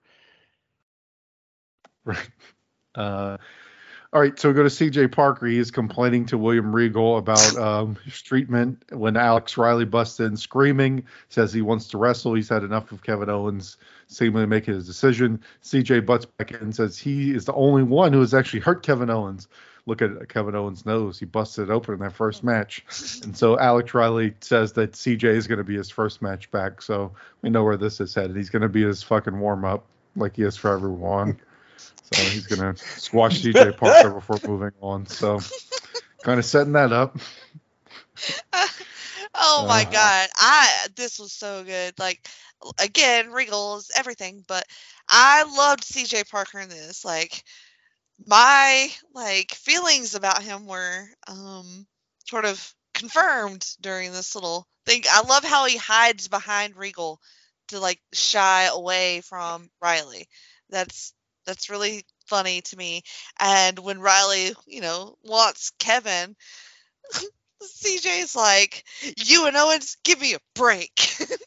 Right. 2.09 2.29
Uh, 2.95 3.37
all 4.11 4.23
right, 4.23 4.39
so 4.39 4.49
we 4.49 4.55
go 4.55 4.63
to 4.63 4.71
CJ 4.71 5.13
Parker. 5.13 5.47
He 5.47 5.59
is 5.59 5.71
complaining 5.71 6.25
to 6.27 6.39
William 6.39 6.75
Regal 6.75 7.19
about 7.19 7.57
um, 7.59 7.97
his 8.07 8.23
treatment 8.23 8.83
when 8.91 9.19
Alex 9.19 9.59
Riley 9.59 9.85
busts 9.85 10.19
in 10.21 10.35
screaming, 10.39 11.05
says 11.29 11.53
he 11.53 11.61
wants 11.61 11.89
to 11.89 11.99
wrestle. 11.99 12.33
He's 12.33 12.49
had 12.49 12.65
enough 12.65 12.91
of 12.91 13.03
Kevin 13.03 13.29
Owens 13.29 13.77
seemingly 14.07 14.47
making 14.47 14.73
his 14.73 14.87
decision. 14.87 15.43
CJ 15.63 16.07
butts 16.07 16.25
back 16.25 16.53
in 16.53 16.57
and 16.57 16.75
says 16.75 16.97
he 16.97 17.35
is 17.35 17.45
the 17.45 17.53
only 17.53 17.83
one 17.83 18.15
who 18.15 18.21
has 18.21 18.33
actually 18.33 18.61
hurt 18.61 18.83
Kevin 18.83 19.11
Owens. 19.11 19.47
Look 19.85 20.01
at 20.01 20.29
Kevin 20.31 20.55
Owens' 20.55 20.87
nose. 20.87 21.19
He 21.19 21.27
busted 21.27 21.69
it 21.69 21.73
open 21.73 21.95
in 21.95 22.01
that 22.01 22.15
first 22.15 22.43
match. 22.43 22.85
And 23.23 23.37
so 23.37 23.59
Alex 23.59 23.93
Riley 23.93 24.35
says 24.41 24.73
that 24.75 24.93
CJ 24.93 25.25
is 25.25 25.47
going 25.47 25.59
to 25.59 25.65
be 25.65 25.77
his 25.77 25.91
first 25.91 26.23
match 26.23 26.51
back. 26.51 26.81
So 26.81 27.13
we 27.43 27.51
know 27.51 27.65
where 27.65 27.77
this 27.77 28.01
is 28.01 28.15
headed. 28.15 28.37
He's 28.37 28.51
going 28.51 28.63
to 28.63 28.69
be 28.71 28.85
his 28.85 29.03
fucking 29.03 29.39
warm 29.39 29.67
up 29.67 29.85
like 30.17 30.37
he 30.37 30.43
is 30.43 30.57
for 30.57 30.73
everyone. 30.73 31.39
So 32.13 32.29
he's 32.29 32.47
going 32.47 32.61
to 32.75 32.81
squash 32.99 33.43
CJ 33.43 33.73
Parker 33.73 34.11
before 34.15 34.41
moving 34.47 34.73
on. 34.81 35.07
So 35.07 35.41
kind 36.23 36.39
of 36.39 36.45
setting 36.45 36.73
that 36.73 36.93
up. 36.93 37.17
oh 39.35 39.65
my 39.69 39.85
Uh. 39.85 39.85
god 39.85 40.29
i 40.37 40.69
this 40.97 41.19
was 41.19 41.33
so 41.33 41.65
good 41.65 41.93
like 41.99 42.27
again 42.83 43.31
regal 43.31 43.77
is 43.77 43.91
everything 43.97 44.45
but 44.47 44.65
i 45.09 45.45
loved 45.57 45.83
cj 45.83 46.29
parker 46.29 46.59
in 46.59 46.69
this 46.69 47.05
like 47.05 47.43
my 48.27 48.89
like 49.15 49.53
feelings 49.53 50.15
about 50.15 50.43
him 50.43 50.67
were 50.67 51.05
um 51.29 51.87
sort 52.27 52.45
of 52.45 52.75
confirmed 52.95 53.67
during 53.81 54.13
this 54.13 54.35
little 54.35 54.67
thing 54.87 55.03
i 55.11 55.23
love 55.23 55.45
how 55.45 55.67
he 55.67 55.77
hides 55.77 56.29
behind 56.29 56.77
regal 56.77 57.21
to 57.69 57.79
like 57.81 58.01
shy 58.13 58.65
away 58.73 59.21
from 59.23 59.69
riley 59.81 60.27
that's 60.71 61.13
that's 61.49 61.71
really 61.71 62.05
funny 62.29 62.63
to 62.63 62.77
me 62.77 63.03
and 63.41 63.81
when 63.81 64.01
riley 64.01 64.53
you 64.69 64.83
know 64.83 65.17
wants 65.25 65.73
kevin 65.81 66.37
CJ's 67.63 68.37
like, 68.37 68.85
you 69.17 69.47
and 69.47 69.57
Owens, 69.57 69.97
give 70.05 70.21
me 70.21 70.35
a 70.35 70.39
break, 70.55 71.01
which 71.21 71.39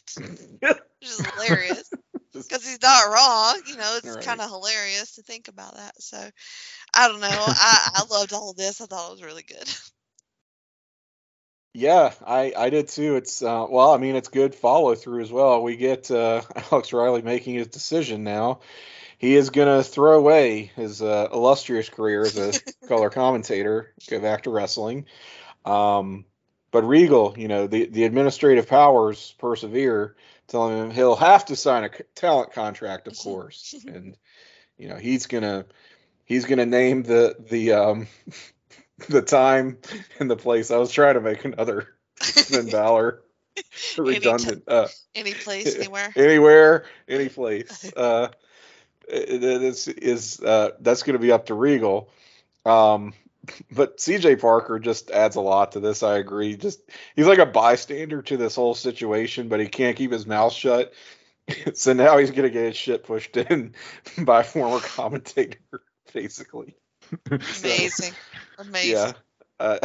is 1.03 1.23
hilarious 1.33 1.95
because 2.49 2.65
he's 2.65 2.81
not 2.81 3.11
wrong. 3.11 3.61
You 3.65 3.77
know, 3.77 3.95
it's 3.97 4.15
Right. 4.15 4.25
kind 4.25 4.41
of 4.41 4.49
hilarious 4.49 5.15
to 5.15 5.23
think 5.23 5.47
about 5.49 5.75
that. 5.75 6.01
So, 6.01 6.17
I 6.93 7.07
don't 7.07 7.21
know. 7.21 7.27
I, 7.55 7.89
I 7.95 8.05
loved 8.11 8.33
all 8.33 8.51
of 8.51 8.57
this. 8.57 8.81
I 8.81 8.87
thought 8.87 9.09
it 9.09 9.13
was 9.13 9.23
really 9.23 9.43
good. 9.43 9.69
Yeah, 11.73 12.13
I 12.25 12.53
I 12.57 12.69
did 12.69 12.89
too. 12.89 13.15
It's 13.15 13.41
uh, 13.41 13.65
well, 13.69 13.91
I 13.91 13.97
mean, 13.97 14.15
it's 14.15 14.29
good 14.29 14.55
follow 14.55 14.95
through 14.95 15.21
as 15.21 15.31
well. 15.31 15.63
We 15.63 15.77
get 15.77 16.11
uh, 16.11 16.41
Alex 16.71 16.93
Riley 16.93 17.21
making 17.21 17.55
his 17.55 17.67
decision 17.67 18.23
now. 18.23 18.59
He 19.22 19.35
is 19.35 19.52
gonna 19.52 19.84
throw 19.84 20.18
away 20.18 20.72
his 20.76 20.99
uh, 20.99 21.27
illustrious 21.31 21.89
career 21.89 22.23
as 22.23 22.39
a 22.39 22.53
color 22.88 23.11
commentator, 23.11 23.93
go 24.10 24.19
back 24.19 24.41
to 24.43 24.49
wrestling. 24.49 25.06
Um, 25.64 26.26
but 26.72 26.85
Regal, 26.85 27.35
you 27.38 27.48
know, 27.48 27.68
the 27.68 27.85
the 27.85 28.06
administrative 28.06 28.68
powers 28.68 29.35
persevere, 29.38 30.15
telling 30.48 30.76
him 30.76 30.89
he'll 30.89 31.15
have 31.15 31.45
to 31.45 31.56
sign 31.56 31.84
a 31.84 31.95
c- 31.95 32.03
talent 32.15 32.53
contract, 32.53 33.07
of 33.07 33.15
course, 33.23 33.76
and 33.85 34.18
you 34.76 34.89
know 34.89 34.95
he's 34.95 35.27
gonna 35.27 35.68
he's 36.26 36.45
gonna 36.45 36.65
name 36.65 37.03
the 37.03 37.35
the 37.48 37.73
um 37.73 38.07
the 39.07 39.22
time 39.22 39.77
and 40.19 40.31
the 40.31 40.35
place. 40.35 40.72
I 40.72 40.77
was 40.77 40.91
trying 40.91 41.14
to 41.14 41.22
make 41.22 41.45
another 41.45 41.89
Finn 42.19 42.72
Balor 42.72 43.22
redundant. 43.99 44.64
Uh, 44.68 44.88
Any 45.14 45.35
place, 45.35 45.76
anywhere. 45.76 46.11
anywhere, 46.15 46.85
any 47.07 47.30
place. 47.30 47.93
Uh, 47.95 48.30
is 49.11 49.88
is 49.88 50.39
uh, 50.39 50.71
that's 50.79 51.03
going 51.03 51.13
to 51.13 51.19
be 51.19 51.31
up 51.31 51.47
to 51.47 51.53
Regal. 51.53 52.09
Um, 52.65 53.13
but 53.71 53.97
CJ 53.97 54.39
Parker 54.39 54.79
just 54.79 55.11
adds 55.11 55.35
a 55.35 55.41
lot 55.41 55.73
to 55.73 55.79
this. 55.79 56.03
I 56.03 56.17
agree. 56.17 56.55
Just 56.55 56.81
he's 57.15 57.27
like 57.27 57.39
a 57.39 57.45
bystander 57.45 58.21
to 58.23 58.38
this 58.38 58.55
whole 58.55 58.75
situation, 58.75 59.47
but 59.47 59.59
he 59.59 59.67
can't 59.67 59.97
keep 59.97 60.11
his 60.11 60.25
mouth 60.25 60.53
shut. 60.53 60.93
so 61.73 61.93
now 61.93 62.17
he's 62.17 62.31
going 62.31 62.43
to 62.43 62.49
get 62.49 62.65
his 62.65 62.77
shit 62.77 63.03
pushed 63.03 63.35
in 63.38 63.73
by 64.23 64.41
a 64.41 64.43
former 64.43 64.79
commentator, 64.79 65.59
basically. 66.13 66.75
Amazing. 67.29 68.13
Amazing. 68.57 68.91
Yeah, 68.91 69.11
uh, 69.59 69.79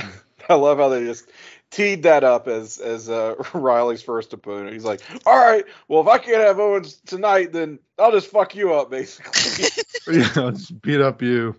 I 0.49 0.55
love 0.55 0.79
how 0.79 0.89
they 0.89 1.05
just 1.05 1.29
teed 1.71 2.05
that 2.05 2.25
up 2.25 2.49
as 2.49 2.79
as 2.79 3.09
uh, 3.09 3.35
Riley's 3.55 4.03
first 4.03 4.33
opponent. 4.33 4.73
He's 4.73 4.85
like, 4.85 5.01
"All 5.27 5.37
right, 5.37 5.65
well, 5.89 6.01
if 6.01 6.09
I 6.09 6.19
can't 6.19 6.43
have 6.43 6.59
Owens 6.59 6.97
tonight, 7.07 7.53
then 7.53 7.79
I'll 7.99 8.13
just 8.13 8.31
fuck 8.31 8.55
you 8.55 8.75
up, 8.75 8.91
basically." 8.91 9.67
yeah, 10.19 10.51
just 10.53 10.81
beat 10.81 11.01
up 11.01 11.23
you, 11.23 11.57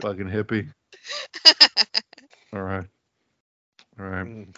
fucking 0.00 0.28
hippie. 0.28 0.72
All 2.52 2.62
right. 2.62 2.86
All 3.98 4.06
right. 4.06 4.26
Mm. 4.26 4.56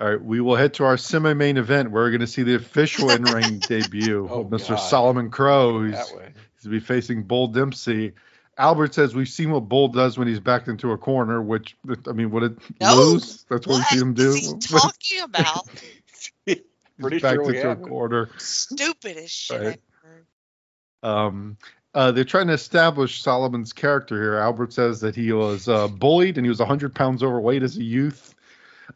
All 0.00 0.10
right. 0.10 0.22
We 0.22 0.40
will 0.40 0.56
head 0.56 0.74
to 0.74 0.84
our 0.84 0.96
semi 0.96 1.32
main 1.32 1.56
event. 1.56 1.90
Where 1.90 2.04
we're 2.04 2.10
going 2.10 2.20
to 2.20 2.26
see 2.26 2.42
the 2.42 2.54
official 2.54 3.10
in 3.10 3.22
ring 3.22 3.58
debut 3.60 4.28
Oh, 4.30 4.40
of 4.40 4.48
Mr. 4.48 4.70
God. 4.70 4.76
Solomon 4.76 5.30
Crowe. 5.30 5.84
He's, 5.84 5.94
that 5.94 6.16
way. 6.16 6.32
he's 6.54 6.64
going 6.64 6.64
to 6.64 6.68
be 6.68 6.80
facing 6.80 7.22
Bull 7.24 7.48
Dempsey. 7.48 8.12
Albert 8.58 8.92
says 8.94 9.14
we've 9.14 9.28
seen 9.28 9.50
what 9.52 9.68
Bull 9.68 9.88
does 9.88 10.18
when 10.18 10.26
he's 10.28 10.40
backed 10.40 10.66
into 10.68 10.90
a 10.92 10.98
corner, 10.98 11.40
which, 11.40 11.76
I 12.08 12.12
mean, 12.12 12.30
would 12.32 12.42
it 12.42 12.58
No. 12.80 12.96
lose? 12.96 13.44
That's 13.48 13.66
what, 13.66 13.74
What 13.78 13.90
we 13.92 13.96
see 13.96 14.02
him 14.02 14.14
do. 14.14 14.30
is 14.30 14.50
he 14.50 14.58
talking 14.60 15.20
about? 15.22 15.68
Pretty 17.00 17.18
backed 17.20 17.36
sure 17.36 17.44
into 17.54 17.60
a 17.66 17.68
haven't. 17.68 17.88
corner. 17.88 18.28
Stupidest 18.38 19.32
shit. 19.34 19.60
Right. 19.60 19.80
Um, 21.04 21.56
uh, 21.94 22.10
they're 22.12 22.24
trying 22.24 22.48
to 22.48 22.52
establish 22.54 23.22
Solomon's 23.22 23.72
character 23.72 24.20
here. 24.20 24.34
Albert 24.36 24.72
says 24.72 25.00
that 25.00 25.14
he 25.14 25.32
was 25.32 25.68
uh, 25.68 25.86
bullied 25.88 26.36
and 26.36 26.44
he 26.44 26.48
was 26.48 26.58
100 26.58 26.94
pounds 26.94 27.22
overweight 27.22 27.62
as 27.62 27.76
a 27.76 27.82
youth. 27.84 28.34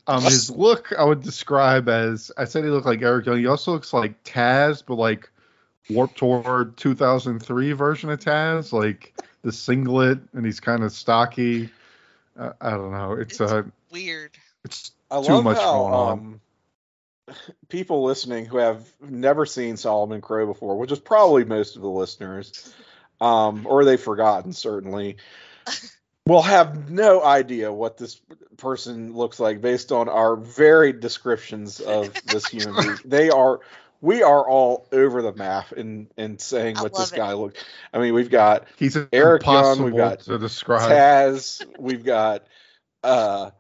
Um, 0.07 0.23
his 0.25 0.51
look 0.51 0.93
I 0.99 1.05
would 1.05 1.23
describe 1.23 1.89
as 1.89 2.33
I 2.37 2.45
said 2.45 2.65
he 2.65 2.71
looked 2.71 2.87
like 2.87 3.03
Eric 3.03 3.27
Young. 3.27 3.39
He 3.39 3.47
also 3.47 3.73
looks 3.73 3.93
like 3.93 4.25
Taz, 4.25 4.83
but 4.85 4.95
like 4.97 5.31
Warped 5.91 6.19
Tour 6.19 6.73
2003 6.77 7.73
version 7.73 8.11
of 8.11 8.19
Taz, 8.19 8.73
like 8.73 9.15
the 9.43 9.53
singlet, 9.53 10.21
and 10.33 10.45
he's 10.47 10.61
kind 10.61 10.83
of 10.83 10.93
stocky. 10.93 11.71
Uh, 12.39 12.53
I 12.61 12.71
don't 12.71 12.93
know. 12.93 13.13
It's 13.13 13.35
It's- 13.41 13.53
uh, 13.53 13.63
Weird. 13.91 14.31
it's 14.65 14.93
I 15.11 15.21
too 15.23 15.33
love 15.35 15.45
much 15.45 15.59
how 15.59 15.73
going 15.73 15.93
on. 15.95 16.11
um, 16.13 16.41
people 17.69 18.03
listening 18.05 18.47
who 18.47 18.59
have 18.59 18.87
never 19.01 19.47
seen 19.47 19.77
Solomon 19.77 20.21
Crowe 20.21 20.47
before, 20.47 20.77
which 20.79 20.93
is 20.93 20.99
probably 20.99 21.45
most 21.45 21.77
of 21.77 21.83
the 21.83 21.89
listeners, 21.89 22.75
um, 23.21 23.67
or 23.67 23.85
they've 23.85 24.01
forgotten 24.01 24.53
certainly, 24.53 25.17
will 26.27 26.43
have 26.43 26.91
no 26.91 27.23
idea 27.23 27.73
what 27.73 27.97
this 27.97 28.21
person 28.57 29.15
looks 29.15 29.39
like 29.41 29.61
based 29.61 29.93
on 29.93 30.09
our 30.09 30.37
varied 30.37 31.01
descriptions 31.01 31.81
of 31.81 32.13
this 32.27 32.47
human 32.51 32.75
being. 32.83 32.99
They 33.05 33.31
are 33.31 33.61
we 34.03 34.23
are 34.23 34.47
all 34.47 34.87
over 34.93 35.23
the 35.23 35.33
map 35.33 35.73
in 35.73 36.09
in 36.19 36.39
saying 36.39 36.77
I 36.77 36.83
what 36.83 36.95
this 36.95 37.11
it. 37.13 37.17
guy 37.17 37.33
looked. 37.33 37.65
I 37.95 37.99
mean, 37.99 38.13
we've 38.13 38.29
got 38.31 38.67
He's 38.77 38.99
Eric 39.13 39.47
Young, 39.47 39.83
we've 39.85 39.97
got 39.97 40.21
to 40.21 40.39
describe. 40.39 40.91
Taz, 40.91 41.65
we've 41.79 42.05
got 42.05 42.45
uh 43.03 43.51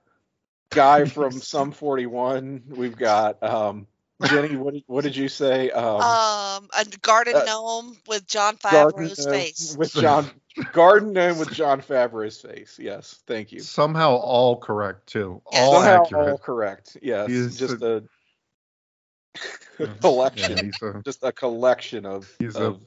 guy 0.70 1.04
from 1.06 1.32
Sum 1.32 1.72
41, 1.72 2.64
we've 2.68 2.96
got 2.96 3.42
um 3.42 3.86
Jenny, 4.26 4.54
what 4.54 4.74
did, 4.74 4.84
what 4.86 5.02
did 5.02 5.16
you 5.16 5.28
say? 5.28 5.70
Um, 5.70 6.00
Um, 6.00 6.68
a 6.78 6.84
garden 7.00 7.34
uh, 7.34 7.44
gnome 7.44 7.96
with 8.06 8.24
Jon 8.26 8.56
Garden 8.62 9.08
Favreau's 9.08 9.26
face. 9.26 9.76
with 9.76 9.92
John 9.94 10.30
Garden 10.72 11.12
Gnome 11.12 11.38
with 11.38 11.50
Jon 11.52 11.80
Favreau's 11.82 12.40
face. 12.40 12.78
Yes, 12.80 13.20
thank 13.26 13.50
you. 13.50 13.58
Somehow 13.58 14.14
all 14.14 14.56
correct 14.58 15.08
too. 15.08 15.42
Yes. 15.50 15.60
All 15.62 15.72
Somehow 15.74 16.02
accurate. 16.04 16.28
all 16.28 16.38
correct. 16.38 16.96
Yes, 17.02 17.28
He's 17.30 17.58
just 17.58 17.82
a- 17.82 17.86
a, 17.86 17.94
Yeah, 17.94 18.00
collection, 20.00 20.66
he's 20.66 20.82
a, 20.82 21.02
just 21.04 21.22
a 21.22 21.32
collection 21.32 22.06
of. 22.06 22.30
He's 22.38 22.56
a- 22.56 22.64
of 22.64 22.80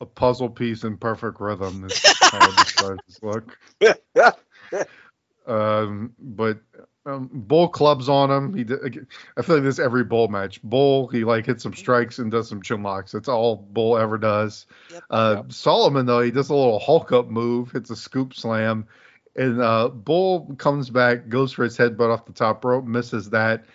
a 0.00 0.06
puzzle 0.06 0.50
piece 0.50 0.82
in 0.84 0.96
perfect 0.96 1.40
rhythm. 1.40 1.82
This 1.82 2.04
is 2.04 2.18
how 2.20 2.38
I 2.38 2.46
describe 2.56 2.98
his 3.06 3.22
look. 3.22 3.58
Um, 5.46 6.14
but 6.18 6.58
um, 7.06 7.28
Bull 7.32 7.68
clubs 7.68 8.08
on 8.08 8.30
him. 8.30 8.54
He, 8.54 8.64
did, 8.64 9.06
I 9.36 9.42
feel 9.42 9.56
like 9.56 9.64
this 9.64 9.78
every 9.78 10.04
Bull 10.04 10.28
match. 10.28 10.62
Bull, 10.62 11.06
he 11.08 11.24
like 11.24 11.44
hits 11.46 11.62
some 11.62 11.74
strikes 11.74 12.18
and 12.18 12.30
does 12.30 12.48
some 12.48 12.62
chin 12.62 12.82
locks. 12.82 13.12
That's 13.12 13.28
all 13.28 13.56
Bull 13.56 13.98
ever 13.98 14.16
does. 14.16 14.66
Yep. 14.90 15.02
Uh, 15.10 15.34
Yep. 15.36 15.52
Solomon 15.52 16.06
though, 16.06 16.20
he 16.20 16.30
does 16.30 16.48
a 16.48 16.54
little 16.54 16.78
Hulk 16.78 17.12
up 17.12 17.28
move, 17.28 17.72
hits 17.72 17.90
a 17.90 17.96
scoop 17.96 18.34
slam, 18.34 18.86
and 19.36 19.60
uh, 19.60 19.88
Bull 19.88 20.54
comes 20.56 20.88
back, 20.88 21.28
goes 21.28 21.52
for 21.52 21.64
his 21.64 21.76
headbutt 21.76 22.10
off 22.10 22.24
the 22.24 22.32
top 22.32 22.64
rope, 22.64 22.86
misses 22.86 23.30
that, 23.30 23.66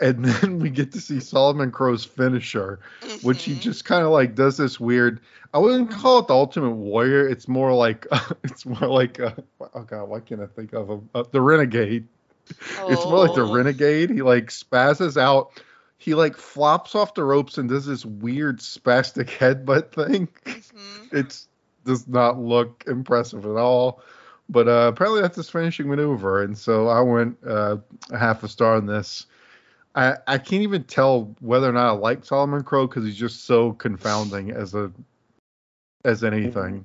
and 0.00 0.24
then 0.24 0.58
we 0.58 0.70
get 0.70 0.92
to 0.92 1.00
see 1.00 1.20
Solomon 1.20 1.70
Crowe's 1.70 2.04
finisher, 2.04 2.80
which 3.22 3.44
he 3.44 3.54
Mhm. 3.54 3.60
just 3.60 3.84
kind 3.84 4.04
of 4.04 4.10
like 4.10 4.34
does 4.34 4.56
this 4.56 4.78
weird. 4.80 5.20
I 5.52 5.58
wouldn't 5.58 5.90
call 5.90 6.18
it 6.18 6.26
the 6.26 6.34
Ultimate 6.34 6.72
Warrior. 6.72 7.28
It's 7.28 7.46
more 7.48 7.72
like 7.72 8.06
it's 8.44 8.66
more 8.66 8.88
like 8.88 9.20
uh, 9.20 9.32
oh 9.74 9.82
god, 9.82 10.08
why 10.08 10.20
can't 10.20 10.40
I 10.40 10.46
think 10.46 10.72
of 10.72 10.88
him? 10.88 11.08
Uh, 11.14 11.24
the 11.30 11.40
Renegade. 11.40 12.06
It's 12.48 13.04
more 13.06 13.26
like 13.26 13.34
the 13.34 13.42
Oh. 13.46 13.54
Renegade. 13.54 14.10
He 14.10 14.20
like 14.22 14.46
spazzes 14.46 15.16
out. 15.20 15.62
He 15.96 16.14
like 16.14 16.36
flops 16.36 16.94
off 16.94 17.14
the 17.14 17.24
ropes 17.24 17.56
and 17.56 17.68
does 17.68 17.86
this 17.86 18.04
weird 18.04 18.58
spastic 18.60 19.28
headbutt 19.28 19.92
thing. 19.92 20.28
Mhm. 20.44 21.12
It's 21.12 21.48
does 21.84 22.08
not 22.08 22.38
look 22.38 22.82
impressive 22.86 23.44
at 23.46 23.56
all. 23.56 24.02
But 24.48 24.68
uh, 24.68 24.90
apparently 24.92 25.22
that's 25.22 25.36
his 25.36 25.48
finishing 25.48 25.88
maneuver, 25.88 26.42
and 26.42 26.58
so 26.58 26.88
I 26.88 27.00
went 27.00 27.38
uh, 27.46 27.76
a 28.10 28.18
half 28.18 28.42
a 28.42 28.48
star 28.48 28.74
on 28.76 28.84
this. 28.86 29.24
I 29.94 30.16
I 30.26 30.38
can't 30.38 30.62
even 30.62 30.84
tell 30.84 31.34
whether 31.40 31.68
or 31.68 31.72
not 31.72 31.86
I 31.88 31.90
like 31.92 32.24
Solomon 32.24 32.62
Crowe 32.62 32.86
because 32.86 33.04
he's 33.04 33.16
just 33.16 33.44
so 33.44 33.72
confounding 33.72 34.50
as 34.50 34.74
a 34.74 34.92
as 36.04 36.24
anything. 36.24 36.84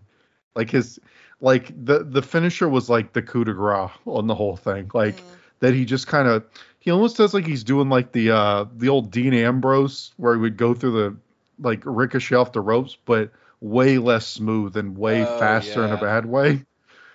Like 0.55 0.69
his 0.69 0.99
like 1.41 1.71
the 1.85 2.03
the 2.03 2.21
finisher 2.21 2.67
was 2.69 2.89
like 2.89 3.13
the 3.13 3.21
coup 3.21 3.43
de 3.43 3.53
grace 3.53 3.91
on 4.05 4.27
the 4.27 4.35
whole 4.35 4.57
thing. 4.57 4.91
Like 4.93 5.17
Mm. 5.17 5.37
that 5.59 5.73
he 5.73 5.85
just 5.85 6.07
kind 6.07 6.27
of 6.27 6.43
he 6.79 6.91
almost 6.91 7.17
does 7.17 7.33
like 7.33 7.45
he's 7.45 7.63
doing 7.63 7.89
like 7.89 8.11
the 8.11 8.31
uh 8.31 8.65
the 8.77 8.89
old 8.89 9.11
Dean 9.11 9.33
Ambrose 9.33 10.13
where 10.17 10.33
he 10.35 10.39
would 10.41 10.57
go 10.57 10.73
through 10.73 10.91
the 10.91 11.17
like 11.59 11.81
ricochet 11.85 12.35
off 12.35 12.51
the 12.53 12.61
ropes, 12.61 12.97
but 13.05 13.31
way 13.61 13.97
less 13.97 14.25
smooth 14.27 14.75
and 14.77 14.97
way 14.97 15.23
Oh, 15.23 15.25
faster 15.25 15.85
in 15.85 15.91
a 15.91 15.97
bad 15.97 16.25
way. 16.25 16.63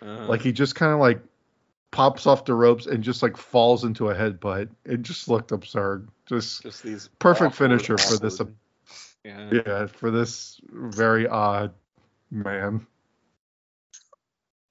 Uh, 0.02 0.26
Like 0.28 0.42
he 0.42 0.52
just 0.52 0.74
kind 0.74 0.92
of 0.92 0.98
like 1.00 1.20
pops 1.94 2.26
off 2.26 2.44
the 2.44 2.52
ropes 2.55 2.86
and 2.86 3.05
just 3.05 3.23
like 3.23 3.36
falls 3.36 3.84
into 3.84 4.10
a 4.10 4.14
headbutt. 4.14 4.68
It 4.84 5.02
just 5.02 5.28
looked 5.28 5.52
absurd. 5.52 6.08
Just 6.26 6.62
just 6.62 6.82
these 6.82 7.08
perfect 7.20 7.55
awkward, 7.55 7.78
finisher 7.78 7.97
for 7.97 8.16
this, 8.16 8.40
Yeah. 9.24 9.50
yeah, 9.52 9.86
for 9.86 10.10
this 10.10 10.60
very 10.68 11.28
odd 11.28 11.73
man. 12.32 12.84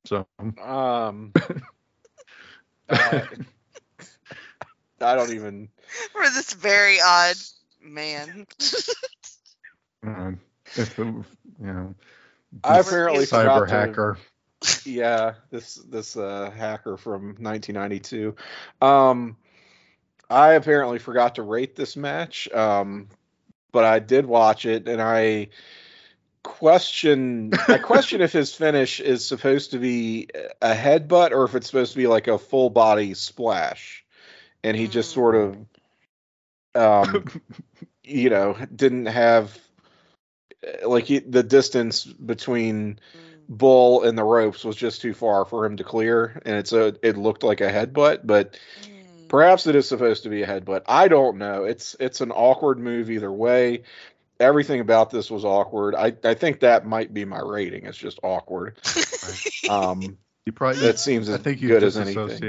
So 0.06 0.28
Um. 0.62 1.32
I, 2.90 3.24
I 5.02 5.16
don't 5.16 5.32
even. 5.34 5.70
For 6.12 6.24
this 6.24 6.52
very 6.54 6.98
odd 7.02 7.36
man. 7.82 8.46
uh, 10.06 10.32
if 10.76 10.96
the, 10.98 11.06
you 11.06 11.26
know, 11.60 11.96
I 12.66 12.80
apparently 12.80 13.24
cyber 13.24 13.60
forgot 13.62 13.70
to- 13.70 13.74
hacker. 13.74 14.18
Yeah, 14.86 15.36
this 15.50 15.76
this 15.76 16.16
uh, 16.16 16.52
hacker 16.52 16.98
from 16.98 17.36
1992. 17.40 18.36
Um, 18.82 19.38
I 20.30 20.54
apparently 20.54 21.00
forgot 21.00 21.36
to 21.36 21.42
rate 21.42 21.76
this 21.76 21.96
match. 21.96 22.52
Um, 22.52 23.10
but 23.72 23.84
I 23.84 24.00
did 24.00 24.26
watch 24.26 24.66
it, 24.66 24.88
and 24.88 25.02
I 25.02 25.50
question 26.44 27.52
I 27.68 27.78
question 27.78 28.22
if 28.22 28.32
his 28.32 28.54
finish 28.54 29.00
is 29.00 29.26
supposed 29.26 29.72
to 29.72 29.80
be 29.80 30.28
a 30.62 30.74
headbutt 30.74 31.32
or 31.32 31.46
if 31.46 31.56
it's 31.56 31.68
supposed 31.68 31.94
to 31.94 31.98
be 31.98 32.08
like 32.08 32.28
a 32.28 32.38
full 32.38 32.70
body 32.70 33.14
splash, 33.14 34.06
and 34.64 34.78
he 34.78 34.88
just 34.88 35.12
sort 35.12 35.36
of, 35.36 35.58
um, 36.76 37.26
you 38.04 38.30
know, 38.30 38.56
didn't 38.74 39.08
have 39.08 39.58
uh, 40.66 40.88
like 40.88 41.08
the 41.08 41.44
distance 41.44 42.06
between 42.06 43.00
Mm. 43.33 43.33
Bull 43.50 44.04
and 44.04 44.18
the 44.18 44.24
ropes 44.24 44.64
was 44.64 44.76
just 44.76 45.02
too 45.02 45.14
far 45.14 45.46
for 45.46 45.66
him 45.66 45.78
to 45.78 45.84
clear, 45.84 46.42
and 46.46 46.56
it's 46.56 46.74
a 46.74 46.96
it 47.02 47.18
looked 47.18 47.44
like 47.44 47.62
a 47.62 47.70
headbutt, 47.72 48.22
but 48.26 48.58
Mm. 48.82 49.28
perhaps 49.30 49.68
it 49.68 49.76
is 49.76 49.88
supposed 49.88 50.24
to 50.24 50.30
be 50.30 50.44
a 50.44 50.48
headbutt. 50.48 50.84
I 50.88 51.08
don't 51.08 51.38
know. 51.38 51.64
It's 51.64 51.96
it's 52.00 52.22
an 52.22 52.32
awkward 52.32 52.80
move 52.80 53.10
either 53.10 53.32
way. 53.32 53.84
Everything 54.40 54.80
about 54.80 55.10
this 55.10 55.30
was 55.32 55.46
awkward. 55.46 55.96
I 55.96 56.14
I 56.24 56.34
think 56.34 56.62
that 56.62 56.86
might 56.86 57.14
be 57.14 57.26
my 57.26 57.40
rating. 57.40 57.86
It's 57.86 57.98
just 57.98 58.20
awkward. 58.24 58.80
Um, 59.70 60.18
You 60.46 60.52
probably. 60.52 60.82
that 60.82 61.00
seems 61.00 61.30
I 61.30 61.38
think 61.38 61.62
you 61.62 61.70
good 61.70 61.84
as 61.84 61.96
anything. 61.98 62.44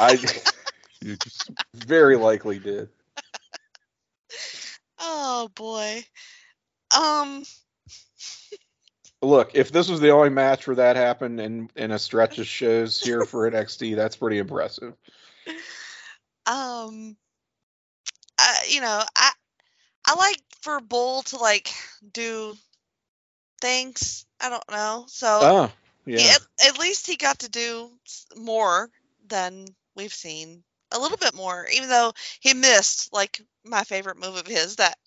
I 0.00 0.16
You 1.02 1.16
just 1.16 1.50
very 1.74 2.16
likely 2.16 2.58
did. 2.58 2.88
Oh 4.98 5.48
boy. 5.54 6.04
Um. 6.96 7.44
Look, 9.22 9.52
if 9.54 9.70
this 9.70 9.88
was 9.88 10.00
the 10.00 10.10
only 10.10 10.30
match 10.30 10.66
where 10.66 10.76
that 10.76 10.96
happened 10.96 11.40
in 11.40 11.70
in 11.76 11.92
a 11.92 11.98
stretch 11.98 12.38
of 12.38 12.46
shows 12.46 13.00
here 13.00 13.24
for 13.24 13.50
NXT, 13.50 13.96
that's 13.96 14.16
pretty 14.16 14.38
impressive. 14.38 14.94
Um. 16.46 17.16
I, 18.38 18.66
you 18.68 18.80
know, 18.80 19.02
I 19.16 19.30
I 20.06 20.14
like 20.16 20.42
for 20.62 20.80
Bull 20.80 21.22
to 21.22 21.36
like 21.38 21.70
do 22.12 22.56
things. 23.60 24.26
I 24.40 24.48
don't 24.48 24.70
know. 24.70 25.04
So 25.08 25.38
Oh, 25.42 25.72
he- 26.04 26.14
yeah. 26.14 26.34
at, 26.34 26.68
at 26.68 26.78
least 26.78 27.06
he 27.06 27.16
got 27.16 27.40
to 27.40 27.48
do 27.48 27.90
more 28.36 28.90
than 29.28 29.66
we've 29.94 30.12
seen. 30.12 30.64
A 30.94 30.98
little 30.98 31.16
bit 31.16 31.34
more, 31.34 31.66
even 31.72 31.88
though 31.88 32.12
he 32.40 32.52
missed 32.52 33.12
like 33.14 33.40
my 33.64 33.84
favorite 33.84 34.18
move 34.18 34.36
of 34.36 34.46
his, 34.46 34.76
that 34.76 34.98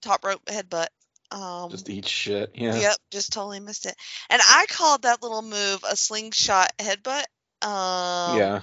top 0.00 0.24
rope 0.24 0.44
headbutt. 0.46 0.88
Um, 1.30 1.70
Just 1.70 1.90
eat 1.90 2.06
shit. 2.08 2.52
Yeah. 2.54 2.78
Yep, 2.78 2.96
just 3.10 3.32
totally 3.32 3.60
missed 3.60 3.84
it. 3.86 3.94
And 4.30 4.40
I 4.42 4.66
called 4.68 5.02
that 5.02 5.22
little 5.22 5.42
move 5.42 5.84
a 5.88 5.94
slingshot 5.96 6.72
headbutt. 6.78 7.24
Um, 7.62 8.38
yeah. 8.38 8.60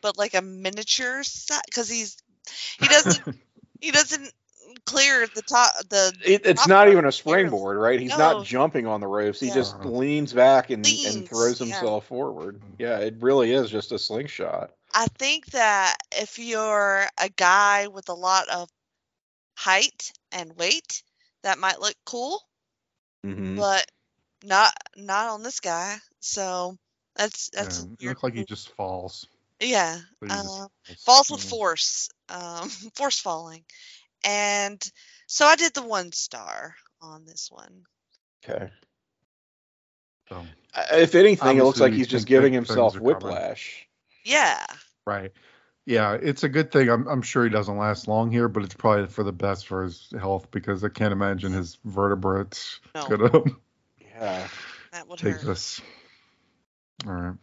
But 0.00 0.16
like 0.16 0.34
a 0.34 0.40
miniature 0.42 1.22
set 1.24 1.62
because 1.66 1.88
he's 1.88 2.16
he 2.78 2.86
doesn't 2.88 3.36
he 3.80 3.90
doesn't 3.90 4.32
clear 4.84 5.26
the 5.34 5.42
top 5.42 5.72
the 5.90 6.12
It, 6.24 6.46
it's 6.46 6.62
top 6.62 6.68
not 6.68 6.88
even 6.88 6.98
a 7.04 7.12
clearly. 7.12 7.12
springboard, 7.12 7.76
right? 7.76 8.00
He's 8.00 8.10
No. 8.10 8.18
not 8.18 8.46
jumping 8.46 8.86
on 8.86 9.00
the 9.00 9.06
ropes. 9.06 9.40
He 9.40 9.48
Yeah. 9.48 9.54
just 9.54 9.78
leans 9.84 10.32
back 10.32 10.70
and, 10.70 10.86
and 10.86 10.86
Leans, 10.86 11.28
throws 11.28 11.60
yeah. 11.60 11.66
himself 11.66 12.06
forward. 12.06 12.60
Yeah, 12.78 12.98
it 12.98 13.16
really 13.20 13.52
is 13.52 13.70
just 13.70 13.92
a 13.92 13.98
slingshot. 13.98 14.70
I 14.94 15.06
think 15.18 15.46
that 15.46 15.96
if 16.12 16.38
you're 16.38 17.04
a 17.18 17.28
guy 17.28 17.88
with 17.88 18.08
a 18.08 18.14
lot 18.14 18.48
of 18.48 18.68
height 19.54 20.12
and 20.32 20.56
weight, 20.56 21.02
that 21.46 21.58
might 21.58 21.80
look 21.80 21.96
cool, 22.04 22.42
Mm-hmm. 23.26 23.56
but 23.56 23.86
not 24.44 24.72
not 24.96 25.28
on 25.28 25.42
this 25.42 25.60
guy. 25.60 25.96
So 26.20 26.76
that's 27.16 27.50
that's 27.50 27.80
yeah, 27.80 27.84
a 27.84 27.88
it 28.00 28.08
looked 28.08 28.24
like 28.24 28.34
he 28.34 28.44
just 28.44 28.70
falls. 28.70 29.26
yeah. 29.60 30.00
So 30.20 30.28
just 30.28 30.62
Uh, 30.62 30.68
falls. 30.86 30.98
falls 31.04 31.30
with 31.30 31.42
Yeah. 31.42 31.50
force, 31.50 32.10
um, 32.28 32.68
force 32.96 33.18
falling, 33.20 33.64
and 34.24 34.82
so 35.26 35.46
I 35.46 35.56
did 35.56 35.74
the 35.74 35.82
one 35.82 36.12
star 36.12 36.76
on 37.02 37.24
this 37.26 37.50
one. 37.50 37.84
Okay. 38.44 38.70
So, 40.28 40.46
Uh, 40.74 40.84
If 40.92 41.14
anything, 41.14 41.58
it 41.58 41.64
looks 41.64 41.80
like 41.80 41.92
he's 41.92 42.08
just 42.08 42.26
giving 42.26 42.52
himself 42.52 42.94
things 42.94 42.96
are 42.96 43.00
coming. 43.02 43.30
whiplash. 43.32 43.88
Yeah, 44.24 44.64
right. 45.06 45.32
Yeah, 45.86 46.14
it's 46.20 46.42
a 46.42 46.48
good 46.48 46.72
thing. 46.72 46.88
I'm, 46.88 47.06
I'm 47.06 47.22
sure 47.22 47.44
he 47.44 47.50
doesn't 47.50 47.78
last 47.78 48.08
long 48.08 48.32
here, 48.32 48.48
but 48.48 48.64
it's 48.64 48.74
probably 48.74 49.06
for 49.06 49.22
the 49.22 49.32
best 49.32 49.68
for 49.68 49.84
his 49.84 50.12
health 50.18 50.50
because 50.50 50.82
I 50.82 50.88
can't 50.88 51.12
imagine 51.12 51.52
his 51.52 51.78
vertebrates 51.84 52.80
No. 52.94 53.08
gonna. 53.08 53.30
Yeah. 54.00 54.48
That 54.92 55.08
would 55.08 55.20
Takes 55.20 55.42
hurt. 55.42 55.50
us. 55.50 55.82
All 57.06 57.12
right. 57.12 57.34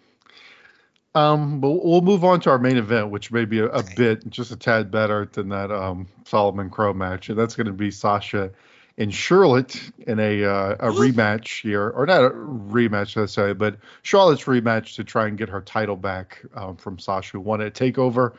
Um, 1.15 1.59
but 1.59 1.69
we'll 1.69 2.01
move 2.01 2.23
on 2.23 2.39
to 2.41 2.49
our 2.49 2.57
main 2.57 2.77
event, 2.77 3.11
which 3.11 3.31
may 3.31 3.45
be 3.45 3.59
a, 3.59 3.67
a 3.67 3.79
Okay. 3.79 3.95
bit, 3.95 4.27
just 4.29 4.51
a 4.51 4.55
tad 4.55 4.89
better 4.89 5.25
than 5.31 5.49
that 5.49 5.71
um, 5.71 6.07
Solomon 6.25 6.71
Crowe 6.71 6.93
match, 6.93 7.29
and 7.29 7.37
that's 7.37 7.55
going 7.55 7.67
to 7.67 7.73
be 7.73 7.91
Sasha 7.91 8.51
and 8.97 9.13
Charlotte 9.13 9.79
in 9.99 10.19
a 10.19 10.43
uh, 10.43 10.75
a 10.79 10.91
rematch 10.91 11.61
here, 11.61 11.89
or 11.89 12.05
not 12.05 12.23
a 12.23 12.29
rematch, 12.29 13.15
let's 13.15 13.33
say, 13.33 13.53
but 13.53 13.77
Charlotte's 14.03 14.43
rematch 14.43 14.95
to 14.95 15.03
try 15.03 15.27
and 15.27 15.37
get 15.37 15.49
her 15.49 15.61
title 15.61 15.95
back 15.95 16.43
um, 16.55 16.75
from 16.77 16.99
Sasha, 16.99 17.33
who 17.33 17.39
won 17.39 17.61
at 17.61 17.73
Takeover. 17.73 18.33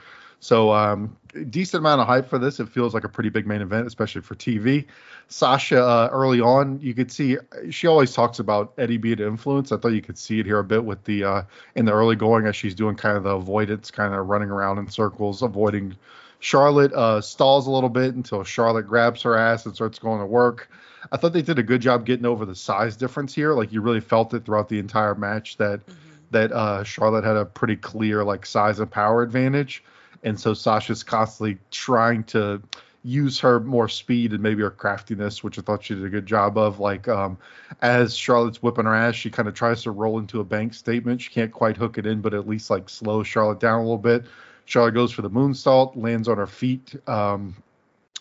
So 0.45 0.73
um, 0.73 1.17
decent 1.49 1.81
amount 1.81 2.03
of 2.03 2.07
hype 2.07 2.29
for 2.29 2.39
this. 2.39 2.61
It 2.61 2.69
feels 2.69 2.93
like 2.93 3.05
a 3.05 3.09
pretty 3.09 3.31
big 3.31 3.47
main 3.47 3.63
event, 3.63 3.87
especially 3.87 4.21
for 4.21 4.35
TV. 4.35 4.85
Sasha 5.29 5.83
uh, 5.83 6.09
early 6.13 6.41
on, 6.41 6.79
you 6.81 6.93
could 6.93 7.11
see 7.11 7.39
she 7.71 7.87
always 7.87 8.13
talks 8.13 8.39
about 8.39 8.75
Eddie 8.77 8.99
being 8.99 9.21
an 9.21 9.29
influence. 9.29 9.73
I 9.73 9.79
thought 9.79 9.89
you 9.89 10.03
could 10.03 10.19
see 10.19 10.41
it 10.41 10.47
here 10.47 10.59
a 10.59 10.65
bit 10.65 10.85
with 10.85 11.03
the 11.05 11.25
uh, 11.25 11.43
in 11.75 11.87
the 11.87 11.93
early 11.93 12.15
going 12.15 12.47
as 12.47 12.55
she's 12.55 12.75
doing 12.75 12.95
kind 12.95 13.17
of 13.17 13.25
the 13.25 13.31
avoidance, 13.31 13.91
kind 13.91 14.15
of 14.15 14.27
running 14.29 14.51
around 14.51 14.79
in 14.79 14.87
circles, 14.89 15.43
avoiding 15.43 15.97
Charlotte. 16.45 16.93
Uh, 16.93 17.23
stalls 17.23 17.67
a 17.67 17.71
little 17.71 17.89
bit 17.89 18.15
until 18.15 18.45
Charlotte 18.45 18.83
grabs 18.87 19.23
her 19.23 19.35
ass 19.35 19.65
and 19.65 19.75
starts 19.75 19.99
going 19.99 20.21
to 20.21 20.27
work. 20.27 20.69
I 21.11 21.17
thought 21.17 21.33
they 21.33 21.41
did 21.43 21.59
a 21.59 21.63
good 21.63 21.81
job 21.81 22.05
getting 22.05 22.27
over 22.27 22.45
the 22.45 22.55
size 22.55 22.97
difference 22.97 23.35
here. 23.35 23.55
Like 23.55 23.73
you 23.73 23.81
really 23.81 24.01
felt 24.01 24.35
it 24.35 24.45
throughout 24.45 24.69
the 24.69 24.79
entire 24.79 25.15
match 25.15 25.57
that 25.57 25.87
Mhm. 25.87 25.95
that 26.33 26.53
uh, 26.53 26.85
Charlotte 26.85 27.25
had 27.25 27.37
a 27.37 27.47
pretty 27.47 27.77
clear 27.77 28.25
like 28.25 28.45
size 28.45 28.79
and 28.79 28.91
power 28.91 29.23
advantage, 29.23 29.83
and 30.23 30.39
so 30.39 30.53
Sasha's 30.53 31.03
constantly 31.03 31.57
trying 31.71 32.25
to 32.25 32.61
use 33.07 33.39
her 33.41 33.61
more 33.61 33.89
speed 33.89 34.33
and 34.33 34.43
maybe 34.43 34.63
her 34.63 34.71
craftiness, 34.71 35.43
which 35.45 35.59
I 35.59 35.63
thought 35.63 35.85
she 35.85 35.95
did 35.95 36.05
a 36.05 36.09
good 36.11 36.27
job 36.27 36.59
of. 36.59 36.79
Like 36.79 37.09
um, 37.09 37.39
as 37.81 38.15
Charlotte's 38.17 38.63
whipping 38.63 38.85
her 38.87 38.95
ass, 38.95 39.15
she 39.15 39.31
kind 39.31 39.49
of 39.49 39.55
tries 39.55 39.83
to 39.85 39.91
roll 39.91 40.19
into 40.19 40.41
a 40.41 40.45
bank 40.45 40.75
statement. 40.75 41.21
She 41.23 41.31
can't 41.31 41.53
quite 41.53 41.77
hook 41.77 41.97
it 41.97 42.05
in, 42.07 42.21
but 42.21 42.35
at 42.35 42.47
least 42.49 42.69
like 42.71 42.89
slow 42.91 43.23
Charlotte 43.23 43.61
down 43.61 43.79
a 43.81 43.83
little 43.83 43.97
bit. 43.99 44.25
Charlotte 44.65 44.95
goes 44.95 45.13
for 45.13 45.23
the 45.23 45.31
moonsault, 45.31 45.97
lands 45.97 46.29
on 46.29 46.39
her 46.39 46.47
feet, 46.47 46.95
um, 47.09 47.55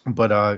but 0.06 0.32
uh, 0.32 0.58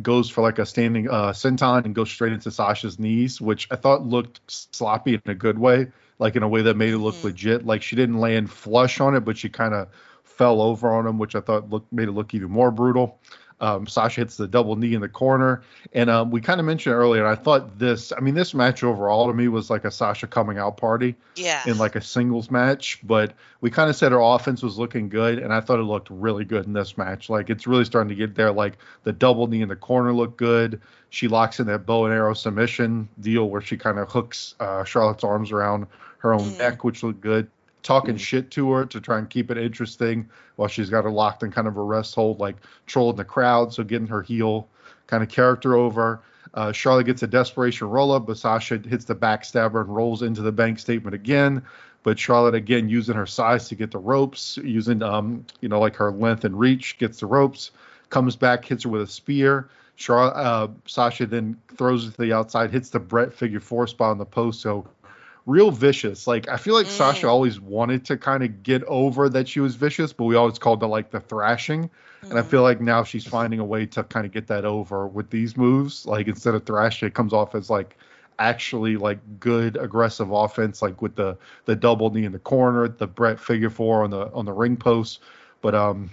goes 0.00 0.30
for 0.30 0.40
like 0.40 0.58
a 0.58 0.66
standing 0.66 1.08
uh, 1.10 1.32
senton 1.32 1.84
and 1.84 1.94
goes 1.94 2.10
straight 2.10 2.32
into 2.32 2.50
Sasha's 2.50 2.98
knees, 2.98 3.40
which 3.40 3.68
I 3.70 3.76
thought 3.76 4.06
looked 4.06 4.40
sloppy 4.46 5.14
in 5.14 5.22
a 5.26 5.34
good 5.34 5.58
way, 5.58 5.88
like 6.18 6.36
in 6.36 6.42
a 6.42 6.48
way 6.48 6.62
that 6.62 6.76
made 6.76 6.94
it 6.94 6.98
look 6.98 7.16
Mhm. 7.16 7.24
legit. 7.24 7.66
Like 7.66 7.82
she 7.82 7.96
didn't 7.96 8.18
land 8.18 8.50
flush 8.50 9.00
on 9.00 9.14
it, 9.14 9.20
but 9.20 9.36
she 9.36 9.48
kind 9.48 9.74
of 9.74 9.88
fell 10.24 10.62
over 10.62 10.92
on 10.92 11.06
him, 11.06 11.18
which 11.18 11.34
I 11.34 11.40
thought 11.40 11.68
looked 11.68 11.92
made 11.92 12.08
it 12.08 12.12
look 12.12 12.32
even 12.34 12.50
more 12.50 12.70
brutal. 12.70 13.18
Um, 13.62 13.86
Sasha 13.86 14.22
hits 14.22 14.36
the 14.36 14.48
double 14.48 14.74
knee 14.74 14.92
in 14.92 15.00
the 15.00 15.08
corner, 15.08 15.62
and 15.92 16.10
um, 16.10 16.32
we 16.32 16.40
kind 16.40 16.58
of 16.58 16.66
mentioned 16.66 16.96
earlier. 16.96 17.24
I 17.24 17.36
thought 17.36 17.78
this, 17.78 18.12
I 18.14 18.18
mean, 18.18 18.34
this 18.34 18.54
match 18.54 18.82
overall 18.82 19.28
to 19.28 19.32
me 19.32 19.46
was 19.46 19.70
like 19.70 19.84
a 19.84 19.90
Sasha 19.92 20.26
coming 20.26 20.58
out 20.58 20.76
party 20.76 21.14
Yeah. 21.36 21.62
in 21.64 21.78
like 21.78 21.94
a 21.94 22.00
singles 22.00 22.50
match, 22.50 22.98
but 23.04 23.34
we 23.60 23.70
kind 23.70 23.88
of 23.88 23.94
said 23.94 24.10
her 24.10 24.18
offense 24.20 24.64
was 24.64 24.78
looking 24.78 25.08
good, 25.08 25.38
and 25.38 25.54
I 25.54 25.60
thought 25.60 25.78
it 25.78 25.84
looked 25.84 26.10
really 26.10 26.44
good 26.44 26.66
in 26.66 26.72
this 26.72 26.98
match. 26.98 27.30
Like 27.30 27.50
it's 27.50 27.64
really 27.68 27.84
starting 27.84 28.08
to 28.08 28.16
get 28.16 28.34
there. 28.34 28.50
Like 28.50 28.78
the 29.04 29.12
double 29.12 29.46
knee 29.46 29.62
in 29.62 29.68
the 29.68 29.76
corner 29.76 30.12
looked 30.12 30.38
good. 30.38 30.80
She 31.10 31.28
locks 31.28 31.60
in 31.60 31.66
that 31.68 31.86
bow 31.86 32.06
and 32.06 32.12
arrow 32.12 32.34
submission 32.34 33.08
deal 33.20 33.48
where 33.48 33.60
she 33.60 33.76
kind 33.76 34.00
of 34.00 34.10
hooks 34.10 34.56
uh, 34.58 34.82
Charlotte's 34.82 35.22
arms 35.22 35.52
around 35.52 35.86
her 36.18 36.34
own 36.34 36.50
Mhm. 36.50 36.58
neck, 36.58 36.82
which 36.84 37.04
looked 37.04 37.20
good. 37.20 37.48
Talking 37.82 38.16
shit 38.16 38.50
to 38.52 38.70
her 38.72 38.86
to 38.86 39.00
try 39.00 39.18
and 39.18 39.28
keep 39.28 39.50
it 39.50 39.58
interesting 39.58 40.28
while 40.56 40.68
she's 40.68 40.88
got 40.88 41.04
her 41.04 41.10
locked 41.10 41.42
in 41.42 41.50
kind 41.50 41.66
of 41.66 41.76
a 41.76 41.82
rest 41.82 42.14
hold, 42.14 42.38
like 42.38 42.56
trolling 42.86 43.16
the 43.16 43.24
crowd, 43.24 43.72
so 43.72 43.82
getting 43.82 44.06
her 44.06 44.22
heel 44.22 44.68
kind 45.08 45.22
of 45.22 45.28
character 45.28 45.74
over. 45.74 46.22
Uh, 46.54 46.70
Charlotte 46.70 47.06
gets 47.06 47.22
a 47.22 47.26
desperation 47.26 47.88
roll 47.88 48.12
up, 48.12 48.26
but 48.26 48.38
Sasha 48.38 48.78
hits 48.78 49.04
the 49.04 49.14
backstabber 49.14 49.80
and 49.80 49.94
rolls 49.94 50.22
into 50.22 50.42
the 50.42 50.52
bank 50.52 50.78
statement 50.78 51.14
again. 51.14 51.62
But 52.02 52.18
Charlotte 52.18 52.54
again 52.54 52.88
using 52.88 53.14
her 53.14 53.26
size 53.26 53.68
to 53.68 53.74
get 53.74 53.90
the 53.90 53.98
ropes, 53.98 54.58
using 54.58 55.02
um, 55.02 55.46
you 55.60 55.68
know, 55.68 55.80
like 55.80 55.96
her 55.96 56.10
length 56.10 56.44
and 56.44 56.58
reach, 56.58 56.98
gets 56.98 57.20
the 57.20 57.26
ropes, 57.26 57.70
comes 58.10 58.36
back, 58.36 58.64
hits 58.64 58.84
her 58.84 58.90
with 58.90 59.02
a 59.02 59.06
spear. 59.06 59.70
Charlotte, 59.96 60.34
uh, 60.34 60.68
Sasha 60.86 61.26
then 61.26 61.56
throws 61.76 62.06
it 62.06 62.12
to 62.12 62.22
the 62.22 62.32
outside, 62.32 62.70
hits 62.70 62.90
the 62.90 62.98
Brett 62.98 63.32
figure 63.32 63.60
four 63.60 63.86
spot 63.86 64.10
on 64.10 64.18
the 64.18 64.24
post. 64.24 64.60
So 64.60 64.86
real 65.46 65.70
vicious. 65.70 66.26
Like 66.26 66.48
I 66.48 66.56
feel 66.56 66.74
like 66.74 66.86
Sasha 66.86 67.26
Mm. 67.26 67.30
always 67.30 67.60
wanted 67.60 68.04
to 68.06 68.16
kind 68.16 68.42
of 68.42 68.62
get 68.62 68.82
over 68.84 69.28
that 69.28 69.48
she 69.48 69.60
was 69.60 69.74
vicious, 69.74 70.12
but 70.12 70.24
we 70.24 70.36
always 70.36 70.58
called 70.58 70.82
it 70.82 70.86
like 70.86 71.10
the 71.10 71.20
thrashing. 71.20 71.90
And 72.22 72.38
I 72.38 72.42
feel 72.42 72.62
like 72.62 72.80
now 72.80 73.02
she's 73.02 73.26
finding 73.26 73.58
a 73.58 73.64
way 73.64 73.84
to 73.86 74.04
kind 74.04 74.24
of 74.24 74.32
get 74.32 74.46
that 74.46 74.64
over 74.64 75.06
with 75.08 75.30
these 75.30 75.56
moves. 75.56 76.06
Like 76.06 76.28
instead 76.28 76.54
of 76.54 76.64
thrashing, 76.64 77.08
it 77.08 77.14
comes 77.14 77.32
off 77.32 77.54
as 77.54 77.68
like 77.68 77.96
actually 78.38 78.96
like 78.96 79.18
good 79.40 79.76
aggressive 79.76 80.30
offense, 80.30 80.80
like 80.82 81.02
with 81.02 81.16
the 81.16 81.36
the 81.64 81.74
double 81.74 82.10
knee 82.10 82.24
in 82.24 82.32
the 82.32 82.38
corner, 82.38 82.88
the 82.88 83.06
Brett 83.08 83.40
figure 83.40 83.70
four 83.70 84.04
on 84.04 84.10
the 84.10 84.32
on 84.32 84.44
the 84.44 84.52
ring 84.52 84.76
post. 84.76 85.20
But 85.60 85.74
um 85.74 86.10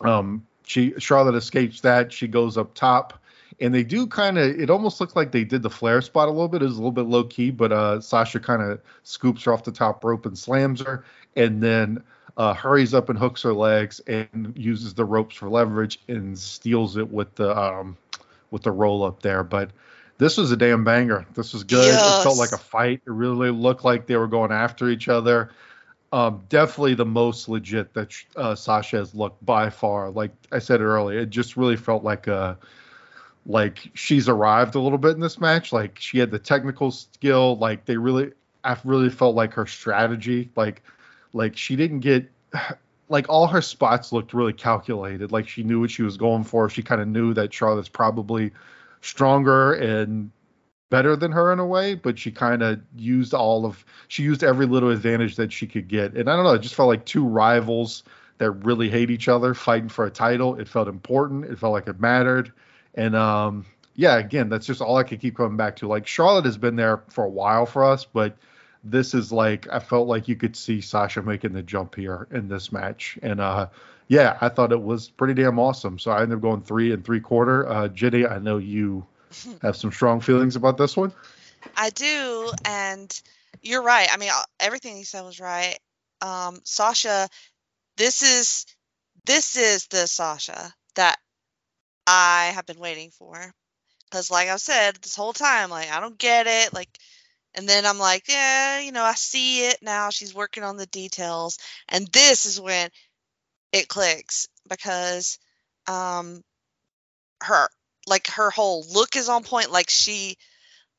um 0.00 0.46
she 0.64 0.94
Charlotte 0.98 1.34
escapes 1.36 1.82
that. 1.82 2.12
She 2.12 2.26
goes 2.28 2.56
up 2.56 2.74
top. 2.74 3.22
And 3.60 3.74
they 3.74 3.84
do 3.84 4.06
kind 4.06 4.38
of 4.38 4.58
it 4.58 4.68
almost 4.68 5.00
looks 5.00 5.16
like 5.16 5.32
they 5.32 5.44
did 5.44 5.62
the 5.62 5.70
Flair 5.70 6.02
spot 6.02 6.28
a 6.28 6.30
little 6.30 6.48
bit. 6.48 6.62
It 6.62 6.66
was 6.66 6.74
a 6.74 6.78
little 6.78 6.92
bit 6.92 7.06
low 7.06 7.24
key, 7.24 7.50
but 7.50 7.72
uh 7.72 8.00
Sasha 8.00 8.40
kind 8.40 8.62
of 8.62 8.80
scoops 9.02 9.44
her 9.44 9.52
off 9.52 9.64
the 9.64 9.72
top 9.72 10.04
rope 10.04 10.26
and 10.26 10.36
slams 10.36 10.80
her. 10.82 11.04
And 11.36 11.62
then 11.62 12.02
uh, 12.36 12.52
hurries 12.54 12.94
up 12.94 13.08
and 13.08 13.18
hooks 13.18 13.42
her 13.42 13.52
legs 13.52 14.00
and 14.06 14.52
uses 14.56 14.94
the 14.94 15.04
ropes 15.04 15.36
for 15.36 15.48
leverage 15.48 15.98
and 16.08 16.38
steals 16.38 16.96
it 16.96 17.10
with 17.10 17.34
the 17.36 17.56
um, 17.56 17.96
with 18.50 18.62
the 18.62 18.70
roll 18.70 19.04
up 19.04 19.22
there. 19.22 19.42
But 19.42 19.70
this 20.18 20.36
was 20.36 20.52
a 20.52 20.56
damn 20.56 20.84
banger. 20.84 21.26
This 21.34 21.52
was 21.52 21.64
good. 21.64 21.94
It 21.94 22.22
felt 22.22 22.38
like 22.38 22.52
a 22.52 22.58
fight. 22.58 23.00
It 23.06 23.10
really 23.10 23.50
looked 23.50 23.84
like 23.84 24.06
they 24.06 24.16
were 24.16 24.26
going 24.26 24.52
after 24.52 24.88
each 24.88 25.08
other. 25.08 25.50
Um, 26.12 26.42
definitely 26.48 26.94
the 26.94 27.04
most 27.04 27.48
legit 27.48 27.92
that 27.94 28.14
uh, 28.36 28.54
Sasha 28.54 28.98
has 28.98 29.14
looked 29.14 29.44
by 29.44 29.70
far. 29.70 30.10
Like 30.10 30.30
I 30.52 30.58
said 30.58 30.80
earlier, 30.80 31.20
it 31.20 31.30
just 31.30 31.56
really 31.56 31.76
felt 31.76 32.04
like 32.04 32.26
a 32.26 32.56
like 33.46 33.90
she's 33.94 34.28
arrived 34.28 34.74
a 34.74 34.80
little 34.80 34.98
bit 34.98 35.12
in 35.12 35.20
this 35.20 35.40
match. 35.40 35.72
Like 35.72 35.98
she 35.98 36.18
had 36.18 36.30
the 36.30 36.38
technical 36.38 36.90
skill. 36.90 37.56
Like 37.56 37.84
they 37.84 37.96
really, 37.96 38.32
I 38.64 38.76
really 38.84 39.10
felt 39.10 39.36
like 39.36 39.54
her 39.54 39.66
strategy. 39.66 40.50
Like 40.56 40.82
like 41.32 41.56
she 41.56 41.76
didn't 41.76 42.00
get 42.00 42.28
like 43.08 43.28
all 43.28 43.46
her 43.46 43.62
spots 43.62 44.12
looked 44.12 44.34
really 44.34 44.52
calculated. 44.52 45.30
Like 45.30 45.48
she 45.48 45.62
knew 45.62 45.80
what 45.80 45.90
she 45.90 46.02
was 46.02 46.16
going 46.16 46.44
for. 46.44 46.68
She 46.68 46.82
kind 46.82 47.00
of 47.00 47.06
knew 47.06 47.32
that 47.34 47.54
Charlotte's 47.54 47.88
probably 47.88 48.50
stronger 49.00 49.74
and 49.74 50.30
better 50.90 51.16
than 51.16 51.32
her 51.32 51.52
in 51.52 51.58
a 51.58 51.66
way, 51.66 51.94
but 51.94 52.18
she 52.18 52.30
kind 52.30 52.62
of 52.62 52.80
used 52.96 53.32
all 53.32 53.64
of 53.64 53.84
she 54.08 54.24
used 54.24 54.42
every 54.42 54.66
little 54.66 54.90
advantage 54.90 55.36
that 55.36 55.52
she 55.52 55.68
could 55.68 55.86
get. 55.86 56.14
And 56.14 56.28
I 56.28 56.34
don't 56.34 56.44
know, 56.44 56.54
it 56.54 56.62
just 56.62 56.74
felt 56.74 56.88
like 56.88 57.04
two 57.04 57.24
rivals 57.24 58.02
that 58.38 58.50
really 58.50 58.90
hate 58.90 59.10
each 59.10 59.28
other 59.28 59.54
fighting 59.54 59.88
for 59.88 60.04
a 60.04 60.10
title. 60.10 60.56
It 60.56 60.68
felt 60.68 60.88
important. 60.88 61.44
It 61.44 61.58
felt 61.58 61.72
like 61.72 61.86
it 61.86 62.00
mattered. 62.00 62.52
And 62.96 63.14
um 63.14 63.66
yeah, 63.94 64.18
again, 64.18 64.50
that's 64.50 64.66
just 64.66 64.82
all 64.82 64.96
I 64.96 65.04
could 65.04 65.20
keep 65.20 65.36
coming 65.36 65.56
back 65.56 65.76
to. 65.76 65.88
Like 65.88 66.06
Charlotte 66.06 66.44
has 66.44 66.58
been 66.58 66.76
there 66.76 67.02
for 67.08 67.24
a 67.24 67.28
while 67.28 67.64
for 67.66 67.84
us, 67.84 68.04
but 68.04 68.36
this 68.84 69.14
is 69.14 69.32
like 69.32 69.66
I 69.72 69.78
felt 69.78 70.06
like 70.06 70.28
you 70.28 70.36
could 70.36 70.54
see 70.54 70.80
Sasha 70.80 71.22
making 71.22 71.52
the 71.52 71.62
jump 71.62 71.94
here 71.94 72.28
in 72.30 72.48
this 72.48 72.70
match, 72.70 73.18
and 73.22 73.40
uh, 73.40 73.68
yeah, 74.08 74.36
I 74.40 74.48
thought 74.50 74.72
it 74.72 74.80
was 74.80 75.08
pretty 75.08 75.34
damn 75.34 75.58
awesome. 75.58 75.98
So 75.98 76.10
I 76.10 76.22
ended 76.22 76.36
up 76.36 76.42
going 76.42 76.62
three 76.62 76.92
and 76.92 77.04
three 77.04 77.20
quarter. 77.20 77.68
Uh, 77.68 77.88
Jenny, 77.88 78.26
I 78.26 78.38
know 78.38 78.58
you 78.58 79.06
have 79.62 79.76
some 79.76 79.92
strong 79.92 80.20
feelings 80.20 80.56
about 80.56 80.76
this 80.76 80.96
one. 80.96 81.12
I 81.76 81.90
do, 81.90 82.52
and 82.64 83.22
you're 83.62 83.82
right. 83.82 84.08
I 84.12 84.16
mean, 84.18 84.30
everything 84.60 84.98
you 84.98 85.04
said 85.04 85.22
was 85.22 85.40
right. 85.40 85.78
Um, 86.20 86.60
Sasha, 86.64 87.28
this 87.96 88.22
is 88.22 88.66
this 89.24 89.56
is 89.56 89.86
the 89.88 90.06
Sasha 90.06 90.72
that 90.94 91.18
I 92.06 92.52
have 92.54 92.66
been 92.66 92.78
waiting 92.78 93.10
for. 93.10 93.52
Because, 94.10 94.30
like 94.30 94.48
I've 94.48 94.60
said 94.60 94.96
this 95.02 95.16
whole 95.16 95.32
time, 95.34 95.70
like 95.70 95.90
I 95.90 96.00
don't 96.00 96.18
get 96.18 96.46
it. 96.48 96.74
Like, 96.74 96.90
and 97.54 97.68
then 97.68 97.86
I'm 97.86 97.98
like, 97.98 98.24
yeah, 98.28 98.80
you 98.80 98.92
know, 98.92 99.04
I 99.04 99.14
see 99.14 99.66
it 99.66 99.78
now. 99.82 100.10
She's 100.10 100.34
working 100.34 100.64
on 100.64 100.76
the 100.78 100.86
details, 100.86 101.58
and 101.88 102.08
this 102.08 102.46
is 102.46 102.60
when 102.60 102.90
it 103.72 103.88
clicks 103.88 104.48
because, 104.68 105.38
um, 105.88 106.42
her 107.42 107.68
like 108.06 108.26
her 108.28 108.50
whole 108.50 108.84
look 108.92 109.16
is 109.16 109.28
on 109.28 109.42
point. 109.44 109.70
Like 109.70 109.90
she 109.90 110.36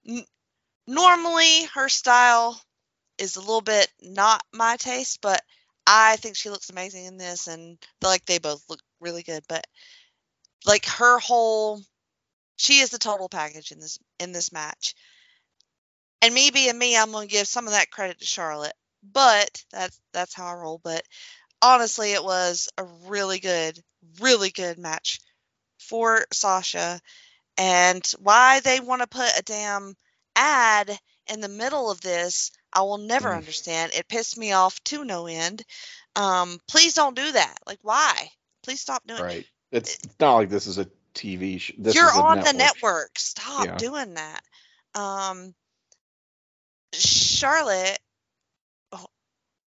n- 0.08 0.26
normally 0.88 1.66
her 1.76 1.90
style 1.90 2.62
is 3.20 3.36
a 3.36 3.42
little 3.42 3.62
bit 3.62 3.92
not 4.02 4.44
my 4.54 4.78
taste, 4.78 5.20
but 5.22 5.42
I 5.88 6.18
think 6.18 6.36
she 6.38 6.50
looks 6.52 6.70
amazing 6.70 7.06
in 7.06 7.18
this, 7.18 7.48
and 7.48 7.78
like 8.04 8.26
they 8.26 8.40
both 8.40 8.64
look 8.70 8.82
really 9.02 9.24
good. 9.24 9.44
But 9.50 9.66
like 10.68 10.86
her 10.86 11.20
whole, 11.20 11.82
she 12.58 12.80
is 12.80 12.90
the 12.92 13.00
total 13.00 13.30
package 13.30 13.72
in 13.72 13.80
this 13.80 14.00
in 14.20 14.32
this 14.34 14.52
match. 14.52 14.96
And 16.22 16.34
me 16.34 16.52
being 16.52 16.78
me, 16.78 16.98
I'm 16.98 17.12
gonna 17.12 17.28
give 17.28 17.48
some 17.48 17.68
of 17.68 17.74
that 17.74 17.92
credit 17.92 18.20
to 18.20 18.26
Charlotte, 18.26 18.76
but 19.04 19.64
that's 19.72 20.00
that's 20.14 20.34
how 20.34 20.48
I 20.48 20.54
roll. 20.56 20.80
But 20.84 21.04
honestly, 21.62 22.14
it 22.14 22.24
was 22.24 22.70
a 22.78 22.84
really 23.08 23.40
good, 23.40 23.80
really 24.20 24.50
good 24.52 24.78
match 24.80 25.20
for 25.80 26.26
Sasha, 26.34 27.00
and 27.58 28.06
why 28.20 28.60
they 28.62 28.80
want 28.80 29.02
to 29.02 29.08
put 29.08 29.38
a 29.38 29.44
damn 29.44 29.96
ad 30.36 31.00
in 31.28 31.42
the 31.42 31.50
middle 31.50 31.92
of 31.92 32.02
this, 32.02 32.52
I 32.74 32.82
will 32.82 32.98
never 33.00 33.30
Mm. 33.30 33.38
understand. 33.38 33.94
It 33.94 34.08
pissed 34.08 34.38
me 34.38 34.54
off 34.54 34.84
to 34.86 35.04
no 35.06 35.28
end. 35.28 35.64
Um, 36.16 36.60
please 36.68 36.94
don't 36.94 37.16
do 37.16 37.32
that. 37.34 37.58
Like, 37.68 37.80
why? 37.82 38.32
Please 38.64 38.82
stop 38.82 39.06
doing 39.08 39.22
it. 39.30 39.48
It's 39.72 39.96
it's 40.04 40.20
not 40.20 40.36
like 40.36 40.50
this 40.50 40.68
is 40.68 40.78
a 40.78 40.88
TV. 41.14 41.60
Sh- 41.60 41.74
this 41.78 41.96
You're 41.96 42.12
on 42.12 42.38
network. 42.38 42.46
the 42.54 42.54
network. 42.54 43.20
Stop 43.20 43.66
Yeah. 43.66 43.78
doing 43.78 44.14
that. 44.16 44.42
Um, 44.96 45.54
Charlotte, 46.94 48.00
oh, 48.92 49.06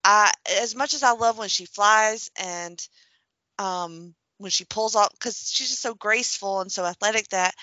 I 0.04 0.32
as 0.60 0.76
much 0.76 0.94
as 0.94 1.04
I 1.04 1.12
love 1.12 1.38
when 1.38 1.50
she 1.50 1.66
flies 1.66 2.30
and 2.40 2.80
um 3.60 4.14
when 4.38 4.52
she 4.52 4.66
pulls 4.66 4.96
off 4.96 5.12
because 5.14 5.50
she's 5.52 5.70
just 5.70 5.82
so 5.82 5.96
graceful 5.96 6.62
and 6.62 6.72
so 6.72 6.86
athletic 6.86 7.28
that 7.30 7.56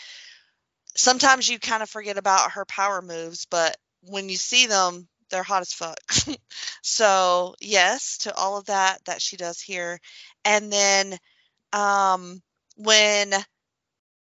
sometimes 0.97 1.49
you 1.49 1.59
kind 1.59 1.83
of 1.83 1.91
forget 1.91 2.19
about 2.19 2.53
her 2.53 2.65
power 2.65 3.01
moves, 3.03 3.47
but 3.47 3.77
when 4.03 4.29
you 4.29 4.37
see 4.37 4.67
them, 4.67 5.09
they're 5.31 5.43
hot 5.43 5.63
as 5.63 5.73
fuck. 5.73 5.99
so 6.83 7.55
yes 7.61 8.19
to 8.19 8.35
all 8.35 8.57
of 8.57 8.67
that 8.67 9.05
that 9.07 9.23
she 9.23 9.37
does 9.37 9.61
here, 9.61 10.01
and 10.45 10.73
then 10.73 11.19
um 11.75 12.41
when 12.77 13.35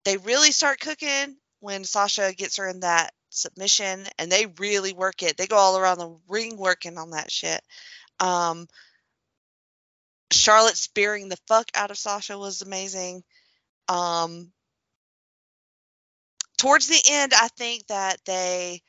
they 0.06 0.18
really 0.18 0.52
start 0.52 0.80
cooking 0.80 1.36
when 1.60 1.84
Sasha 1.84 2.34
gets 2.34 2.58
her 2.58 2.68
in 2.68 2.82
that 2.82 3.14
submission 3.30 4.06
and 4.18 4.32
they 4.32 4.46
really 4.60 4.94
work 4.94 5.24
it. 5.24 5.38
They 5.38 5.48
go 5.48 5.58
all 5.58 5.78
around 5.78 5.98
the 5.98 6.16
ring 6.28 6.58
working 6.58 6.98
on 6.98 7.12
that 7.12 7.32
shit. 7.32 7.62
Um 8.20 8.68
Charlotte 10.32 10.78
spearing 10.78 11.28
the 11.28 11.38
fuck 11.48 11.68
out 11.76 11.92
of 11.92 11.98
Sasha 11.98 12.38
was 12.38 12.62
amazing. 12.62 13.24
Um 13.90 14.52
towards 16.58 16.88
the 16.88 17.02
end 17.10 17.34
I 17.36 17.48
think 17.58 17.88
that 17.88 18.18
they 18.26 18.84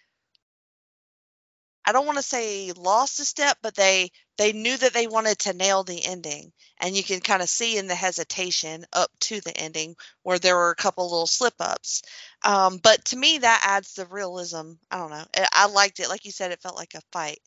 I 1.84 1.92
don't 1.92 2.06
want 2.06 2.18
to 2.18 2.22
say 2.22 2.72
lost 2.72 3.20
a 3.20 3.24
step, 3.24 3.58
but 3.62 3.74
they 3.74 4.10
they 4.38 4.52
knew 4.52 4.76
that 4.76 4.92
they 4.92 5.06
wanted 5.06 5.38
to 5.40 5.52
nail 5.52 5.84
the 5.84 6.04
ending. 6.04 6.52
And 6.78 6.96
you 6.96 7.02
can 7.02 7.20
kind 7.20 7.42
of 7.42 7.48
see 7.48 7.76
in 7.76 7.86
the 7.86 7.94
hesitation 7.94 8.84
up 8.92 9.10
to 9.20 9.40
the 9.40 9.56
ending 9.56 9.96
where 10.22 10.38
there 10.38 10.56
were 10.56 10.70
a 10.70 10.76
couple 10.76 11.04
little 11.04 11.26
slip 11.26 11.54
ups. 11.60 12.02
Um, 12.44 12.78
but 12.78 13.04
to 13.06 13.16
me, 13.16 13.38
that 13.38 13.62
adds 13.64 13.94
the 13.94 14.06
realism. 14.06 14.72
I 14.90 14.98
don't 14.98 15.10
know. 15.10 15.24
I, 15.52 15.66
liked 15.66 16.00
it. 16.00 16.08
Like 16.08 16.24
you 16.24 16.32
said, 16.32 16.50
it 16.50 16.60
felt 16.60 16.76
like 16.76 16.94
a 16.94 17.02
fight. 17.12 17.40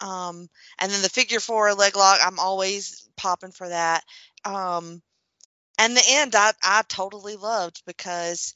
Um, 0.00 0.48
and 0.78 0.92
then 0.92 1.02
the 1.02 1.08
figure 1.08 1.40
four 1.40 1.72
leg 1.74 1.96
lock, 1.96 2.20
I'm 2.22 2.38
always 2.38 3.08
popping 3.16 3.52
for 3.52 3.68
that. 3.68 4.04
Um, 4.44 5.00
and 5.78 5.96
the 5.96 6.04
end, 6.06 6.34
I, 6.34 6.52
I 6.62 6.82
totally 6.88 7.36
loved 7.36 7.82
because 7.86 8.54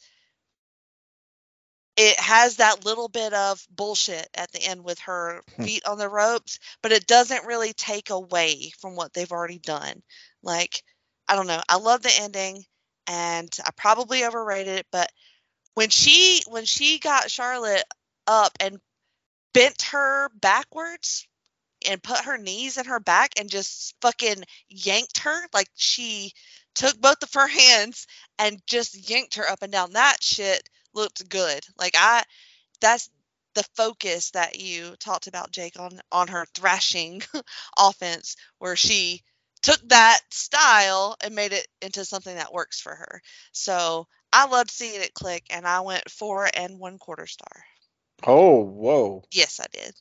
it 1.98 2.20
has 2.20 2.58
that 2.58 2.86
little 2.86 3.08
bit 3.08 3.34
of 3.34 3.66
bullshit 3.70 4.28
at 4.34 4.52
the 4.52 4.62
end 4.62 4.84
with 4.84 5.00
her 5.00 5.42
Hmm. 5.56 5.64
feet 5.64 5.84
on 5.86 5.98
the 5.98 6.08
ropes, 6.08 6.60
but 6.82 6.92
it 6.92 7.08
doesn't 7.08 7.46
really 7.46 7.74
take 7.74 8.10
away 8.10 8.72
from 8.80 8.96
what 8.96 9.12
they've 9.14 9.32
already 9.32 9.58
done. 9.58 10.02
Like, 10.42 10.84
I 11.28 11.36
don't 11.36 11.48
know. 11.48 11.62
I 11.68 11.76
love 11.78 12.02
the 12.02 12.16
ending 12.20 12.64
and 13.08 13.50
I 13.66 13.70
probably 13.76 14.24
overrated 14.24 14.78
it, 14.78 14.86
but 14.92 15.12
when 15.74 15.90
she 15.90 16.42
when 16.48 16.66
she 16.66 17.00
got 17.00 17.30
Charlotte 17.32 17.84
up 18.28 18.52
and 18.60 18.80
bent 19.54 19.82
her 19.82 20.30
backwards 20.40 21.26
and 21.88 22.02
put 22.02 22.20
her 22.24 22.38
knees 22.38 22.78
in 22.78 22.86
her 22.86 23.00
back 23.00 23.32
and 23.38 23.50
just 23.50 23.96
fucking 24.02 24.44
yanked 24.68 25.20
her 25.20 25.48
like 25.54 25.68
she 25.76 26.32
took 26.74 27.00
both 27.00 27.22
of 27.22 27.34
her 27.34 27.48
hands 27.48 28.06
and 28.38 28.60
just 28.66 29.10
yanked 29.10 29.36
her 29.36 29.48
up 29.48 29.62
and 29.62 29.72
down 29.72 29.92
that 29.94 30.22
shit 30.22 30.68
looked 30.98 31.28
good. 31.28 31.64
Like 31.78 31.94
i 31.96 32.22
that's 32.80 33.08
the 33.54 33.64
focus 33.76 34.32
that 34.32 34.60
you 34.60 34.94
talked 35.00 35.26
about 35.26 35.50
jake 35.50 35.78
on 35.80 35.98
on 36.12 36.28
her 36.28 36.44
thrashing 36.54 37.22
offense 37.78 38.36
where 38.58 38.76
she 38.76 39.22
took 39.62 39.80
that 39.88 40.20
style 40.30 41.16
and 41.24 41.34
made 41.34 41.52
it 41.52 41.66
into 41.82 42.04
something 42.04 42.36
that 42.36 42.52
works 42.52 42.80
for 42.80 42.94
her. 42.94 43.20
So 43.52 44.06
i 44.32 44.46
loved 44.46 44.70
seeing 44.70 45.00
it 45.00 45.14
click 45.14 45.44
and 45.50 45.66
i 45.66 45.80
went 45.80 46.10
four 46.10 46.48
and 46.54 46.78
one 46.78 46.98
quarter 46.98 47.26
star. 47.26 47.64
Oh, 48.26 48.62
whoa. 48.62 49.24
yes 49.32 49.60
i 49.60 49.66
did. 49.72 49.94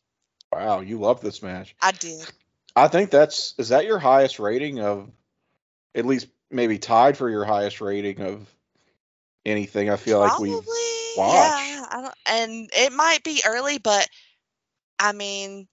Wow, 0.52 0.80
you 0.82 1.00
love 1.00 1.22
this 1.22 1.42
match. 1.42 1.76
i 1.82 1.92
did. 1.92 2.26
I 2.76 2.88
think 2.88 3.10
that's 3.10 3.56
is 3.58 3.70
that 3.70 3.86
your 3.86 4.00
highest 4.00 4.40
rating 4.40 4.80
of 4.82 5.10
at 5.96 6.06
least 6.06 6.28
maybe 6.52 6.78
tied 6.78 7.18
for 7.18 7.30
your 7.30 7.44
highest 7.44 7.82
rating 7.82 8.22
of 8.22 8.48
anything 9.48 9.90
I 9.90 9.96
feel 9.96 10.20
like 10.20 10.40
we've 10.40 10.54
watched. 10.54 10.68
Yeah, 11.18 11.86
I 11.90 12.02
don't, 12.02 12.16
and 12.26 12.70
it 12.74 12.94
might 12.94 13.24
be 13.24 13.42
early, 13.46 13.78
but 13.78 14.08
I 15.00 15.12
mean, 15.12 15.68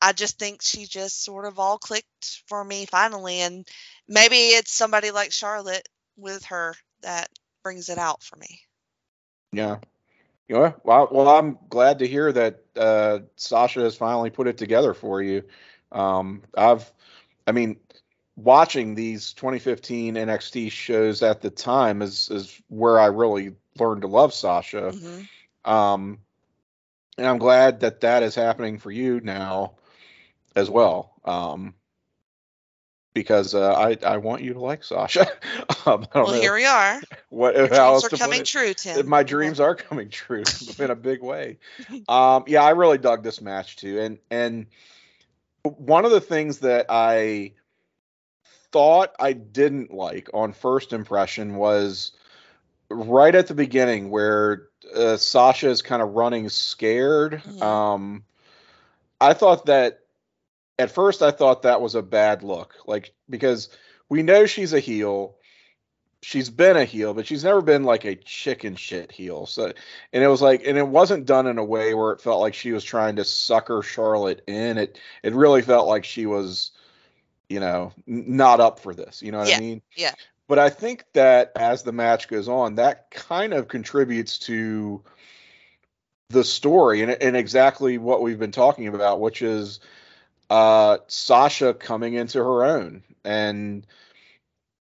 I 0.00 0.12
just 0.12 0.38
think 0.38 0.62
she 0.62 0.86
just 0.86 1.24
sort 1.24 1.46
of 1.46 1.58
all 1.58 1.78
clicked 1.78 2.42
for 2.46 2.62
me 2.62 2.86
finally, 2.86 3.40
and 3.40 3.66
maybe 4.08 4.36
it's 4.36 4.72
somebody 4.72 5.10
like 5.10 5.32
Charlotte 5.32 5.88
with 6.16 6.44
her 6.46 6.74
that 7.02 7.28
brings 7.62 7.88
it 7.88 7.98
out 7.98 8.22
for 8.22 8.36
me. 8.36 8.60
Yeah. 9.52 9.78
Yeah. 10.48 10.72
Well, 10.82 11.08
well, 11.10 11.28
I'm 11.28 11.58
glad 11.68 12.00
to 12.00 12.06
hear 12.08 12.32
that 12.32 12.62
uh, 12.76 13.20
Sasha 13.36 13.80
has 13.80 13.96
finally 13.96 14.30
put 14.30 14.48
it 14.48 14.58
together 14.58 14.92
for 14.92 15.22
you. 15.22 15.44
Um, 15.92 16.42
I've, 16.56 16.90
I 17.46 17.52
mean, 17.52 17.78
watching 18.36 18.94
these 18.94 19.32
2015 19.34 20.14
NXT 20.14 20.70
shows 20.70 21.22
at 21.22 21.40
the 21.40 21.50
time 21.50 22.02
is 22.02 22.30
is 22.30 22.60
where 22.68 22.98
I 22.98 23.06
really 23.06 23.54
learned 23.78 24.02
to 24.02 24.08
love 24.08 24.34
Sasha. 24.34 24.92
Mhm. 24.92 25.28
Um, 25.64 26.18
and 27.18 27.26
I'm 27.26 27.38
glad 27.38 27.80
that 27.80 28.00
that 28.00 28.22
is 28.22 28.34
happening 28.34 28.78
for 28.78 28.90
you 28.90 29.20
now 29.20 29.74
as 30.56 30.70
well. 30.70 31.12
Um, 31.24 31.74
because 33.14 33.54
uh, 33.54 33.72
I 33.74 33.98
I 34.04 34.16
want 34.16 34.42
you 34.42 34.54
to 34.54 34.60
like 34.60 34.84
Sasha. 34.84 35.26
um, 35.86 36.06
Well, 36.14 36.32
here 36.32 36.54
we 36.54 36.64
are. 36.64 37.00
what 37.28 37.54
Your 37.54 37.68
how 37.68 37.98
dreams 38.00 38.04
are 38.04 38.16
coming 38.16 38.44
true, 38.44 38.74
Tim. 38.74 39.08
my 39.08 39.22
dreams 39.22 39.60
are 39.60 39.74
coming 39.74 40.08
true 40.08 40.44
in 40.78 40.90
a 40.90 40.96
big 40.96 41.22
way. 41.22 41.58
Um, 42.08 42.44
yeah, 42.46 42.62
I 42.62 42.70
really 42.70 42.98
dug 42.98 43.22
this 43.22 43.40
match 43.40 43.76
too, 43.76 44.00
and 44.00 44.18
and 44.30 44.66
one 45.62 46.04
of 46.04 46.10
the 46.10 46.20
things 46.20 46.60
that 46.60 46.86
I 46.88 47.52
thought 48.72 49.14
I 49.20 49.32
didn't 49.32 49.92
like 49.92 50.30
on 50.34 50.52
first 50.52 50.92
impression 50.92 51.56
was 51.56 52.12
right 52.88 53.34
at 53.34 53.46
the 53.46 53.54
beginning 53.54 54.10
where 54.10 54.68
uh, 54.94 55.16
Sasha 55.16 55.68
is 55.68 55.82
kind 55.82 56.02
of 56.02 56.14
running 56.14 56.48
scared. 56.48 57.42
Mhm. 57.44 57.62
Um, 57.62 58.24
I 59.20 59.34
thought 59.34 59.66
that 59.66 60.00
at 60.78 60.90
first 60.90 61.22
I 61.22 61.30
thought 61.30 61.62
that 61.62 61.80
was 61.80 61.94
a 61.94 62.02
bad 62.02 62.42
look, 62.42 62.74
like 62.86 63.14
because 63.30 63.68
we 64.08 64.22
know 64.22 64.46
she's 64.46 64.72
a 64.72 64.80
heel 64.80 65.36
she's 66.22 66.48
been 66.48 66.76
a 66.76 66.84
heel, 66.84 67.12
but 67.14 67.26
she's 67.26 67.44
never 67.44 67.60
been 67.60 67.82
like 67.82 68.04
a 68.04 68.14
chicken 68.14 68.76
shit 68.76 69.12
heel. 69.12 69.44
So, 69.46 69.72
and 70.12 70.24
it 70.24 70.28
was 70.28 70.40
like, 70.40 70.62
and 70.64 70.78
it 70.78 70.86
wasn't 70.86 71.26
done 71.26 71.46
in 71.46 71.58
a 71.58 71.64
way 71.64 71.94
where 71.94 72.12
it 72.12 72.20
felt 72.20 72.40
like 72.40 72.54
she 72.54 72.72
was 72.72 72.84
trying 72.84 73.16
to 73.16 73.24
sucker 73.24 73.82
Charlotte 73.82 74.42
in. 74.46 74.78
It, 74.78 74.98
it 75.22 75.34
really 75.34 75.62
felt 75.62 75.88
like 75.88 76.04
she 76.04 76.26
was, 76.26 76.70
you 77.52 77.60
know, 77.60 77.92
not 78.06 78.60
up 78.60 78.80
for 78.80 78.94
this. 78.94 79.22
You 79.22 79.30
know 79.30 79.38
what 79.38 79.48
Yeah, 79.48 79.58
I 79.58 79.60
mean? 79.60 79.82
yeah. 79.94 80.14
But 80.48 80.58
I 80.58 80.70
think 80.70 81.04
that 81.12 81.52
as 81.54 81.82
the 81.82 81.92
match 81.92 82.28
goes 82.28 82.48
on, 82.48 82.76
that 82.76 83.10
kind 83.10 83.52
of 83.52 83.68
contributes 83.68 84.38
to 84.40 85.02
the 86.30 86.44
story 86.44 87.02
and, 87.02 87.10
and 87.10 87.36
exactly 87.36 87.98
what 87.98 88.22
we've 88.22 88.38
been 88.38 88.52
talking 88.52 88.88
about, 88.88 89.20
which 89.20 89.42
is 89.42 89.80
uh, 90.48 90.98
Sasha 91.08 91.74
coming 91.74 92.14
into 92.14 92.38
her 92.38 92.64
own 92.64 93.02
and 93.24 93.86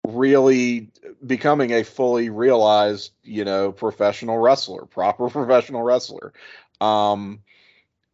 really 0.06 0.90
becoming 1.24 1.70
a 1.72 1.82
fully 1.82 2.30
realized, 2.30 3.12
you 3.22 3.44
know, 3.44 3.72
professional 3.72 4.38
wrestler, 4.38 4.86
proper 4.86 5.28
professional 5.30 5.82
wrestler. 5.82 6.32
Um, 6.80 7.40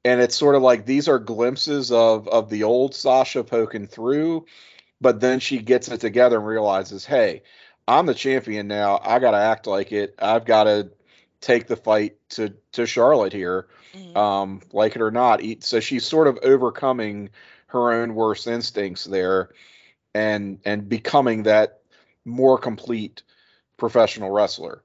and 0.04 0.20
it's 0.20 0.36
sort 0.36 0.54
of 0.54 0.62
like 0.62 0.86
these 0.86 1.08
are 1.08 1.18
glimpses 1.18 1.92
of 1.92 2.28
of 2.28 2.48
the 2.50 2.64
old 2.64 2.94
Sasha 2.94 3.44
poking 3.44 3.86
through, 3.86 4.46
but 5.00 5.20
then 5.20 5.40
she 5.40 5.58
gets 5.58 5.88
it 5.88 6.00
together 6.00 6.38
and 6.38 6.46
realizes, 6.46 7.04
hey, 7.04 7.42
I'm 7.86 8.06
the 8.06 8.14
champion 8.14 8.68
now. 8.68 9.00
I 9.04 9.18
got 9.18 9.32
to 9.32 9.38
act 9.38 9.66
like 9.66 9.92
it. 9.92 10.14
I've 10.18 10.44
got 10.44 10.64
to 10.64 10.90
take 11.40 11.66
the 11.66 11.76
fight 11.76 12.16
to 12.30 12.54
to 12.72 12.86
Charlotte 12.86 13.32
here, 13.32 13.68
Mhm. 13.94 14.16
um, 14.16 14.60
like 14.72 14.96
it 14.96 15.02
or 15.02 15.10
not. 15.10 15.40
So 15.60 15.80
she's 15.80 16.06
sort 16.06 16.28
of 16.28 16.38
overcoming 16.42 17.30
her 17.66 17.92
own 17.92 18.14
worst 18.14 18.46
instincts 18.46 19.04
there, 19.04 19.50
and 20.14 20.58
and 20.64 20.88
becoming 20.88 21.44
that 21.44 21.80
more 22.24 22.58
complete 22.58 23.22
professional 23.76 24.30
wrestler. 24.30 24.82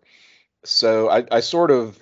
So 0.63 1.09
I, 1.09 1.25
I 1.31 1.39
sort 1.41 1.69
of, 1.71 2.01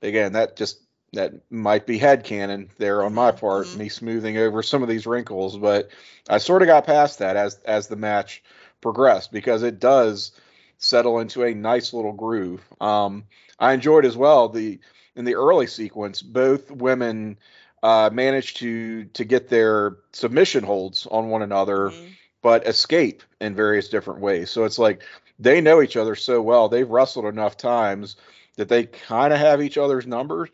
again, 0.00 0.32
that 0.32 0.56
just 0.56 0.80
that 1.12 1.32
might 1.50 1.86
be 1.86 1.98
headcanon 1.98 2.68
there 2.78 3.04
on 3.04 3.14
my 3.14 3.32
Mhm, 3.32 3.40
part, 3.40 3.66
mhm. 3.66 3.76
me 3.76 3.88
smoothing 3.88 4.38
over 4.38 4.62
some 4.62 4.82
of 4.82 4.88
these 4.88 5.06
wrinkles, 5.06 5.58
but 5.58 5.90
I 6.28 6.38
sort 6.38 6.62
of 6.62 6.68
got 6.68 6.86
past 6.86 7.18
that 7.18 7.36
as 7.36 7.58
as 7.64 7.88
the 7.88 7.96
match 7.96 8.42
progressed 8.80 9.32
because 9.32 9.62
it 9.62 9.78
does 9.78 10.32
settle 10.78 11.20
into 11.20 11.44
a 11.44 11.54
nice 11.54 11.92
little 11.92 12.12
groove. 12.12 12.62
Um, 12.80 13.24
I 13.58 13.72
enjoyed 13.72 14.04
as 14.04 14.16
well 14.16 14.48
the 14.48 14.80
in 15.14 15.24
the 15.24 15.34
early 15.34 15.66
sequence, 15.66 16.22
both 16.22 16.70
women 16.70 17.38
uh, 17.82 18.10
managed 18.12 18.56
to 18.58 19.04
to 19.06 19.24
get 19.24 19.48
their 19.48 19.98
submission 20.12 20.64
holds 20.64 21.06
on 21.06 21.28
one 21.28 21.42
another, 21.42 21.90
mm-hmm. 21.90 22.06
but 22.42 22.66
escape 22.66 23.22
in 23.40 23.54
various 23.54 23.88
different 23.88 24.20
ways. 24.20 24.50
So 24.50 24.64
it's 24.64 24.78
like 24.78 25.02
they 25.38 25.60
know 25.60 25.82
each 25.82 25.96
other 25.96 26.14
so 26.14 26.40
well. 26.40 26.68
They've 26.68 26.88
wrestled 26.88 27.26
enough 27.26 27.56
times 27.56 28.16
that 28.56 28.68
they 28.68 28.84
kind 28.84 29.32
of 29.32 29.38
have 29.38 29.62
each 29.62 29.78
other's 29.78 30.06
numbers, 30.06 30.48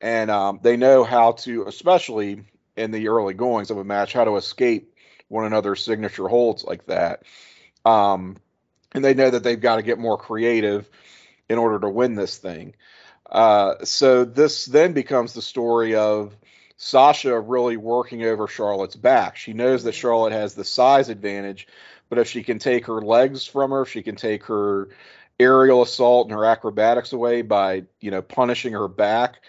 and 0.00 0.30
um, 0.30 0.60
they 0.62 0.76
know 0.76 1.04
how 1.04 1.32
to, 1.32 1.64
especially 1.66 2.42
in 2.76 2.90
the 2.90 3.08
early 3.08 3.34
goings 3.34 3.70
of 3.70 3.78
a 3.78 3.84
match, 3.84 4.12
how 4.12 4.24
to 4.24 4.36
escape 4.36 4.94
one 5.28 5.44
another's 5.44 5.82
signature 5.82 6.28
holds 6.28 6.64
like 6.64 6.86
that. 6.86 7.22
Um, 7.84 8.36
and 8.92 9.04
they 9.04 9.14
know 9.14 9.30
that 9.30 9.42
they've 9.42 9.60
got 9.60 9.76
to 9.76 9.82
get 9.82 9.98
more 9.98 10.18
creative 10.18 10.88
in 11.48 11.58
order 11.58 11.78
to 11.80 11.88
win 11.88 12.14
this 12.14 12.38
thing. 12.38 12.74
Uh, 13.30 13.84
so 13.84 14.24
this 14.24 14.66
then 14.66 14.92
becomes 14.92 15.32
the 15.32 15.42
story 15.42 15.94
of 15.94 16.36
Sasha 16.76 17.38
really 17.40 17.76
working 17.76 18.22
over 18.24 18.46
Charlotte's 18.46 18.96
back. 18.96 19.36
She 19.36 19.52
knows 19.52 19.84
that 19.84 19.94
Charlotte 19.94 20.32
has 20.32 20.54
the 20.54 20.64
size 20.64 21.08
advantage, 21.08 21.66
but 22.08 22.18
if 22.18 22.28
she 22.28 22.42
can 22.42 22.58
take 22.58 22.86
her 22.86 23.00
legs 23.00 23.46
from 23.46 23.70
her, 23.70 23.82
if 23.82 23.90
she 23.90 24.02
can 24.02 24.16
take 24.16 24.44
her 24.44 24.88
aerial 25.40 25.82
assault 25.82 26.28
and 26.28 26.36
her 26.36 26.44
acrobatics 26.44 27.12
away 27.12 27.42
by, 27.42 27.84
you 28.00 28.10
know, 28.10 28.22
punishing 28.22 28.72
her 28.72 28.88
back, 28.88 29.42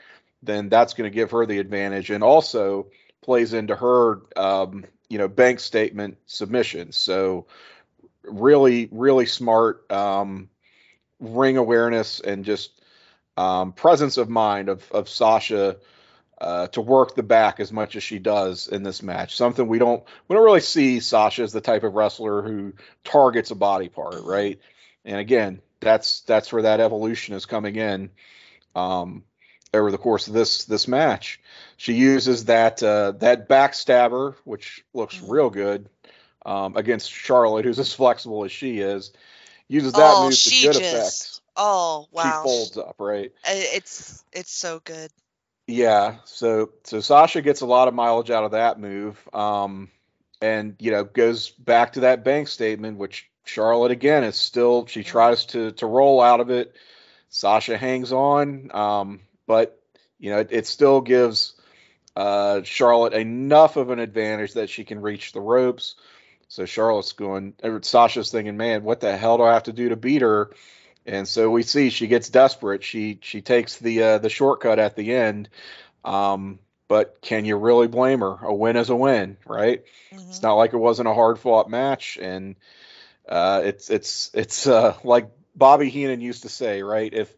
then 0.43 0.69
that's 0.69 0.93
going 0.93 1.09
to 1.09 1.15
give 1.15 1.31
her 1.31 1.45
the 1.45 1.59
advantage 1.59 2.09
and 2.09 2.23
also 2.23 2.87
plays 3.21 3.53
into 3.53 3.75
her, 3.75 4.21
um, 4.35 4.85
you 5.09 5.17
know, 5.17 5.27
bank 5.27 5.59
statement 5.59 6.17
submission. 6.25 6.91
So 6.91 7.47
really, 8.23 8.87
really 8.91 9.25
smart 9.25 9.91
um, 9.91 10.49
ring 11.19 11.57
awareness 11.57 12.19
and 12.19 12.45
just 12.45 12.71
um, 13.35 13.73
presence 13.73 14.17
of 14.17 14.29
mind 14.29 14.69
of, 14.69 14.89
of 14.91 15.09
Sasha 15.09 15.77
uh, 16.39 16.67
to 16.67 16.81
work 16.81 17.15
the 17.15 17.23
back 17.23 17.59
as 17.59 17.71
much 17.71 17.95
as 17.95 18.03
she 18.03 18.19
does 18.19 18.67
in 18.67 18.83
this 18.83 19.01
match. 19.01 19.35
Something 19.35 19.67
we 19.67 19.79
don't 19.79 20.03
we 20.27 20.35
don't 20.35 20.45
really 20.45 20.59
see 20.59 20.99
Sasha 20.99 21.43
as 21.43 21.51
the 21.51 21.61
type 21.61 21.83
of 21.83 21.95
wrestler 21.95 22.43
who 22.43 22.73
targets 23.03 23.51
a 23.51 23.55
body 23.55 23.89
part, 23.89 24.23
right? 24.23 24.59
And 25.03 25.17
again, 25.17 25.61
that's 25.79 26.21
that's 26.21 26.51
where 26.53 26.63
that 26.63 26.79
evolution 26.79 27.35
is 27.35 27.45
coming 27.45 27.75
in 27.75 28.11
um, 28.75 29.23
over 29.73 29.91
the 29.91 29.97
course 29.97 30.27
of 30.27 30.33
this 30.33 30.65
this 30.65 30.87
match. 30.87 31.39
She 31.77 31.93
uses 31.93 32.45
that 32.45 32.81
uh, 32.81 33.11
that 33.19 33.47
backstabber, 33.49 34.35
which 34.43 34.83
looks 34.93 35.15
mm-hmm. 35.15 35.31
real 35.31 35.49
good 35.49 35.89
um, 36.45 36.77
against 36.77 37.11
Charlotte, 37.11 37.65
who's 37.65 37.79
as 37.79 37.93
flexible 37.93 38.45
as 38.45 38.51
she 38.51 38.79
is. 38.79 39.11
Uses 39.67 39.93
that 39.93 40.01
oh, 40.01 40.25
move 40.25 40.33
to 40.33 40.49
good 40.49 40.73
just, 40.73 40.79
effect. 40.79 41.41
Oh 41.57 42.07
wow! 42.11 42.23
She 42.23 42.49
folds 42.49 42.77
up, 42.77 42.95
right? 42.99 43.31
It's 43.45 44.23
it's 44.31 44.51
so 44.51 44.79
good. 44.83 45.11
Yeah, 45.67 46.17
so 46.23 46.71
so 46.85 47.01
Sasha 47.01 47.41
gets 47.41 47.61
a 47.61 47.65
lot 47.65 47.89
of 47.89 47.93
mileage 47.93 48.31
out 48.31 48.45
of 48.45 48.51
that 48.51 48.79
move, 48.79 49.21
um, 49.33 49.91
and 50.41 50.77
you 50.79 50.91
know 50.91 51.03
goes 51.03 51.49
back 51.49 51.93
to 51.93 52.01
that 52.01 52.23
bank 52.23 52.47
statement, 52.47 52.97
which 52.97 53.29
Charlotte 53.43 53.91
again 53.91 54.23
is 54.23 54.37
still 54.37 54.85
she 54.85 55.01
mm-hmm. 55.01 55.09
tries 55.09 55.45
to 55.47 55.71
to 55.73 55.85
roll 55.85 56.21
out 56.21 56.39
of 56.39 56.49
it. 56.49 56.73
Sasha 57.29 57.77
hangs 57.77 58.13
on, 58.13 58.71
um, 58.73 59.19
but 59.47 59.81
you 60.19 60.29
know 60.29 60.39
it, 60.39 60.49
it 60.51 60.67
still 60.67 61.01
gives 61.01 61.53
uh, 62.15 62.61
Charlotte 62.63 63.13
enough 63.13 63.77
of 63.77 63.89
an 63.89 63.99
advantage 63.99 64.53
that 64.53 64.69
she 64.69 64.83
can 64.83 65.01
reach 65.01 65.31
the 65.31 65.41
ropes. 65.41 65.95
So 66.49 66.65
Charlotte's 66.65 67.11
going, 67.11 67.55
Sasha's 67.81 68.31
thinking, 68.31 68.55
man, 68.55 68.83
what 68.83 69.01
the 69.01 69.17
hell 69.17 69.37
do 69.37 69.43
I 69.43 69.53
have 69.53 69.63
to 69.63 69.73
do 69.73 69.89
to 69.89 69.97
beat 69.97 70.21
her? 70.21 70.51
and 71.07 71.27
so 71.27 71.49
we 71.49 71.63
see 71.63 71.89
she 71.89 72.07
gets 72.07 72.29
desperate. 72.29 72.83
She 72.83 73.19
she 73.21 73.41
takes 73.41 73.77
the 73.77 74.03
uh, 74.03 74.17
the 74.17 74.29
shortcut 74.29 74.77
at 74.77 74.95
the 74.95 75.15
end. 75.15 75.49
Um, 76.03 76.59
but 76.89 77.21
can 77.21 77.45
you 77.45 77.57
really 77.57 77.87
blame 77.87 78.19
her? 78.19 78.37
A 78.43 78.53
win 78.53 78.75
is 78.75 78.89
a 78.89 78.95
win, 78.95 79.37
right? 79.45 79.83
Mm-hmm. 80.13 80.29
It's 80.29 80.41
not 80.41 80.55
like 80.55 80.73
it 80.73 80.77
wasn't 80.77 81.07
a 81.07 81.13
hard 81.13 81.39
fought 81.39 81.69
match, 81.69 82.17
and 82.21 82.55
uh, 83.27 83.61
it's 83.63 83.89
it's 83.89 84.31
it's 84.33 84.67
uh, 84.67 84.97
like 85.03 85.29
Bobby 85.55 85.89
Heenan 85.89 86.21
used 86.21 86.43
to 86.43 86.49
say, 86.49 86.83
right? 86.83 87.13
If 87.13 87.33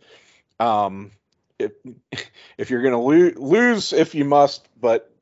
um, 0.60 1.12
if 1.60 1.74
if 2.58 2.70
you're 2.70 2.82
gonna 2.82 3.02
lo- 3.02 3.34
lose 3.36 3.94
if 3.94 4.16
you 4.16 4.26
must, 4.26 4.68
but 4.80 5.14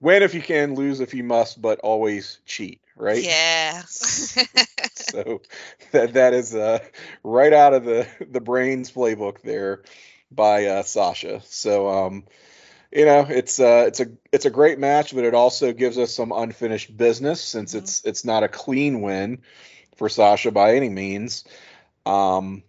win 0.00 0.22
if 0.22 0.34
you 0.34 0.42
can, 0.42 0.74
lose 0.74 1.00
if 1.00 1.14
you 1.14 1.24
must, 1.24 1.60
but 1.60 1.80
always 1.80 2.38
cheat, 2.46 2.80
right? 2.96 3.22
Yeah. 3.22 3.82
so 3.86 5.40
that 5.92 6.12
that 6.14 6.34
is 6.34 6.54
uh, 6.54 6.78
right 7.24 7.52
out 7.52 7.74
of 7.74 7.84
the 7.84 8.06
the 8.30 8.40
brains 8.40 8.90
playbook 8.90 9.40
there 9.40 9.82
by 10.30 10.66
uh, 10.66 10.82
Sasha. 10.82 11.40
So 11.44 11.88
um, 11.88 12.24
you 12.92 13.04
know 13.04 13.26
it's 13.28 13.58
uh, 13.58 13.84
it's 13.86 14.00
a 14.00 14.06
it's 14.32 14.46
a 14.46 14.50
great 14.50 14.78
match, 14.78 15.14
but 15.14 15.24
it 15.24 15.34
also 15.34 15.72
gives 15.72 15.98
us 15.98 16.14
some 16.14 16.32
unfinished 16.32 16.96
business 16.96 17.40
since 17.40 17.70
mm-hmm. 17.70 17.84
it's 17.84 18.04
it's 18.04 18.24
not 18.24 18.42
a 18.42 18.48
clean 18.48 19.00
win 19.00 19.42
for 19.96 20.08
Sasha 20.08 20.50
by 20.50 20.76
any 20.76 20.88
means. 20.88 21.44
Um, 22.06 22.62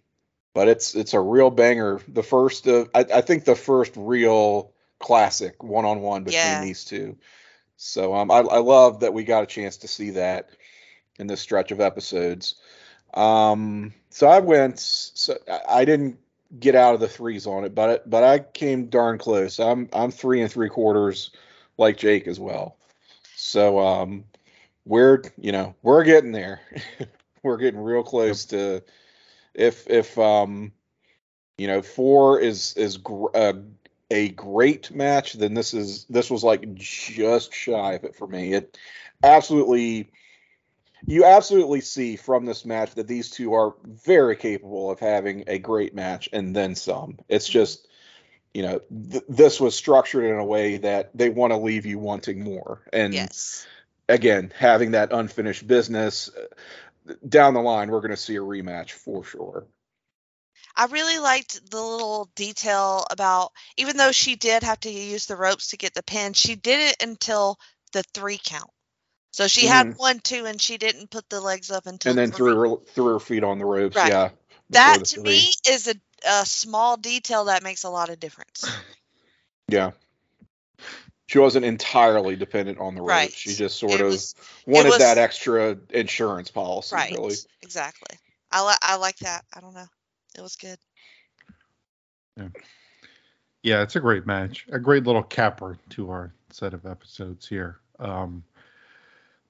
but 0.54 0.68
it's 0.68 0.94
it's 0.94 1.14
a 1.14 1.20
real 1.20 1.50
banger. 1.50 2.00
The 2.08 2.22
first 2.22 2.66
of 2.66 2.90
I, 2.94 3.00
I 3.00 3.20
think 3.20 3.44
the 3.44 3.54
first 3.54 3.92
real 3.96 4.72
classic 4.98 5.62
one 5.62 5.84
on 5.84 6.00
one 6.00 6.24
between 6.24 6.40
yeah. 6.40 6.64
these 6.64 6.84
two. 6.84 7.16
So 7.76 8.14
um, 8.14 8.30
I, 8.30 8.38
I 8.38 8.58
love 8.58 9.00
that 9.00 9.12
we 9.12 9.24
got 9.24 9.42
a 9.42 9.46
chance 9.46 9.78
to 9.78 9.88
see 9.88 10.10
that 10.10 10.50
in 11.18 11.26
this 11.26 11.40
stretch 11.40 11.72
of 11.72 11.80
episodes. 11.80 12.56
Um, 13.14 13.92
so 14.10 14.28
I 14.28 14.40
went. 14.40 14.78
So 14.78 15.36
I 15.68 15.84
didn't 15.84 16.18
get 16.58 16.74
out 16.74 16.94
of 16.94 17.00
the 17.00 17.08
threes 17.08 17.46
on 17.46 17.64
it, 17.64 17.74
but 17.74 18.08
but 18.08 18.22
I 18.22 18.38
came 18.40 18.86
darn 18.86 19.18
close. 19.18 19.58
I'm 19.58 19.88
I'm 19.92 20.10
three 20.10 20.42
and 20.42 20.50
three 20.50 20.68
quarters 20.68 21.30
like 21.78 21.96
Jake 21.96 22.26
as 22.28 22.38
well. 22.38 22.76
So 23.36 23.78
um, 23.78 24.24
we're 24.84 25.22
you 25.38 25.52
know 25.52 25.74
we're 25.82 26.04
getting 26.04 26.32
there. 26.32 26.60
we're 27.42 27.56
getting 27.56 27.80
real 27.80 28.02
close 28.02 28.44
to 28.46 28.82
if 29.54 29.88
if 29.88 30.18
um 30.18 30.72
you 31.58 31.66
know 31.66 31.82
four 31.82 32.40
is 32.40 32.74
is 32.76 32.96
gr- 32.98 33.34
uh, 33.34 33.54
a 34.10 34.28
great 34.30 34.90
match, 34.90 35.34
then 35.34 35.54
this 35.54 35.74
is 35.74 36.04
this 36.04 36.30
was 36.30 36.44
like 36.44 36.74
just 36.74 37.54
shy 37.54 37.94
of 37.94 38.04
it 38.04 38.14
for 38.14 38.26
me. 38.26 38.52
It 38.52 38.78
absolutely 39.22 40.10
you 41.06 41.24
absolutely 41.24 41.80
see 41.80 42.16
from 42.16 42.44
this 42.44 42.64
match 42.64 42.94
that 42.94 43.08
these 43.08 43.30
two 43.30 43.54
are 43.54 43.74
very 43.84 44.36
capable 44.36 44.90
of 44.90 45.00
having 45.00 45.44
a 45.46 45.58
great 45.58 45.94
match 45.94 46.28
and 46.32 46.54
then 46.54 46.74
some. 46.74 47.18
It's 47.28 47.48
just, 47.48 47.88
you 48.54 48.62
know, 48.62 48.80
th- 49.10 49.24
this 49.28 49.60
was 49.60 49.74
structured 49.74 50.24
in 50.24 50.38
a 50.38 50.44
way 50.44 50.76
that 50.78 51.10
they 51.14 51.28
want 51.28 51.52
to 51.52 51.56
leave 51.56 51.86
you 51.86 51.98
wanting 51.98 52.44
more. 52.44 52.82
And 52.92 53.14
yes. 53.14 53.66
again, 54.08 54.52
having 54.56 54.92
that 54.92 55.12
unfinished 55.12 55.66
business 55.66 56.30
down 57.28 57.54
the 57.54 57.60
line, 57.60 57.90
we're 57.90 58.00
going 58.00 58.10
to 58.10 58.16
see 58.16 58.36
a 58.36 58.40
rematch 58.40 58.92
for 58.92 59.24
sure. 59.24 59.66
I 60.74 60.86
really 60.86 61.18
liked 61.18 61.70
the 61.70 61.82
little 61.82 62.30
detail 62.34 63.04
about 63.10 63.52
even 63.76 63.96
though 63.96 64.12
she 64.12 64.36
did 64.36 64.62
have 64.62 64.80
to 64.80 64.90
use 64.90 65.26
the 65.26 65.36
ropes 65.36 65.68
to 65.68 65.76
get 65.76 65.94
the 65.94 66.02
pin, 66.02 66.32
she 66.32 66.54
did 66.54 66.90
it 66.90 67.02
until 67.02 67.58
the 67.92 68.02
three 68.14 68.40
count. 68.42 68.70
So 69.32 69.48
she 69.48 69.62
mm-hmm. 69.62 69.72
had 69.88 69.98
one, 69.98 70.20
two, 70.20 70.46
and 70.46 70.60
she 70.60 70.78
didn't 70.78 71.10
put 71.10 71.28
the 71.28 71.40
legs 71.40 71.70
up 71.70 71.86
until. 71.86 72.10
And 72.10 72.18
then 72.18 72.30
threw 72.30 72.56
her 72.56 72.76
threw 72.94 73.06
her 73.06 73.20
feet 73.20 73.44
on 73.44 73.58
the 73.58 73.64
ropes. 73.64 73.96
Right. 73.96 74.10
Yeah. 74.10 74.30
That 74.70 75.04
to 75.06 75.20
me 75.20 75.50
is 75.68 75.88
a, 75.88 75.94
a 76.26 76.46
small 76.46 76.96
detail 76.96 77.46
that 77.46 77.62
makes 77.62 77.84
a 77.84 77.90
lot 77.90 78.08
of 78.08 78.20
difference. 78.20 78.64
Yeah. 79.68 79.92
She 81.32 81.38
wasn't 81.38 81.64
entirely 81.64 82.36
dependent 82.36 82.78
on 82.78 82.94
the 82.94 83.00
ropes. 83.00 83.08
Right. 83.08 83.32
She 83.32 83.54
just 83.54 83.78
sort 83.78 83.94
it 83.94 84.00
of 84.02 84.08
was, 84.08 84.34
wanted 84.66 84.90
was, 84.90 84.98
that 84.98 85.16
extra 85.16 85.78
insurance 85.88 86.50
policy. 86.50 86.94
Right. 86.94 87.12
Really. 87.12 87.36
Exactly. 87.62 88.18
I 88.50 88.60
like 88.60 88.76
I 88.82 88.96
like 88.96 89.16
that. 89.20 89.42
I 89.56 89.60
don't 89.60 89.72
know. 89.72 89.86
It 90.36 90.42
was 90.42 90.56
good. 90.56 90.76
Yeah. 92.36 92.48
Yeah, 93.62 93.82
it's 93.82 93.96
a 93.96 94.00
great 94.00 94.26
match. 94.26 94.66
A 94.72 94.78
great 94.78 95.04
little 95.04 95.22
capper 95.22 95.78
to 95.90 96.10
our 96.10 96.34
set 96.50 96.74
of 96.74 96.84
episodes 96.84 97.48
here. 97.48 97.78
Um, 97.98 98.44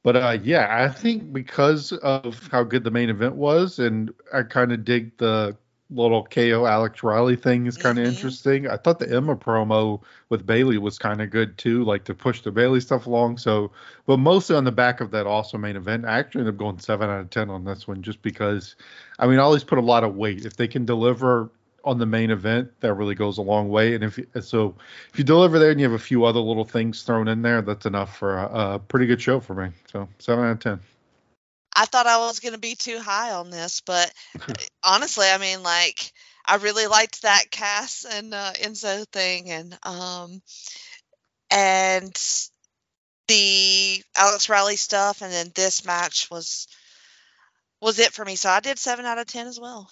but 0.04 0.14
uh, 0.14 0.38
yeah, 0.40 0.68
I 0.70 0.88
think 0.88 1.32
because 1.32 1.90
of 1.90 2.48
how 2.52 2.62
good 2.62 2.84
the 2.84 2.92
main 2.92 3.10
event 3.10 3.34
was, 3.34 3.80
and 3.80 4.14
I 4.32 4.44
kind 4.44 4.70
of 4.70 4.84
dig 4.84 5.18
the 5.18 5.56
little 5.94 6.24
KO 6.24 6.66
Alex 6.66 7.02
Riley 7.02 7.36
thing 7.36 7.66
is 7.66 7.76
kind 7.76 7.98
of 7.98 8.04
mm-hmm. 8.04 8.14
interesting. 8.14 8.68
I 8.68 8.76
thought 8.76 8.98
the 8.98 9.10
Emma 9.10 9.36
promo 9.36 10.00
with 10.28 10.46
Bayley 10.46 10.78
was 10.78 10.98
kind 10.98 11.20
of 11.20 11.30
good 11.30 11.58
too, 11.58 11.84
like 11.84 12.04
to 12.04 12.14
push 12.14 12.42
the 12.42 12.50
Bayley 12.50 12.80
stuff 12.80 13.06
along. 13.06 13.38
So, 13.38 13.70
but 14.06 14.18
mostly 14.18 14.56
on 14.56 14.64
the 14.64 14.72
back 14.72 15.00
of 15.00 15.10
that 15.12 15.26
also 15.26 15.58
main 15.58 15.76
event, 15.76 16.04
I 16.04 16.18
actually 16.18 16.40
ended 16.40 16.54
up 16.54 16.58
going 16.58 16.78
seven 16.78 17.10
out 17.10 17.20
of 17.20 17.30
ten 17.30 17.50
on 17.50 17.64
this 17.64 17.86
one, 17.86 18.02
just 18.02 18.22
because. 18.22 18.76
I 19.18 19.26
mean, 19.26 19.38
I 19.38 19.42
always 19.42 19.62
put 19.62 19.78
a 19.78 19.82
lot 19.82 20.02
of 20.02 20.16
weight 20.16 20.44
if 20.44 20.56
they 20.56 20.66
can 20.66 20.84
deliver 20.84 21.50
on 21.84 21.98
the 21.98 22.06
main 22.06 22.30
event, 22.30 22.70
that 22.80 22.94
really 22.94 23.14
goes 23.14 23.38
a 23.38 23.42
long 23.42 23.68
way. 23.68 23.94
And 23.94 24.04
if 24.04 24.18
so, 24.40 24.74
if 25.12 25.18
you 25.18 25.24
deliver 25.24 25.58
there 25.58 25.70
and 25.70 25.80
you 25.80 25.84
have 25.84 25.98
a 25.98 26.02
few 26.02 26.24
other 26.24 26.40
little 26.40 26.64
things 26.64 27.02
thrown 27.02 27.28
in 27.28 27.42
there, 27.42 27.62
that's 27.62 27.86
enough 27.86 28.16
for 28.16 28.38
a, 28.38 28.74
a 28.74 28.78
pretty 28.78 29.06
good 29.06 29.20
show 29.20 29.40
for 29.40 29.54
me. 29.54 29.70
So 29.90 30.08
seven 30.18 30.44
out 30.44 30.52
of 30.52 30.60
ten. 30.60 30.80
I 31.74 31.86
thought 31.86 32.06
I 32.06 32.18
was 32.18 32.40
going 32.40 32.54
to 32.54 32.60
be 32.60 32.74
too 32.74 32.98
high 32.98 33.32
on 33.32 33.50
this, 33.50 33.80
but 33.80 34.12
honestly, 34.84 35.26
I 35.28 35.38
mean, 35.38 35.62
like, 35.62 36.12
I 36.44 36.56
really 36.56 36.86
liked 36.86 37.22
that 37.22 37.50
Cass 37.50 38.04
and 38.10 38.34
uh, 38.34 38.52
Enzo 38.54 39.06
thing, 39.08 39.50
and 39.50 39.78
um, 39.84 40.42
and 41.50 42.14
the 43.28 44.02
Alex 44.16 44.48
Riley 44.48 44.76
stuff, 44.76 45.22
and 45.22 45.32
then 45.32 45.52
this 45.54 45.84
match 45.84 46.28
was 46.30 46.66
was 47.80 47.98
it 47.98 48.12
for 48.12 48.24
me. 48.24 48.36
So 48.36 48.48
I 48.50 48.60
did 48.60 48.78
seven 48.78 49.04
out 49.04 49.18
of 49.18 49.26
ten 49.26 49.46
as 49.46 49.60
well. 49.60 49.90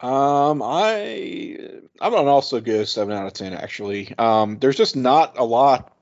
Um, 0.00 0.62
I 0.62 1.58
I'm 2.00 2.12
gonna 2.12 2.30
also 2.30 2.60
go 2.60 2.84
seven 2.84 3.16
out 3.16 3.26
of 3.26 3.32
ten. 3.32 3.54
Actually, 3.54 4.14
um, 4.18 4.58
there's 4.58 4.76
just 4.76 4.96
not 4.96 5.38
a 5.38 5.44
lot 5.44 5.96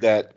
that 0.00 0.32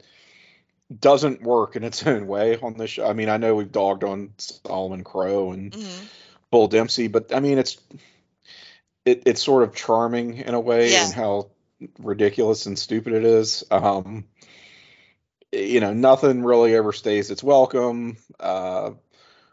doesn't 1.00 1.42
work 1.42 1.76
in 1.76 1.84
its 1.84 2.06
own 2.08 2.28
way 2.28 2.58
on 2.58 2.78
this 2.78 2.92
show. 2.92 3.08
I 3.08 3.14
mean, 3.14 3.30
I 3.30 3.38
know 3.38 3.56
we've 3.56 3.72
dogged 3.72 4.04
on 4.04 4.34
Solomon 4.38 5.04
Crowe 5.04 5.52
and 5.52 5.74
hmm 5.74 6.06
Bull 6.50 6.68
Dempsey, 6.68 7.08
but 7.08 7.34
I 7.34 7.42
mean, 7.42 7.58
it's 7.58 7.78
it, 9.06 9.24
it's 9.26 9.44
sort 9.44 9.64
of 9.64 9.76
charming 9.76 10.38
in 10.38 10.54
a 10.54 10.60
way 10.60 10.94
Yeah. 10.94 11.06
and 11.06 11.14
how 11.14 11.50
ridiculous 12.00 12.66
and 12.66 12.78
stupid 12.80 13.14
it 13.14 13.26
is. 13.26 13.64
Um, 13.70 14.26
you 15.52 15.80
know, 15.80 15.94
nothing 15.94 16.44
really 16.44 16.76
ever 16.76 16.92
stays 16.94 17.32
its 17.32 17.44
welcome. 17.44 18.18
Uh, 18.40 18.92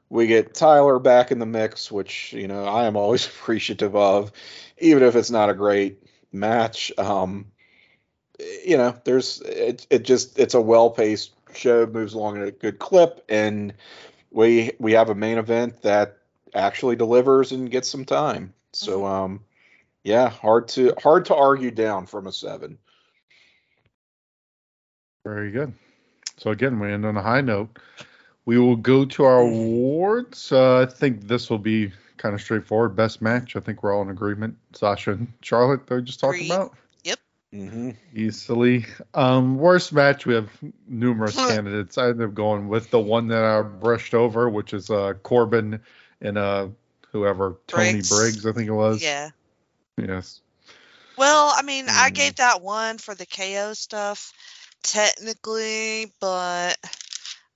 we 0.08 0.26
get 0.26 0.54
Tyler 0.54 0.98
back 0.98 1.30
in 1.32 1.38
the 1.38 1.46
mix, 1.46 1.90
which 1.90 2.32
you 2.32 2.46
know 2.48 2.64
I 2.64 2.86
am 2.86 2.96
always 2.96 3.26
appreciative 3.28 3.96
of, 3.96 4.32
even 4.78 5.02
if 5.02 5.16
it's 5.16 5.30
not 5.30 5.50
a 5.50 5.54
great 5.54 6.02
match. 6.32 6.92
Um, 6.98 7.46
you 8.38 8.76
know, 8.76 8.94
there's 9.04 9.40
it. 9.42 9.86
It 9.90 10.04
just 10.04 10.38
it's 10.38 10.54
a 10.54 10.60
well 10.60 10.90
paced 10.90 11.32
show, 11.54 11.86
moves 11.86 12.14
along 12.14 12.40
at 12.40 12.48
a 12.48 12.52
good 12.52 12.78
clip, 12.78 13.24
and 13.28 13.74
we 14.30 14.72
we 14.78 14.92
have 14.92 15.10
a 15.10 15.14
main 15.14 15.38
event 15.38 15.82
that 15.82 16.18
actually 16.54 16.96
delivers 16.96 17.52
and 17.52 17.70
gets 17.70 17.88
some 17.88 18.04
time. 18.04 18.52
So 18.72 19.06
um, 19.06 19.40
yeah, 20.02 20.28
hard 20.28 20.68
to 20.68 20.94
hard 21.02 21.26
to 21.26 21.34
argue 21.34 21.70
down 21.70 22.06
from 22.06 22.26
a 22.26 22.32
seven. 22.32 22.78
Very 25.24 25.50
good. 25.50 25.72
So 26.36 26.50
again, 26.50 26.80
we 26.80 26.92
end 26.92 27.06
on 27.06 27.16
a 27.16 27.22
high 27.22 27.40
note. 27.40 27.78
We 28.44 28.58
will 28.58 28.76
go 28.76 29.06
to 29.06 29.24
our 29.24 29.40
awards. 29.40 30.52
Uh, 30.52 30.80
I 30.80 30.86
think 30.86 31.28
this 31.28 31.48
will 31.48 31.58
be 31.58 31.92
kind 32.18 32.34
of 32.34 32.42
straightforward. 32.42 32.94
Best 32.94 33.22
match. 33.22 33.56
I 33.56 33.60
think 33.60 33.82
we're 33.82 33.94
all 33.94 34.02
in 34.02 34.10
agreement. 34.10 34.56
Sasha 34.74 35.12
and 35.12 35.32
Charlotte. 35.40 35.86
They're 35.86 36.02
just 36.02 36.20
talking 36.20 36.40
Agreed. 36.40 36.52
about 36.52 36.74
Mm-hmm. 37.54 37.90
easily. 38.14 38.84
Um, 39.14 39.58
worst 39.58 39.92
match. 39.92 40.26
We 40.26 40.34
have 40.34 40.50
numerous 40.88 41.36
candidates. 41.36 41.96
I 41.98 42.08
ended 42.08 42.28
up 42.28 42.34
going 42.34 42.66
with 42.68 42.90
the 42.90 42.98
one 42.98 43.28
that 43.28 43.44
I 43.44 43.62
brushed 43.62 44.12
over, 44.12 44.50
which 44.50 44.74
is 44.74 44.90
uh, 44.90 45.14
Corbin 45.22 45.80
and 46.20 46.36
uh, 46.36 46.68
whoever 47.12 47.56
Tony 47.68 47.92
Briggs. 47.92 48.08
Briggs. 48.10 48.46
I 48.46 48.52
think 48.52 48.68
it 48.68 48.72
was. 48.72 49.00
Yeah. 49.02 49.30
Yes. 49.96 50.40
Well, 51.16 51.52
I 51.56 51.62
mean, 51.62 51.86
I 51.88 52.10
Mm. 52.10 52.14
gave 52.14 52.36
that 52.36 52.60
one 52.60 52.98
for 52.98 53.14
the 53.14 53.26
KO 53.26 53.72
stuff, 53.74 54.32
technically, 54.82 56.12
but 56.20 56.76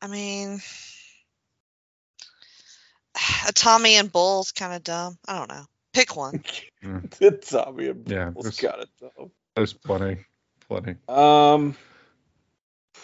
I 0.01 0.07
mean, 0.07 0.61
Tommy 3.55 3.97
and 3.97 4.13
Bull's 4.13 4.53
kind 4.53 4.75
of 4.75 4.85
dumb. 4.85 5.19
I 5.27 5.37
don't 5.39 5.49
know. 5.49 5.65
Pick 5.93 6.15
one. 6.15 6.45
It's 7.21 7.51
Tommy 7.51 7.89
and 7.89 8.09
Yeah, 8.09 8.31
Bull's 8.31 8.45
this- 8.47 8.61
got 8.61 8.81
it 8.81 8.91
though. 9.01 9.33
There's 9.59 9.73
plenty. 9.73 10.19
Plenty. 10.69 10.95
Um, 11.09 11.77
I 12.95 12.99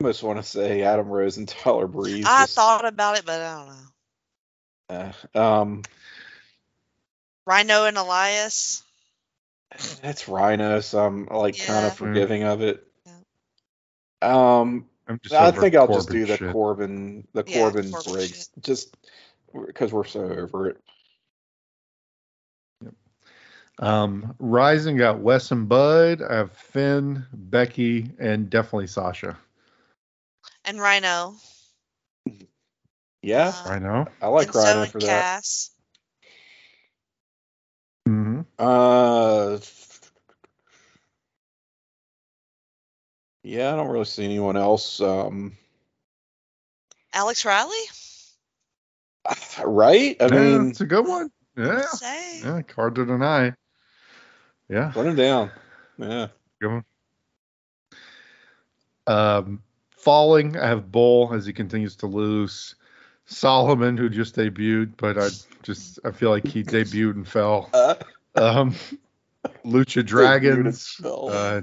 almost 0.00 0.24
want 0.24 0.38
to 0.38 0.42
say 0.42 0.82
Adam 0.82 1.06
Rose 1.06 1.36
and 1.36 1.46
Tyler 1.46 1.86
Breeze. 1.86 2.24
I 2.26 2.42
just, 2.42 2.56
thought 2.56 2.84
about 2.84 3.18
it, 3.18 3.24
but 3.24 3.40
I 3.40 3.54
don't 4.88 5.12
know. 5.30 5.32
uh, 5.34 5.60
um, 5.62 5.82
Rhyno 7.48 7.86
and 7.86 7.96
Elias. 7.96 8.82
that's 10.02 10.24
Rhyno, 10.24 10.82
so 10.82 11.06
I'm 11.06 11.26
like 11.26 11.56
kind 11.56 11.86
of 11.86 11.94
forgiving 11.94 12.42
of 12.42 12.62
it. 12.62 12.84
Um, 14.22 14.86
I'm 15.06 15.20
just. 15.22 15.36
I 15.36 15.52
think 15.52 15.76
I'll 15.76 15.86
just 15.86 16.10
do 16.10 16.26
the 16.26 16.36
shit. 16.36 16.50
Corbin, 16.50 17.28
the 17.32 17.44
Yeah, 17.46 17.58
Corbin, 17.58 17.92
Corbin 17.92 18.12
Briggs, 18.12 18.50
just 18.60 18.96
because 19.54 19.92
we're 19.92 20.04
so 20.04 20.24
over 20.24 20.70
it. 20.70 20.82
Um, 23.78 24.34
Rising 24.38 24.96
got 24.96 25.20
Wes 25.20 25.50
and 25.50 25.68
Bud. 25.68 26.22
I 26.22 26.36
have 26.36 26.52
Finn, 26.52 27.26
Becky, 27.32 28.10
and 28.18 28.48
definitely 28.48 28.86
Sasha. 28.86 29.36
And 30.64 30.78
Rhyno. 30.78 31.36
Yeah, 33.22 33.48
Uh, 33.48 33.68
I 33.70 33.78
know. 33.78 34.06
I 34.20 34.28
like 34.28 34.46
and 34.46 34.54
so 34.54 34.60
Rhyno 34.60 34.82
and 34.84 34.92
for 34.92 35.00
that. 35.00 35.06
Cass. 35.06 35.70
hmm 38.06 38.40
Uh, 38.58 39.58
yeah, 43.42 43.72
I 43.72 43.76
don't 43.76 43.88
really 43.88 44.04
see 44.04 44.24
anyone 44.24 44.56
else. 44.56 45.00
Um, 45.00 45.56
Alex 47.12 47.44
Riley? 47.44 47.82
right? 49.64 50.16
I 50.20 50.24
yeah, 50.24 50.30
mean, 50.30 50.70
it's 50.70 50.80
a 50.80 50.86
good 50.86 51.06
one. 51.06 51.30
Yeah. 51.56 51.82
Say. 51.82 52.40
Yeah, 52.42 52.62
hard 52.74 52.94
to 52.96 53.06
deny. 53.06 53.52
Yeah, 54.68 54.92
run 54.94 55.06
him 55.08 55.16
down. 55.16 55.50
Yeah. 55.98 56.28
good 56.60 56.68
one. 56.72 56.84
Um, 59.06 59.62
falling, 59.90 60.56
I 60.56 60.66
have 60.66 60.90
Bull 60.90 61.32
as 61.32 61.46
he 61.46 61.52
continues 61.52 61.96
to 61.96 62.06
lose. 62.06 62.74
Solomon, 63.26 63.96
who 63.96 64.08
just 64.08 64.36
debuted, 64.36 64.92
but 64.96 65.18
I 65.18 65.28
just 65.62 65.98
I 66.04 66.12
feel 66.12 66.30
like 66.30 66.46
he 66.46 66.62
debuted 66.62 67.14
and 67.16 67.28
fell. 67.28 67.70
Uh, 67.72 67.94
Um, 68.36 68.74
Lucha 69.64 70.04
Dragons, 70.06 70.92
fell. 70.92 71.28
uh, 71.28 71.62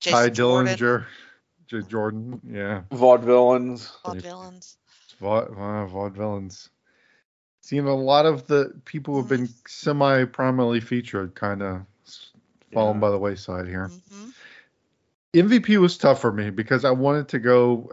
Jason 0.00 0.18
Ty 0.18 0.30
Jordan. 0.30 0.76
Dillinger, 0.76 1.06
J. 1.66 1.82
Jordan, 1.82 2.40
yeah, 2.46 2.82
Vaudevillains. 2.90 3.90
Vaudevillains. 4.04 4.76
Vaud, 5.20 5.48
uh, 5.50 5.86
vaudevillains. 5.86 6.68
Seen 7.64 7.86
a 7.86 7.94
lot 7.94 8.26
of 8.26 8.46
the 8.46 8.74
people 8.84 9.14
who 9.14 9.20
have 9.20 9.28
been 9.30 9.48
semi 9.66 10.26
prominently 10.26 10.80
featured 10.80 11.34
kind 11.34 11.62
of 11.62 11.86
fallen 12.74 12.96
Yeah. 12.96 13.00
by 13.00 13.10
the 13.10 13.18
wayside 13.18 13.66
here. 13.66 13.90
hmm 14.10 14.28
MVP 15.32 15.78
was 15.78 15.96
tough 15.96 16.20
for 16.20 16.30
me 16.30 16.50
because 16.50 16.84
I 16.84 16.90
wanted 16.90 17.28
to 17.28 17.38
go. 17.38 17.90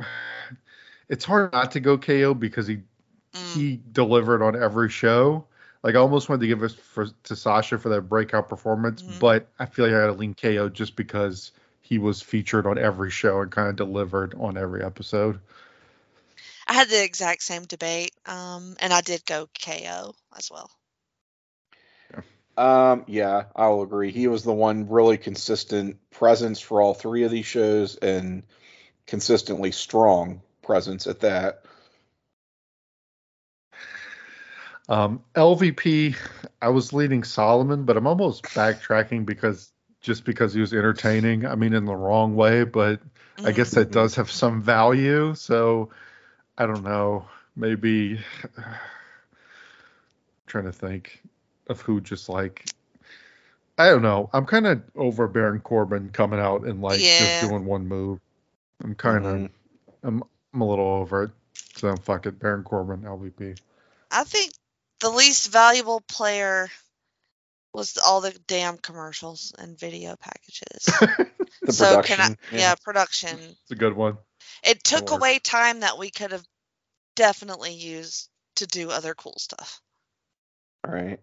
It's 1.07 1.23
hard 1.23 1.53
not 1.53 1.71
to 1.71 1.79
go 1.79 1.97
KO 1.97 2.33
because 2.33 2.67
he 2.67 2.75
Mm. 3.33 3.53
he 3.55 3.79
delivered 3.93 4.43
on 4.43 4.61
every 4.61 4.89
show. 4.89 5.45
Like 5.83 5.95
I 5.95 5.99
almost 5.99 6.27
wanted 6.27 6.41
to 6.41 6.47
give 6.47 6.63
it 6.63 6.73
for 6.73 7.07
to 7.23 7.35
Sasha 7.37 7.77
for 7.77 7.87
that 7.89 8.01
breakout 8.01 8.49
performance, 8.49 9.01
Mhm. 9.01 9.19
but 9.19 9.47
I 9.57 9.67
feel 9.67 9.85
like 9.85 9.95
I 9.95 10.01
had 10.01 10.07
to 10.07 10.11
lean 10.13 10.33
KO 10.33 10.67
just 10.67 10.97
because 10.97 11.53
he 11.81 11.97
was 11.97 12.21
featured 12.21 12.67
on 12.67 12.77
every 12.77 13.09
show 13.09 13.39
and 13.39 13.49
kind 13.49 13.69
of 13.69 13.77
delivered 13.77 14.33
on 14.37 14.57
every 14.57 14.83
episode. 14.83 15.39
I 16.71 16.73
had 16.73 16.87
the 16.87 17.03
exact 17.03 17.43
same 17.43 17.65
debate, 17.65 18.13
um, 18.25 18.77
and 18.79 18.93
I 18.93 19.01
did 19.01 19.25
go 19.25 19.49
KO 19.61 20.15
as 20.37 20.49
well. 20.49 20.71
Um, 22.55 23.03
yeah, 23.07 23.43
I'll 23.53 23.81
agree. 23.81 24.13
He 24.13 24.27
was 24.27 24.43
the 24.43 24.53
one 24.53 24.87
really 24.87 25.17
consistent 25.17 25.97
presence 26.11 26.61
for 26.61 26.81
all 26.81 26.93
three 26.93 27.23
of 27.23 27.31
these 27.31 27.45
shows 27.45 27.97
and 27.97 28.43
consistently 29.05 29.73
strong 29.73 30.43
presence 30.61 31.07
at 31.07 31.19
that. 31.19 31.65
Um, 34.87 35.25
LVP, 35.35 36.15
I 36.61 36.69
was 36.69 36.93
leading 36.93 37.25
Solomon, 37.25 37.83
but 37.83 37.97
I'm 37.97 38.07
almost 38.07 38.43
backtracking 38.43 39.25
because 39.25 39.73
just 39.99 40.23
because 40.23 40.53
he 40.53 40.61
was 40.61 40.71
entertaining. 40.71 41.45
I 41.45 41.55
mean, 41.55 41.73
in 41.73 41.83
the 41.83 41.95
wrong 41.97 42.33
way, 42.37 42.63
but 42.63 43.01
I 43.43 43.51
guess 43.51 43.71
that 43.71 43.89
Mhm. 43.89 43.91
does 43.91 44.15
have 44.15 44.31
some 44.31 44.61
value. 44.61 45.35
So 45.35 45.89
I 46.61 46.67
don't 46.67 46.83
know. 46.83 47.25
Maybe 47.55 48.19
trying 50.45 50.65
to 50.65 50.71
think 50.71 51.23
of 51.67 51.81
who 51.81 51.99
just 51.99 52.29
like 52.29 52.65
I 53.79 53.89
don't 53.89 54.03
know. 54.03 54.29
I'm 54.31 54.45
kind 54.45 54.67
of 54.67 54.83
over 54.95 55.27
Baron 55.27 55.59
Corbin 55.61 56.11
coming 56.11 56.39
out 56.39 56.65
and 56.65 56.83
like 56.83 56.99
Yeah. 56.99 57.39
just 57.39 57.49
doing 57.49 57.65
one 57.65 57.87
move. 57.87 58.19
I'm 58.83 58.93
kind 58.93 59.25
of 59.25 59.33
Mhm. 59.33 59.49
I'm 60.03 60.23
I'm 60.53 60.61
a 60.61 60.69
little 60.69 60.85
over 60.85 61.23
it. 61.23 61.31
So 61.77 61.95
fuck 61.95 62.27
it, 62.27 62.37
Baron 62.37 62.63
Corbin 62.63 63.01
LVP. 63.01 63.57
I 64.11 64.23
think 64.23 64.53
the 64.99 65.09
least 65.09 65.51
valuable 65.51 66.01
player 66.01 66.69
was 67.73 67.97
all 67.97 68.21
the 68.21 68.37
damn 68.45 68.77
commercials 68.77 69.51
and 69.57 69.79
video 69.79 70.15
packages. 70.15 70.91
The 71.63 71.73
so 71.73 71.85
production. 71.85 72.17
can 72.17 72.37
I? 72.53 72.57
Yeah. 72.57 72.75
production. 72.83 73.39
It's 73.39 73.71
a 73.71 73.75
good 73.75 73.95
one. 73.95 74.17
It 74.63 74.83
took 74.83 75.11
away 75.11 75.37
time 75.39 75.81
that 75.81 75.97
we 75.97 76.09
could 76.09 76.31
have 76.31 76.45
definitely 77.21 77.73
used 77.73 78.29
to 78.55 78.65
do 78.65 78.89
other 78.89 79.13
cool 79.13 79.35
stuff. 79.37 79.79
All 80.83 80.91
right. 80.91 81.19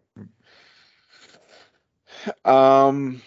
Um 2.45 3.21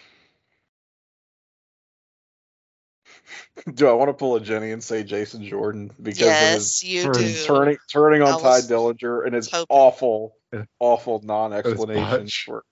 do 3.74 3.86
I 3.88 3.92
want 3.92 4.08
to 4.08 4.14
pull 4.14 4.36
a 4.36 4.40
Jenny 4.40 4.70
and 4.70 4.82
say 4.82 5.04
Jason 5.04 5.44
Jordan 5.44 5.90
because 6.00 6.82
yes, 6.82 6.82
you 6.82 7.02
for 7.02 7.12
do. 7.12 7.44
turning 7.44 7.76
turning 7.92 8.22
on 8.22 8.40
Ty 8.40 8.48
was 8.48 8.70
Dillinger 8.70 9.26
and 9.26 9.34
his 9.34 9.50
hoping. 9.50 9.66
awful, 9.68 10.36
awful 10.78 11.20
non-explanations 11.22 12.32
botch. 12.32 12.44
for 12.46 12.64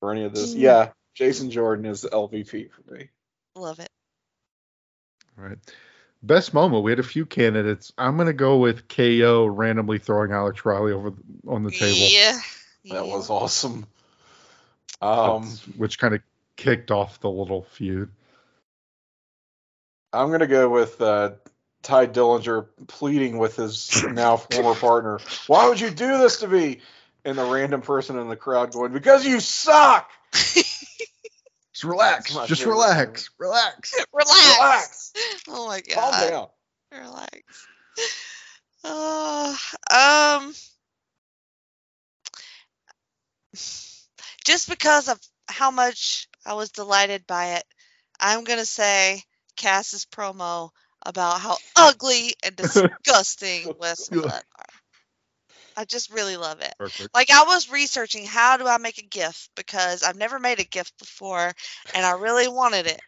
for 0.00 0.10
any 0.10 0.24
of 0.24 0.34
this. 0.34 0.54
Mm. 0.54 0.58
Yeah, 0.58 0.90
Jason 1.14 1.52
Jordan 1.52 1.86
is 1.86 2.00
the 2.00 2.08
LVP 2.08 2.68
for 2.72 2.92
me. 2.92 3.10
Love 3.54 3.78
it. 3.78 3.90
Right. 5.36 5.58
Best 6.26 6.54
moment. 6.54 6.82
We 6.84 6.90
had 6.90 6.98
a 7.00 7.02
few 7.04 7.26
candidates. 7.26 7.92
I'm 7.98 8.16
gonna 8.16 8.32
go 8.32 8.56
with 8.58 8.88
KO 8.88 9.44
randomly 9.46 9.98
throwing 9.98 10.32
Alex 10.32 10.64
Riley 10.64 10.92
over 10.92 11.10
th- 11.10 11.20
on 11.46 11.62
the 11.64 11.70
table, 11.70 11.98
Yeah. 11.98 12.32
That 12.86 13.06
yeah. 13.06 13.14
was 13.14 13.28
awesome. 13.28 13.86
Um, 15.02 15.42
That's- 15.42 15.60
which 15.76 15.98
kind 15.98 16.14
of 16.14 16.22
kicked 16.56 16.90
off 16.90 17.20
the 17.20 17.28
little 17.30 17.62
feud. 17.62 18.10
I'm 20.14 20.30
gonna 20.30 20.46
go 20.46 20.68
with 20.70 21.00
uh, 21.02 21.32
Ty 21.82 22.06
Dillinger 22.06 22.68
pleading 22.86 23.36
with 23.38 23.56
his 23.56 24.02
now 24.10 24.36
former 24.38 24.74
partner. 24.74 25.18
Why 25.46 25.68
would 25.68 25.80
you 25.80 25.90
do 25.90 26.18
this 26.18 26.38
to 26.40 26.48
me? 26.48 26.80
And 27.26 27.36
the 27.38 27.44
random 27.44 27.80
person 27.80 28.18
in 28.18 28.28
the 28.28 28.36
crowd 28.36 28.72
going, 28.72 28.92
"Because 28.92 29.26
you 29.26 29.40
suck." 29.40 30.10
Just 31.84 32.32
relax. 32.32 32.48
Just 32.48 32.60
favorite 32.62 32.74
relax. 32.74 33.30
Relax. 33.38 33.94
Relax. 34.12 34.58
Relax. 34.58 35.12
Oh 35.48 35.66
my 35.66 35.80
god. 35.80 36.12
Calm 36.12 36.30
down. 36.30 36.48
Relax. 36.92 37.66
Uh, 38.86 39.56
um, 39.90 40.52
just 44.44 44.68
because 44.68 45.08
of 45.08 45.18
how 45.48 45.70
much 45.70 46.28
I 46.44 46.52
was 46.52 46.70
delighted 46.70 47.26
by 47.26 47.54
it, 47.54 47.64
I'm 48.20 48.44
gonna 48.44 48.66
say 48.66 49.22
Cass's 49.56 50.04
promo 50.04 50.68
about 51.06 51.40
how 51.40 51.56
ugly 51.76 52.34
and 52.44 52.56
disgusting 52.56 53.72
Wes 53.78 54.10
Yeah. 54.12 54.20
Are. 54.20 54.42
I 55.76 55.84
just 55.84 56.12
really 56.12 56.36
love 56.36 56.60
it. 56.60 56.74
Perfect. 56.78 57.14
Like 57.14 57.30
I 57.30 57.44
was 57.44 57.70
researching 57.70 58.24
how 58.26 58.56
do 58.56 58.66
I 58.66 58.78
make 58.78 58.98
a 58.98 59.06
GIF 59.06 59.48
because 59.56 60.02
I've 60.02 60.16
never 60.16 60.38
made 60.38 60.60
a 60.60 60.64
GIF 60.64 60.92
before, 60.98 61.52
and 61.94 62.06
I 62.06 62.12
really 62.12 62.48
wanted 62.48 62.86
it. 62.86 63.00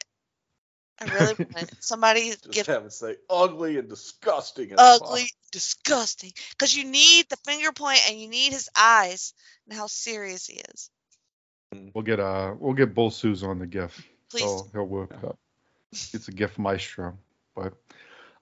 I 1.01 1.05
really 1.07 1.35
wanted 1.39 1.63
it. 1.63 1.75
Somebody 1.81 2.31
Just 2.31 2.51
give 2.51 2.67
have 2.67 2.85
it 2.85 2.93
say 2.93 3.17
ugly 3.29 3.79
and 3.79 3.89
disgusting. 3.89 4.71
at 4.73 4.77
the 4.77 4.83
ugly, 4.83 5.31
disgusting. 5.53 6.33
Because 6.51 6.77
you 6.77 6.85
need 6.85 7.29
the 7.29 7.37
finger 7.45 7.73
point 7.73 8.01
and 8.09 8.21
you 8.21 8.29
need 8.29 8.53
his 8.53 8.69
eyes 8.77 9.35
and 9.69 9.77
how 9.79 9.87
serious 9.87 10.47
he 10.47 10.61
is. 10.73 10.91
We'll 11.95 12.05
get 12.05 12.21
uh 12.21 12.55
we'll 12.59 12.75
get 12.75 12.95
Bull 12.95 13.11
Suze 13.11 13.43
on 13.43 13.59
the 13.59 13.67
GIF. 13.67 14.07
Please. 14.31 14.43
So 14.43 14.69
he'll 14.73 14.85
work 14.85 15.13
up. 15.25 15.39
It's 15.93 16.29
a 16.29 16.33
GIF 16.33 16.59
maestro. 16.59 17.17
But 17.55 17.75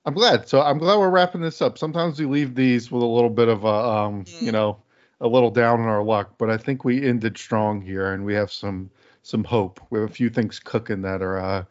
I'm 0.04 0.14
glad. 0.14 0.48
So 0.48 0.60
I'm 0.60 0.78
glad 0.78 0.98
we're 0.98 1.10
wrapping 1.10 1.40
this 1.40 1.60
up. 1.62 1.78
Sometimes 1.78 2.18
we 2.18 2.26
leave 2.26 2.54
these 2.54 2.90
with 2.90 3.02
a 3.02 3.06
little 3.06 3.30
bit 3.30 3.48
of 3.48 3.64
a 3.64 3.68
um, 3.68 4.26
Mm. 4.26 4.40
you 4.40 4.52
know, 4.52 4.78
a 5.20 5.28
little 5.28 5.50
down 5.50 5.80
in 5.80 5.86
our 5.86 6.02
luck, 6.02 6.34
but 6.38 6.50
I 6.50 6.56
think 6.58 6.84
we 6.84 7.06
ended 7.06 7.36
strong 7.38 7.80
here 7.80 8.12
and 8.12 8.24
we 8.24 8.34
have 8.34 8.52
some 8.52 8.90
some 9.22 9.44
hope. 9.44 9.80
We 9.90 10.00
have 10.00 10.10
a 10.10 10.12
few 10.12 10.28
things 10.30 10.58
cooking 10.60 11.02
that 11.02 11.22
are 11.22 11.38
uh 11.38 11.64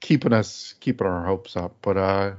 keeping 0.00 0.32
us 0.32 0.74
keeping 0.80 1.06
our 1.06 1.24
hopes 1.24 1.56
up. 1.56 1.76
But 1.82 1.96
uh 1.96 2.32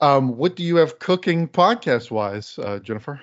um 0.00 0.36
what 0.36 0.56
do 0.56 0.62
you 0.62 0.76
have 0.76 0.98
cooking 0.98 1.48
podcast 1.48 2.10
wise, 2.10 2.58
uh 2.58 2.78
Jennifer? 2.80 3.20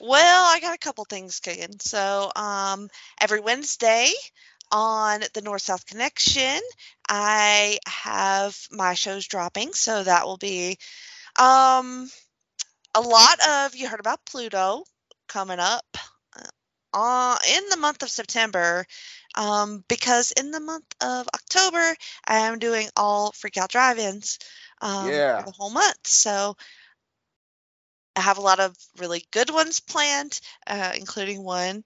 Well, 0.00 0.44
I 0.46 0.60
got 0.60 0.74
a 0.74 0.78
couple 0.78 1.04
things 1.04 1.40
cooking. 1.40 1.78
So, 1.80 2.30
um, 2.34 2.88
every 3.20 3.40
Wednesday 3.40 4.12
on 4.70 5.20
the 5.34 5.42
North 5.42 5.62
South 5.62 5.86
Connection, 5.86 6.60
I 7.08 7.78
have 7.86 8.58
my 8.70 8.94
shows 8.94 9.26
dropping. 9.26 9.72
So 9.74 10.02
that 10.02 10.26
will 10.26 10.38
be 10.38 10.78
um, 11.38 12.10
a 12.94 13.00
lot 13.00 13.38
of 13.48 13.76
you 13.76 13.88
heard 13.88 14.00
about 14.00 14.24
Pluto 14.26 14.84
coming 15.28 15.58
up 15.60 15.84
uh, 16.92 17.36
in 17.56 17.68
the 17.70 17.76
month 17.76 18.02
of 18.02 18.10
September. 18.10 18.86
Um, 19.36 19.84
because 19.88 20.32
in 20.32 20.50
the 20.50 20.60
month 20.60 20.86
of 21.00 21.28
October, 21.34 21.94
I 22.26 22.38
am 22.38 22.58
doing 22.58 22.88
all 22.96 23.32
freak 23.32 23.58
out 23.58 23.70
drive-ins 23.70 24.38
um, 24.80 25.06
Yeah. 25.08 25.38
for 25.38 25.44
the 25.44 25.52
whole 25.52 25.70
month. 25.70 26.06
So 26.06 26.56
I 28.16 28.20
have 28.22 28.38
a 28.38 28.42
lot 28.42 28.60
of 28.60 28.74
really 28.98 29.26
good 29.30 29.50
ones 29.50 29.80
planned, 29.80 30.40
uh, 30.66 30.92
including 30.96 31.44
one 31.44 31.84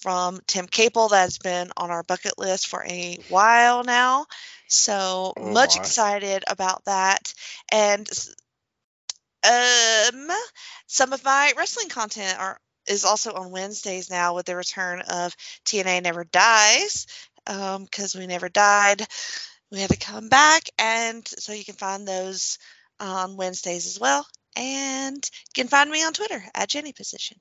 from 0.00 0.40
Tim 0.46 0.66
Capel 0.66 1.08
that's 1.08 1.38
been 1.38 1.70
on 1.76 1.90
our 1.90 2.02
bucket 2.02 2.38
list 2.38 2.66
for 2.66 2.84
a 2.84 3.18
while 3.28 3.84
now. 3.84 4.26
So 4.68 5.34
Oh 5.36 5.52
much 5.52 5.76
excited 5.76 6.44
about 6.48 6.84
that. 6.84 7.32
And 7.70 8.08
um, 9.44 10.28
some 10.86 11.12
of 11.12 11.24
my 11.24 11.52
wrestling 11.56 11.88
content 11.88 12.38
are 12.38 12.58
is 12.86 13.04
also 13.04 13.34
on 13.34 13.50
Wednesdays 13.50 14.10
now 14.10 14.34
with 14.34 14.46
the 14.46 14.56
return 14.56 15.00
of 15.00 15.36
TNA 15.64 16.02
Never 16.02 16.24
Dies 16.24 17.06
because 17.46 18.14
we 18.16 18.26
never 18.26 18.48
died. 18.48 19.06
We 19.70 19.80
had 19.80 19.90
to 19.90 19.96
come 19.96 20.28
back, 20.28 20.62
and 20.78 21.26
so 21.26 21.52
you 21.52 21.64
can 21.64 21.76
find 21.76 22.06
those 22.06 22.58
on 22.98 23.36
Wednesdays 23.36 23.86
as 23.86 24.00
well. 24.00 24.26
And 24.56 25.16
you 25.16 25.62
can 25.62 25.68
find 25.68 25.90
me 25.90 26.04
on 26.04 26.12
Twitter 26.12 26.42
at 26.54 26.68
Jenny 26.68 26.92
Position. 26.92 27.38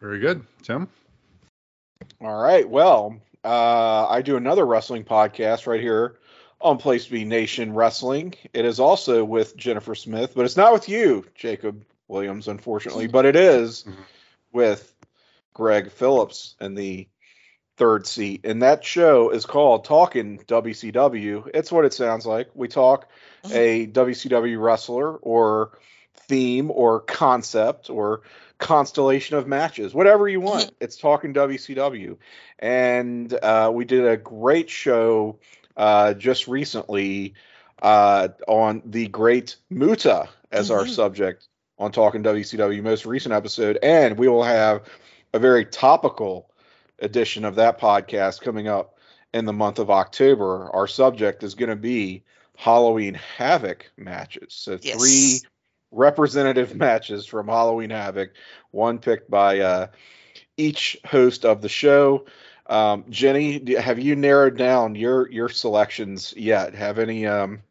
Very 0.00 0.18
good. 0.18 0.44
Tim? 0.62 0.88
All 2.20 2.42
right. 2.42 2.68
Well, 2.68 3.20
uh, 3.44 4.06
I 4.08 4.22
do 4.22 4.36
another 4.36 4.64
wrestling 4.64 5.04
podcast 5.04 5.66
right 5.66 5.80
here 5.80 6.18
on 6.60 6.78
Place 6.78 7.06
B 7.06 7.24
Nation 7.24 7.74
Wrestling. 7.74 8.34
It 8.52 8.64
is 8.64 8.80
also 8.80 9.24
with 9.24 9.56
Jennifer 9.56 9.94
Smith, 9.94 10.32
but 10.34 10.44
it's 10.44 10.56
not 10.56 10.72
with 10.72 10.88
you, 10.88 11.24
Jacob 11.34 11.84
Williams, 12.08 12.48
unfortunately, 12.48 13.06
but 13.06 13.24
it 13.24 13.36
is 13.36 13.84
Mhm. 13.84 14.04
with 14.52 14.94
Greg 15.54 15.90
Phillips 15.90 16.54
in 16.60 16.74
the 16.74 17.08
third 17.76 18.06
seat. 18.06 18.42
And 18.44 18.62
that 18.62 18.84
show 18.84 19.30
is 19.30 19.46
called 19.46 19.84
Talking 19.84 20.38
WCW. 20.46 21.50
It's 21.54 21.72
what 21.72 21.86
it 21.86 21.94
sounds 21.94 22.26
like. 22.26 22.50
We 22.54 22.68
talk 22.68 23.08
a 23.50 23.86
WCW 23.86 24.58
wrestler 24.60 25.16
or 25.16 25.78
theme 26.30 26.70
or 26.70 27.00
concept 27.00 27.90
or 27.90 28.22
constellation 28.58 29.36
of 29.36 29.48
matches, 29.48 29.92
whatever 29.92 30.28
you 30.28 30.40
want. 30.40 30.70
It's 30.80 30.96
talking 30.96 31.34
WCW. 31.34 32.16
And 32.58 33.32
uh, 33.34 33.70
we 33.74 33.84
did 33.84 34.06
a 34.06 34.16
great 34.16 34.70
show 34.70 35.40
uh, 35.76 36.14
just 36.14 36.46
recently 36.46 37.34
uh, 37.82 38.28
on 38.46 38.82
the 38.86 39.08
great 39.08 39.56
Muta 39.70 40.28
as 40.52 40.70
our 40.70 40.84
Mhm. 40.84 40.88
subject 40.94 41.48
on 41.78 41.90
Talking 41.92 42.22
WCW, 42.22 42.82
most 42.82 43.06
recent 43.06 43.34
episode. 43.34 43.78
And 43.82 44.18
we 44.18 44.28
will 44.28 44.44
have 44.44 44.82
a 45.32 45.38
very 45.38 45.64
topical 45.64 46.50
edition 46.98 47.44
of 47.44 47.56
that 47.56 47.80
podcast 47.80 48.42
coming 48.42 48.68
up 48.68 48.98
in 49.32 49.46
the 49.46 49.52
month 49.52 49.78
of 49.78 49.90
October. 49.90 50.70
Our 50.72 50.86
subject 50.86 51.42
is 51.42 51.54
going 51.54 51.70
to 51.70 51.76
be 51.76 52.22
Halloween 52.56 53.14
Havoc 53.14 53.90
matches. 53.96 54.52
So 54.52 54.78
Yes. 54.82 54.98
three 54.98 55.40
representative 55.90 56.74
matches 56.76 57.26
from 57.26 57.48
Halloween 57.48 57.90
Havoc, 57.90 58.32
one 58.70 58.98
picked 58.98 59.30
by 59.30 59.60
uh, 59.60 59.86
each 60.56 60.98
host 61.04 61.44
of 61.44 61.62
the 61.62 61.68
show. 61.68 62.26
Um, 62.66 63.04
Jenny, 63.10 63.74
have 63.74 63.98
you 63.98 64.14
narrowed 64.14 64.56
down 64.56 64.94
your 64.94 65.30
your 65.30 65.48
selections 65.48 66.32
yet? 66.36 66.74
Have 66.74 66.98
any 66.98 67.26
um, 67.26 67.62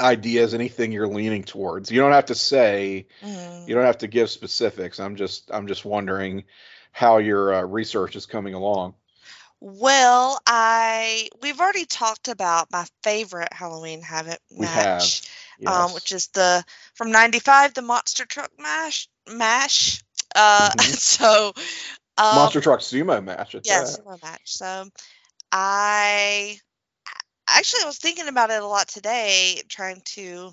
ideas? 0.00 0.52
Anything 0.52 0.90
you're 0.90 1.06
leaning 1.06 1.44
towards? 1.44 1.92
You 1.92 2.00
don't 2.00 2.12
have 2.12 2.26
to 2.26 2.34
say. 2.34 3.06
Mm. 3.22 3.68
You 3.68 3.74
don't 3.74 3.84
have 3.84 3.98
to 3.98 4.08
give 4.08 4.30
specifics. 4.30 4.98
I'm 4.98 5.14
just 5.14 5.50
I'm 5.52 5.68
just 5.68 5.84
wondering 5.84 6.44
how 6.90 7.18
your 7.18 7.54
uh, 7.54 7.62
research 7.62 8.16
is 8.16 8.26
coming 8.26 8.54
along. 8.54 8.94
Well, 9.60 10.40
I 10.44 11.28
we've 11.40 11.60
already 11.60 11.84
talked 11.84 12.26
about 12.26 12.72
my 12.72 12.84
favorite 13.04 13.52
Halloween 13.52 14.02
Havoc 14.02 14.40
We 14.50 14.66
have, 14.66 14.98
match, 14.98 15.30
Yes. 15.62 15.72
um, 15.72 15.94
which 15.94 16.12
is 16.12 16.26
the 16.28 16.64
from 16.94 17.10
'95, 17.12 17.74
the 17.74 17.82
Monster 17.82 18.24
Truck 18.26 18.50
Mash. 18.58 19.08
Mash. 19.28 20.02
Uh, 20.34 20.70
Mhm. 20.70 20.78
so 20.98 21.52
um, 22.18 22.34
Monster 22.36 22.60
Truck 22.60 22.80
Sumo 22.80 23.22
match. 23.22 23.54
At 23.54 23.64
Yes, 23.64 23.96
that. 23.96 24.04
sumo 24.04 24.22
match. 24.22 24.40
So 24.44 24.88
I 25.52 26.58
actually 27.48 27.82
I 27.84 27.86
was 27.86 27.98
thinking 27.98 28.28
about 28.28 28.50
it 28.50 28.62
a 28.62 28.66
lot 28.66 28.88
today, 28.88 29.62
trying 29.68 30.00
to 30.16 30.52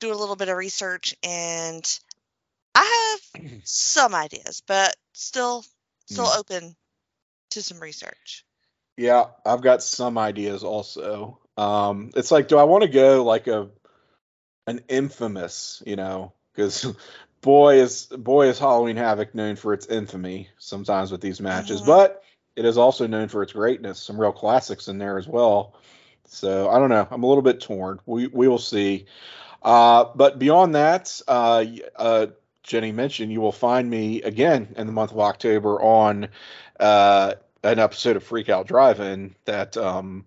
do 0.00 0.12
a 0.12 0.14
little 0.14 0.36
bit 0.36 0.48
of 0.48 0.56
research, 0.56 1.14
and 1.22 1.98
I 2.74 3.18
have 3.34 3.42
some 3.64 4.14
ideas, 4.14 4.62
but 4.66 4.94
still 5.12 5.64
still 6.06 6.26
Mm. 6.26 6.38
open 6.38 6.76
to 7.50 7.62
some 7.62 7.80
research. 7.80 8.44
Yeah, 8.96 9.26
I've 9.46 9.62
got 9.62 9.82
some 9.82 10.18
ideas 10.18 10.62
also. 10.62 11.40
Um, 11.56 12.10
it's 12.16 12.30
like, 12.30 12.48
do 12.48 12.58
I 12.58 12.64
want 12.64 12.82
to 12.82 12.88
go 12.88 13.24
like 13.24 13.46
a 13.46 13.68
an 14.70 14.80
infamous, 14.88 15.82
you 15.86 15.96
know, 15.96 16.32
because 16.54 16.86
boy 17.40 17.80
is 17.80 18.06
boy 18.06 18.48
is 18.48 18.58
Halloween 18.58 18.96
Havoc 18.96 19.34
known 19.34 19.56
for 19.56 19.74
its 19.74 19.86
infamy 19.86 20.48
sometimes 20.58 21.12
with 21.12 21.20
these 21.20 21.40
matches. 21.40 21.82
But 21.82 22.22
it 22.56 22.64
is 22.64 22.78
also 22.78 23.06
known 23.06 23.28
for 23.28 23.42
its 23.42 23.52
greatness. 23.52 24.00
Some 24.00 24.20
real 24.20 24.32
classics 24.32 24.88
in 24.88 24.98
there 24.98 25.18
as 25.18 25.26
well. 25.26 25.74
So 26.26 26.70
I 26.70 26.78
don't 26.78 26.90
know. 26.90 27.06
I'm 27.10 27.22
a 27.22 27.26
little 27.26 27.42
bit 27.42 27.60
torn. 27.60 28.00
We 28.06 28.28
we 28.28 28.48
will 28.48 28.58
see. 28.58 29.06
Uh, 29.62 30.06
but 30.14 30.38
beyond 30.38 30.74
that, 30.74 31.20
uh, 31.28 31.64
uh, 31.96 32.26
Jenny 32.62 32.92
mentioned, 32.92 33.30
you 33.30 33.40
will 33.40 33.52
find 33.52 33.90
me 33.90 34.22
again 34.22 34.74
in 34.76 34.86
the 34.86 34.92
month 34.92 35.10
of 35.10 35.18
October 35.18 35.80
on 35.82 36.28
uh, 36.78 37.34
an 37.62 37.78
episode 37.78 38.16
of 38.16 38.24
Freak 38.24 38.48
Out 38.48 38.66
Drive-In 38.66 39.34
that 39.44 39.76
um, 39.76 40.24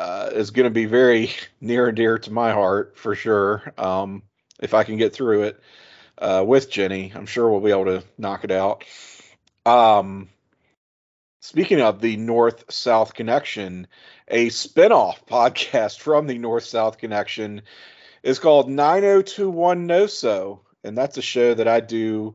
uh, 0.00 0.30
is 0.32 0.50
going 0.50 0.64
to 0.64 0.70
be 0.70 0.86
very 0.86 1.30
near 1.60 1.88
and 1.88 1.96
dear 1.96 2.18
to 2.18 2.32
my 2.32 2.52
heart 2.52 2.96
for 2.96 3.14
sure. 3.14 3.74
Um, 3.76 4.22
if 4.58 4.72
I 4.72 4.82
can 4.82 4.96
get 4.96 5.12
through 5.12 5.42
it 5.42 5.60
uh, 6.16 6.42
with 6.46 6.70
Jenny, 6.70 7.12
I'm 7.14 7.26
sure 7.26 7.50
we'll 7.50 7.60
be 7.60 7.70
able 7.70 8.00
to 8.00 8.04
knock 8.16 8.44
it 8.44 8.50
out. 8.50 8.84
Um, 9.66 10.30
speaking 11.40 11.82
of 11.82 12.00
the 12.00 12.16
North 12.16 12.72
South 12.72 13.12
Connection, 13.12 13.88
a 14.26 14.48
spinoff 14.48 15.16
podcast 15.28 15.98
from 15.98 16.26
the 16.26 16.38
North 16.38 16.64
South 16.64 16.96
Connection 16.96 17.60
is 18.22 18.38
called 18.38 18.70
9021 18.70 19.86
No 19.86 20.06
So, 20.06 20.62
and 20.82 20.96
that's 20.96 21.18
a 21.18 21.22
show 21.22 21.52
that 21.52 21.68
I 21.68 21.80
do 21.80 22.34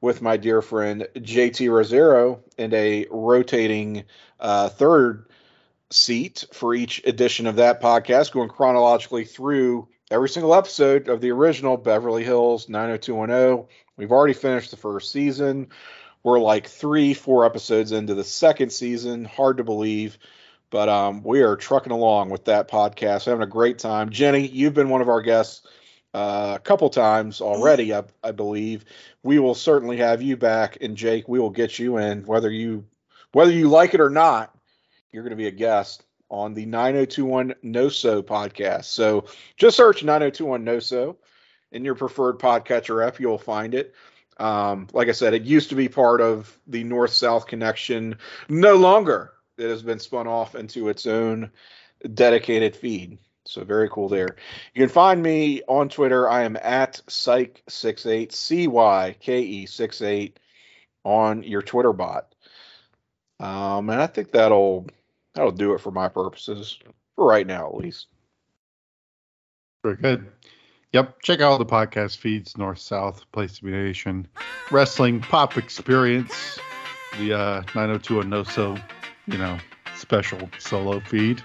with 0.00 0.22
my 0.22 0.38
dear 0.38 0.62
friend 0.62 1.06
JT 1.14 1.68
Rosero 1.68 2.40
and 2.56 2.72
a 2.72 3.06
rotating 3.10 4.04
uh, 4.40 4.70
third 4.70 5.26
seat 5.94 6.44
for 6.52 6.74
each 6.74 7.02
edition 7.06 7.46
of 7.46 7.56
that 7.56 7.80
podcast, 7.80 8.32
going 8.32 8.48
chronologically 8.48 9.24
through 9.24 9.88
every 10.10 10.28
single 10.28 10.54
episode 10.54 11.08
of 11.08 11.20
the 11.20 11.30
original 11.30 11.76
Beverly 11.76 12.24
Hills 12.24 12.68
90210. 12.68 13.66
We've 13.96 14.12
already 14.12 14.34
finished 14.34 14.70
the 14.70 14.76
first 14.76 15.12
season. 15.12 15.68
We're 16.22 16.40
like 16.40 16.66
three, 16.66 17.14
four 17.14 17.44
episodes 17.44 17.92
into 17.92 18.14
the 18.14 18.24
second 18.24 18.70
season. 18.70 19.24
Hard 19.24 19.58
to 19.58 19.64
believe. 19.64 20.18
But 20.70 20.88
um, 20.88 21.22
we 21.22 21.42
are 21.42 21.54
trucking 21.56 21.92
along 21.92 22.30
with 22.30 22.46
that 22.46 22.68
podcast, 22.68 23.26
having 23.26 23.42
a 23.42 23.46
great 23.46 23.78
time. 23.78 24.10
Jenny, 24.10 24.46
you've 24.46 24.74
been 24.74 24.88
one 24.88 25.02
of 25.02 25.08
our 25.08 25.22
guests 25.22 25.66
uh, 26.14 26.54
a 26.56 26.58
couple 26.60 26.88
times 26.90 27.40
already, 27.40 27.94
I, 27.94 28.04
I, 28.22 28.32
believe. 28.32 28.84
We 29.22 29.38
will 29.38 29.54
certainly 29.54 29.96
have 29.98 30.22
you 30.22 30.36
back, 30.36 30.78
and 30.80 30.96
Jake, 30.96 31.28
we 31.28 31.38
will 31.38 31.50
get 31.50 31.78
you 31.78 31.98
in, 31.98 32.24
whether 32.24 32.50
you 32.50 32.84
whether 33.32 33.50
you 33.50 33.68
like 33.68 33.94
it 33.94 34.00
or 34.00 34.10
not. 34.10 34.53
You're 35.14 35.22
going 35.22 35.30
to 35.30 35.36
be 35.36 35.46
a 35.46 35.52
guest 35.52 36.04
on 36.28 36.54
the 36.54 36.66
9021 36.66 37.54
No 37.62 37.88
So 37.88 38.20
podcast. 38.20 38.86
So 38.86 39.26
just 39.56 39.76
search 39.76 40.02
9021 40.02 40.64
No 40.64 40.80
So 40.80 41.18
in 41.70 41.84
your 41.84 41.94
preferred 41.94 42.40
podcatcher 42.40 43.06
app. 43.06 43.20
You'll 43.20 43.38
find 43.38 43.74
it. 43.74 43.94
Um, 44.38 44.88
like 44.92 45.08
I 45.08 45.12
said, 45.12 45.32
it 45.32 45.42
used 45.42 45.68
to 45.68 45.76
be 45.76 45.88
part 45.88 46.20
of 46.20 46.58
the 46.66 46.82
North 46.82 47.12
South 47.12 47.46
connection. 47.46 48.18
No 48.48 48.74
longer 48.74 49.34
it 49.56 49.68
has 49.68 49.84
been 49.84 50.00
spun 50.00 50.26
off 50.26 50.56
into 50.56 50.88
its 50.88 51.06
own 51.06 51.52
dedicated 52.12 52.74
feed. 52.74 53.18
So 53.44 53.62
very 53.62 53.88
cool 53.90 54.08
there. 54.08 54.34
You 54.74 54.82
can 54.82 54.88
find 54.88 55.22
me 55.22 55.62
on 55.68 55.90
Twitter. 55.90 56.28
I 56.28 56.42
am 56.42 56.56
at 56.56 57.00
Cyke68, 57.06 58.32
C 58.32 58.66
Y 58.66 59.14
K 59.20 59.42
E 59.42 59.66
68 59.66 60.40
on 61.04 61.44
your 61.44 61.62
Twitter 61.62 61.92
bot. 61.92 62.34
Um, 63.38 63.90
and 63.90 64.00
I 64.00 64.06
think 64.06 64.32
that'll 64.32 64.86
that'll 65.34 65.52
do 65.52 65.74
it 65.74 65.80
for 65.80 65.90
my 65.90 66.08
purposes 66.08 66.78
for 67.16 67.26
right 67.26 67.46
now, 67.46 67.68
at 67.68 67.76
least. 67.76 68.06
Very 69.82 69.96
good. 69.96 70.26
Yep. 70.92 71.22
Check 71.22 71.40
out 71.40 71.58
the 71.58 71.66
podcast 71.66 72.18
feeds 72.18 72.56
North 72.56 72.78
South, 72.78 73.24
Place 73.32 73.58
to 73.58 73.64
Be 73.64 73.70
Nation, 73.72 74.28
Wrestling, 74.70 75.20
Pop 75.20 75.56
Experience, 75.58 76.58
the 77.18 77.36
uh, 77.36 77.62
902 77.74 78.20
and 78.20 78.30
No 78.30 78.44
So 78.44 78.76
you 79.26 79.38
know, 79.38 79.58
special 79.96 80.48
solo 80.58 81.00
feed. 81.00 81.42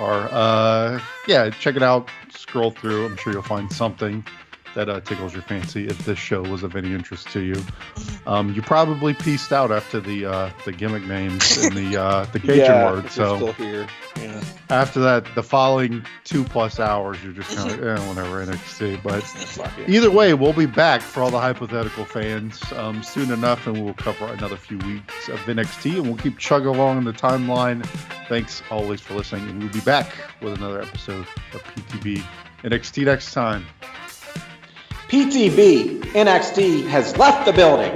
Or 0.00 0.28
uh, 0.30 1.00
yeah, 1.26 1.50
check 1.50 1.76
it 1.76 1.82
out. 1.82 2.08
Scroll 2.30 2.70
through. 2.70 3.06
I'm 3.06 3.16
sure 3.16 3.32
you'll 3.32 3.42
find 3.42 3.70
something 3.70 4.24
that 4.74 4.88
uh, 4.88 5.00
tickles 5.00 5.32
your 5.32 5.42
fancy 5.42 5.86
if 5.86 5.98
this 6.04 6.18
show 6.18 6.42
was 6.42 6.62
of 6.62 6.76
any 6.76 6.92
interest 6.92 7.28
to 7.28 7.40
you. 7.40 7.62
Um, 8.26 8.52
you 8.54 8.62
probably 8.62 9.14
pieced 9.14 9.52
out 9.52 9.70
after 9.70 10.00
the 10.00 10.26
uh, 10.26 10.50
the 10.64 10.72
gimmick 10.72 11.04
names 11.04 11.56
and 11.58 11.76
the 11.76 12.00
uh, 12.00 12.24
the 12.26 12.40
Cajun 12.40 12.56
yeah, 12.58 12.92
word. 12.92 13.10
So 13.10 13.36
still 13.36 13.52
here. 13.52 13.86
Yeah. 14.16 14.42
after 14.68 15.00
that, 15.00 15.26
the 15.34 15.42
following 15.42 16.04
two 16.24 16.44
plus 16.44 16.78
hours, 16.78 17.22
you're 17.22 17.32
just 17.32 17.56
kind 17.56 17.70
of 17.70 17.82
eh, 17.82 18.08
whatever 18.08 18.44
NXT. 18.44 19.02
But 19.02 19.24
either 19.88 20.10
way, 20.10 20.34
we'll 20.34 20.52
be 20.52 20.66
back 20.66 21.00
for 21.00 21.22
all 21.22 21.30
the 21.30 21.40
hypothetical 21.40 22.04
fans 22.04 22.60
um, 22.72 23.02
soon 23.02 23.30
enough, 23.30 23.66
and 23.66 23.84
we'll 23.84 23.94
cover 23.94 24.26
another 24.26 24.56
few 24.56 24.78
weeks 24.78 25.28
of 25.28 25.38
NXT, 25.40 25.96
and 25.96 26.06
we'll 26.06 26.16
keep 26.16 26.38
chugging 26.38 26.68
along 26.68 26.98
in 26.98 27.04
the 27.04 27.12
timeline. 27.12 27.84
Thanks 28.28 28.62
always 28.70 29.00
for 29.00 29.14
listening, 29.14 29.48
and 29.48 29.62
we'll 29.62 29.72
be 29.72 29.80
back 29.80 30.12
with 30.40 30.54
another 30.54 30.80
episode 30.82 31.26
of 31.52 31.62
PTB 31.64 32.22
NXT 32.62 33.04
next 33.04 33.32
time. 33.32 33.64
PTB 35.10 35.98
NXT 36.12 36.86
has 36.86 37.16
left 37.16 37.44
the 37.44 37.52
building. 37.52 37.92